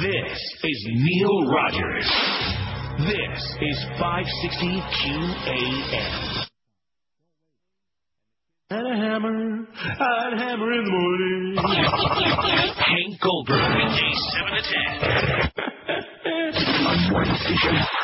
This 0.00 0.40
is 0.64 0.88
Neil 0.88 1.46
Rogers. 1.46 2.08
This 3.04 3.42
is 3.60 3.78
560 4.00 4.80
QAM. 4.80 6.46
Had 8.70 8.86
a 8.86 8.96
hammer, 8.96 9.68
I 9.76 10.24
had 10.24 10.32
a 10.32 10.36
hammer 10.38 10.72
in 10.72 10.84
the 10.84 10.90
morning. 10.90 11.56
Hank 11.60 13.20
Goldberg. 13.20 13.60
Weekdays 13.76 14.20
7 14.32 14.56
to 14.56 14.62
10. 14.62 15.84
On 16.86 17.12
one 17.12 17.28
station. 17.36 18.03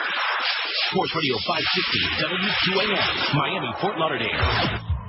Sports 0.91 1.15
Radio 1.15 1.39
560 1.39 2.03
WQAM. 2.19 3.35
Miami, 3.39 3.71
Fort 3.81 3.97
Lauderdale. 3.97 5.00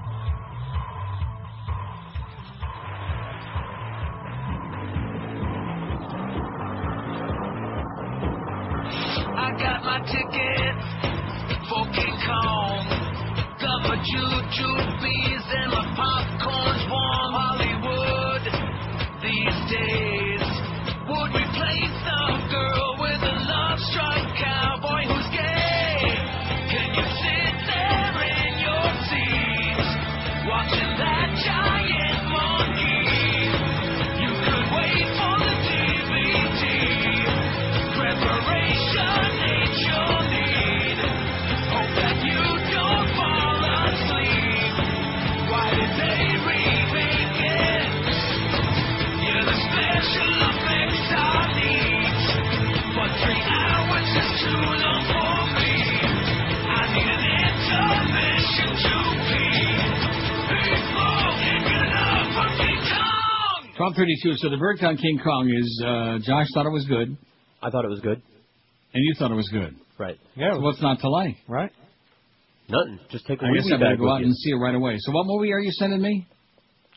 Kong. 63.82 63.94
1232. 63.98 64.38
So 64.38 64.50
the 64.50 64.58
verdict 64.58 64.84
on 64.86 64.98
King 64.98 65.20
Kong 65.24 65.50
is 65.50 65.84
uh, 65.86 66.20
Josh 66.22 66.48
thought 66.54 66.66
it 66.66 66.72
was 66.72 66.86
good. 66.86 67.18
I 67.62 67.70
thought 67.70 67.86
it 67.86 67.90
was 67.90 68.00
good. 68.00 68.22
And 68.94 69.02
you 69.04 69.14
thought 69.18 69.32
it 69.32 69.36
was 69.36 69.50
good. 69.50 69.76
Right. 69.98 70.18
Yeah. 70.36 70.54
So 70.54 70.60
what's 70.62 70.82
not 70.82 71.00
to 71.02 71.10
like? 71.10 71.36
Right. 71.48 71.72
Nothing. 72.70 73.00
Just 73.10 73.26
take 73.28 73.42
a 73.42 73.46
I 73.46 73.52
wee 73.52 73.58
guess 73.58 73.66
wee 73.66 73.74
I 73.74 73.78
better 73.78 73.92
bag 73.92 74.00
go 74.00 74.10
out 74.12 74.20
you. 74.22 74.28
and 74.28 74.36
see 74.36 74.52
it 74.52 74.56
right 74.56 74.76
away. 74.76 74.96
So 75.00 75.12
what 75.12 75.26
movie 75.26 75.52
are 75.52 75.60
you 75.60 75.72
sending 75.72 76.02
me? 76.02 76.28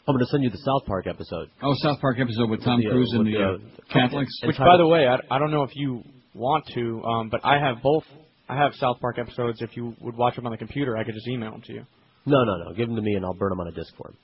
I'm 0.07 0.15
going 0.15 0.25
to 0.25 0.31
send 0.31 0.45
you 0.45 0.51
the 0.51 0.59
South 0.59 0.85
Park 0.87 1.07
episode. 1.07 1.49
Oh, 1.63 1.73
South 1.77 2.01
Park 2.01 2.19
episode 2.21 2.51
with 2.51 2.63
Tom 2.63 2.81
the, 2.81 2.89
uh, 2.89 2.93
Cruise 2.93 3.11
and 3.13 3.25
with 3.25 3.33
the, 3.33 3.39
the, 3.39 3.45
uh, 3.45 3.53
uh, 3.53 3.93
Catholics. 3.93 4.33
Which, 4.45 4.59
by 4.59 4.77
the 4.77 4.87
way, 4.87 5.07
I, 5.07 5.17
I 5.35 5.39
don't 5.39 5.51
know 5.51 5.63
if 5.63 5.75
you 5.75 6.03
want 6.35 6.67
to, 6.75 7.03
um, 7.05 7.29
but 7.31 7.41
I 7.45 7.59
have 7.59 7.83
both. 7.83 8.05
I 8.47 8.57
have 8.57 8.75
South 8.75 9.01
Park 9.01 9.19
episodes. 9.19 9.63
If 9.63 9.75
you 9.77 9.95
would 10.01 10.17
watch 10.17 10.37
them 10.37 10.45
on 10.45 10.53
the 10.53 10.59
computer, 10.59 10.97
I 10.99 11.05
could 11.05 11.15
just 11.15 11.27
email 11.27 11.53
them 11.53 11.63
to 11.63 11.73
you. 11.73 11.87
No, 12.27 12.45
no, 12.45 12.65
no. 12.65 12.75
Give 12.75 12.87
them 12.87 12.97
to 12.97 13.03
me 13.03 13.15
and 13.15 13.25
I'll 13.25 13.35
burn 13.35 13.51
them 13.51 13.61
on 13.61 13.69
a 13.69 13.73
disc 13.73 13.95
for 13.97 14.09
him. 14.09 14.17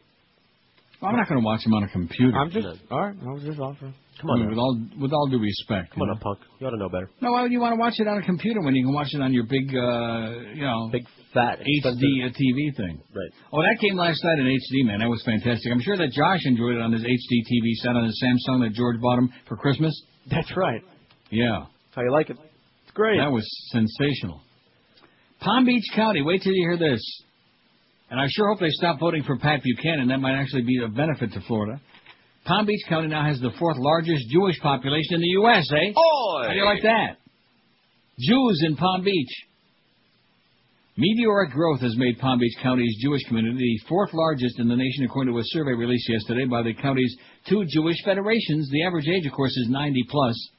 I'm 1.02 1.16
not 1.16 1.28
going 1.28 1.40
to 1.40 1.44
watch 1.44 1.64
him 1.64 1.72
on 1.72 1.82
a 1.84 1.88
computer. 1.88 2.36
I'm 2.36 2.50
just 2.50 2.66
all 2.90 3.00
right. 3.00 3.16
I 3.16 3.32
was 3.32 3.42
just 3.42 3.58
offering. 3.58 3.94
Come 4.20 4.30
on, 4.30 4.36
I 4.36 4.40
mean, 4.40 4.50
with 4.50 4.58
all 4.58 4.76
with 5.00 5.12
all 5.12 5.28
due 5.28 5.40
respect. 5.40 5.94
Come 5.94 6.02
on, 6.02 6.08
you 6.08 6.14
now, 6.14 6.20
know? 6.20 6.20
punk. 6.22 6.38
You 6.60 6.66
ought 6.66 6.70
to 6.70 6.76
know 6.76 6.88
better. 6.90 7.08
No, 7.22 7.32
why 7.32 7.42
would 7.42 7.52
you 7.52 7.60
want 7.60 7.72
to 7.72 7.80
watch 7.80 7.94
it 7.96 8.06
on 8.06 8.18
a 8.18 8.22
computer 8.22 8.60
when 8.60 8.74
you 8.74 8.84
can 8.84 8.92
watch 8.92 9.08
it 9.14 9.20
on 9.22 9.32
your 9.32 9.44
big, 9.44 9.72
uh, 9.72 10.52
you 10.52 10.60
know, 10.60 10.90
big 10.92 11.06
fat 11.32 11.60
HD 11.60 12.04
TV 12.28 12.76
thing? 12.76 13.00
Right. 13.16 13.32
Oh, 13.50 13.62
that 13.62 13.80
came 13.80 13.96
last 13.96 14.22
night 14.22 14.38
in 14.40 14.44
HD, 14.44 14.84
man. 14.84 15.00
That 15.00 15.08
was 15.08 15.22
fantastic. 15.24 15.72
I'm 15.72 15.80
sure 15.80 15.96
that 15.96 16.12
Josh 16.12 16.40
enjoyed 16.44 16.76
it 16.76 16.82
on 16.82 16.92
his 16.92 17.02
HD 17.02 17.32
TV 17.48 17.72
set 17.80 17.96
on 17.96 18.04
his 18.04 18.20
Samsung 18.20 18.60
that 18.68 18.74
George 18.74 19.00
bought 19.00 19.18
him 19.18 19.32
for 19.48 19.56
Christmas. 19.56 19.96
That's 20.30 20.54
right. 20.54 20.82
Yeah. 21.30 21.64
How 21.94 22.02
you 22.02 22.12
like 22.12 22.28
it? 22.28 22.36
It's 22.84 22.92
great. 22.92 23.18
That 23.18 23.32
was 23.32 23.48
sensational. 23.72 24.42
Palm 25.40 25.64
Beach 25.64 25.84
County. 25.94 26.20
Wait 26.20 26.42
till 26.42 26.52
you 26.52 26.68
hear 26.68 26.76
this. 26.76 27.00
And 28.10 28.20
I 28.20 28.26
sure 28.28 28.48
hope 28.48 28.60
they 28.60 28.70
stop 28.70 28.98
voting 28.98 29.22
for 29.22 29.38
Pat 29.38 29.62
Buchanan. 29.62 30.08
That 30.08 30.18
might 30.18 30.34
actually 30.34 30.62
be 30.62 30.82
a 30.84 30.88
benefit 30.88 31.32
to 31.32 31.40
Florida. 31.42 31.80
Palm 32.44 32.66
Beach 32.66 32.82
County 32.88 33.06
now 33.08 33.24
has 33.24 33.38
the 33.40 33.52
fourth 33.58 33.78
largest 33.78 34.28
Jewish 34.30 34.58
population 34.60 35.14
in 35.14 35.20
the 35.20 35.28
U.S., 35.28 35.70
eh? 35.70 35.90
Oi! 35.90 36.42
How 36.42 36.48
do 36.52 36.58
you 36.58 36.64
like 36.64 36.82
that? 36.82 37.18
Jews 38.18 38.62
in 38.66 38.74
Palm 38.76 39.04
Beach. 39.04 39.30
Meteoric 40.96 41.52
growth 41.52 41.80
has 41.80 41.96
made 41.96 42.18
Palm 42.18 42.40
Beach 42.40 42.56
County's 42.62 42.96
Jewish 43.00 43.22
community 43.28 43.58
the 43.58 43.78
fourth 43.88 44.10
largest 44.12 44.58
in 44.58 44.66
the 44.68 44.76
nation, 44.76 45.04
according 45.04 45.32
to 45.32 45.38
a 45.38 45.44
survey 45.44 45.72
released 45.72 46.10
yesterday 46.10 46.46
by 46.46 46.62
the 46.62 46.74
county's 46.74 47.16
two 47.48 47.64
Jewish 47.68 48.02
federations. 48.04 48.68
The 48.70 48.84
average 48.84 49.08
age, 49.08 49.24
of 49.26 49.32
course, 49.32 49.56
is 49.56 49.68
90 49.70 50.04
plus. 50.10 50.50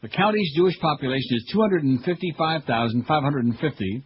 The 0.00 0.08
county's 0.08 0.50
Jewish 0.56 0.80
population 0.80 1.36
is 1.36 1.44
255,550, 1.52 4.02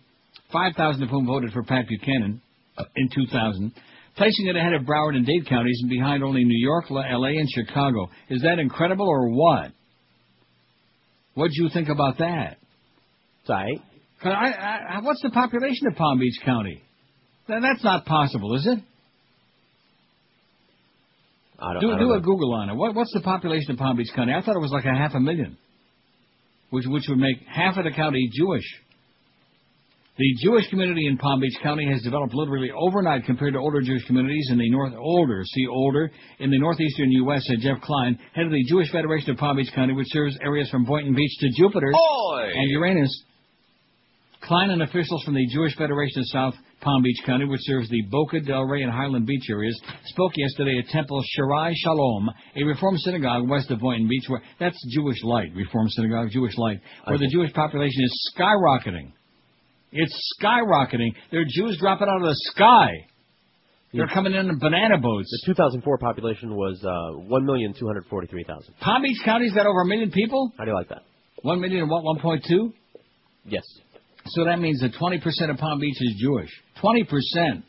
5,000 0.52 1.02
of 1.02 1.08
whom 1.08 1.26
voted 1.26 1.52
for 1.52 1.62
Pat 1.62 1.86
Buchanan 1.88 2.40
uh, 2.78 2.84
in 2.96 3.08
2000, 3.14 3.72
placing 4.16 4.46
it 4.46 4.56
ahead 4.56 4.72
of 4.72 4.82
Broward 4.82 5.16
and 5.16 5.26
Dade 5.26 5.48
counties 5.48 5.78
and 5.82 5.90
behind 5.90 6.22
only 6.22 6.44
New 6.44 6.58
York, 6.58 6.86
L.A., 6.90 7.30
and 7.36 7.48
Chicago. 7.50 8.08
Is 8.30 8.42
that 8.42 8.58
incredible 8.58 9.08
or 9.08 9.28
what? 9.30 9.72
What 11.34 11.50
do 11.50 11.62
you 11.62 11.68
think 11.72 11.88
about 11.88 12.18
that? 12.18 12.56
Sorry. 13.46 13.82
I, 14.24 14.28
I, 14.28 15.00
what's 15.02 15.22
the 15.22 15.30
population 15.30 15.86
of 15.88 15.96
Palm 15.96 16.18
Beach 16.18 16.40
County? 16.44 16.82
That, 17.48 17.60
that's 17.60 17.84
not 17.84 18.06
possible, 18.06 18.56
is 18.56 18.66
it? 18.66 18.78
I 21.58 21.72
don't, 21.74 21.82
do 21.82 21.88
I 21.88 21.90
don't 21.90 22.00
do 22.00 22.06
know. 22.08 22.14
a 22.14 22.20
Google 22.20 22.54
on 22.54 22.70
it. 22.70 22.74
What, 22.74 22.94
what's 22.94 23.12
the 23.12 23.20
population 23.20 23.72
of 23.72 23.78
Palm 23.78 23.96
Beach 23.96 24.10
County? 24.14 24.32
I 24.32 24.42
thought 24.42 24.56
it 24.56 24.60
was 24.60 24.72
like 24.72 24.84
a 24.84 24.96
half 24.96 25.14
a 25.14 25.20
million, 25.20 25.56
which 26.70 26.84
which 26.86 27.04
would 27.08 27.18
make 27.18 27.38
half 27.46 27.76
of 27.76 27.84
the 27.84 27.92
county 27.92 28.30
Jewish. 28.32 28.64
The 30.18 30.34
Jewish 30.42 30.66
community 30.70 31.08
in 31.08 31.18
Palm 31.18 31.40
Beach 31.40 31.58
County 31.62 31.86
has 31.92 32.00
developed 32.00 32.32
literally 32.32 32.70
overnight 32.74 33.26
compared 33.26 33.52
to 33.52 33.58
older 33.58 33.82
Jewish 33.82 34.06
communities 34.06 34.48
in 34.50 34.56
the 34.56 34.70
north. 34.70 34.94
Older, 34.96 35.42
see 35.44 35.66
older 35.66 36.10
in 36.38 36.50
the 36.50 36.58
northeastern 36.58 37.12
U.S. 37.12 37.44
Said 37.46 37.58
Jeff 37.60 37.82
Klein, 37.82 38.18
head 38.32 38.46
of 38.46 38.50
the 38.50 38.64
Jewish 38.64 38.90
Federation 38.90 39.32
of 39.32 39.36
Palm 39.36 39.58
Beach 39.58 39.70
County, 39.74 39.92
which 39.92 40.06
serves 40.08 40.38
areas 40.40 40.70
from 40.70 40.86
Boynton 40.86 41.14
Beach 41.14 41.36
to 41.40 41.50
Jupiter 41.58 41.92
Oi! 41.94 42.50
and 42.50 42.70
Uranus. 42.70 43.24
Klein 44.40 44.70
and 44.70 44.82
officials 44.82 45.22
from 45.22 45.34
the 45.34 45.46
Jewish 45.52 45.76
Federation 45.76 46.20
of 46.20 46.26
South 46.28 46.54
Palm 46.80 47.02
Beach 47.02 47.20
County, 47.26 47.44
which 47.44 47.60
serves 47.64 47.90
the 47.90 48.00
Boca 48.10 48.40
del 48.40 48.62
Rey 48.62 48.84
and 48.84 48.92
Highland 48.92 49.26
Beach 49.26 49.44
areas, 49.50 49.78
spoke 50.06 50.32
yesterday 50.34 50.78
at 50.78 50.88
Temple 50.88 51.22
Shaarei 51.36 51.74
Shalom, 51.76 52.30
a 52.56 52.64
Reform 52.64 52.96
synagogue 52.96 53.50
west 53.50 53.70
of 53.70 53.80
Boynton 53.80 54.08
Beach, 54.08 54.24
where 54.28 54.40
that's 54.58 54.82
Jewish 54.94 55.22
Light, 55.24 55.54
Reform 55.54 55.90
synagogue, 55.90 56.30
Jewish 56.30 56.56
Light, 56.56 56.80
where 57.04 57.18
the 57.18 57.28
Jewish 57.30 57.52
population 57.52 58.02
is 58.02 58.32
skyrocketing. 58.34 59.12
It's 59.96 60.34
skyrocketing. 60.40 61.14
There 61.30 61.40
are 61.40 61.48
Jews 61.48 61.78
dropping 61.80 62.08
out 62.08 62.22
of 62.22 62.28
the 62.28 62.36
sky. 62.54 63.06
They're 63.92 64.08
coming 64.08 64.34
in 64.34 64.50
in 64.50 64.58
banana 64.58 64.98
boats. 64.98 65.30
The 65.46 65.54
2004 65.54 65.98
population 65.98 66.54
was 66.54 66.78
uh, 66.84 67.16
1,243,000. 67.32 68.78
Palm 68.80 69.02
Beach 69.02 69.16
County's 69.24 69.54
got 69.54 69.66
over 69.66 69.80
a 69.80 69.86
million 69.86 70.10
people. 70.10 70.52
How 70.58 70.64
do 70.64 70.70
you 70.70 70.76
like 70.76 70.90
that? 70.90 71.02
One 71.42 71.60
million 71.60 71.82
and 71.82 71.90
what? 71.90 72.04
One 72.04 72.18
point 72.20 72.44
two. 72.46 72.74
Yes. 73.46 73.64
So 74.26 74.44
that 74.44 74.58
means 74.58 74.80
that 74.80 74.92
20% 74.92 75.50
of 75.50 75.56
Palm 75.56 75.80
Beach 75.80 75.96
is 76.00 76.14
Jewish. 76.20 76.50
20%. 76.82 77.62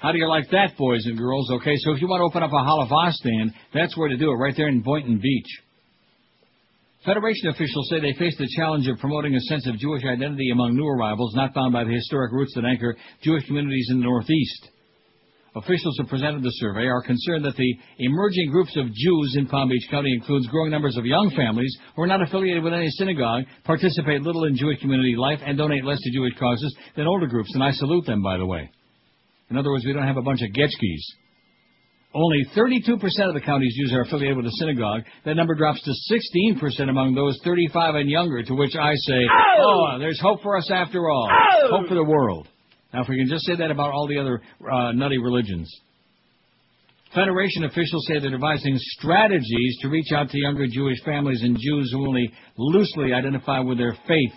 How 0.00 0.12
do 0.12 0.18
you 0.18 0.28
like 0.28 0.48
that, 0.52 0.76
boys 0.78 1.04
and 1.04 1.18
girls? 1.18 1.50
Okay, 1.50 1.74
so 1.76 1.92
if 1.92 2.00
you 2.00 2.08
want 2.08 2.20
to 2.20 2.24
open 2.24 2.42
up 2.42 2.50
a 2.50 2.54
halavah 2.54 3.12
stand, 3.12 3.52
that's 3.74 3.96
where 3.98 4.08
to 4.08 4.16
do 4.16 4.30
it, 4.30 4.34
right 4.34 4.54
there 4.56 4.68
in 4.68 4.80
Boynton 4.80 5.18
Beach. 5.18 5.60
Federation 7.04 7.48
officials 7.48 7.88
say 7.88 8.00
they 8.00 8.18
face 8.18 8.36
the 8.36 8.52
challenge 8.56 8.86
of 8.86 8.98
promoting 8.98 9.34
a 9.34 9.40
sense 9.40 9.66
of 9.66 9.78
Jewish 9.78 10.04
identity 10.04 10.50
among 10.50 10.76
new 10.76 10.86
arrivals 10.86 11.34
not 11.34 11.54
found 11.54 11.72
by 11.72 11.84
the 11.84 11.94
historic 11.94 12.30
roots 12.30 12.52
that 12.54 12.66
anchor 12.66 12.94
Jewish 13.22 13.46
communities 13.46 13.88
in 13.90 14.00
the 14.00 14.04
Northeast. 14.04 14.68
Officials 15.56 15.96
who 15.96 16.06
presented 16.06 16.42
the 16.42 16.52
survey 16.60 16.86
are 16.86 17.02
concerned 17.02 17.44
that 17.46 17.56
the 17.56 17.74
emerging 17.98 18.50
groups 18.50 18.76
of 18.76 18.92
Jews 18.92 19.34
in 19.36 19.46
Palm 19.46 19.70
Beach 19.70 19.88
County 19.90 20.12
includes 20.12 20.46
growing 20.48 20.70
numbers 20.70 20.98
of 20.98 21.06
young 21.06 21.32
families 21.34 21.74
who 21.96 22.02
are 22.02 22.06
not 22.06 22.22
affiliated 22.22 22.62
with 22.62 22.74
any 22.74 22.90
synagogue, 22.90 23.44
participate 23.64 24.20
little 24.20 24.44
in 24.44 24.54
Jewish 24.54 24.78
community 24.80 25.16
life, 25.16 25.40
and 25.44 25.56
donate 25.56 25.84
less 25.84 26.00
to 26.02 26.12
Jewish 26.12 26.34
causes 26.38 26.76
than 26.96 27.06
older 27.06 27.26
groups. 27.26 27.50
And 27.54 27.64
I 27.64 27.72
salute 27.72 28.04
them, 28.04 28.22
by 28.22 28.36
the 28.36 28.46
way. 28.46 28.70
In 29.48 29.56
other 29.56 29.70
words, 29.70 29.86
we 29.86 29.94
don't 29.94 30.06
have 30.06 30.18
a 30.18 30.22
bunch 30.22 30.42
of 30.42 30.50
Getchkis. 30.50 31.02
Only 32.12 32.44
32% 32.56 32.94
of 33.28 33.34
the 33.34 33.40
county's 33.40 33.76
Jews 33.76 33.92
are 33.94 34.00
affiliated 34.00 34.36
with 34.36 34.46
a 34.46 34.56
synagogue. 34.58 35.02
That 35.24 35.36
number 35.36 35.54
drops 35.54 35.80
to 35.82 35.92
16% 36.12 36.88
among 36.88 37.14
those 37.14 37.38
35 37.44 37.94
and 37.94 38.10
younger, 38.10 38.42
to 38.42 38.54
which 38.54 38.74
I 38.74 38.94
say, 38.94 39.20
oh, 39.60 39.96
there's 40.00 40.20
hope 40.20 40.42
for 40.42 40.56
us 40.56 40.68
after 40.72 41.08
all. 41.08 41.30
Hope 41.70 41.86
for 41.86 41.94
the 41.94 42.04
world. 42.04 42.48
Now, 42.92 43.02
if 43.02 43.08
we 43.08 43.16
can 43.16 43.28
just 43.28 43.46
say 43.46 43.54
that 43.56 43.70
about 43.70 43.92
all 43.92 44.08
the 44.08 44.18
other 44.18 44.42
uh, 44.60 44.90
nutty 44.90 45.18
religions. 45.18 45.72
Federation 47.14 47.64
officials 47.64 48.06
say 48.08 48.18
they're 48.18 48.30
devising 48.30 48.76
strategies 48.76 49.78
to 49.80 49.88
reach 49.88 50.12
out 50.12 50.30
to 50.30 50.38
younger 50.38 50.66
Jewish 50.66 51.00
families 51.04 51.42
and 51.42 51.56
Jews 51.56 51.90
who 51.92 52.06
only 52.06 52.32
loosely 52.56 53.12
identify 53.12 53.60
with 53.60 53.78
their 53.78 53.96
faith. 54.08 54.32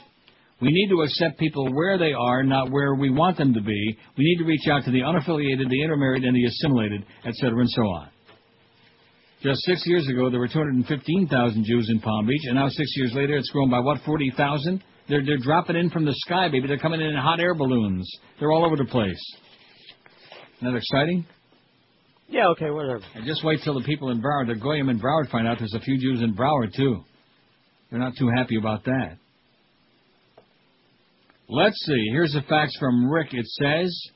We 0.64 0.72
need 0.72 0.88
to 0.92 1.02
accept 1.02 1.38
people 1.40 1.74
where 1.74 1.98
they 1.98 2.14
are, 2.14 2.42
not 2.42 2.72
where 2.72 2.96
we 2.96 3.10
want 3.10 3.38
them 3.38 3.54
to 3.54 3.60
be. 3.60 3.98
We 4.18 4.24
need 4.24 4.38
to 4.38 4.46
reach 4.46 4.66
out 4.72 4.86
to 4.86 4.92
the 4.92 5.02
unaffiliated, 5.02 5.70
the 5.70 5.84
intermarried, 5.84 6.24
and 6.24 6.34
the 6.34 6.46
assimilated, 6.46 7.06
etc., 7.26 7.60
and 7.60 7.70
so 7.70 7.82
on. 7.82 8.08
Just 9.42 9.60
six 9.66 9.84
years 9.86 10.08
ago, 10.08 10.30
there 10.30 10.40
were 10.40 10.48
215,000 10.48 11.66
Jews 11.66 11.90
in 11.90 12.00
Palm 12.00 12.26
Beach, 12.28 12.44
and 12.46 12.56
now 12.56 12.70
six 12.70 12.94
years 12.96 13.12
later, 13.14 13.36
it's 13.36 13.50
grown 13.50 13.70
by 13.70 13.80
what, 13.80 13.98
40,000? 14.06 14.82
They're, 15.10 15.26
they're 15.26 15.38
dropping 15.38 15.76
in 15.76 15.90
from 15.90 16.06
the 16.06 16.14
sky, 16.16 16.48
baby. 16.48 16.70
They're 16.70 16.78
coming 16.78 17.02
in 17.02 17.08
in 17.08 17.18
hot 17.18 17.42
air 17.42 17.54
balloons. 17.54 18.10
They're 18.40 18.54
all 18.54 18.66
over 18.66 18.78
the 18.78 18.86
place. 18.86 19.20
Isn't 20.60 20.72
that 20.72 20.78
exciting? 20.78 21.26
Yeah, 22.30 22.48
okay, 22.52 22.70
whatever. 22.70 23.02
And 23.16 23.26
just 23.26 23.44
wait 23.44 23.60
till 23.66 23.78
the 23.78 23.86
people 23.86 24.12
in 24.12 24.22
Broward, 24.22 24.48
the 24.48 24.56
Goyim 24.56 24.88
in 24.88 24.98
Broward, 24.98 25.30
find 25.30 25.46
out 25.46 25.60
there's 25.60 25.74
a 25.74 25.82
few 25.82 26.00
Jews 26.00 26.22
in 26.22 26.34
Broward, 26.34 26.74
too. 26.74 27.04
They're 27.92 28.00
not 28.00 28.14
too 28.18 28.30
happy 28.34 28.56
about 28.56 28.86
that. 28.86 29.18
Let's 31.50 31.78
see. 31.86 32.08
Here's 32.12 32.32
the 32.34 32.42
facts 32.48 32.76
from 32.80 33.10
Rick. 33.10 33.34
It 33.34 33.46
says, 33.46 34.10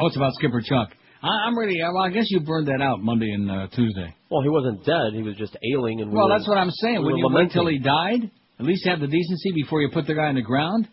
oh, 0.00 0.06
it's 0.06 0.16
about 0.16 0.32
Skipper 0.34 0.60
Chuck. 0.60 0.90
I, 1.22 1.28
I'm 1.46 1.56
really, 1.58 1.78
well, 1.82 2.02
I 2.02 2.10
guess 2.10 2.26
you 2.30 2.40
burned 2.40 2.68
that 2.68 2.80
out 2.82 3.00
Monday 3.00 3.30
and 3.30 3.50
uh, 3.50 3.66
Tuesday. 3.74 4.14
Well, 4.30 4.42
he 4.42 4.48
wasn't 4.48 4.84
dead. 4.84 5.14
He 5.14 5.22
was 5.22 5.36
just 5.36 5.56
ailing, 5.72 6.00
and 6.00 6.10
we 6.10 6.16
Well, 6.16 6.28
were- 6.28 6.34
that's 6.38 6.48
what 6.48 6.58
I'm 6.58 6.70
saying. 6.70 6.98
we 6.98 7.04
When 7.04 7.12
were 7.14 7.18
you 7.18 7.34
wait 7.34 7.52
till 7.52 7.66
he 7.66 7.78
died, 7.78 8.30
at 8.60 8.66
least 8.66 8.86
have 8.86 9.00
the 9.00 9.06
decency 9.06 9.52
before 9.54 9.80
you 9.82 9.88
put 9.92 10.06
the 10.06 10.14
guy 10.14 10.28
in 10.30 10.36
the 10.36 10.42
ground. 10.42 10.88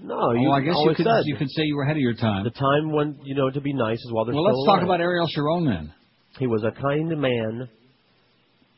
No, 0.00 0.14
oh, 0.16 0.32
you 0.32 0.50
I 0.52 0.60
guess 0.60 0.68
you 0.70 0.74
always 0.74 0.96
could 0.96 1.06
said. 1.06 1.22
you 1.26 1.36
could 1.36 1.50
say 1.50 1.62
you 1.64 1.74
were 1.76 1.82
ahead 1.82 1.96
of 1.96 2.00
your 2.02 2.14
time. 2.14 2.44
The 2.44 2.50
time 2.50 2.92
when 2.92 3.18
you 3.24 3.34
know 3.34 3.50
to 3.50 3.60
be 3.60 3.72
nice 3.72 3.98
is 3.98 4.12
while 4.12 4.24
they're 4.24 4.34
well, 4.34 4.44
still 4.44 4.62
let's 4.62 4.78
talk 4.78 4.84
about 4.84 5.00
Ariel 5.00 5.26
Sharon 5.28 5.64
then. 5.66 5.92
He 6.38 6.46
was 6.46 6.62
a 6.62 6.70
kind 6.70 7.08
man. 7.20 7.68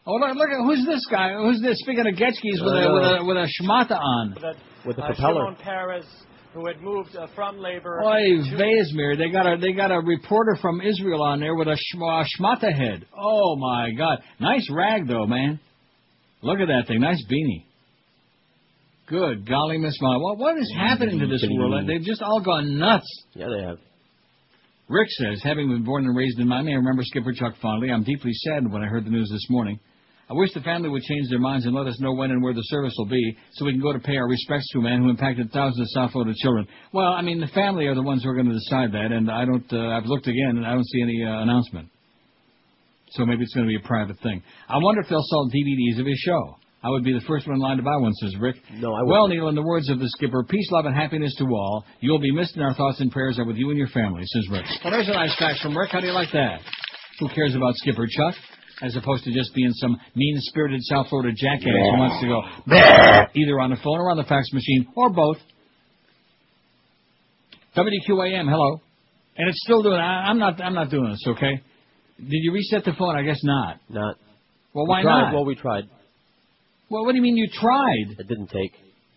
Oh, 0.06 0.14
look, 0.14 0.34
look 0.34 0.48
at 0.48 0.64
who's 0.64 0.86
this 0.86 1.04
guy? 1.10 1.34
Who's 1.34 1.60
this? 1.60 1.76
Speaking 1.80 2.06
of 2.06 2.14
Getchkis 2.14 2.64
with 2.64 2.72
I 2.72 2.80
a 2.80 2.84
know. 2.84 2.94
with 2.94 3.04
a 3.04 3.24
with 3.24 3.36
a 3.36 3.48
schmata 3.60 4.00
on. 4.00 4.34
With 4.86 4.98
a 4.98 5.02
uh, 5.02 5.06
propeller. 5.08 5.44
Shimon 5.44 5.56
Peres, 5.56 6.04
who 6.54 6.66
had 6.66 6.80
moved 6.80 7.14
uh, 7.16 7.26
from 7.34 7.58
labor. 7.58 8.00
Oy 8.02 8.18
to- 8.18 9.16
they 9.16 9.30
got 9.30 9.46
a 9.46 9.56
they 9.60 9.72
got 9.72 9.90
a 9.90 10.00
reporter 10.00 10.56
from 10.60 10.80
Israel 10.80 11.22
on 11.22 11.40
there 11.40 11.54
with 11.54 11.68
a 11.68 11.76
shma, 11.76 12.24
schmata 12.38 12.72
head. 12.72 13.06
Oh 13.16 13.56
my 13.56 13.90
God, 13.92 14.18
nice 14.40 14.68
rag 14.70 15.06
though, 15.06 15.26
man. 15.26 15.60
Look 16.42 16.58
at 16.60 16.68
that 16.68 16.84
thing, 16.88 17.00
nice 17.00 17.22
beanie. 17.30 17.64
Good 19.08 19.48
golly, 19.48 19.78
Miss 19.78 19.96
Ma, 20.00 20.18
what 20.18 20.38
what 20.38 20.56
is 20.58 20.72
happening 20.76 21.18
to 21.18 21.26
this 21.26 21.44
world? 21.50 21.86
They've 21.86 22.02
just 22.02 22.22
all 22.22 22.40
gone 22.40 22.78
nuts. 22.78 23.24
Yeah, 23.34 23.48
they 23.48 23.62
have. 23.64 23.78
Rick 24.88 25.08
says, 25.10 25.40
having 25.44 25.68
been 25.68 25.84
born 25.84 26.04
and 26.04 26.16
raised 26.16 26.40
in 26.40 26.48
Miami, 26.48 26.72
I 26.72 26.76
remember 26.76 27.02
Skipper 27.04 27.32
Chuck 27.32 27.54
fondly. 27.62 27.92
I'm 27.92 28.02
deeply 28.02 28.32
saddened 28.32 28.72
when 28.72 28.82
I 28.82 28.86
heard 28.86 29.04
the 29.04 29.10
news 29.10 29.28
this 29.30 29.46
morning. 29.48 29.78
I 30.30 30.34
wish 30.34 30.52
the 30.54 30.60
family 30.60 30.88
would 30.88 31.02
change 31.02 31.28
their 31.28 31.40
minds 31.40 31.66
and 31.66 31.74
let 31.74 31.88
us 31.88 31.98
know 31.98 32.12
when 32.12 32.30
and 32.30 32.40
where 32.40 32.54
the 32.54 32.62
service 32.62 32.94
will 32.96 33.06
be 33.08 33.36
so 33.54 33.64
we 33.64 33.72
can 33.72 33.80
go 33.80 33.92
to 33.92 33.98
pay 33.98 34.16
our 34.16 34.28
respects 34.28 34.68
to 34.72 34.78
a 34.78 34.82
man 34.82 35.02
who 35.02 35.10
impacted 35.10 35.50
thousands 35.50 35.80
of 35.80 35.88
South 35.90 36.12
Florida 36.12 36.32
children. 36.40 36.68
Well, 36.92 37.12
I 37.12 37.22
mean, 37.22 37.40
the 37.40 37.48
family 37.48 37.86
are 37.86 37.96
the 37.96 38.02
ones 38.02 38.22
who 38.22 38.30
are 38.30 38.34
going 38.34 38.48
to 38.48 38.54
decide 38.54 38.92
that, 38.92 39.10
and 39.10 39.28
I 39.28 39.44
don't, 39.44 39.66
uh, 39.72 39.88
I've 39.96 40.06
looked 40.06 40.28
again 40.28 40.56
and 40.56 40.64
I 40.64 40.74
don't 40.74 40.86
see 40.86 41.02
any 41.02 41.24
uh, 41.24 41.42
announcement. 41.42 41.88
So 43.10 43.26
maybe 43.26 43.42
it's 43.42 43.52
going 43.54 43.66
to 43.66 43.68
be 43.68 43.76
a 43.82 43.86
private 43.88 44.20
thing. 44.20 44.40
I 44.68 44.78
wonder 44.78 45.00
if 45.00 45.08
they'll 45.08 45.26
sell 45.28 45.50
DVDs 45.50 45.98
of 45.98 46.06
his 46.06 46.18
show. 46.18 46.56
I 46.82 46.90
would 46.90 47.02
be 47.02 47.12
the 47.12 47.26
first 47.26 47.48
one 47.48 47.56
in 47.56 47.60
line 47.60 47.76
to 47.78 47.82
buy 47.82 47.96
one, 47.96 48.14
says 48.14 48.34
Rick. 48.40 48.56
No, 48.74 48.94
I 48.94 49.02
Well. 49.02 49.26
Neil, 49.26 49.48
in 49.48 49.56
the 49.56 49.62
words 49.62 49.90
of 49.90 49.98
the 49.98 50.08
skipper, 50.10 50.44
peace, 50.44 50.70
love, 50.70 50.86
and 50.86 50.94
happiness 50.94 51.34
to 51.38 51.44
all. 51.44 51.84
You'll 51.98 52.20
be 52.20 52.30
missed, 52.30 52.54
and 52.54 52.64
our 52.64 52.72
thoughts 52.74 53.00
and 53.00 53.10
prayers 53.10 53.38
are 53.38 53.44
with 53.44 53.56
you 53.56 53.68
and 53.70 53.78
your 53.78 53.88
family, 53.88 54.22
says 54.24 54.46
Rick. 54.50 54.64
Well, 54.84 54.92
there's 54.92 55.08
a 55.08 55.12
nice 55.12 55.36
fact 55.38 55.58
from 55.60 55.76
Rick. 55.76 55.90
How 55.90 56.00
do 56.00 56.06
you 56.06 56.12
like 56.14 56.30
that? 56.32 56.60
Who 57.18 57.28
cares 57.34 57.54
about 57.54 57.74
Skipper 57.74 58.06
Chuck? 58.06 58.34
As 58.82 58.96
opposed 58.96 59.24
to 59.24 59.32
just 59.32 59.54
being 59.54 59.72
some 59.72 59.98
mean-spirited 60.14 60.80
South 60.84 61.08
Florida 61.08 61.32
jackass 61.36 61.64
who 61.64 61.98
wants 61.98 62.20
to 62.22 62.26
go 62.28 62.40
either 63.34 63.60
on 63.60 63.70
the 63.70 63.76
phone 63.76 63.98
or 64.00 64.10
on 64.10 64.16
the 64.16 64.24
fax 64.24 64.46
machine, 64.54 64.86
or 64.96 65.10
both. 65.10 65.36
WQAM, 67.76 68.48
hello. 68.48 68.80
And 69.36 69.48
it's 69.48 69.62
still 69.62 69.82
doing. 69.82 69.96
I, 69.96 70.26
I'm 70.28 70.38
not. 70.38 70.60
I'm 70.60 70.74
not 70.74 70.90
doing 70.90 71.10
this. 71.10 71.22
Okay. 71.26 71.60
Did 72.18 72.28
you 72.42 72.52
reset 72.52 72.84
the 72.84 72.92
phone? 72.98 73.16
I 73.16 73.22
guess 73.22 73.38
not. 73.42 73.76
Not. 73.88 74.16
Well, 74.74 74.84
We 74.84 74.88
why 74.90 75.02
tried. 75.02 75.20
not? 75.26 75.34
Well, 75.34 75.44
we 75.44 75.54
tried. 75.54 75.84
Well, 76.90 77.04
what 77.04 77.12
do 77.12 77.16
you 77.16 77.22
mean 77.22 77.36
you 77.36 77.48
tried? 77.52 78.16
It 78.18 78.28
didn't 78.28 78.48
take. 78.48 78.72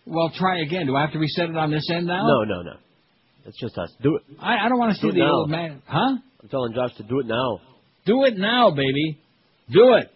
Well, 0.06 0.30
try 0.34 0.60
again. 0.62 0.86
Do 0.86 0.94
I 0.96 1.02
have 1.02 1.12
to 1.12 1.18
reset 1.18 1.50
it 1.50 1.56
on 1.56 1.70
this 1.70 1.88
end 1.92 2.06
now? 2.06 2.26
No, 2.26 2.44
no, 2.44 2.62
no. 2.62 2.72
It's 3.46 3.58
just 3.60 3.76
us. 3.76 3.92
Do 4.02 4.16
it. 4.16 4.22
I, 4.40 4.58
I 4.66 4.68
don't 4.68 4.78
want 4.78 4.94
to 4.94 5.00
see 5.00 5.08
Do 5.08 5.08
it 5.08 5.12
the 5.14 5.18
now. 5.26 5.32
old 5.32 5.50
man. 5.50 5.82
Huh? 5.86 6.16
I'm 6.42 6.48
telling 6.50 6.72
Josh 6.74 6.94
to 6.96 7.02
do 7.02 7.20
it 7.20 7.26
now. 7.26 7.60
Do 8.06 8.24
it 8.24 8.36
now, 8.38 8.70
baby. 8.70 9.18
Do 9.72 9.94
it. 9.94 10.10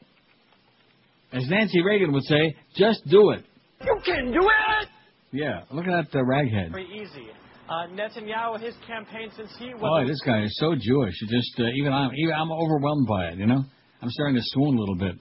As 1.32 1.46
Nancy 1.48 1.82
Reagan 1.82 2.12
would 2.12 2.24
say, 2.24 2.56
just 2.76 3.06
do 3.08 3.30
it. 3.30 3.44
You 3.84 4.00
can 4.04 4.32
do 4.32 4.40
it! 4.40 4.88
Yeah. 5.30 5.62
Look 5.70 5.86
at 5.86 6.10
that 6.12 6.18
uh, 6.18 6.22
raghead. 6.22 6.72
Very 6.72 6.86
easy. 6.86 7.28
Uh, 7.68 7.86
Netanyahu, 7.88 8.60
his 8.62 8.74
campaign 8.86 9.30
since 9.36 9.50
he 9.58 9.72
Boy, 9.72 9.80
was. 9.80 10.08
this 10.08 10.20
guy 10.24 10.42
is 10.42 10.56
so 10.58 10.74
Jewish. 10.74 11.14
It 11.22 11.28
just 11.28 11.60
uh, 11.60 11.64
even 11.76 11.92
I'm 11.92 12.10
even 12.16 12.34
I'm 12.34 12.50
overwhelmed 12.50 13.06
by 13.06 13.26
it. 13.26 13.38
You 13.38 13.46
know, 13.46 13.62
I'm 14.00 14.08
starting 14.10 14.36
to 14.36 14.42
swoon 14.44 14.76
a 14.76 14.80
little 14.80 14.96
bit. 14.96 15.16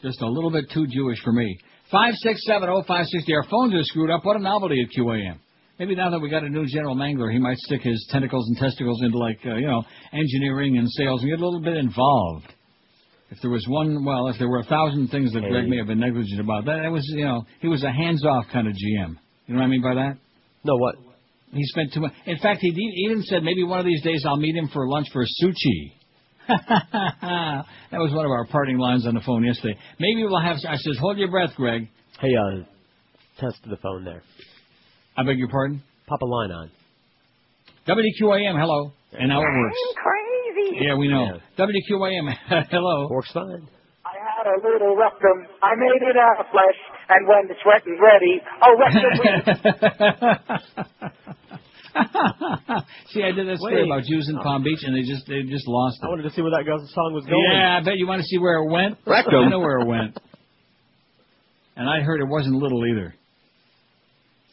Just 0.00 0.22
a 0.22 0.28
little 0.28 0.50
bit 0.52 0.66
too 0.72 0.86
Jewish 0.86 1.20
for 1.24 1.32
me. 1.32 1.58
Five 1.90 2.14
six 2.14 2.46
seven 2.46 2.68
oh 2.68 2.84
five 2.86 3.06
sixty. 3.06 3.34
Our 3.34 3.42
phones 3.50 3.74
are 3.74 3.82
screwed 3.82 4.10
up. 4.10 4.24
What 4.24 4.36
a 4.36 4.38
novelty 4.38 4.80
at 4.80 4.96
QAM. 4.96 5.38
Maybe 5.80 5.96
now 5.96 6.10
that 6.10 6.20
we 6.20 6.30
got 6.30 6.44
a 6.44 6.48
new 6.48 6.66
general 6.66 6.94
mangler, 6.94 7.32
he 7.32 7.38
might 7.38 7.56
stick 7.58 7.80
his 7.82 8.06
tentacles 8.12 8.46
and 8.48 8.56
testicles 8.56 9.02
into 9.02 9.18
like 9.18 9.40
uh, 9.44 9.56
you 9.56 9.66
know 9.66 9.82
engineering 10.12 10.78
and 10.78 10.88
sales 10.88 11.20
and 11.22 11.30
get 11.30 11.40
a 11.40 11.44
little 11.44 11.60
bit 11.62 11.76
involved. 11.78 12.46
If 13.30 13.38
there 13.42 13.50
was 13.50 13.64
one, 13.68 14.04
well, 14.04 14.26
if 14.28 14.38
there 14.38 14.48
were 14.48 14.58
a 14.58 14.64
thousand 14.64 15.08
things 15.08 15.32
that 15.32 15.40
Greg 15.40 15.68
may 15.68 15.76
have 15.76 15.86
been 15.86 16.00
negligent 16.00 16.40
about, 16.40 16.64
that 16.64 16.84
it 16.84 16.88
was 16.88 17.06
you 17.14 17.24
know 17.24 17.44
he 17.60 17.68
was 17.68 17.84
a 17.84 17.92
hands-off 17.92 18.46
kind 18.52 18.66
of 18.66 18.74
GM. 18.74 19.16
You 19.46 19.54
know 19.54 19.60
what 19.60 19.66
I 19.66 19.68
mean 19.68 19.82
by 19.82 19.94
that? 19.94 20.16
No, 20.64 20.76
what? 20.76 20.96
He 21.52 21.64
spent 21.64 21.92
too 21.92 22.00
much. 22.00 22.12
In 22.26 22.38
fact, 22.38 22.60
he 22.60 22.68
even 23.06 23.22
said 23.22 23.42
maybe 23.42 23.64
one 23.64 23.78
of 23.78 23.84
these 23.84 24.02
days 24.02 24.24
I'll 24.26 24.36
meet 24.36 24.56
him 24.56 24.68
for 24.72 24.88
lunch 24.88 25.06
for 25.12 25.24
sushi. 25.24 25.92
that 26.48 27.64
was 27.92 28.12
one 28.12 28.24
of 28.24 28.30
our 28.30 28.46
parting 28.46 28.78
lines 28.78 29.06
on 29.06 29.14
the 29.14 29.20
phone 29.20 29.44
yesterday. 29.44 29.78
Maybe 29.98 30.24
we'll 30.24 30.40
have. 30.40 30.56
I 30.68 30.76
says, 30.76 30.96
hold 31.00 31.18
your 31.18 31.30
breath, 31.30 31.50
Greg. 31.56 31.88
Hey, 32.20 32.34
uh, 32.34 32.64
test 33.38 33.58
the 33.68 33.76
phone 33.76 34.04
there. 34.04 34.22
I 35.16 35.22
beg 35.24 35.38
your 35.38 35.48
pardon. 35.48 35.82
Pop 36.06 36.22
a 36.22 36.26
line 36.26 36.50
on. 36.50 36.70
WQAM, 37.86 38.58
hello. 38.58 38.92
And 39.12 39.28
now 39.28 39.40
it 39.40 39.44
works. 39.44 39.78
Crazy. 40.70 40.86
Yeah, 40.86 40.94
we 40.96 41.08
know. 41.08 41.40
WQAM, 41.58 42.34
hello. 42.70 43.08
Works 43.10 43.32
fine. 43.32 43.68
I 44.04 44.14
had 44.16 44.46
a 44.46 44.56
little 44.62 44.96
rectum. 44.96 45.46
I 45.62 45.74
made 45.76 46.02
it 46.02 46.16
out 46.16 46.40
of 46.40 46.46
flesh, 46.50 46.78
and 47.08 47.28
when 47.28 47.50
it's 47.50 47.60
wet 47.66 47.84
and 47.86 48.00
ready, 48.00 48.40
oh, 48.62 48.76
rectum. 48.78 49.12
see, 53.10 53.22
I 53.22 53.32
did 53.32 53.48
that 53.48 53.58
story 53.58 53.82
Wait. 53.82 53.86
about 53.86 54.04
Jews 54.04 54.28
in 54.28 54.38
Palm 54.38 54.62
Beach, 54.62 54.80
and 54.82 54.96
they 54.96 55.02
just 55.02 55.26
they 55.26 55.42
just 55.42 55.66
lost 55.66 55.98
it. 56.02 56.06
I 56.06 56.08
wanted 56.08 56.22
to 56.22 56.30
see 56.30 56.42
where 56.42 56.52
that 56.52 56.64
guy's 56.64 56.80
song 56.94 57.12
was 57.14 57.24
going. 57.26 57.44
Yeah, 57.52 57.78
I 57.80 57.84
bet 57.84 57.96
you 57.96 58.06
want 58.06 58.20
to 58.22 58.26
see 58.26 58.38
where 58.38 58.62
it 58.62 58.70
went. 58.70 58.98
Rectum. 59.06 59.34
I 59.34 59.48
know 59.48 59.60
where 59.60 59.80
it 59.80 59.86
went. 59.86 60.18
And 61.76 61.88
I 61.88 62.00
heard 62.00 62.20
it 62.20 62.28
wasn't 62.28 62.56
little 62.56 62.84
either. 62.86 63.14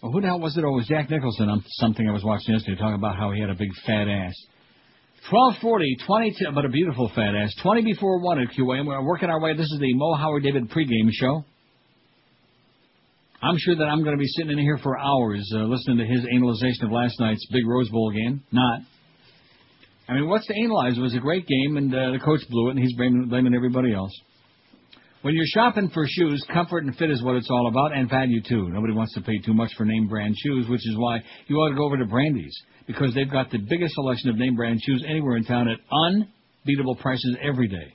Well, 0.01 0.11
who 0.11 0.21
the 0.21 0.27
hell 0.27 0.39
was 0.39 0.55
it? 0.55 0.63
Oh, 0.63 0.73
it 0.73 0.75
was 0.75 0.87
Jack 0.87 1.09
Nicholson 1.09 1.49
on 1.49 1.63
something 1.81 2.07
I 2.07 2.11
was 2.13 2.23
watching 2.23 2.53
yesterday 2.53 2.77
talking 2.77 2.95
about 2.95 3.17
how 3.17 3.31
he 3.31 3.41
had 3.41 3.49
a 3.49 3.55
big 3.55 3.69
fat 3.85 4.07
ass. 4.07 4.35
1240, 5.29 5.97
20 6.05 6.31
to, 6.31 6.51
but 6.53 6.63
a 6.63 6.69
beautiful 6.69 7.11
fat 7.13 7.35
ass. 7.35 7.53
20 7.61 7.81
before 7.81 8.19
1 8.21 8.39
at 8.39 8.47
QA, 8.49 8.79
and 8.79 8.87
we're 8.87 9.03
working 9.03 9.29
our 9.29 9.41
way. 9.41 9.57
This 9.57 9.65
is 9.65 9.79
the 9.79 9.93
Mo 9.93 10.13
Howard 10.13 10.43
David 10.43 10.69
pregame 10.69 11.11
show. 11.11 11.43
I'm 13.41 13.57
sure 13.57 13.75
that 13.75 13.83
I'm 13.83 14.03
going 14.03 14.15
to 14.15 14.19
be 14.19 14.27
sitting 14.27 14.51
in 14.51 14.59
here 14.59 14.79
for 14.81 14.97
hours 14.97 15.51
uh, 15.53 15.63
listening 15.63 15.97
to 15.97 16.05
his 16.05 16.25
analyzation 16.33 16.85
of 16.85 16.91
last 16.91 17.19
night's 17.19 17.45
big 17.51 17.67
Rose 17.67 17.89
Bowl 17.89 18.11
game. 18.11 18.41
Not. 18.51 18.79
I 20.07 20.13
mean, 20.13 20.29
what's 20.29 20.47
to 20.47 20.55
analyze? 20.55 20.97
It 20.97 21.01
was 21.01 21.13
a 21.13 21.19
great 21.19 21.45
game, 21.45 21.75
and 21.75 21.93
uh, 21.93 22.11
the 22.11 22.19
coach 22.23 22.39
blew 22.49 22.69
it, 22.69 22.71
and 22.71 22.79
he's 22.79 22.95
blaming, 22.95 23.27
blaming 23.27 23.53
everybody 23.53 23.93
else. 23.93 24.17
When 25.23 25.35
you're 25.35 25.45
shopping 25.47 25.89
for 25.93 26.05
shoes, 26.07 26.45
comfort 26.53 26.85
and 26.85 26.95
fit 26.95 27.11
is 27.11 27.21
what 27.21 27.35
it's 27.35 27.49
all 27.51 27.67
about, 27.67 27.95
and 27.95 28.09
value 28.09 28.41
too. 28.41 28.69
Nobody 28.69 28.93
wants 28.93 29.13
to 29.15 29.21
pay 29.21 29.39
too 29.39 29.53
much 29.53 29.71
for 29.75 29.83
name 29.83 30.07
brand 30.07 30.35
shoes, 30.37 30.69
which 30.69 30.87
is 30.87 30.95
why 30.95 31.19
you 31.47 31.57
ought 31.57 31.69
to 31.69 31.75
go 31.75 31.83
over 31.83 31.97
to 31.97 32.05
Brandy's 32.05 32.55
because 32.87 33.13
they've 33.13 33.31
got 33.31 33.51
the 33.51 33.59
biggest 33.69 33.93
selection 33.93 34.29
of 34.29 34.37
name 34.37 34.55
brand 34.55 34.79
shoes 34.81 35.03
anywhere 35.07 35.37
in 35.37 35.43
town 35.43 35.67
at 35.67 35.77
unbeatable 35.91 36.95
prices 36.95 37.37
every 37.41 37.67
day. 37.67 37.93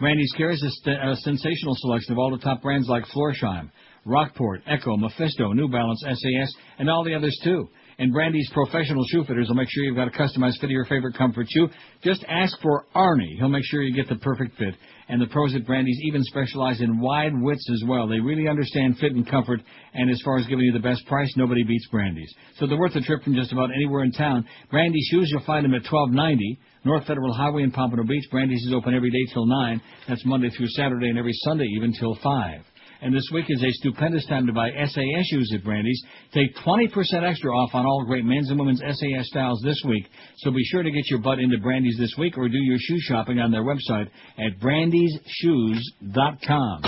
Brandy's 0.00 0.32
carries 0.36 0.62
a, 0.62 0.70
st- 0.70 0.98
a 0.98 1.10
uh, 1.10 1.14
sensational 1.16 1.74
selection 1.76 2.12
of 2.12 2.18
all 2.18 2.30
the 2.30 2.42
top 2.42 2.62
brands 2.62 2.88
like 2.88 3.04
Florsheim, 3.14 3.70
Rockport, 4.06 4.62
Ecco, 4.64 4.98
Mephisto, 4.98 5.52
New 5.52 5.68
Balance, 5.68 6.02
SAS, 6.02 6.54
and 6.78 6.88
all 6.88 7.04
the 7.04 7.14
others 7.14 7.38
too. 7.44 7.68
And 7.98 8.10
Brandy's 8.10 8.50
professional 8.54 9.04
shoe 9.10 9.24
fitters 9.24 9.48
will 9.48 9.56
make 9.56 9.68
sure 9.68 9.84
you've 9.84 9.96
got 9.96 10.08
a 10.08 10.10
customized 10.10 10.54
fit 10.54 10.64
of 10.64 10.70
your 10.70 10.86
favorite 10.86 11.18
comfort 11.18 11.46
shoe. 11.50 11.68
Just 12.02 12.24
ask 12.26 12.58
for 12.62 12.86
Arnie. 12.96 13.36
He'll 13.36 13.50
make 13.50 13.64
sure 13.66 13.82
you 13.82 13.94
get 13.94 14.08
the 14.08 14.18
perfect 14.20 14.56
fit. 14.56 14.74
And 15.10 15.20
the 15.20 15.26
pros 15.26 15.56
at 15.56 15.66
Brandy's 15.66 16.00
even 16.04 16.22
specialize 16.22 16.80
in 16.80 17.00
wide 17.00 17.32
widths 17.34 17.68
as 17.68 17.82
well. 17.84 18.06
They 18.06 18.20
really 18.20 18.46
understand 18.46 18.96
fit 18.98 19.10
and 19.10 19.28
comfort. 19.28 19.60
And 19.92 20.08
as 20.08 20.22
far 20.24 20.38
as 20.38 20.46
giving 20.46 20.64
you 20.64 20.72
the 20.72 20.78
best 20.78 21.04
price, 21.06 21.32
nobody 21.36 21.64
beats 21.64 21.88
Brandy's. 21.88 22.32
So 22.58 22.66
they're 22.68 22.78
worth 22.78 22.94
a 22.94 23.00
trip 23.00 23.24
from 23.24 23.34
just 23.34 23.50
about 23.50 23.70
anywhere 23.74 24.04
in 24.04 24.12
town. 24.12 24.46
Brandy's 24.70 25.08
shoes, 25.10 25.28
you'll 25.32 25.44
find 25.44 25.64
them 25.64 25.74
at 25.74 25.82
1290 25.82 26.60
North 26.84 27.06
Federal 27.06 27.34
Highway 27.34 27.64
in 27.64 27.72
Pompano 27.72 28.04
Beach. 28.04 28.24
Brandy's 28.30 28.64
is 28.64 28.72
open 28.72 28.94
every 28.94 29.10
day 29.10 29.32
till 29.34 29.46
9. 29.46 29.82
That's 30.08 30.24
Monday 30.24 30.48
through 30.50 30.68
Saturday 30.68 31.08
and 31.08 31.18
every 31.18 31.34
Sunday 31.42 31.66
even 31.76 31.92
till 31.92 32.14
5. 32.22 32.60
And 33.02 33.14
this 33.14 33.30
week 33.32 33.46
is 33.48 33.62
a 33.62 33.70
stupendous 33.70 34.26
time 34.26 34.46
to 34.46 34.52
buy 34.52 34.72
SAS 34.72 35.26
shoes 35.30 35.50
at 35.54 35.64
Brandy's. 35.64 36.02
Take 36.34 36.54
20% 36.56 36.90
extra 37.22 37.50
off 37.50 37.74
on 37.74 37.86
all 37.86 38.04
great 38.04 38.26
men's 38.26 38.50
and 38.50 38.58
women's 38.58 38.80
SAS 38.80 39.28
styles 39.28 39.62
this 39.64 39.80
week. 39.86 40.04
So 40.38 40.50
be 40.50 40.62
sure 40.64 40.82
to 40.82 40.90
get 40.90 41.08
your 41.08 41.20
butt 41.20 41.38
into 41.38 41.56
Brandy's 41.58 41.96
this 41.98 42.14
week 42.18 42.36
or 42.36 42.46
do 42.48 42.58
your 42.58 42.76
shoe 42.78 42.98
shopping 43.00 43.38
on 43.38 43.50
their 43.50 43.64
website 43.64 44.10
at 44.36 44.60
brandysshoes.com. 44.60 46.82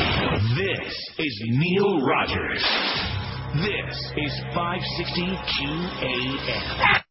This 0.54 1.10
is 1.18 1.42
Neil 1.48 2.06
Rogers. 2.06 2.62
This 3.54 4.12
is 4.16 4.32
560 4.54 5.22
QAM. 5.22 7.02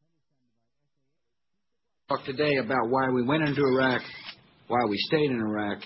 talk 2.08 2.24
today 2.26 2.58
about 2.58 2.90
why 2.90 3.10
we 3.10 3.24
went 3.24 3.44
into 3.44 3.62
Iraq, 3.62 4.02
why 4.68 4.86
we 4.88 4.98
stayed 4.98 5.32
in 5.32 5.40
Iraq, 5.40 5.80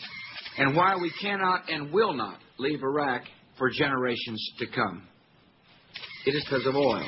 and 0.58 0.76
why 0.76 0.98
we 0.98 1.10
cannot 1.22 1.70
and 1.70 1.94
will 1.94 2.14
not 2.14 2.40
leave 2.58 2.82
Iraq 2.84 3.24
for 3.58 3.70
generations 3.70 4.54
to 4.60 4.68
come. 4.68 5.04
It 6.26 6.32
is 6.32 6.44
because 6.44 6.66
of 6.66 6.76
oil. 6.76 7.08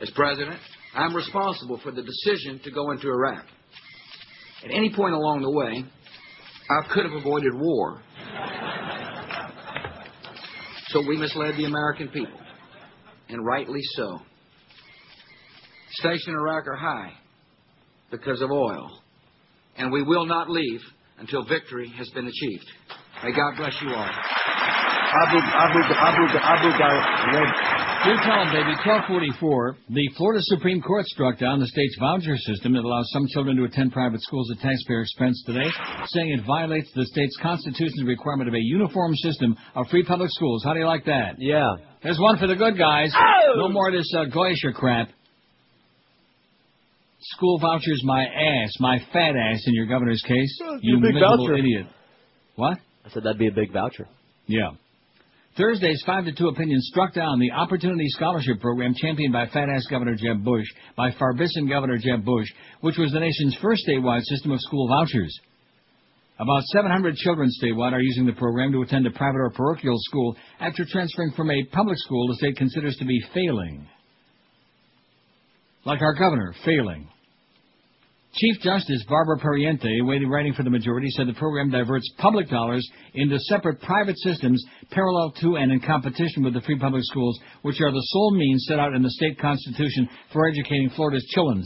As 0.00 0.10
president, 0.10 0.58
I'm 0.94 1.14
responsible 1.14 1.78
for 1.82 1.90
the 1.90 2.02
decision 2.02 2.60
to 2.64 2.70
go 2.70 2.90
into 2.90 3.08
Iraq. 3.08 3.44
At 4.64 4.70
any 4.70 4.92
point 4.94 5.14
along 5.14 5.42
the 5.42 5.50
way, 5.50 5.84
I 6.70 6.92
could 6.92 7.04
have 7.04 7.14
avoided 7.14 7.52
war. 7.54 8.02
So 10.88 11.06
we 11.06 11.16
misled 11.16 11.56
the 11.56 11.64
American 11.64 12.08
people, 12.08 12.40
and 13.28 13.44
rightly 13.44 13.80
so. 13.94 14.20
Stakes 15.92 16.26
in 16.26 16.34
Iraq 16.34 16.66
are 16.66 16.76
high 16.76 17.12
because 18.10 18.40
of 18.40 18.50
oil, 18.50 19.00
and 19.76 19.92
we 19.92 20.02
will 20.02 20.26
not 20.26 20.50
leave 20.50 20.80
until 21.18 21.44
victory 21.44 21.92
has 21.96 22.08
been 22.10 22.26
achieved. 22.26 22.70
May 23.24 23.32
God 23.32 23.52
bless 23.56 23.76
you 23.82 23.88
all. 23.92 24.10
Abu, 25.10 25.38
Abu, 25.38 25.80
Abu, 25.92 26.22
Abu 26.38 26.68
Ghraib. 26.78 27.50
Do 28.04 28.16
tell 28.24 28.40
'em, 28.40 28.48
baby. 28.54 28.72
1244. 28.80 29.76
The 29.90 30.08
Florida 30.16 30.40
Supreme 30.44 30.80
Court 30.80 31.04
struck 31.06 31.36
down 31.38 31.58
the 31.60 31.66
state's 31.66 31.96
voucher 32.00 32.36
system 32.38 32.72
that 32.72 32.84
allows 32.84 33.10
some 33.12 33.26
children 33.28 33.56
to 33.58 33.64
attend 33.64 33.92
private 33.92 34.22
schools 34.22 34.50
at 34.50 34.58
taxpayer 34.60 35.02
expense 35.02 35.42
today, 35.44 35.68
saying 36.06 36.30
it 36.30 36.40
violates 36.46 36.90
the 36.94 37.04
state's 37.06 37.36
constitutional 37.42 38.06
requirement 38.06 38.48
of 38.48 38.54
a 38.54 38.60
uniform 38.62 39.14
system 39.16 39.54
of 39.74 39.86
free 39.88 40.02
public 40.04 40.30
schools. 40.30 40.64
How 40.64 40.72
do 40.72 40.78
you 40.80 40.86
like 40.86 41.04
that? 41.04 41.34
Yeah. 41.38 41.74
There's 42.02 42.18
one 42.18 42.38
for 42.38 42.46
the 42.46 42.56
good 42.56 42.78
guys. 42.78 43.12
No 43.56 43.68
more 43.68 43.88
of 43.88 43.94
this 43.94 44.10
uh, 44.16 44.24
Goyisher 44.34 44.72
crap. 44.72 45.10
School 47.34 47.58
vouchers, 47.58 48.00
my 48.04 48.24
ass, 48.24 48.70
my 48.80 48.98
fat 49.12 49.34
ass 49.36 49.62
in 49.66 49.74
your 49.74 49.84
governor's 49.86 50.22
case. 50.26 50.58
That'd 50.58 50.80
You 50.82 50.96
big 51.00 51.14
miserable 51.14 51.48
voucher. 51.48 51.56
idiot. 51.58 51.86
What? 52.54 52.78
I 53.04 53.10
said 53.10 53.24
that'd 53.24 53.38
be 53.38 53.48
a 53.48 53.52
big 53.52 53.72
voucher. 53.72 54.08
Yeah. 54.46 54.70
Thursday's 55.56 56.02
5 56.06 56.26
to 56.26 56.32
2 56.32 56.48
opinion 56.48 56.80
struck 56.80 57.12
down 57.12 57.40
the 57.40 57.50
Opportunity 57.50 58.06
Scholarship 58.08 58.60
Program 58.60 58.94
championed 58.94 59.32
by 59.32 59.46
fat 59.46 59.68
ass 59.68 59.84
Governor 59.90 60.14
Jeb 60.14 60.44
Bush, 60.44 60.66
by 60.96 61.10
Farbissen 61.10 61.68
Governor 61.68 61.98
Jeb 61.98 62.24
Bush, 62.24 62.48
which 62.80 62.96
was 62.96 63.12
the 63.12 63.20
nation's 63.20 63.56
first 63.60 63.82
statewide 63.86 64.22
system 64.22 64.52
of 64.52 64.60
school 64.60 64.88
vouchers. 64.88 65.38
About 66.38 66.62
700 66.72 67.16
children 67.16 67.50
statewide 67.62 67.92
are 67.92 68.00
using 68.00 68.24
the 68.24 68.32
program 68.32 68.72
to 68.72 68.82
attend 68.82 69.06
a 69.06 69.10
private 69.10 69.40
or 69.40 69.50
parochial 69.50 69.98
school 69.98 70.36
after 70.58 70.86
transferring 70.88 71.32
from 71.32 71.50
a 71.50 71.64
public 71.64 71.98
school 71.98 72.28
the 72.28 72.36
state 72.36 72.56
considers 72.56 72.96
to 72.96 73.04
be 73.04 73.20
failing. 73.34 73.86
Like 75.84 76.00
our 76.00 76.14
governor, 76.14 76.54
failing. 76.64 77.08
Chief 78.32 78.60
Justice 78.62 79.04
Barbara 79.08 79.38
Pariente, 79.38 80.28
writing 80.30 80.52
for 80.52 80.62
the 80.62 80.70
majority, 80.70 81.10
said 81.10 81.26
the 81.26 81.34
program 81.34 81.70
diverts 81.70 82.08
public 82.18 82.48
dollars 82.48 82.88
into 83.14 83.36
separate 83.40 83.80
private 83.82 84.16
systems 84.18 84.64
parallel 84.90 85.32
to 85.40 85.56
and 85.56 85.72
in 85.72 85.80
competition 85.80 86.44
with 86.44 86.54
the 86.54 86.60
free 86.60 86.78
public 86.78 87.02
schools, 87.04 87.40
which 87.62 87.80
are 87.80 87.90
the 87.90 88.06
sole 88.10 88.30
means 88.36 88.64
set 88.68 88.78
out 88.78 88.94
in 88.94 89.02
the 89.02 89.10
state 89.10 89.36
constitution 89.40 90.08
for 90.32 90.48
educating 90.48 90.90
Florida's 90.90 91.26
children. 91.34 91.64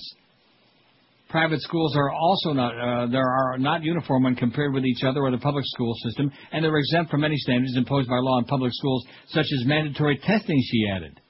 Private 1.28 1.60
schools 1.60 1.96
are 1.96 2.10
also 2.10 2.52
not 2.52 2.72
uh, 2.72 3.06
there 3.08 3.28
are 3.28 3.58
not 3.58 3.82
uniform 3.82 4.22
when 4.22 4.36
compared 4.36 4.72
with 4.72 4.86
each 4.86 5.02
other 5.04 5.20
or 5.20 5.30
the 5.30 5.38
public 5.38 5.64
school 5.66 5.92
system, 6.02 6.32
and 6.52 6.64
they're 6.64 6.76
exempt 6.78 7.10
from 7.10 7.20
many 7.20 7.36
standards 7.36 7.76
imposed 7.76 8.08
by 8.08 8.18
law 8.18 8.38
in 8.38 8.44
public 8.44 8.72
schools, 8.72 9.04
such 9.28 9.46
as 9.52 9.66
mandatory 9.66 10.16
testing. 10.16 10.62
She 10.64 10.86
added, 10.94 11.20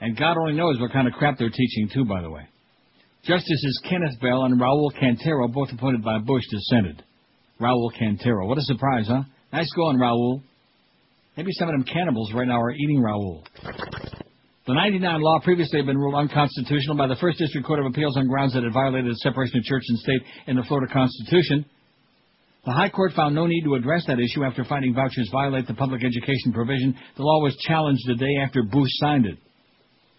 and 0.00 0.16
God 0.18 0.36
only 0.38 0.54
knows 0.54 0.80
what 0.80 0.90
kind 0.90 1.06
of 1.06 1.12
crap 1.12 1.38
they're 1.38 1.50
teaching 1.50 1.88
too. 1.92 2.04
By 2.04 2.22
the 2.22 2.30
way. 2.30 2.48
Justices 3.28 3.78
Kenneth 3.84 4.18
Bell 4.22 4.44
and 4.44 4.58
Raul 4.58 4.90
Cantero, 4.98 5.52
both 5.52 5.68
appointed 5.70 6.02
by 6.02 6.18
Bush, 6.18 6.44
dissented. 6.50 7.04
Raul 7.60 7.90
Cantero. 8.00 8.48
What 8.48 8.56
a 8.56 8.62
surprise, 8.62 9.06
huh? 9.06 9.24
Nice 9.52 9.70
going, 9.76 9.98
Raul. 9.98 10.40
Maybe 11.36 11.52
some 11.52 11.68
of 11.68 11.74
them 11.74 11.84
cannibals 11.84 12.32
right 12.32 12.48
now 12.48 12.58
are 12.58 12.72
eating 12.72 13.02
Raul. 13.02 13.44
The 14.66 14.72
99 14.72 15.20
law 15.20 15.40
previously 15.44 15.78
had 15.78 15.84
been 15.84 15.98
ruled 15.98 16.14
unconstitutional 16.14 16.96
by 16.96 17.06
the 17.06 17.16
First 17.16 17.38
District 17.38 17.66
Court 17.66 17.80
of 17.80 17.86
Appeals 17.86 18.16
on 18.16 18.28
grounds 18.28 18.54
that 18.54 18.64
it 18.64 18.72
violated 18.72 19.12
the 19.12 19.16
separation 19.16 19.58
of 19.58 19.64
church 19.64 19.84
and 19.88 19.98
state 19.98 20.22
in 20.46 20.56
the 20.56 20.62
Florida 20.62 20.90
Constitution. 20.90 21.66
The 22.64 22.72
High 22.72 22.88
Court 22.88 23.12
found 23.12 23.34
no 23.34 23.46
need 23.46 23.64
to 23.64 23.74
address 23.74 24.06
that 24.06 24.18
issue 24.18 24.42
after 24.42 24.64
finding 24.64 24.94
vouchers 24.94 25.28
violate 25.30 25.66
the 25.66 25.74
public 25.74 26.02
education 26.02 26.54
provision. 26.54 26.96
The 27.18 27.22
law 27.22 27.42
was 27.42 27.54
challenged 27.66 28.08
the 28.08 28.14
day 28.14 28.36
after 28.42 28.62
Bush 28.62 28.90
signed 29.00 29.26
it. 29.26 29.36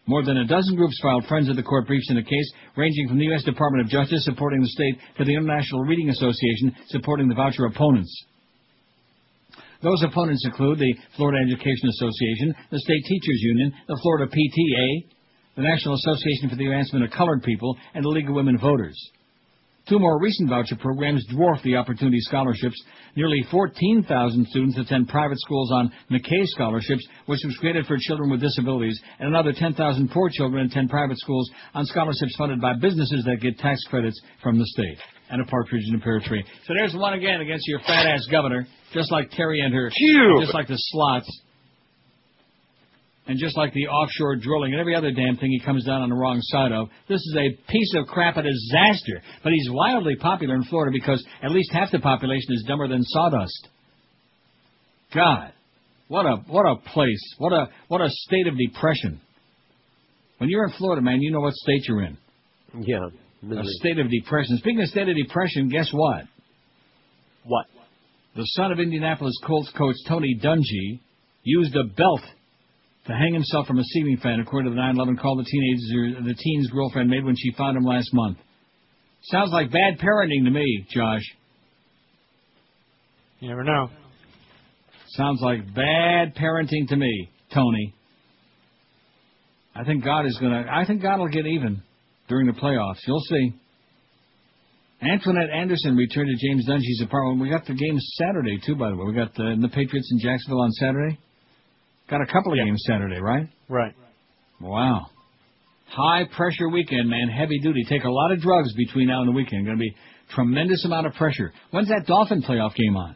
More 0.10 0.26
than 0.26 0.38
a 0.38 0.46
dozen 0.48 0.76
groups 0.76 0.98
filed 1.04 1.28
Friends 1.28 1.50
of 1.50 1.56
the 1.56 1.62
Court 1.62 1.86
briefs 1.86 2.10
in 2.10 2.16
the 2.16 2.24
case, 2.24 2.52
ranging 2.76 3.08
from 3.08 3.20
the 3.20 3.26
U.S. 3.26 3.44
Department 3.44 3.86
of 3.86 3.92
Justice 3.92 4.26
supporting 4.26 4.60
the 4.60 4.68
state 4.68 4.98
to 5.20 5.24
the 5.24 5.36
International 5.36 5.84
Reading 5.84 6.10
Association 6.10 6.76
supporting 6.88 7.30
the 7.30 7.36
voucher 7.36 7.66
opponents. 7.66 8.10
Those 9.84 10.02
opponents 10.02 10.44
include 10.46 10.80
the 10.80 10.96
Florida 11.16 11.46
Education 11.46 11.90
Association, 11.90 12.56
the 12.72 12.80
State 12.80 13.06
Teachers 13.06 13.40
Union, 13.40 13.72
the 13.88 14.00
Florida 14.02 14.26
PTA, 14.26 14.88
the 15.58 15.62
National 15.62 15.94
Association 15.94 16.50
for 16.50 16.56
the 16.56 16.66
Advancement 16.66 17.06
of 17.06 17.12
Colored 17.12 17.44
People, 17.44 17.78
and 17.94 18.04
the 18.04 18.10
League 18.10 18.30
of 18.30 18.34
Women 18.34 18.58
Voters. 18.58 18.98
Two 19.90 19.98
more 19.98 20.20
recent 20.22 20.50
voucher 20.50 20.76
programs 20.76 21.26
dwarf 21.34 21.64
the 21.64 21.76
Opportunity 21.76 22.20
Scholarships. 22.20 22.80
Nearly 23.16 23.44
14,000 23.50 24.46
students 24.48 24.78
attend 24.78 25.08
private 25.08 25.40
schools 25.40 25.72
on 25.72 25.92
McKay 26.12 26.46
Scholarships, 26.46 27.08
which 27.26 27.40
was 27.44 27.58
created 27.60 27.88
for 27.88 27.98
children 28.00 28.30
with 28.30 28.40
disabilities, 28.40 29.02
and 29.18 29.30
another 29.30 29.52
10,000 29.52 30.12
poor 30.12 30.30
children 30.32 30.68
attend 30.68 30.92
private 30.92 31.18
schools 31.18 31.50
on 31.74 31.88
scholarships 31.88 32.36
funded 32.38 32.62
by 32.62 32.74
businesses 32.80 33.24
that 33.26 33.38
get 33.42 33.58
tax 33.58 33.84
credits 33.90 34.22
from 34.44 34.60
the 34.60 34.66
state. 34.68 35.00
And 35.32 35.42
a 35.42 35.46
partridge 35.46 35.84
in 35.88 35.96
a 35.96 36.00
pear 36.00 36.20
tree. 36.20 36.44
So 36.68 36.74
there's 36.76 36.94
one 36.94 37.14
again 37.14 37.42
against 37.42 37.68
your 37.68 37.80
fat 37.80 38.06
ass 38.06 38.28
governor, 38.30 38.68
just 38.94 39.12
like 39.12 39.32
Terri 39.32 39.64
and 39.64 39.74
her, 39.74 39.92
Phew. 39.96 40.38
just 40.42 40.54
like 40.54 40.68
the 40.68 40.78
slots. 40.78 41.42
And 43.30 43.38
just 43.38 43.56
like 43.56 43.74
the 43.74 43.86
offshore 43.86 44.38
drilling 44.38 44.72
and 44.72 44.82
every 44.82 44.96
other 44.96 45.12
damn 45.12 45.38
thing 45.38 45.52
he 45.52 45.60
comes 45.60 45.86
down 45.86 46.02
on 46.02 46.10
the 46.10 46.16
wrong 46.16 46.40
side 46.42 46.72
of, 46.72 46.90
this 47.08 47.20
is 47.20 47.38
a 47.38 47.72
piece 47.72 47.94
of 47.96 48.08
crap, 48.08 48.38
a 48.38 48.42
disaster. 48.42 49.22
But 49.44 49.54
he's 49.54 49.70
wildly 49.70 50.16
popular 50.16 50.56
in 50.56 50.64
Florida 50.64 50.92
because 50.92 51.24
at 51.44 51.52
least 51.52 51.72
half 51.72 51.92
the 51.92 52.00
population 52.00 52.54
is 52.54 52.66
dumber 52.68 52.88
than 52.88 53.04
sawdust. 53.04 53.68
God, 55.14 55.54
what 56.08 56.26
a 56.26 56.38
what 56.48 56.66
a 56.66 56.78
place, 56.78 57.36
what 57.38 57.54
a 57.54 57.70
what 57.88 58.02
a 58.02 58.10
state 58.10 58.48
of 58.48 58.58
depression. 58.58 59.22
When 60.40 60.50
you're 60.50 60.66
in 60.66 60.74
Florida, 60.80 61.04
man, 61.04 61.22
you 61.22 61.32
know 61.32 61.42
what 61.42 61.54
state 61.54 61.88
you're 61.88 62.06
in. 62.06 62.18
Yeah. 62.80 63.10
A 63.44 63.64
state 63.64 64.00
of 64.00 64.10
depression. 64.10 64.58
Speaking 64.58 64.82
of 64.82 64.88
state 64.88 65.08
of 65.08 65.16
depression, 65.16 65.70
guess 65.70 65.92
what? 65.92 66.24
What? 67.44 67.68
The 68.36 68.46
son 68.56 68.72
of 68.72 68.80
Indianapolis 68.80 69.40
Colts 69.46 69.72
coach 69.78 69.98
Tony 70.08 70.36
Dungy 70.44 71.00
used 71.44 71.76
a 71.76 71.84
belt 71.84 72.22
to 73.10 73.16
hang 73.16 73.34
himself 73.34 73.66
from 73.66 73.80
a 73.80 73.84
ceiling 73.84 74.18
fan, 74.22 74.40
according 74.40 74.72
to 74.72 74.76
the 74.76 74.82
9/11 74.82 75.18
call 75.20 75.36
the 75.36 75.44
teenager 75.44 76.22
the 76.22 76.36
teen's 76.36 76.70
girlfriend 76.70 77.10
made 77.10 77.26
when 77.26 77.36
she 77.36 77.52
found 77.52 77.76
him 77.76 77.84
last 77.84 78.14
month. 78.14 78.38
Sounds 79.24 79.52
like 79.52 79.72
bad 79.72 79.98
parenting 79.98 80.46
to 80.46 80.52
me, 80.52 80.86
Josh. 80.92 81.24
You 83.40 83.50
never 83.50 83.64
know. 83.64 83.90
Sounds 85.08 85.42
like 85.42 85.74
bad 85.74 86.36
parenting 86.36 86.88
to 86.90 86.96
me, 86.96 87.30
Tony. 87.52 87.96
I 89.76 89.84
think 89.84 90.04
God 90.04 90.28
is 90.28 90.38
gonna. 90.40 90.66
I 90.72 90.86
think 90.86 91.02
God 91.02 91.20
will 91.20 91.30
get 91.30 91.48
even 91.48 91.82
during 92.28 92.46
the 92.46 92.54
playoffs. 92.54 93.00
You'll 93.08 93.20
see. 93.22 93.54
Antoinette 95.02 95.50
Anderson 95.50 95.96
returned 95.96 96.30
to 96.30 96.48
James 96.48 96.68
Dungy's 96.68 97.02
apartment. 97.02 97.42
We 97.42 97.50
got 97.50 97.66
the 97.66 97.74
game 97.74 97.98
Saturday 97.98 98.60
too, 98.64 98.76
by 98.76 98.90
the 98.90 98.98
way. 98.98 99.06
We 99.08 99.14
got 99.14 99.34
the, 99.34 99.58
the 99.60 99.70
Patriots 99.70 100.12
in 100.12 100.20
Jacksonville 100.20 100.62
on 100.62 100.72
Saturday. 100.74 101.18
Got 102.10 102.22
a 102.22 102.26
couple 102.26 102.54
of 102.54 102.58
games 102.58 102.84
Saturday, 102.88 103.20
right? 103.22 103.48
Right. 103.68 103.94
Wow. 104.60 105.08
High 105.88 106.26
pressure 106.36 106.70
weekend, 106.70 107.10
man. 107.10 107.30
Heavy 107.30 107.60
duty. 107.60 107.84
Take 107.88 108.04
a 108.04 108.10
lot 108.10 108.32
of 108.32 108.42
drugs 108.42 108.74
between 108.74 109.08
now 109.08 109.22
and 109.22 109.28
the 109.28 109.34
weekend. 109.34 109.66
Going 109.66 109.78
to 109.78 109.82
be 109.82 109.96
tremendous 110.34 110.84
amount 110.86 111.08
of 111.08 111.14
pressure. 111.14 111.52
When's 111.72 111.90
that 111.90 112.06
Dolphin 112.06 112.42
playoff 112.42 112.76
game 112.76 112.96
on? 112.96 113.16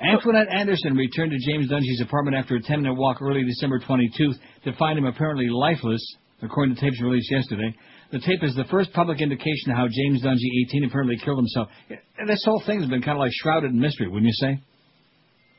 Antoinette 0.00 0.48
Anderson 0.48 0.96
returned 0.96 1.32
to 1.32 1.38
James 1.50 1.70
Dungy's 1.70 2.00
apartment 2.00 2.36
after 2.36 2.56
a 2.56 2.60
10-minute 2.60 2.94
walk 2.94 3.22
early 3.22 3.44
December 3.44 3.80
22nd 3.80 4.34
to 4.64 4.72
find 4.76 4.98
him 4.98 5.06
apparently 5.06 5.48
lifeless, 5.48 6.04
according 6.42 6.74
to 6.74 6.80
tapes 6.80 7.00
released 7.00 7.30
yesterday. 7.30 7.74
The 8.10 8.18
tape 8.18 8.42
is 8.42 8.54
the 8.54 8.64
first 8.70 8.92
public 8.92 9.20
indication 9.20 9.70
of 9.70 9.76
how 9.76 9.86
James 9.88 10.22
Dungy, 10.22 10.66
18, 10.68 10.84
apparently 10.84 11.16
killed 11.24 11.38
himself. 11.38 11.68
This 12.26 12.42
whole 12.44 12.62
thing 12.66 12.80
has 12.80 12.90
been 12.90 13.02
kind 13.02 13.16
of 13.16 13.20
like 13.20 13.32
shrouded 13.32 13.70
in 13.70 13.80
mystery, 13.80 14.08
wouldn't 14.08 14.26
you 14.26 14.32
say? 14.34 14.60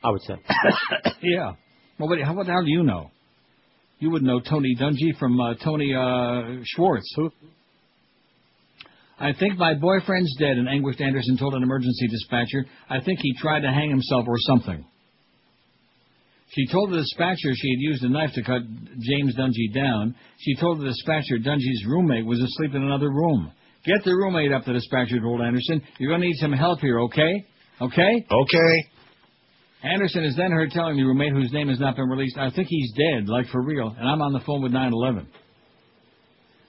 I 0.06 0.10
would 0.10 0.22
say. 0.22 0.34
yeah. 1.22 1.52
Well, 1.98 2.08
what, 2.08 2.20
how, 2.22 2.34
what 2.34 2.46
the 2.46 2.52
hell 2.52 2.62
do 2.62 2.70
you 2.70 2.84
know? 2.84 3.10
You 3.98 4.10
would 4.10 4.22
know 4.22 4.40
Tony 4.40 4.76
Dungy 4.78 5.18
from 5.18 5.40
uh, 5.40 5.54
Tony 5.64 5.94
uh, 5.94 6.62
Schwartz. 6.64 7.12
Who? 7.16 7.30
I 9.18 9.32
think 9.32 9.56
my 9.58 9.74
boyfriend's 9.74 10.36
dead, 10.38 10.58
an 10.58 10.68
anguished 10.68 11.00
Anderson 11.00 11.38
told 11.38 11.54
an 11.54 11.62
emergency 11.62 12.06
dispatcher. 12.06 12.66
I 12.88 13.00
think 13.00 13.18
he 13.20 13.34
tried 13.40 13.60
to 13.60 13.68
hang 13.68 13.90
himself 13.90 14.26
or 14.28 14.36
something. 14.38 14.84
She 16.50 16.66
told 16.70 16.92
the 16.92 16.98
dispatcher 16.98 17.50
she 17.54 17.70
had 17.70 17.80
used 17.80 18.04
a 18.04 18.08
knife 18.08 18.30
to 18.34 18.42
cut 18.44 18.62
James 19.00 19.34
Dungy 19.34 19.74
down. 19.74 20.14
She 20.38 20.54
told 20.56 20.80
the 20.80 20.84
dispatcher 20.84 21.38
Dungy's 21.38 21.84
roommate 21.88 22.26
was 22.26 22.40
asleep 22.40 22.74
in 22.74 22.82
another 22.82 23.08
room. 23.08 23.50
Get 23.84 24.04
the 24.04 24.12
roommate 24.12 24.52
up, 24.52 24.64
the 24.64 24.74
dispatcher 24.74 25.18
told 25.18 25.40
Anderson. 25.40 25.82
You're 25.98 26.10
going 26.10 26.20
to 26.20 26.26
need 26.28 26.36
some 26.36 26.52
help 26.52 26.80
here, 26.80 27.00
okay? 27.00 27.46
Okay? 27.80 28.26
Okay. 28.30 28.88
Anderson 29.82 30.24
is 30.24 30.36
then 30.36 30.50
heard 30.50 30.70
telling 30.70 30.96
the 30.96 31.04
roommate, 31.04 31.32
whose 31.32 31.52
name 31.52 31.68
has 31.68 31.78
not 31.78 31.96
been 31.96 32.08
released, 32.08 32.36
I 32.38 32.50
think 32.50 32.68
he's 32.68 32.92
dead, 32.92 33.28
like 33.28 33.46
for 33.48 33.62
real, 33.62 33.94
and 33.96 34.08
I'm 34.08 34.22
on 34.22 34.32
the 34.32 34.40
phone 34.40 34.62
with 34.62 34.72
911. 34.72 35.28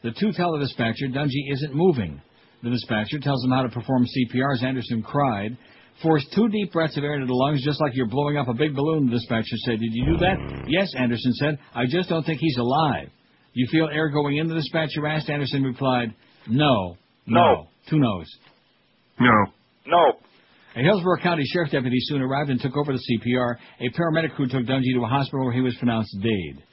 The 0.04 0.12
two 0.12 0.32
tell 0.34 0.54
the 0.54 0.60
dispatcher 0.60 1.08
Dungy 1.08 1.52
isn't 1.54 1.74
moving. 1.74 2.22
The 2.64 2.70
dispatcher 2.70 3.20
tells 3.20 3.44
him 3.44 3.52
how 3.52 3.64
to 3.64 3.70
perform 3.70 4.06
CPR 4.06 4.54
as 4.54 4.64
Anderson 4.64 5.02
cried. 5.04 5.58
Force 6.04 6.26
two 6.36 6.48
deep 6.50 6.72
breaths 6.74 6.98
of 6.98 7.04
air 7.04 7.16
into 7.16 7.26
the 7.26 7.34
lungs, 7.34 7.64
just 7.64 7.82
like 7.82 7.96
you're 7.96 8.08
blowing 8.08 8.38
up 8.38 8.48
a 8.48 8.54
big 8.54 8.76
balloon, 8.76 9.08
the 9.08 9.14
dispatcher 9.14 9.58
said. 9.66 9.80
Did 9.80 9.94
you 9.94 10.06
do 10.06 10.18
that? 10.18 10.66
Yes, 10.68 10.94
Anderson 10.96 11.34
said. 11.34 11.58
I 11.74 11.86
just 11.88 12.10
don't 12.10 12.24
think 12.24 12.40
he's 12.40 12.58
alive. 12.58 13.10
You 13.54 13.68
feel 13.72 13.90
air 13.92 14.10
going 14.10 14.38
in, 14.38 14.48
the 14.48 14.54
dispatcher 14.56 15.08
asked. 15.08 15.30
Anderson 15.30 15.64
replied, 15.64 16.14
No. 16.48 16.98
No. 17.26 17.70
Two 17.90 17.98
no's. 17.98 18.28
No. 19.20 19.46
No. 19.88 20.14
A 20.78 20.80
Hillsborough 20.80 21.22
County 21.24 21.44
Sheriff 21.44 21.72
deputy 21.72 21.98
soon 22.02 22.22
arrived 22.22 22.52
and 22.52 22.62
took 22.62 22.78
over 22.78 22.94
the 22.94 23.02
CPR. 23.02 23.56
A 23.80 23.90
paramedic 23.98 24.36
crew 24.36 24.48
took 24.48 24.62
Dungy 24.62 24.94
to 24.94 25.04
a 25.04 25.08
hospital 25.08 25.46
where 25.46 25.54
he 25.54 25.62
was 25.62 25.76
pronounced 25.78 26.16
dead. 26.22 26.64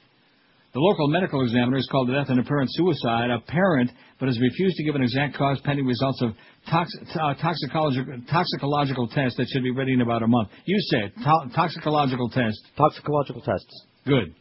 The 0.73 0.79
local 0.79 1.07
medical 1.07 1.41
examiner 1.41 1.77
has 1.77 1.87
called 1.89 2.09
the 2.09 2.13
death 2.13 2.29
an 2.29 2.37
apparent 2.37 2.69
suicide, 2.73 3.31
apparent, 3.31 3.89
but 4.19 4.27
has 4.27 4.39
refused 4.39 4.75
to 4.75 4.83
give 4.83 4.93
an 4.93 5.01
exact 5.01 5.35
cause 5.35 5.59
pending 5.63 5.87
results 5.87 6.21
of 6.21 6.33
tox, 6.69 6.91
uh, 7.15 7.33
toxicological, 7.33 8.21
toxicological 8.29 9.07
tests 9.07 9.37
that 9.37 9.47
should 9.47 9.63
be 9.63 9.71
ready 9.71 9.93
in 9.93 10.01
about 10.01 10.21
a 10.21 10.27
month. 10.27 10.49
You 10.65 10.77
said 10.91 11.11
to- 11.23 11.49
toxicological 11.55 12.29
test. 12.29 12.59
Toxicological 12.77 13.41
tests. 13.41 13.85
Good. 14.05 14.35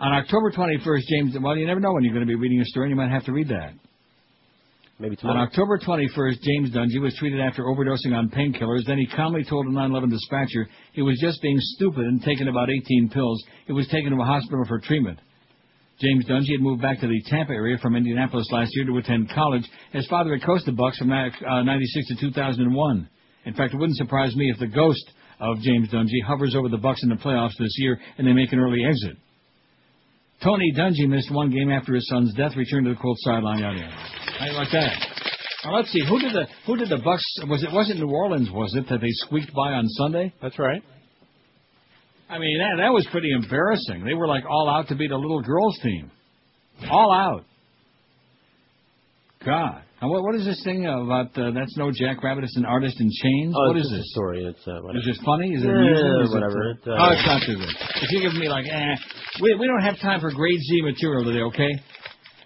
On 0.00 0.12
October 0.14 0.50
21st, 0.50 1.02
James, 1.06 1.36
well, 1.40 1.56
you 1.56 1.68
never 1.68 1.78
know 1.78 1.92
when 1.92 2.02
you're 2.02 2.14
going 2.14 2.26
to 2.26 2.28
be 2.28 2.34
reading 2.34 2.60
a 2.60 2.64
story, 2.64 2.86
and 2.86 2.90
you 2.90 2.96
might 2.96 3.12
have 3.12 3.24
to 3.26 3.32
read 3.32 3.48
that. 3.50 3.74
Maybe 4.98 5.16
On. 5.24 5.36
October 5.36 5.78
21st, 5.78 6.40
James 6.40 6.70
Dungy 6.70 7.00
was 7.00 7.16
treated 7.18 7.40
after 7.40 7.64
overdosing 7.64 8.16
on 8.16 8.30
painkillers. 8.30 8.86
Then 8.86 8.98
he 8.98 9.06
calmly 9.06 9.42
told 9.42 9.66
a 9.66 9.70
911 9.70 10.08
dispatcher 10.10 10.68
he 10.92 11.02
was 11.02 11.18
just 11.20 11.42
being 11.42 11.58
stupid 11.58 12.04
and 12.04 12.22
taking 12.22 12.46
about 12.46 12.70
18 12.70 13.10
pills. 13.12 13.42
He 13.66 13.72
was 13.72 13.88
taken 13.88 14.12
to 14.12 14.22
a 14.22 14.24
hospital 14.24 14.64
for 14.68 14.78
treatment. 14.78 15.18
James 16.00 16.26
Dungy 16.26 16.52
had 16.52 16.60
moved 16.60 16.80
back 16.80 17.00
to 17.00 17.08
the 17.08 17.22
Tampa 17.26 17.52
area 17.52 17.76
from 17.78 17.96
Indianapolis 17.96 18.48
last 18.52 18.70
year 18.74 18.84
to 18.86 18.98
attend 18.98 19.30
college. 19.30 19.68
His 19.92 20.06
father 20.06 20.32
had 20.32 20.44
coached 20.44 20.66
the 20.66 20.72
Bucs 20.72 20.96
from 20.96 21.10
uh, 21.10 21.62
96 21.62 22.08
to 22.08 22.16
2001. 22.20 23.08
In 23.46 23.54
fact, 23.54 23.74
it 23.74 23.76
wouldn't 23.76 23.98
surprise 23.98 24.34
me 24.36 24.50
if 24.50 24.58
the 24.58 24.66
ghost 24.66 25.04
of 25.40 25.60
James 25.60 25.88
Dungy 25.88 26.22
hovers 26.24 26.54
over 26.54 26.68
the 26.68 26.78
Bucs 26.78 27.02
in 27.02 27.08
the 27.08 27.16
playoffs 27.16 27.58
this 27.58 27.74
year 27.78 27.98
and 28.16 28.26
they 28.26 28.32
make 28.32 28.52
an 28.52 28.60
early 28.60 28.84
exit. 28.84 29.16
Tony 30.42 30.72
Dungy 30.76 31.08
missed 31.08 31.32
one 31.32 31.50
game 31.50 31.70
after 31.70 31.94
his 31.94 32.06
son's 32.08 32.34
death, 32.34 32.52
returned 32.56 32.86
to 32.86 32.94
the 32.94 33.00
cold 33.00 33.16
sideline. 33.20 33.60
Yada 33.60 33.78
yada. 33.78 33.90
How 34.38 34.46
you 34.46 34.52
like 34.52 34.70
that? 34.72 34.92
Now 35.64 35.76
let's 35.76 35.90
see. 35.90 36.00
Who 36.06 36.18
did 36.18 36.32
the 36.32 36.46
Who 36.66 36.76
did 36.76 36.90
the 36.90 36.96
Bucs? 36.96 37.48
Was 37.48 37.62
it 37.62 37.72
wasn't 37.72 38.00
New 38.00 38.10
Orleans? 38.10 38.50
Was 38.50 38.74
it 38.74 38.88
that 38.90 39.00
they 39.00 39.10
squeaked 39.10 39.54
by 39.54 39.72
on 39.72 39.88
Sunday? 39.88 40.34
That's 40.42 40.58
right. 40.58 40.82
I 42.28 42.38
mean 42.38 42.58
that 42.58 42.82
that 42.82 42.92
was 42.92 43.06
pretty 43.10 43.30
embarrassing. 43.32 44.04
They 44.04 44.14
were 44.14 44.26
like 44.26 44.44
all 44.48 44.68
out 44.68 44.88
to 44.88 44.96
beat 44.96 45.10
a 45.10 45.16
little 45.16 45.40
girls 45.40 45.78
team, 45.82 46.10
all 46.90 47.12
out. 47.12 47.44
God, 49.44 49.82
and 50.04 50.12
what 50.12 50.22
what 50.22 50.34
is 50.34 50.44
this 50.44 50.60
thing 50.64 50.84
about? 50.84 51.32
Uh, 51.32 51.50
that's 51.52 51.74
no 51.78 51.90
Jackrabbit. 51.90 52.44
It's 52.44 52.58
an 52.58 52.66
artist 52.66 53.00
in 53.00 53.08
chains. 53.08 53.54
Oh, 53.56 53.68
what 53.68 53.76
it's 53.78 53.86
is 53.86 53.90
just 53.90 53.96
a 53.96 54.02
this? 54.04 54.12
story. 54.12 54.44
It's 54.44 54.60
uh, 54.68 54.84
whatever. 54.84 54.98
Is 55.00 55.08
it 55.08 55.24
funny? 55.24 55.48
Is 55.56 55.64
it 55.64 55.68
Yeah? 55.72 56.28
Whatever. 56.28 56.76
It, 56.76 56.78
uh, 56.84 56.92
oh, 56.92 57.08
it's 57.16 57.24
not 57.24 57.40
too 57.40 57.56
good. 57.56 57.72
If 58.04 58.12
you 58.12 58.20
give 58.20 58.36
me 58.36 58.50
like, 58.50 58.66
eh, 58.68 58.94
we 59.40 59.54
we 59.54 59.66
don't 59.66 59.80
have 59.80 59.98
time 60.00 60.20
for 60.20 60.30
grade 60.30 60.60
Z 60.60 60.82
material 60.82 61.24
today, 61.24 61.40
okay? 61.48 61.72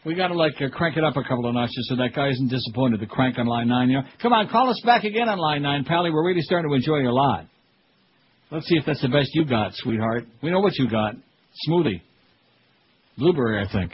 We 0.06 0.14
got 0.14 0.28
to 0.28 0.34
like 0.34 0.54
uh, 0.62 0.68
crank 0.70 0.96
it 0.96 1.02
up 1.02 1.16
a 1.16 1.22
couple 1.22 1.48
of 1.48 1.54
notches 1.54 1.84
so 1.90 1.96
that 1.96 2.14
guy 2.14 2.28
isn't 2.28 2.46
disappointed. 2.48 3.00
The 3.00 3.06
crank 3.06 3.36
on 3.40 3.46
line 3.46 3.66
nine, 3.66 3.90
you 3.90 3.98
know. 3.98 4.06
Come 4.22 4.32
on, 4.32 4.48
call 4.48 4.70
us 4.70 4.80
back 4.86 5.02
again 5.02 5.28
on 5.28 5.38
line 5.38 5.62
nine, 5.62 5.82
Pally. 5.82 6.12
We're 6.12 6.24
really 6.24 6.42
starting 6.42 6.70
to 6.70 6.76
enjoy 6.76 6.98
you 6.98 7.10
a 7.10 7.10
lot. 7.10 7.46
Let's 8.52 8.66
see 8.68 8.76
if 8.76 8.86
that's 8.86 9.02
the 9.02 9.08
best 9.08 9.30
you 9.34 9.44
got, 9.44 9.72
sweetheart. 9.74 10.26
We 10.44 10.50
know 10.50 10.60
what 10.60 10.78
you 10.78 10.88
got. 10.88 11.14
Smoothie, 11.68 12.02
blueberry, 13.18 13.66
I 13.66 13.72
think. 13.72 13.92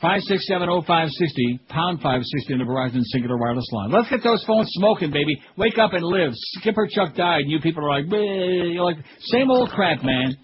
Five 0.00 0.22
six 0.22 0.46
seven 0.46 0.68
oh 0.70 0.82
five 0.86 1.08
sixty 1.10 1.60
pound 1.68 2.00
five 2.00 2.22
sixty 2.24 2.54
on 2.54 2.58
the 2.58 2.64
Verizon 2.64 3.02
Cingular 3.14 3.38
Wireless 3.38 3.68
line. 3.70 3.90
Let's 3.90 4.08
get 4.08 4.22
those 4.22 4.42
phones 4.46 4.68
smoking, 4.70 5.10
baby. 5.10 5.38
Wake 5.58 5.76
up 5.76 5.92
and 5.92 6.02
live. 6.02 6.32
Skipper 6.34 6.88
Chuck 6.90 7.14
died, 7.14 7.42
and 7.42 7.50
you 7.50 7.60
people 7.60 7.84
are 7.84 7.90
like, 7.90 8.06
"Bleh." 8.06 8.72
you're 8.74 8.84
like, 8.84 8.96
same 9.20 9.50
old 9.50 9.68
crap, 9.70 10.02
man. 10.02 10.36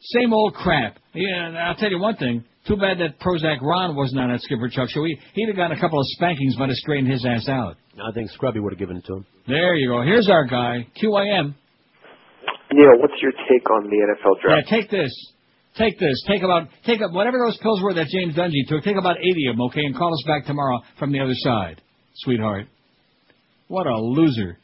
Same 0.00 0.34
old 0.34 0.54
crap. 0.54 0.98
Yeah, 1.14 1.46
and 1.46 1.58
I'll 1.58 1.74
tell 1.74 1.90
you 1.90 1.98
one 1.98 2.16
thing. 2.16 2.44
Too 2.66 2.76
bad 2.76 2.98
that 2.98 3.18
Prozac 3.18 3.62
Ron 3.62 3.96
wasn't 3.96 4.20
on 4.20 4.30
that 4.30 4.42
Skipper 4.42 4.68
Chuck 4.68 4.90
show. 4.90 5.04
He, 5.04 5.18
he'd 5.32 5.48
have 5.48 5.56
gotten 5.56 5.76
a 5.76 5.80
couple 5.80 5.98
of 5.98 6.04
spankings, 6.08 6.58
might 6.58 6.68
have 6.68 6.76
straightened 6.76 7.10
his 7.10 7.24
ass 7.24 7.48
out. 7.48 7.76
I 7.96 8.12
think 8.12 8.30
Scrubby 8.30 8.60
would 8.60 8.72
have 8.72 8.78
given 8.78 8.98
it 8.98 9.04
to 9.06 9.16
him. 9.16 9.26
There 9.48 9.74
you 9.74 9.88
go. 9.88 10.02
Here's 10.02 10.28
our 10.28 10.44
guy, 10.44 10.86
QAM. 11.02 11.54
Neil, 12.72 12.90
what's 12.98 13.14
your 13.22 13.32
take 13.48 13.68
on 13.70 13.84
the 13.84 13.96
NFL 13.96 14.40
draft? 14.42 14.68
Yeah, 14.70 14.76
take 14.80 14.90
this. 14.90 15.10
Take 15.76 15.98
this. 15.98 16.24
Take 16.26 16.42
about 16.42 16.68
take 16.84 17.00
up 17.00 17.12
whatever 17.12 17.38
those 17.38 17.56
pills 17.58 17.80
were 17.82 17.94
that 17.94 18.06
James 18.08 18.34
Dungy 18.34 18.66
took. 18.68 18.82
Take 18.82 18.96
about 18.96 19.16
eighty 19.18 19.46
of 19.48 19.56
them, 19.56 19.66
okay, 19.66 19.82
and 19.84 19.96
call 19.96 20.12
us 20.12 20.22
back 20.26 20.46
tomorrow 20.46 20.80
from 20.98 21.12
the 21.12 21.20
other 21.20 21.34
side, 21.34 21.80
sweetheart. 22.16 22.66
What 23.68 23.86
a 23.86 23.96
loser. 23.96 24.58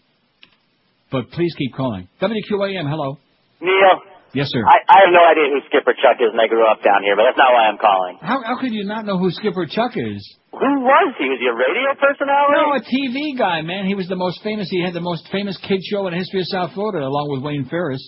But 1.12 1.31
please 1.31 1.55
keep 1.57 1.75
calling. 1.75 2.09
WQAM, 2.20 2.91
hello. 2.91 3.18
Neil, 3.60 4.02
Yes, 4.36 4.52
sir. 4.52 4.60
I, 4.60 4.76
I 4.85 4.97
have 5.07 5.12
no 5.17 5.25
idea 5.25 5.49
who 5.49 5.65
Skipper 5.70 5.97
Chuck 5.97 6.20
is, 6.20 6.28
and 6.28 6.36
I 6.36 6.44
grew 6.44 6.67
up 6.68 6.85
down 6.85 7.01
here, 7.01 7.17
but 7.17 7.25
that's 7.25 7.41
not 7.41 7.57
why 7.57 7.73
I'm 7.73 7.78
calling. 7.78 8.18
How 8.20 8.43
how 8.44 8.60
could 8.60 8.75
you 8.75 8.85
not 8.85 9.07
know 9.07 9.17
who 9.17 9.31
Skipper 9.31 9.65
Chuck 9.65 9.97
is? 9.97 10.20
Who 10.52 10.73
was 10.85 11.09
he? 11.17 11.25
Was 11.25 11.41
he 11.41 11.49
a 11.49 11.57
radio 11.57 11.89
personality? 11.97 12.52
No, 12.60 12.76
a 12.76 12.83
TV 12.85 13.39
guy, 13.39 13.62
man. 13.62 13.86
He 13.86 13.94
was 13.94 14.09
the 14.09 14.17
most 14.17 14.43
famous. 14.43 14.68
He 14.68 14.83
had 14.83 14.93
the 14.93 15.01
most 15.01 15.28
famous 15.33 15.57
kid 15.62 15.81
show 15.89 16.07
in 16.09 16.12
the 16.12 16.18
history 16.18 16.41
of 16.41 16.49
South 16.52 16.75
Florida, 16.75 17.07
along 17.07 17.33
with 17.33 17.49
Wayne 17.49 17.65
Ferris. 17.65 18.02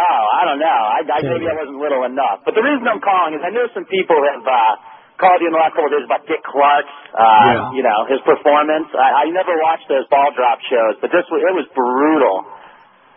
Oh, 0.00 0.20
I 0.32 0.42
don't 0.48 0.60
know. 0.64 0.80
I, 0.96 0.98
I 1.04 1.18
maybe 1.20 1.44
I 1.44 1.54
wasn't 1.60 1.76
little 1.76 2.08
enough. 2.08 2.40
But 2.48 2.56
the 2.56 2.64
reason 2.64 2.88
I'm 2.88 3.04
calling 3.04 3.36
is 3.36 3.42
I 3.44 3.52
know 3.52 3.68
some 3.76 3.84
people 3.84 4.16
have 4.32 4.40
uh, 4.48 4.72
called 5.20 5.44
you 5.44 5.52
in 5.52 5.54
the 5.54 5.60
last 5.60 5.76
couple 5.76 5.92
of 5.92 6.00
days 6.00 6.08
about 6.08 6.24
Dick 6.24 6.40
Clark's, 6.40 6.96
uh, 7.12 7.20
Yeah. 7.20 7.76
you 7.76 7.84
know, 7.84 7.98
his 8.08 8.20
performance. 8.24 8.88
I, 8.96 9.28
I 9.28 9.34
never 9.34 9.52
watched 9.60 9.84
those 9.92 10.08
ball 10.08 10.32
drop 10.32 10.58
shows, 10.64 10.96
but 11.04 11.12
this 11.12 11.28
was 11.28 11.40
it 11.44 11.52
was 11.52 11.68
brutal. 11.76 12.48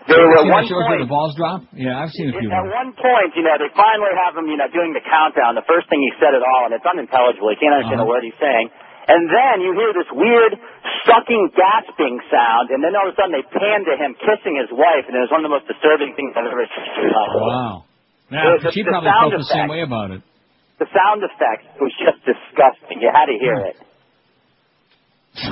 They 0.03 0.19
were 0.19 0.35
See 0.35 0.43
at 0.43 0.51
that 0.51 0.55
one 0.59 0.65
shows 0.67 0.83
where 0.91 0.99
the 0.99 1.07
balls 1.07 1.31
drop? 1.39 1.63
Yeah, 1.71 1.95
I've 2.03 2.11
seen 2.11 2.27
a 2.27 2.35
few. 2.35 2.51
At 2.51 2.67
one 2.67 2.91
point, 2.91 3.31
you 3.39 3.43
know, 3.47 3.55
they 3.55 3.71
finally 3.71 4.11
have 4.27 4.35
him, 4.35 4.51
you 4.51 4.59
know, 4.59 4.67
doing 4.67 4.91
the 4.91 4.99
countdown. 4.99 5.55
The 5.55 5.63
first 5.63 5.87
thing 5.87 6.03
he 6.03 6.11
said 6.19 6.35
at 6.35 6.43
all, 6.43 6.67
and 6.67 6.75
it's 6.75 6.83
unintelligible. 6.83 7.47
You 7.47 7.55
can't 7.55 7.71
understand 7.79 8.03
Uh-huh. 8.03 8.11
a 8.11 8.11
word 8.11 8.27
he's 8.27 8.35
saying. 8.35 8.67
And 9.07 9.27
then 9.27 9.59
you 9.59 9.75
hear 9.75 9.91
this 9.91 10.07
weird 10.15 10.55
sucking, 11.03 11.51
gasping 11.55 12.15
sound, 12.31 12.71
and 12.71 12.79
then 12.79 12.95
all 12.95 13.11
of 13.11 13.13
a 13.13 13.15
sudden 13.19 13.35
they 13.35 13.43
pan 13.43 13.83
to 13.83 13.93
him 13.99 14.15
kissing 14.15 14.55
his 14.55 14.71
wife, 14.71 15.03
and 15.11 15.13
it 15.15 15.21
was 15.27 15.31
one 15.31 15.43
of 15.43 15.51
the 15.51 15.55
most 15.55 15.67
disturbing 15.67 16.15
things 16.15 16.31
I've 16.39 16.47
ever 16.47 16.63
seen. 16.71 17.11
Wow. 17.11 17.83
The- 18.31 18.63
Yeah, 18.63 18.71
she 18.71 18.83
the 18.83 18.95
probably 18.95 19.11
sound 19.11 19.31
felt 19.35 19.43
the 19.43 19.51
same 19.51 19.67
way 19.67 19.81
about 19.83 20.11
it. 20.15 20.21
The 20.79 20.87
sound 20.89 21.21
effect 21.23 21.67
was 21.83 21.91
just 21.99 22.23
disgusting. 22.23 23.03
You 23.03 23.11
had 23.11 23.27
to 23.27 23.37
hear 23.37 23.59
it. 23.67 23.77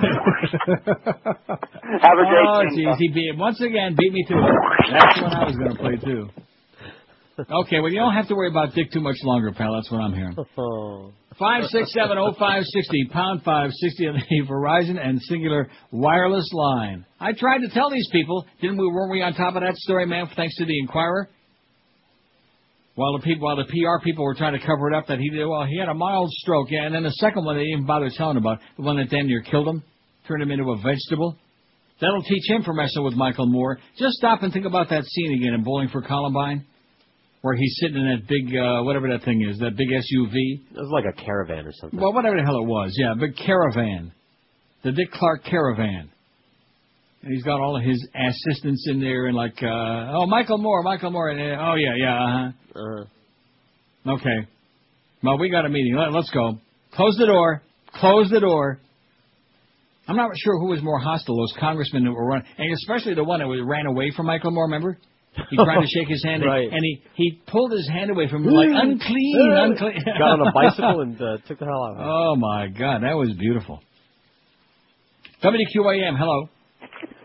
Have 2.02 2.18
a 2.18 2.26
great 2.30 2.48
oh, 2.48 2.62
day. 2.64 2.70
geez, 2.76 2.98
he 3.00 3.08
beat 3.10 3.36
once 3.36 3.60
again 3.62 3.96
beat 3.98 4.14
me 4.14 4.24
to 4.30 4.34
it. 4.38 4.54
That's 4.94 5.20
the 5.20 5.24
one 5.26 5.34
I 5.34 5.46
was 5.46 5.56
going 5.58 5.76
to 5.76 5.82
play 5.82 5.98
too. 5.98 6.30
Okay, 7.50 7.80
well 7.80 7.90
you 7.90 7.98
don't 7.98 8.14
have 8.14 8.28
to 8.28 8.36
worry 8.36 8.50
about 8.50 8.76
Dick 8.76 8.92
too 8.92 9.00
much 9.02 9.16
longer, 9.24 9.52
pal. 9.52 9.74
That's 9.74 9.90
what 9.90 10.00
I'm 10.02 10.14
hearing. 10.14 10.36
Five 11.42 11.64
six 11.70 11.92
seven 11.92 12.20
oh 12.20 12.36
five 12.38 12.62
sixty 12.66 13.04
pound 13.12 13.42
five 13.42 13.72
sixty 13.72 14.08
on 14.08 14.14
the 14.14 14.42
Verizon 14.48 15.04
and 15.04 15.20
Cingular 15.28 15.66
wireless 15.92 16.48
line. 16.54 17.04
I 17.20 17.32
tried 17.34 17.62
to 17.62 17.70
tell 17.70 17.90
these 17.90 18.08
people, 18.12 18.46
didn't 18.62 18.78
we? 18.78 18.86
Weren't 18.88 19.12
we 19.12 19.24
on 19.24 19.34
top 19.34 19.56
of 19.56 19.64
that 19.64 19.76
story, 19.78 20.06
man? 20.06 20.28
Thanks 20.36 20.56
to 20.58 20.66
the 20.66 20.80
Inquirer. 20.80 21.28
While 22.94 23.18
the 23.18 23.24
people, 23.24 23.48
while 23.48 23.56
the 23.56 23.64
PR 23.64 24.04
people 24.04 24.24
were 24.24 24.36
trying 24.36 24.54
to 24.54 24.64
cover 24.64 24.92
it 24.92 24.96
up, 24.96 25.08
that 25.08 25.18
he 25.18 25.32
did 25.32 25.44
well, 25.48 25.66
he 25.66 25.80
had 25.80 25.90
a 25.90 25.96
mild 25.96 26.30
stroke, 26.30 26.70
yeah. 26.70 26.86
And 26.86 26.94
then 26.94 27.02
the 27.02 27.14
second 27.14 27.44
one 27.44 27.56
they 27.56 27.64
didn't 27.64 27.74
even 27.74 27.86
bother 27.88 28.12
telling 28.16 28.38
about, 28.38 28.60
the 28.78 28.84
one 28.84 28.98
that 28.98 29.10
damn 29.10 29.26
near 29.26 29.42
killed 29.42 29.68
him, 29.68 29.82
turned 30.28 30.44
him 30.44 30.52
into 30.52 30.70
a 30.70 30.78
vegetable. 30.78 31.36
That'll 32.00 32.22
teach 32.22 32.48
him 32.48 32.62
for 32.62 32.74
messing 32.74 33.04
with 33.04 33.16
Michael 33.16 33.48
Moore. 33.48 33.80
Just 33.98 34.14
stop 34.14 34.44
and 34.44 34.54
think 34.54 34.68
about 34.68 34.90
that 34.90 35.06
scene 35.06 35.34
again 35.34 35.56
in 35.56 35.64
Bowling 35.64 35.90
for 35.90 36.04
Columbine, 36.04 36.68
where 37.42 37.56
he's 37.56 37.76
sitting 37.82 37.98
in 37.98 38.06
that 38.06 38.28
big, 38.28 38.56
uh, 38.56 38.84
whatever 38.84 39.10
that 39.10 39.24
thing 39.26 39.42
is, 39.42 39.58
that 39.60 39.76
big 39.76 39.90
SUV. 39.90 40.62
It 40.72 40.78
was 40.78 40.90
like 40.92 41.06
a 41.06 41.26
caravan 41.26 41.66
or 41.66 41.72
something. 41.74 42.00
Well, 42.00 42.14
whatever 42.14 42.38
the 42.38 42.44
hell 42.44 42.58
it 42.58 42.68
was, 42.68 42.94
yeah, 42.96 43.14
big 43.20 43.36
caravan, 43.36 44.12
the 44.84 44.92
Dick 44.92 45.12
Clark 45.12 45.44
caravan. 45.44 46.12
And 47.24 47.34
he's 47.34 47.44
got 47.44 47.60
all 47.60 47.78
of 47.78 47.84
his 47.84 48.08
assistants 48.16 48.88
in 48.90 49.00
there, 49.00 49.28
and 49.28 49.36
like, 49.36 49.62
uh, 49.62 50.18
oh, 50.18 50.26
Michael 50.28 50.58
Moore, 50.58 50.82
Michael 50.84 51.12
Moore, 51.12 51.30
and, 51.30 51.40
uh, 51.40 51.64
oh 51.64 51.76
yeah, 51.76 51.96
yeah, 51.96 52.16
uh 52.16 52.52
huh. 52.74 52.80
uh 52.80 53.06
Okay. 54.14 54.48
Well, 55.24 55.38
we 55.38 55.52
got 55.52 55.66
a 55.66 55.70
meeting. 55.70 55.96
Let, 55.96 56.12
let's 56.12 56.32
go. 56.32 56.58
Close 56.94 57.16
the 57.18 57.28
door. 57.28 57.62
Close 57.94 58.30
the 58.32 58.40
door. 58.40 58.80
I'm 60.08 60.16
not 60.16 60.32
sure 60.36 60.60
who 60.60 60.68
was 60.68 60.82
more 60.82 61.00
hostile, 61.00 61.38
those 61.38 61.54
congressmen 61.60 62.04
that 62.06 62.12
were 62.12 62.26
running, 62.26 62.48
and 62.58 62.74
especially 62.74 63.14
the 63.14 63.24
one 63.24 63.40
that 63.40 63.48
was, 63.48 63.62
ran 63.64 63.86
away 63.86 64.12
from 64.16 64.26
Michael 64.26 64.52
Moore. 64.52 64.66
Remember? 64.66 64.98
He 65.50 65.56
tried 65.56 65.82
to 65.82 65.88
shake 65.96 66.08
his 66.10 66.24
hand, 66.24 66.44
Right. 66.46 66.68
and 66.72 66.82
he 66.84 67.02
he 67.16 67.42
pulled 67.48 67.72
his 67.72 67.88
hand 67.88 68.12
away 68.12 68.28
from 68.28 68.44
him 68.46 68.52
like 68.54 68.70
unclean, 68.72 69.52
unclean. 69.52 70.04
Got 70.18 70.40
on 70.40 70.48
a 70.48 70.52
bicycle 70.52 71.02
and 71.06 71.16
uh, 71.22 71.38
took 71.48 71.60
the 71.60 71.66
hell 71.66 71.84
out 71.84 71.94
of 71.96 72.00
it. 72.00 72.06
Oh 72.06 72.36
my 72.36 72.68
God, 72.68 73.04
that 73.04 73.16
was 73.16 73.32
beautiful. 73.40 73.80
WQAM, 75.44 76.18
hello. 76.18 76.50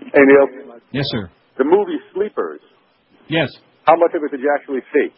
Hey, 0.00 0.22
Neil. 0.24 0.78
Yes, 0.92 1.04
sir. 1.08 1.30
The 1.58 1.64
movie 1.64 1.98
Sleepers. 2.14 2.60
Yes. 3.28 3.48
How 3.84 3.96
much 3.96 4.12
of 4.14 4.22
it 4.24 4.30
did 4.30 4.40
you 4.40 4.50
actually 4.56 4.80
see? 4.92 5.08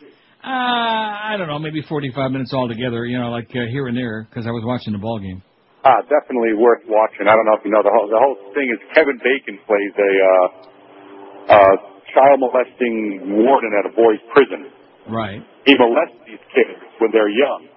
Uh, 0.43 0.49
I 0.49 1.35
don't 1.39 1.49
know, 1.49 1.59
maybe 1.59 1.83
45 1.83 2.31
minutes 2.31 2.53
altogether, 2.55 3.05
you 3.07 3.19
know, 3.19 3.31
like 3.31 3.51
uh, 3.51 3.67
here 3.71 3.87
and 3.89 3.97
there, 3.97 4.27
because 4.29 4.47
I 4.47 4.51
was 4.51 4.63
watching 4.65 4.93
the 4.93 4.99
ball 4.99 5.19
game. 5.19 5.43
Ah, 5.85 6.01
definitely 6.03 6.55
worth 6.59 6.83
watching. 6.89 7.27
I 7.29 7.35
don't 7.37 7.47
know 7.47 7.55
if 7.55 7.65
you 7.65 7.71
know 7.71 7.83
the 7.83 7.91
whole 7.95 8.09
the 8.11 8.19
whole 8.19 8.53
thing 8.55 8.67
is 8.71 8.79
Kevin 8.95 9.19
Bacon 9.23 9.59
plays 9.67 9.95
a 9.95 10.13
uh, 10.27 11.55
uh, 11.55 11.77
child 12.15 12.41
molesting 12.41 13.39
warden 13.43 13.73
at 13.77 13.89
a 13.89 13.93
boys' 13.93 14.23
prison. 14.33 14.71
Right. 15.09 15.41
He 15.65 15.73
molests 15.77 16.21
these 16.29 16.43
kids 16.53 16.77
when 17.01 17.13
they're 17.13 17.33
young, 17.33 17.69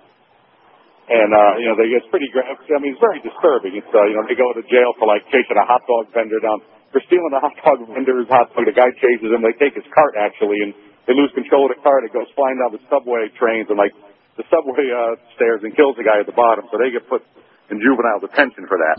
and 1.07 1.29
uh, 1.31 1.53
you 1.59 1.67
know 1.71 1.75
they 1.79 1.87
it's 1.91 2.07
pretty. 2.11 2.27
I 2.35 2.79
mean, 2.83 2.95
it's 2.95 3.03
very 3.03 3.23
disturbing. 3.23 3.75
It's 3.79 3.91
uh, 3.91 4.03
you 4.07 4.15
know 4.19 4.27
they 4.27 4.35
go 4.35 4.51
to 4.51 4.63
jail 4.67 4.91
for 4.99 5.07
like 5.07 5.23
chasing 5.31 5.55
a 5.55 5.65
hot 5.67 5.83
dog 5.87 6.11
vendor 6.11 6.39
down. 6.43 6.59
For 6.91 6.99
stealing 7.07 7.31
a 7.31 7.39
hot 7.39 7.55
dog 7.63 7.87
vendor's 7.87 8.27
hot 8.27 8.51
dog, 8.51 8.67
the 8.67 8.75
guy 8.75 8.91
chases 8.99 9.31
him. 9.31 9.39
They 9.39 9.55
take 9.55 9.79
his 9.79 9.87
cart 9.95 10.19
actually, 10.19 10.59
and 10.59 10.75
they 11.07 11.15
lose 11.15 11.31
control 11.31 11.71
of 11.71 11.75
the 11.75 11.79
cart. 11.79 12.03
It 12.03 12.11
goes 12.11 12.27
flying 12.35 12.59
down 12.59 12.75
the 12.75 12.83
subway 12.91 13.31
trains 13.39 13.71
and 13.71 13.79
like 13.79 13.95
the 14.35 14.43
subway 14.51 14.91
uh, 14.91 15.15
stairs 15.39 15.63
and 15.63 15.71
kills 15.75 15.95
the 15.95 16.03
guy 16.03 16.19
at 16.19 16.27
the 16.27 16.35
bottom. 16.35 16.67
So 16.67 16.75
they 16.75 16.91
get 16.91 17.07
put 17.07 17.23
in 17.71 17.79
juvenile 17.79 18.19
detention 18.19 18.67
for 18.67 18.75
that. 18.77 18.97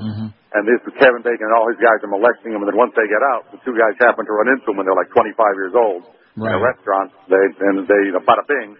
And 0.56 0.64
this 0.68 0.80
is 0.84 0.92
Kevin 0.96 1.20
Bacon 1.20 1.48
and 1.48 1.54
all 1.54 1.68
his 1.68 1.80
guys 1.80 2.00
are 2.04 2.12
molesting 2.12 2.56
him. 2.56 2.64
And 2.64 2.68
then 2.68 2.76
once 2.80 2.92
they 2.96 3.04
get 3.08 3.20
out, 3.36 3.52
the 3.52 3.60
two 3.62 3.76
guys 3.76 3.94
happen 4.00 4.24
to 4.24 4.32
run 4.32 4.48
into 4.52 4.66
him 4.72 4.80
when 4.80 4.88
they're 4.88 4.96
like 4.98 5.12
25 5.12 5.36
years 5.60 5.76
old 5.76 6.08
in 6.36 6.44
a 6.56 6.64
restaurant. 6.64 7.12
They 7.28 7.40
and 7.40 7.84
they 7.84 8.00
you 8.08 8.16
know, 8.16 8.24
bada 8.24 8.44
bing. 8.48 8.76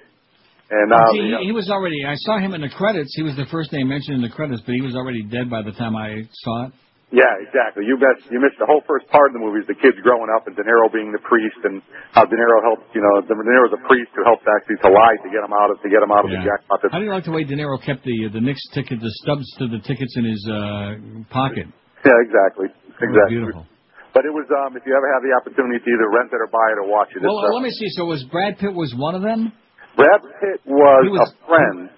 And 0.73 0.89
uh, 0.89 1.13
See, 1.13 1.29
you 1.29 1.37
know, 1.37 1.45
he, 1.45 1.47
he 1.47 1.53
was 1.53 1.69
already, 1.69 2.01
I 2.09 2.17
saw 2.17 2.41
him 2.41 2.57
in 2.57 2.65
the 2.65 2.73
credits. 2.73 3.13
He 3.15 3.23
was 3.23 3.37
the 3.37 3.45
first 3.53 3.73
name 3.73 3.89
mentioned 3.89 4.17
in 4.17 4.23
the 4.25 4.33
credits, 4.33 4.63
but 4.65 4.75
he 4.75 4.81
was 4.81 4.97
already 4.97 5.23
dead 5.23 5.51
by 5.53 5.61
the 5.61 5.73
time 5.73 5.95
I 5.95 6.25
saw 6.33 6.67
it. 6.67 6.73
Yeah, 7.13 7.29
exactly. 7.45 7.85
You 7.85 8.01
missed 8.01 8.25
you 8.33 8.41
missed 8.41 8.57
the 8.57 8.65
whole 8.65 8.81
first 8.89 9.05
part 9.13 9.29
of 9.29 9.37
the 9.37 9.43
movie 9.45 9.61
is 9.61 9.69
the 9.69 9.77
kids 9.77 10.01
growing 10.01 10.33
up 10.33 10.49
and 10.49 10.57
De 10.57 10.65
Niro 10.65 10.89
being 10.89 11.13
the 11.13 11.21
priest 11.21 11.61
and 11.69 11.85
how 12.17 12.25
De 12.25 12.33
Niro 12.33 12.57
helped 12.65 12.89
you 12.97 13.05
know 13.05 13.21
De 13.21 13.37
Niro's 13.37 13.77
a 13.77 13.83
priest 13.85 14.09
who 14.17 14.25
helped 14.25 14.49
actually 14.49 14.81
to 14.81 14.89
lie 14.89 15.21
to 15.21 15.29
get 15.29 15.45
him 15.45 15.53
out 15.53 15.69
of 15.69 15.77
to 15.85 15.89
get 15.93 16.01
him 16.01 16.09
out 16.09 16.25
of 16.25 16.33
the 16.33 16.41
Yeah. 16.41 16.57
jackpot. 16.57 16.81
How 16.89 16.97
do 16.97 17.05
you 17.05 17.13
like 17.13 17.29
the 17.29 17.37
way 17.37 17.45
De 17.45 17.53
Niro 17.53 17.77
kept 17.85 18.01
the 18.09 18.33
the 18.33 18.41
Knicks 18.41 18.65
ticket, 18.73 18.97
the 19.05 19.13
stubs 19.21 19.45
to 19.61 19.69
the 19.69 19.85
tickets 19.85 20.17
in 20.17 20.25
his 20.25 20.41
uh, 20.49 21.29
pocket? 21.29 21.69
Yeah, 22.01 22.17
exactly, 22.25 22.73
exactly. 22.97 23.29
beautiful. 23.37 23.69
But 24.17 24.25
it 24.25 24.33
was 24.33 24.49
um 24.49 24.73
if 24.81 24.83
you 24.89 24.97
ever 24.97 25.09
have 25.13 25.21
the 25.21 25.37
opportunity 25.37 25.85
to 25.85 25.89
either 25.93 26.09
rent 26.09 26.33
it 26.33 26.41
or 26.41 26.49
buy 26.49 26.65
it 26.73 26.81
or 26.81 26.89
watch 26.89 27.13
it. 27.13 27.21
Well, 27.21 27.45
uh, 27.45 27.53
let 27.53 27.61
me 27.61 27.71
see. 27.77 27.93
So 27.93 28.09
was 28.09 28.25
Brad 28.33 28.57
Pitt 28.57 28.73
was 28.73 28.97
one 28.97 29.13
of 29.15 29.21
them? 29.21 29.53
Brad 30.01 30.21
Pitt 30.41 30.65
was, 30.65 31.13
was- 31.13 31.29
a 31.29 31.45
friend. 31.45 31.93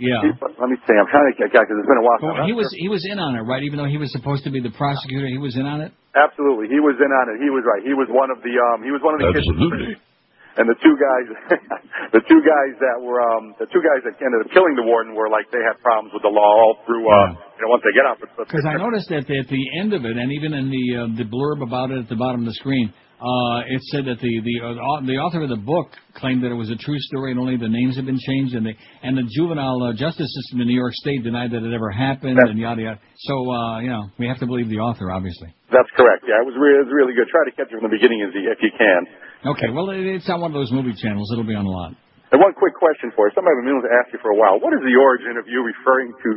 Yeah. 0.00 0.24
He- 0.24 0.36
let 0.40 0.68
me 0.72 0.76
see. 0.88 0.96
I'm 0.96 1.06
trying 1.12 1.28
to 1.28 1.36
get 1.36 1.52
because 1.52 1.68
it's 1.68 1.86
been 1.88 2.00
a 2.00 2.06
while. 2.06 2.18
Well, 2.20 2.46
he 2.48 2.56
was 2.56 2.72
he 2.72 2.88
was 2.88 3.04
in 3.04 3.20
on 3.20 3.36
it, 3.36 3.44
right? 3.44 3.62
Even 3.62 3.78
though 3.78 3.88
he 3.90 4.00
was 4.00 4.10
supposed 4.10 4.44
to 4.44 4.50
be 4.50 4.60
the 4.60 4.72
prosecutor, 4.72 5.28
he 5.28 5.38
was 5.38 5.54
in 5.56 5.64
on 5.68 5.80
it. 5.84 5.92
Absolutely, 6.16 6.66
he 6.72 6.80
was 6.80 6.96
in 6.98 7.12
on 7.12 7.26
it. 7.30 7.38
He 7.38 7.52
was 7.52 7.62
right. 7.62 7.84
He 7.84 7.94
was 7.94 8.08
one 8.10 8.32
of 8.32 8.42
the 8.42 8.54
um 8.58 8.82
he 8.82 8.90
was 8.90 8.98
one 9.04 9.14
of 9.14 9.20
the 9.22 9.30
Absolutely. 9.30 9.94
kids. 9.94 10.00
And 10.58 10.66
the 10.66 10.74
two 10.82 10.96
guys, 10.98 11.26
the 12.16 12.22
two 12.26 12.42
guys 12.42 12.72
that 12.82 12.98
were 12.98 13.22
um 13.22 13.54
the 13.62 13.70
two 13.70 13.78
guys 13.78 14.02
that 14.02 14.18
ended 14.18 14.42
up 14.42 14.50
killing 14.50 14.74
the 14.74 14.82
warden 14.82 15.14
were 15.14 15.30
like 15.30 15.46
they 15.54 15.62
had 15.62 15.78
problems 15.78 16.10
with 16.10 16.26
the 16.26 16.32
law 16.32 16.42
all 16.42 16.74
through 16.88 17.06
uh 17.06 17.30
you 17.54 17.62
know 17.62 17.70
once 17.70 17.86
they 17.86 17.94
get 17.94 18.02
out. 18.02 18.18
But, 18.18 18.34
but 18.34 18.44
Because 18.50 18.66
I 18.66 18.74
noticed 18.74 19.08
that 19.14 19.30
at 19.30 19.46
the 19.46 19.64
end 19.78 19.94
of 19.94 20.02
it, 20.04 20.18
and 20.18 20.32
even 20.34 20.50
in 20.58 20.66
the 20.72 20.84
uh, 20.98 21.06
the 21.14 21.26
blurb 21.30 21.62
about 21.62 21.94
it 21.94 22.02
at 22.02 22.08
the 22.10 22.18
bottom 22.18 22.42
of 22.42 22.46
the 22.50 22.56
screen, 22.58 22.90
uh, 23.20 23.60
it 23.68 23.80
said 23.92 24.08
that 24.08 24.16
the 24.16 24.32
the 24.40 24.56
uh, 24.64 25.04
the 25.04 25.20
author 25.20 25.44
of 25.44 25.52
the 25.52 25.60
book 25.60 25.92
claimed 26.16 26.40
that 26.40 26.48
it 26.48 26.56
was 26.56 26.72
a 26.72 26.76
true 26.80 26.96
story 27.12 27.30
and 27.30 27.38
only 27.40 27.60
the 27.60 27.68
names 27.68 27.96
had 27.96 28.08
been 28.08 28.18
changed, 28.18 28.56
and 28.56 28.64
the 28.64 28.72
and 29.04 29.12
the 29.12 29.28
juvenile 29.36 29.76
uh, 29.84 29.92
justice 29.92 30.32
system 30.40 30.64
in 30.64 30.66
New 30.72 30.76
York 30.76 30.96
State 30.96 31.20
denied 31.22 31.52
that 31.52 31.60
it 31.60 31.72
ever 31.76 31.92
happened, 31.92 32.40
and 32.40 32.56
yada 32.58 32.80
yada. 32.80 33.00
So 33.28 33.34
uh, 33.36 33.80
you 33.84 33.92
know, 33.92 34.08
we 34.16 34.24
have 34.24 34.40
to 34.40 34.48
believe 34.48 34.72
the 34.72 34.80
author, 34.80 35.12
obviously. 35.12 35.52
that's 35.68 35.92
correct. 36.00 36.24
Yeah, 36.24 36.40
it 36.40 36.46
was 36.48 36.56
re- 36.56 36.80
it 36.80 36.88
was 36.88 36.92
really 36.96 37.12
good. 37.12 37.28
Try 37.28 37.44
to 37.44 37.52
catch 37.52 37.68
it 37.68 37.76
from 37.76 37.84
the 37.84 37.92
beginning 37.92 38.24
if 38.24 38.32
you, 38.32 38.48
if 38.48 38.60
you 38.64 38.72
can. 38.72 39.04
Okay, 39.44 39.68
well, 39.68 39.92
it, 39.92 40.00
it's 40.00 40.28
on 40.32 40.40
one 40.40 40.50
of 40.52 40.56
those 40.56 40.72
movie 40.72 40.96
channels. 40.96 41.28
It'll 41.32 41.44
be 41.44 41.56
on 41.56 41.68
a 41.68 41.72
lot. 41.72 41.92
And 42.32 42.40
one 42.40 42.54
quick 42.56 42.72
question 42.78 43.12
for 43.12 43.28
you. 43.28 43.36
Somebody 43.36 43.58
I've 43.58 43.66
been 43.66 43.74
meaning 43.74 43.84
to 43.84 43.94
ask 44.00 44.08
you 44.16 44.20
for 44.22 44.32
a 44.32 44.38
while. 44.38 44.56
What 44.62 44.72
is 44.72 44.80
the 44.80 44.96
origin 44.96 45.36
of 45.36 45.44
you 45.50 45.60
referring 45.60 46.14
to 46.24 46.30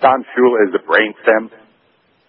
Don 0.00 0.24
Shula 0.32 0.56
as 0.64 0.70
the 0.72 0.80
brainstem? 0.88 1.52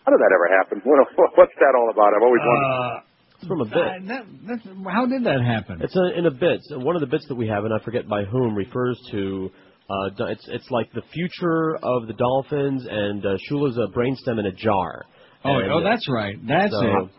How 0.03 0.09
did 0.09 0.19
that 0.19 0.33
ever 0.33 0.49
happen? 0.51 0.81
What, 0.83 0.99
what's 1.39 1.55
that 1.61 1.73
all 1.77 1.93
about? 1.93 2.11
I've 2.17 2.25
always 2.25 2.41
wondered. 2.43 3.07
It's 3.41 3.47
from 3.47 3.61
a 3.61 3.65
bit. 3.65 3.73
Uh, 3.77 4.07
that, 4.07 4.25
that's, 4.47 4.67
how 4.91 5.05
did 5.07 5.23
that 5.25 5.41
happen? 5.43 5.81
It's 5.81 5.95
a, 5.95 6.17
in 6.17 6.25
a 6.27 6.31
bit. 6.31 6.59
One 6.71 6.95
of 6.95 7.01
the 7.01 7.07
bits 7.07 7.25
that 7.27 7.35
we 7.35 7.47
have, 7.47 7.65
and 7.65 7.73
I 7.73 7.83
forget 7.83 8.07
by 8.07 8.23
whom, 8.23 8.55
refers 8.55 8.99
to. 9.11 9.51
Uh, 9.89 10.25
it's 10.29 10.47
it's 10.47 10.69
like 10.71 10.91
the 10.93 11.01
future 11.11 11.75
of 11.83 12.07
the 12.07 12.13
Dolphins, 12.13 12.85
and 12.89 13.25
uh, 13.25 13.35
Shula's 13.49 13.77
a 13.77 13.87
brainstem 13.97 14.39
in 14.39 14.45
a 14.45 14.51
jar. 14.53 15.03
Oh, 15.43 15.57
And, 15.57 15.71
oh, 15.71 15.83
that's 15.83 16.07
right. 16.07 16.35
That's 16.47 16.71
so- 16.71 16.81
it. 17.05 17.09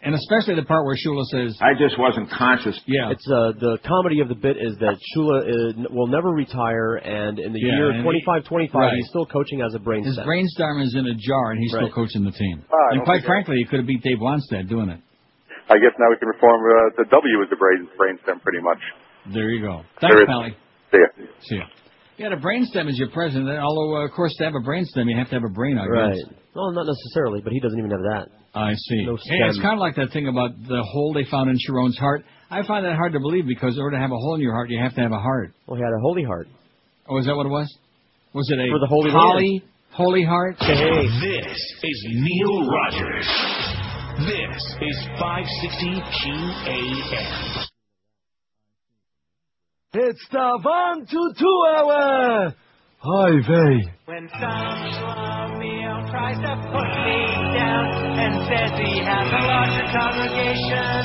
And 0.00 0.14
especially 0.14 0.54
the 0.54 0.62
part 0.62 0.84
where 0.86 0.94
Shula 0.94 1.24
says, 1.24 1.58
I 1.60 1.74
just 1.76 1.98
wasn't 1.98 2.30
conscious. 2.30 2.78
Yeah. 2.86 3.10
It's 3.10 3.26
uh, 3.26 3.50
the 3.58 3.78
comedy 3.84 4.20
of 4.20 4.28
the 4.28 4.36
bit 4.36 4.56
is 4.56 4.76
that 4.78 4.94
Shula 5.10 5.42
is, 5.42 5.74
will 5.90 6.06
never 6.06 6.28
retire, 6.30 6.94
and 7.02 7.36
in 7.40 7.52
the 7.52 7.58
Yeah, 7.58 7.74
year 7.74 7.88
and 7.90 7.96
he- 7.98 8.22
25 8.22 8.44
25, 8.44 8.74
right. 8.78 8.94
he's 8.94 9.08
still 9.08 9.26
coaching 9.26 9.60
as 9.60 9.74
a 9.74 9.80
brainstem. 9.80 10.04
his 10.06 10.20
brainstorm 10.24 10.82
is 10.82 10.94
in 10.94 11.04
a 11.04 11.14
jar, 11.18 11.50
and 11.50 11.58
he's 11.60 11.72
still 11.72 11.90
coaching 11.90 12.22
the 12.24 12.30
team. 12.30 12.62
And 12.92 13.02
quite 13.02 13.24
frankly, 13.24 13.56
he 13.56 13.64
could 13.64 13.80
have 13.80 13.86
beat 13.88 14.02
Dave 14.02 14.18
Wannstedt 14.18 14.68
doing 14.68 14.88
it. 14.90 15.00
I 15.70 15.76
guess 15.78 15.92
now 15.98 16.08
we 16.10 16.16
can 16.16 16.28
reform 16.28 16.60
uh, 16.64 16.96
the 16.96 17.04
W 17.10 17.42
as 17.44 17.48
the 17.50 17.56
brain 17.56 17.88
brainstem 18.00 18.40
pretty 18.42 18.60
much. 18.60 18.78
There 19.32 19.50
you 19.50 19.60
go. 19.60 19.82
There 20.00 20.10
Thanks, 20.10 20.22
is- 20.22 20.28
Pally. 20.28 20.56
See 20.92 20.98
ya. 20.98 21.08
See 21.42 21.56
ya. 21.56 21.64
Yeah, 22.16 22.28
the 22.30 22.40
brainstem 22.42 22.88
is 22.90 22.98
your 22.98 23.10
president. 23.10 23.46
Although, 23.60 24.02
uh, 24.02 24.04
of 24.06 24.10
course, 24.12 24.34
to 24.38 24.44
have 24.44 24.54
a 24.54 24.64
brainstem, 24.66 25.06
you 25.06 25.16
have 25.16 25.28
to 25.28 25.34
have 25.36 25.44
a 25.44 25.52
brain, 25.52 25.78
I 25.78 25.86
Right. 25.86 26.14
guess. 26.16 26.24
Well, 26.54 26.72
not 26.72 26.86
necessarily, 26.86 27.40
but 27.42 27.52
he 27.52 27.60
doesn't 27.60 27.78
even 27.78 27.90
have 27.92 28.00
that. 28.10 28.26
I 28.54 28.74
see. 28.74 29.04
No 29.06 29.16
Yeah, 29.26 29.48
it's 29.48 29.60
kind 29.60 29.74
of 29.74 29.78
like 29.78 29.94
that 29.96 30.10
thing 30.10 30.26
about 30.26 30.50
the 30.66 30.82
hole 30.82 31.12
they 31.12 31.24
found 31.30 31.48
in 31.50 31.56
Sharon's 31.60 31.96
heart. 31.98 32.24
I 32.50 32.62
find 32.66 32.84
that 32.86 32.96
hard 32.96 33.12
to 33.12 33.20
believe 33.20 33.46
because 33.46 33.76
in 33.76 33.82
order 33.82 33.96
to 33.96 34.00
have 34.00 34.10
a 34.10 34.16
hole 34.16 34.34
in 34.34 34.40
your 34.40 34.54
heart, 34.54 34.70
you 34.70 34.80
have 34.80 34.94
to 34.94 35.00
have 35.02 35.12
a 35.12 35.18
heart. 35.20 35.52
Well, 35.66 35.76
he 35.76 35.82
had 35.84 35.92
a 35.92 36.00
holy 36.00 36.24
heart. 36.24 36.48
Oh, 37.08 37.18
is 37.18 37.26
that 37.26 37.36
what 37.36 37.46
it 37.46 37.50
was? 37.50 37.68
Was 38.32 38.50
it 38.50 38.58
a 38.58 38.66
For 38.72 38.80
the 38.80 38.86
Holy 38.86 39.10
Holy, 39.12 39.62
holy 39.92 40.24
heart? 40.24 40.56
This 40.58 41.74
is 41.84 42.06
Neil 42.10 42.68
Rogers. 42.68 43.87
This 44.18 44.58
is 44.82 44.98
560 45.14 45.94
QAM. 45.94 47.66
It's 49.94 50.26
the 50.32 50.58
one 50.58 51.06
to 51.06 51.20
two 51.38 51.58
hour 51.70 52.52
highway. 52.98 53.78
When 54.06 54.26
some 54.26 54.78
schlumio 54.90 56.10
tries 56.10 56.34
to 56.34 56.52
put 56.66 56.90
me 57.06 57.22
down 57.54 57.86
and 58.18 58.34
says 58.50 58.74
he 58.82 58.98
has 59.06 59.28
a 59.30 59.42
larger 59.46 59.86
congregation, 59.86 60.98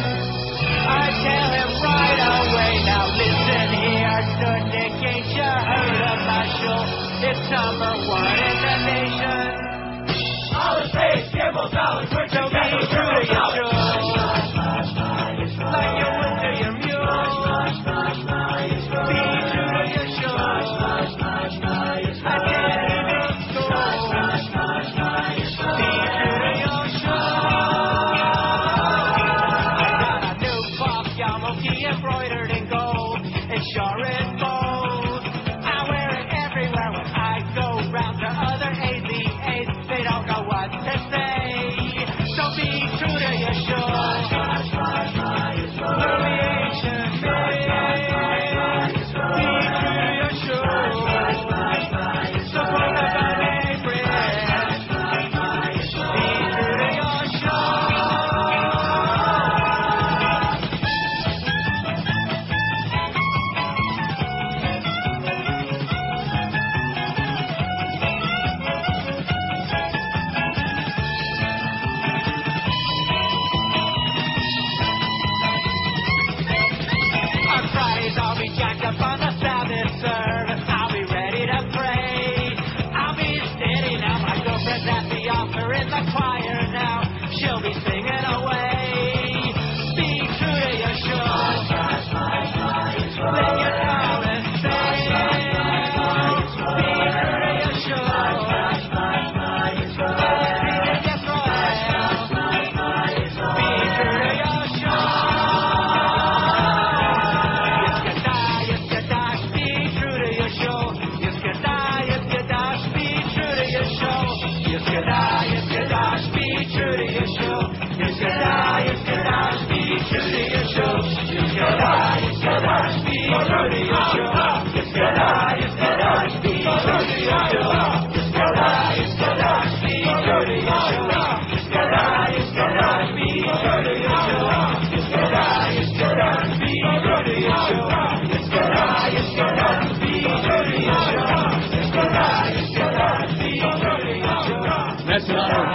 I 0.90 1.06
tell 1.14 1.54
him 1.54 1.70
right 1.86 2.18
away, 2.18 2.74
now 2.82 3.14
listen 3.14 3.78
here, 3.78 4.26
Syndication, 4.42 5.38
you 5.38 5.54
heard 5.70 6.02
of 6.02 6.20
my 6.26 6.50
show, 6.58 6.82
it's 7.30 7.46
number 7.54 7.94
one 8.10 8.43
So 11.94 12.00
be 12.10 12.88
true 12.90 13.10
to 13.14 13.26
your 13.28 13.46
show. 13.54 13.70
Like 13.70 13.73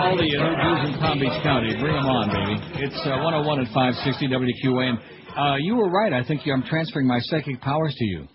all 0.09 0.17
the 0.17 0.25
uh, 0.25 0.41
new 0.41 0.57
Jews 0.57 0.95
in 0.95 1.01
Palm 1.01 1.21
Beach 1.21 1.43
County. 1.43 1.77
Bring 1.77 1.93
them 1.93 2.07
on, 2.09 2.33
baby. 2.33 2.85
It's 2.85 2.97
uh, 3.05 3.21
101 3.21 3.61
at 3.61 3.67
560 3.75 4.29
WQAM. 4.33 4.97
Uh, 5.37 5.57
you 5.61 5.77
were 5.77 5.91
right. 5.91 6.13
I 6.13 6.25
think 6.25 6.41
I'm 6.49 6.63
transferring 6.63 7.07
my 7.07 7.19
psychic 7.21 7.61
powers 7.61 7.95
to 7.95 8.05
you. 8.05 8.29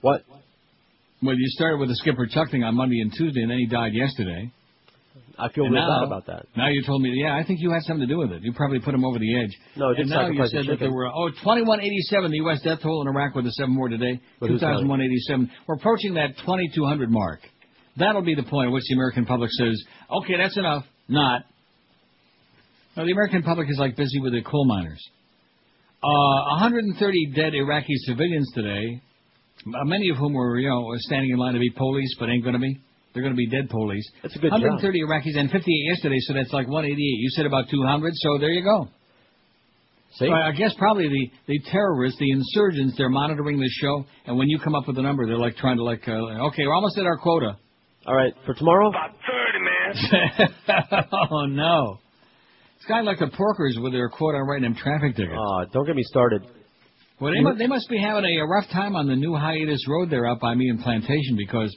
What? 0.00 0.24
Well, 1.22 1.34
you 1.36 1.48
started 1.48 1.78
with 1.78 1.88
the 1.88 1.96
Skipper 1.96 2.26
Chuck 2.26 2.50
thing 2.50 2.64
on 2.64 2.74
Monday 2.74 3.00
and 3.00 3.12
Tuesday, 3.16 3.40
and 3.42 3.50
then 3.50 3.58
he 3.58 3.66
died 3.66 3.92
yesterday. 3.94 4.50
I 5.38 5.48
feel 5.48 5.64
And 5.64 5.74
real 5.74 5.82
now- 5.82 6.00
bad 6.00 6.06
about 6.06 6.26
that. 6.26 6.46
Now 6.56 6.68
you 6.68 6.82
told 6.84 7.02
me, 7.02 7.10
yeah, 7.14 7.36
I 7.36 7.44
think 7.44 7.60
you 7.60 7.70
had 7.70 7.82
something 7.82 8.06
to 8.06 8.12
do 8.12 8.18
with 8.18 8.32
it. 8.32 8.42
You 8.42 8.52
probably 8.52 8.78
put 8.80 8.94
him 8.94 9.04
over 9.04 9.18
the 9.18 9.40
edge. 9.42 9.50
No, 9.76 9.90
I 9.90 9.94
did 9.94 10.00
and 10.02 10.10
now 10.10 10.28
you 10.28 10.46
said 10.46 10.66
that 10.66 10.78
there 10.78 10.92
were 10.92 11.06
oh 11.06 11.30
2187 11.30 12.30
the 12.30 12.36
U.S. 12.38 12.60
death 12.62 12.80
toll 12.82 13.02
in 13.02 13.08
Iraq 13.08 13.34
with 13.34 13.44
the 13.44 13.50
seven 13.52 13.74
more 13.74 13.88
today. 13.88 14.20
But 14.38 14.48
2187. 14.48 15.50
We're 15.66 15.74
approaching 15.76 16.14
that 16.14 16.36
2200 16.44 17.10
mark. 17.10 17.40
That'll 17.96 18.22
be 18.22 18.34
the 18.34 18.42
point 18.42 18.68
at 18.68 18.72
which 18.72 18.84
the 18.88 18.94
American 18.94 19.24
public 19.24 19.50
says, 19.52 19.82
okay, 20.10 20.34
that's 20.36 20.56
enough. 20.56 20.84
Not. 21.08 21.42
No, 22.96 23.04
the 23.04 23.12
American 23.12 23.42
public 23.42 23.68
is 23.70 23.78
like 23.78 23.96
busy 23.96 24.20
with 24.20 24.32
the 24.32 24.42
coal 24.42 24.66
miners. 24.66 25.02
Uh, 26.02 26.60
130 26.60 27.32
dead 27.34 27.54
Iraqi 27.54 27.94
civilians 28.06 28.50
today, 28.54 29.00
many 29.64 30.10
of 30.10 30.16
whom 30.16 30.34
were, 30.34 30.58
you 30.58 30.68
know, 30.68 30.92
standing 30.98 31.30
in 31.30 31.38
line 31.38 31.54
to 31.54 31.60
be 31.60 31.70
police, 31.70 32.14
but 32.18 32.28
ain't 32.28 32.42
going 32.42 32.54
to 32.54 32.60
be. 32.60 32.78
They're 33.12 33.22
going 33.22 33.32
to 33.32 33.38
be 33.38 33.48
dead 33.48 33.70
police. 33.70 34.06
That's 34.22 34.34
a 34.34 34.38
good 34.40 34.50
130 34.50 35.00
Iraqis 35.02 35.38
and 35.38 35.50
58 35.50 35.64
yesterday, 35.88 36.18
so 36.20 36.34
that's 36.34 36.52
like 36.52 36.66
188. 36.66 36.98
You 36.98 37.30
said 37.30 37.46
about 37.46 37.70
200, 37.70 38.12
so 38.16 38.38
there 38.38 38.50
you 38.50 38.64
go. 38.64 38.88
See? 40.18 40.26
So 40.26 40.32
I 40.32 40.48
I 40.48 40.52
guess 40.52 40.74
probably 40.76 41.08
the, 41.08 41.30
the 41.46 41.60
terrorists, 41.70 42.18
the 42.18 42.30
insurgents, 42.30 42.96
they're 42.98 43.08
monitoring 43.08 43.60
this 43.60 43.72
show, 43.80 44.04
and 44.26 44.36
when 44.36 44.48
you 44.48 44.58
come 44.58 44.74
up 44.74 44.88
with 44.88 44.98
a 44.98 45.02
number, 45.02 45.26
they're 45.26 45.38
like 45.38 45.56
trying 45.56 45.76
to 45.76 45.84
like, 45.84 46.06
uh, 46.08 46.46
okay, 46.48 46.66
we're 46.66 46.74
almost 46.74 46.98
at 46.98 47.06
our 47.06 47.16
quota. 47.18 47.56
All 48.06 48.14
right, 48.14 48.32
for 48.44 48.54
tomorrow? 48.54 48.88
About 48.90 49.10
30, 49.26 49.64
man. 49.64 51.04
oh 51.32 51.46
no. 51.46 51.98
It's 52.76 52.84
kind 52.86 53.06
of 53.08 53.12
like 53.12 53.18
the 53.18 53.34
porkers 53.36 53.82
with 53.82 53.92
their 53.92 54.10
quota 54.10 54.36
on 54.38 54.46
writing 54.46 54.64
them 54.64 54.74
traffic 54.74 55.16
tickets. 55.16 55.32
Uh, 55.38 55.64
don't 55.72 55.86
get 55.86 55.96
me 55.96 56.02
started. 56.02 56.42
Well, 57.20 57.32
they, 57.32 57.40
mu- 57.40 57.54
they 57.56 57.66
must 57.66 57.88
be 57.88 57.98
having 57.98 58.24
a, 58.24 58.42
a 58.42 58.46
rough 58.46 58.66
time 58.72 58.94
on 58.96 59.06
the 59.06 59.16
new 59.16 59.34
hiatus 59.34 59.86
road 59.88 60.10
there 60.10 60.26
up 60.26 60.40
by 60.40 60.54
me 60.54 60.68
in 60.68 60.78
Plantation 60.82 61.36
because 61.38 61.74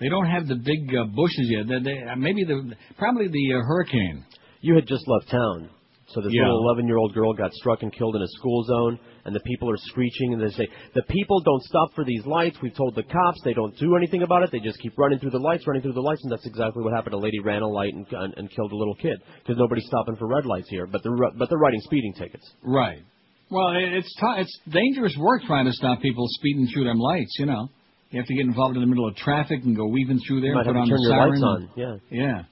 they 0.00 0.08
don't 0.08 0.26
have 0.26 0.46
the 0.46 0.54
big 0.54 0.94
uh, 0.96 1.04
bushes 1.14 1.50
yet. 1.50 1.66
They, 1.68 1.80
they, 1.92 1.98
uh, 2.10 2.16
maybe 2.16 2.44
the 2.44 2.72
probably 2.96 3.28
the 3.28 3.54
uh, 3.58 3.60
hurricane. 3.66 4.24
You 4.62 4.76
had 4.76 4.86
just 4.86 5.04
left 5.06 5.30
town. 5.30 5.68
So 6.08 6.22
this 6.22 6.32
Yeah. 6.32 6.42
little 6.44 6.64
11 6.72 6.86
year 6.86 6.96
old 6.96 7.12
girl 7.12 7.34
got 7.34 7.52
struck 7.52 7.82
and 7.82 7.92
killed 7.92 8.16
in 8.16 8.22
a 8.22 8.28
school 8.38 8.64
zone, 8.64 8.98
and 9.24 9.34
the 9.34 9.40
people 9.40 9.70
are 9.70 9.76
screeching, 9.76 10.32
and 10.32 10.42
they 10.42 10.50
say, 10.50 10.68
The 10.94 11.02
people 11.02 11.40
don't 11.40 11.62
stop 11.64 11.92
for 11.94 12.04
these 12.04 12.24
lights. 12.26 12.56
We've 12.62 12.74
told 12.74 12.94
the 12.94 13.02
cops. 13.02 13.40
They 13.44 13.54
don't 13.54 13.76
do 13.78 13.96
anything 13.96 14.22
about 14.22 14.42
it. 14.42 14.50
They 14.52 14.60
just 14.60 14.78
keep 14.80 14.96
running 14.98 15.18
through 15.18 15.30
the 15.30 15.38
lights, 15.38 15.66
running 15.66 15.82
through 15.82 15.92
the 15.94 16.00
lights, 16.00 16.22
and 16.22 16.32
that's 16.32 16.46
exactly 16.46 16.82
what 16.82 16.92
happened. 16.92 17.14
A 17.14 17.18
lady 17.18 17.40
ran 17.40 17.62
a 17.62 17.68
light 17.68 17.94
and, 17.94 18.06
and, 18.12 18.34
and 18.36 18.50
killed 18.50 18.72
a 18.72 18.76
little 18.76 18.94
kid 18.94 19.18
because 19.42 19.56
nobody's 19.58 19.86
stopping 19.86 20.16
for 20.16 20.26
red 20.26 20.46
lights 20.46 20.68
here, 20.68 20.86
but 20.86 21.02
they're, 21.02 21.16
but 21.38 21.48
they're 21.48 21.58
writing 21.58 21.80
speeding 21.82 22.14
tickets. 22.14 22.48
Right. 22.62 23.02
Well, 23.50 23.70
it, 23.72 23.92
it's 23.94 24.14
t- 24.14 24.34
it's 24.38 24.60
dangerous 24.70 25.16
work 25.18 25.42
trying 25.42 25.66
to 25.66 25.72
stop 25.72 26.00
people 26.00 26.26
speeding 26.28 26.68
through 26.72 26.84
them 26.84 26.98
lights. 26.98 27.34
You 27.38 27.46
know, 27.46 27.68
you 28.10 28.18
have 28.20 28.26
to 28.28 28.34
get 28.34 28.44
involved 28.46 28.76
in 28.76 28.80
the 28.82 28.86
middle 28.86 29.08
of 29.08 29.16
traffic 29.16 29.60
and 29.64 29.76
go 29.76 29.86
weaving 29.88 30.20
through 30.26 30.40
there 30.40 30.50
You 30.50 30.54
might 30.56 30.66
and 30.66 30.76
have 30.76 30.84
put 30.84 30.88
to 30.88 30.94
on 30.94 30.98
turn 30.98 31.02
the 31.02 31.08
your 31.08 31.18
lights 31.18 31.40
siren. 31.40 31.98
on. 31.98 32.00
Yeah. 32.10 32.24
Yeah. 32.24 32.42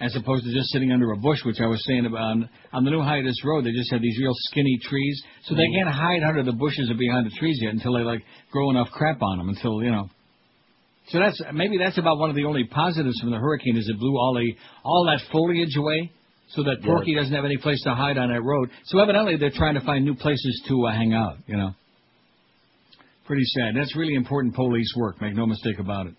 As 0.00 0.14
opposed 0.14 0.44
to 0.44 0.52
just 0.52 0.70
sitting 0.70 0.92
under 0.92 1.10
a 1.10 1.16
bush, 1.16 1.40
which 1.44 1.60
I 1.60 1.66
was 1.66 1.84
saying 1.84 2.06
about 2.06 2.20
on, 2.20 2.48
on 2.72 2.84
the 2.84 2.90
new 2.92 3.02
hiatus 3.02 3.34
road, 3.44 3.64
they 3.64 3.72
just 3.72 3.90
have 3.90 4.00
these 4.00 4.16
real 4.20 4.32
skinny 4.32 4.78
trees, 4.80 5.20
so 5.42 5.56
they 5.56 5.66
Mhm. 5.66 5.74
can't 5.74 5.88
hide 5.88 6.22
under 6.22 6.44
the 6.44 6.52
bushes 6.52 6.88
or 6.88 6.94
behind 6.94 7.26
the 7.26 7.30
trees 7.30 7.58
yet 7.60 7.72
until 7.72 7.94
they 7.94 8.04
like 8.04 8.22
grow 8.52 8.70
enough 8.70 8.90
crap 8.92 9.20
on 9.20 9.38
them. 9.38 9.48
Until 9.48 9.82
you 9.82 9.90
know. 9.90 10.08
So 11.08 11.18
that's 11.18 11.40
maybe 11.52 11.78
that's 11.78 11.98
about 11.98 12.18
one 12.18 12.30
of 12.30 12.36
the 12.36 12.44
only 12.44 12.64
positives 12.64 13.18
from 13.20 13.30
the 13.30 13.38
hurricane 13.38 13.76
is 13.76 13.88
it 13.88 13.98
blew 13.98 14.16
all 14.16 14.34
the 14.34 14.54
all 14.84 15.04
that 15.06 15.20
foliage 15.32 15.74
away, 15.76 16.12
so 16.50 16.62
that. 16.62 16.80
Porky 16.82 17.14
doesn't 17.16 17.34
have 17.34 17.44
any 17.44 17.56
place 17.56 17.82
to 17.82 17.94
hide 17.94 18.18
on 18.18 18.28
that 18.28 18.42
road. 18.42 18.70
So 18.84 19.00
evidently 19.00 19.36
they're 19.36 19.50
trying 19.50 19.74
to 19.74 19.80
find 19.80 20.04
new 20.04 20.14
places 20.14 20.62
to 20.68 20.86
uh, 20.86 20.92
hang 20.92 21.12
out. 21.12 21.38
You 21.48 21.56
know. 21.56 21.74
Pretty 23.26 23.44
sad. 23.46 23.74
That's 23.74 23.96
really 23.96 24.14
important 24.14 24.54
police 24.54 24.94
work. 24.96 25.20
Make 25.20 25.34
no 25.34 25.44
mistake 25.44 25.80
about 25.80 26.06
it. 26.06 26.14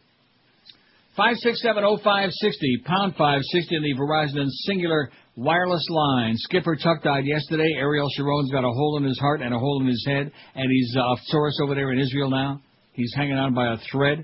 Five 1.20 1.36
six 1.40 1.62
seven 1.62 1.84
oh 1.84 1.98
five 2.02 2.30
sixty 2.32 2.78
pound 2.86 3.14
five 3.18 3.42
sixty 3.52 3.76
in 3.76 3.84
the 3.84 3.94
Verizon 3.94 4.48
Cingular 4.66 5.08
wireless 5.36 5.86
line. 5.90 6.36
Skipper 6.38 6.78
Chuck 6.78 7.04
died 7.04 7.26
yesterday. 7.26 7.68
Ariel 7.76 8.08
Sharon's 8.16 8.50
got 8.52 8.64
a 8.64 8.72
hole 8.72 8.96
in 8.96 9.04
his 9.04 9.20
heart 9.20 9.42
and 9.42 9.54
a 9.54 9.60
hole 9.60 9.82
in 9.82 9.88
his 9.88 10.02
head, 10.08 10.32
and 10.56 10.72
he's 10.72 10.96
uh, 10.96 11.02
off 11.02 11.20
Taurus 11.30 11.60
over 11.62 11.76
there 11.76 11.92
in 11.92 12.00
Israel 12.00 12.30
now. 12.30 12.62
He's 12.94 13.14
hanging 13.14 13.36
on 13.36 13.54
by 13.54 13.74
a 13.74 13.78
thread. 13.92 14.24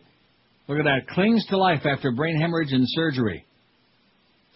Look 0.69 0.79
at 0.79 0.85
that. 0.85 1.13
Clings 1.13 1.45
to 1.47 1.57
life 1.57 1.85
after 1.85 2.13
brain 2.13 2.39
hemorrhage 2.39 2.71
and 2.71 2.85
surgery. 2.87 3.45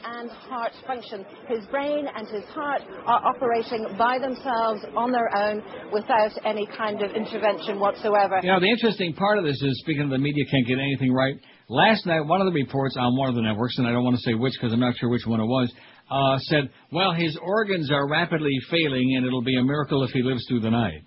and 0.06 0.32
heart 0.32 0.72
function. 0.88 1.26
His 1.50 1.66
brain 1.66 2.08
and 2.16 2.26
his 2.30 2.46
heart 2.52 2.84
are 3.06 3.22
operating 3.28 3.98
by 3.98 4.18
themselves 4.18 4.80
on 4.96 5.12
their 5.12 5.30
own 5.36 5.62
without 5.92 6.32
any 6.46 6.66
kind 6.68 7.04
of 7.04 7.12
intervention 7.12 7.82
whatsoever. 7.82 8.40
You 8.42 8.54
know, 8.54 8.62
the 8.62 8.72
interesting 8.72 9.14
part 9.14 9.40
of 9.40 9.44
this 9.44 9.62
is, 9.62 9.80
speaking 9.82 10.04
of 10.04 10.10
the 10.10 10.18
media 10.18 10.46
can't 10.50 10.66
get 10.66 10.80
anything 10.80 11.12
right, 11.12 11.36
last 11.70 12.06
night 12.06 12.22
one 12.22 12.42
of 12.42 12.48
the 12.48 12.54
reports 12.54 12.98
on 12.98 13.16
one 13.16 13.30
of 13.30 13.36
the 13.36 13.42
networks, 13.42 13.78
and 13.78 13.88
I 13.88 13.92
don't 13.92 14.04
want 14.04 14.18
to 14.18 14.22
say 14.24 14.34
which 14.34 14.54
because 14.60 14.74
I'm 14.74 14.80
not 14.80 14.96
sure 14.98 15.10
which 15.10 15.26
one 15.26 15.40
it 15.40 15.46
was, 15.46 15.72
uh, 16.12 16.38
said, 16.40 16.70
well, 16.92 17.14
his 17.14 17.38
organs 17.42 17.92
are 17.92 18.10
rapidly 18.10 18.58
failing 18.70 19.16
and 19.16 19.26
it'll 19.26 19.44
be 19.44 19.58
a 19.58 19.64
miracle 19.64 20.04
if 20.04 20.12
he 20.12 20.24
lives 20.24 20.44
through 20.48 20.62
the 20.62 20.72
night. 20.72 21.04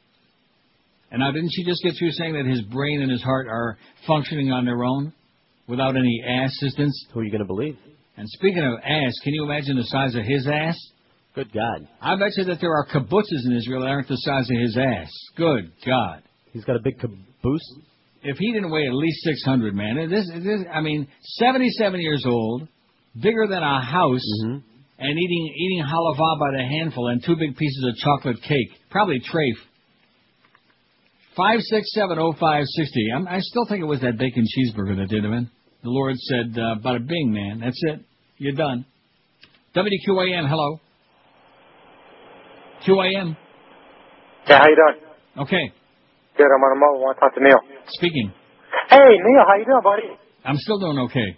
And 1.11 1.21
now, 1.21 1.31
didn't 1.31 1.51
she 1.53 1.65
just 1.65 1.83
get 1.83 1.95
through 1.99 2.13
saying 2.13 2.35
that 2.35 2.47
his 2.47 2.63
brain 2.63 3.03
and 3.03 3.11
his 3.11 3.23
heart 3.23 3.47
are 3.47 3.77
functioning 4.07 4.51
on 4.51 4.65
their 4.65 4.83
own 4.83 5.13
without 5.67 5.95
any 5.97 6.23
assistance? 6.47 7.07
Who 7.13 7.21
are 7.21 7.25
you 7.25 7.31
going 7.31 7.43
to 7.43 7.47
believe? 7.47 7.77
And 8.17 8.29
speaking 8.29 8.65
of 8.65 8.79
ass, 8.83 9.13
can 9.23 9.35
you 9.35 9.45
imagine 9.45 9.77
the 9.77 9.85
size 9.85 10.15
of 10.15 10.25
his 10.25 10.49
ass? 10.51 10.79
Good 11.35 11.53
God. 11.53 11.89
I 12.01 12.17
bet 12.17 12.37
you 12.37 12.45
that 12.45 12.61
there 12.61 12.73
are 12.73 12.87
kibbutzes 12.87 13.47
in 13.47 13.57
Israel 13.57 13.81
that 13.81 13.89
aren't 13.89 14.09
the 14.09 14.17
size 14.17 14.51
of 14.51 14.57
his 14.59 14.77
ass. 14.77 15.11
Good 15.37 15.73
God. 15.85 16.23
He's 16.53 16.65
got 16.65 16.77
a 16.77 16.83
big 16.83 16.99
caboose? 16.99 17.75
If 18.25 18.37
he 18.39 18.53
didn't 18.53 18.71
weigh 18.71 18.87
at 18.87 18.95
least 18.95 19.19
600, 19.25 19.75
man, 19.75 20.09
this, 20.09 20.29
this, 20.45 20.61
I 20.73 20.81
mean, 20.81 21.09
77 21.39 22.01
years 22.01 22.25
old, 22.27 22.69
bigger 23.21 23.47
than 23.49 23.63
a 23.63 23.81
house, 23.85 24.21
Mm-hmm. 24.47 24.59
and 24.99 25.19
eating 25.19 25.55
eating 25.59 25.85
halava 25.85 26.39
by 26.39 26.51
the 26.57 26.63
handful 26.63 27.09
and 27.09 27.23
two 27.25 27.35
big 27.37 27.57
pieces 27.57 27.85
of 27.89 27.97
chocolate 27.97 28.41
cake, 28.43 28.71
probably 28.91 29.19
trafe. 29.21 29.59
Five 31.37 31.61
six 31.63 31.93
seven 31.95 32.19
oh 32.19 32.35
five 32.39 32.65
sixty. 32.67 33.09
I'm, 33.15 33.27
I 33.27 33.41
still 33.41 33.65
think 33.67 33.81
it 33.81 33.87
was 33.87 34.01
that 34.01 34.19
bacon 34.19 34.45
cheeseburger 34.45 34.97
that 34.99 35.09
did 35.09 35.25
him 35.25 35.33
in. 35.33 35.51
The 35.83 35.91
Lord 35.91 36.15
said, 36.17 36.57
uh, 36.57 36.77
"Bada 36.85 37.07
bing, 37.07 37.33
man. 37.33 37.61
That's 37.61 37.81
it. 37.83 38.01
You're 38.39 38.55
done." 38.55 38.85
WQAM. 39.75 40.49
Hello. 40.49 40.79
QAM. 42.87 43.37
Yeah, 44.49 44.59
how 44.59 44.69
you 44.69 44.77
doing? 44.77 45.45
Okay. 45.47 45.73
Good. 46.37 46.49
I'm 46.49 46.63
on 46.65 46.73
a 46.77 46.81
mobile. 46.81 47.01
Want 47.05 47.17
to 47.17 47.21
talk 47.21 47.35
to 47.37 47.43
Neil? 47.45 47.61
Speaking. 47.99 48.33
Hey, 48.89 49.13
Neil, 49.21 49.45
how 49.45 49.57
you 49.57 49.67
doing, 49.69 49.85
buddy? 49.85 50.09
I'm 50.45 50.57
still 50.57 50.79
doing 50.81 50.99
okay. 51.11 51.37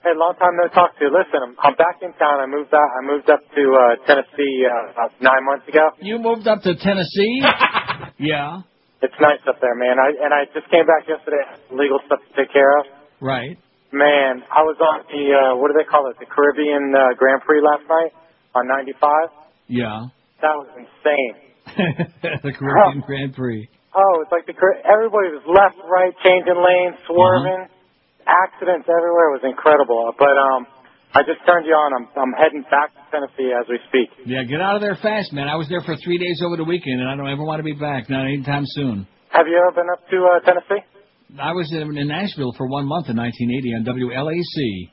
Hey, 0.00 0.16
long 0.16 0.32
time 0.40 0.56
no 0.56 0.64
talk 0.72 0.96
to. 0.96 1.04
You. 1.04 1.12
Listen, 1.12 1.44
I'm, 1.44 1.54
I'm 1.60 1.76
back 1.76 2.00
in 2.00 2.16
town. 2.16 2.40
I 2.40 2.48
moved 2.48 2.72
out. 2.72 2.88
I 2.88 3.04
moved 3.04 3.28
up 3.28 3.44
to 3.44 3.62
uh, 3.76 4.00
Tennessee 4.08 4.64
uh, 4.64 4.96
about 4.96 5.12
nine 5.20 5.44
months 5.44 5.68
ago. 5.68 5.92
You 6.00 6.16
moved 6.16 6.48
up 6.48 6.64
to 6.64 6.72
Tennessee? 6.72 7.44
yeah. 8.18 8.64
It's 9.04 9.16
nice 9.20 9.44
up 9.44 9.60
there, 9.60 9.76
man. 9.76 10.00
I 10.00 10.08
and 10.24 10.32
I 10.32 10.48
just 10.56 10.68
came 10.72 10.88
back 10.88 11.04
yesterday. 11.04 11.44
Legal 11.72 12.00
stuff 12.08 12.20
to 12.20 12.30
take 12.32 12.52
care 12.52 12.68
of. 12.80 12.84
Right. 13.20 13.60
Man, 13.92 14.40
I 14.48 14.64
was 14.64 14.76
on 14.80 15.04
the 15.08 15.24
uh, 15.36 15.56
what 15.60 15.68
do 15.68 15.76
they 15.76 15.88
call 15.88 16.08
it? 16.08 16.16
The 16.16 16.28
Caribbean 16.28 16.96
uh, 16.96 17.12
Grand 17.16 17.44
Prix 17.44 17.60
last 17.60 17.84
night 17.88 18.12
on 18.56 18.68
95. 18.68 18.96
Yeah. 19.68 20.08
That 20.40 20.56
was 20.56 20.68
insane. 20.80 21.34
the 22.44 22.52
Caribbean 22.52 23.04
Grand 23.04 23.34
Prix. 23.34 23.68
Oh, 23.90 24.22
it's 24.22 24.30
like 24.30 24.46
the 24.46 24.54
everybody 24.86 25.34
was 25.34 25.42
left, 25.50 25.78
right, 25.82 26.14
changing 26.22 26.54
lanes, 26.54 26.98
swerving. 27.10 27.66
Accidents 28.22 28.86
everywhere 28.86 29.34
It 29.34 29.42
was 29.42 29.46
incredible. 29.48 30.12
But 30.14 30.38
um, 30.38 30.68
I 31.10 31.26
just 31.26 31.42
turned 31.42 31.66
you 31.66 31.74
on. 31.74 31.90
I'm 31.90 32.06
I'm 32.14 32.34
heading 32.38 32.62
back 32.70 32.94
to 32.94 33.02
Tennessee 33.10 33.50
as 33.50 33.66
we 33.66 33.82
speak. 33.90 34.14
Yeah, 34.22 34.46
get 34.46 34.62
out 34.62 34.78
of 34.78 34.82
there 34.82 34.94
fast, 35.02 35.32
man. 35.34 35.50
I 35.50 35.58
was 35.58 35.66
there 35.66 35.82
for 35.82 35.96
three 35.98 36.18
days 36.18 36.38
over 36.46 36.54
the 36.54 36.68
weekend, 36.68 37.02
and 37.02 37.10
I 37.10 37.16
don't 37.18 37.26
ever 37.26 37.42
want 37.42 37.58
to 37.58 37.66
be 37.66 37.74
back. 37.74 38.06
Not 38.06 38.30
anytime 38.30 38.62
soon. 38.78 39.08
Have 39.34 39.50
you 39.50 39.58
ever 39.58 39.74
been 39.74 39.90
up 39.90 40.06
to 40.06 40.16
uh, 40.22 40.38
Tennessee? 40.46 40.86
I 41.38 41.50
was 41.50 41.70
in, 41.70 41.98
in 41.98 42.08
Nashville 42.08 42.54
for 42.58 42.66
one 42.66 42.86
month 42.86 43.10
in 43.10 43.16
1980 43.18 43.74
on 43.74 43.82
WLAC. 43.86 44.90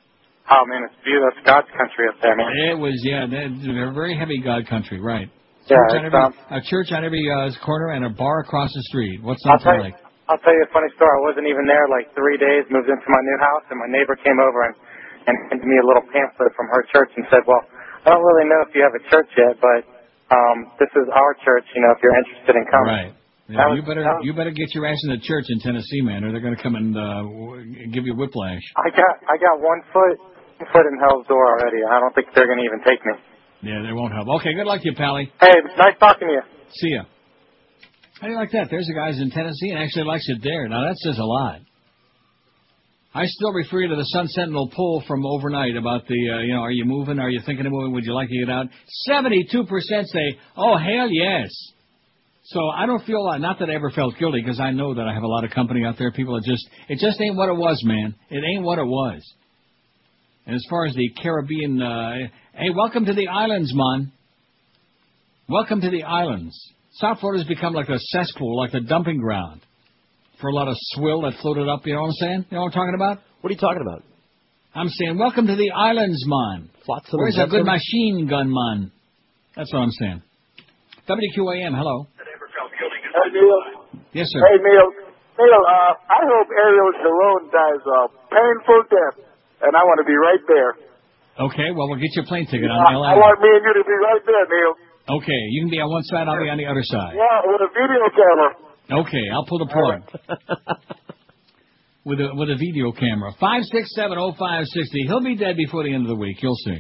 Oh 0.50 0.64
man, 0.66 0.90
it's 0.90 0.98
beautiful. 1.04 1.30
It's 1.38 1.46
God's 1.46 1.68
country 1.78 2.10
up 2.10 2.18
there, 2.22 2.36
man. 2.38 2.50
It 2.72 2.78
was, 2.78 2.96
yeah, 3.04 3.26
they're 3.30 3.94
very 3.94 4.18
heavy 4.18 4.40
God 4.42 4.66
country, 4.68 5.02
right? 5.02 5.30
Yeah, 5.68 5.76
Church 5.84 6.00
on 6.00 6.06
every, 6.08 6.20
um, 6.24 6.34
a 6.52 6.62
church 6.64 6.90
on 6.96 7.04
every 7.04 7.24
uh, 7.28 7.52
corner 7.64 7.92
and 7.92 8.08
a 8.08 8.12
bar 8.12 8.40
across 8.40 8.72
the 8.72 8.84
street. 8.88 9.20
What's 9.20 9.44
I'll 9.46 9.60
not 9.60 9.64
tell 9.64 9.76
to 9.76 9.84
you. 9.84 9.92
like? 9.92 10.00
I'll 10.32 10.40
tell 10.40 10.56
you 10.56 10.64
a 10.64 10.72
funny 10.72 10.88
story. 10.96 11.12
I 11.12 11.24
wasn't 11.28 11.48
even 11.48 11.68
there 11.68 11.88
like 11.92 12.08
three 12.16 12.40
days. 12.40 12.64
Moved 12.72 12.88
into 12.88 13.08
my 13.08 13.20
new 13.24 13.38
house, 13.44 13.64
and 13.72 13.80
my 13.80 13.88
neighbor 13.92 14.16
came 14.20 14.40
over 14.40 14.64
and 14.68 14.76
and 15.28 15.36
handed 15.52 15.68
me 15.68 15.76
a 15.76 15.86
little 15.88 16.08
pamphlet 16.08 16.56
from 16.56 16.72
her 16.72 16.84
church 16.96 17.12
and 17.20 17.28
said, 17.28 17.44
"Well, 17.48 17.60
I 18.08 18.16
don't 18.16 18.24
really 18.24 18.48
know 18.48 18.64
if 18.64 18.72
you 18.76 18.80
have 18.84 18.96
a 18.96 19.04
church 19.12 19.28
yet, 19.36 19.60
but 19.60 19.84
um, 20.32 20.72
this 20.80 20.92
is 20.96 21.08
our 21.12 21.36
church. 21.44 21.68
You 21.76 21.84
know, 21.84 21.92
if 21.96 22.00
you're 22.00 22.16
interested 22.16 22.56
in 22.56 22.64
coming." 22.72 22.88
Right. 22.88 23.12
That 23.48 23.56
Yeah, 23.56 23.68
was- 23.72 23.76
you 23.80 23.84
better 23.88 24.04
was- 24.08 24.24
you 24.24 24.32
better 24.36 24.56
get 24.56 24.72
your 24.76 24.88
ass 24.88 25.00
in 25.08 25.12
the 25.16 25.20
church 25.24 25.48
in 25.52 25.60
Tennessee, 25.60 26.00
man, 26.04 26.24
or 26.24 26.32
they're 26.32 26.44
going 26.44 26.56
to 26.56 26.64
come 26.64 26.76
and 26.76 26.92
uh, 26.96 27.24
w- 27.24 27.88
give 27.92 28.04
you 28.08 28.16
whiplash. 28.16 28.64
I 28.80 28.88
got 28.92 29.14
I 29.32 29.36
got 29.40 29.60
one 29.60 29.80
foot 29.92 30.16
foot 30.72 30.86
in 30.88 30.96
hell's 31.00 31.28
door 31.28 31.44
already. 31.44 31.84
I 31.88 32.00
don't 32.00 32.12
think 32.16 32.32
they're 32.36 32.48
going 32.48 32.60
to 32.60 32.68
even 32.68 32.84
take 32.88 33.00
me. 33.08 33.16
Yeah, 33.62 33.82
they 33.86 33.94
won't 33.94 34.14
help. 34.14 34.28
Okay, 34.40 34.54
good 34.54 34.68
luck 34.68 34.82
to 34.82 34.90
you, 34.90 34.96
Pally. 34.96 35.32
Hey, 35.42 35.54
nice 35.78 35.98
talking 36.00 36.28
to 36.28 36.34
you. 36.34 36.42
See 36.74 36.90
ya. 36.90 37.04
How 38.20 38.28
do 38.28 38.34
you 38.34 38.40
like 38.40 38.52
that? 38.52 38.68
There's 38.70 38.90
a 38.90 38.94
guy 38.94 39.12
who's 39.12 39.22
in 39.22 39.30
Tennessee 39.30 39.70
and 39.70 39.80
actually 39.80 40.06
likes 40.06 40.26
it 40.28 40.40
there. 40.44 40.68
Now 40.68 40.82
that 40.82 40.98
says 40.98 41.18
a 41.20 41.24
lot. 41.24 41.60
I 43.14 43.26
still 43.26 43.52
refer 43.52 43.82
you 43.82 43.90
to 43.90 43.96
the 43.96 44.06
Sun 44.06 44.28
Sentinel 44.28 44.70
poll 44.76 45.04
from 45.08 45.26
overnight 45.26 45.76
about 45.76 46.08
the, 46.08 46.30
uh, 46.34 46.40
you 46.42 46.54
know, 46.54 46.62
are 46.62 46.72
you 46.72 46.86
moving? 46.86 47.20
Are 47.20 47.30
you 47.30 47.42
thinking 47.46 47.66
of 47.66 47.72
moving? 47.72 47.94
Would 47.94 48.06
you 48.06 48.14
like 48.14 48.30
to 48.30 48.38
get 48.46 48.50
out? 48.50 48.68
72% 49.10 50.06
say, 50.06 50.38
oh, 50.56 50.78
hell 50.78 51.10
yes. 51.10 51.50
So 52.44 52.60
I 52.70 52.86
don't 52.86 53.04
feel, 53.06 53.26
uh, 53.26 53.40
not 53.40 53.60
that 53.60 53.70
I 53.70 53.74
ever 53.74 53.90
felt 53.90 54.18
guilty 54.20 54.42
because 54.42 54.60
I 54.60 54.72
know 54.72 54.94
that 54.94 55.08
I 55.08 55.14
have 55.14 55.24
a 55.24 55.28
lot 55.28 55.44
of 55.44 55.52
company 55.52 55.84
out 55.84 55.98
there. 55.98 56.12
People 56.12 56.36
that 56.36 56.46
just, 56.46 56.68
it 56.90 57.00
just 57.00 57.20
ain't 57.20 57.36
what 57.36 57.50
it 57.50 57.58
was, 57.58 57.82
man. 57.84 58.14
It 58.30 58.44
ain't 58.44 58.64
what 58.64 58.78
it 58.78 58.86
was. 58.86 59.22
And 60.46 60.56
as 60.56 60.64
far 60.70 60.86
as 60.86 60.94
the 60.94 61.10
Caribbean, 61.22 61.82
uh, 61.82 62.14
hey, 62.58 62.70
welcome 62.76 63.06
to 63.06 63.14
the 63.14 63.28
islands, 63.28 63.72
man. 63.74 64.12
Welcome 65.48 65.80
to 65.82 65.90
the 65.92 66.04
islands. 66.04 66.58
South 66.94 67.20
Florida's 67.20 67.48
become 67.48 67.74
like 67.74 67.90
a 67.90 68.00
cesspool, 68.00 68.58
like 68.58 68.74
a 68.74 68.80
dumping 68.80 69.20
ground 69.20 69.62
for 70.42 70.50
a 70.50 70.54
lot 70.54 70.68
of 70.68 70.76
swill 70.98 71.22
that 71.22 71.34
floated 71.42 71.70
up. 71.70 71.86
You 71.86 71.94
know 71.94 72.02
what 72.02 72.08
I'm 72.08 72.14
saying? 72.14 72.46
You 72.50 72.58
know 72.58 72.64
what 72.64 72.74
I'm 72.74 72.74
talking 72.74 72.96
about? 72.96 73.20
What 73.42 73.50
are 73.50 73.54
you 73.54 73.60
talking 73.60 73.86
about? 73.86 74.04
I'm 74.74 74.90
saying, 74.90 75.18
welcome 75.18 75.46
to 75.48 75.56
the 75.56 75.72
islands, 75.72 76.24
man. 76.26 76.70
Flotsam 76.86 77.20
Where's 77.20 77.38
and 77.38 77.46
a 77.46 77.48
good 77.48 77.66
machine 77.66 78.28
gun, 78.28 78.50
man? 78.50 78.92
That's 79.56 79.72
what 79.72 79.80
I'm 79.80 79.92
saying. 79.92 80.22
WQAM, 81.08 81.78
hello. 81.78 82.08
Hey, 82.18 83.30
Neil. 83.34 84.02
Yes, 84.14 84.28
sir. 84.30 84.42
Hey, 84.42 84.58
Neil. 84.58 84.90
Neil, 85.38 85.62
uh, 85.62 85.94
I 86.10 86.22
hope 86.26 86.48
Ariel 86.50 86.92
Sharon 86.98 87.50
dies 87.54 87.84
a 87.86 88.00
painful 88.34 88.82
death, 88.90 89.18
and 89.62 89.78
I 89.78 89.82
want 89.86 90.02
to 90.02 90.08
be 90.10 90.18
right 90.18 90.42
there. 90.50 90.87
Okay, 91.38 91.70
well, 91.70 91.88
we'll 91.90 92.02
get 92.02 92.10
you 92.18 92.24
a 92.24 92.26
plane 92.26 92.46
ticket 92.50 92.66
on 92.66 92.82
I, 92.82 92.94
the 92.94 92.98
I 92.98 93.14
want 93.14 93.38
me 93.42 93.50
and 93.54 93.62
you 93.62 93.74
to 93.78 93.86
be 93.86 93.94
right 93.94 94.24
there, 94.26 94.46
Neil. 94.50 94.74
Okay, 95.22 95.42
you 95.54 95.62
can 95.62 95.70
be 95.70 95.78
on 95.80 95.90
one 95.90 96.04
side, 96.04 96.28
I'll 96.28 96.42
be 96.42 96.50
on 96.50 96.58
the 96.58 96.66
other 96.66 96.84
side. 96.84 97.14
Yeah, 97.14 97.46
with 97.46 97.62
a 97.62 97.70
video 97.72 98.10
camera. 98.10 98.50
Okay, 99.06 99.26
I'll 99.32 99.46
pull 99.46 99.60
the 99.60 99.70
plug. 99.70 100.02
with 102.06 102.20
a 102.20 102.30
with 102.34 102.50
a 102.50 102.56
video 102.58 102.92
camera. 102.92 103.32
Five 103.40 103.64
six 103.72 103.94
seven 103.94 104.18
oh 104.18 104.34
five 104.40 104.66
sixty. 104.74 105.04
He'll 105.06 105.24
be 105.24 105.36
dead 105.36 105.56
before 105.58 105.84
the 105.84 105.94
end 105.94 106.04
of 106.04 106.10
the 106.10 106.16
week. 106.16 106.42
You'll 106.42 106.56
see. 106.66 106.80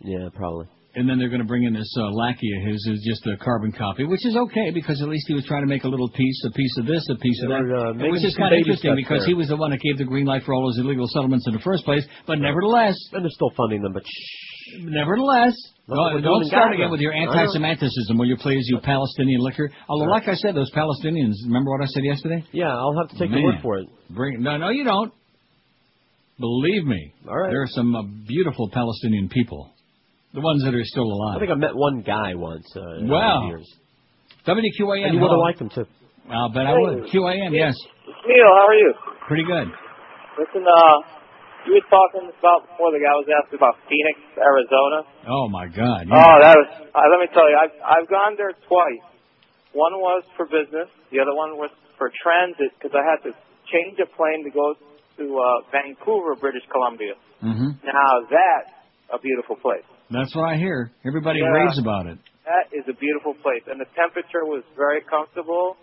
Yeah, 0.00 0.28
probably. 0.34 0.66
And 0.94 1.08
then 1.08 1.18
they're 1.18 1.30
going 1.32 1.40
to 1.40 1.48
bring 1.48 1.64
in 1.64 1.72
this 1.72 1.88
uh, 1.96 2.10
lackey 2.12 2.52
of 2.52 2.68
his 2.68 2.84
who's 2.84 3.02
just 3.02 3.24
a 3.26 3.38
carbon 3.42 3.72
copy, 3.72 4.04
which 4.04 4.26
is 4.26 4.36
okay 4.36 4.70
because 4.70 5.00
at 5.00 5.08
least 5.08 5.24
he 5.26 5.32
was 5.32 5.44
trying 5.46 5.62
to 5.62 5.66
make 5.66 5.84
a 5.84 5.88
little 5.88 6.10
piece, 6.10 6.44
a 6.44 6.52
piece 6.52 6.76
of 6.78 6.84
this, 6.84 7.00
a 7.08 7.16
piece 7.16 7.40
Yeah, 7.40 7.56
of 7.56 7.64
they're, 7.64 7.76
uh, 7.76 7.92
that, 7.94 8.10
which 8.10 8.24
is 8.24 8.36
kind 8.36 8.52
of 8.52 8.58
interesting 8.58 8.94
because 8.94 9.20
there. 9.20 9.28
he 9.28 9.34
was 9.34 9.48
the 9.48 9.56
one 9.56 9.70
that 9.70 9.80
gave 9.80 9.96
the 9.96 10.04
green 10.04 10.26
light 10.26 10.42
for 10.44 10.52
all 10.52 10.68
those 10.68 10.76
illegal 10.78 11.08
settlements 11.08 11.46
in 11.48 11.54
the 11.54 11.64
first 11.64 11.86
place. 11.86 12.04
But 12.26 12.40
nevertheless, 12.40 12.92
and 13.12 13.24
they're 13.24 13.32
still 13.32 13.52
funding 13.56 13.80
them. 13.80 13.94
But 13.94 14.04
nevertheless, 14.84 15.56
That's 15.88 15.96
don't, 15.96 16.14
we're 16.14 16.20
don't 16.20 16.44
start 16.44 16.74
again 16.74 16.90
with 16.90 17.00
your 17.00 17.14
anti-Semitism 17.14 18.18
will 18.18 18.26
you 18.26 18.36
play 18.36 18.58
as 18.58 18.68
you 18.68 18.78
Palestinian 18.80 19.40
liquor. 19.40 19.70
Although, 19.88 20.10
like 20.12 20.28
I 20.28 20.34
said, 20.34 20.54
those 20.54 20.70
Palestinians. 20.72 21.40
Remember 21.46 21.70
what 21.70 21.80
I 21.80 21.86
said 21.86 22.04
yesterday? 22.04 22.44
Yeah, 22.52 22.68
I'll 22.68 22.96
have 23.00 23.08
to 23.10 23.18
take 23.18 23.30
Man. 23.30 23.40
your 23.40 23.52
word 23.52 23.62
for 23.62 23.78
it. 23.78 23.88
Bring 24.10 24.42
no, 24.42 24.58
no, 24.58 24.68
you 24.68 24.84
don't. 24.84 25.12
Believe 26.38 26.84
me. 26.84 27.12
All 27.28 27.36
right. 27.36 27.50
There 27.50 27.62
are 27.62 27.68
some 27.68 27.94
uh, 27.94 28.02
beautiful 28.26 28.68
Palestinian 28.72 29.28
people, 29.28 29.70
the 30.34 30.40
ones 30.40 30.64
that 30.64 30.74
are 30.74 30.84
still 30.84 31.04
alive. 31.04 31.36
I 31.36 31.40
think 31.40 31.50
I 31.52 31.54
met 31.60 31.74
one 31.74 32.02
guy 32.02 32.34
once. 32.34 32.66
Uh, 32.76 32.98
in 33.04 33.08
Wow. 33.08 33.46
years. 33.48 33.66
WQAM. 34.46 35.06
And 35.06 35.14
you 35.14 35.20
would 35.20 35.30
have 35.30 35.38
liked 35.44 35.60
him 35.60 35.68
too. 35.70 35.86
I'll 36.30 36.48
bet 36.50 36.66
I 36.66 36.74
would. 36.78 37.04
QAM, 37.12 37.52
yes. 37.52 37.74
Neil, 38.26 38.50
how 38.56 38.66
are 38.68 38.74
you? 38.74 38.94
Pretty 39.28 39.44
good. 39.44 39.68
Listen, 40.38 40.64
uh, 40.66 40.96
you 41.66 41.74
were 41.78 41.86
talking 41.90 42.26
about 42.32 42.66
before 42.66 42.90
the 42.90 42.98
guy 42.98 43.12
was 43.14 43.28
asking 43.28 43.58
about 43.58 43.76
Phoenix, 43.86 44.18
Arizona. 44.38 45.04
Oh 45.28 45.48
my 45.48 45.66
God. 45.68 46.06
You- 46.08 46.14
Oh, 46.16 46.36
that 46.40 46.56
was. 46.56 46.68
Uh, 46.94 47.06
let 47.10 47.20
me 47.20 47.28
tell 47.34 47.46
you, 47.50 47.56
I've 47.56 47.74
I've 47.84 48.08
gone 48.08 48.34
there 48.36 48.52
twice. 48.66 49.04
One 49.74 49.94
was 50.00 50.24
for 50.36 50.46
business. 50.46 50.88
The 51.12 51.20
other 51.20 51.34
one 51.34 51.56
was 51.56 51.70
for 51.98 52.10
transit 52.22 52.72
because 52.78 52.96
I 52.96 53.04
had 53.04 53.22
to 53.28 53.36
change 53.70 53.98
a 54.00 54.06
plane 54.16 54.42
to 54.44 54.50
go 54.50 54.74
to 55.18 55.24
uh, 55.38 55.44
Vancouver, 55.70 56.34
British 56.40 56.64
Columbia. 56.72 57.14
Mhm. 57.44 57.78
Now 57.84 58.10
that's 58.30 58.72
a 59.12 59.18
beautiful 59.18 59.56
place. 59.56 59.84
That's 60.12 60.34
what 60.36 60.44
I 60.44 60.56
hear. 60.56 60.90
Everybody 61.06 61.40
Yeah. 61.40 61.48
raves 61.64 61.78
about 61.78 62.06
it. 62.06 62.18
That 62.44 62.68
is 62.76 62.84
a 62.88 62.92
beautiful 62.94 63.34
place, 63.42 63.62
and 63.70 63.80
the 63.80 63.86
temperature 63.96 64.44
was 64.44 64.62
very 64.76 65.00
comfortable. 65.02 65.76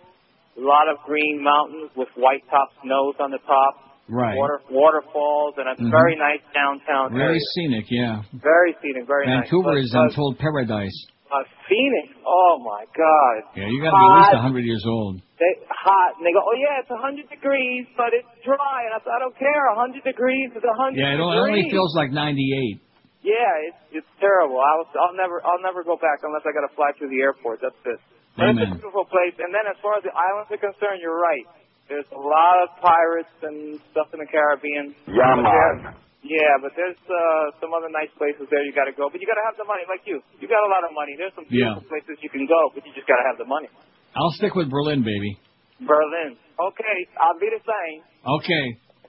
A 0.56 0.60
lot 0.60 0.88
of 0.88 0.98
green 1.06 1.42
mountains 1.42 1.90
with 1.96 2.08
white 2.16 2.42
top 2.50 2.70
snows 2.82 3.14
on 3.18 3.30
the 3.30 3.38
top. 3.46 3.74
Right. 4.08 4.36
Water 4.36 4.60
waterfalls, 4.70 5.54
and 5.58 5.68
a 5.68 5.74
Mhm. 5.76 5.90
very 5.90 6.16
nice 6.16 6.40
downtown 6.52 7.12
Very 7.14 7.38
area. 7.38 7.40
scenic, 7.54 7.86
yeah. 7.90 8.22
Very 8.34 8.74
scenic, 8.82 9.06
very 9.06 9.26
Vancouver 9.26 9.74
nice. 9.74 9.84
is, 9.84 9.92
But- 9.92 10.00
I'm 10.00 10.10
told, 10.10 10.38
paradise. 10.38 11.06
but 11.30 11.46
Phoenix, 11.68 12.08
oh 12.26 12.58
my 12.58 12.84
God. 12.92 13.42
Yeah, 13.54 13.68
you 13.68 13.80
got 13.80 13.90
to 13.92 13.96
be 13.96 14.02
at 14.04 14.16
least 14.18 14.26
Hot. 14.30 14.34
100 14.34 14.64
years 14.64 14.84
old. 14.84 15.20
They 15.38 15.54
hot, 15.70 16.16
and 16.18 16.26
they 16.26 16.32
go, 16.32 16.42
oh 16.44 16.54
yeah, 16.58 16.80
it's 16.80 16.90
100 16.90 17.30
degrees, 17.30 17.86
but 17.96 18.12
it's 18.12 18.26
dry, 18.44 18.82
and 18.84 18.94
I 18.94 18.98
said, 18.98 19.12
I 19.14 19.18
don't 19.20 19.36
care, 19.38 19.68
100 19.70 20.02
degrees 20.02 20.50
is 20.56 20.62
100 20.64 20.98
Yeah, 20.98 21.14
it 21.14 21.16
degrees. 21.18 21.38
only 21.38 21.70
feels 21.70 21.94
like 21.96 22.10
98. 22.10 22.80
Yeah, 23.20 23.68
it's 23.68 24.00
it's 24.02 24.12
terrible. 24.16 24.56
I'll 24.60 24.86
I'll 24.96 25.16
never 25.16 25.44
I'll 25.44 25.60
never 25.60 25.84
go 25.84 25.96
back 26.00 26.24
unless 26.24 26.44
I 26.48 26.52
got 26.56 26.64
to 26.64 26.72
fly 26.72 26.92
through 26.96 27.12
the 27.12 27.20
airport. 27.20 27.60
That's 27.60 27.76
it. 27.84 28.00
But 28.38 28.56
it's 28.56 28.64
a 28.64 28.72
beautiful 28.80 29.04
place. 29.04 29.36
And 29.36 29.52
then 29.52 29.68
as 29.68 29.76
far 29.84 30.00
as 30.00 30.02
the 30.06 30.14
islands 30.16 30.48
are 30.48 30.56
concerned, 30.62 31.04
you're 31.04 31.18
right. 31.20 31.44
There's 31.92 32.08
a 32.14 32.22
lot 32.22 32.56
of 32.64 32.72
pirates 32.80 33.34
and 33.44 33.76
stuff 33.92 34.08
in 34.14 34.22
the 34.22 34.30
Caribbean. 34.30 34.94
Yeah, 35.10 35.34
But 35.36 35.50
there- 35.50 35.94
Yeah, 36.22 36.54
but 36.62 36.72
there's 36.76 37.00
uh, 37.08 37.50
some 37.64 37.72
other 37.74 37.88
nice 37.90 38.12
places 38.20 38.44
there 38.52 38.60
you 38.62 38.72
got 38.76 38.84
to 38.86 38.92
go. 38.94 39.08
But 39.10 39.18
you 39.20 39.26
got 39.26 39.40
to 39.40 39.46
have 39.48 39.56
the 39.56 39.64
money, 39.64 39.82
like 39.88 40.04
you. 40.04 40.20
You 40.38 40.46
got 40.46 40.60
a 40.62 40.70
lot 40.70 40.84
of 40.84 40.92
money. 40.94 41.16
There's 41.16 41.32
some 41.34 41.48
Yeah. 41.48 41.80
places 41.88 42.20
you 42.22 42.28
can 42.30 42.44
go, 42.46 42.60
but 42.76 42.84
you 42.86 42.92
just 42.94 43.08
got 43.08 43.16
to 43.18 43.26
have 43.26 43.36
the 43.40 43.48
money. 43.48 43.68
I'll 44.14 44.30
stick 44.36 44.54
with 44.54 44.68
Berlin, 44.70 45.00
baby. 45.02 45.40
Berlin. 45.80 46.36
Okay, 46.60 46.98
I'll 47.18 47.40
be 47.40 47.48
the 47.50 47.62
same. 47.64 47.98
Okay. 48.38 48.64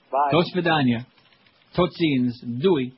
Bye. 0.09 0.31
Tot 0.31 0.45
svidania. 0.55 1.03
Tot 1.75 1.91
ziens. 1.99 2.31
Doei. 2.63 2.95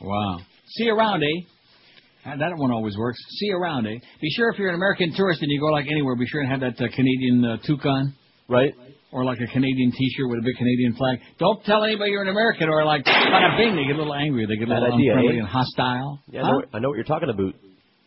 Wow. 0.00 0.38
See 0.68 0.84
you 0.84 0.94
around, 0.94 1.22
eh? 1.22 2.36
That 2.38 2.52
one 2.56 2.70
always 2.72 2.96
works. 2.96 3.18
See 3.38 3.46
you 3.46 3.56
around, 3.56 3.86
eh? 3.86 3.98
Be 4.20 4.30
sure 4.30 4.50
if 4.50 4.58
you're 4.58 4.70
an 4.70 4.74
American 4.76 5.12
tourist 5.14 5.42
and 5.42 5.50
you 5.50 5.60
go 5.60 5.66
like 5.66 5.86
anywhere, 5.90 6.16
be 6.16 6.26
sure 6.26 6.40
and 6.40 6.50
have 6.50 6.60
that 6.60 6.82
uh, 6.82 6.88
Canadian 6.94 7.44
uh, 7.44 7.56
toucan. 7.66 8.14
Right. 8.48 8.72
Or 9.12 9.24
like 9.24 9.38
a 9.40 9.46
Canadian 9.52 9.92
T-shirt 9.92 10.28
with 10.28 10.40
a 10.40 10.42
big 10.42 10.56
Canadian 10.56 10.94
flag. 10.96 11.18
Don't 11.38 11.62
tell 11.64 11.84
anybody 11.84 12.10
you're 12.10 12.22
an 12.22 12.28
American, 12.28 12.68
or 12.68 12.84
like 12.84 13.04
bada 13.04 13.56
bing, 13.56 13.76
they 13.76 13.84
get 13.84 13.94
a 13.94 13.98
little 13.98 14.14
angry, 14.14 14.44
they 14.46 14.56
get 14.56 14.66
a 14.66 14.70
Bad 14.70 14.80
little 14.82 14.96
idea, 14.96 15.12
unfriendly 15.12 15.36
eh? 15.36 15.40
and 15.40 15.48
hostile. 15.48 16.18
Yeah, 16.28 16.42
I, 16.42 16.44
Huh? 16.46 16.50
know, 16.52 16.62
I 16.72 16.78
know 16.80 16.88
what 16.88 16.96
you're 16.96 17.04
talking 17.04 17.30
about. 17.30 17.54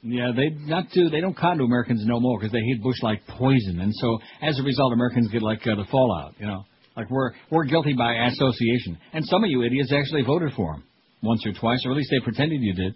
Yeah, 0.04 0.32
they 0.36 0.50
not 0.50 0.92
to 0.92 1.10
they 1.10 1.22
don't 1.22 1.36
con 1.36 1.58
to 1.60 1.64
Americans 1.64 2.04
no 2.06 2.20
more 2.20 2.38
because 2.40 2.52
they 2.52 2.60
hate 2.60 2.84
Bush 2.84 3.02
like 3.04 3.26
poison, 3.28 3.80
and 3.80 3.94
so 3.96 4.20
as 4.42 4.60
a 4.60 4.64
result, 4.64 4.94
Americans 4.94 5.30
get 5.32 5.42
like 5.42 5.66
uh, 5.66 5.76
the 5.76 5.86
fallout. 5.90 6.36
You 6.40 6.48
know, 6.48 6.66
like 6.98 7.10
we're 7.10 7.32
we're 7.52 7.64
guilty 7.66 7.94
by 7.94 8.14
association, 8.28 8.98
and 9.14 9.26
some 9.26 9.44
of 9.44 9.50
you 9.50 9.64
idiots 9.64 9.92
actually 9.94 10.24
voted 10.24 10.54
for 10.56 10.74
him 10.76 10.84
once 11.22 11.46
or 11.46 11.54
twice, 11.54 11.84
or 11.86 11.92
at 11.92 11.98
least 11.98 12.10
they 12.12 12.24
pretended 12.24 12.62
you 12.62 12.74
did. 12.74 12.96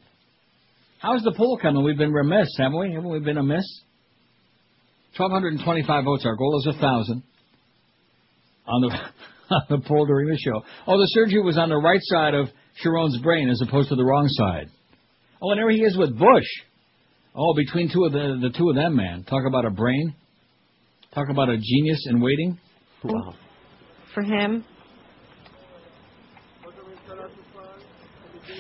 How's 0.99 1.23
the 1.23 1.33
poll 1.35 1.57
coming? 1.61 1.83
We've 1.83 1.97
been 1.97 2.13
remiss, 2.13 2.49
haven't 2.57 2.79
we? 2.79 2.93
Haven't 2.93 3.09
we 3.09 3.19
been 3.19 3.37
amiss? 3.37 3.65
Twelve 5.17 5.31
hundred 5.31 5.53
and 5.53 5.63
twenty-five 5.63 6.05
votes. 6.05 6.25
Our 6.25 6.35
goal 6.35 6.59
is 6.59 6.75
a 6.75 6.79
thousand 6.79 7.23
on 8.67 8.81
the 8.81 8.87
on 9.55 9.61
the 9.69 9.87
poll 9.87 10.05
during 10.05 10.29
the 10.29 10.37
show. 10.37 10.61
Oh, 10.87 10.97
the 10.99 11.07
surgery 11.07 11.41
was 11.41 11.57
on 11.57 11.69
the 11.69 11.77
right 11.77 11.99
side 12.01 12.33
of 12.33 12.47
Sharon's 12.75 13.19
brain 13.21 13.49
as 13.49 13.61
opposed 13.61 13.89
to 13.89 13.95
the 13.95 14.05
wrong 14.05 14.27
side. 14.27 14.69
Oh, 15.41 15.51
and 15.51 15.59
there 15.59 15.69
he 15.69 15.81
is 15.81 15.97
with 15.97 16.17
Bush. 16.17 16.47
Oh, 17.35 17.53
between 17.55 17.91
two 17.91 18.05
of 18.05 18.11
the 18.11 18.37
the 18.41 18.55
two 18.55 18.69
of 18.69 18.75
them, 18.75 18.95
man. 18.95 19.23
Talk 19.23 19.43
about 19.47 19.65
a 19.65 19.71
brain. 19.71 20.15
Talk 21.13 21.29
about 21.29 21.49
a 21.49 21.57
genius 21.57 22.05
in 22.09 22.21
waiting. 22.21 22.59
Wow. 23.03 23.33
for 24.13 24.21
him 24.21 24.63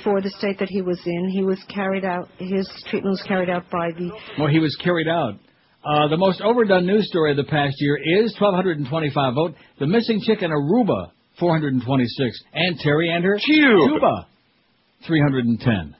for 0.03 0.21
the 0.21 0.29
state 0.31 0.59
that 0.59 0.69
he 0.69 0.81
was 0.81 0.99
in. 1.05 1.29
He 1.29 1.43
was 1.43 1.59
carried 1.73 2.05
out. 2.05 2.27
His 2.37 2.69
treatment 2.89 3.11
was 3.11 3.23
carried 3.27 3.49
out 3.49 3.69
by 3.71 3.91
the. 3.97 4.11
Well, 4.37 4.47
he 4.47 4.59
was 4.59 4.75
carried 4.83 5.07
out. 5.07 5.35
Uh, 5.83 6.07
the 6.09 6.17
most 6.17 6.41
overdone 6.41 6.85
news 6.85 7.07
story 7.07 7.31
of 7.31 7.37
the 7.37 7.43
past 7.43 7.75
year 7.79 7.97
is 8.23 8.35
1,225 8.39 9.33
vote. 9.33 9.55
The 9.79 9.87
missing 9.87 10.21
chick 10.21 10.43
in 10.43 10.51
Aruba, 10.51 11.11
426. 11.39 12.43
And 12.53 12.77
Terry 12.79 13.09
and 13.09 13.23
her 13.23 13.39
Cuba, 13.43 14.27
310. 15.07 15.95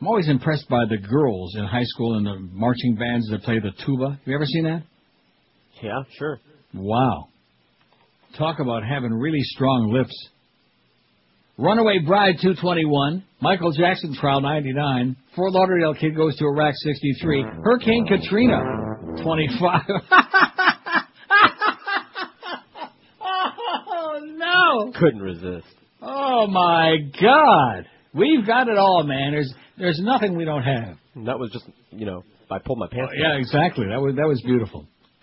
I'm 0.00 0.06
always 0.06 0.28
impressed 0.28 0.68
by 0.68 0.84
the 0.88 0.98
girls 0.98 1.56
in 1.56 1.64
high 1.64 1.84
school 1.84 2.16
and 2.16 2.26
the 2.26 2.38
marching 2.52 2.94
bands 2.94 3.28
that 3.30 3.42
play 3.42 3.58
the 3.58 3.70
tuba. 3.84 4.10
Have 4.10 4.20
you 4.26 4.34
ever 4.34 4.46
seen 4.46 4.64
that? 4.64 4.82
Yeah, 5.82 6.02
sure. 6.18 6.40
Wow. 6.74 7.28
Talk 8.38 8.58
about 8.60 8.82
having 8.84 9.12
really 9.12 9.40
strong 9.40 9.92
lips. 9.92 10.12
Runaway 11.56 12.00
Bride 12.00 12.34
221, 12.42 13.22
Michael 13.40 13.70
Jackson 13.70 14.12
trial 14.14 14.40
99, 14.40 15.14
Fort 15.36 15.52
Lauderdale 15.52 15.94
kid 15.94 16.16
goes 16.16 16.36
to 16.38 16.46
Iraq 16.46 16.74
63, 16.74 17.44
Hurricane 17.62 18.06
Katrina 18.08 18.58
25. 19.22 19.82
oh 23.20 24.20
no! 24.34 24.92
Couldn't 24.98 25.22
resist. 25.22 25.68
Oh 26.02 26.48
my 26.48 26.96
God, 27.22 27.86
we've 28.12 28.44
got 28.44 28.66
it 28.66 28.76
all, 28.76 29.04
man. 29.04 29.30
There's 29.30 29.54
there's 29.78 30.00
nothing 30.02 30.36
we 30.36 30.44
don't 30.44 30.64
have. 30.64 30.98
And 31.14 31.28
that 31.28 31.38
was 31.38 31.52
just, 31.52 31.66
you 31.92 32.04
know, 32.04 32.24
I 32.50 32.58
pulled 32.58 32.80
my 32.80 32.88
pants. 32.88 33.12
Oh, 33.14 33.22
yeah, 33.22 33.36
exactly. 33.38 33.86
That 33.86 34.00
was 34.00 34.16
that 34.16 34.26
was 34.26 34.42
beautiful. 34.44 34.88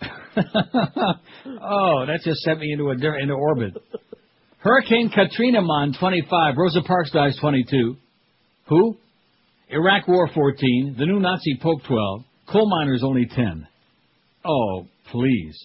oh, 1.62 2.06
that 2.06 2.20
just 2.24 2.40
sent 2.40 2.58
me 2.58 2.72
into 2.72 2.88
a 2.88 2.92
into 2.94 3.34
orbit. 3.34 3.76
Hurricane 4.62 5.10
Katrina 5.10 5.60
Mon 5.60 5.92
25. 5.98 6.54
Rosa 6.56 6.82
Parks 6.82 7.10
dies 7.10 7.36
22. 7.40 7.96
Who? 8.68 8.96
Iraq 9.68 10.06
War 10.06 10.28
14. 10.32 10.94
The 10.96 11.06
new 11.06 11.18
Nazi 11.18 11.58
Pope 11.60 11.80
12. 11.88 12.20
Coal 12.48 12.68
miners 12.68 13.02
only 13.02 13.26
10. 13.26 13.66
Oh, 14.44 14.86
please. 15.10 15.58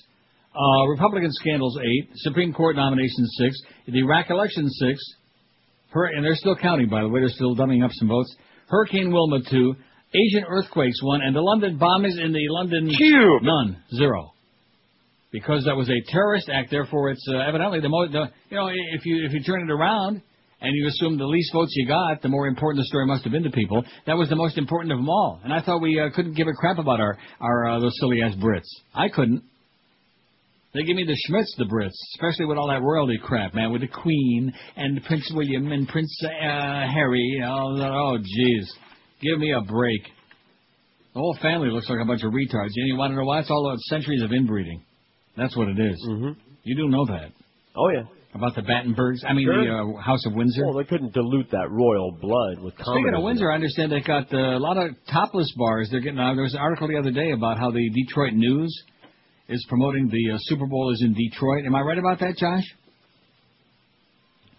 Uh, 0.55 0.87
Republican 0.87 1.29
scandals 1.31 1.77
8. 1.77 2.09
Supreme 2.15 2.53
Court 2.53 2.75
nominations 2.75 3.35
6. 3.39 3.55
The 3.87 3.99
Iraq 3.99 4.31
election 4.31 4.67
6. 4.67 4.99
Hur- 5.89 6.07
and 6.07 6.25
they're 6.25 6.35
still 6.35 6.55
counting, 6.55 6.89
by 6.89 7.01
the 7.01 7.09
way. 7.09 7.19
They're 7.19 7.29
still 7.29 7.55
dumbing 7.55 7.85
up 7.85 7.91
some 7.93 8.07
votes. 8.07 8.35
Hurricane 8.67 9.11
Wilma 9.11 9.41
2. 9.47 9.75
Asian 10.15 10.45
earthquakes 10.49 10.97
1. 11.03 11.21
And 11.21 11.35
the 11.35 11.41
London 11.41 11.77
bombings 11.77 12.19
in 12.19 12.31
the 12.31 12.47
London... 12.49 12.89
Tube. 12.97 13.43
None. 13.43 13.77
Zero. 13.95 14.33
Because 15.31 15.65
that 15.65 15.75
was 15.75 15.89
a 15.89 16.11
terrorist 16.11 16.49
act, 16.49 16.71
therefore 16.71 17.11
it's 17.11 17.27
uh, 17.29 17.37
evidently 17.37 17.81
the 17.81 17.89
most... 17.89 18.13
You 18.13 18.57
know, 18.57 18.67
if 18.67 19.05
you 19.05 19.25
if 19.25 19.33
you 19.33 19.43
turn 19.43 19.61
it 19.61 19.71
around 19.71 20.21
and 20.61 20.73
you 20.73 20.87
assume 20.87 21.17
the 21.17 21.25
least 21.25 21.51
votes 21.53 21.73
you 21.75 21.85
got, 21.85 22.21
the 22.21 22.29
more 22.29 22.47
important 22.47 22.81
the 22.81 22.87
story 22.87 23.05
must 23.05 23.23
have 23.25 23.33
been 23.33 23.43
to 23.43 23.51
people. 23.51 23.83
That 24.05 24.17
was 24.17 24.29
the 24.29 24.37
most 24.37 24.57
important 24.57 24.93
of 24.93 24.99
them 24.99 25.09
all. 25.09 25.41
And 25.43 25.53
I 25.53 25.61
thought 25.61 25.81
we 25.81 25.99
uh, 25.99 26.09
couldn't 26.15 26.35
give 26.35 26.47
a 26.47 26.53
crap 26.53 26.79
about 26.79 26.99
our 26.99 27.17
our 27.41 27.67
uh, 27.67 27.79
those 27.79 27.95
silly 27.99 28.21
ass 28.21 28.35
Brits. 28.35 28.69
I 28.95 29.09
couldn't. 29.09 29.43
They 30.73 30.83
give 30.83 30.95
me 30.95 31.05
the 31.05 31.17
Schmitz, 31.25 31.53
the 31.57 31.65
Brits, 31.65 31.97
especially 32.15 32.45
with 32.45 32.57
all 32.57 32.67
that 32.69 32.81
royalty 32.81 33.19
crap, 33.21 33.53
man, 33.53 33.71
with 33.71 33.81
the 33.81 33.87
Queen 33.87 34.53
and 34.75 35.03
Prince 35.03 35.29
William 35.33 35.71
and 35.71 35.87
Prince 35.87 36.15
uh, 36.23 36.29
Harry. 36.29 37.41
Oh, 37.43 37.75
oh, 37.81 38.17
jeez, 38.17 38.65
give 39.21 39.39
me 39.39 39.51
a 39.53 39.61
break. 39.61 40.03
The 41.13 41.19
whole 41.19 41.37
family 41.41 41.69
looks 41.69 41.89
like 41.89 41.99
a 42.01 42.05
bunch 42.05 42.23
of 42.23 42.31
retards. 42.31 42.71
And 42.75 42.87
you 42.87 42.95
want 42.95 43.11
to 43.11 43.15
know 43.15 43.25
why? 43.25 43.39
It's 43.39 43.49
all 43.49 43.67
about 43.67 43.79
centuries 43.81 44.21
of 44.21 44.31
inbreeding. 44.31 44.83
That's 45.37 45.55
what 45.55 45.67
it 45.69 45.79
is. 45.79 46.05
Mm-hmm. 46.09 46.31
You 46.63 46.75
do 46.75 46.89
know 46.89 47.05
that. 47.05 47.31
Oh 47.75 47.89
yeah. 47.89 48.03
About 48.33 48.55
the 48.55 48.61
Battenbergs, 48.61 49.23
I 49.27 49.33
mean 49.33 49.47
Sure. 49.47 49.63
the 49.63 49.97
uh, 49.97 50.01
House 50.01 50.25
of 50.25 50.33
Windsor. 50.33 50.65
Well, 50.65 50.75
they 50.77 50.83
couldn't 50.83 51.13
dilute 51.13 51.49
that 51.51 51.71
royal 51.71 52.11
blood 52.11 52.59
with 52.61 52.75
common. 52.75 53.01
Speaking 53.01 53.13
commoners. 53.13 53.17
of 53.17 53.23
Windsor, 53.23 53.51
I 53.51 53.55
understand 53.55 53.91
they've 53.91 54.03
got 54.05 54.31
uh, 54.33 54.57
a 54.57 54.59
lot 54.59 54.77
of 54.77 54.95
topless 55.11 55.51
bars. 55.57 55.87
They're 55.89 56.01
getting. 56.01 56.19
Uh, 56.19 56.33
there 56.33 56.43
was 56.43 56.53
an 56.53 56.59
article 56.59 56.87
the 56.87 56.97
other 56.97 57.11
day 57.11 57.31
about 57.31 57.57
how 57.57 57.71
the 57.71 57.89
Detroit 57.89 58.33
News 58.33 58.69
is 59.49 59.65
promoting 59.69 60.09
the 60.09 60.33
uh, 60.35 60.37
Super 60.41 60.67
Bowl 60.67 60.91
is 60.91 61.01
in 61.01 61.13
Detroit. 61.13 61.65
Am 61.65 61.73
I 61.73 61.81
right 61.81 61.97
about 61.97 62.19
that, 62.19 62.35
Josh? 62.37 62.65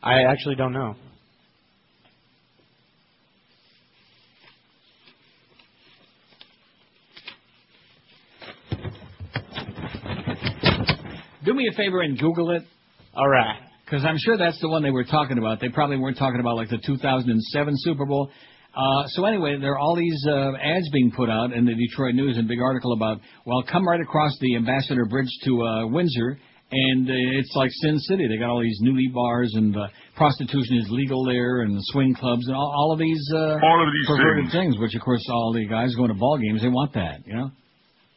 I 0.03 0.23
actually 0.23 0.55
don't 0.57 0.73
know. 0.73 0.95
Do 11.49 11.55
me 11.55 11.67
a 11.73 11.75
favor 11.75 12.03
and 12.03 12.19
Google 12.19 12.51
it. 12.51 12.63
All 13.17 13.27
right. 13.27 13.59
Because 13.83 14.05
I'm 14.05 14.19
sure 14.19 14.37
that's 14.37 14.61
the 14.61 14.69
one 14.69 14.83
they 14.83 14.91
were 14.91 15.05
talking 15.05 15.39
about. 15.39 15.63
They 15.63 15.71
probably 15.71 15.97
weren't 15.97 16.19
talking 16.19 16.41
about 16.41 16.57
like 16.57 16.69
the 16.69 16.77
2007 16.77 17.75
Super 17.79 18.05
Bowl. 18.05 18.31
Uh, 18.77 19.07
so 19.07 19.25
anyway, 19.25 19.57
there 19.59 19.73
are 19.73 19.79
all 19.79 19.97
these 19.97 20.23
uh, 20.29 20.53
ads 20.63 20.91
being 20.93 21.11
put 21.11 21.31
out 21.31 21.55
in 21.55 21.65
the 21.65 21.75
Detroit 21.75 22.15
News, 22.15 22.37
and 22.37 22.47
big 22.47 22.61
article 22.61 22.93
about, 22.93 23.23
well, 23.47 23.63
come 23.63 23.89
right 23.89 23.99
across 23.99 24.37
the 24.43 24.57
Ambassador 24.57 25.07
Bridge 25.07 25.31
to 25.45 25.63
uh, 25.63 25.87
Windsor, 25.87 26.39
and 26.71 27.09
uh, 27.09 27.39
it's 27.41 27.53
like 27.57 27.71
Sin 27.81 27.99
City. 28.01 28.29
They 28.29 28.37
got 28.37 28.51
all 28.51 28.61
these 28.61 28.79
nudie 28.85 29.11
bars, 29.11 29.51
and 29.55 29.75
uh, 29.75 29.89
prostitution 30.17 30.77
is 30.77 30.89
legal 30.91 31.25
there, 31.25 31.63
and 31.63 31.75
the 31.75 31.83
swing 31.87 32.15
clubs, 32.15 32.47
and 32.47 32.55
all, 32.55 32.71
all 32.77 32.93
of 32.93 32.99
these 32.99 33.27
uh, 33.35 33.57
All 33.65 33.89
of 33.89 33.89
these 33.91 34.07
perverted 34.07 34.53
things. 34.53 34.75
things. 34.75 34.79
Which, 34.79 34.95
of 34.95 35.01
course, 35.01 35.25
all 35.33 35.55
the 35.55 35.67
guys 35.67 35.95
going 35.95 36.09
to 36.11 36.15
ball 36.15 36.37
games, 36.37 36.61
they 36.61 36.69
want 36.69 36.93
that, 36.93 37.27
you 37.27 37.35
know. 37.35 37.51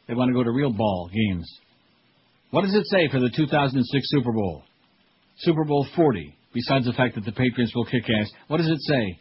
They 0.09 0.15
want 0.15 0.27
to 0.27 0.33
go 0.33 0.43
to 0.43 0.51
real 0.51 0.73
ball 0.73 1.09
games. 1.13 1.49
What 2.51 2.61
does 2.63 2.75
it 2.75 2.85
say 2.87 3.07
for 3.09 3.19
the 3.19 3.31
2006 3.35 4.09
Super 4.11 4.31
Bowl? 4.31 4.63
Super 5.37 5.63
Bowl 5.65 5.87
40. 5.95 6.35
Besides 6.53 6.85
the 6.85 6.93
fact 6.93 7.15
that 7.15 7.23
the 7.25 7.31
Patriots 7.31 7.73
will 7.73 7.85
kick 7.85 8.03
ass, 8.09 8.29
what 8.47 8.57
does 8.57 8.67
it 8.69 8.79
say? 8.81 9.19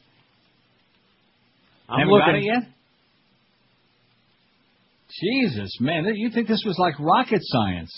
I'm 1.88 2.00
Haven't 2.00 2.18
got 2.18 2.26
looking. 2.28 2.42
it 2.42 2.46
yet. 2.46 2.62
Jesus, 5.22 5.76
man, 5.80 6.04
you 6.14 6.30
think 6.30 6.48
this 6.48 6.62
was 6.64 6.76
like 6.78 6.94
rocket 7.00 7.40
science? 7.42 7.90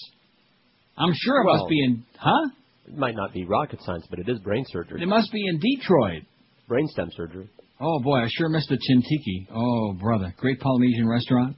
I'm 0.96 1.12
sure 1.14 1.40
it 1.42 1.46
Well- 1.46 1.56
must 1.58 1.68
be 1.68 1.82
in, 1.84 2.04
huh? 2.16 2.48
It 2.88 2.96
might 2.96 3.14
not 3.14 3.32
be 3.32 3.44
rocket 3.44 3.80
science, 3.82 4.06
but 4.10 4.18
it 4.18 4.28
is 4.28 4.38
brain 4.40 4.64
surgery. 4.68 5.02
It 5.02 5.06
must 5.08 5.30
be 5.32 5.46
in 5.46 5.58
Detroit. 5.58 6.24
Brainstem 6.68 7.12
surgery. 7.14 7.48
Oh 7.80 8.00
boy, 8.00 8.18
I 8.22 8.28
sure 8.28 8.48
missed 8.48 8.68
the 8.68 8.76
Chintiki. 8.78 9.46
Oh 9.52 9.92
brother, 9.94 10.34
great 10.38 10.60
Polynesian 10.60 11.08
restaurant, 11.08 11.56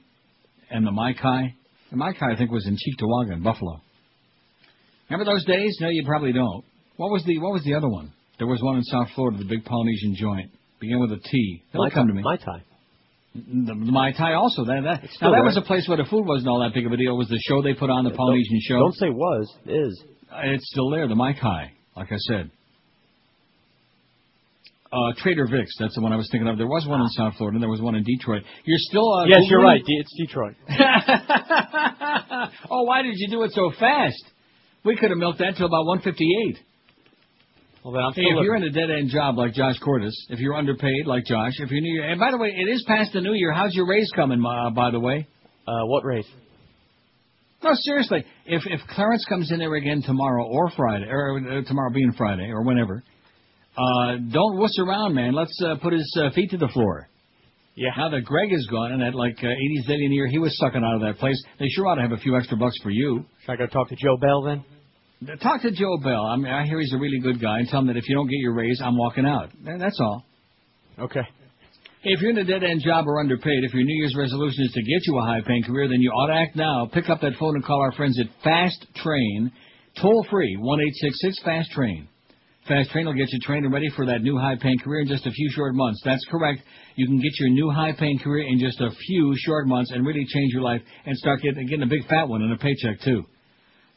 and 0.69 0.85
the 0.85 0.91
Mai 0.91 1.13
Kai. 1.13 1.53
The 1.95 1.99
Mai 1.99 2.11
Kai 2.11 2.33
I 2.33 2.35
think 2.35 2.51
was 2.51 2.67
in 2.67 2.75
Cheektowaga 2.75 3.35
in 3.37 3.41
Buffalo. 3.41 3.79
Remember 5.09 5.31
those 5.31 5.45
days? 5.45 5.77
No, 5.79 5.87
you 5.87 6.03
probably 6.05 6.33
don't. 6.33 6.65
What 6.97 7.09
was 7.09 7.23
the 7.23 7.37
What 7.39 7.53
was 7.53 7.63
the 7.63 7.73
other 7.73 7.87
one? 7.87 8.11
There 8.37 8.47
was 8.47 8.61
one 8.61 8.75
in 8.75 8.83
South 8.83 9.07
Florida, 9.15 9.37
the 9.37 9.45
big 9.45 9.63
Polynesian 9.63 10.13
joint, 10.13 10.51
began 10.81 10.99
with 10.99 11.13
a 11.13 11.19
T. 11.23 11.63
Mai 11.73 11.89
come 11.89 12.07
Tai- 12.07 12.11
to 12.11 12.13
me. 12.13 12.21
Mai 12.21 12.35
Tai. 12.35 12.63
The, 13.33 13.75
the 13.85 13.91
Mai 13.93 14.11
Tai 14.11 14.33
also. 14.33 14.65
That, 14.65 14.81
that, 14.83 15.09
now 15.21 15.31
that 15.31 15.45
was 15.45 15.55
a 15.55 15.61
place 15.61 15.87
where 15.87 15.95
the 15.95 16.03
food 16.03 16.25
wasn't 16.25 16.49
all 16.49 16.59
that 16.63 16.73
big 16.73 16.85
of 16.85 16.91
a 16.91 16.97
deal. 16.97 17.13
It 17.13 17.17
was 17.17 17.29
the 17.29 17.39
show 17.47 17.61
they 17.61 17.73
put 17.73 17.89
on, 17.89 18.03
the 18.03 18.09
Don't- 18.09 18.17
Polynesian 18.17 18.59
show. 18.67 18.79
Don't 18.79 18.95
say 18.95 19.09
was, 19.09 19.55
is. 19.65 20.03
It's 20.33 20.67
still 20.69 20.89
there, 20.89 21.07
the 21.07 21.15
Mai 21.15 21.31
Kai, 21.31 21.71
like 21.95 22.11
I 22.11 22.17
said. 22.27 22.51
Uh, 24.95 25.11
Trader 25.17 25.45
Vic's, 25.51 25.75
that's 25.77 25.93
the 25.95 26.01
one 26.01 26.13
I 26.13 26.15
was 26.15 26.29
thinking 26.31 26.47
of. 26.47 26.57
There 26.57 26.67
was 26.67 26.87
one 26.87 27.01
in 27.01 27.07
South 27.09 27.33
Florida, 27.37 27.55
and 27.55 27.61
there 27.63 27.69
was 27.69 27.81
one 27.81 27.95
in 27.95 28.03
Detroit. 28.03 28.43
You're 28.63 28.79
still, 28.79 29.11
uh, 29.13 29.25
yes, 29.25 29.41
you're 29.49 29.61
right. 29.61 29.83
De- 29.83 29.99
It's 29.99 30.15
Detroit. 30.17 30.55
oh, 32.71 32.83
why 32.83 33.01
did 33.01 33.15
you 33.17 33.27
do 33.29 33.43
it 33.43 33.51
so 33.51 33.71
fast? 33.77 34.23
We 34.85 34.95
could 34.95 35.09
have 35.09 35.17
milked 35.17 35.39
that 35.39 35.55
till 35.57 35.65
about 35.65 35.85
158. 35.85 36.59
Well, 37.83 37.93
then 37.93 38.03
I'm 38.03 38.13
Hey, 38.13 38.21
if 38.23 38.43
you're 38.43 38.55
in 38.55 38.63
a 38.63 38.71
dead 38.71 38.89
end 38.89 39.09
job 39.09 39.37
like 39.37 39.53
Josh 39.53 39.77
Cordes, 39.79 40.15
if 40.29 40.39
you're 40.39 40.55
underpaid 40.55 41.05
like 41.05 41.25
Josh, 41.25 41.53
if 41.59 41.69
you're 41.69 41.81
new, 41.81 42.01
and 42.03 42.19
by 42.19 42.31
the 42.31 42.37
way, 42.37 42.49
it 42.55 42.69
is 42.69 42.83
past 42.87 43.13
the 43.13 43.21
new 43.21 43.33
year. 43.33 43.51
How's 43.51 43.75
your 43.75 43.87
raise 43.87 44.09
coming? 44.15 44.43
Uh, 44.43 44.69
by 44.71 44.91
the 44.91 44.99
way, 44.99 45.27
uh, 45.67 45.85
what 45.85 46.03
raise? 46.03 46.25
No, 47.63 47.71
seriously. 47.73 48.23
If 48.45 48.63
if 48.65 48.79
Clarence 48.89 49.25
comes 49.27 49.51
in 49.51 49.59
there 49.59 49.73
again 49.75 50.01
tomorrow 50.03 50.45
or 50.47 50.69
Friday, 50.71 51.05
or 51.09 51.37
uh, 51.39 51.61
tomorrow 51.67 51.91
being 51.93 52.11
Friday 52.17 52.49
or 52.49 52.63
whenever, 52.63 53.03
uh, 53.77 54.17
don't 54.31 54.57
wuss 54.57 54.77
around, 54.79 55.15
man. 55.15 55.33
Let's 55.33 55.57
uh, 55.63 55.75
put 55.81 55.93
his 55.93 56.19
uh, 56.21 56.29
feet 56.31 56.51
to 56.51 56.57
the 56.57 56.69
floor. 56.69 57.09
Yeah. 57.75 57.89
Now 57.97 58.09
that 58.09 58.21
Greg 58.23 58.53
is 58.53 58.65
gone 58.71 58.93
and 58.93 59.01
that 59.01 59.13
like 59.15 59.37
uh, 59.39 59.47
80s 59.47 59.89
zillion 59.89 60.13
year 60.13 60.27
he 60.27 60.39
was 60.39 60.57
sucking 60.57 60.81
out 60.83 60.95
of 60.95 61.01
that 61.01 61.19
place, 61.19 61.41
they 61.59 61.67
sure 61.67 61.87
ought 61.87 61.95
to 61.95 62.01
have 62.01 62.13
a 62.13 62.17
few 62.17 62.37
extra 62.37 62.55
bucks 62.55 62.77
for 62.81 62.89
you. 62.89 63.25
Should 63.45 63.51
I 63.51 63.55
go 63.57 63.67
talk 63.67 63.89
to 63.89 63.95
Joe 63.95 64.17
Bell 64.17 64.43
then? 64.43 64.63
Talk 65.41 65.61
to 65.61 65.71
Joe 65.71 65.97
Bell. 66.03 66.25
I 66.25 66.35
mean, 66.37 66.51
I 66.51 66.65
hear 66.65 66.79
he's 66.79 66.93
a 66.93 66.97
really 66.97 67.19
good 67.19 67.41
guy, 67.41 67.59
and 67.59 67.67
tell 67.67 67.79
him 67.79 67.87
that 67.87 67.97
if 67.97 68.07
you 68.07 68.15
don't 68.15 68.27
get 68.27 68.37
your 68.37 68.53
raise, 68.53 68.81
I'm 68.83 68.97
walking 68.97 69.25
out. 69.25 69.49
That's 69.63 69.99
all. 69.99 70.23
Okay. 70.99 71.21
If 72.03 72.21
you're 72.21 72.31
in 72.31 72.37
a 72.37 72.43
dead-end 72.43 72.81
job 72.85 73.07
or 73.07 73.19
underpaid, 73.19 73.63
if 73.63 73.73
your 73.73 73.83
New 73.83 73.97
Year's 73.97 74.15
resolution 74.15 74.63
is 74.65 74.71
to 74.73 74.81
get 74.81 75.07
you 75.07 75.17
a 75.17 75.25
high-paying 75.25 75.63
career, 75.63 75.87
then 75.87 76.01
you 76.01 76.11
ought 76.11 76.27
to 76.27 76.33
act 76.33 76.55
now. 76.55 76.87
Pick 76.93 77.09
up 77.09 77.21
that 77.21 77.33
phone 77.39 77.55
and 77.55 77.65
call 77.65 77.81
our 77.81 77.93
friends 77.93 78.19
at 78.19 78.27
Fast 78.43 78.85
Train, 78.97 79.51
toll 79.99 80.25
free 80.29 80.55
one 80.59 80.79
eight 80.81 80.93
six 80.95 81.17
six 81.19 81.41
Fast 81.43 81.71
Train. 81.71 82.07
Fast 82.67 82.89
Train 82.89 83.05
will 83.05 83.13
get 83.13 83.31
you 83.31 83.39
trained 83.43 83.63
and 83.63 83.73
ready 83.73 83.89
for 83.95 84.07
that 84.07 84.23
new 84.23 84.39
high-paying 84.39 84.79
career 84.79 85.01
in 85.01 85.07
just 85.07 85.27
a 85.27 85.31
few 85.31 85.49
short 85.51 85.75
months. 85.75 86.01
That's 86.03 86.25
correct. 86.31 86.63
You 86.95 87.05
can 87.05 87.17
get 87.21 87.39
your 87.39 87.49
new 87.49 87.69
high-paying 87.69 88.19
career 88.19 88.47
in 88.47 88.59
just 88.59 88.81
a 88.81 88.89
few 89.05 89.35
short 89.37 89.67
months 89.67 89.91
and 89.91 90.03
really 90.03 90.25
change 90.25 90.51
your 90.51 90.63
life 90.63 90.81
and 91.05 91.15
start 91.15 91.43
getting, 91.43 91.67
getting 91.67 91.83
a 91.83 91.87
big 91.87 92.07
fat 92.07 92.27
one 92.27 92.41
and 92.41 92.51
a 92.51 92.57
paycheck 92.57 93.01
too. 93.01 93.23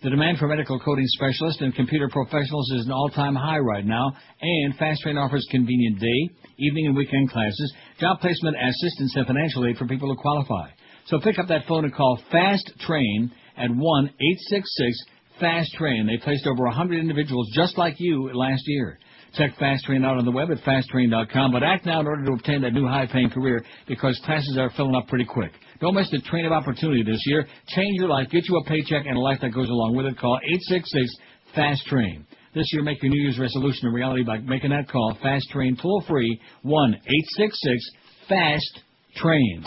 The 0.02 0.10
demand 0.10 0.36
for 0.36 0.48
medical 0.48 0.78
coding 0.78 1.06
specialists 1.08 1.62
and 1.62 1.74
computer 1.74 2.10
professionals 2.12 2.70
is 2.72 2.84
an 2.84 2.92
all-time 2.92 3.34
high 3.34 3.58
right 3.58 3.86
now, 3.86 4.12
and 4.42 4.76
Fast 4.76 5.00
Train 5.00 5.16
offers 5.16 5.46
convenient 5.50 5.98
day, 5.98 6.28
evening, 6.58 6.88
and 6.88 6.96
weekend 6.96 7.30
classes, 7.30 7.74
job 7.98 8.20
placement 8.20 8.54
assistance, 8.62 9.14
and 9.16 9.26
financial 9.26 9.66
aid 9.66 9.78
for 9.78 9.86
people 9.86 10.08
who 10.08 10.20
qualify. 10.20 10.68
So 11.06 11.18
pick 11.20 11.38
up 11.38 11.48
that 11.48 11.64
phone 11.66 11.84
and 11.84 11.94
call 11.94 12.20
Fast 12.30 12.70
Train 12.80 13.32
at 13.56 13.70
one 13.70 14.08
eight 14.08 14.38
six 14.50 14.68
six 14.76 14.98
Fast 15.40 15.72
Train. 15.74 16.06
They 16.06 16.22
placed 16.22 16.46
over 16.46 16.64
100 16.64 16.98
individuals 16.98 17.50
just 17.54 17.78
like 17.78 17.96
you 17.98 18.30
last 18.32 18.62
year. 18.66 18.98
Check 19.34 19.58
Fast 19.58 19.84
Train 19.84 20.04
out 20.04 20.16
on 20.16 20.24
the 20.24 20.30
web 20.30 20.50
at 20.50 20.58
fasttrain.com, 20.58 21.52
but 21.52 21.62
act 21.62 21.84
now 21.84 22.00
in 22.00 22.06
order 22.06 22.24
to 22.24 22.32
obtain 22.32 22.62
that 22.62 22.72
new 22.72 22.86
high-paying 22.86 23.30
career 23.30 23.62
because 23.86 24.18
classes 24.24 24.56
are 24.58 24.70
filling 24.70 24.94
up 24.94 25.06
pretty 25.08 25.26
quick. 25.26 25.52
Don't 25.80 25.94
miss 25.94 26.10
the 26.10 26.20
train 26.20 26.46
of 26.46 26.52
opportunity 26.52 27.02
this 27.02 27.22
year. 27.26 27.46
Change 27.68 27.98
your 27.98 28.08
life, 28.08 28.28
get 28.30 28.48
you 28.48 28.56
a 28.56 28.64
paycheck, 28.64 29.06
and 29.06 29.16
a 29.16 29.20
life 29.20 29.38
that 29.42 29.50
goes 29.50 29.68
along 29.68 29.96
with 29.96 30.06
it. 30.06 30.18
Call 30.18 30.38
866 30.42 31.16
Fast 31.54 31.86
Train. 31.86 32.26
This 32.54 32.70
year, 32.72 32.82
make 32.82 33.02
your 33.02 33.12
New 33.12 33.20
Year's 33.20 33.38
resolution 33.38 33.88
a 33.88 33.92
reality 33.92 34.24
by 34.24 34.38
making 34.38 34.70
that 34.70 34.88
call. 34.88 35.16
Fast 35.22 35.48
Train, 35.50 35.76
toll 35.80 36.02
free, 36.08 36.40
1 36.62 36.94
866 36.94 37.90
Fast 38.28 38.80
Train. 39.16 39.62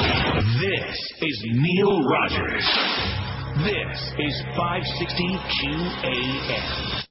This 0.59 0.97
is 1.21 1.45
Neil 1.53 2.03
Rogers. 2.03 3.30
This 3.61 4.01
is 4.17 4.33
560 4.57 5.37
QAM. 5.53 7.05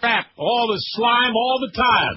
crap, 0.00 0.26
all 0.36 0.66
the 0.66 0.80
slime, 0.98 1.30
all 1.30 1.58
the 1.62 1.70
time. 1.78 2.16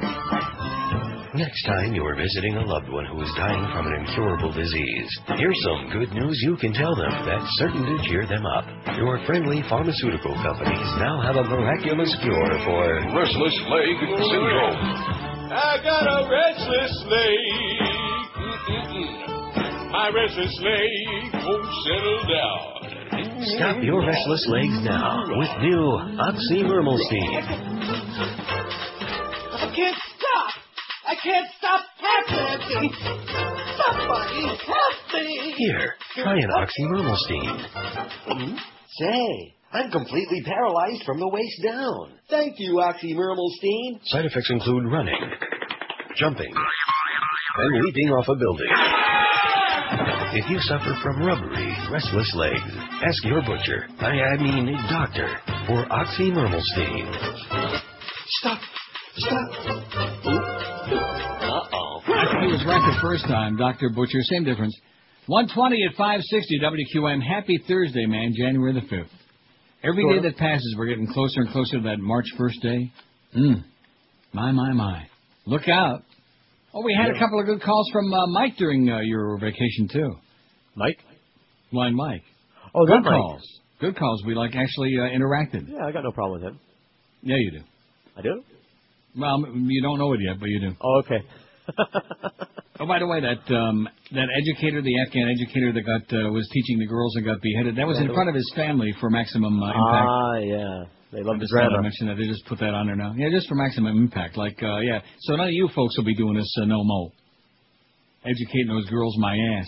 Next 1.37 1.61
time 1.69 1.93
you're 1.93 2.15
visiting 2.15 2.57
a 2.57 2.65
loved 2.65 2.89
one 2.89 3.05
who 3.05 3.21
is 3.21 3.29
dying 3.37 3.61
from 3.75 3.85
an 3.85 3.93
incurable 4.01 4.51
disease, 4.51 5.09
here's 5.37 5.61
some 5.61 5.93
good 5.93 6.09
news 6.17 6.33
you 6.41 6.57
can 6.57 6.73
tell 6.73 6.95
them 6.95 7.13
that's 7.29 7.45
certain 7.61 7.85
to 7.85 8.01
cheer 8.09 8.25
them 8.25 8.41
up. 8.57 8.65
Your 8.97 9.23
friendly 9.27 9.61
pharmaceutical 9.69 10.33
companies 10.41 10.89
now 10.97 11.21
have 11.21 11.35
a 11.35 11.43
miraculous 11.43 12.09
cure 12.25 12.57
for 12.65 12.89
Restless 13.13 13.57
leg 13.69 14.01
syndrome. 14.01 14.81
I 15.53 15.77
got 15.85 16.09
a 16.09 16.25
restless 16.25 17.05
leg. 17.05 17.37
My 19.93 20.09
restless 20.09 20.57
leg 20.65 21.37
won't 21.45 21.69
settle 21.85 22.25
down. 22.33 22.84
Stop 23.45 23.77
your 23.83 24.01
restless 24.05 24.45
legs 24.49 24.79
now 24.81 25.21
with 25.37 25.49
new 25.61 25.77
Oxymurmalstein. 26.17 27.29
I 29.53 29.69
can't 29.75 29.97
stop. 30.17 30.49
I 31.05 31.13
can't 31.21 31.47
stop 31.59 31.81
happening. 31.99 32.89
Somebody 33.77 34.49
help 34.65 34.97
me. 35.13 35.53
Here, 35.57 35.93
try 36.15 36.33
an 36.33 36.49
Oxymurmalstein. 36.57 38.57
Say, 38.97 39.53
I'm 39.73 39.91
completely 39.91 40.41
paralyzed 40.43 41.03
from 41.05 41.19
the 41.19 41.27
waist 41.27 41.61
down. 41.63 42.13
Thank 42.29 42.55
you, 42.57 42.81
Oxymurmalstein. 42.83 43.99
Side 44.05 44.25
effects 44.25 44.49
include 44.49 44.91
running, 44.91 45.21
jumping, 46.15 46.51
and 47.57 47.83
leaping 47.83 48.09
off 48.09 48.27
a 48.27 48.35
building. 48.35 48.69
If 50.37 50.49
you 50.49 50.59
suffer 50.59 50.93
from 51.01 51.25
rubbery, 51.25 51.73
restless 51.89 52.29
legs, 52.35 52.59
ask 53.07 53.23
your 53.23 53.41
butcher, 53.41 53.87
I, 53.99 54.19
I 54.19 54.35
mean 54.35 54.75
doctor, 54.89 55.33
for 55.65 55.85
Oxymurmalstein. 55.85 57.07
Stop. 58.41 58.59
Stop. 59.15 59.49
Uh-oh. 61.39 62.01
I 62.05 62.27
think 62.27 62.43
he 62.43 62.51
was 62.51 62.65
right 62.67 62.83
the 62.83 62.99
first 63.01 63.23
time, 63.23 63.55
Dr. 63.55 63.89
Butcher. 63.91 64.19
Same 64.23 64.43
difference. 64.43 64.77
120 65.27 65.85
at 65.89 65.95
560 65.95 66.59
WQM. 66.59 67.23
Happy 67.25 67.57
Thursday, 67.65 68.05
man, 68.05 68.33
January 68.37 68.73
the 68.73 68.81
5th. 68.81 69.07
Every 69.85 70.03
Sort 70.03 70.21
day 70.21 70.29
that 70.29 70.37
passes, 70.37 70.75
we're 70.77 70.87
getting 70.87 71.07
closer 71.07 71.43
and 71.43 71.49
closer 71.51 71.77
to 71.77 71.83
that 71.83 71.99
March 71.99 72.25
1st 72.37 72.61
day. 72.61 72.91
Mm. 73.37 73.63
My, 74.33 74.51
my, 74.51 74.73
my. 74.73 75.07
Look 75.45 75.69
out. 75.69 76.03
Oh, 76.73 76.83
we 76.83 76.93
had 76.93 77.15
a 77.15 77.17
couple 77.17 77.39
of 77.39 77.45
good 77.45 77.61
calls 77.61 77.89
from 77.93 78.13
uh, 78.13 78.27
Mike 78.27 78.57
during 78.57 78.91
uh, 78.91 78.99
your 78.99 79.37
vacation, 79.37 79.87
too. 79.89 80.17
Mike? 80.75 80.97
Line 81.71 81.95
Mike. 81.95 82.23
Oh, 82.73 82.85
good 82.85 83.03
Mike. 83.03 83.11
calls. 83.13 83.41
Good 83.79 83.97
calls. 83.97 84.23
We, 84.25 84.35
like, 84.35 84.55
actually 84.55 84.93
uh, 84.99 85.03
interacted. 85.03 85.67
Yeah, 85.69 85.85
I 85.85 85.91
got 85.91 86.03
no 86.03 86.11
problem 86.11 86.41
with 86.41 86.51
him. 86.51 86.59
Yeah, 87.21 87.35
you 87.37 87.51
do. 87.51 87.59
I 88.17 88.21
do? 88.21 88.43
Well, 89.17 89.43
you 89.55 89.81
don't 89.81 89.99
know 89.99 90.13
it 90.13 90.19
yet, 90.21 90.39
but 90.39 90.47
you 90.49 90.59
do. 90.59 90.75
Oh, 90.81 91.01
okay. 91.05 91.21
Oh, 92.77 92.85
by 92.85 92.99
the 92.99 93.07
way, 93.07 93.21
that 93.21 93.39
um, 93.55 93.87
that 94.11 94.27
educator, 94.35 94.81
the 94.81 94.91
Afghan 95.07 95.31
educator 95.31 95.71
that 95.71 95.81
got 95.87 96.03
uh, 96.11 96.27
was 96.29 96.45
teaching 96.51 96.77
the 96.77 96.85
girls 96.85 97.15
and 97.15 97.23
got 97.23 97.39
beheaded, 97.41 97.77
that 97.77 97.87
was 97.87 97.97
in 98.01 98.13
front 98.13 98.27
of 98.27 98.35
his 98.35 98.51
family 98.53 98.93
for 98.99 99.09
maximum 99.09 99.63
uh, 99.63 99.67
impact. 99.71 100.07
Ah, 100.11 100.35
yeah. 100.43 100.83
They 101.13 101.23
love 101.23 101.35
I 101.35 101.39
the 101.39 101.43
just 101.47 101.53
thought 101.55 101.63
I'd 101.63 101.79
drama. 101.79 101.83
mention 101.87 102.07
that. 102.07 102.17
They 102.19 102.27
just 102.27 102.45
put 102.47 102.59
that 102.59 102.75
on 102.75 102.87
there 102.87 102.97
now. 102.97 103.13
Yeah, 103.15 103.29
just 103.31 103.47
for 103.47 103.55
maximum 103.55 103.95
impact. 103.95 104.35
Like, 104.35 104.59
uh, 104.61 104.79
yeah. 104.83 104.99
So 105.21 105.37
none 105.37 105.47
of 105.47 105.53
you 105.53 105.69
folks 105.73 105.95
will 105.95 106.03
be 106.03 106.15
doing 106.19 106.35
this 106.35 106.51
uh, 106.61 106.65
no 106.65 106.83
mo. 106.83 107.11
Educating 108.27 108.67
those 108.67 108.89
girls 108.89 109.15
my 109.19 109.37
ass. 109.55 109.67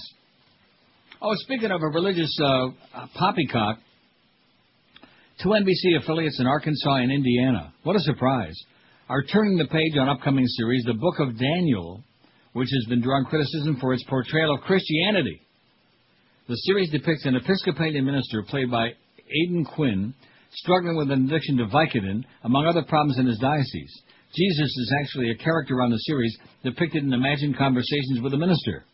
Oh, 1.20 1.34
speaking 1.38 1.72
of 1.72 1.82
a 1.82 1.88
religious 1.88 2.38
uh, 2.40 2.68
poppycock, 3.16 3.80
two 5.42 5.50
NBC 5.50 5.98
affiliates 6.00 6.40
in 6.40 6.46
Arkansas 6.46 6.96
and 6.98 7.12
Indiana. 7.12 7.74
What 7.82 7.96
a 7.96 8.02
surprise. 8.02 8.56
Are 9.10 9.24
turning 9.24 9.58
the 9.58 9.66
page 9.66 9.98
on 10.00 10.10
upcoming 10.10 10.46
series, 10.46 10.84
The 10.84 10.94
Book 10.94 11.16
of 11.20 11.40
Daniel, 11.40 12.04
which 12.54 12.70
has 12.72 12.86
been 12.88 13.02
drawing 13.02 13.26
criticism 13.26 13.78
for 13.82 13.94
its 13.94 14.04
portrayal 14.04 14.54
of 14.54 14.62
Christianity. 14.62 15.42
The 16.50 16.56
series 16.56 16.92
depicts 16.92 17.26
an 17.26 17.36
Episcopalian 17.36 18.06
minister 18.06 18.44
played 18.44 18.70
by 18.70 18.90
Aidan 19.44 19.66
Quinn 19.66 20.14
struggling 20.52 20.98
with 20.98 21.10
an 21.10 21.26
addiction 21.26 21.58
to 21.58 21.66
Vicodin, 21.66 22.26
among 22.44 22.68
other 22.68 22.84
problems 22.84 23.18
in 23.18 23.26
his 23.26 23.40
diocese. 23.40 24.02
Jesus 24.36 24.78
is 24.78 24.94
actually 25.02 25.32
a 25.32 25.44
character 25.44 25.82
on 25.82 25.90
the 25.90 25.98
series 25.98 26.38
depicted 26.64 27.04
in 27.04 27.12
imagined 27.12 27.58
conversations 27.58 28.22
with 28.22 28.34
the 28.34 28.38
minister. 28.38 28.86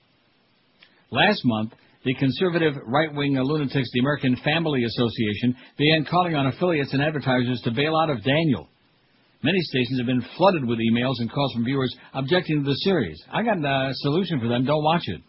Last 1.11 1.41
month, 1.43 1.73
the 2.05 2.13
conservative 2.15 2.73
right-wing 2.85 3.35
lunatics, 3.35 3.89
the 3.93 3.99
American 3.99 4.35
Family 4.43 4.83
Association, 4.83 5.55
began 5.77 6.05
calling 6.09 6.35
on 6.35 6.47
affiliates 6.47 6.93
and 6.93 7.01
advertisers 7.01 7.61
to 7.63 7.71
bail 7.71 7.95
out 7.95 8.09
of 8.09 8.23
Daniel. 8.23 8.67
Many 9.41 9.59
stations 9.61 9.99
have 9.99 10.07
been 10.07 10.23
flooded 10.37 10.65
with 10.65 10.79
emails 10.79 11.15
and 11.19 11.31
calls 11.31 11.53
from 11.53 11.65
viewers 11.65 11.93
objecting 12.13 12.63
to 12.63 12.69
the 12.69 12.75
series. 12.75 13.21
I 13.31 13.43
got 13.43 13.57
a 13.57 13.91
solution 13.95 14.39
for 14.39 14.47
them. 14.47 14.65
Don't 14.65 14.83
watch 14.83 15.03
it. 15.07 15.21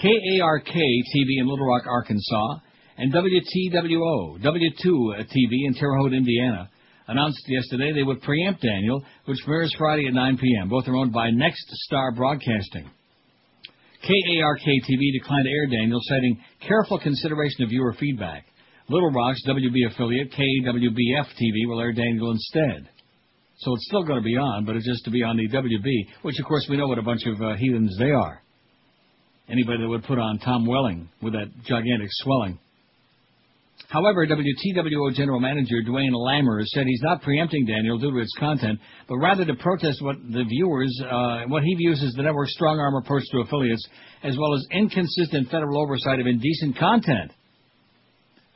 KARK 0.00 0.66
TV 0.66 1.40
in 1.40 1.48
Little 1.48 1.66
Rock, 1.66 1.84
Arkansas, 1.86 2.58
and 2.98 3.12
WTWO, 3.12 4.42
W2 4.42 4.84
TV 4.84 5.66
in 5.66 5.74
Terre 5.74 5.96
Haute, 5.96 6.12
Indiana, 6.12 6.68
announced 7.08 7.42
yesterday 7.48 7.92
they 7.94 8.02
would 8.02 8.20
preempt 8.20 8.62
Daniel, 8.62 9.02
which 9.24 9.38
premieres 9.44 9.74
Friday 9.78 10.06
at 10.06 10.14
9 10.14 10.38
p.m. 10.38 10.68
Both 10.68 10.86
are 10.88 10.96
owned 10.96 11.12
by 11.12 11.30
Next 11.30 11.64
Star 11.86 12.12
Broadcasting. 12.12 12.90
KARK 14.06 14.60
TV 14.60 15.12
declined 15.18 15.46
to 15.46 15.50
air 15.50 15.66
Daniel, 15.66 15.98
citing 16.02 16.38
careful 16.66 16.98
consideration 17.00 17.64
of 17.64 17.70
viewer 17.70 17.92
feedback. 17.98 18.44
Little 18.88 19.10
Rock's 19.10 19.42
WB 19.48 19.90
affiliate, 19.90 20.30
KWBF 20.30 21.26
TV, 21.34 21.66
will 21.66 21.80
air 21.80 21.92
Daniel 21.92 22.30
instead. 22.30 22.88
So 23.58 23.74
it's 23.74 23.86
still 23.86 24.04
going 24.04 24.20
to 24.20 24.24
be 24.24 24.36
on, 24.36 24.64
but 24.64 24.76
it's 24.76 24.86
just 24.86 25.04
to 25.06 25.10
be 25.10 25.24
on 25.24 25.36
the 25.36 25.48
WB, 25.48 26.22
which 26.22 26.38
of 26.38 26.46
course 26.46 26.66
we 26.70 26.76
know 26.76 26.86
what 26.86 26.98
a 26.98 27.02
bunch 27.02 27.22
of 27.26 27.40
uh, 27.42 27.56
heathens 27.56 27.96
they 27.98 28.12
are. 28.12 28.42
Anybody 29.48 29.82
that 29.82 29.88
would 29.88 30.04
put 30.04 30.18
on 30.18 30.38
Tom 30.38 30.66
Welling 30.66 31.08
with 31.20 31.32
that 31.32 31.50
gigantic 31.64 32.08
swelling. 32.10 32.60
However, 33.88 34.26
WTWO 34.26 35.14
General 35.14 35.38
Manager 35.38 35.80
Duane 35.84 36.12
Lammer 36.12 36.64
said 36.64 36.86
he's 36.86 37.02
not 37.02 37.22
preempting 37.22 37.66
Daniel 37.66 37.98
due 37.98 38.10
to 38.10 38.18
its 38.18 38.32
content, 38.38 38.80
but 39.08 39.16
rather 39.18 39.44
to 39.44 39.54
protest 39.54 40.02
what 40.02 40.16
the 40.16 40.44
viewers, 40.44 41.00
uh, 41.08 41.42
what 41.46 41.62
he 41.62 41.74
views 41.76 42.02
as 42.02 42.12
the 42.14 42.22
network's 42.22 42.52
strong 42.54 42.80
arm 42.80 42.96
approach 42.96 43.22
to 43.30 43.40
affiliates, 43.40 43.86
as 44.24 44.36
well 44.36 44.54
as 44.54 44.66
inconsistent 44.72 45.50
federal 45.50 45.80
oversight 45.80 46.18
of 46.18 46.26
indecent 46.26 46.76
content. 46.76 47.32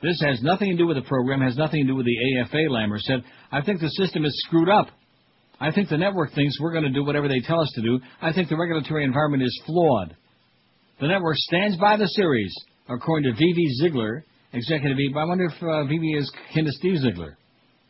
This 0.01 0.19
has 0.21 0.41
nothing 0.41 0.71
to 0.71 0.77
do 0.77 0.87
with 0.87 0.97
the 0.97 1.07
program, 1.07 1.41
has 1.41 1.55
nothing 1.55 1.83
to 1.85 1.87
do 1.87 1.95
with 1.95 2.07
the 2.07 2.41
AFA, 2.41 2.69
Lammer 2.69 2.99
said. 2.99 3.23
I 3.51 3.61
think 3.61 3.79
the 3.79 3.89
system 3.89 4.25
is 4.25 4.33
screwed 4.47 4.67
up. 4.67 4.87
I 5.61 5.71
think 5.71 5.89
the 5.89 5.97
network 5.97 6.33
thinks 6.33 6.59
we're 6.59 6.71
going 6.73 6.85
to 6.85 6.89
do 6.89 7.05
whatever 7.05 7.27
they 7.27 7.39
tell 7.39 7.61
us 7.61 7.71
to 7.75 7.81
do. 7.81 7.99
I 8.19 8.33
think 8.33 8.49
the 8.49 8.57
regulatory 8.57 9.03
environment 9.03 9.43
is 9.43 9.61
flawed. 9.65 10.15
The 10.99 11.07
network 11.07 11.37
stands 11.37 11.77
by 11.77 11.97
the 11.97 12.07
series, 12.07 12.53
according 12.89 13.31
to 13.31 13.37
Vivi 13.37 13.67
Zigler, 13.81 14.23
executive 14.53 14.97
VP. 14.97 15.13
I 15.17 15.25
wonder 15.25 15.45
if 15.45 15.63
uh, 15.63 15.83
Vivi 15.85 16.13
is 16.13 16.31
to 16.53 16.71
Steve 16.71 16.97
Ziegler. 16.99 17.37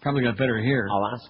Probably 0.02 0.24
got 0.24 0.38
better 0.38 0.62
hair. 0.62 0.88
I'll 0.92 1.12
ask. 1.14 1.30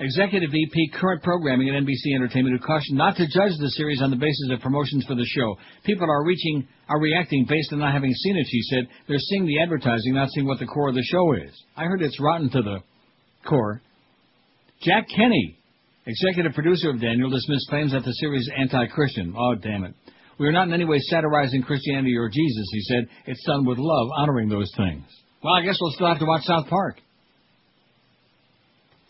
Executive 0.00 0.50
VP 0.50 0.92
Current 0.98 1.22
Programming 1.22 1.68
at 1.68 1.82
NBC 1.82 2.14
Entertainment 2.14 2.58
who 2.58 2.66
cautioned 2.66 2.96
not 2.96 3.16
to 3.16 3.26
judge 3.26 3.52
the 3.60 3.68
series 3.76 4.00
on 4.00 4.10
the 4.10 4.16
basis 4.16 4.48
of 4.50 4.60
promotions 4.60 5.04
for 5.06 5.14
the 5.14 5.26
show. 5.26 5.58
People 5.84 6.10
are 6.10 6.24
reaching 6.24 6.66
are 6.88 6.98
reacting 6.98 7.44
based 7.46 7.70
on 7.72 7.80
not 7.80 7.92
having 7.92 8.12
seen 8.14 8.38
it, 8.38 8.46
she 8.48 8.62
said. 8.62 8.88
They're 9.06 9.18
seeing 9.18 9.44
the 9.44 9.60
advertising, 9.60 10.14
not 10.14 10.30
seeing 10.30 10.46
what 10.46 10.58
the 10.58 10.66
core 10.66 10.88
of 10.88 10.94
the 10.94 11.04
show 11.04 11.34
is. 11.34 11.52
I 11.76 11.84
heard 11.84 12.00
it's 12.00 12.18
rotten 12.18 12.48
to 12.50 12.62
the 12.62 12.78
core. 13.46 13.82
Jack 14.82 15.06
Kenny, 15.14 15.58
executive 16.06 16.54
producer 16.54 16.88
of 16.88 17.00
Daniel, 17.00 17.28
dismissed 17.28 17.68
claims 17.68 17.92
that 17.92 18.02
the 18.02 18.14
series 18.14 18.42
is 18.42 18.52
anti-Christian. 18.58 19.34
Oh, 19.36 19.54
damn 19.56 19.84
it. 19.84 19.94
We 20.40 20.48
are 20.48 20.52
not 20.52 20.68
in 20.68 20.72
any 20.72 20.86
way 20.86 20.96
satirizing 21.00 21.62
Christianity 21.64 22.16
or 22.16 22.30
Jesus, 22.30 22.66
he 22.72 22.80
said. 22.80 23.08
It's 23.26 23.44
done 23.44 23.66
with 23.66 23.76
love, 23.76 24.08
honoring 24.16 24.48
those 24.48 24.72
things. 24.74 25.04
Well, 25.44 25.52
I 25.52 25.62
guess 25.62 25.76
we'll 25.78 25.92
still 25.92 26.08
have 26.08 26.18
to 26.18 26.24
watch 26.24 26.44
South 26.44 26.66
Park. 26.66 26.96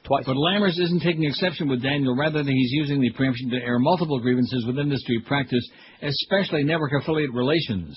Twice. 0.02 0.24
But 0.26 0.34
Lammers 0.34 0.76
isn't 0.76 1.02
taking 1.04 1.22
exception 1.22 1.68
with 1.68 1.84
Daniel. 1.84 2.16
Rather, 2.16 2.42
than 2.42 2.52
he's 2.52 2.72
using 2.72 3.00
the 3.00 3.12
preemption 3.12 3.48
to 3.50 3.58
air 3.58 3.78
multiple 3.78 4.18
grievances 4.18 4.64
with 4.66 4.76
industry 4.76 5.22
practice, 5.24 5.64
especially 6.02 6.64
network 6.64 6.90
affiliate 7.00 7.32
relations. 7.32 7.96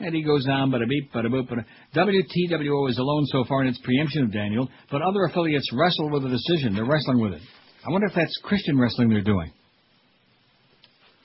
And 0.00 0.12
he 0.12 0.24
goes 0.24 0.44
on, 0.48 0.72
bada 0.72 0.88
beep, 0.88 1.12
bada 1.12 1.26
boop, 1.26 1.48
bada. 1.48 1.64
WTWO 1.94 2.90
is 2.90 2.98
alone 2.98 3.24
so 3.26 3.44
far 3.44 3.62
in 3.62 3.68
its 3.68 3.78
preemption 3.84 4.24
of 4.24 4.32
Daniel, 4.32 4.68
but 4.90 5.00
other 5.00 5.26
affiliates 5.26 5.70
wrestle 5.72 6.10
with 6.10 6.24
the 6.24 6.28
decision. 6.28 6.74
They're 6.74 6.84
wrestling 6.84 7.20
with 7.20 7.34
it. 7.34 7.42
I 7.86 7.92
wonder 7.92 8.08
if 8.08 8.14
that's 8.16 8.36
Christian 8.42 8.80
wrestling 8.80 9.10
they're 9.10 9.22
doing. 9.22 9.52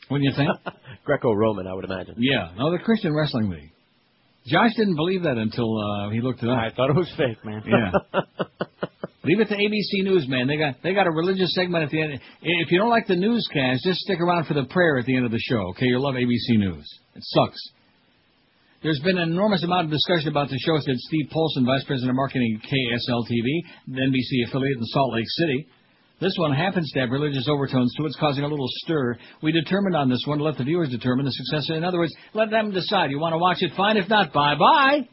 Wouldn't 0.09 0.29
you 0.29 0.35
think? 0.35 0.49
Greco-Roman, 1.05 1.67
I 1.67 1.73
would 1.73 1.85
imagine. 1.85 2.15
yeah, 2.17 2.51
no, 2.57 2.71
the 2.71 2.79
Christian 2.79 3.15
Wrestling 3.15 3.49
League. 3.49 3.71
Josh 4.47 4.71
didn't 4.75 4.95
believe 4.95 5.23
that 5.23 5.37
until 5.37 5.77
uh, 5.77 6.09
he 6.09 6.21
looked 6.21 6.41
it 6.41 6.49
up. 6.49 6.57
I 6.57 6.69
thought 6.75 6.89
it 6.89 6.95
was 6.95 7.11
fake, 7.17 7.43
man. 7.43 7.61
Yeah. 7.67 8.21
Leave 9.23 9.41
it 9.41 9.49
to 9.49 9.55
ABC 9.55 10.03
News, 10.03 10.27
man. 10.27 10.47
They 10.47 10.57
got 10.57 10.75
they 10.81 10.93
got 10.93 11.05
a 11.05 11.11
religious 11.11 11.53
segment 11.53 11.83
at 11.83 11.91
the 11.91 12.01
end. 12.01 12.19
If 12.41 12.71
you 12.71 12.79
don't 12.79 12.89
like 12.89 13.05
the 13.05 13.17
newscast, 13.17 13.83
just 13.83 13.99
stick 13.99 14.19
around 14.19 14.47
for 14.47 14.53
the 14.53 14.63
prayer 14.63 14.97
at 14.97 15.05
the 15.05 15.15
end 15.15 15.25
of 15.25 15.31
the 15.31 15.39
show. 15.39 15.69
Okay, 15.75 15.85
you'll 15.87 16.01
love 16.01 16.15
ABC 16.15 16.57
News. 16.57 16.87
It 17.15 17.23
sucks. 17.25 17.59
There's 18.81 18.99
been 19.03 19.17
an 19.17 19.29
enormous 19.29 19.61
amount 19.63 19.85
of 19.85 19.91
discussion 19.91 20.29
about 20.29 20.49
the 20.49 20.57
show, 20.57 20.79
said 20.79 20.95
Steve 20.97 21.27
Polson, 21.31 21.65
Vice 21.65 21.83
President 21.83 22.11
of 22.11 22.15
Marketing 22.15 22.61
at 22.63 22.69
KSL 22.69 23.27
TV, 23.27 23.45
the 23.87 24.01
NBC 24.07 24.47
affiliate 24.47 24.77
in 24.77 24.85
Salt 24.85 25.13
Lake 25.13 25.27
City. 25.27 25.67
This 26.19 26.33
one 26.37 26.53
happens 26.53 26.91
to 26.91 26.99
have 26.99 27.11
religious 27.11 27.47
overtones 27.47 27.93
to 27.95 28.03
it. 28.03 28.07
It's 28.07 28.19
causing 28.19 28.43
a 28.43 28.47
little 28.47 28.67
stir. 28.67 29.17
We 29.41 29.53
determined 29.53 29.95
on 29.95 30.09
this 30.09 30.23
one 30.25 30.39
to 30.39 30.43
let 30.43 30.57
the 30.57 30.65
viewers 30.65 30.89
determine 30.89 31.25
the 31.25 31.31
success. 31.31 31.69
In 31.69 31.83
other 31.83 31.97
words, 31.97 32.13
let 32.33 32.49
them 32.49 32.71
decide. 32.71 33.09
You 33.09 33.19
want 33.19 33.33
to 33.33 33.37
watch 33.37 33.57
it, 33.61 33.71
fine. 33.77 33.95
If 33.95 34.09
not, 34.09 34.33
bye-bye. 34.33 35.07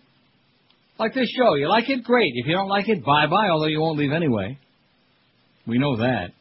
Like 0.98 1.14
this 1.14 1.30
show. 1.30 1.54
You 1.54 1.68
like 1.68 1.88
it? 1.88 2.02
Great. 2.02 2.32
If 2.34 2.46
you 2.46 2.54
don't 2.54 2.68
like 2.68 2.88
it, 2.88 3.04
bye-bye, 3.04 3.48
although 3.50 3.66
you 3.66 3.80
won't 3.80 3.98
leave 3.98 4.12
anyway. 4.12 4.58
We 5.66 5.78
know 5.78 5.96
that. 5.96 6.32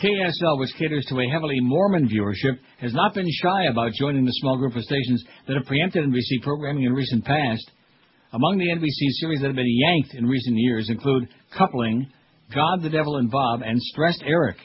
KSL, 0.00 0.58
which 0.58 0.70
caters 0.78 1.04
to 1.08 1.20
a 1.20 1.28
heavily 1.28 1.58
Mormon 1.60 2.08
viewership, 2.08 2.58
has 2.80 2.94
not 2.94 3.14
been 3.14 3.26
shy 3.42 3.64
about 3.64 3.92
joining 3.92 4.24
the 4.24 4.32
small 4.34 4.56
group 4.58 4.76
of 4.76 4.82
stations 4.82 5.24
that 5.46 5.56
have 5.56 5.66
preempted 5.66 6.04
NBC 6.04 6.42
programming 6.42 6.84
in 6.84 6.92
recent 6.92 7.24
past. 7.24 7.68
Among 8.32 8.58
the 8.58 8.68
NBC 8.68 9.10
series 9.20 9.40
that 9.40 9.48
have 9.48 9.56
been 9.56 9.66
yanked 9.66 10.14
in 10.14 10.26
recent 10.26 10.56
years 10.56 10.88
include 10.88 11.28
Coupling, 11.56 12.10
God, 12.54 12.82
the 12.82 12.90
Devil, 12.90 13.16
and 13.16 13.30
Bob, 13.30 13.62
and 13.62 13.80
Stressed 13.80 14.22
Eric. 14.26 14.56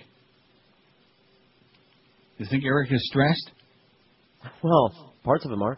You 2.37 2.45
think 2.49 2.63
Eric 2.65 2.91
is 2.91 3.07
stressed? 3.09 3.51
Well, 4.61 5.13
parts 5.23 5.45
of 5.45 5.51
him 5.51 5.61
are. 5.61 5.77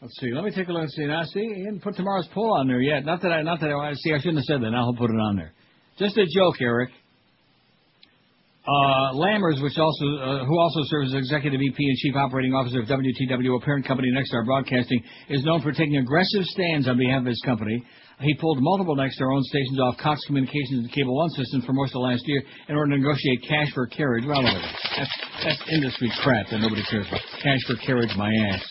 Let's 0.00 0.18
see. 0.18 0.32
Let 0.32 0.44
me 0.44 0.50
take 0.50 0.68
a 0.68 0.72
look 0.72 0.82
and 0.82 0.90
see. 0.92 1.04
Now, 1.04 1.24
see, 1.24 1.40
he 1.40 1.64
didn't 1.64 1.82
put 1.82 1.94
tomorrow's 1.94 2.28
poll 2.32 2.54
on 2.54 2.68
there 2.68 2.80
yet. 2.80 3.04
Not 3.04 3.20
that 3.22 3.32
I, 3.32 3.42
not 3.42 3.60
that 3.60 3.70
I 3.70 3.92
see. 3.94 4.14
I 4.14 4.18
shouldn't 4.18 4.38
have 4.38 4.44
said 4.44 4.62
that. 4.62 4.70
Now 4.70 4.84
he'll 4.84 4.96
put 4.96 5.10
it 5.10 5.20
on 5.20 5.36
there. 5.36 5.52
Just 5.98 6.16
a 6.16 6.24
joke, 6.24 6.54
Eric. 6.60 6.90
Uh, 8.66 9.12
Lammers, 9.12 9.60
which 9.62 9.76
also 9.76 10.06
uh, 10.16 10.44
who 10.44 10.58
also 10.58 10.80
serves 10.84 11.12
as 11.12 11.18
executive 11.18 11.58
VP 11.58 11.76
and 11.84 11.96
chief 11.96 12.14
operating 12.14 12.54
officer 12.54 12.80
of 12.80 12.86
WTW, 12.86 13.56
a 13.56 13.64
parent 13.64 13.86
company 13.86 14.08
Nexstar 14.14 14.44
Broadcasting, 14.44 15.02
is 15.28 15.44
known 15.44 15.60
for 15.60 15.72
taking 15.72 15.96
aggressive 15.96 16.44
stands 16.44 16.88
on 16.88 16.96
behalf 16.96 17.20
of 17.20 17.26
his 17.26 17.42
company. 17.44 17.84
He 18.20 18.34
pulled 18.34 18.58
multiple 18.60 18.96
Nexstar-owned 18.96 19.44
stations 19.46 19.80
off 19.80 19.96
Cox 19.96 20.20
Communications 20.26 20.84
and 20.84 20.92
Cable 20.92 21.16
One 21.16 21.30
systems 21.30 21.64
for 21.64 21.72
most 21.72 21.94
of 21.94 22.02
last 22.02 22.22
year 22.26 22.42
in 22.68 22.76
order 22.76 22.92
to 22.92 22.98
negotiate 22.98 23.40
cash 23.48 23.72
for 23.72 23.86
carriage. 23.86 24.24
Well, 24.26 24.42
whatever. 24.42 24.60
That's, 24.60 25.10
that's 25.42 25.62
industry 25.72 26.12
crap 26.22 26.48
that 26.50 26.58
nobody 26.58 26.82
cares 26.90 27.06
about. 27.08 27.20
Cash 27.42 27.60
for 27.66 27.76
carriage, 27.76 28.10
my 28.16 28.30
ass. 28.52 28.64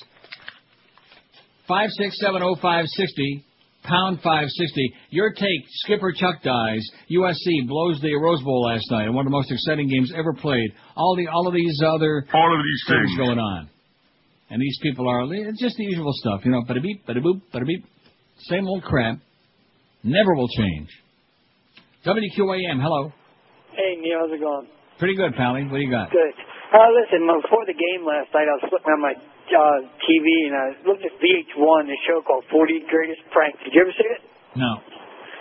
Five 1.68 1.90
six 1.98 2.20
seven 2.20 2.42
oh 2.44 2.56
five 2.62 2.86
sixty 2.88 3.44
pound 3.84 4.20
560. 4.22 4.94
Your 5.10 5.32
take, 5.32 5.64
Skipper 5.86 6.12
Chuck 6.12 6.44
dies. 6.44 6.86
USC 7.10 7.68
blows 7.68 8.00
the 8.02 8.14
Rose 8.16 8.42
Bowl 8.44 8.64
last 8.64 8.86
night, 8.92 9.06
and 9.06 9.16
one 9.16 9.26
of 9.26 9.32
the 9.32 9.38
most 9.38 9.52
exciting 9.52 9.88
games 9.88 10.12
ever 10.16 10.34
played. 10.34 10.74
All 10.96 11.16
the 11.16 11.28
all 11.28 11.48
of 11.48 11.54
these 11.54 11.82
other 11.86 12.26
all 12.34 12.60
of 12.60 12.64
these 12.64 12.84
things 12.88 13.16
things 13.16 13.18
going 13.18 13.40
on, 13.40 13.70
and 14.50 14.62
these 14.62 14.78
people 14.82 15.08
are 15.08 15.26
it's 15.34 15.62
just 15.62 15.78
the 15.78 15.86
usual 15.86 16.12
stuff, 16.14 16.42
you 16.44 16.52
know. 16.52 16.62
Bada 16.64 16.82
beep, 16.82 17.06
bada 17.08 17.18
boop, 17.18 17.42
bada 17.54 17.66
beep. 17.66 17.86
Same 18.50 18.68
old 18.68 18.84
crap. 18.84 19.20
Never 20.04 20.34
will 20.36 20.48
change. 20.50 20.90
WQAM, 22.06 22.80
hello. 22.80 23.12
Hey, 23.76 24.00
Neil, 24.00 24.24
how's 24.24 24.32
it 24.32 24.40
going? 24.40 24.68
Pretty 24.98 25.16
good, 25.16 25.36
Pally. 25.36 25.64
What 25.68 25.80
do 25.80 25.84
you 25.84 25.92
got? 25.92 26.12
Good. 26.12 26.36
Uh, 26.72 26.88
listen, 26.96 27.26
before 27.26 27.66
the 27.66 27.76
game 27.76 28.06
last 28.06 28.32
night, 28.32 28.48
I 28.48 28.56
was 28.62 28.66
flipping 28.70 28.94
on 28.94 29.02
my 29.02 29.16
uh, 29.16 29.80
TV 30.06 30.28
and 30.48 30.56
I 30.56 30.68
looked 30.88 31.04
at 31.04 31.12
VH1, 31.20 31.82
a 31.90 31.98
show 32.08 32.22
called 32.22 32.46
40 32.52 32.86
Greatest 32.88 33.22
Pranks. 33.34 33.60
Did 33.66 33.74
you 33.74 33.82
ever 33.82 33.96
see 33.98 34.08
it? 34.08 34.22
No. 34.56 34.72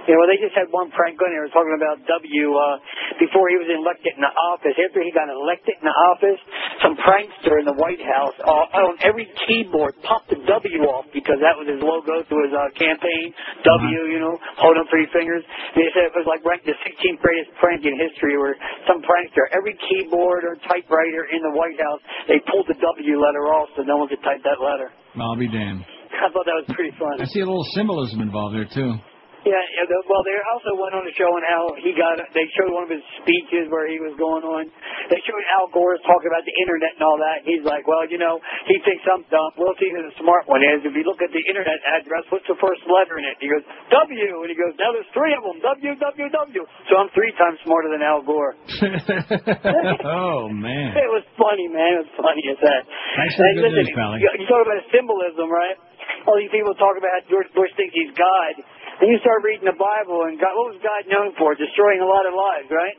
Yeah, 0.06 0.16
well, 0.16 0.30
they 0.30 0.38
just 0.38 0.54
had 0.54 0.70
one 0.70 0.88
prank 0.94 1.18
on. 1.18 1.28
They 1.34 1.42
were 1.42 1.50
talking 1.50 1.74
about 1.74 2.00
W 2.06 2.44
uh, 2.54 2.76
before 3.18 3.50
he 3.50 3.58
was 3.58 3.66
elected 3.68 4.14
in 4.14 4.22
the 4.22 4.30
office. 4.30 4.76
After 4.78 5.02
he 5.02 5.10
got 5.10 5.26
elected 5.26 5.74
in 5.80 5.84
the 5.84 5.96
office, 6.14 6.40
some 6.80 6.94
prankster 7.02 7.58
in 7.58 7.66
the 7.66 7.76
White 7.76 8.00
House 8.00 8.36
uh, 8.40 8.78
on 8.88 8.96
every 9.02 9.28
keyboard 9.44 9.98
popped 10.06 10.30
the 10.30 10.40
W 10.46 10.80
off 10.88 11.10
because 11.10 11.42
that 11.42 11.58
was 11.58 11.66
his 11.68 11.82
logo 11.82 12.22
to 12.24 12.34
his 12.46 12.52
uh, 12.54 12.70
campaign. 12.78 13.34
W, 13.66 14.00
you 14.08 14.20
know, 14.22 14.38
hold 14.56 14.78
up 14.78 14.86
three 14.88 15.10
fingers. 15.12 15.42
And 15.44 15.82
they 15.82 15.90
said 15.92 16.08
it 16.08 16.16
was 16.16 16.28
like 16.30 16.40
ranked 16.46 16.64
the 16.64 16.78
16th 16.78 17.18
greatest 17.20 17.50
prank 17.58 17.84
in 17.84 17.98
history 17.98 18.38
where 18.38 18.56
some 18.86 19.02
prankster, 19.04 19.44
every 19.52 19.76
keyboard 19.90 20.46
or 20.46 20.56
typewriter 20.64 21.28
in 21.32 21.42
the 21.42 21.52
White 21.52 21.76
House, 21.76 22.00
they 22.30 22.40
pulled 22.48 22.70
the 22.70 22.78
W 22.78 23.14
letter 23.18 23.44
off 23.52 23.68
so 23.76 23.82
no 23.82 23.98
one 24.00 24.08
could 24.08 24.22
type 24.22 24.40
that 24.46 24.62
letter. 24.62 24.88
I'll 25.20 25.36
be 25.36 25.50
damned. 25.50 25.84
I 26.24 26.32
thought 26.32 26.46
that 26.48 26.58
was 26.64 26.68
pretty 26.72 26.96
funny. 26.96 27.22
I 27.22 27.26
see 27.28 27.40
a 27.40 27.48
little 27.48 27.66
symbolism 27.74 28.20
involved 28.24 28.56
there 28.56 28.68
too. 28.72 28.96
Yeah, 29.48 29.64
yeah 29.80 29.86
the, 29.88 29.96
well, 30.04 30.20
they 30.28 30.36
also 30.52 30.76
went 30.76 30.92
on 30.92 31.08
to 31.08 31.12
show 31.16 31.32
on 31.32 31.40
how 31.48 31.72
he 31.80 31.96
got. 31.96 32.20
They 32.36 32.44
showed 32.52 32.68
one 32.68 32.84
of 32.84 32.92
his 32.92 33.00
speeches 33.24 33.72
where 33.72 33.88
he 33.88 33.96
was 33.96 34.12
going 34.20 34.44
on. 34.44 34.68
They 35.08 35.16
showed 35.24 35.40
Al 35.56 35.72
Gore 35.72 35.96
talking 36.04 36.28
about 36.28 36.44
the 36.44 36.52
internet 36.60 37.00
and 37.00 37.04
all 37.08 37.16
that. 37.16 37.48
He's 37.48 37.64
like, 37.64 37.88
well, 37.88 38.04
you 38.04 38.20
know, 38.20 38.36
he 38.68 38.76
thinks 38.84 39.08
I'm 39.08 39.24
dumb. 39.32 39.56
We'll 39.56 39.76
see 39.80 39.88
who 39.88 40.04
the 40.04 40.12
smart 40.20 40.44
one 40.44 40.60
is. 40.60 40.84
If 40.84 40.92
you 40.92 41.04
look 41.08 41.24
at 41.24 41.32
the 41.32 41.40
internet 41.48 41.80
address, 41.96 42.28
what's 42.28 42.44
the 42.44 42.60
first 42.60 42.84
letter 42.84 43.16
in 43.16 43.24
it? 43.24 43.40
He 43.40 43.48
goes 43.48 43.64
W, 43.64 44.44
and 44.44 44.48
he 44.52 44.56
goes, 44.58 44.76
now 44.76 44.92
there's 44.92 45.08
three 45.16 45.32
of 45.32 45.40
them. 45.40 45.64
W 45.64 45.92
W 45.96 46.28
W. 46.28 46.62
So 46.92 46.92
I'm 47.00 47.08
three 47.16 47.32
times 47.40 47.56
smarter 47.64 47.88
than 47.88 48.04
Al 48.04 48.20
Gore. 48.20 48.52
oh 50.04 50.52
man. 50.52 50.92
It 50.92 51.08
was 51.08 51.24
funny, 51.40 51.72
man. 51.72 51.96
It 51.96 52.00
was 52.04 52.14
funny 52.20 52.44
as 52.52 52.60
that. 52.60 52.82
Thanks 53.16 53.34
for 53.40 53.48
the 53.48 53.64
good 53.64 53.72
listen, 53.72 53.96
news. 53.96 54.20
You, 54.20 54.44
you 54.44 54.46
talk 54.50 54.68
about 54.68 54.84
symbolism, 54.92 55.48
right? 55.48 55.80
All 56.28 56.36
these 56.36 56.52
people 56.52 56.74
talk 56.76 56.98
about 57.00 57.08
how 57.08 57.22
George 57.30 57.48
Bush 57.56 57.72
thinks 57.78 57.94
he's 57.96 58.12
God. 58.12 58.60
Then 58.98 59.14
you 59.14 59.18
start 59.22 59.46
reading 59.46 59.66
the 59.70 59.78
Bible, 59.78 60.26
and 60.26 60.34
God, 60.42 60.52
what 60.58 60.74
was 60.74 60.80
God 60.82 61.06
known 61.06 61.30
for? 61.38 61.54
Destroying 61.54 62.02
a 62.02 62.08
lot 62.08 62.26
of 62.26 62.34
lives, 62.34 62.68
right? 62.70 62.98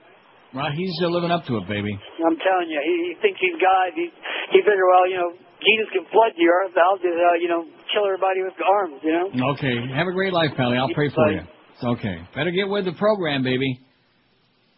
Well, 0.56 0.72
he's 0.74 0.96
uh, 1.04 1.12
living 1.12 1.30
up 1.30 1.46
to 1.46 1.60
it, 1.62 1.68
baby. 1.68 1.94
I'm 2.24 2.40
telling 2.40 2.72
you, 2.72 2.80
he, 2.82 2.96
he 3.12 3.14
thinks 3.22 3.38
he's 3.38 3.60
God. 3.62 3.94
He 3.94 4.10
he 4.56 4.60
figure, 4.66 4.88
well, 4.90 5.06
you 5.06 5.20
know, 5.20 5.30
Jesus 5.62 5.88
can 5.94 6.08
flood 6.10 6.34
the 6.34 6.48
earth. 6.48 6.74
I'll 6.74 6.98
just, 6.98 7.14
uh, 7.14 7.38
you 7.38 7.52
know, 7.52 7.68
kill 7.94 8.08
everybody 8.08 8.42
with 8.42 8.56
arms, 8.58 8.98
you 9.04 9.14
know. 9.14 9.54
Okay. 9.54 9.76
Have 9.94 10.08
a 10.08 10.16
great 10.16 10.34
life, 10.34 10.56
Pally. 10.58 10.80
I'll 10.80 10.90
pray 10.96 11.12
for 11.14 11.30
you. 11.30 11.44
Okay. 11.84 12.18
Better 12.34 12.50
get 12.50 12.66
with 12.66 12.86
the 12.86 12.98
program, 12.98 13.44
baby. 13.44 13.80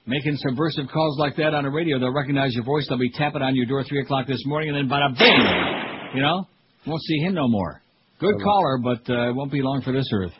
Making 0.09 0.35
subversive 0.41 0.89
calls 0.91 1.17
like 1.19 1.37
that 1.37 1.53
on 1.53 1.63
the 1.63 1.69
radio, 1.69 1.99
they'll 1.99 2.13
recognize 2.13 2.51
your 2.57 2.65
voice. 2.65 2.89
They'll 2.89 2.97
be 2.97 3.13
tapping 3.13 3.41
on 3.41 3.55
your 3.55 3.67
door 3.69 3.85
three 3.87 4.01
o'clock 4.01 4.25
this 4.27 4.41
morning, 4.45 4.73
and 4.73 4.77
then 4.77 4.89
bada 4.89 5.13
bing, 5.13 6.17
you 6.17 6.21
know, 6.21 6.43
won't 6.87 7.01
see 7.03 7.19
him 7.21 7.35
no 7.35 7.47
more. 7.47 7.81
Good 8.19 8.35
caller, 8.43 8.79
but 8.81 9.07
uh, 9.09 9.29
it 9.29 9.35
won't 9.35 9.51
be 9.51 9.61
long 9.61 9.81
for 9.83 9.93
this 9.93 10.09
earth. 10.11 10.33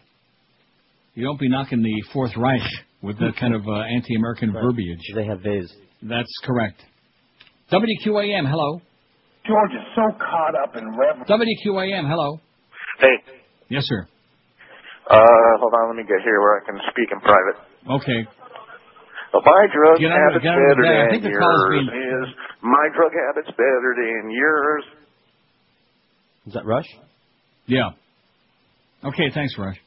You 1.13 1.25
don't 1.25 1.39
be 1.39 1.49
knocking 1.49 1.81
the 1.81 2.03
Fourth 2.13 2.31
Reich 2.37 2.61
with 3.01 3.17
that 3.19 3.33
kind 3.39 3.53
of 3.53 3.61
uh, 3.67 3.81
anti-American 3.81 4.53
verbiage. 4.53 5.01
They 5.15 5.25
have 5.25 5.41
Viz. 5.41 5.71
That's 6.01 6.31
correct. 6.43 6.81
WQAM, 7.71 8.49
hello. 8.49 8.81
George 9.45 9.71
is 9.71 9.85
so 9.95 10.03
caught 10.17 10.55
up 10.63 10.75
in 10.75 10.85
rev. 10.87 11.25
WQAM, 11.27 12.07
hello. 12.07 12.39
Hey, 12.99 13.33
Yes, 13.69 13.83
sir. 13.85 14.07
uh, 15.09 15.17
hold 15.59 15.73
on, 15.73 15.87
let 15.89 15.97
me 15.97 16.03
get 16.03 16.21
here 16.23 16.39
where 16.39 16.61
I 16.61 16.65
can 16.65 16.79
speak 16.91 17.09
in 17.11 17.19
private. 17.21 17.57
Okay. 17.89 18.27
Well, 19.33 19.41
my 19.45 19.65
drug 19.73 19.99
Get 19.99 20.11
habit's 20.11 20.43
get 20.43 20.51
under 20.53 20.75
better 20.75 20.83
the. 20.83 20.89
I 20.89 21.11
than 21.11 21.21
think 21.21 21.23
yours 21.33 21.69
being- 21.71 21.87
is. 21.87 22.35
My 22.61 22.87
drug 22.93 23.11
habit's 23.15 23.49
better 23.57 23.95
than 23.97 24.29
yours. 24.31 24.83
Is 26.47 26.53
that 26.53 26.65
Rush? 26.65 26.85
Yeah. 27.65 27.91
Okay, 29.03 29.29
thanks, 29.33 29.55
Rush. 29.57 29.77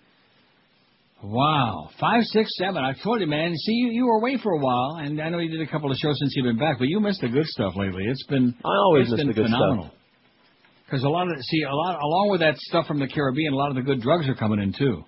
Wow, 1.27 1.89
five, 1.99 2.23
six, 2.25 2.51
seven. 2.59 2.85
I 2.85 2.93
told 3.03 3.21
you, 3.21 3.27
man. 3.27 3.57
See, 3.57 3.73
you, 3.73 3.89
you 3.93 4.07
were 4.07 4.19
away 4.19 4.39
for 4.43 4.53
a 4.53 4.59
while, 4.59 4.97
and 5.01 5.19
I 5.23 5.31
know 5.31 5.39
you 5.39 5.49
did 5.49 5.67
a 5.67 5.71
couple 5.71 5.91
of 5.91 5.97
shows 5.97 6.19
since 6.19 6.35
you've 6.37 6.45
been 6.45 6.59
back, 6.59 6.79
but 6.79 6.87
you 6.87 7.01
missed 7.01 7.23
the 7.23 7.29
good 7.29 7.47
stuff 7.47 7.73
lately. 7.77 8.05
It's 8.07 8.27
been 8.27 8.55
I 8.63 8.69
always 8.69 9.05
it's 9.05 9.13
miss 9.13 9.21
been 9.21 9.29
the 9.29 9.33
good 9.33 9.47
phenomenal. 9.47 9.85
stuff. 9.87 9.95
Because 10.85 11.03
a 11.03 11.09
lot 11.09 11.27
of 11.27 11.33
see 11.41 11.63
a 11.63 11.75
lot 11.75 11.99
along 12.03 12.29
with 12.31 12.41
that 12.41 12.59
stuff 12.59 12.87
from 12.87 12.99
the 12.99 13.09
Caribbean, 13.09 13.55
a 13.55 13.57
lot 13.57 13.71
of 13.71 13.77
the 13.77 13.83
good 13.83 14.03
drugs 14.03 14.29
are 14.29 14.35
coming 14.35 14.61
in 14.61 14.75
too. 14.75 15.03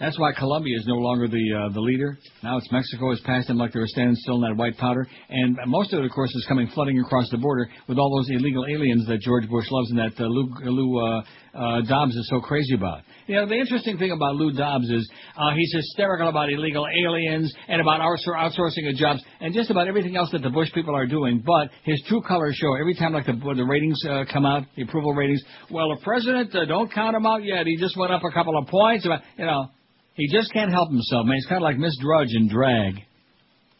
That's 0.00 0.18
why 0.18 0.32
Colombia 0.32 0.76
is 0.76 0.86
no 0.86 0.96
longer 0.96 1.28
the 1.28 1.52
uh, 1.54 1.72
the 1.72 1.80
leader. 1.80 2.18
Now 2.42 2.58
it's 2.58 2.70
Mexico 2.70 3.10
has 3.10 3.20
passed 3.20 3.48
them 3.48 3.58
like 3.58 3.72
they 3.72 3.80
were 3.80 3.86
standing 3.86 4.16
still 4.16 4.36
in 4.36 4.42
that 4.42 4.56
white 4.56 4.76
powder, 4.76 5.06
and 5.28 5.56
most 5.66 5.92
of 5.92 6.00
it, 6.00 6.04
of 6.04 6.10
course, 6.10 6.34
is 6.34 6.44
coming 6.48 6.68
flooding 6.74 6.98
across 7.00 7.28
the 7.30 7.38
border 7.38 7.68
with 7.88 7.98
all 7.98 8.16
those 8.16 8.28
illegal 8.30 8.64
aliens 8.68 9.06
that 9.06 9.20
George 9.20 9.48
Bush 9.48 9.66
loves 9.70 9.90
and 9.90 9.98
that 9.98 10.20
uh, 10.20 10.26
Lou, 10.26 10.52
Lou 10.64 10.98
uh, 10.98 11.22
uh, 11.54 11.80
Dobbs 11.82 12.16
is 12.16 12.28
so 12.28 12.40
crazy 12.40 12.74
about. 12.74 13.02
You 13.26 13.36
know, 13.36 13.46
the 13.46 13.54
interesting 13.54 13.96
thing 13.96 14.10
about 14.10 14.34
Lou 14.34 14.52
Dobbs 14.52 14.88
is 14.90 15.10
uh, 15.36 15.54
he's 15.56 15.72
hysterical 15.72 16.28
about 16.28 16.52
illegal 16.52 16.86
aliens 16.86 17.52
and 17.68 17.80
about 17.80 18.00
outsourcing 18.00 18.88
of 18.90 18.96
jobs 18.96 19.22
and 19.40 19.54
just 19.54 19.70
about 19.70 19.88
everything 19.88 20.16
else 20.16 20.30
that 20.32 20.42
the 20.42 20.50
Bush 20.50 20.70
people 20.74 20.94
are 20.94 21.06
doing. 21.06 21.42
But 21.44 21.70
his 21.84 22.02
true 22.06 22.20
colors 22.20 22.54
show 22.56 22.74
every 22.74 22.94
time, 22.94 23.12
like 23.14 23.24
the 23.24 23.32
the 23.32 23.64
ratings 23.64 23.98
uh, 24.04 24.24
come 24.30 24.44
out, 24.44 24.64
the 24.76 24.82
approval 24.82 25.14
ratings. 25.14 25.42
Well, 25.70 25.88
the 25.96 26.02
president, 26.02 26.54
uh, 26.54 26.66
don't 26.66 26.92
count 26.92 27.16
him 27.16 27.24
out 27.24 27.44
yet. 27.44 27.66
He 27.66 27.76
just 27.78 27.96
went 27.96 28.12
up 28.12 28.22
a 28.24 28.30
couple 28.30 28.58
of 28.58 28.66
points. 28.68 29.06
About, 29.06 29.20
you 29.38 29.46
know, 29.46 29.68
he 30.14 30.28
just 30.28 30.52
can't 30.52 30.70
help 30.70 30.90
himself, 30.90 31.24
man. 31.24 31.36
He's 31.36 31.46
kind 31.46 31.62
of 31.62 31.62
like 31.62 31.78
Miss 31.78 31.96
Drudge 32.00 32.34
in 32.34 32.48
drag. 32.48 32.96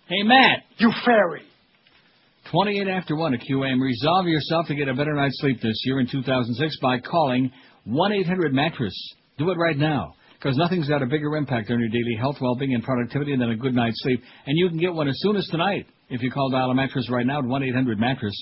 Hey, 0.06 0.22
Matt. 0.22 0.62
You 0.78 0.90
fairy. 1.04 1.42
28 2.50 2.88
after 2.88 3.16
1 3.16 3.34
at 3.34 3.40
QAM. 3.40 3.80
Resolve 3.80 4.26
yourself 4.26 4.66
to 4.68 4.74
get 4.74 4.88
a 4.88 4.94
better 4.94 5.14
night's 5.14 5.38
sleep 5.40 5.60
this 5.62 5.80
year 5.84 6.00
in 6.00 6.06
2006 6.06 6.78
by 6.80 6.98
calling 6.98 7.50
1-800-MATTRESS. 7.88 9.14
Do 9.38 9.50
it 9.50 9.56
right 9.56 9.76
now. 9.76 10.14
Because 10.34 10.56
nothing's 10.58 10.88
got 10.88 11.02
a 11.02 11.06
bigger 11.06 11.36
impact 11.36 11.70
on 11.70 11.80
your 11.80 11.88
daily 11.88 12.16
health, 12.18 12.36
well-being, 12.40 12.74
and 12.74 12.82
productivity 12.82 13.34
than 13.36 13.50
a 13.50 13.56
good 13.56 13.74
night's 13.74 14.02
sleep. 14.02 14.20
And 14.46 14.58
you 14.58 14.68
can 14.68 14.78
get 14.78 14.92
one 14.92 15.08
as 15.08 15.18
soon 15.18 15.36
as 15.36 15.46
tonight 15.46 15.86
if 16.10 16.22
you 16.22 16.30
call 16.30 16.50
Dial 16.50 16.74
Mattress 16.74 17.08
right 17.10 17.24
now 17.24 17.38
at 17.38 17.44
1-800-MATTRESS. 17.44 18.34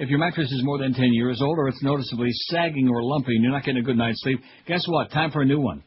If 0.00 0.08
your 0.08 0.18
mattress 0.18 0.50
is 0.50 0.64
more 0.64 0.78
than 0.78 0.94
10 0.94 1.12
years 1.12 1.40
old 1.42 1.58
or 1.58 1.68
it's 1.68 1.82
noticeably 1.82 2.30
sagging 2.48 2.88
or 2.88 3.02
lumpy 3.04 3.34
and 3.34 3.44
you're 3.44 3.52
not 3.52 3.64
getting 3.64 3.82
a 3.82 3.84
good 3.84 3.98
night's 3.98 4.22
sleep, 4.22 4.40
guess 4.66 4.82
what? 4.88 5.12
Time 5.12 5.30
for 5.30 5.42
a 5.42 5.44
new 5.44 5.60
one. 5.60 5.84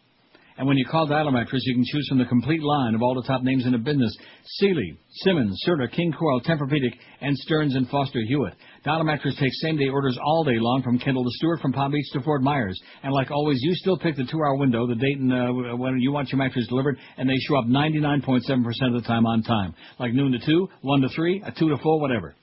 And 0.55 0.67
when 0.67 0.77
you 0.77 0.85
call 0.85 1.07
Dial 1.07 1.31
Mattress, 1.31 1.63
you 1.65 1.73
can 1.73 1.83
choose 1.83 2.07
from 2.07 2.19
the 2.19 2.25
complete 2.25 2.61
line 2.61 2.93
of 2.93 3.01
all 3.01 3.15
the 3.15 3.27
top 3.27 3.41
names 3.41 3.65
in 3.65 3.71
the 3.71 3.79
business. 3.79 4.15
Sealy, 4.59 4.97
Simmons, 5.23 5.59
Serta, 5.67 5.91
King 5.91 6.13
Coil, 6.17 6.41
Tempur-Pedic, 6.41 6.93
and 7.21 7.35
Stearns 7.39 7.75
and 7.75 7.89
Foster 7.89 8.21
Hewitt. 8.27 8.53
Mattress 8.85 9.35
takes 9.39 9.61
same-day 9.61 9.87
orders 9.87 10.17
all 10.21 10.43
day 10.43 10.57
long 10.59 10.83
from 10.83 10.99
Kendall 10.99 11.23
to 11.23 11.29
Stewart, 11.35 11.61
from 11.61 11.71
Palm 11.71 11.91
Beach 11.91 12.05
to 12.13 12.21
Fort 12.21 12.41
Myers. 12.41 12.79
And 13.01 13.13
like 13.13 13.31
always, 13.31 13.57
you 13.61 13.73
still 13.75 13.97
pick 13.97 14.15
the 14.17 14.25
two-hour 14.25 14.57
window, 14.57 14.85
the 14.87 14.95
date 14.95 15.19
and 15.19 15.31
uh, 15.31 15.75
when 15.77 15.99
you 15.99 16.11
want 16.11 16.29
your 16.29 16.37
mattress 16.37 16.67
delivered, 16.67 16.97
and 17.17 17.29
they 17.29 17.37
show 17.47 17.57
up 17.57 17.65
99.7% 17.65 18.41
of 18.87 19.01
the 19.01 19.07
time 19.07 19.25
on 19.25 19.41
time. 19.43 19.73
Like 19.99 20.13
noon 20.13 20.33
to 20.33 20.39
2, 20.45 20.67
1 20.81 21.01
to 21.01 21.09
3, 21.09 21.43
a 21.45 21.51
2 21.51 21.69
to 21.69 21.77
4, 21.77 22.01
whatever. 22.01 22.35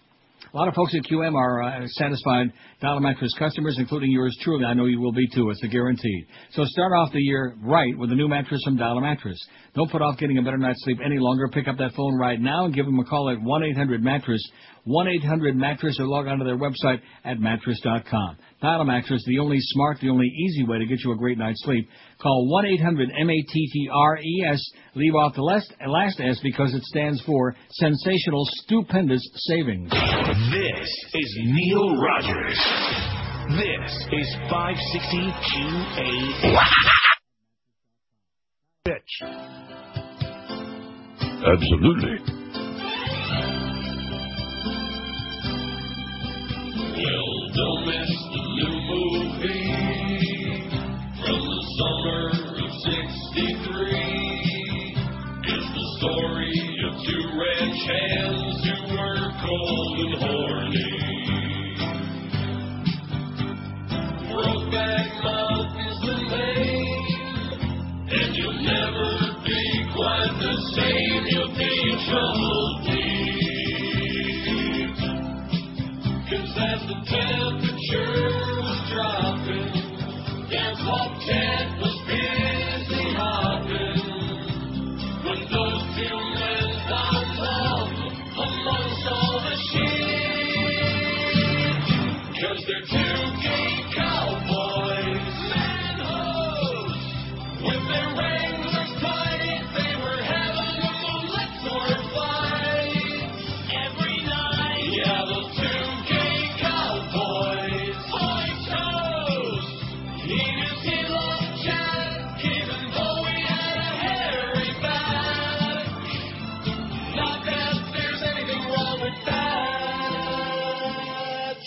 A 0.52 0.56
lot 0.56 0.66
of 0.66 0.74
folks 0.74 0.92
at 0.96 1.04
QM 1.04 1.34
are 1.36 1.62
uh, 1.62 1.86
satisfied 1.86 2.52
Dial 2.80 2.96
a 2.96 3.00
Mattress 3.00 3.32
customers, 3.38 3.76
including 3.78 4.10
yours 4.10 4.36
truly. 4.42 4.64
I 4.64 4.74
know 4.74 4.86
you 4.86 5.00
will 5.00 5.12
be 5.12 5.28
too. 5.28 5.48
It's 5.50 5.62
a 5.62 5.68
guarantee. 5.68 6.26
So 6.54 6.64
start 6.64 6.92
off 6.92 7.12
the 7.12 7.20
year 7.20 7.54
right 7.62 7.96
with 7.96 8.10
a 8.10 8.16
new 8.16 8.26
mattress 8.26 8.60
from 8.64 8.76
Dial 8.76 8.98
a 8.98 9.00
Mattress. 9.00 9.38
Don't 9.76 9.88
put 9.92 10.02
off 10.02 10.18
getting 10.18 10.38
a 10.38 10.42
better 10.42 10.58
night's 10.58 10.82
sleep 10.82 10.98
any 11.04 11.18
longer. 11.20 11.48
Pick 11.48 11.68
up 11.68 11.78
that 11.78 11.92
phone 11.92 12.18
right 12.18 12.40
now 12.40 12.64
and 12.64 12.74
give 12.74 12.84
them 12.84 12.98
a 12.98 13.04
call 13.04 13.30
at 13.30 13.38
1-800-MATTRESS, 13.38 14.42
1-800-MATTRESS, 14.86 16.00
or 16.00 16.06
log 16.06 16.26
on 16.26 16.38
to 16.38 16.44
their 16.44 16.58
website 16.58 17.00
at 17.24 17.38
mattress.com. 17.38 18.36
Dial 18.62 18.80
a 18.80 18.84
Mattress, 18.84 19.24
the 19.26 19.38
only 19.38 19.58
smart, 19.58 19.98
the 20.00 20.10
only 20.10 20.26
easy 20.26 20.64
way 20.64 20.78
to 20.78 20.86
get 20.86 20.98
you 21.02 21.12
a 21.12 21.16
great 21.16 21.38
night's 21.38 21.62
sleep. 21.64 21.88
Call 22.20 22.46
1-800-M-A-T-T-R-E-S. 22.64 24.60
Leave 24.94 25.14
off 25.14 25.34
the 25.34 25.42
last, 25.42 25.72
last 25.86 26.20
S 26.20 26.38
because 26.42 26.74
it 26.74 26.82
stands 26.84 27.22
for 27.22 27.56
Sensational 27.70 28.44
Stupendous 28.62 29.26
Savings. 29.34 29.90
This 29.90 30.88
is 31.14 31.38
Neil 31.42 31.96
Rogers. 31.96 32.58
This 33.56 34.06
is 34.12 34.36
560 34.50 35.32
QA. 35.48 36.08
Bitch. 38.86 39.14
Absolutely. 41.46 42.39
Well, 47.00 47.48
don't 47.56 47.86
miss 47.86 48.10
the 48.30 48.40
new 48.56 48.74
movie 48.92 49.59
as 77.12 77.59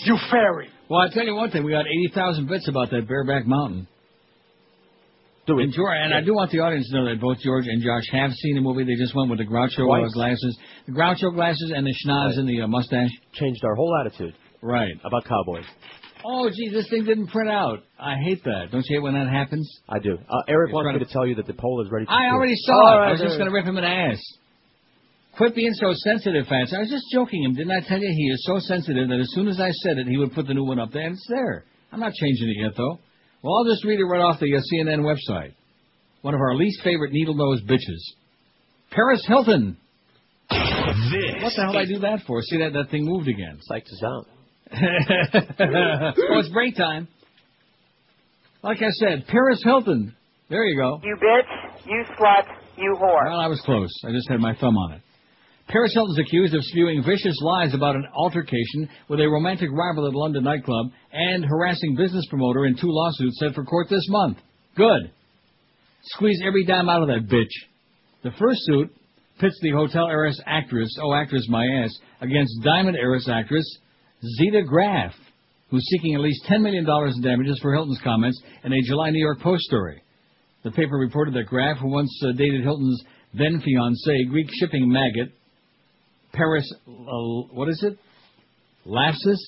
You 0.04 0.18
fairy. 0.30 0.68
Well, 0.88 1.00
I 1.00 1.08
tell 1.08 1.24
you 1.24 1.34
one 1.34 1.50
thing, 1.50 1.64
we 1.64 1.72
got 1.72 1.86
80,000 1.86 2.46
bits 2.48 2.68
about 2.68 2.90
that 2.90 3.08
Bareback 3.08 3.46
Mountain. 3.46 3.88
Do 5.46 5.58
and, 5.58 5.72
George, 5.72 5.92
and 6.00 6.14
I 6.14 6.22
do 6.22 6.32
want 6.34 6.50
the 6.52 6.60
audience 6.60 6.88
to 6.90 6.96
know 6.96 7.04
that 7.08 7.20
both 7.20 7.38
George 7.40 7.66
and 7.66 7.82
Josh 7.82 8.04
have 8.12 8.32
seen 8.32 8.54
the 8.54 8.62
movie. 8.62 8.84
They 8.84 8.96
just 8.96 9.14
went 9.14 9.28
with 9.28 9.38
the 9.38 9.44
Groucho 9.44 9.84
uh, 9.84 10.00
Twice. 10.00 10.12
glasses, 10.14 10.58
the 10.86 10.92
Groucho 10.92 11.34
glasses, 11.34 11.70
and 11.74 11.86
the 11.86 11.92
schnoz 11.92 12.38
and 12.38 12.48
the 12.48 12.62
uh, 12.62 12.66
mustache. 12.66 13.10
Changed 13.34 13.62
our 13.62 13.74
whole 13.74 13.94
attitude. 14.00 14.34
Right. 14.62 14.94
About 15.04 15.24
cowboys. 15.24 15.66
Oh, 16.24 16.48
gee, 16.48 16.70
this 16.70 16.88
thing 16.88 17.04
didn't 17.04 17.26
print 17.26 17.50
out. 17.50 17.80
I 17.98 18.14
hate 18.24 18.42
that. 18.44 18.68
Don't 18.72 18.84
you 18.88 18.96
hate 18.96 19.02
when 19.02 19.12
that 19.12 19.28
happens? 19.28 19.70
I 19.86 19.98
do. 19.98 20.14
Uh, 20.16 20.40
Eric 20.48 20.70
You're 20.70 20.82
wants 20.82 20.98
me 20.98 21.04
to 21.06 21.12
tell 21.12 21.26
you 21.26 21.34
that 21.34 21.46
the 21.46 21.52
poll 21.52 21.84
is 21.84 21.90
ready 21.92 22.06
to 22.06 22.10
I 22.10 22.30
already 22.32 22.56
saw 22.56 22.72
All 22.72 22.96
it. 22.96 23.00
right, 23.00 23.08
I 23.08 23.12
was 23.12 23.20
just 23.20 23.36
going 23.36 23.50
to 23.50 23.54
rip 23.54 23.66
him 23.66 23.76
an 23.76 23.84
ass. 23.84 24.18
Quit 25.36 25.54
being 25.54 25.72
so 25.74 25.92
sensitive, 25.94 26.46
Fats. 26.46 26.72
I 26.74 26.80
was 26.80 26.90
just 26.90 27.06
joking 27.12 27.42
him. 27.42 27.54
Didn't 27.54 27.72
I 27.72 27.80
tell 27.86 27.98
you 27.98 28.08
he 28.08 28.26
is 28.30 28.44
so 28.46 28.58
sensitive 28.60 29.08
that 29.08 29.18
as 29.18 29.30
soon 29.32 29.48
as 29.48 29.58
I 29.58 29.70
said 29.70 29.98
it, 29.98 30.06
he 30.06 30.16
would 30.16 30.32
put 30.32 30.46
the 30.46 30.54
new 30.54 30.64
one 30.64 30.78
up 30.78 30.92
there, 30.92 31.06
and 31.06 31.14
it's 31.14 31.26
there. 31.28 31.64
I'm 31.90 32.00
not 32.00 32.12
changing 32.12 32.48
it 32.50 32.62
yet, 32.62 32.72
though. 32.76 32.98
Well, 33.42 33.54
I'll 33.58 33.64
just 33.64 33.84
read 33.84 33.98
it 33.98 34.04
right 34.04 34.20
off 34.20 34.38
the 34.38 34.54
uh, 34.54 34.60
CNN 34.72 35.00
website. 35.00 35.54
One 36.22 36.34
of 36.34 36.40
our 36.40 36.54
least 36.54 36.82
favorite 36.82 37.12
needle-nosed 37.12 37.66
bitches. 37.66 38.00
Paris 38.90 39.24
Hilton. 39.26 39.76
What 40.48 41.52
the 41.54 41.62
hell 41.62 41.72
did 41.72 41.80
I 41.80 41.84
do 41.84 41.98
that 42.00 42.20
for? 42.26 42.40
See, 42.42 42.58
that, 42.58 42.72
that 42.72 42.90
thing 42.90 43.04
moved 43.04 43.28
again. 43.28 43.58
Psyched 43.68 43.86
us 43.86 44.02
out. 44.04 44.26
oh, 44.72 46.38
it's 46.38 46.48
break 46.50 46.76
time. 46.76 47.08
Like 48.62 48.78
I 48.78 48.90
said, 48.90 49.26
Paris 49.28 49.62
Hilton. 49.62 50.14
There 50.48 50.64
you 50.64 50.76
go. 50.76 51.00
You 51.02 51.16
bitch, 51.16 51.86
you 51.86 52.04
slut, 52.18 52.46
you 52.78 52.96
whore. 53.00 53.26
Well, 53.26 53.40
I 53.40 53.46
was 53.46 53.60
close. 53.64 53.92
I 54.06 54.12
just 54.12 54.28
had 54.28 54.40
my 54.40 54.54
thumb 54.54 54.76
on 54.76 54.92
it. 54.92 55.02
Paris 55.68 55.96
is 55.96 56.18
accused 56.18 56.54
of 56.54 56.62
spewing 56.64 57.02
vicious 57.02 57.38
lies 57.40 57.74
about 57.74 57.96
an 57.96 58.06
altercation 58.14 58.88
with 59.08 59.20
a 59.20 59.28
romantic 59.28 59.70
rival 59.72 60.06
at 60.06 60.14
a 60.14 60.18
London 60.18 60.44
nightclub 60.44 60.86
and 61.12 61.44
harassing 61.44 61.96
business 61.96 62.26
promoter 62.28 62.66
in 62.66 62.76
two 62.76 62.90
lawsuits 62.90 63.38
set 63.38 63.54
for 63.54 63.64
court 63.64 63.88
this 63.88 64.06
month. 64.08 64.38
Good. 64.76 65.10
Squeeze 66.02 66.40
every 66.44 66.64
dime 66.64 66.88
out 66.88 67.02
of 67.02 67.08
that 67.08 67.28
bitch. 67.28 67.52
The 68.22 68.36
first 68.38 68.60
suit 68.64 68.94
pits 69.40 69.58
the 69.62 69.70
hotel 69.70 70.06
heiress 70.06 70.40
actress, 70.46 70.96
oh 71.02 71.14
actress 71.14 71.46
my 71.48 71.64
ass, 71.64 71.98
against 72.20 72.62
diamond 72.62 72.96
heiress 72.96 73.28
actress 73.28 73.64
Zeta 74.38 74.62
Graff, 74.62 75.14
who's 75.70 75.86
seeking 75.90 76.14
at 76.14 76.20
least 76.20 76.44
$10 76.48 76.62
million 76.62 76.86
in 76.86 77.22
damages 77.22 77.58
for 77.60 77.74
Hilton's 77.74 78.00
comments 78.02 78.40
in 78.64 78.72
a 78.72 78.82
July 78.82 79.10
New 79.10 79.18
York 79.18 79.40
Post 79.40 79.62
story. 79.64 80.02
The 80.62 80.70
paper 80.70 80.96
reported 80.96 81.34
that 81.34 81.46
Graff, 81.46 81.78
who 81.78 81.88
once 81.88 82.10
uh, 82.22 82.32
dated 82.32 82.62
Hilton's 82.62 83.02
then 83.34 83.60
fiancee, 83.60 84.26
Greek 84.30 84.48
shipping 84.52 84.90
maggot, 84.90 85.32
Paris, 86.34 86.70
uh, 86.86 86.92
what 87.52 87.68
is 87.68 87.82
it? 87.82 87.98
Latsis? 88.86 89.38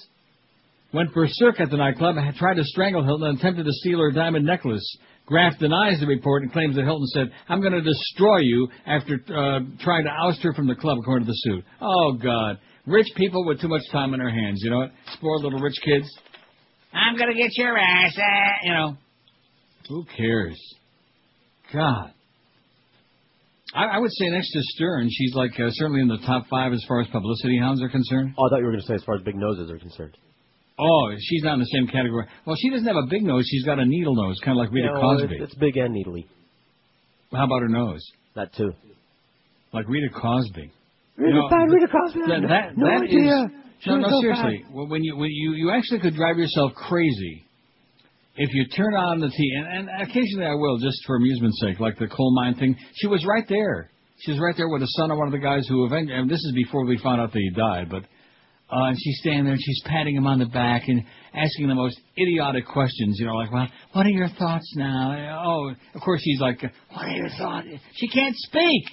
Went 0.93 1.13
berserk 1.13 1.61
at 1.61 1.71
the 1.71 1.77
nightclub 1.77 2.17
and 2.17 2.35
tried 2.37 2.55
to 2.55 2.65
strangle 2.65 3.05
Hilton 3.05 3.29
and 3.29 3.39
attempted 3.39 3.65
to 3.65 3.73
steal 3.73 3.99
her 3.99 4.13
diamond 4.13 4.47
necklace. 4.47 4.97
Graff 5.27 5.59
denies 5.59 5.99
the 5.99 6.07
report 6.07 6.45
and 6.45 6.53
claims 6.53 6.77
that 6.77 6.85
Hilton 6.85 7.07
said, 7.09 7.27
I'm 7.49 7.61
going 7.61 7.73
to 7.73 7.83
destroy 7.83 8.39
you 8.39 8.69
after 8.87 9.15
uh, 9.15 9.61
trying 9.81 10.05
to 10.05 10.11
oust 10.11 10.43
her 10.43 10.55
from 10.55 10.69
the 10.69 10.77
club, 10.77 10.99
according 11.01 11.27
to 11.27 11.33
the 11.33 11.39
suit. 11.39 11.65
Oh, 11.81 12.13
God. 12.13 12.59
Rich 12.87 13.09
people 13.17 13.45
with 13.45 13.61
too 13.61 13.69
much 13.69 13.83
time 13.91 14.13
on 14.13 14.21
their 14.21 14.31
hands, 14.31 14.61
you 14.63 14.71
know 14.71 14.79
what? 14.79 14.93
Spoiled 15.15 15.43
little 15.43 15.59
rich 15.59 15.75
kids. 15.85 16.09
I'm 16.95 17.17
going 17.17 17.29
to 17.29 17.37
get 17.37 17.51
your 17.57 17.77
ass, 17.77 18.17
eh, 18.17 18.53
you 18.63 18.73
know. 18.73 18.97
Who 19.89 20.05
cares? 20.17 20.59
God. 21.75 22.13
I, 23.75 23.85
I 23.85 23.99
would 23.99 24.13
say 24.13 24.29
next 24.29 24.53
to 24.53 24.61
Stern, 24.75 25.09
she's 25.11 25.35
like 25.35 25.53
uh, 25.59 25.71
certainly 25.71 26.01
in 26.01 26.09
the 26.09 26.19
top 26.19 26.47
five 26.49 26.73
as 26.73 26.85
far 26.87 27.01
as 27.01 27.09
publicity 27.09 27.59
hounds 27.59 27.83
are 27.83 27.89
concerned. 27.89 28.35
Oh, 28.39 28.47
I 28.47 28.49
thought 28.51 28.59
you 28.59 28.65
were 28.67 28.73
going 28.73 28.83
to 28.83 28.87
say 28.87 28.95
as 28.95 29.05
far 29.05 29.17
as 29.17 29.23
big 29.23 29.37
noses 29.37 29.71
are 29.71 29.79
concerned. 29.79 30.17
Oh, 30.79 31.11
she's 31.19 31.43
not 31.43 31.55
in 31.55 31.61
the 31.61 31.67
same 31.73 31.87
category. 31.87 32.27
Well, 32.47 32.57
she 32.61 32.71
doesn't 32.71 32.87
have 32.87 32.97
a 32.97 33.07
big 33.09 33.23
nose. 33.23 33.47
She's 33.51 33.65
got 33.65 33.79
a 33.79 33.85
needle 33.87 34.15
nose, 34.15 34.39
kind 34.45 34.59
of 34.59 34.65
like 34.65 34.73
Rita 34.73 34.89
Yeah, 34.93 35.01
well, 35.01 35.17
Cosby. 35.19 35.35
It's, 35.37 35.53
it's 35.53 35.55
big 35.55 35.77
and 35.79 35.95
needly. 35.95 36.27
How 37.33 37.45
about 37.45 37.63
her 37.63 37.69
nose? 37.69 38.05
That 38.35 38.55
too. 38.55 38.73
Like 39.73 39.89
Rita 39.89 40.09
Cosby. 40.15 40.71
Rita, 41.17 41.29
You 41.29 41.35
know, 41.35 41.49
bad 41.49 41.71
Rita 41.71 41.89
Cosby. 41.89 42.21
That, 42.29 42.49
that, 42.49 42.77
no 42.77 42.87
that 42.87 43.03
idea. 43.05 43.45
is- 43.45 43.51
no, 43.87 43.99
no, 43.99 44.09
so 44.09 44.21
seriously. 44.21 44.65
fat. 44.65 44.73
When 44.73 45.05
you 45.05 45.17
when 45.19 45.31
you 45.31 45.53
you 45.53 45.71
actually 45.71 46.01
could 46.01 46.15
drive 46.15 46.39
yourself 46.39 46.73
crazy 46.75 47.46
if 48.37 48.53
you 48.53 48.67
turn 48.69 48.95
on 48.95 49.21
the 49.21 49.29
TV, 49.29 49.59
and, 49.59 49.89
and 49.89 50.03
occasionally 50.03 50.47
I 50.47 50.55
will 50.55 50.79
just 50.79 50.99
for 51.07 51.17
amusement's 51.17 51.61
sake, 51.61 51.81
like 51.81 51.99
the 51.99 52.09
coal 52.09 52.35
mine 52.35 52.55
thing. 52.55 52.77
She 52.95 53.07
was 53.07 53.25
right 53.27 53.45
there. 53.49 53.91
She 54.21 54.33
was 54.33 54.41
right 54.41 54.55
there 54.57 54.69
with 54.69 54.81
the 54.81 54.87
son 54.99 55.11
of 55.11 55.19
one 55.19 55.29
of 55.29 55.33
the 55.33 55.39
guys 55.39 55.67
who 55.69 55.85
eventually. 55.87 56.19
And 56.19 56.29
this 56.31 56.39
is 56.39 56.53
before 56.55 56.85
we 56.87 56.99
found 56.99 57.21
out 57.21 57.33
that 57.33 57.39
he 57.39 57.51
died, 57.51 57.89
but 57.91 58.05
Uh, 58.69 58.89
and 58.91 58.97
she's 58.99 59.19
standing 59.21 59.45
there 59.45 59.53
and 59.53 59.63
she's 59.63 59.81
patting 59.85 60.17
him 60.17 60.27
on 60.27 60.41
the 60.41 60.47
back 60.47 60.89
and 60.89 61.05
asking 61.35 61.69
the 61.69 61.75
most 61.75 62.01
idiotic 62.19 62.67
questions, 62.67 63.17
you 63.19 63.25
know, 63.27 63.35
like, 63.37 63.53
well, 63.53 63.69
what 63.93 64.05
are 64.07 64.11
your 64.11 64.29
thoughts 64.41 64.73
now? 64.75 65.45
Oh, 65.47 65.73
of 65.95 66.01
course 66.01 66.21
she's 66.25 66.41
like, 66.41 66.61
what 66.91 67.05
are 67.07 67.17
your 67.17 67.29
thoughts? 67.39 67.69
She 67.95 68.09
can't 68.09 68.35
speak. 68.35 68.85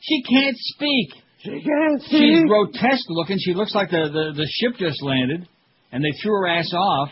She 0.00 0.22
can't 0.22 0.56
speak. 0.56 1.08
She 1.44 1.50
can't 1.62 2.02
speak. 2.02 2.20
She's 2.20 2.42
grotesque 2.42 3.08
looking. 3.08 3.36
She 3.38 3.54
looks 3.54 3.72
like 3.72 3.90
the, 3.90 4.08
the, 4.12 4.32
the 4.34 4.48
ship 4.50 4.76
just 4.78 5.00
landed 5.00 5.46
and 5.92 6.02
they 6.02 6.10
threw 6.20 6.32
her 6.32 6.48
ass 6.48 6.72
off 6.74 7.10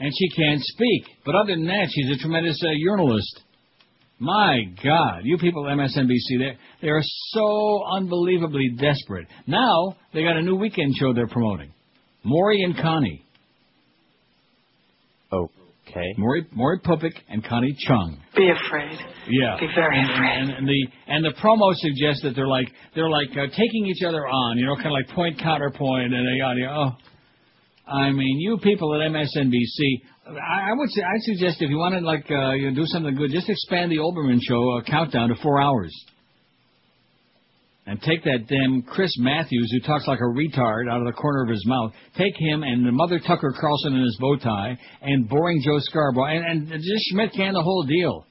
and 0.00 0.12
she 0.18 0.28
can't 0.30 0.60
speak. 0.62 1.04
But 1.24 1.34
other 1.36 1.54
than 1.54 1.66
that, 1.66 1.88
she's 1.90 2.10
a 2.10 2.20
tremendous 2.20 2.60
uh, 2.64 2.68
urinalist. 2.90 3.44
My 4.18 4.64
God, 4.84 5.20
you 5.24 5.38
people 5.38 5.66
at 5.68 5.76
MSNBC, 5.76 6.38
they 6.38 6.58
they 6.82 6.88
are 6.88 7.02
so 7.02 7.82
unbelievably 7.94 8.76
desperate. 8.78 9.28
Now 9.46 9.96
they 10.12 10.22
got 10.22 10.36
a 10.36 10.42
new 10.42 10.56
weekend 10.56 10.94
show 10.96 11.14
they're 11.14 11.26
promoting, 11.26 11.72
Maury 12.24 12.62
and 12.62 12.76
Connie. 12.76 13.24
Okay. 15.32 16.14
Maury 16.18 16.46
Maury 16.52 16.80
Pupik 16.80 17.14
and 17.28 17.42
Connie 17.44 17.74
Chung. 17.86 18.18
Be 18.36 18.50
afraid. 18.50 18.98
Yeah. 19.28 19.56
Be 19.58 19.66
very 19.74 19.98
and, 19.98 20.10
afraid. 20.10 20.38
And, 20.38 20.50
and 20.50 20.68
the 20.68 20.86
and 21.08 21.24
the 21.24 21.32
promo 21.42 21.72
suggests 21.74 22.22
that 22.22 22.34
they're 22.36 22.46
like 22.46 22.68
they're 22.94 23.08
like 23.08 23.30
uh, 23.30 23.46
taking 23.56 23.86
each 23.86 24.02
other 24.06 24.26
on, 24.26 24.58
you 24.58 24.66
know, 24.66 24.76
kind 24.76 24.88
of 24.88 24.92
like 24.92 25.08
point 25.08 25.38
counterpoint 25.40 26.12
and 26.12 26.26
they 26.26 26.38
yada 26.38 26.60
yada. 26.60 26.74
Oh, 26.76 27.09
I 27.90 28.10
mean, 28.12 28.38
you 28.38 28.58
people 28.62 28.94
at 28.94 29.10
MSNBC, 29.10 30.02
I, 30.26 30.70
I 30.70 30.72
would 30.74 30.90
say 30.90 31.02
I 31.02 31.18
suggest 31.20 31.60
if 31.60 31.70
you 31.70 31.76
want 31.76 31.94
to 31.94 32.00
like 32.00 32.24
uh, 32.30 32.52
you 32.52 32.70
know, 32.70 32.76
do 32.76 32.86
something 32.86 33.14
good, 33.16 33.30
just 33.32 33.48
expand 33.48 33.90
the 33.90 33.96
Olbermann 33.96 34.38
show 34.40 34.78
uh, 34.78 34.82
countdown 34.82 35.30
to 35.30 35.34
four 35.42 35.60
hours. 35.60 35.92
And 37.86 38.00
take 38.02 38.22
that 38.22 38.46
damn 38.46 38.82
Chris 38.82 39.10
Matthews 39.18 39.72
who 39.72 39.80
talks 39.84 40.06
like 40.06 40.20
a 40.20 40.22
retard 40.22 40.88
out 40.88 41.00
of 41.00 41.06
the 41.06 41.12
corner 41.12 41.42
of 41.42 41.48
his 41.48 41.64
mouth. 41.66 41.92
Take 42.16 42.34
him 42.38 42.62
and 42.62 42.86
the 42.86 42.92
Mother 42.92 43.18
Tucker 43.18 43.52
Carlson 43.58 43.94
in 43.94 44.02
his 44.02 44.16
bow 44.20 44.36
tie 44.36 44.78
and 45.02 45.28
boring 45.28 45.60
Joe 45.64 45.78
Scarborough 45.80 46.26
and, 46.26 46.70
and 46.70 46.82
just 46.82 47.10
Schmidt 47.10 47.32
can 47.32 47.54
the 47.54 47.62
whole 47.62 47.84
deal. 47.84 48.26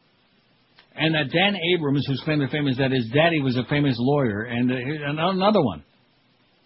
And 0.96 1.14
that 1.16 1.34
Dan 1.34 1.58
Abrams, 1.76 2.06
who's 2.08 2.22
claimed 2.24 2.42
to 2.42 2.48
fame, 2.48 2.68
is 2.68 2.78
that 2.78 2.92
his 2.92 3.10
daddy 3.14 3.42
was 3.42 3.58
a 3.58 3.64
famous 3.70 3.96
lawyer, 4.00 4.44
and, 4.44 4.72
uh, 4.72 4.76
and 4.76 5.20
another 5.20 5.62
one 5.62 5.84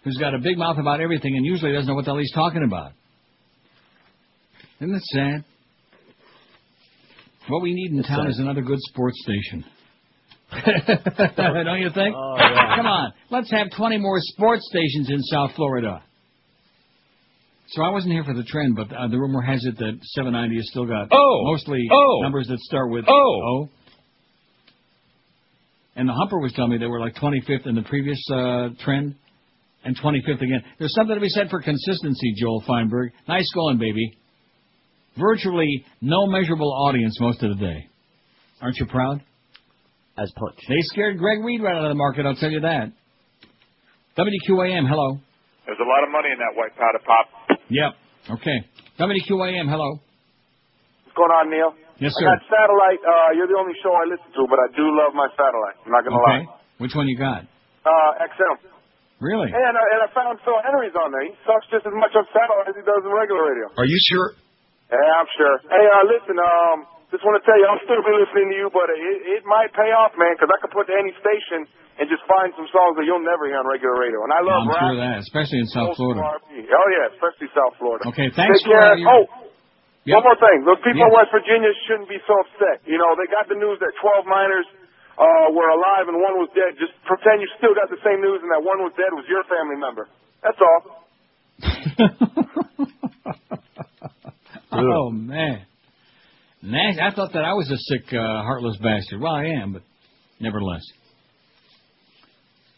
who's 0.04 0.18
got 0.18 0.34
a 0.34 0.40
big 0.40 0.58
mouth 0.58 0.78
about 0.78 1.00
everything 1.02 1.36
and 1.36 1.46
usually 1.46 1.72
doesn't 1.74 1.88
know 1.88 1.96
what 1.96 2.06
the 2.06 2.12
hell 2.12 2.18
he's 2.18 2.32
talking 2.34 2.64
about. 2.64 2.92
Isn't 4.82 4.94
that 4.94 5.02
sad? 5.04 5.46
What 7.48 7.62
we 7.62 7.74
need 7.74 7.92
in 7.92 8.04
town 8.04 8.28
is 8.28 8.40
another 8.40 8.62
good 8.62 8.80
sports 8.82 9.18
station. 9.22 9.66
Don't 10.54 11.80
you 11.82 11.90
think? 11.94 12.16
Oh, 12.16 12.36
yeah. 12.38 12.76
Come 12.76 12.86
on, 12.86 13.14
let's 13.32 13.50
have 13.52 13.68
20 13.76 13.98
more 13.98 14.18
sports 14.20 14.66
stations 14.70 15.10
in 15.10 15.20
South 15.24 15.52
Florida. 15.56 16.04
So 17.70 17.82
I 17.82 17.90
wasn't 17.90 18.14
here 18.14 18.24
for 18.24 18.34
the 18.36 18.44
trend, 18.44 18.76
but 18.76 18.94
uh, 18.96 19.08
the 19.08 19.18
rumor 19.18 19.42
has 19.42 19.66
it 19.66 19.78
that 19.78 19.98
790 20.14 20.56
has 20.58 20.70
still 20.70 20.86
got 20.86 21.08
Oh. 21.12 21.42
mostly 21.46 21.88
Oh. 21.92 22.20
numbers 22.22 22.48
that 22.48 22.60
start 22.60 22.92
with 22.92 23.06
Oh. 23.08 23.12
O. 23.66 23.70
And 25.96 26.08
the 26.08 26.14
Humper 26.14 26.40
was 26.40 26.54
telling 26.54 26.72
me 26.72 26.78
they 26.78 26.86
were 26.88 27.00
like 27.00 27.16
25th 27.16 27.66
in 27.68 27.76
the 27.76 27.82
previous 27.84 28.20
uh, 28.32 28.70
trend, 28.84 29.16
and 29.84 29.98
25th 30.00 30.42
again. 30.42 30.64
There's 30.80 30.94
something 30.96 31.16
to 31.16 31.22
be 31.22 31.30
said 31.30 31.50
for 31.50 31.62
consistency, 31.62 32.34
Joel 32.40 32.64
Feinberg. 32.68 33.12
Nice 33.28 33.50
going, 33.54 33.78
baby. 33.78 34.18
Virtually 35.18 35.86
no 36.02 36.26
measurable 36.28 36.72
audience 36.74 37.18
most 37.20 37.44
of 37.44 37.50
the 37.58 37.64
day. 37.64 37.88
Aren't 38.62 38.78
you 38.78 38.86
proud? 38.86 39.22
As 40.18 40.32
punch. 40.38 40.60
They 40.70 40.80
scared 40.94 41.18
Greg 41.18 41.44
Reed 41.44 41.62
right 41.62 41.76
out 41.76 41.86
of 41.86 41.90
the 41.90 41.96
market, 41.96 42.26
I'll 42.26 42.36
tell 42.36 42.52
you 42.52 42.62
that. 42.62 42.92
WQAM, 44.18 44.86
hello. 44.88 45.18
There's 45.66 45.80
a 45.82 45.90
lot 45.90 46.04
of 46.06 46.12
money 46.12 46.30
in 46.30 46.38
that 46.38 46.54
white 46.54 46.76
powder 46.78 47.02
pop. 47.02 47.58
Yep. 47.70 47.92
Okay. 48.38 48.58
WQAM, 49.00 49.66
hello. 49.70 49.98
What's 49.98 51.18
going 51.18 51.34
on, 51.34 51.50
Neil? 51.50 51.74
Yes, 51.98 52.14
I 52.18 52.22
sir. 52.22 52.26
got 52.30 52.42
satellite. 52.46 53.02
Uh, 53.02 53.38
you're 53.38 53.48
the 53.50 53.58
only 53.58 53.74
show 53.82 53.94
I 53.94 54.06
listen 54.10 54.30
to, 54.38 54.46
but 54.50 54.60
I 54.62 54.68
do 54.78 54.86
love 54.86 55.14
my 55.18 55.30
satellite. 55.34 55.78
I'm 55.86 55.92
not 55.94 56.04
gonna 56.06 56.18
lie. 56.22 56.38
Okay. 56.42 56.46
lie. 56.46 56.58
Which 56.78 56.94
one 56.94 57.08
you 57.08 57.18
got? 57.18 57.46
Uh, 57.86 58.26
XM. 58.28 58.73
Really? 59.24 59.48
And, 59.56 59.74
uh, 59.80 59.94
and 59.96 60.00
I 60.04 60.08
found 60.12 60.36
Phil 60.44 60.60
Hendrie's 60.68 60.94
on 61.00 61.16
there. 61.16 61.24
He 61.24 61.32
sucks 61.48 61.64
just 61.72 61.88
as 61.88 61.96
much 61.96 62.12
on 62.20 62.28
satellite 62.36 62.68
as 62.68 62.76
he 62.76 62.84
does 62.84 63.00
in 63.08 63.12
regular 63.16 63.40
radio. 63.48 63.72
Are 63.80 63.88
you 63.88 64.00
sure? 64.12 64.36
Yeah, 64.92 65.00
I'm 65.24 65.30
sure. 65.40 65.56
Hey, 65.72 65.80
uh, 65.88 66.04
listen, 66.12 66.36
um, 66.38 66.78
just 67.10 67.24
want 67.24 67.40
to 67.40 67.44
tell 67.48 67.56
you, 67.56 67.66
I'll 67.72 67.80
still 67.88 68.04
be 68.04 68.12
listening 68.20 68.52
to 68.52 68.58
you, 68.60 68.68
but 68.70 68.92
it, 68.92 69.40
it 69.40 69.44
might 69.48 69.72
pay 69.72 69.90
off, 69.96 70.12
man, 70.20 70.36
because 70.36 70.52
I 70.52 70.60
could 70.60 70.76
put 70.76 70.92
to 70.92 70.96
any 71.00 71.16
station 71.24 71.64
and 71.98 72.10
just 72.12 72.26
find 72.28 72.50
some 72.58 72.66
songs 72.74 72.98
that 73.00 73.06
you'll 73.08 73.24
never 73.24 73.46
hear 73.48 73.62
on 73.62 73.70
regular 73.70 73.96
radio. 73.96 74.20
And 74.28 74.34
I 74.36 74.42
love 74.44 74.66
I'm 74.66 74.74
rap. 74.74 74.82
sure 74.84 74.98
that, 75.00 75.16
especially 75.24 75.62
in 75.64 75.70
South 75.72 75.94
Florida. 75.96 76.20
Oh 76.26 76.88
yeah, 76.92 77.14
especially 77.16 77.48
South 77.56 77.74
Florida. 77.80 78.04
Okay, 78.12 78.28
thanks 78.34 78.60
Take 78.66 78.70
for 78.70 78.76
uh, 78.76 78.98
your... 79.00 79.08
Oh, 79.08 79.24
Yep. 80.04 80.20
one 80.20 80.26
more 80.36 80.40
thing. 80.42 80.68
Those 80.68 80.84
people 80.84 81.00
Yeah. 81.00 81.08
in 81.08 81.16
West 81.16 81.32
Virginia 81.32 81.72
shouldn't 81.88 82.12
be 82.12 82.20
so 82.28 82.36
upset. 82.44 82.84
You 82.84 83.00
know, 83.00 83.16
they 83.16 83.24
got 83.32 83.48
the 83.48 83.56
news 83.56 83.80
that 83.80 83.96
12 84.04 84.28
miners 84.28 84.68
uh, 85.18 85.48
were 85.54 85.70
alive 85.70 86.10
and 86.10 86.18
one 86.18 86.42
was 86.42 86.50
dead. 86.54 86.78
Just 86.80 86.94
pretend 87.06 87.42
you 87.42 87.50
still 87.58 87.74
got 87.74 87.90
the 87.90 88.02
same 88.02 88.22
news 88.22 88.42
and 88.42 88.50
that 88.52 88.64
one 88.64 88.82
was 88.82 88.94
dead 88.98 89.12
was 89.14 89.26
your 89.30 89.44
family 89.50 89.78
member. 89.78 90.10
That's 90.42 90.60
all. 90.62 90.82
Oh 94.76 95.12
man, 95.12 95.68
Nash, 96.64 96.96
I 97.00 97.14
thought 97.14 97.34
that 97.34 97.44
I 97.44 97.54
was 97.54 97.70
a 97.70 97.78
sick, 97.78 98.12
uh, 98.14 98.42
heartless 98.42 98.78
bastard. 98.82 99.22
Well, 99.22 99.34
I 99.34 99.46
am, 99.62 99.74
but 99.74 99.84
nevertheless. 100.40 100.82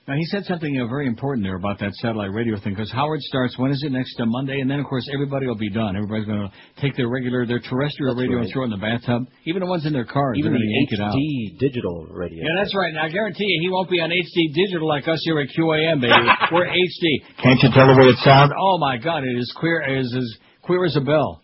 Now 0.07 0.13
he 0.13 0.25
said 0.25 0.45
something 0.45 0.69
uh, 0.79 0.85
very 0.85 1.07
important 1.07 1.41
there 1.43 1.55
about 1.57 1.79
that 1.79 1.89
satellite 1.97 2.29
radio 2.31 2.59
thing 2.61 2.73
because 2.77 2.91
Howard 2.91 3.21
starts. 3.21 3.57
When 3.57 3.71
is 3.71 3.81
it 3.81 3.91
next 3.91 4.13
uh, 4.21 4.25
Monday? 4.27 4.59
And 4.61 4.69
then 4.69 4.79
of 4.79 4.85
course 4.85 5.09
everybody 5.11 5.47
will 5.47 5.57
be 5.57 5.71
done. 5.71 5.95
Everybody's 5.97 6.25
going 6.29 6.45
to 6.45 6.51
take 6.79 6.95
their 6.95 7.09
regular, 7.09 7.47
their 7.47 7.57
terrestrial 7.59 8.13
That's 8.13 8.21
radio 8.21 8.37
and 8.45 8.49
throw 8.53 8.61
it 8.61 8.65
in 8.65 8.77
the 8.77 8.77
bathtub. 8.77 9.25
Even 9.45 9.61
the 9.61 9.65
ones 9.65 9.83
in 9.87 9.93
their 9.93 10.05
cars, 10.05 10.37
Even 10.37 10.53
they're 10.53 10.61
the 10.61 10.65
going 10.65 10.69
to 10.69 10.77
yank 10.77 10.91
it 10.93 11.01
out. 11.01 11.15
HD 11.17 11.57
digital 11.57 12.05
radio. 12.13 12.45
Yeah, 12.45 12.53
that's 12.61 12.75
right. 12.77 12.93
Now 12.93 13.05
I 13.05 13.09
guarantee 13.09 13.49
you, 13.49 13.61
he 13.65 13.69
won't 13.73 13.89
be 13.89 13.99
on 13.99 14.11
HD 14.11 14.53
digital 14.53 14.87
like 14.87 15.07
us 15.07 15.21
here 15.25 15.39
at 15.41 15.49
QAM, 15.57 16.01
baby. 16.01 16.13
We're 16.53 16.69
HD. 16.69 17.41
Can't 17.41 17.57
you 17.65 17.69
tell 17.73 17.89
the 17.89 17.97
way 17.97 18.05
it 18.05 18.21
sounds? 18.21 18.51
Oh 18.53 18.77
my 18.77 18.97
God, 18.97 19.23
it 19.23 19.33
is 19.33 19.51
queer 19.57 19.81
as 19.81 20.05
as 20.15 20.37
queer 20.61 20.85
as 20.85 20.95
a 20.95 21.01
bell. 21.01 21.41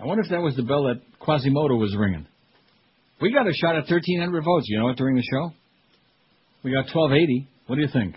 I 0.00 0.06
wonder 0.06 0.22
if 0.22 0.30
that 0.30 0.40
was 0.40 0.56
the 0.56 0.62
bell 0.62 0.84
that 0.84 1.02
Quasimodo 1.20 1.76
was 1.76 1.94
ringing. 1.94 2.26
We 3.20 3.32
got 3.34 3.48
a 3.48 3.52
shot 3.52 3.76
at 3.76 3.84
1,300 3.90 4.44
votes. 4.44 4.66
You 4.68 4.78
know 4.78 4.84
what? 4.86 4.96
During 4.96 5.16
the 5.16 5.24
show, 5.28 5.52
we 6.62 6.72
got 6.72 6.86
1280. 6.94 7.48
What 7.66 7.76
do 7.76 7.82
you 7.82 7.88
think? 7.92 8.16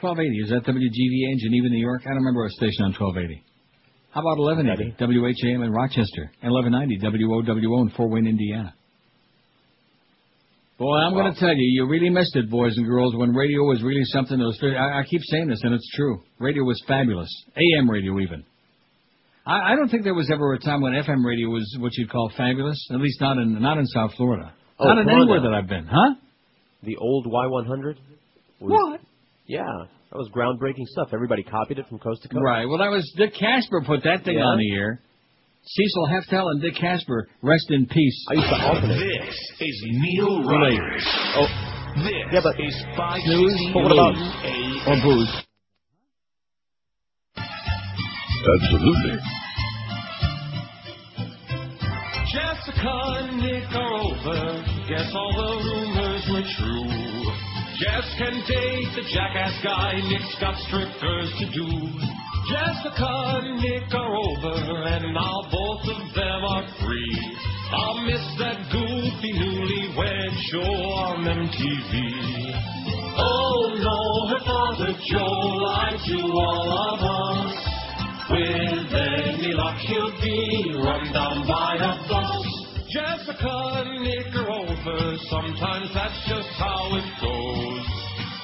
1280 0.00 0.44
is 0.44 0.50
that 0.50 0.64
WGVA 0.68 1.32
in 1.32 1.38
Geneva, 1.38 1.68
New 1.68 1.80
York? 1.80 2.02
I 2.04 2.10
don't 2.10 2.18
remember 2.18 2.44
a 2.44 2.50
station 2.50 2.84
on 2.84 2.92
1280. 2.92 3.42
How 4.10 4.20
about 4.20 4.38
1180 4.38 4.96
WHAM 4.96 5.62
in 5.62 5.72
Rochester 5.72 6.32
and 6.42 6.52
1190 6.52 7.00
WOWO 7.00 7.82
in 7.82 7.90
Fort 7.96 8.10
Wayne, 8.10 8.26
Indiana? 8.26 8.74
Boy, 10.78 10.96
I'm 10.96 11.14
going 11.14 11.32
to 11.32 11.40
tell 11.40 11.54
you, 11.54 11.84
you 11.84 11.88
really 11.88 12.10
missed 12.10 12.36
it, 12.36 12.50
boys 12.50 12.76
and 12.76 12.86
girls, 12.86 13.14
when 13.16 13.32
radio 13.32 13.60
was 13.64 13.82
really 13.82 14.04
something 14.04 14.38
that 14.38 14.44
was. 14.44 14.58
I, 14.62 15.00
I 15.00 15.02
keep 15.08 15.22
saying 15.24 15.48
this, 15.48 15.60
and 15.62 15.72
it's 15.72 15.88
true. 15.96 16.22
Radio 16.38 16.64
was 16.64 16.82
fabulous. 16.86 17.28
AM 17.56 17.90
radio, 17.90 18.18
even. 18.20 18.44
I, 19.46 19.72
I 19.72 19.76
don't 19.76 19.88
think 19.88 20.04
there 20.04 20.14
was 20.14 20.30
ever 20.30 20.52
a 20.52 20.58
time 20.58 20.82
when 20.82 20.92
FM 20.92 21.24
radio 21.24 21.48
was 21.48 21.76
what 21.80 21.92
you'd 21.96 22.10
call 22.10 22.30
fabulous. 22.36 22.78
At 22.92 23.00
least 23.00 23.20
not 23.22 23.38
in 23.38 23.60
not 23.62 23.78
in 23.78 23.86
South 23.86 24.12
Florida. 24.16 24.52
Oh, 24.78 24.84
not 24.88 24.98
in 24.98 25.04
come 25.06 25.16
anywhere 25.16 25.40
now. 25.40 25.50
that 25.50 25.54
I've 25.56 25.68
been, 25.68 25.86
huh? 25.86 26.14
The 26.82 26.96
old 26.96 27.26
Y100? 27.26 27.96
Was, 28.60 28.70
What? 28.70 29.00
Yeah, 29.46 29.62
that 30.10 30.18
was 30.18 30.28
groundbreaking 30.34 30.84
stuff. 30.86 31.08
Everybody 31.12 31.42
copied 31.42 31.78
it 31.78 31.86
from 31.88 31.98
coast 31.98 32.22
to 32.22 32.28
coast. 32.28 32.42
Right. 32.42 32.66
Well, 32.66 32.78
that 32.78 32.90
was 32.90 33.10
Dick 33.16 33.32
Casper 33.34 33.82
put 33.86 34.02
that 34.04 34.24
thing 34.24 34.38
Yeah. 34.38 34.44
on 34.44 34.58
the 34.58 34.72
air. 34.74 35.00
Cecil 35.68 36.06
Heftel 36.08 36.50
and 36.50 36.62
Dick 36.62 36.74
Casper, 36.76 37.26
rest 37.42 37.66
in 37.70 37.86
peace. 37.86 38.26
I 38.30 38.34
used 38.34 38.48
to 38.48 38.54
alternate. 38.66 38.98
This 38.98 39.36
is 39.60 39.84
Neil 39.88 40.44
Rogers. 40.44 41.04
Oh, 41.36 41.46
This 41.96 42.12
Yeah, 42.30 42.40
but- 42.42 42.60
is 42.60 42.74
Snooze, 42.74 42.94
560 42.96 43.72
but 43.72 43.82
what 43.82 43.92
about- 43.92 44.16
AM. 44.44 44.86
Or 44.86 45.02
booze. 45.02 45.42
Absolutely. 48.54 49.18
Nick 52.66 53.70
are 53.74 53.94
over. 53.94 54.64
Guess 54.88 55.12
all 55.14 55.32
the 55.38 55.50
rumors 55.70 56.26
were 56.34 56.46
true. 56.58 56.90
Jess 57.78 58.06
can 58.18 58.42
date 58.48 58.90
the 58.96 59.06
jackass 59.14 59.54
guy. 59.62 59.94
Nick's 60.08 60.34
got 60.40 60.56
strippers 60.66 61.30
to 61.38 61.46
do. 61.54 61.66
Jessica 62.50 63.06
and 63.38 63.62
Nick 63.62 63.94
are 63.94 64.16
over, 64.16 64.82
and 64.82 65.14
now 65.14 65.42
both 65.52 65.82
of 65.94 66.14
them 66.14 66.42
are 66.42 66.66
free. 66.82 67.38
I'll 67.70 68.00
miss 68.04 68.22
that 68.38 68.58
goofy 68.72 69.32
newlywed 69.34 70.34
show 70.50 70.72
on 71.06 71.24
MTV. 71.24 71.92
Oh 73.18 73.74
no, 73.78 74.28
her 74.34 74.44
father 74.44 74.92
Joe 75.06 75.18
lied 75.18 76.00
to 76.06 76.18
all 76.18 76.94
of 76.94 77.00
us. 77.00 77.65
With 78.28 78.92
any 78.92 79.52
luck, 79.54 79.78
he'll 79.78 80.10
be 80.20 80.74
run 80.82 81.12
down 81.12 81.46
by 81.46 81.76
a 81.78 82.08
bus. 82.08 82.46
Jessica 82.90 83.82
and 83.82 84.02
Nick 84.02 84.34
are 84.34 84.50
over. 84.50 85.16
Sometimes 85.30 85.90
that's 85.94 86.28
just 86.28 86.48
how 86.58 86.90
it 86.96 87.06
goes. 87.20 87.86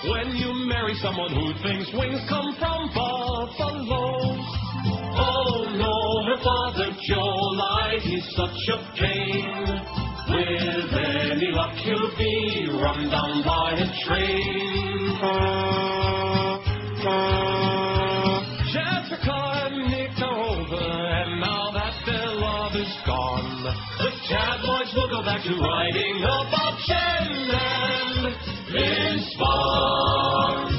when 0.04 0.34
you 0.36 0.52
marry 0.66 0.94
someone 0.96 1.30
who 1.32 1.52
thinks 1.62 1.90
wings 1.94 2.20
come 2.28 2.54
from 2.58 2.88
buffalo. 2.94 4.36
Oh 5.14 5.66
no, 5.78 6.26
her 6.26 6.42
father 6.42 6.90
Joe 7.06 7.36
lied, 7.54 8.00
he's 8.02 8.24
such 8.34 8.68
a 8.70 8.78
pain. 8.98 9.80
With 10.28 10.94
any 10.94 11.50
luck, 11.52 11.74
he'll 11.76 12.16
be 12.16 12.68
run 12.82 13.10
down 13.10 13.42
by 13.44 13.72
a 13.78 14.06
train. 14.06 15.61
The 24.32 24.38
tabloids 24.38 24.92
will 24.96 25.10
go 25.12 25.22
back 25.24 25.44
to 25.44 25.52
writing 25.60 26.24
about 26.24 26.80
Jen 26.88 27.52
and 27.52 28.32
Vince 28.72 29.36
Vaughn. 29.36 30.72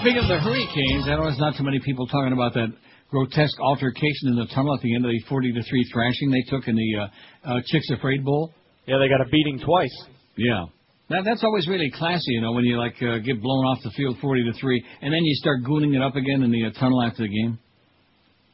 Speaking 0.00 0.22
of 0.24 0.28
the 0.28 0.40
hurricanes, 0.40 1.04
I 1.04 1.16
know 1.16 1.24
there's 1.24 1.38
not 1.38 1.56
too 1.56 1.64
many 1.64 1.80
people 1.80 2.06
talking 2.06 2.32
about 2.32 2.54
that 2.54 2.72
grotesque 3.10 3.60
altercation 3.60 4.28
in 4.28 4.36
the 4.36 4.46
tunnel 4.54 4.74
at 4.74 4.80
the 4.80 4.94
end 4.94 5.04
of 5.04 5.10
the 5.10 5.20
40 5.28 5.52
to 5.52 5.62
3 5.62 5.90
thrashing 5.92 6.30
they 6.30 6.42
took 6.48 6.66
in 6.66 6.76
the 6.76 6.96
uh, 6.96 7.08
uh, 7.44 7.60
Chicks 7.66 7.90
Afraid 7.90 8.24
Bowl. 8.24 8.54
Yeah, 8.86 8.96
they 8.98 9.08
got 9.08 9.20
a 9.20 9.28
beating 9.28 9.60
twice. 9.60 9.92
Yeah. 10.36 10.66
That, 11.10 11.24
that's 11.24 11.44
always 11.44 11.68
really 11.68 11.90
classy, 11.90 12.32
you 12.32 12.40
know, 12.40 12.52
when 12.52 12.64
you 12.64 12.78
like 12.78 12.96
uh, 13.02 13.18
get 13.18 13.42
blown 13.42 13.66
off 13.66 13.78
the 13.82 13.90
field 13.90 14.16
40 14.20 14.44
to 14.44 14.58
3 14.58 14.84
and 15.02 15.12
then 15.12 15.24
you 15.24 15.34
start 15.36 15.62
gooning 15.62 15.94
it 15.94 16.00
up 16.00 16.16
again 16.16 16.42
in 16.42 16.50
the 16.50 16.66
uh, 16.66 16.70
tunnel 16.78 17.02
after 17.02 17.24
the 17.24 17.28
game. 17.28 17.58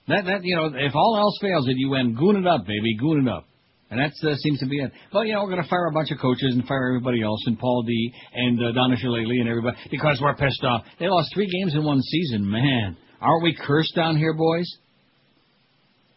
That 0.08 0.24
that 0.26 0.40
you 0.44 0.56
know, 0.56 0.66
if 0.74 0.94
all 0.94 1.16
else 1.18 1.38
fails, 1.40 1.64
that 1.66 1.74
you 1.76 1.90
went 1.90 2.16
goon 2.16 2.36
it 2.36 2.46
up, 2.46 2.66
baby, 2.66 2.96
goon 2.98 3.26
it 3.26 3.30
up. 3.30 3.46
And 3.90 4.00
that 4.00 4.12
uh, 4.28 4.34
seems 4.36 4.58
to 4.60 4.66
be 4.66 4.78
it. 4.78 4.90
Well, 5.12 5.24
know, 5.24 5.42
we're 5.44 5.50
going 5.50 5.62
to 5.62 5.68
fire 5.68 5.86
a 5.86 5.92
bunch 5.92 6.10
of 6.10 6.18
coaches 6.18 6.52
and 6.54 6.66
fire 6.66 6.88
everybody 6.88 7.22
else, 7.22 7.40
and 7.46 7.58
Paul 7.58 7.84
Dee 7.86 8.12
and 8.34 8.58
uh, 8.58 8.72
Donna 8.72 8.96
and 9.40 9.48
everybody, 9.48 9.76
because 9.90 10.18
we're 10.20 10.34
pissed 10.34 10.64
off. 10.64 10.84
They 10.98 11.06
lost 11.06 11.30
three 11.32 11.46
games 11.46 11.74
in 11.74 11.84
one 11.84 12.00
season. 12.00 12.50
Man, 12.50 12.96
aren't 13.20 13.44
we 13.44 13.54
cursed 13.54 13.94
down 13.94 14.16
here, 14.16 14.34
boys? 14.34 14.66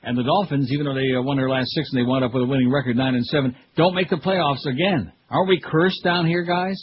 And 0.01 0.17
the 0.17 0.23
Dolphins, 0.23 0.71
even 0.71 0.85
though 0.85 0.95
they 0.95 1.13
uh, 1.15 1.21
won 1.21 1.37
their 1.37 1.49
last 1.49 1.69
six 1.71 1.89
and 1.91 1.99
they 1.99 2.07
wound 2.07 2.23
up 2.23 2.33
with 2.33 2.43
a 2.43 2.47
winning 2.47 2.71
record, 2.71 2.95
nine 2.95 3.15
and 3.15 3.25
seven, 3.25 3.55
don't 3.75 3.93
make 3.93 4.09
the 4.09 4.15
playoffs 4.15 4.65
again. 4.65 5.11
Aren't 5.29 5.49
we 5.49 5.59
cursed 5.59 6.03
down 6.03 6.25
here, 6.25 6.43
guys? 6.43 6.81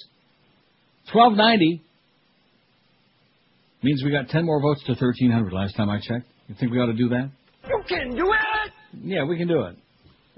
Twelve 1.11 1.35
ninety 1.35 1.83
means 3.83 4.03
we 4.05 4.11
got 4.11 4.29
ten 4.29 4.45
more 4.45 4.61
votes 4.61 4.85
to 4.87 4.95
thirteen 4.95 5.31
hundred. 5.31 5.53
Last 5.53 5.75
time 5.77 5.89
I 5.89 5.99
checked, 5.99 6.27
you 6.49 6.55
think 6.59 6.73
we 6.73 6.79
ought 6.79 6.87
to 6.87 6.93
do 6.93 7.09
that? 7.11 7.31
You 7.69 7.83
can 7.89 8.15
do 8.15 8.33
it! 8.33 8.73
Yeah, 9.03 9.25
we 9.25 9.37
can 9.39 9.49
do 9.49 9.63
it. 9.63 9.77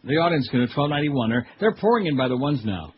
The 0.04 0.14
audience 0.14 0.48
can 0.50 0.60
do 0.60 0.72
twelve 0.72 0.90
ninety 0.90 1.08
one. 1.08 1.30
They're 1.30 1.46
they're 1.60 1.74
pouring 1.74 2.06
in 2.06 2.16
by 2.16 2.28
the 2.28 2.36
ones 2.36 2.60
now. 2.64 2.92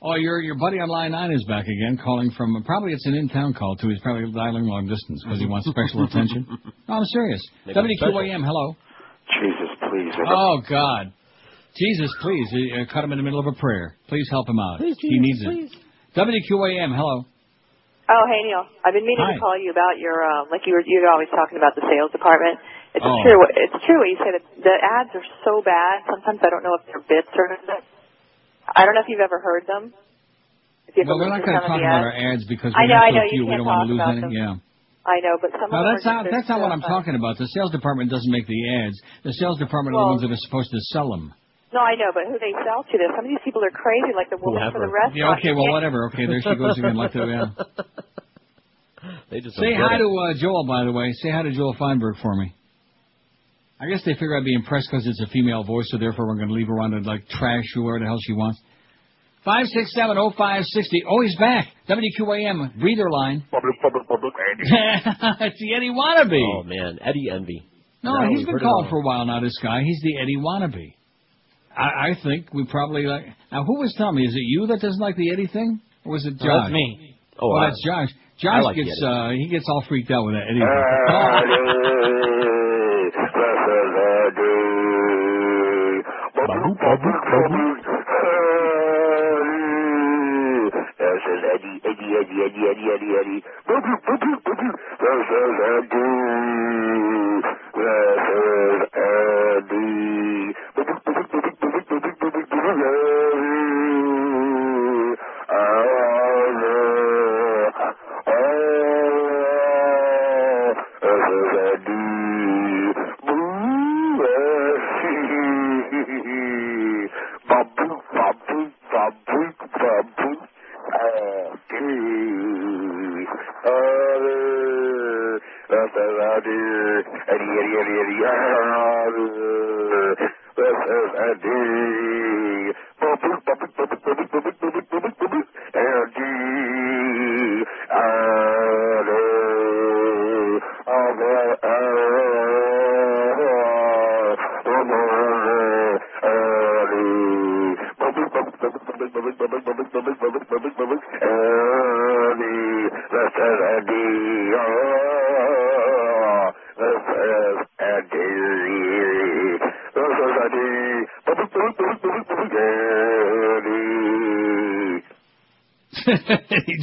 Oh, 0.00 0.16
your 0.16 0.40
your 0.40 0.54
buddy 0.56 0.78
on 0.80 0.88
line 0.88 1.12
nine 1.12 1.32
is 1.32 1.44
back 1.48 1.64
again, 1.64 1.98
calling 2.02 2.30
from 2.36 2.62
probably 2.64 2.92
it's 2.92 3.06
an 3.06 3.14
in 3.14 3.28
town 3.28 3.54
call 3.54 3.76
too. 3.76 3.88
He's 3.88 4.00
probably 4.00 4.30
dialing 4.32 4.64
long 4.64 4.86
distance 4.88 5.22
because 5.24 5.38
he 5.38 5.46
wants 5.46 5.68
special 5.68 6.04
attention. 6.08 6.46
No, 6.88 6.94
I'm 6.94 7.04
serious. 7.06 7.40
Maybe 7.66 7.80
it's. 7.88 8.02
WQAM, 8.02 8.44
hello. 8.44 8.76
Jesus, 9.40 9.70
please. 9.80 10.12
Oh 10.28 10.60
God, 10.68 11.12
Jesus, 11.76 12.14
please 12.20 12.48
uh, 12.52 12.92
cut 12.92 13.04
him 13.04 13.12
in 13.12 13.18
the 13.18 13.24
middle 13.24 13.40
of 13.40 13.46
a 13.46 13.58
prayer. 13.58 13.96
Please 14.08 14.26
help 14.30 14.48
him 14.48 14.58
out. 14.58 14.78
Please, 14.78 14.96
he 15.00 15.18
needs 15.20 15.44
please. 15.44 15.72
it. 15.72 16.18
WQAM, 16.18 16.94
hello. 16.94 17.24
Oh, 18.04 18.24
hey 18.28 18.44
Neil. 18.44 18.68
I've 18.84 18.92
been 18.92 19.08
meaning 19.08 19.24
Hi. 19.24 19.32
to 19.34 19.40
call 19.40 19.56
you 19.56 19.72
about 19.72 19.96
your 19.96 20.20
uh, 20.20 20.44
like 20.52 20.68
you 20.68 20.76
were 20.76 20.84
you're 20.84 21.08
always 21.08 21.32
talking 21.32 21.56
about 21.56 21.72
the 21.72 21.84
sales 21.88 22.12
department. 22.12 22.60
It's 22.92 23.04
Oh. 23.04 23.16
true. 23.24 23.40
It's 23.56 23.78
true. 23.88 23.98
what 24.04 24.08
You 24.12 24.18
said. 24.20 24.34
that 24.38 24.44
the 24.60 24.76
ads 24.76 25.10
are 25.16 25.24
so 25.42 25.64
bad. 25.64 26.04
Sometimes 26.06 26.38
I 26.44 26.48
don't 26.52 26.62
know 26.62 26.76
if 26.76 26.84
they're 26.84 27.00
bits 27.08 27.32
or 27.32 27.48
not. 27.64 27.80
I 28.76 28.84
don't 28.84 28.92
know 28.94 29.00
if 29.00 29.08
you've 29.08 29.24
ever 29.24 29.40
heard 29.40 29.64
them. 29.66 29.92
If 30.86 30.96
you've 31.00 31.08
Well, 31.08 31.18
we're 31.18 31.32
not 31.32 31.40
going 31.44 31.56
to 31.56 31.64
talk 31.64 31.80
to 31.80 31.80
some 31.80 31.80
of 31.80 31.80
the 31.80 31.88
about 31.88 32.04
ads. 32.04 32.12
our 32.12 32.16
ads 32.36 32.44
because 32.44 32.72
I 32.76 32.84
we 32.84 32.88
know, 32.92 33.00
I 33.00 33.10
know, 33.10 33.24
you. 33.24 33.42
We 33.48 33.56
don't 33.56 33.64
want 33.66 33.88
to 33.88 33.92
lose 33.92 34.00
about 34.04 34.12
any. 34.12 34.20
them. 34.20 34.32
Yeah. 34.32 34.54
I 35.04 35.20
know, 35.20 35.36
but 35.40 35.50
some 35.56 35.68
No, 35.72 35.84
that's 35.84 36.04
not 36.04 36.24
that's 36.30 36.48
not 36.48 36.60
what 36.60 36.72
I'm 36.72 36.80
talking 36.84 37.16
about. 37.16 37.36
The 37.40 37.48
sales 37.56 37.72
department 37.72 38.08
doesn't 38.12 38.30
make 38.30 38.46
the 38.46 38.60
ads. 38.84 38.96
The 39.24 39.32
sales 39.36 39.58
department 39.58 39.96
are 39.96 40.00
the 40.04 40.10
ones 40.16 40.22
that 40.24 40.32
are 40.32 40.44
supposed 40.48 40.70
to 40.72 40.80
sell 40.92 41.08
them. 41.08 41.32
No, 41.74 41.82
I 41.82 41.98
know, 41.98 42.14
but 42.14 42.30
who 42.30 42.38
they 42.38 42.54
sell 42.62 42.86
to? 42.86 42.94
This 42.94 43.10
some 43.18 43.26
of 43.26 43.30
these 43.34 43.42
people 43.42 43.58
are 43.66 43.74
crazy, 43.74 44.14
like 44.14 44.30
the 44.30 44.38
woman 44.38 44.62
for 44.70 44.78
the 44.78 44.86
restaurant. 44.86 45.18
Yeah, 45.18 45.34
okay, 45.42 45.50
well, 45.50 45.74
whatever. 45.74 46.06
Okay, 46.14 46.22
there 46.30 46.38
she 46.38 46.54
goes 46.54 46.78
again. 46.78 46.94
Like 46.94 47.12
the, 47.12 47.26
yeah. 47.26 47.50
They 49.30 49.40
just 49.40 49.56
Say 49.56 49.74
don't 49.74 49.82
hi 49.82 49.96
it. 49.96 49.98
to 49.98 50.06
uh, 50.08 50.32
Joel, 50.38 50.64
by 50.66 50.84
the 50.84 50.92
way. 50.92 51.10
Say 51.20 51.30
hi 51.30 51.42
to 51.42 51.50
Joel 51.52 51.74
Feinberg 51.78 52.14
for 52.22 52.34
me. 52.36 52.54
I 53.80 53.86
guess 53.90 54.00
they 54.06 54.14
figure 54.14 54.38
I'd 54.38 54.44
be 54.44 54.54
impressed 54.54 54.88
because 54.90 55.06
it's 55.06 55.20
a 55.20 55.26
female 55.26 55.64
voice, 55.64 55.90
so 55.90 55.98
therefore 55.98 56.26
we're 56.28 56.36
going 56.36 56.48
to 56.48 56.54
leave 56.54 56.68
her 56.68 56.80
on 56.80 56.92
to 56.92 57.00
like 57.00 57.28
trash 57.28 57.64
whoever 57.74 57.98
the 57.98 58.06
hell 58.06 58.18
she 58.22 58.32
wants. 58.32 58.60
Five 59.44 59.66
six 59.66 59.92
seven 59.92 60.16
oh 60.16 60.32
five 60.38 60.62
sixty. 60.64 61.02
Oh, 61.06 61.20
he's 61.20 61.36
back. 61.36 61.68
WQAM 61.88 62.80
breather 62.80 63.10
line. 63.10 63.44
Public, 63.50 63.74
public, 63.82 64.08
public. 64.08 64.32
it's 64.60 65.58
the 65.60 65.74
Eddie 65.74 65.90
wannabe. 65.90 66.40
Oh 66.40 66.62
man, 66.62 66.98
Eddie 67.02 67.28
Envy. 67.30 67.66
No, 68.02 68.14
Now 68.14 68.28
he's 68.28 68.38
we've 68.38 68.46
been 68.46 68.54
heard 68.54 68.62
it 68.62 68.64
called 68.64 68.86
for 68.88 69.00
a 69.00 69.02
while 69.02 69.26
now. 69.26 69.40
This 69.40 69.58
guy, 69.62 69.82
he's 69.82 70.00
the 70.02 70.18
Eddie 70.22 70.38
wannabe. 70.38 70.94
I, 71.76 72.10
I 72.10 72.14
think 72.22 72.52
we 72.54 72.64
probably 72.66 73.04
like. 73.04 73.24
Now, 73.52 73.64
who 73.64 73.78
was 73.80 73.94
telling 73.96 74.16
me? 74.16 74.22
Is 74.26 74.34
it 74.34 74.40
you 74.44 74.66
that 74.68 74.80
doesn't 74.80 75.00
like 75.00 75.16
the 75.16 75.30
Eddie 75.32 75.46
thing, 75.48 75.80
or 76.04 76.12
was 76.12 76.24
it 76.26 76.38
Josh? 76.38 76.46
That's 76.64 76.72
me. 76.72 77.16
Oh, 77.40 77.50
Oh, 77.52 77.56
I- 77.56 77.66
that's 77.70 77.82
Josh. 77.84 78.08
Josh 78.38 78.64
like 78.64 78.76
gets 78.76 79.00
uh, 79.02 79.30
he 79.30 79.46
gets 79.48 79.64
all 79.68 79.84
freaked 79.88 80.10
out 80.10 80.24
with 80.26 80.34
that 80.34 80.42
Eddie. 80.50 81.74
Eddie, 90.44 91.80
Eddie, 91.84 92.10
Eddie, 92.20 92.42
Eddie, 92.44 92.64
Eddie, 92.68 92.88
Eddie, 92.92 93.14
Eddie. 93.20 93.40
This 93.66 93.84
is 95.30 95.56
Eddie. 95.74 96.12
This 97.74 98.20
is 98.34 98.80
Eddie. 98.94 100.83
He 102.64 103.04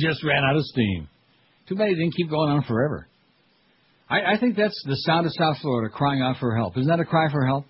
just 0.02 0.24
ran 0.24 0.44
out 0.44 0.56
of 0.58 0.64
steam. 0.66 1.08
Too 1.70 1.76
bad 1.76 1.90
he 1.90 1.96
didn't 1.96 2.16
keep 2.16 2.30
going 2.30 2.50
on 2.52 2.64
forever. 2.64 3.08
I, 4.10 4.34
I 4.34 4.38
think 4.40 4.58
that's 4.58 4.82
the 4.86 4.96
sound 5.08 5.26
of 5.26 5.32
South 5.34 5.58
Florida 5.62 5.90
crying 5.94 6.22
out 6.22 6.36
for 6.40 6.56
help. 6.56 6.78
Isn't 6.78 6.90
that 6.90 7.00
a 7.00 7.06
cry 7.06 7.32
for 7.32 7.46
help? 7.46 7.66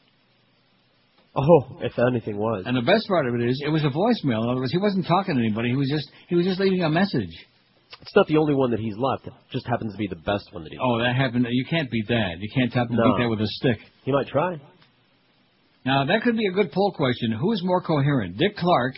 Oh, 1.36 1.78
if 1.82 1.94
anything 1.98 2.38
was. 2.38 2.64
And 2.66 2.76
the 2.76 2.82
best 2.82 3.08
part 3.08 3.26
of 3.28 3.36
it 3.36 3.42
is, 3.48 3.62
it 3.66 3.70
was 3.70 3.84
a 3.86 3.90
voicemail. 3.90 4.44
In 4.44 4.50
other 4.50 4.60
words, 4.60 4.72
he 4.72 4.78
wasn't 4.80 5.06
talking 5.08 5.36
to 5.36 5.42
anybody. 5.42 5.70
He 5.70 5.76
was 5.78 5.90
just 5.90 6.10
he 6.28 6.36
was 6.36 6.46
just 6.46 6.60
leaving 6.60 6.84
a 6.84 6.90
message. 6.90 7.30
It's 8.02 8.16
not 8.16 8.28
the 8.28 8.38
only 8.38 8.54
one 8.56 8.72
that 8.72 8.80
he's 8.80 8.96
left. 8.98 9.28
It 9.28 9.34
just 9.52 9.66
happens 9.68 9.94
to 9.94 9.98
be 9.98 10.08
the 10.08 10.16
best 10.16 10.52
one 10.52 10.64
that 10.64 10.72
he's 10.72 10.80
Oh, 10.84 11.00
that 11.00 11.16
happened. 11.16 11.46
You 11.50 11.66
can't 11.70 11.90
beat 11.92 12.08
that. 12.10 12.36
You 12.40 12.50
can't 12.54 12.72
tap 12.72 12.88
No. 12.90 12.98
beat 13.04 13.24
that 13.24 13.30
with 13.30 13.40
a 13.42 13.48
stick. 13.48 13.78
He 14.04 14.12
might 14.12 14.28
try. 14.28 14.60
Now 15.86 16.06
that 16.06 16.22
could 16.24 16.36
be 16.36 16.48
a 16.48 16.52
good 16.52 16.72
poll 16.72 16.92
question. 16.98 17.32
Who 17.32 17.52
is 17.54 17.62
more 17.64 17.82
coherent, 17.82 18.38
Dick 18.38 18.58
Clark, 18.58 18.96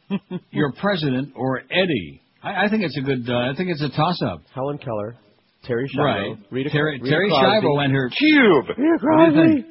your 0.50 0.72
president, 0.80 1.34
or 1.36 1.60
Eddie? 1.70 2.20
I, 2.46 2.66
I 2.66 2.68
think 2.70 2.84
it's 2.84 2.96
a 2.96 3.00
good. 3.00 3.28
Uh, 3.28 3.50
I 3.50 3.54
think 3.56 3.70
it's 3.70 3.82
a 3.82 3.88
toss-up. 3.88 4.42
Helen 4.54 4.78
Keller, 4.78 5.16
Terri 5.68 5.86
Schiavo, 5.92 5.98
Right. 6.04 6.38
Rita, 6.50 6.70
Terri, 6.70 7.02
Rita 7.02 7.16
Terri 7.16 7.30
Schiavo 7.30 7.84
and 7.84 7.92
her 7.92 8.08
Tube. 8.08 8.68
Rita 8.68 8.82
you 8.82 8.98
Cosby. 9.02 9.54
think? 9.62 9.66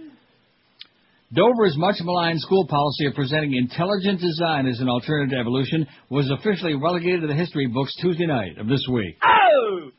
Dover's 1.33 1.75
much 1.77 1.95
maligned 2.01 2.39
school 2.39 2.67
policy 2.67 3.07
of 3.07 3.13
presenting 3.15 3.53
intelligent 3.55 4.19
design 4.21 4.67
as 4.67 4.79
an 4.79 4.87
alternative 4.87 5.31
to 5.31 5.37
evolution 5.39 5.87
was 6.09 6.29
officially 6.31 6.75
relegated 6.75 7.21
to 7.21 7.27
the 7.27 7.33
history 7.33 7.67
books 7.67 7.93
Tuesday 8.01 8.25
night 8.27 8.57
of 8.57 8.67
this 8.67 8.85
week. 8.91 9.17
Oh! 9.25 9.89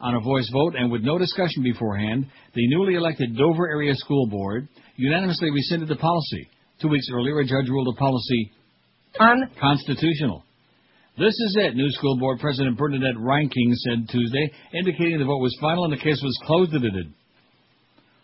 On 0.00 0.14
a 0.14 0.20
voice 0.20 0.48
vote 0.52 0.74
and 0.76 0.90
with 0.92 1.02
no 1.02 1.16
discussion 1.16 1.62
beforehand, 1.62 2.26
the 2.54 2.68
newly 2.68 2.94
elected 2.94 3.36
Dover 3.36 3.68
Area 3.68 3.94
School 3.94 4.26
Board 4.26 4.68
unanimously 4.96 5.50
rescinded 5.50 5.88
the 5.88 5.96
policy. 5.96 6.48
Two 6.80 6.88
weeks 6.88 7.06
earlier, 7.12 7.38
a 7.40 7.44
judge 7.44 7.68
ruled 7.68 7.86
the 7.94 7.98
policy 7.98 8.52
unconstitutional. 9.18 10.44
This 11.18 11.34
is 11.38 11.56
it, 11.60 11.76
new 11.76 11.90
school 11.90 12.16
board 12.18 12.40
president 12.40 12.78
Bernadette 12.78 13.16
Reinking 13.16 13.74
said 13.74 14.08
Tuesday, 14.10 14.50
indicating 14.72 15.18
the 15.18 15.26
vote 15.26 15.42
was 15.42 15.56
final 15.60 15.84
and 15.84 15.92
the 15.92 15.98
case 15.98 16.20
was 16.22 16.38
closed. 16.46 16.72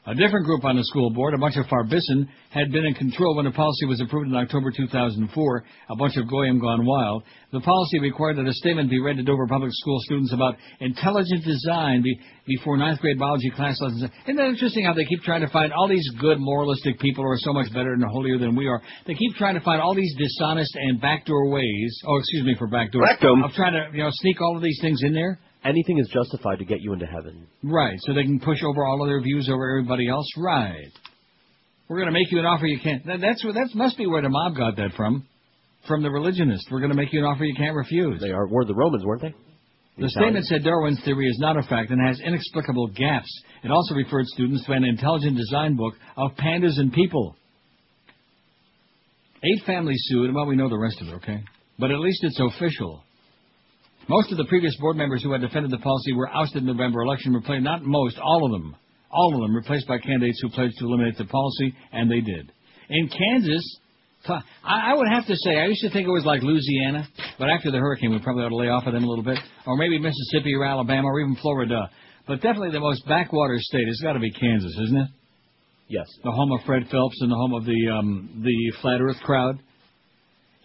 A 0.08 0.14
different 0.14 0.46
group 0.46 0.64
on 0.64 0.74
the 0.74 0.84
school 0.84 1.10
board, 1.10 1.34
a 1.34 1.38
bunch 1.38 1.56
of 1.58 1.66
Farbissen, 1.66 2.28
had 2.48 2.72
been 2.72 2.86
in 2.86 2.94
control 2.94 3.36
when 3.36 3.44
the 3.44 3.50
policy 3.50 3.84
was 3.84 4.00
approved 4.00 4.30
in 4.30 4.34
October 4.36 4.72
2004, 4.72 5.64
a 5.90 5.96
bunch 5.96 6.16
of 6.16 6.26
Goyim 6.26 6.58
gone 6.58 6.86
wild. 6.86 7.24
The 7.52 7.60
policy 7.60 7.98
required 8.00 8.38
that 8.38 8.48
a 8.48 8.54
statement 8.54 8.88
be 8.88 9.02
read 9.02 9.18
to 9.18 9.22
Dover 9.22 9.46
Public 9.46 9.70
School 9.70 10.00
students 10.00 10.32
about 10.32 10.56
intelligent 10.80 11.44
design 11.44 12.00
be, 12.00 12.18
before 12.46 12.78
ninth 12.78 13.00
grade 13.00 13.18
biology 13.18 13.50
class 13.50 13.78
lessons. 13.82 14.04
Isn't 14.24 14.36
that 14.36 14.48
interesting 14.48 14.86
how 14.86 14.94
they 14.94 15.04
keep 15.04 15.20
trying 15.24 15.42
to 15.42 15.50
find 15.50 15.74
all 15.74 15.88
these 15.88 16.08
good 16.18 16.38
moralistic 16.40 16.98
people 17.00 17.22
who 17.22 17.28
are 17.28 17.40
so 17.40 17.52
much 17.52 17.70
better 17.74 17.92
and 17.92 18.02
holier 18.02 18.38
than 18.38 18.56
we 18.56 18.66
are? 18.66 18.80
They 19.06 19.14
keep 19.14 19.34
trying 19.36 19.56
to 19.56 19.60
find 19.60 19.78
all 19.82 19.94
these 19.94 20.14
dishonest 20.16 20.74
and 20.74 21.02
backdoor 21.02 21.50
ways, 21.50 22.00
oh, 22.06 22.16
excuse 22.16 22.46
me 22.46 22.54
for 22.58 22.66
backdoor, 22.66 23.02
Rectum. 23.02 23.44
of 23.44 23.50
trying 23.52 23.74
to, 23.74 23.94
you 23.94 24.04
know, 24.04 24.10
sneak 24.10 24.40
all 24.40 24.56
of 24.56 24.62
these 24.62 24.78
things 24.80 25.02
in 25.02 25.12
there. 25.12 25.38
Anything 25.64 25.98
is 25.98 26.08
justified 26.12 26.60
to 26.60 26.64
get 26.64 26.80
you 26.80 26.92
into 26.92 27.06
heaven. 27.06 27.46
Right, 27.62 27.98
so 28.00 28.14
they 28.14 28.22
can 28.22 28.40
push 28.40 28.62
over 28.64 28.84
all 28.86 29.02
of 29.02 29.08
their 29.08 29.20
views 29.20 29.48
over 29.52 29.78
everybody 29.78 30.08
else. 30.08 30.26
Right. 30.36 30.92
We're 31.88 31.96
going 31.96 32.12
to 32.12 32.12
make 32.12 32.30
you 32.30 32.38
an 32.38 32.44
offer 32.44 32.66
you 32.66 32.78
can't. 32.80 33.04
That, 33.06 33.20
that's 33.20 33.42
where 33.42 33.54
that 33.54 33.70
must 33.74 33.96
be 33.96 34.06
where 34.06 34.22
the 34.22 34.28
mob 34.28 34.56
got 34.56 34.76
that 34.76 34.92
from, 34.96 35.26
from 35.86 36.02
the 36.02 36.10
religionists. 36.10 36.68
We're 36.70 36.80
going 36.80 36.90
to 36.90 36.96
make 36.96 37.12
you 37.12 37.20
an 37.20 37.24
offer 37.24 37.44
you 37.44 37.56
can't 37.56 37.74
refuse. 37.74 38.20
They 38.20 38.30
are 38.30 38.46
were 38.46 38.64
the 38.64 38.74
Romans, 38.74 39.04
weren't 39.04 39.22
they? 39.22 39.34
The 39.98 40.10
statement 40.10 40.44
said 40.44 40.62
Darwin's 40.62 41.02
theory 41.04 41.26
is 41.26 41.38
not 41.40 41.56
a 41.56 41.62
fact 41.62 41.90
and 41.90 42.00
has 42.06 42.20
inexplicable 42.20 42.88
gaps. 42.88 43.28
It 43.64 43.70
also 43.72 43.96
referred 43.96 44.26
students 44.26 44.64
to 44.66 44.72
an 44.72 44.84
intelligent 44.84 45.36
design 45.36 45.74
book 45.74 45.94
of 46.16 46.32
pandas 46.36 46.78
and 46.78 46.92
people. 46.92 47.34
Eight 49.42 49.66
families 49.66 50.00
sued, 50.04 50.26
and 50.26 50.34
well, 50.36 50.46
we 50.46 50.54
know 50.54 50.68
the 50.68 50.78
rest 50.78 51.00
of 51.00 51.08
it, 51.08 51.14
okay? 51.14 51.42
But 51.80 51.90
at 51.90 51.98
least 51.98 52.22
it's 52.22 52.38
official. 52.40 53.02
Most 54.08 54.32
of 54.32 54.38
the 54.38 54.46
previous 54.46 54.74
board 54.78 54.96
members 54.96 55.22
who 55.22 55.32
had 55.32 55.42
defended 55.42 55.70
the 55.70 55.78
policy 55.78 56.14
were 56.14 56.28
ousted 56.28 56.62
in 56.62 56.66
the 56.66 56.72
November 56.72 57.02
election, 57.02 57.34
replaced, 57.34 57.62
not 57.62 57.82
most, 57.82 58.18
all 58.18 58.46
of 58.46 58.52
them, 58.52 58.74
all 59.10 59.34
of 59.34 59.42
them 59.42 59.54
replaced 59.54 59.86
by 59.86 59.98
candidates 59.98 60.40
who 60.40 60.48
pledged 60.48 60.78
to 60.78 60.86
eliminate 60.86 61.18
the 61.18 61.26
policy, 61.26 61.74
and 61.92 62.10
they 62.10 62.20
did. 62.20 62.50
In 62.88 63.08
Kansas, 63.08 63.78
I 64.26 64.40
I 64.64 64.94
would 64.94 65.08
have 65.08 65.26
to 65.26 65.36
say, 65.36 65.58
I 65.58 65.66
used 65.66 65.82
to 65.82 65.90
think 65.90 66.08
it 66.08 66.10
was 66.10 66.24
like 66.24 66.42
Louisiana, 66.42 67.06
but 67.38 67.50
after 67.50 67.70
the 67.70 67.76
hurricane, 67.76 68.10
we 68.10 68.18
probably 68.20 68.44
ought 68.44 68.48
to 68.48 68.56
lay 68.56 68.68
off 68.68 68.86
of 68.86 68.94
them 68.94 69.04
a 69.04 69.06
little 69.06 69.24
bit, 69.24 69.38
or 69.66 69.76
maybe 69.76 69.98
Mississippi 69.98 70.54
or 70.54 70.64
Alabama 70.64 71.08
or 71.08 71.20
even 71.20 71.36
Florida. 71.36 71.90
But 72.26 72.36
definitely 72.36 72.70
the 72.70 72.80
most 72.80 73.06
backwater 73.06 73.56
state 73.58 73.86
has 73.86 74.00
got 74.02 74.14
to 74.14 74.20
be 74.20 74.30
Kansas, 74.30 74.72
isn't 74.84 74.96
it? 74.96 75.08
Yes. 75.88 76.06
The 76.24 76.30
home 76.30 76.52
of 76.52 76.60
Fred 76.64 76.84
Phelps 76.90 77.20
and 77.20 77.30
the 77.30 77.36
home 77.36 77.54
of 77.54 77.64
the 77.64 77.90
um, 77.90 78.42
the 78.42 78.72
flat 78.80 79.00
Earth 79.00 79.20
crowd. 79.22 79.58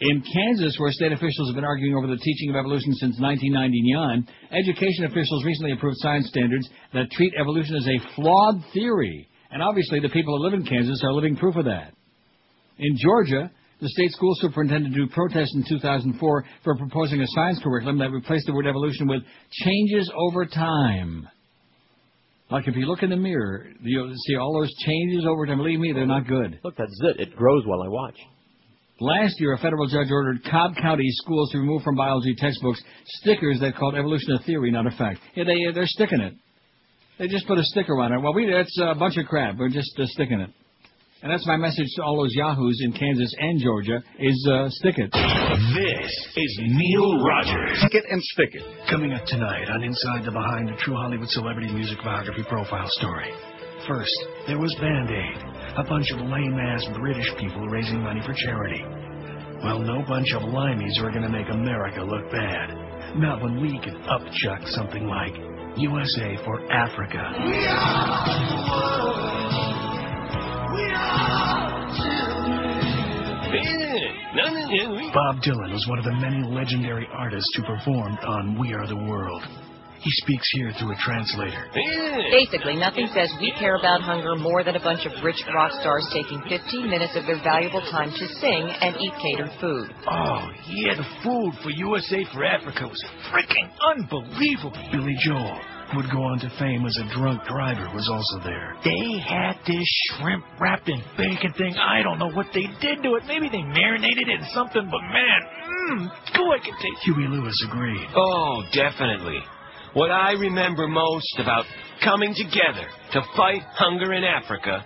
In 0.03 0.21
Kansas, 0.21 0.75
where 0.79 0.91
state 0.91 1.13
officials 1.13 1.47
have 1.47 1.55
been 1.55 1.63
arguing 1.63 1.95
over 1.95 2.07
the 2.07 2.17
teaching 2.17 2.49
of 2.49 2.57
evolution 2.57 2.91
since 2.91 3.15
1999, 3.21 4.27
education 4.51 5.05
officials 5.05 5.45
recently 5.45 5.71
approved 5.71 5.95
science 5.99 6.27
standards 6.27 6.67
that 6.93 7.09
treat 7.11 7.31
evolution 7.39 7.77
as 7.77 7.87
a 7.87 8.15
flawed 8.15 8.61
theory. 8.73 9.29
And 9.49 9.63
obviously, 9.63 10.01
the 10.01 10.09
people 10.09 10.35
who 10.35 10.43
live 10.43 10.59
in 10.59 10.65
Kansas 10.65 11.01
are 11.05 11.13
living 11.13 11.37
proof 11.37 11.55
of 11.55 11.65
that. 11.65 11.93
In 12.79 12.97
Georgia, 12.97 13.49
the 13.79 13.87
state 13.87 14.11
school 14.11 14.33
superintendent 14.41 14.93
drew 14.93 15.07
protest 15.07 15.55
in 15.55 15.63
2004 15.69 16.45
for 16.65 16.75
proposing 16.75 17.21
a 17.21 17.27
science 17.27 17.61
curriculum 17.63 17.99
that 17.99 18.11
replaced 18.11 18.47
the 18.47 18.53
word 18.53 18.67
evolution 18.67 19.07
with 19.07 19.23
changes 19.51 20.11
over 20.17 20.45
time. 20.45 21.29
Like 22.51 22.67
if 22.67 22.75
you 22.75 22.87
look 22.87 23.03
in 23.03 23.09
the 23.09 23.15
mirror, 23.15 23.67
you'll 23.81 24.13
see 24.27 24.35
all 24.35 24.59
those 24.59 24.73
changes 24.85 25.25
over 25.25 25.45
time. 25.45 25.59
Believe 25.59 25.79
me, 25.79 25.93
they're 25.93 26.05
not 26.05 26.27
good. 26.27 26.59
Look, 26.61 26.75
that's 26.75 26.91
it. 27.03 27.21
It 27.21 27.35
grows 27.37 27.63
while 27.65 27.83
I 27.83 27.87
watch. 27.87 28.17
Last 29.03 29.35
year, 29.37 29.51
a 29.51 29.57
federal 29.57 29.85
judge 29.85 30.07
ordered 30.09 30.45
Cobb 30.49 30.75
County 30.81 31.09
schools 31.09 31.51
to 31.51 31.57
remove 31.57 31.81
from 31.83 31.95
biology 31.95 32.35
textbooks 32.35 32.81
stickers 33.05 33.59
that 33.59 33.75
called 33.75 33.95
evolution 33.95 34.31
a 34.31 34.43
theory, 34.43 34.71
not 34.71 34.87
a 34.87 34.91
fact. 34.91 35.19
Yeah, 35.35 35.43
they 35.43 35.59
they're 35.73 35.85
sticking 35.85 36.21
it. 36.21 36.33
They 37.19 37.27
just 37.27 37.45
put 37.45 37.57
a 37.57 37.63
sticker 37.63 37.99
on 37.99 38.13
it. 38.13 38.21
Well, 38.21 38.33
we 38.33 38.49
that's 38.49 38.79
a 38.79 38.95
bunch 38.95 39.17
of 39.17 39.25
crap. 39.25 39.57
We're 39.57 39.67
just 39.67 39.91
uh, 39.99 40.05
sticking 40.05 40.39
it. 40.39 40.49
And 41.21 41.29
that's 41.29 41.45
my 41.45 41.57
message 41.57 41.87
to 41.97 42.03
all 42.03 42.15
those 42.15 42.33
yahoos 42.33 42.79
in 42.81 42.93
Kansas 42.93 43.33
and 43.37 43.59
Georgia: 43.59 44.01
is 44.19 44.49
uh, 44.49 44.69
stick 44.69 44.95
it. 44.97 45.11
This 45.11 46.27
is 46.37 46.59
Neil 46.63 47.25
Rogers. 47.25 47.79
Stick 47.79 47.95
it 47.95 48.05
and 48.09 48.23
stick 48.23 48.55
it. 48.55 48.63
Coming 48.89 49.11
up 49.11 49.25
tonight 49.25 49.67
on 49.69 49.83
Inside 49.83 50.23
the 50.23 50.31
Behind 50.31 50.69
a 50.69 50.77
True 50.77 50.95
Hollywood 50.95 51.27
Celebrity 51.27 51.73
Music 51.73 51.97
Biography 52.05 52.43
Profile 52.47 52.87
Story. 52.87 53.31
First, 53.85 54.15
there 54.47 54.59
was 54.59 54.73
Band 54.79 55.09
Aid, 55.09 55.62
a 55.77 55.83
bunch 55.83 56.11
of 56.11 56.19
lame 56.19 56.57
ass 56.59 56.85
British 56.99 57.27
people 57.39 57.67
raising 57.67 58.01
money 58.01 58.21
for 58.25 58.33
charity. 58.33 58.83
Well, 59.63 59.79
no 59.79 60.03
bunch 60.07 60.33
of 60.33 60.43
limeys 60.43 60.99
are 61.01 61.09
going 61.09 61.23
to 61.23 61.29
make 61.29 61.49
America 61.49 62.01
look 62.01 62.31
bad. 62.31 63.15
Not 63.15 63.41
when 63.41 63.61
we 63.61 63.79
can 63.79 63.95
upchuck 64.03 64.67
something 64.69 65.07
like 65.07 65.33
USA 65.77 66.37
for 66.45 66.61
Africa. 66.71 67.31
We 67.45 67.65
are 67.65 68.39
the 68.39 68.55
world. 68.69 69.15
We 70.75 70.83
are. 70.93 71.33
Bob 75.13 75.43
Dylan 75.43 75.71
was 75.71 75.85
one 75.87 75.99
of 75.99 76.05
the 76.05 76.13
many 76.13 76.41
legendary 76.43 77.07
artists 77.13 77.49
who 77.55 77.63
performed 77.63 78.17
on 78.25 78.57
We 78.59 78.73
Are 78.73 78.87
the 78.87 78.95
World. 78.95 79.43
He 80.03 80.11
speaks 80.19 80.47
here 80.51 80.73
through 80.77 80.91
a 80.91 80.97
translator. 80.99 81.71
Basically, 82.29 82.75
nothing 82.75 83.07
says 83.15 83.31
we 83.39 83.53
care 83.57 83.75
about 83.75 84.01
hunger 84.01 84.35
more 84.35 84.61
than 84.61 84.75
a 84.75 84.83
bunch 84.83 85.05
of 85.05 85.13
rich 85.23 85.39
rock 85.55 85.71
stars 85.79 86.05
taking 86.11 86.43
15 86.49 86.89
minutes 86.89 87.15
of 87.15 87.25
their 87.25 87.41
valuable 87.41 87.79
time 87.89 88.11
to 88.11 88.27
sing 88.43 88.67
and 88.67 88.95
eat 88.99 89.13
catered 89.23 89.51
food. 89.61 89.95
Oh, 90.05 90.51
yeah, 90.67 90.95
the 90.99 91.07
food 91.23 91.53
for 91.63 91.69
USA 91.71 92.25
for 92.33 92.43
Africa 92.43 92.83
was 92.83 92.99
freaking 93.31 93.71
unbelievable. 93.95 94.75
Billy 94.91 95.15
Joel, 95.23 95.55
who 95.91 95.97
would 96.03 96.11
go 96.11 96.19
on 96.19 96.39
to 96.39 96.51
fame 96.59 96.85
as 96.85 96.99
a 96.99 97.07
drunk 97.15 97.47
driver, 97.47 97.87
was 97.95 98.09
also 98.11 98.43
there. 98.43 98.75
They 98.83 99.19
had 99.23 99.55
this 99.65 99.87
shrimp 100.11 100.43
wrapped 100.59 100.89
in 100.89 100.99
bacon 101.15 101.53
thing. 101.53 101.75
I 101.79 102.03
don't 102.03 102.19
know 102.19 102.31
what 102.31 102.47
they 102.53 102.67
did 102.81 103.01
to 103.03 103.15
it. 103.15 103.23
Maybe 103.25 103.47
they 103.47 103.63
marinated 103.63 104.27
it 104.27 104.41
in 104.41 104.47
something, 104.53 104.83
but 104.83 105.01
man, 105.15 105.39
mmm, 105.63 106.07
boy, 106.35 106.55
I 106.55 106.59
can 106.59 106.75
taste. 106.75 107.07
Huey 107.07 107.27
Lewis 107.29 107.55
agreed. 107.71 108.07
Oh, 108.17 108.63
definitely. 108.73 109.39
What 109.93 110.09
I 110.09 110.31
remember 110.31 110.87
most 110.87 111.37
about 111.37 111.65
coming 112.03 112.33
together 112.33 112.87
to 113.11 113.21
fight 113.37 113.61
hunger 113.75 114.13
in 114.13 114.23
Africa 114.23 114.83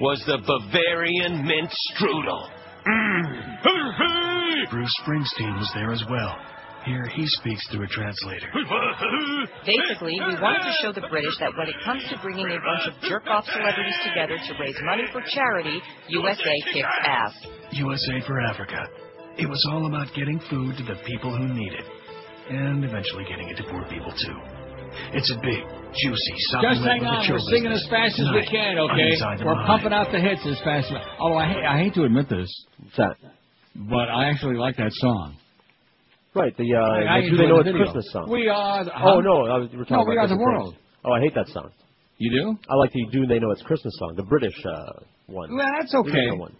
was 0.00 0.22
the 0.26 0.38
Bavarian 0.38 1.46
mint 1.46 1.70
strudel. 1.92 2.48
Mm. 2.86 4.70
Bruce 4.70 4.94
Springsteen 5.04 5.58
was 5.58 5.70
there 5.74 5.92
as 5.92 6.02
well. 6.08 6.36
Here 6.86 7.04
he 7.14 7.26
speaks 7.26 7.66
through 7.68 7.84
a 7.84 7.88
translator. 7.88 8.48
Basically, 9.66 10.14
we 10.14 10.40
wanted 10.40 10.62
to 10.64 10.74
show 10.80 10.92
the 10.92 11.06
British 11.10 11.36
that 11.40 11.50
when 11.58 11.68
it 11.68 11.74
comes 11.84 12.04
to 12.08 12.18
bringing 12.22 12.46
a 12.46 12.60
bunch 12.62 12.86
of 12.86 12.94
jerk-off 13.08 13.44
celebrities 13.44 13.98
together 14.06 14.38
to 14.38 14.54
raise 14.62 14.76
money 14.84 15.02
for 15.12 15.20
charity, 15.34 15.82
USA 16.08 16.54
kicks 16.72 16.96
ass. 17.04 17.34
USA 17.72 18.20
for 18.26 18.40
Africa. 18.40 18.86
It 19.36 19.48
was 19.48 19.62
all 19.72 19.86
about 19.86 20.14
getting 20.14 20.40
food 20.48 20.76
to 20.78 20.84
the 20.84 20.96
people 21.04 21.36
who 21.36 21.48
need 21.52 21.72
it. 21.72 21.84
And 22.48 22.84
eventually 22.84 23.24
getting 23.28 23.48
it 23.48 23.56
to 23.56 23.64
poor 23.64 23.84
people 23.90 24.12
too. 24.12 24.38
It's 25.12 25.30
a 25.30 25.38
big, 25.42 25.60
juicy, 25.92 26.34
song. 26.52 26.62
Just 26.62 26.82
hang 26.86 27.04
on. 27.04 27.26
We're 27.28 27.38
singing 27.50 27.72
as 27.72 27.84
fast 27.90 28.18
as 28.18 28.28
we 28.32 28.46
can, 28.46 28.78
okay? 28.78 29.12
We're 29.44 29.66
pumping 29.66 29.92
out 29.92 30.10
the 30.12 30.20
hits 30.20 30.40
as 30.46 30.58
fast 30.64 30.90
as. 30.90 31.02
Although 31.18 31.38
I 31.38 31.48
hate, 31.52 31.64
I 31.64 31.78
hate 31.78 31.94
to 31.94 32.04
admit 32.04 32.28
this, 32.28 32.48
but 33.74 34.08
I 34.08 34.30
actually 34.30 34.56
like 34.56 34.76
that 34.76 34.92
song. 34.92 35.36
Right, 36.34 36.56
the 36.56 36.74
uh, 36.74 36.78
I- 36.78 37.16
I 37.18 37.20
the 37.22 37.30
Do 37.30 37.36
They 37.36 37.46
Know 37.46 37.62
the 37.62 37.70
It's. 37.70 37.78
Christmas 37.78 38.12
song. 38.12 38.30
We 38.30 38.48
are 38.48 38.84
the- 38.84 38.92
Oh 39.02 39.20
no, 39.20 39.46
I 39.46 39.58
was, 39.58 39.68
we 39.72 39.78
were 39.78 39.84
talking 39.84 39.96
No, 39.96 40.02
about 40.02 40.10
We 40.10 40.18
Are 40.18 40.28
the 40.28 40.36
World. 40.36 40.74
things. 40.74 40.82
Oh, 41.04 41.12
I 41.12 41.20
hate 41.20 41.34
that 41.34 41.48
song. 41.48 41.70
You 42.18 42.30
do? 42.30 42.58
I 42.70 42.74
like 42.76 42.92
the 42.92 43.06
Do 43.10 43.26
They 43.26 43.38
Know 43.38 43.50
It's 43.52 43.62
Christmas 43.62 43.94
song, 43.98 44.14
the 44.16 44.22
British 44.22 44.54
uh, 44.64 45.00
one. 45.26 45.54
Well, 45.56 45.66
that's 45.78 45.94
okay. 45.94 46.10
different 46.10 46.38
One. 46.38 46.56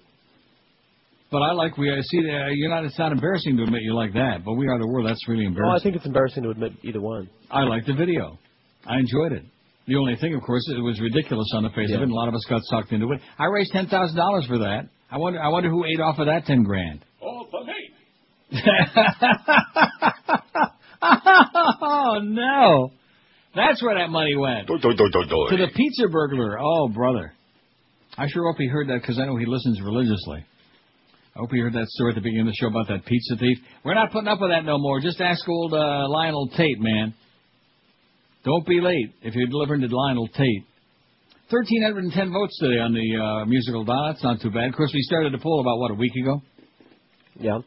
But 1.30 1.42
I 1.42 1.52
like 1.52 1.76
we. 1.76 1.90
I 1.90 2.00
see 2.02 2.22
that 2.22 2.44
uh, 2.46 2.48
you're 2.52 2.70
not. 2.70 2.84
It's 2.84 2.98
not 2.98 3.10
embarrassing 3.12 3.56
to 3.56 3.64
admit 3.64 3.82
you 3.82 3.94
like 3.94 4.12
that. 4.14 4.44
But 4.44 4.54
We 4.54 4.68
Are 4.68 4.78
the 4.78 4.86
World. 4.86 5.08
That's 5.08 5.26
really 5.28 5.44
embarrassing. 5.44 5.72
Oh, 5.74 5.76
I 5.76 5.82
think 5.82 5.96
it's 5.96 6.06
embarrassing 6.06 6.44
to 6.44 6.50
admit 6.50 6.72
either 6.84 7.00
one. 7.00 7.28
I 7.50 7.62
like 7.64 7.84
the 7.84 7.94
video. 7.94 8.38
I 8.86 8.98
enjoyed 8.98 9.32
it. 9.32 9.42
The 9.88 9.96
only 9.96 10.16
thing, 10.16 10.34
of 10.34 10.42
course, 10.42 10.62
it 10.68 10.80
was 10.80 11.00
ridiculous 11.00 11.50
on 11.54 11.62
the 11.64 11.70
face 11.70 11.90
of 11.92 12.00
it. 12.00 12.02
and 12.04 12.12
A 12.12 12.14
lot 12.14 12.28
of 12.28 12.34
us 12.34 12.44
got 12.48 12.60
sucked 12.64 12.92
into 12.92 13.10
it. 13.12 13.20
I 13.38 13.46
raised 13.46 13.72
ten 13.72 13.88
thousand 13.88 14.16
dollars 14.16 14.46
for 14.46 14.58
that. 14.58 14.88
I 15.10 15.18
wonder. 15.18 15.40
I 15.42 15.48
wonder 15.48 15.68
who 15.68 15.84
ate 15.84 16.00
off 16.00 16.18
of 16.18 16.26
that 16.26 16.44
ten 16.46 16.62
grand. 16.62 17.04
All 17.20 17.46
for 17.50 17.64
me. 17.64 17.72
oh 21.02 22.20
no, 22.22 22.90
that's 23.54 23.82
where 23.82 23.98
that 23.98 24.10
money 24.10 24.36
went. 24.36 24.66
Do, 24.68 24.78
do, 24.78 24.90
do, 24.94 25.08
do, 25.12 25.22
do. 25.28 25.46
To 25.50 25.56
the 25.56 25.68
pizza 25.74 26.08
burglar. 26.08 26.58
Oh 26.60 26.88
brother. 26.88 27.32
I 28.18 28.28
sure 28.28 28.44
hope 28.50 28.56
he 28.58 28.66
heard 28.68 28.88
that 28.88 29.00
because 29.02 29.18
I 29.18 29.26
know 29.26 29.36
he 29.36 29.44
listens 29.46 29.80
religiously. 29.82 30.44
I 31.36 31.40
hope 31.40 31.52
you 31.52 31.62
heard 31.62 31.74
that 31.74 31.88
story 31.88 32.12
at 32.12 32.14
the 32.14 32.22
beginning 32.22 32.48
of 32.48 32.54
the 32.54 32.56
show 32.56 32.68
about 32.68 32.88
that 32.88 33.04
pizza 33.04 33.36
thief. 33.36 33.58
We're 33.84 33.92
not 33.92 34.10
putting 34.10 34.26
up 34.26 34.40
with 34.40 34.48
that 34.52 34.64
no 34.64 34.78
more. 34.78 35.02
Just 35.02 35.20
ask 35.20 35.46
old 35.46 35.74
uh, 35.74 36.08
Lionel 36.08 36.48
Tate, 36.56 36.80
man. 36.80 37.12
Don't 38.42 38.66
be 38.66 38.80
late 38.80 39.12
if 39.20 39.34
you're 39.34 39.46
delivering 39.46 39.82
to 39.82 39.94
Lionel 39.94 40.28
Tate. 40.28 40.64
1,310 41.50 42.32
votes 42.32 42.58
today 42.58 42.80
on 42.80 42.94
the 42.94 43.20
uh, 43.20 43.44
musical 43.44 43.84
dial. 43.84 44.12
That's 44.12 44.24
not 44.24 44.40
too 44.40 44.48
bad. 44.48 44.70
Of 44.70 44.76
course, 44.76 44.92
we 44.94 45.02
started 45.02 45.34
the 45.34 45.38
poll 45.38 45.60
about, 45.60 45.76
what, 45.76 45.90
a 45.90 45.94
week 45.94 46.16
ago? 46.16 46.40
Yeah. 47.38 47.58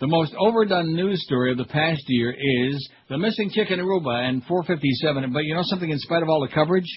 The 0.00 0.06
most 0.06 0.32
overdone 0.38 0.94
news 0.94 1.22
story 1.26 1.52
of 1.52 1.58
the 1.58 1.66
past 1.66 2.02
year 2.06 2.32
is 2.32 2.88
the 3.10 3.18
missing 3.18 3.50
chick 3.50 3.70
in 3.70 3.78
Aruba 3.78 4.26
and 4.26 4.42
457. 4.44 5.34
But 5.34 5.44
you 5.44 5.54
know 5.54 5.64
something? 5.64 5.90
In 5.90 5.98
spite 5.98 6.22
of 6.22 6.30
all 6.30 6.40
the 6.40 6.54
coverage, 6.54 6.88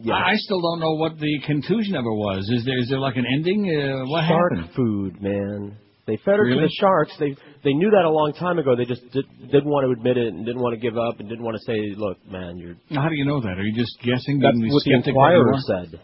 Yeah. 0.00 0.14
I 0.14 0.34
still 0.36 0.60
don't 0.60 0.80
know 0.80 0.94
what 0.94 1.18
the 1.18 1.40
conclusion 1.44 1.96
of 1.96 2.04
it 2.04 2.16
was. 2.26 2.48
Is 2.54 2.64
there 2.64 2.78
is 2.78 2.88
there 2.88 3.00
like 3.00 3.16
an 3.16 3.26
ending? 3.26 3.66
Uh, 3.66 4.06
what 4.06 4.24
Shark 4.28 4.52
happened? 4.54 4.74
food, 4.76 5.20
man. 5.20 5.76
They 6.06 6.16
fed 6.24 6.38
her 6.38 6.48
to 6.48 6.54
the 6.54 6.70
sharks. 6.80 7.12
They 7.18 7.36
they 7.64 7.74
knew 7.74 7.90
that 7.90 8.04
a 8.06 8.10
long 8.10 8.32
time 8.32 8.58
ago. 8.58 8.74
They 8.74 8.86
just 8.86 9.02
did, 9.12 9.26
didn't 9.52 9.68
want 9.68 9.84
to 9.84 9.92
admit 9.92 10.16
it 10.16 10.32
and 10.32 10.46
didn't 10.46 10.62
want 10.62 10.72
to 10.72 10.80
give 10.80 10.96
up 10.96 11.20
and 11.20 11.28
didn't 11.28 11.44
want 11.44 11.58
to 11.58 11.64
say, 11.66 11.76
"Look, 11.96 12.16
man, 12.30 12.56
you're." 12.56 12.76
Now, 12.88 13.02
How 13.02 13.08
do 13.10 13.16
you 13.16 13.26
know 13.26 13.40
that? 13.42 13.58
Are 13.58 13.62
you 13.62 13.76
just 13.76 13.92
guessing? 14.00 14.40
That's 14.40 14.56
what 14.56 14.82
the 14.84 14.94
Inquirer 14.94 15.52
said. 15.66 16.00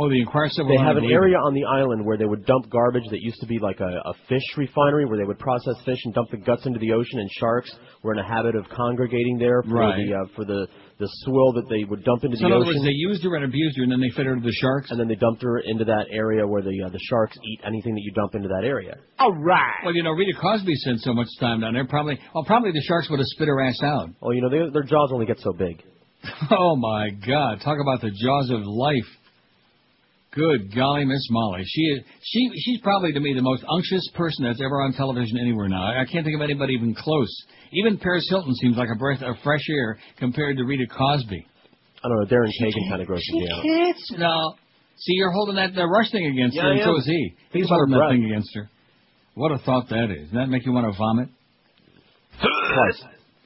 Oh, 0.00 0.08
the 0.08 0.20
Inquirer 0.20 0.48
said. 0.50 0.66
They 0.70 0.76
well, 0.78 0.86
have 0.86 0.96
an 0.96 1.10
area 1.10 1.36
on 1.36 1.54
the 1.54 1.64
island 1.64 2.06
where 2.06 2.16
they 2.16 2.24
would 2.24 2.46
dump 2.46 2.70
garbage 2.70 3.02
that 3.10 3.20
used 3.20 3.40
to 3.40 3.46
be 3.46 3.58
like 3.58 3.80
a, 3.80 3.90
a 4.06 4.14
fish 4.28 4.46
refinery, 4.56 5.06
where 5.06 5.18
they 5.18 5.24
would 5.24 5.40
process 5.40 5.74
fish 5.84 5.98
and 6.04 6.14
dump 6.14 6.30
the 6.30 6.36
guts 6.36 6.66
into 6.66 6.78
the 6.78 6.92
ocean, 6.92 7.18
and 7.18 7.28
sharks 7.40 7.74
were 8.04 8.12
in 8.12 8.20
a 8.20 8.26
habit 8.26 8.54
of 8.54 8.64
congregating 8.70 9.38
there 9.38 9.62
for 9.64 9.74
Right. 9.74 9.96
the 10.06 10.14
uh, 10.14 10.24
for 10.36 10.44
the 10.44 10.68
the 11.00 11.08
swill 11.26 11.52
that 11.52 11.68
they 11.68 11.82
would 11.84 12.02
dump 12.04 12.22
into 12.24 12.36
So 12.36 12.42
the 12.42 12.46
in 12.46 12.52
other 12.52 12.62
ocean. 12.70 12.78
words, 12.78 12.84
they 12.86 12.94
used 12.94 13.22
her 13.24 13.34
and 13.36 13.44
abused 13.44 13.76
her, 13.76 13.82
and 13.82 13.90
then 13.92 14.00
they 14.00 14.10
fed 14.16 14.26
her 14.26 14.34
to 14.36 14.40
the 14.40 14.52
sharks. 14.62 14.90
and 14.92 14.98
then 15.00 15.08
they 15.08 15.14
dumped 15.16 15.42
her 15.42 15.58
into 15.66 15.84
that 15.84 16.06
area 16.12 16.46
where 16.46 16.62
the 16.62 16.74
uh, 16.86 16.88
the 16.90 17.00
sharks 17.10 17.36
eat 17.42 17.60
anything 17.66 17.94
that 17.94 18.02
you 18.02 18.12
dump 18.12 18.34
into 18.36 18.48
that 18.48 18.62
area. 18.64 18.96
All 19.18 19.34
right. 19.34 19.82
Well, 19.84 19.94
you 19.96 20.02
know, 20.04 20.10
Rita 20.12 20.38
Cosby 20.40 20.74
spent 20.76 21.00
so 21.00 21.12
much 21.12 21.28
time 21.40 21.60
down 21.60 21.74
there. 21.74 21.86
Probably, 21.86 22.18
well, 22.34 22.44
probably 22.44 22.70
the 22.72 22.82
sharks 22.86 23.10
would 23.10 23.18
have 23.18 23.26
spit 23.34 23.48
her 23.48 23.60
ass 23.62 23.78
out. 23.82 24.10
Well, 24.20 24.32
you 24.34 24.42
know, 24.42 24.48
they, 24.50 24.70
their 24.72 24.82
jaws 24.84 25.10
only 25.12 25.26
get 25.26 25.38
so 25.40 25.52
big. 25.52 25.82
Oh 26.50 26.74
my 26.76 27.10
God! 27.10 27.60
Talk 27.64 27.78
about 27.80 28.00
the 28.00 28.10
jaws 28.10 28.50
of 28.50 28.62
life. 28.66 29.06
Good 30.34 30.74
golly, 30.74 31.04
Miss 31.06 31.26
Molly. 31.30 31.62
She 31.64 31.80
is 31.82 32.00
she 32.22 32.50
she's 32.56 32.80
probably 32.82 33.12
to 33.12 33.20
me 33.20 33.32
the 33.34 33.42
most 33.42 33.64
unctuous 33.66 34.08
person 34.14 34.44
that's 34.44 34.60
ever 34.60 34.82
on 34.82 34.92
television 34.92 35.38
anywhere 35.38 35.68
now. 35.68 35.82
I, 35.82 36.02
I 36.02 36.04
can't 36.04 36.24
think 36.24 36.36
of 36.36 36.42
anybody 36.42 36.74
even 36.74 36.94
close. 36.94 37.34
Even 37.72 37.96
Paris 37.98 38.26
Hilton 38.28 38.54
seems 38.56 38.76
like 38.76 38.88
a 38.94 38.98
breath 38.98 39.22
of 39.22 39.36
fresh 39.42 39.64
air 39.70 39.98
compared 40.18 40.58
to 40.58 40.64
Rita 40.64 40.86
Cosby. 40.86 41.46
I 42.04 42.08
don't 42.08 42.18
know. 42.20 42.26
Daryn 42.26 42.52
Kagan 42.62 42.88
kind 42.90 43.00
of 43.02 43.08
grosses 43.08 43.28
me 43.32 43.48
out. 43.50 43.62
Kids, 43.62 44.14
no. 44.18 44.54
See, 45.00 45.14
you're 45.14 45.32
holding 45.32 45.56
that 45.56 45.76
uh, 45.78 45.86
rush 45.86 46.10
thing 46.12 46.26
against 46.26 46.56
Yeah, 46.56 46.62
her, 46.64 46.72
and 46.72 46.80
so 46.82 46.96
is 46.98 47.06
he. 47.06 47.34
Think 47.52 47.62
He's 47.64 47.68
holding 47.68 47.94
that 47.98 48.10
thing 48.10 48.24
against 48.24 48.54
her. 48.54 48.68
What 49.34 49.52
a 49.52 49.58
thought 49.58 49.88
that 49.88 50.10
is. 50.10 50.24
Doesn't 50.28 50.36
that 50.36 50.48
make 50.48 50.66
you 50.66 50.72
want 50.72 50.92
to 50.92 50.96
vomit? 50.98 51.28
Twice. 52.40 53.02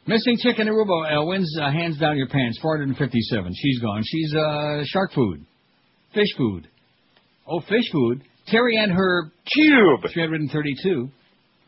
Missing 0.06 0.38
chicken 0.42 0.66
Aruba 0.66 1.16
uh, 1.20 1.24
wins 1.24 1.54
uh, 1.60 1.70
hands 1.70 1.98
down 1.98 2.16
your 2.16 2.28
pants. 2.28 2.58
457. 2.60 3.52
She's 3.54 3.78
gone. 3.80 4.02
She's 4.04 4.34
uh, 4.34 4.82
shark 4.86 5.12
food, 5.12 5.46
fish 6.14 6.28
food. 6.36 6.68
Oh, 7.46 7.60
fish 7.60 7.90
food. 7.92 8.22
Terri 8.52 8.76
and 8.78 8.92
her 8.92 9.30
cube. 9.52 10.00
332. 10.12 11.08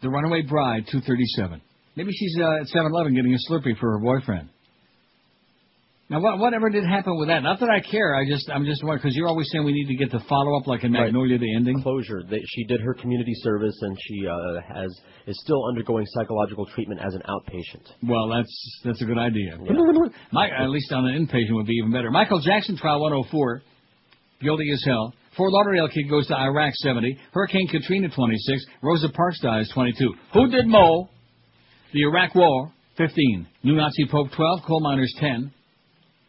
The 0.02 0.08
runaway 0.10 0.42
bride. 0.42 0.84
237. 0.90 1.60
Maybe 1.96 2.10
she's 2.12 2.36
uh, 2.40 2.60
at 2.62 2.66
7-Eleven 2.74 3.14
getting 3.14 3.34
a 3.34 3.52
Slurpee 3.52 3.78
for 3.78 3.92
her 3.92 3.98
boyfriend. 4.00 4.48
Now, 6.10 6.20
what, 6.20 6.38
whatever 6.38 6.68
did 6.68 6.84
happen 6.84 7.16
with 7.18 7.28
that? 7.28 7.42
Not 7.42 7.60
that 7.60 7.70
I 7.70 7.80
care. 7.80 8.14
I 8.14 8.28
just, 8.28 8.50
I'm 8.50 8.66
just 8.66 8.82
wondering 8.84 9.00
because 9.02 9.16
you're 9.16 9.26
always 9.28 9.48
saying 9.50 9.64
we 9.64 9.72
need 9.72 9.86
to 9.88 9.96
get 9.96 10.12
the 10.12 10.22
follow 10.28 10.58
up, 10.60 10.66
like 10.66 10.84
in 10.84 10.92
Right. 10.92 11.04
Magnolia, 11.04 11.38
the 11.38 11.56
ending. 11.56 11.80
Closure. 11.82 12.22
They, 12.28 12.42
she 12.46 12.64
did 12.64 12.80
her 12.82 12.92
community 12.92 13.32
service, 13.36 13.74
and 13.80 13.96
she 14.06 14.26
uh, 14.28 14.60
has 14.74 14.94
is 15.26 15.40
still 15.42 15.64
undergoing 15.66 16.04
psychological 16.10 16.66
treatment 16.66 17.00
as 17.00 17.14
an 17.14 17.22
outpatient. 17.26 17.88
Well, 18.06 18.28
that's 18.28 18.80
that's 18.84 19.00
a 19.00 19.06
good 19.06 19.16
idea. 19.16 19.56
My, 20.30 20.48
at 20.50 20.68
least 20.68 20.92
on 20.92 21.06
an 21.06 21.26
inpatient 21.26 21.54
would 21.54 21.66
be 21.66 21.72
even 21.74 21.90
better. 21.90 22.10
Michael 22.10 22.40
Jackson 22.40 22.76
trial 22.76 23.00
104, 23.00 23.62
guilty 24.44 24.70
as 24.72 24.82
hell. 24.86 25.12
Fort 25.36 25.50
Lauderdale 25.52 25.88
kid 25.88 26.08
goes 26.08 26.28
to 26.28 26.34
Iraq 26.36 26.74
70. 26.74 27.18
Hurricane 27.32 27.66
Katrina 27.66 28.08
26. 28.14 28.64
Rosa 28.82 29.08
Parks 29.08 29.40
dies 29.40 29.68
22. 29.74 30.14
Who 30.34 30.50
did 30.50 30.66
Mo? 30.66 31.08
The 31.92 32.02
Iraq 32.02 32.34
War 32.34 32.72
15. 32.96 33.46
New 33.64 33.74
Nazi 33.74 34.06
Pope 34.10 34.28
12. 34.36 34.60
Coal 34.66 34.80
miners 34.80 35.12
10. 35.18 35.52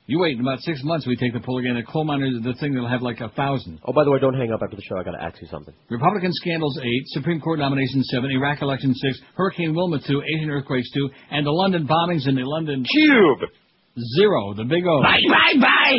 You 0.07 0.19
wait 0.19 0.35
in 0.35 0.41
about 0.41 0.59
six 0.59 0.83
months 0.83 1.07
we 1.07 1.15
take 1.15 1.33
the 1.33 1.39
poll 1.39 1.57
again. 1.57 1.75
The 1.75 1.83
coal 1.83 2.05
miners, 2.05 2.37
the 2.43 2.53
thing 2.59 2.73
that'll 2.73 2.89
have 2.89 3.01
like 3.01 3.21
a 3.21 3.29
thousand. 3.29 3.79
Oh, 3.85 3.91
by 3.91 4.03
the 4.03 4.11
way, 4.11 4.19
don't 4.19 4.37
hang 4.37 4.51
up 4.53 4.61
after 4.61 4.75
the 4.75 4.83
show. 4.83 4.97
I 4.99 5.03
got 5.03 5.17
to 5.17 5.23
ask 5.23 5.41
you 5.41 5.47
something. 5.47 5.73
Republican 5.89 6.29
scandals 6.33 6.77
8, 6.77 6.85
Supreme 7.17 7.41
Court 7.41 7.57
nomination 7.57 8.03
7, 8.03 8.29
Iraq 8.29 8.61
election 8.61 8.93
6, 8.93 9.19
Hurricane 9.33 9.73
Wilma 9.73 9.97
2, 10.05 10.21
Asian 10.37 10.51
earthquakes 10.51 10.91
2, 10.93 11.09
and 11.31 11.45
the 11.45 11.51
London 11.51 11.87
bombings 11.87 12.27
in 12.27 12.35
the 12.35 12.43
London 12.45 12.85
Tube 12.85 13.49
0, 13.97 14.53
the 14.57 14.65
big 14.65 14.85
O. 14.85 15.01
Bye, 15.01 15.25
bye, 15.27 15.59
bye. 15.59 15.97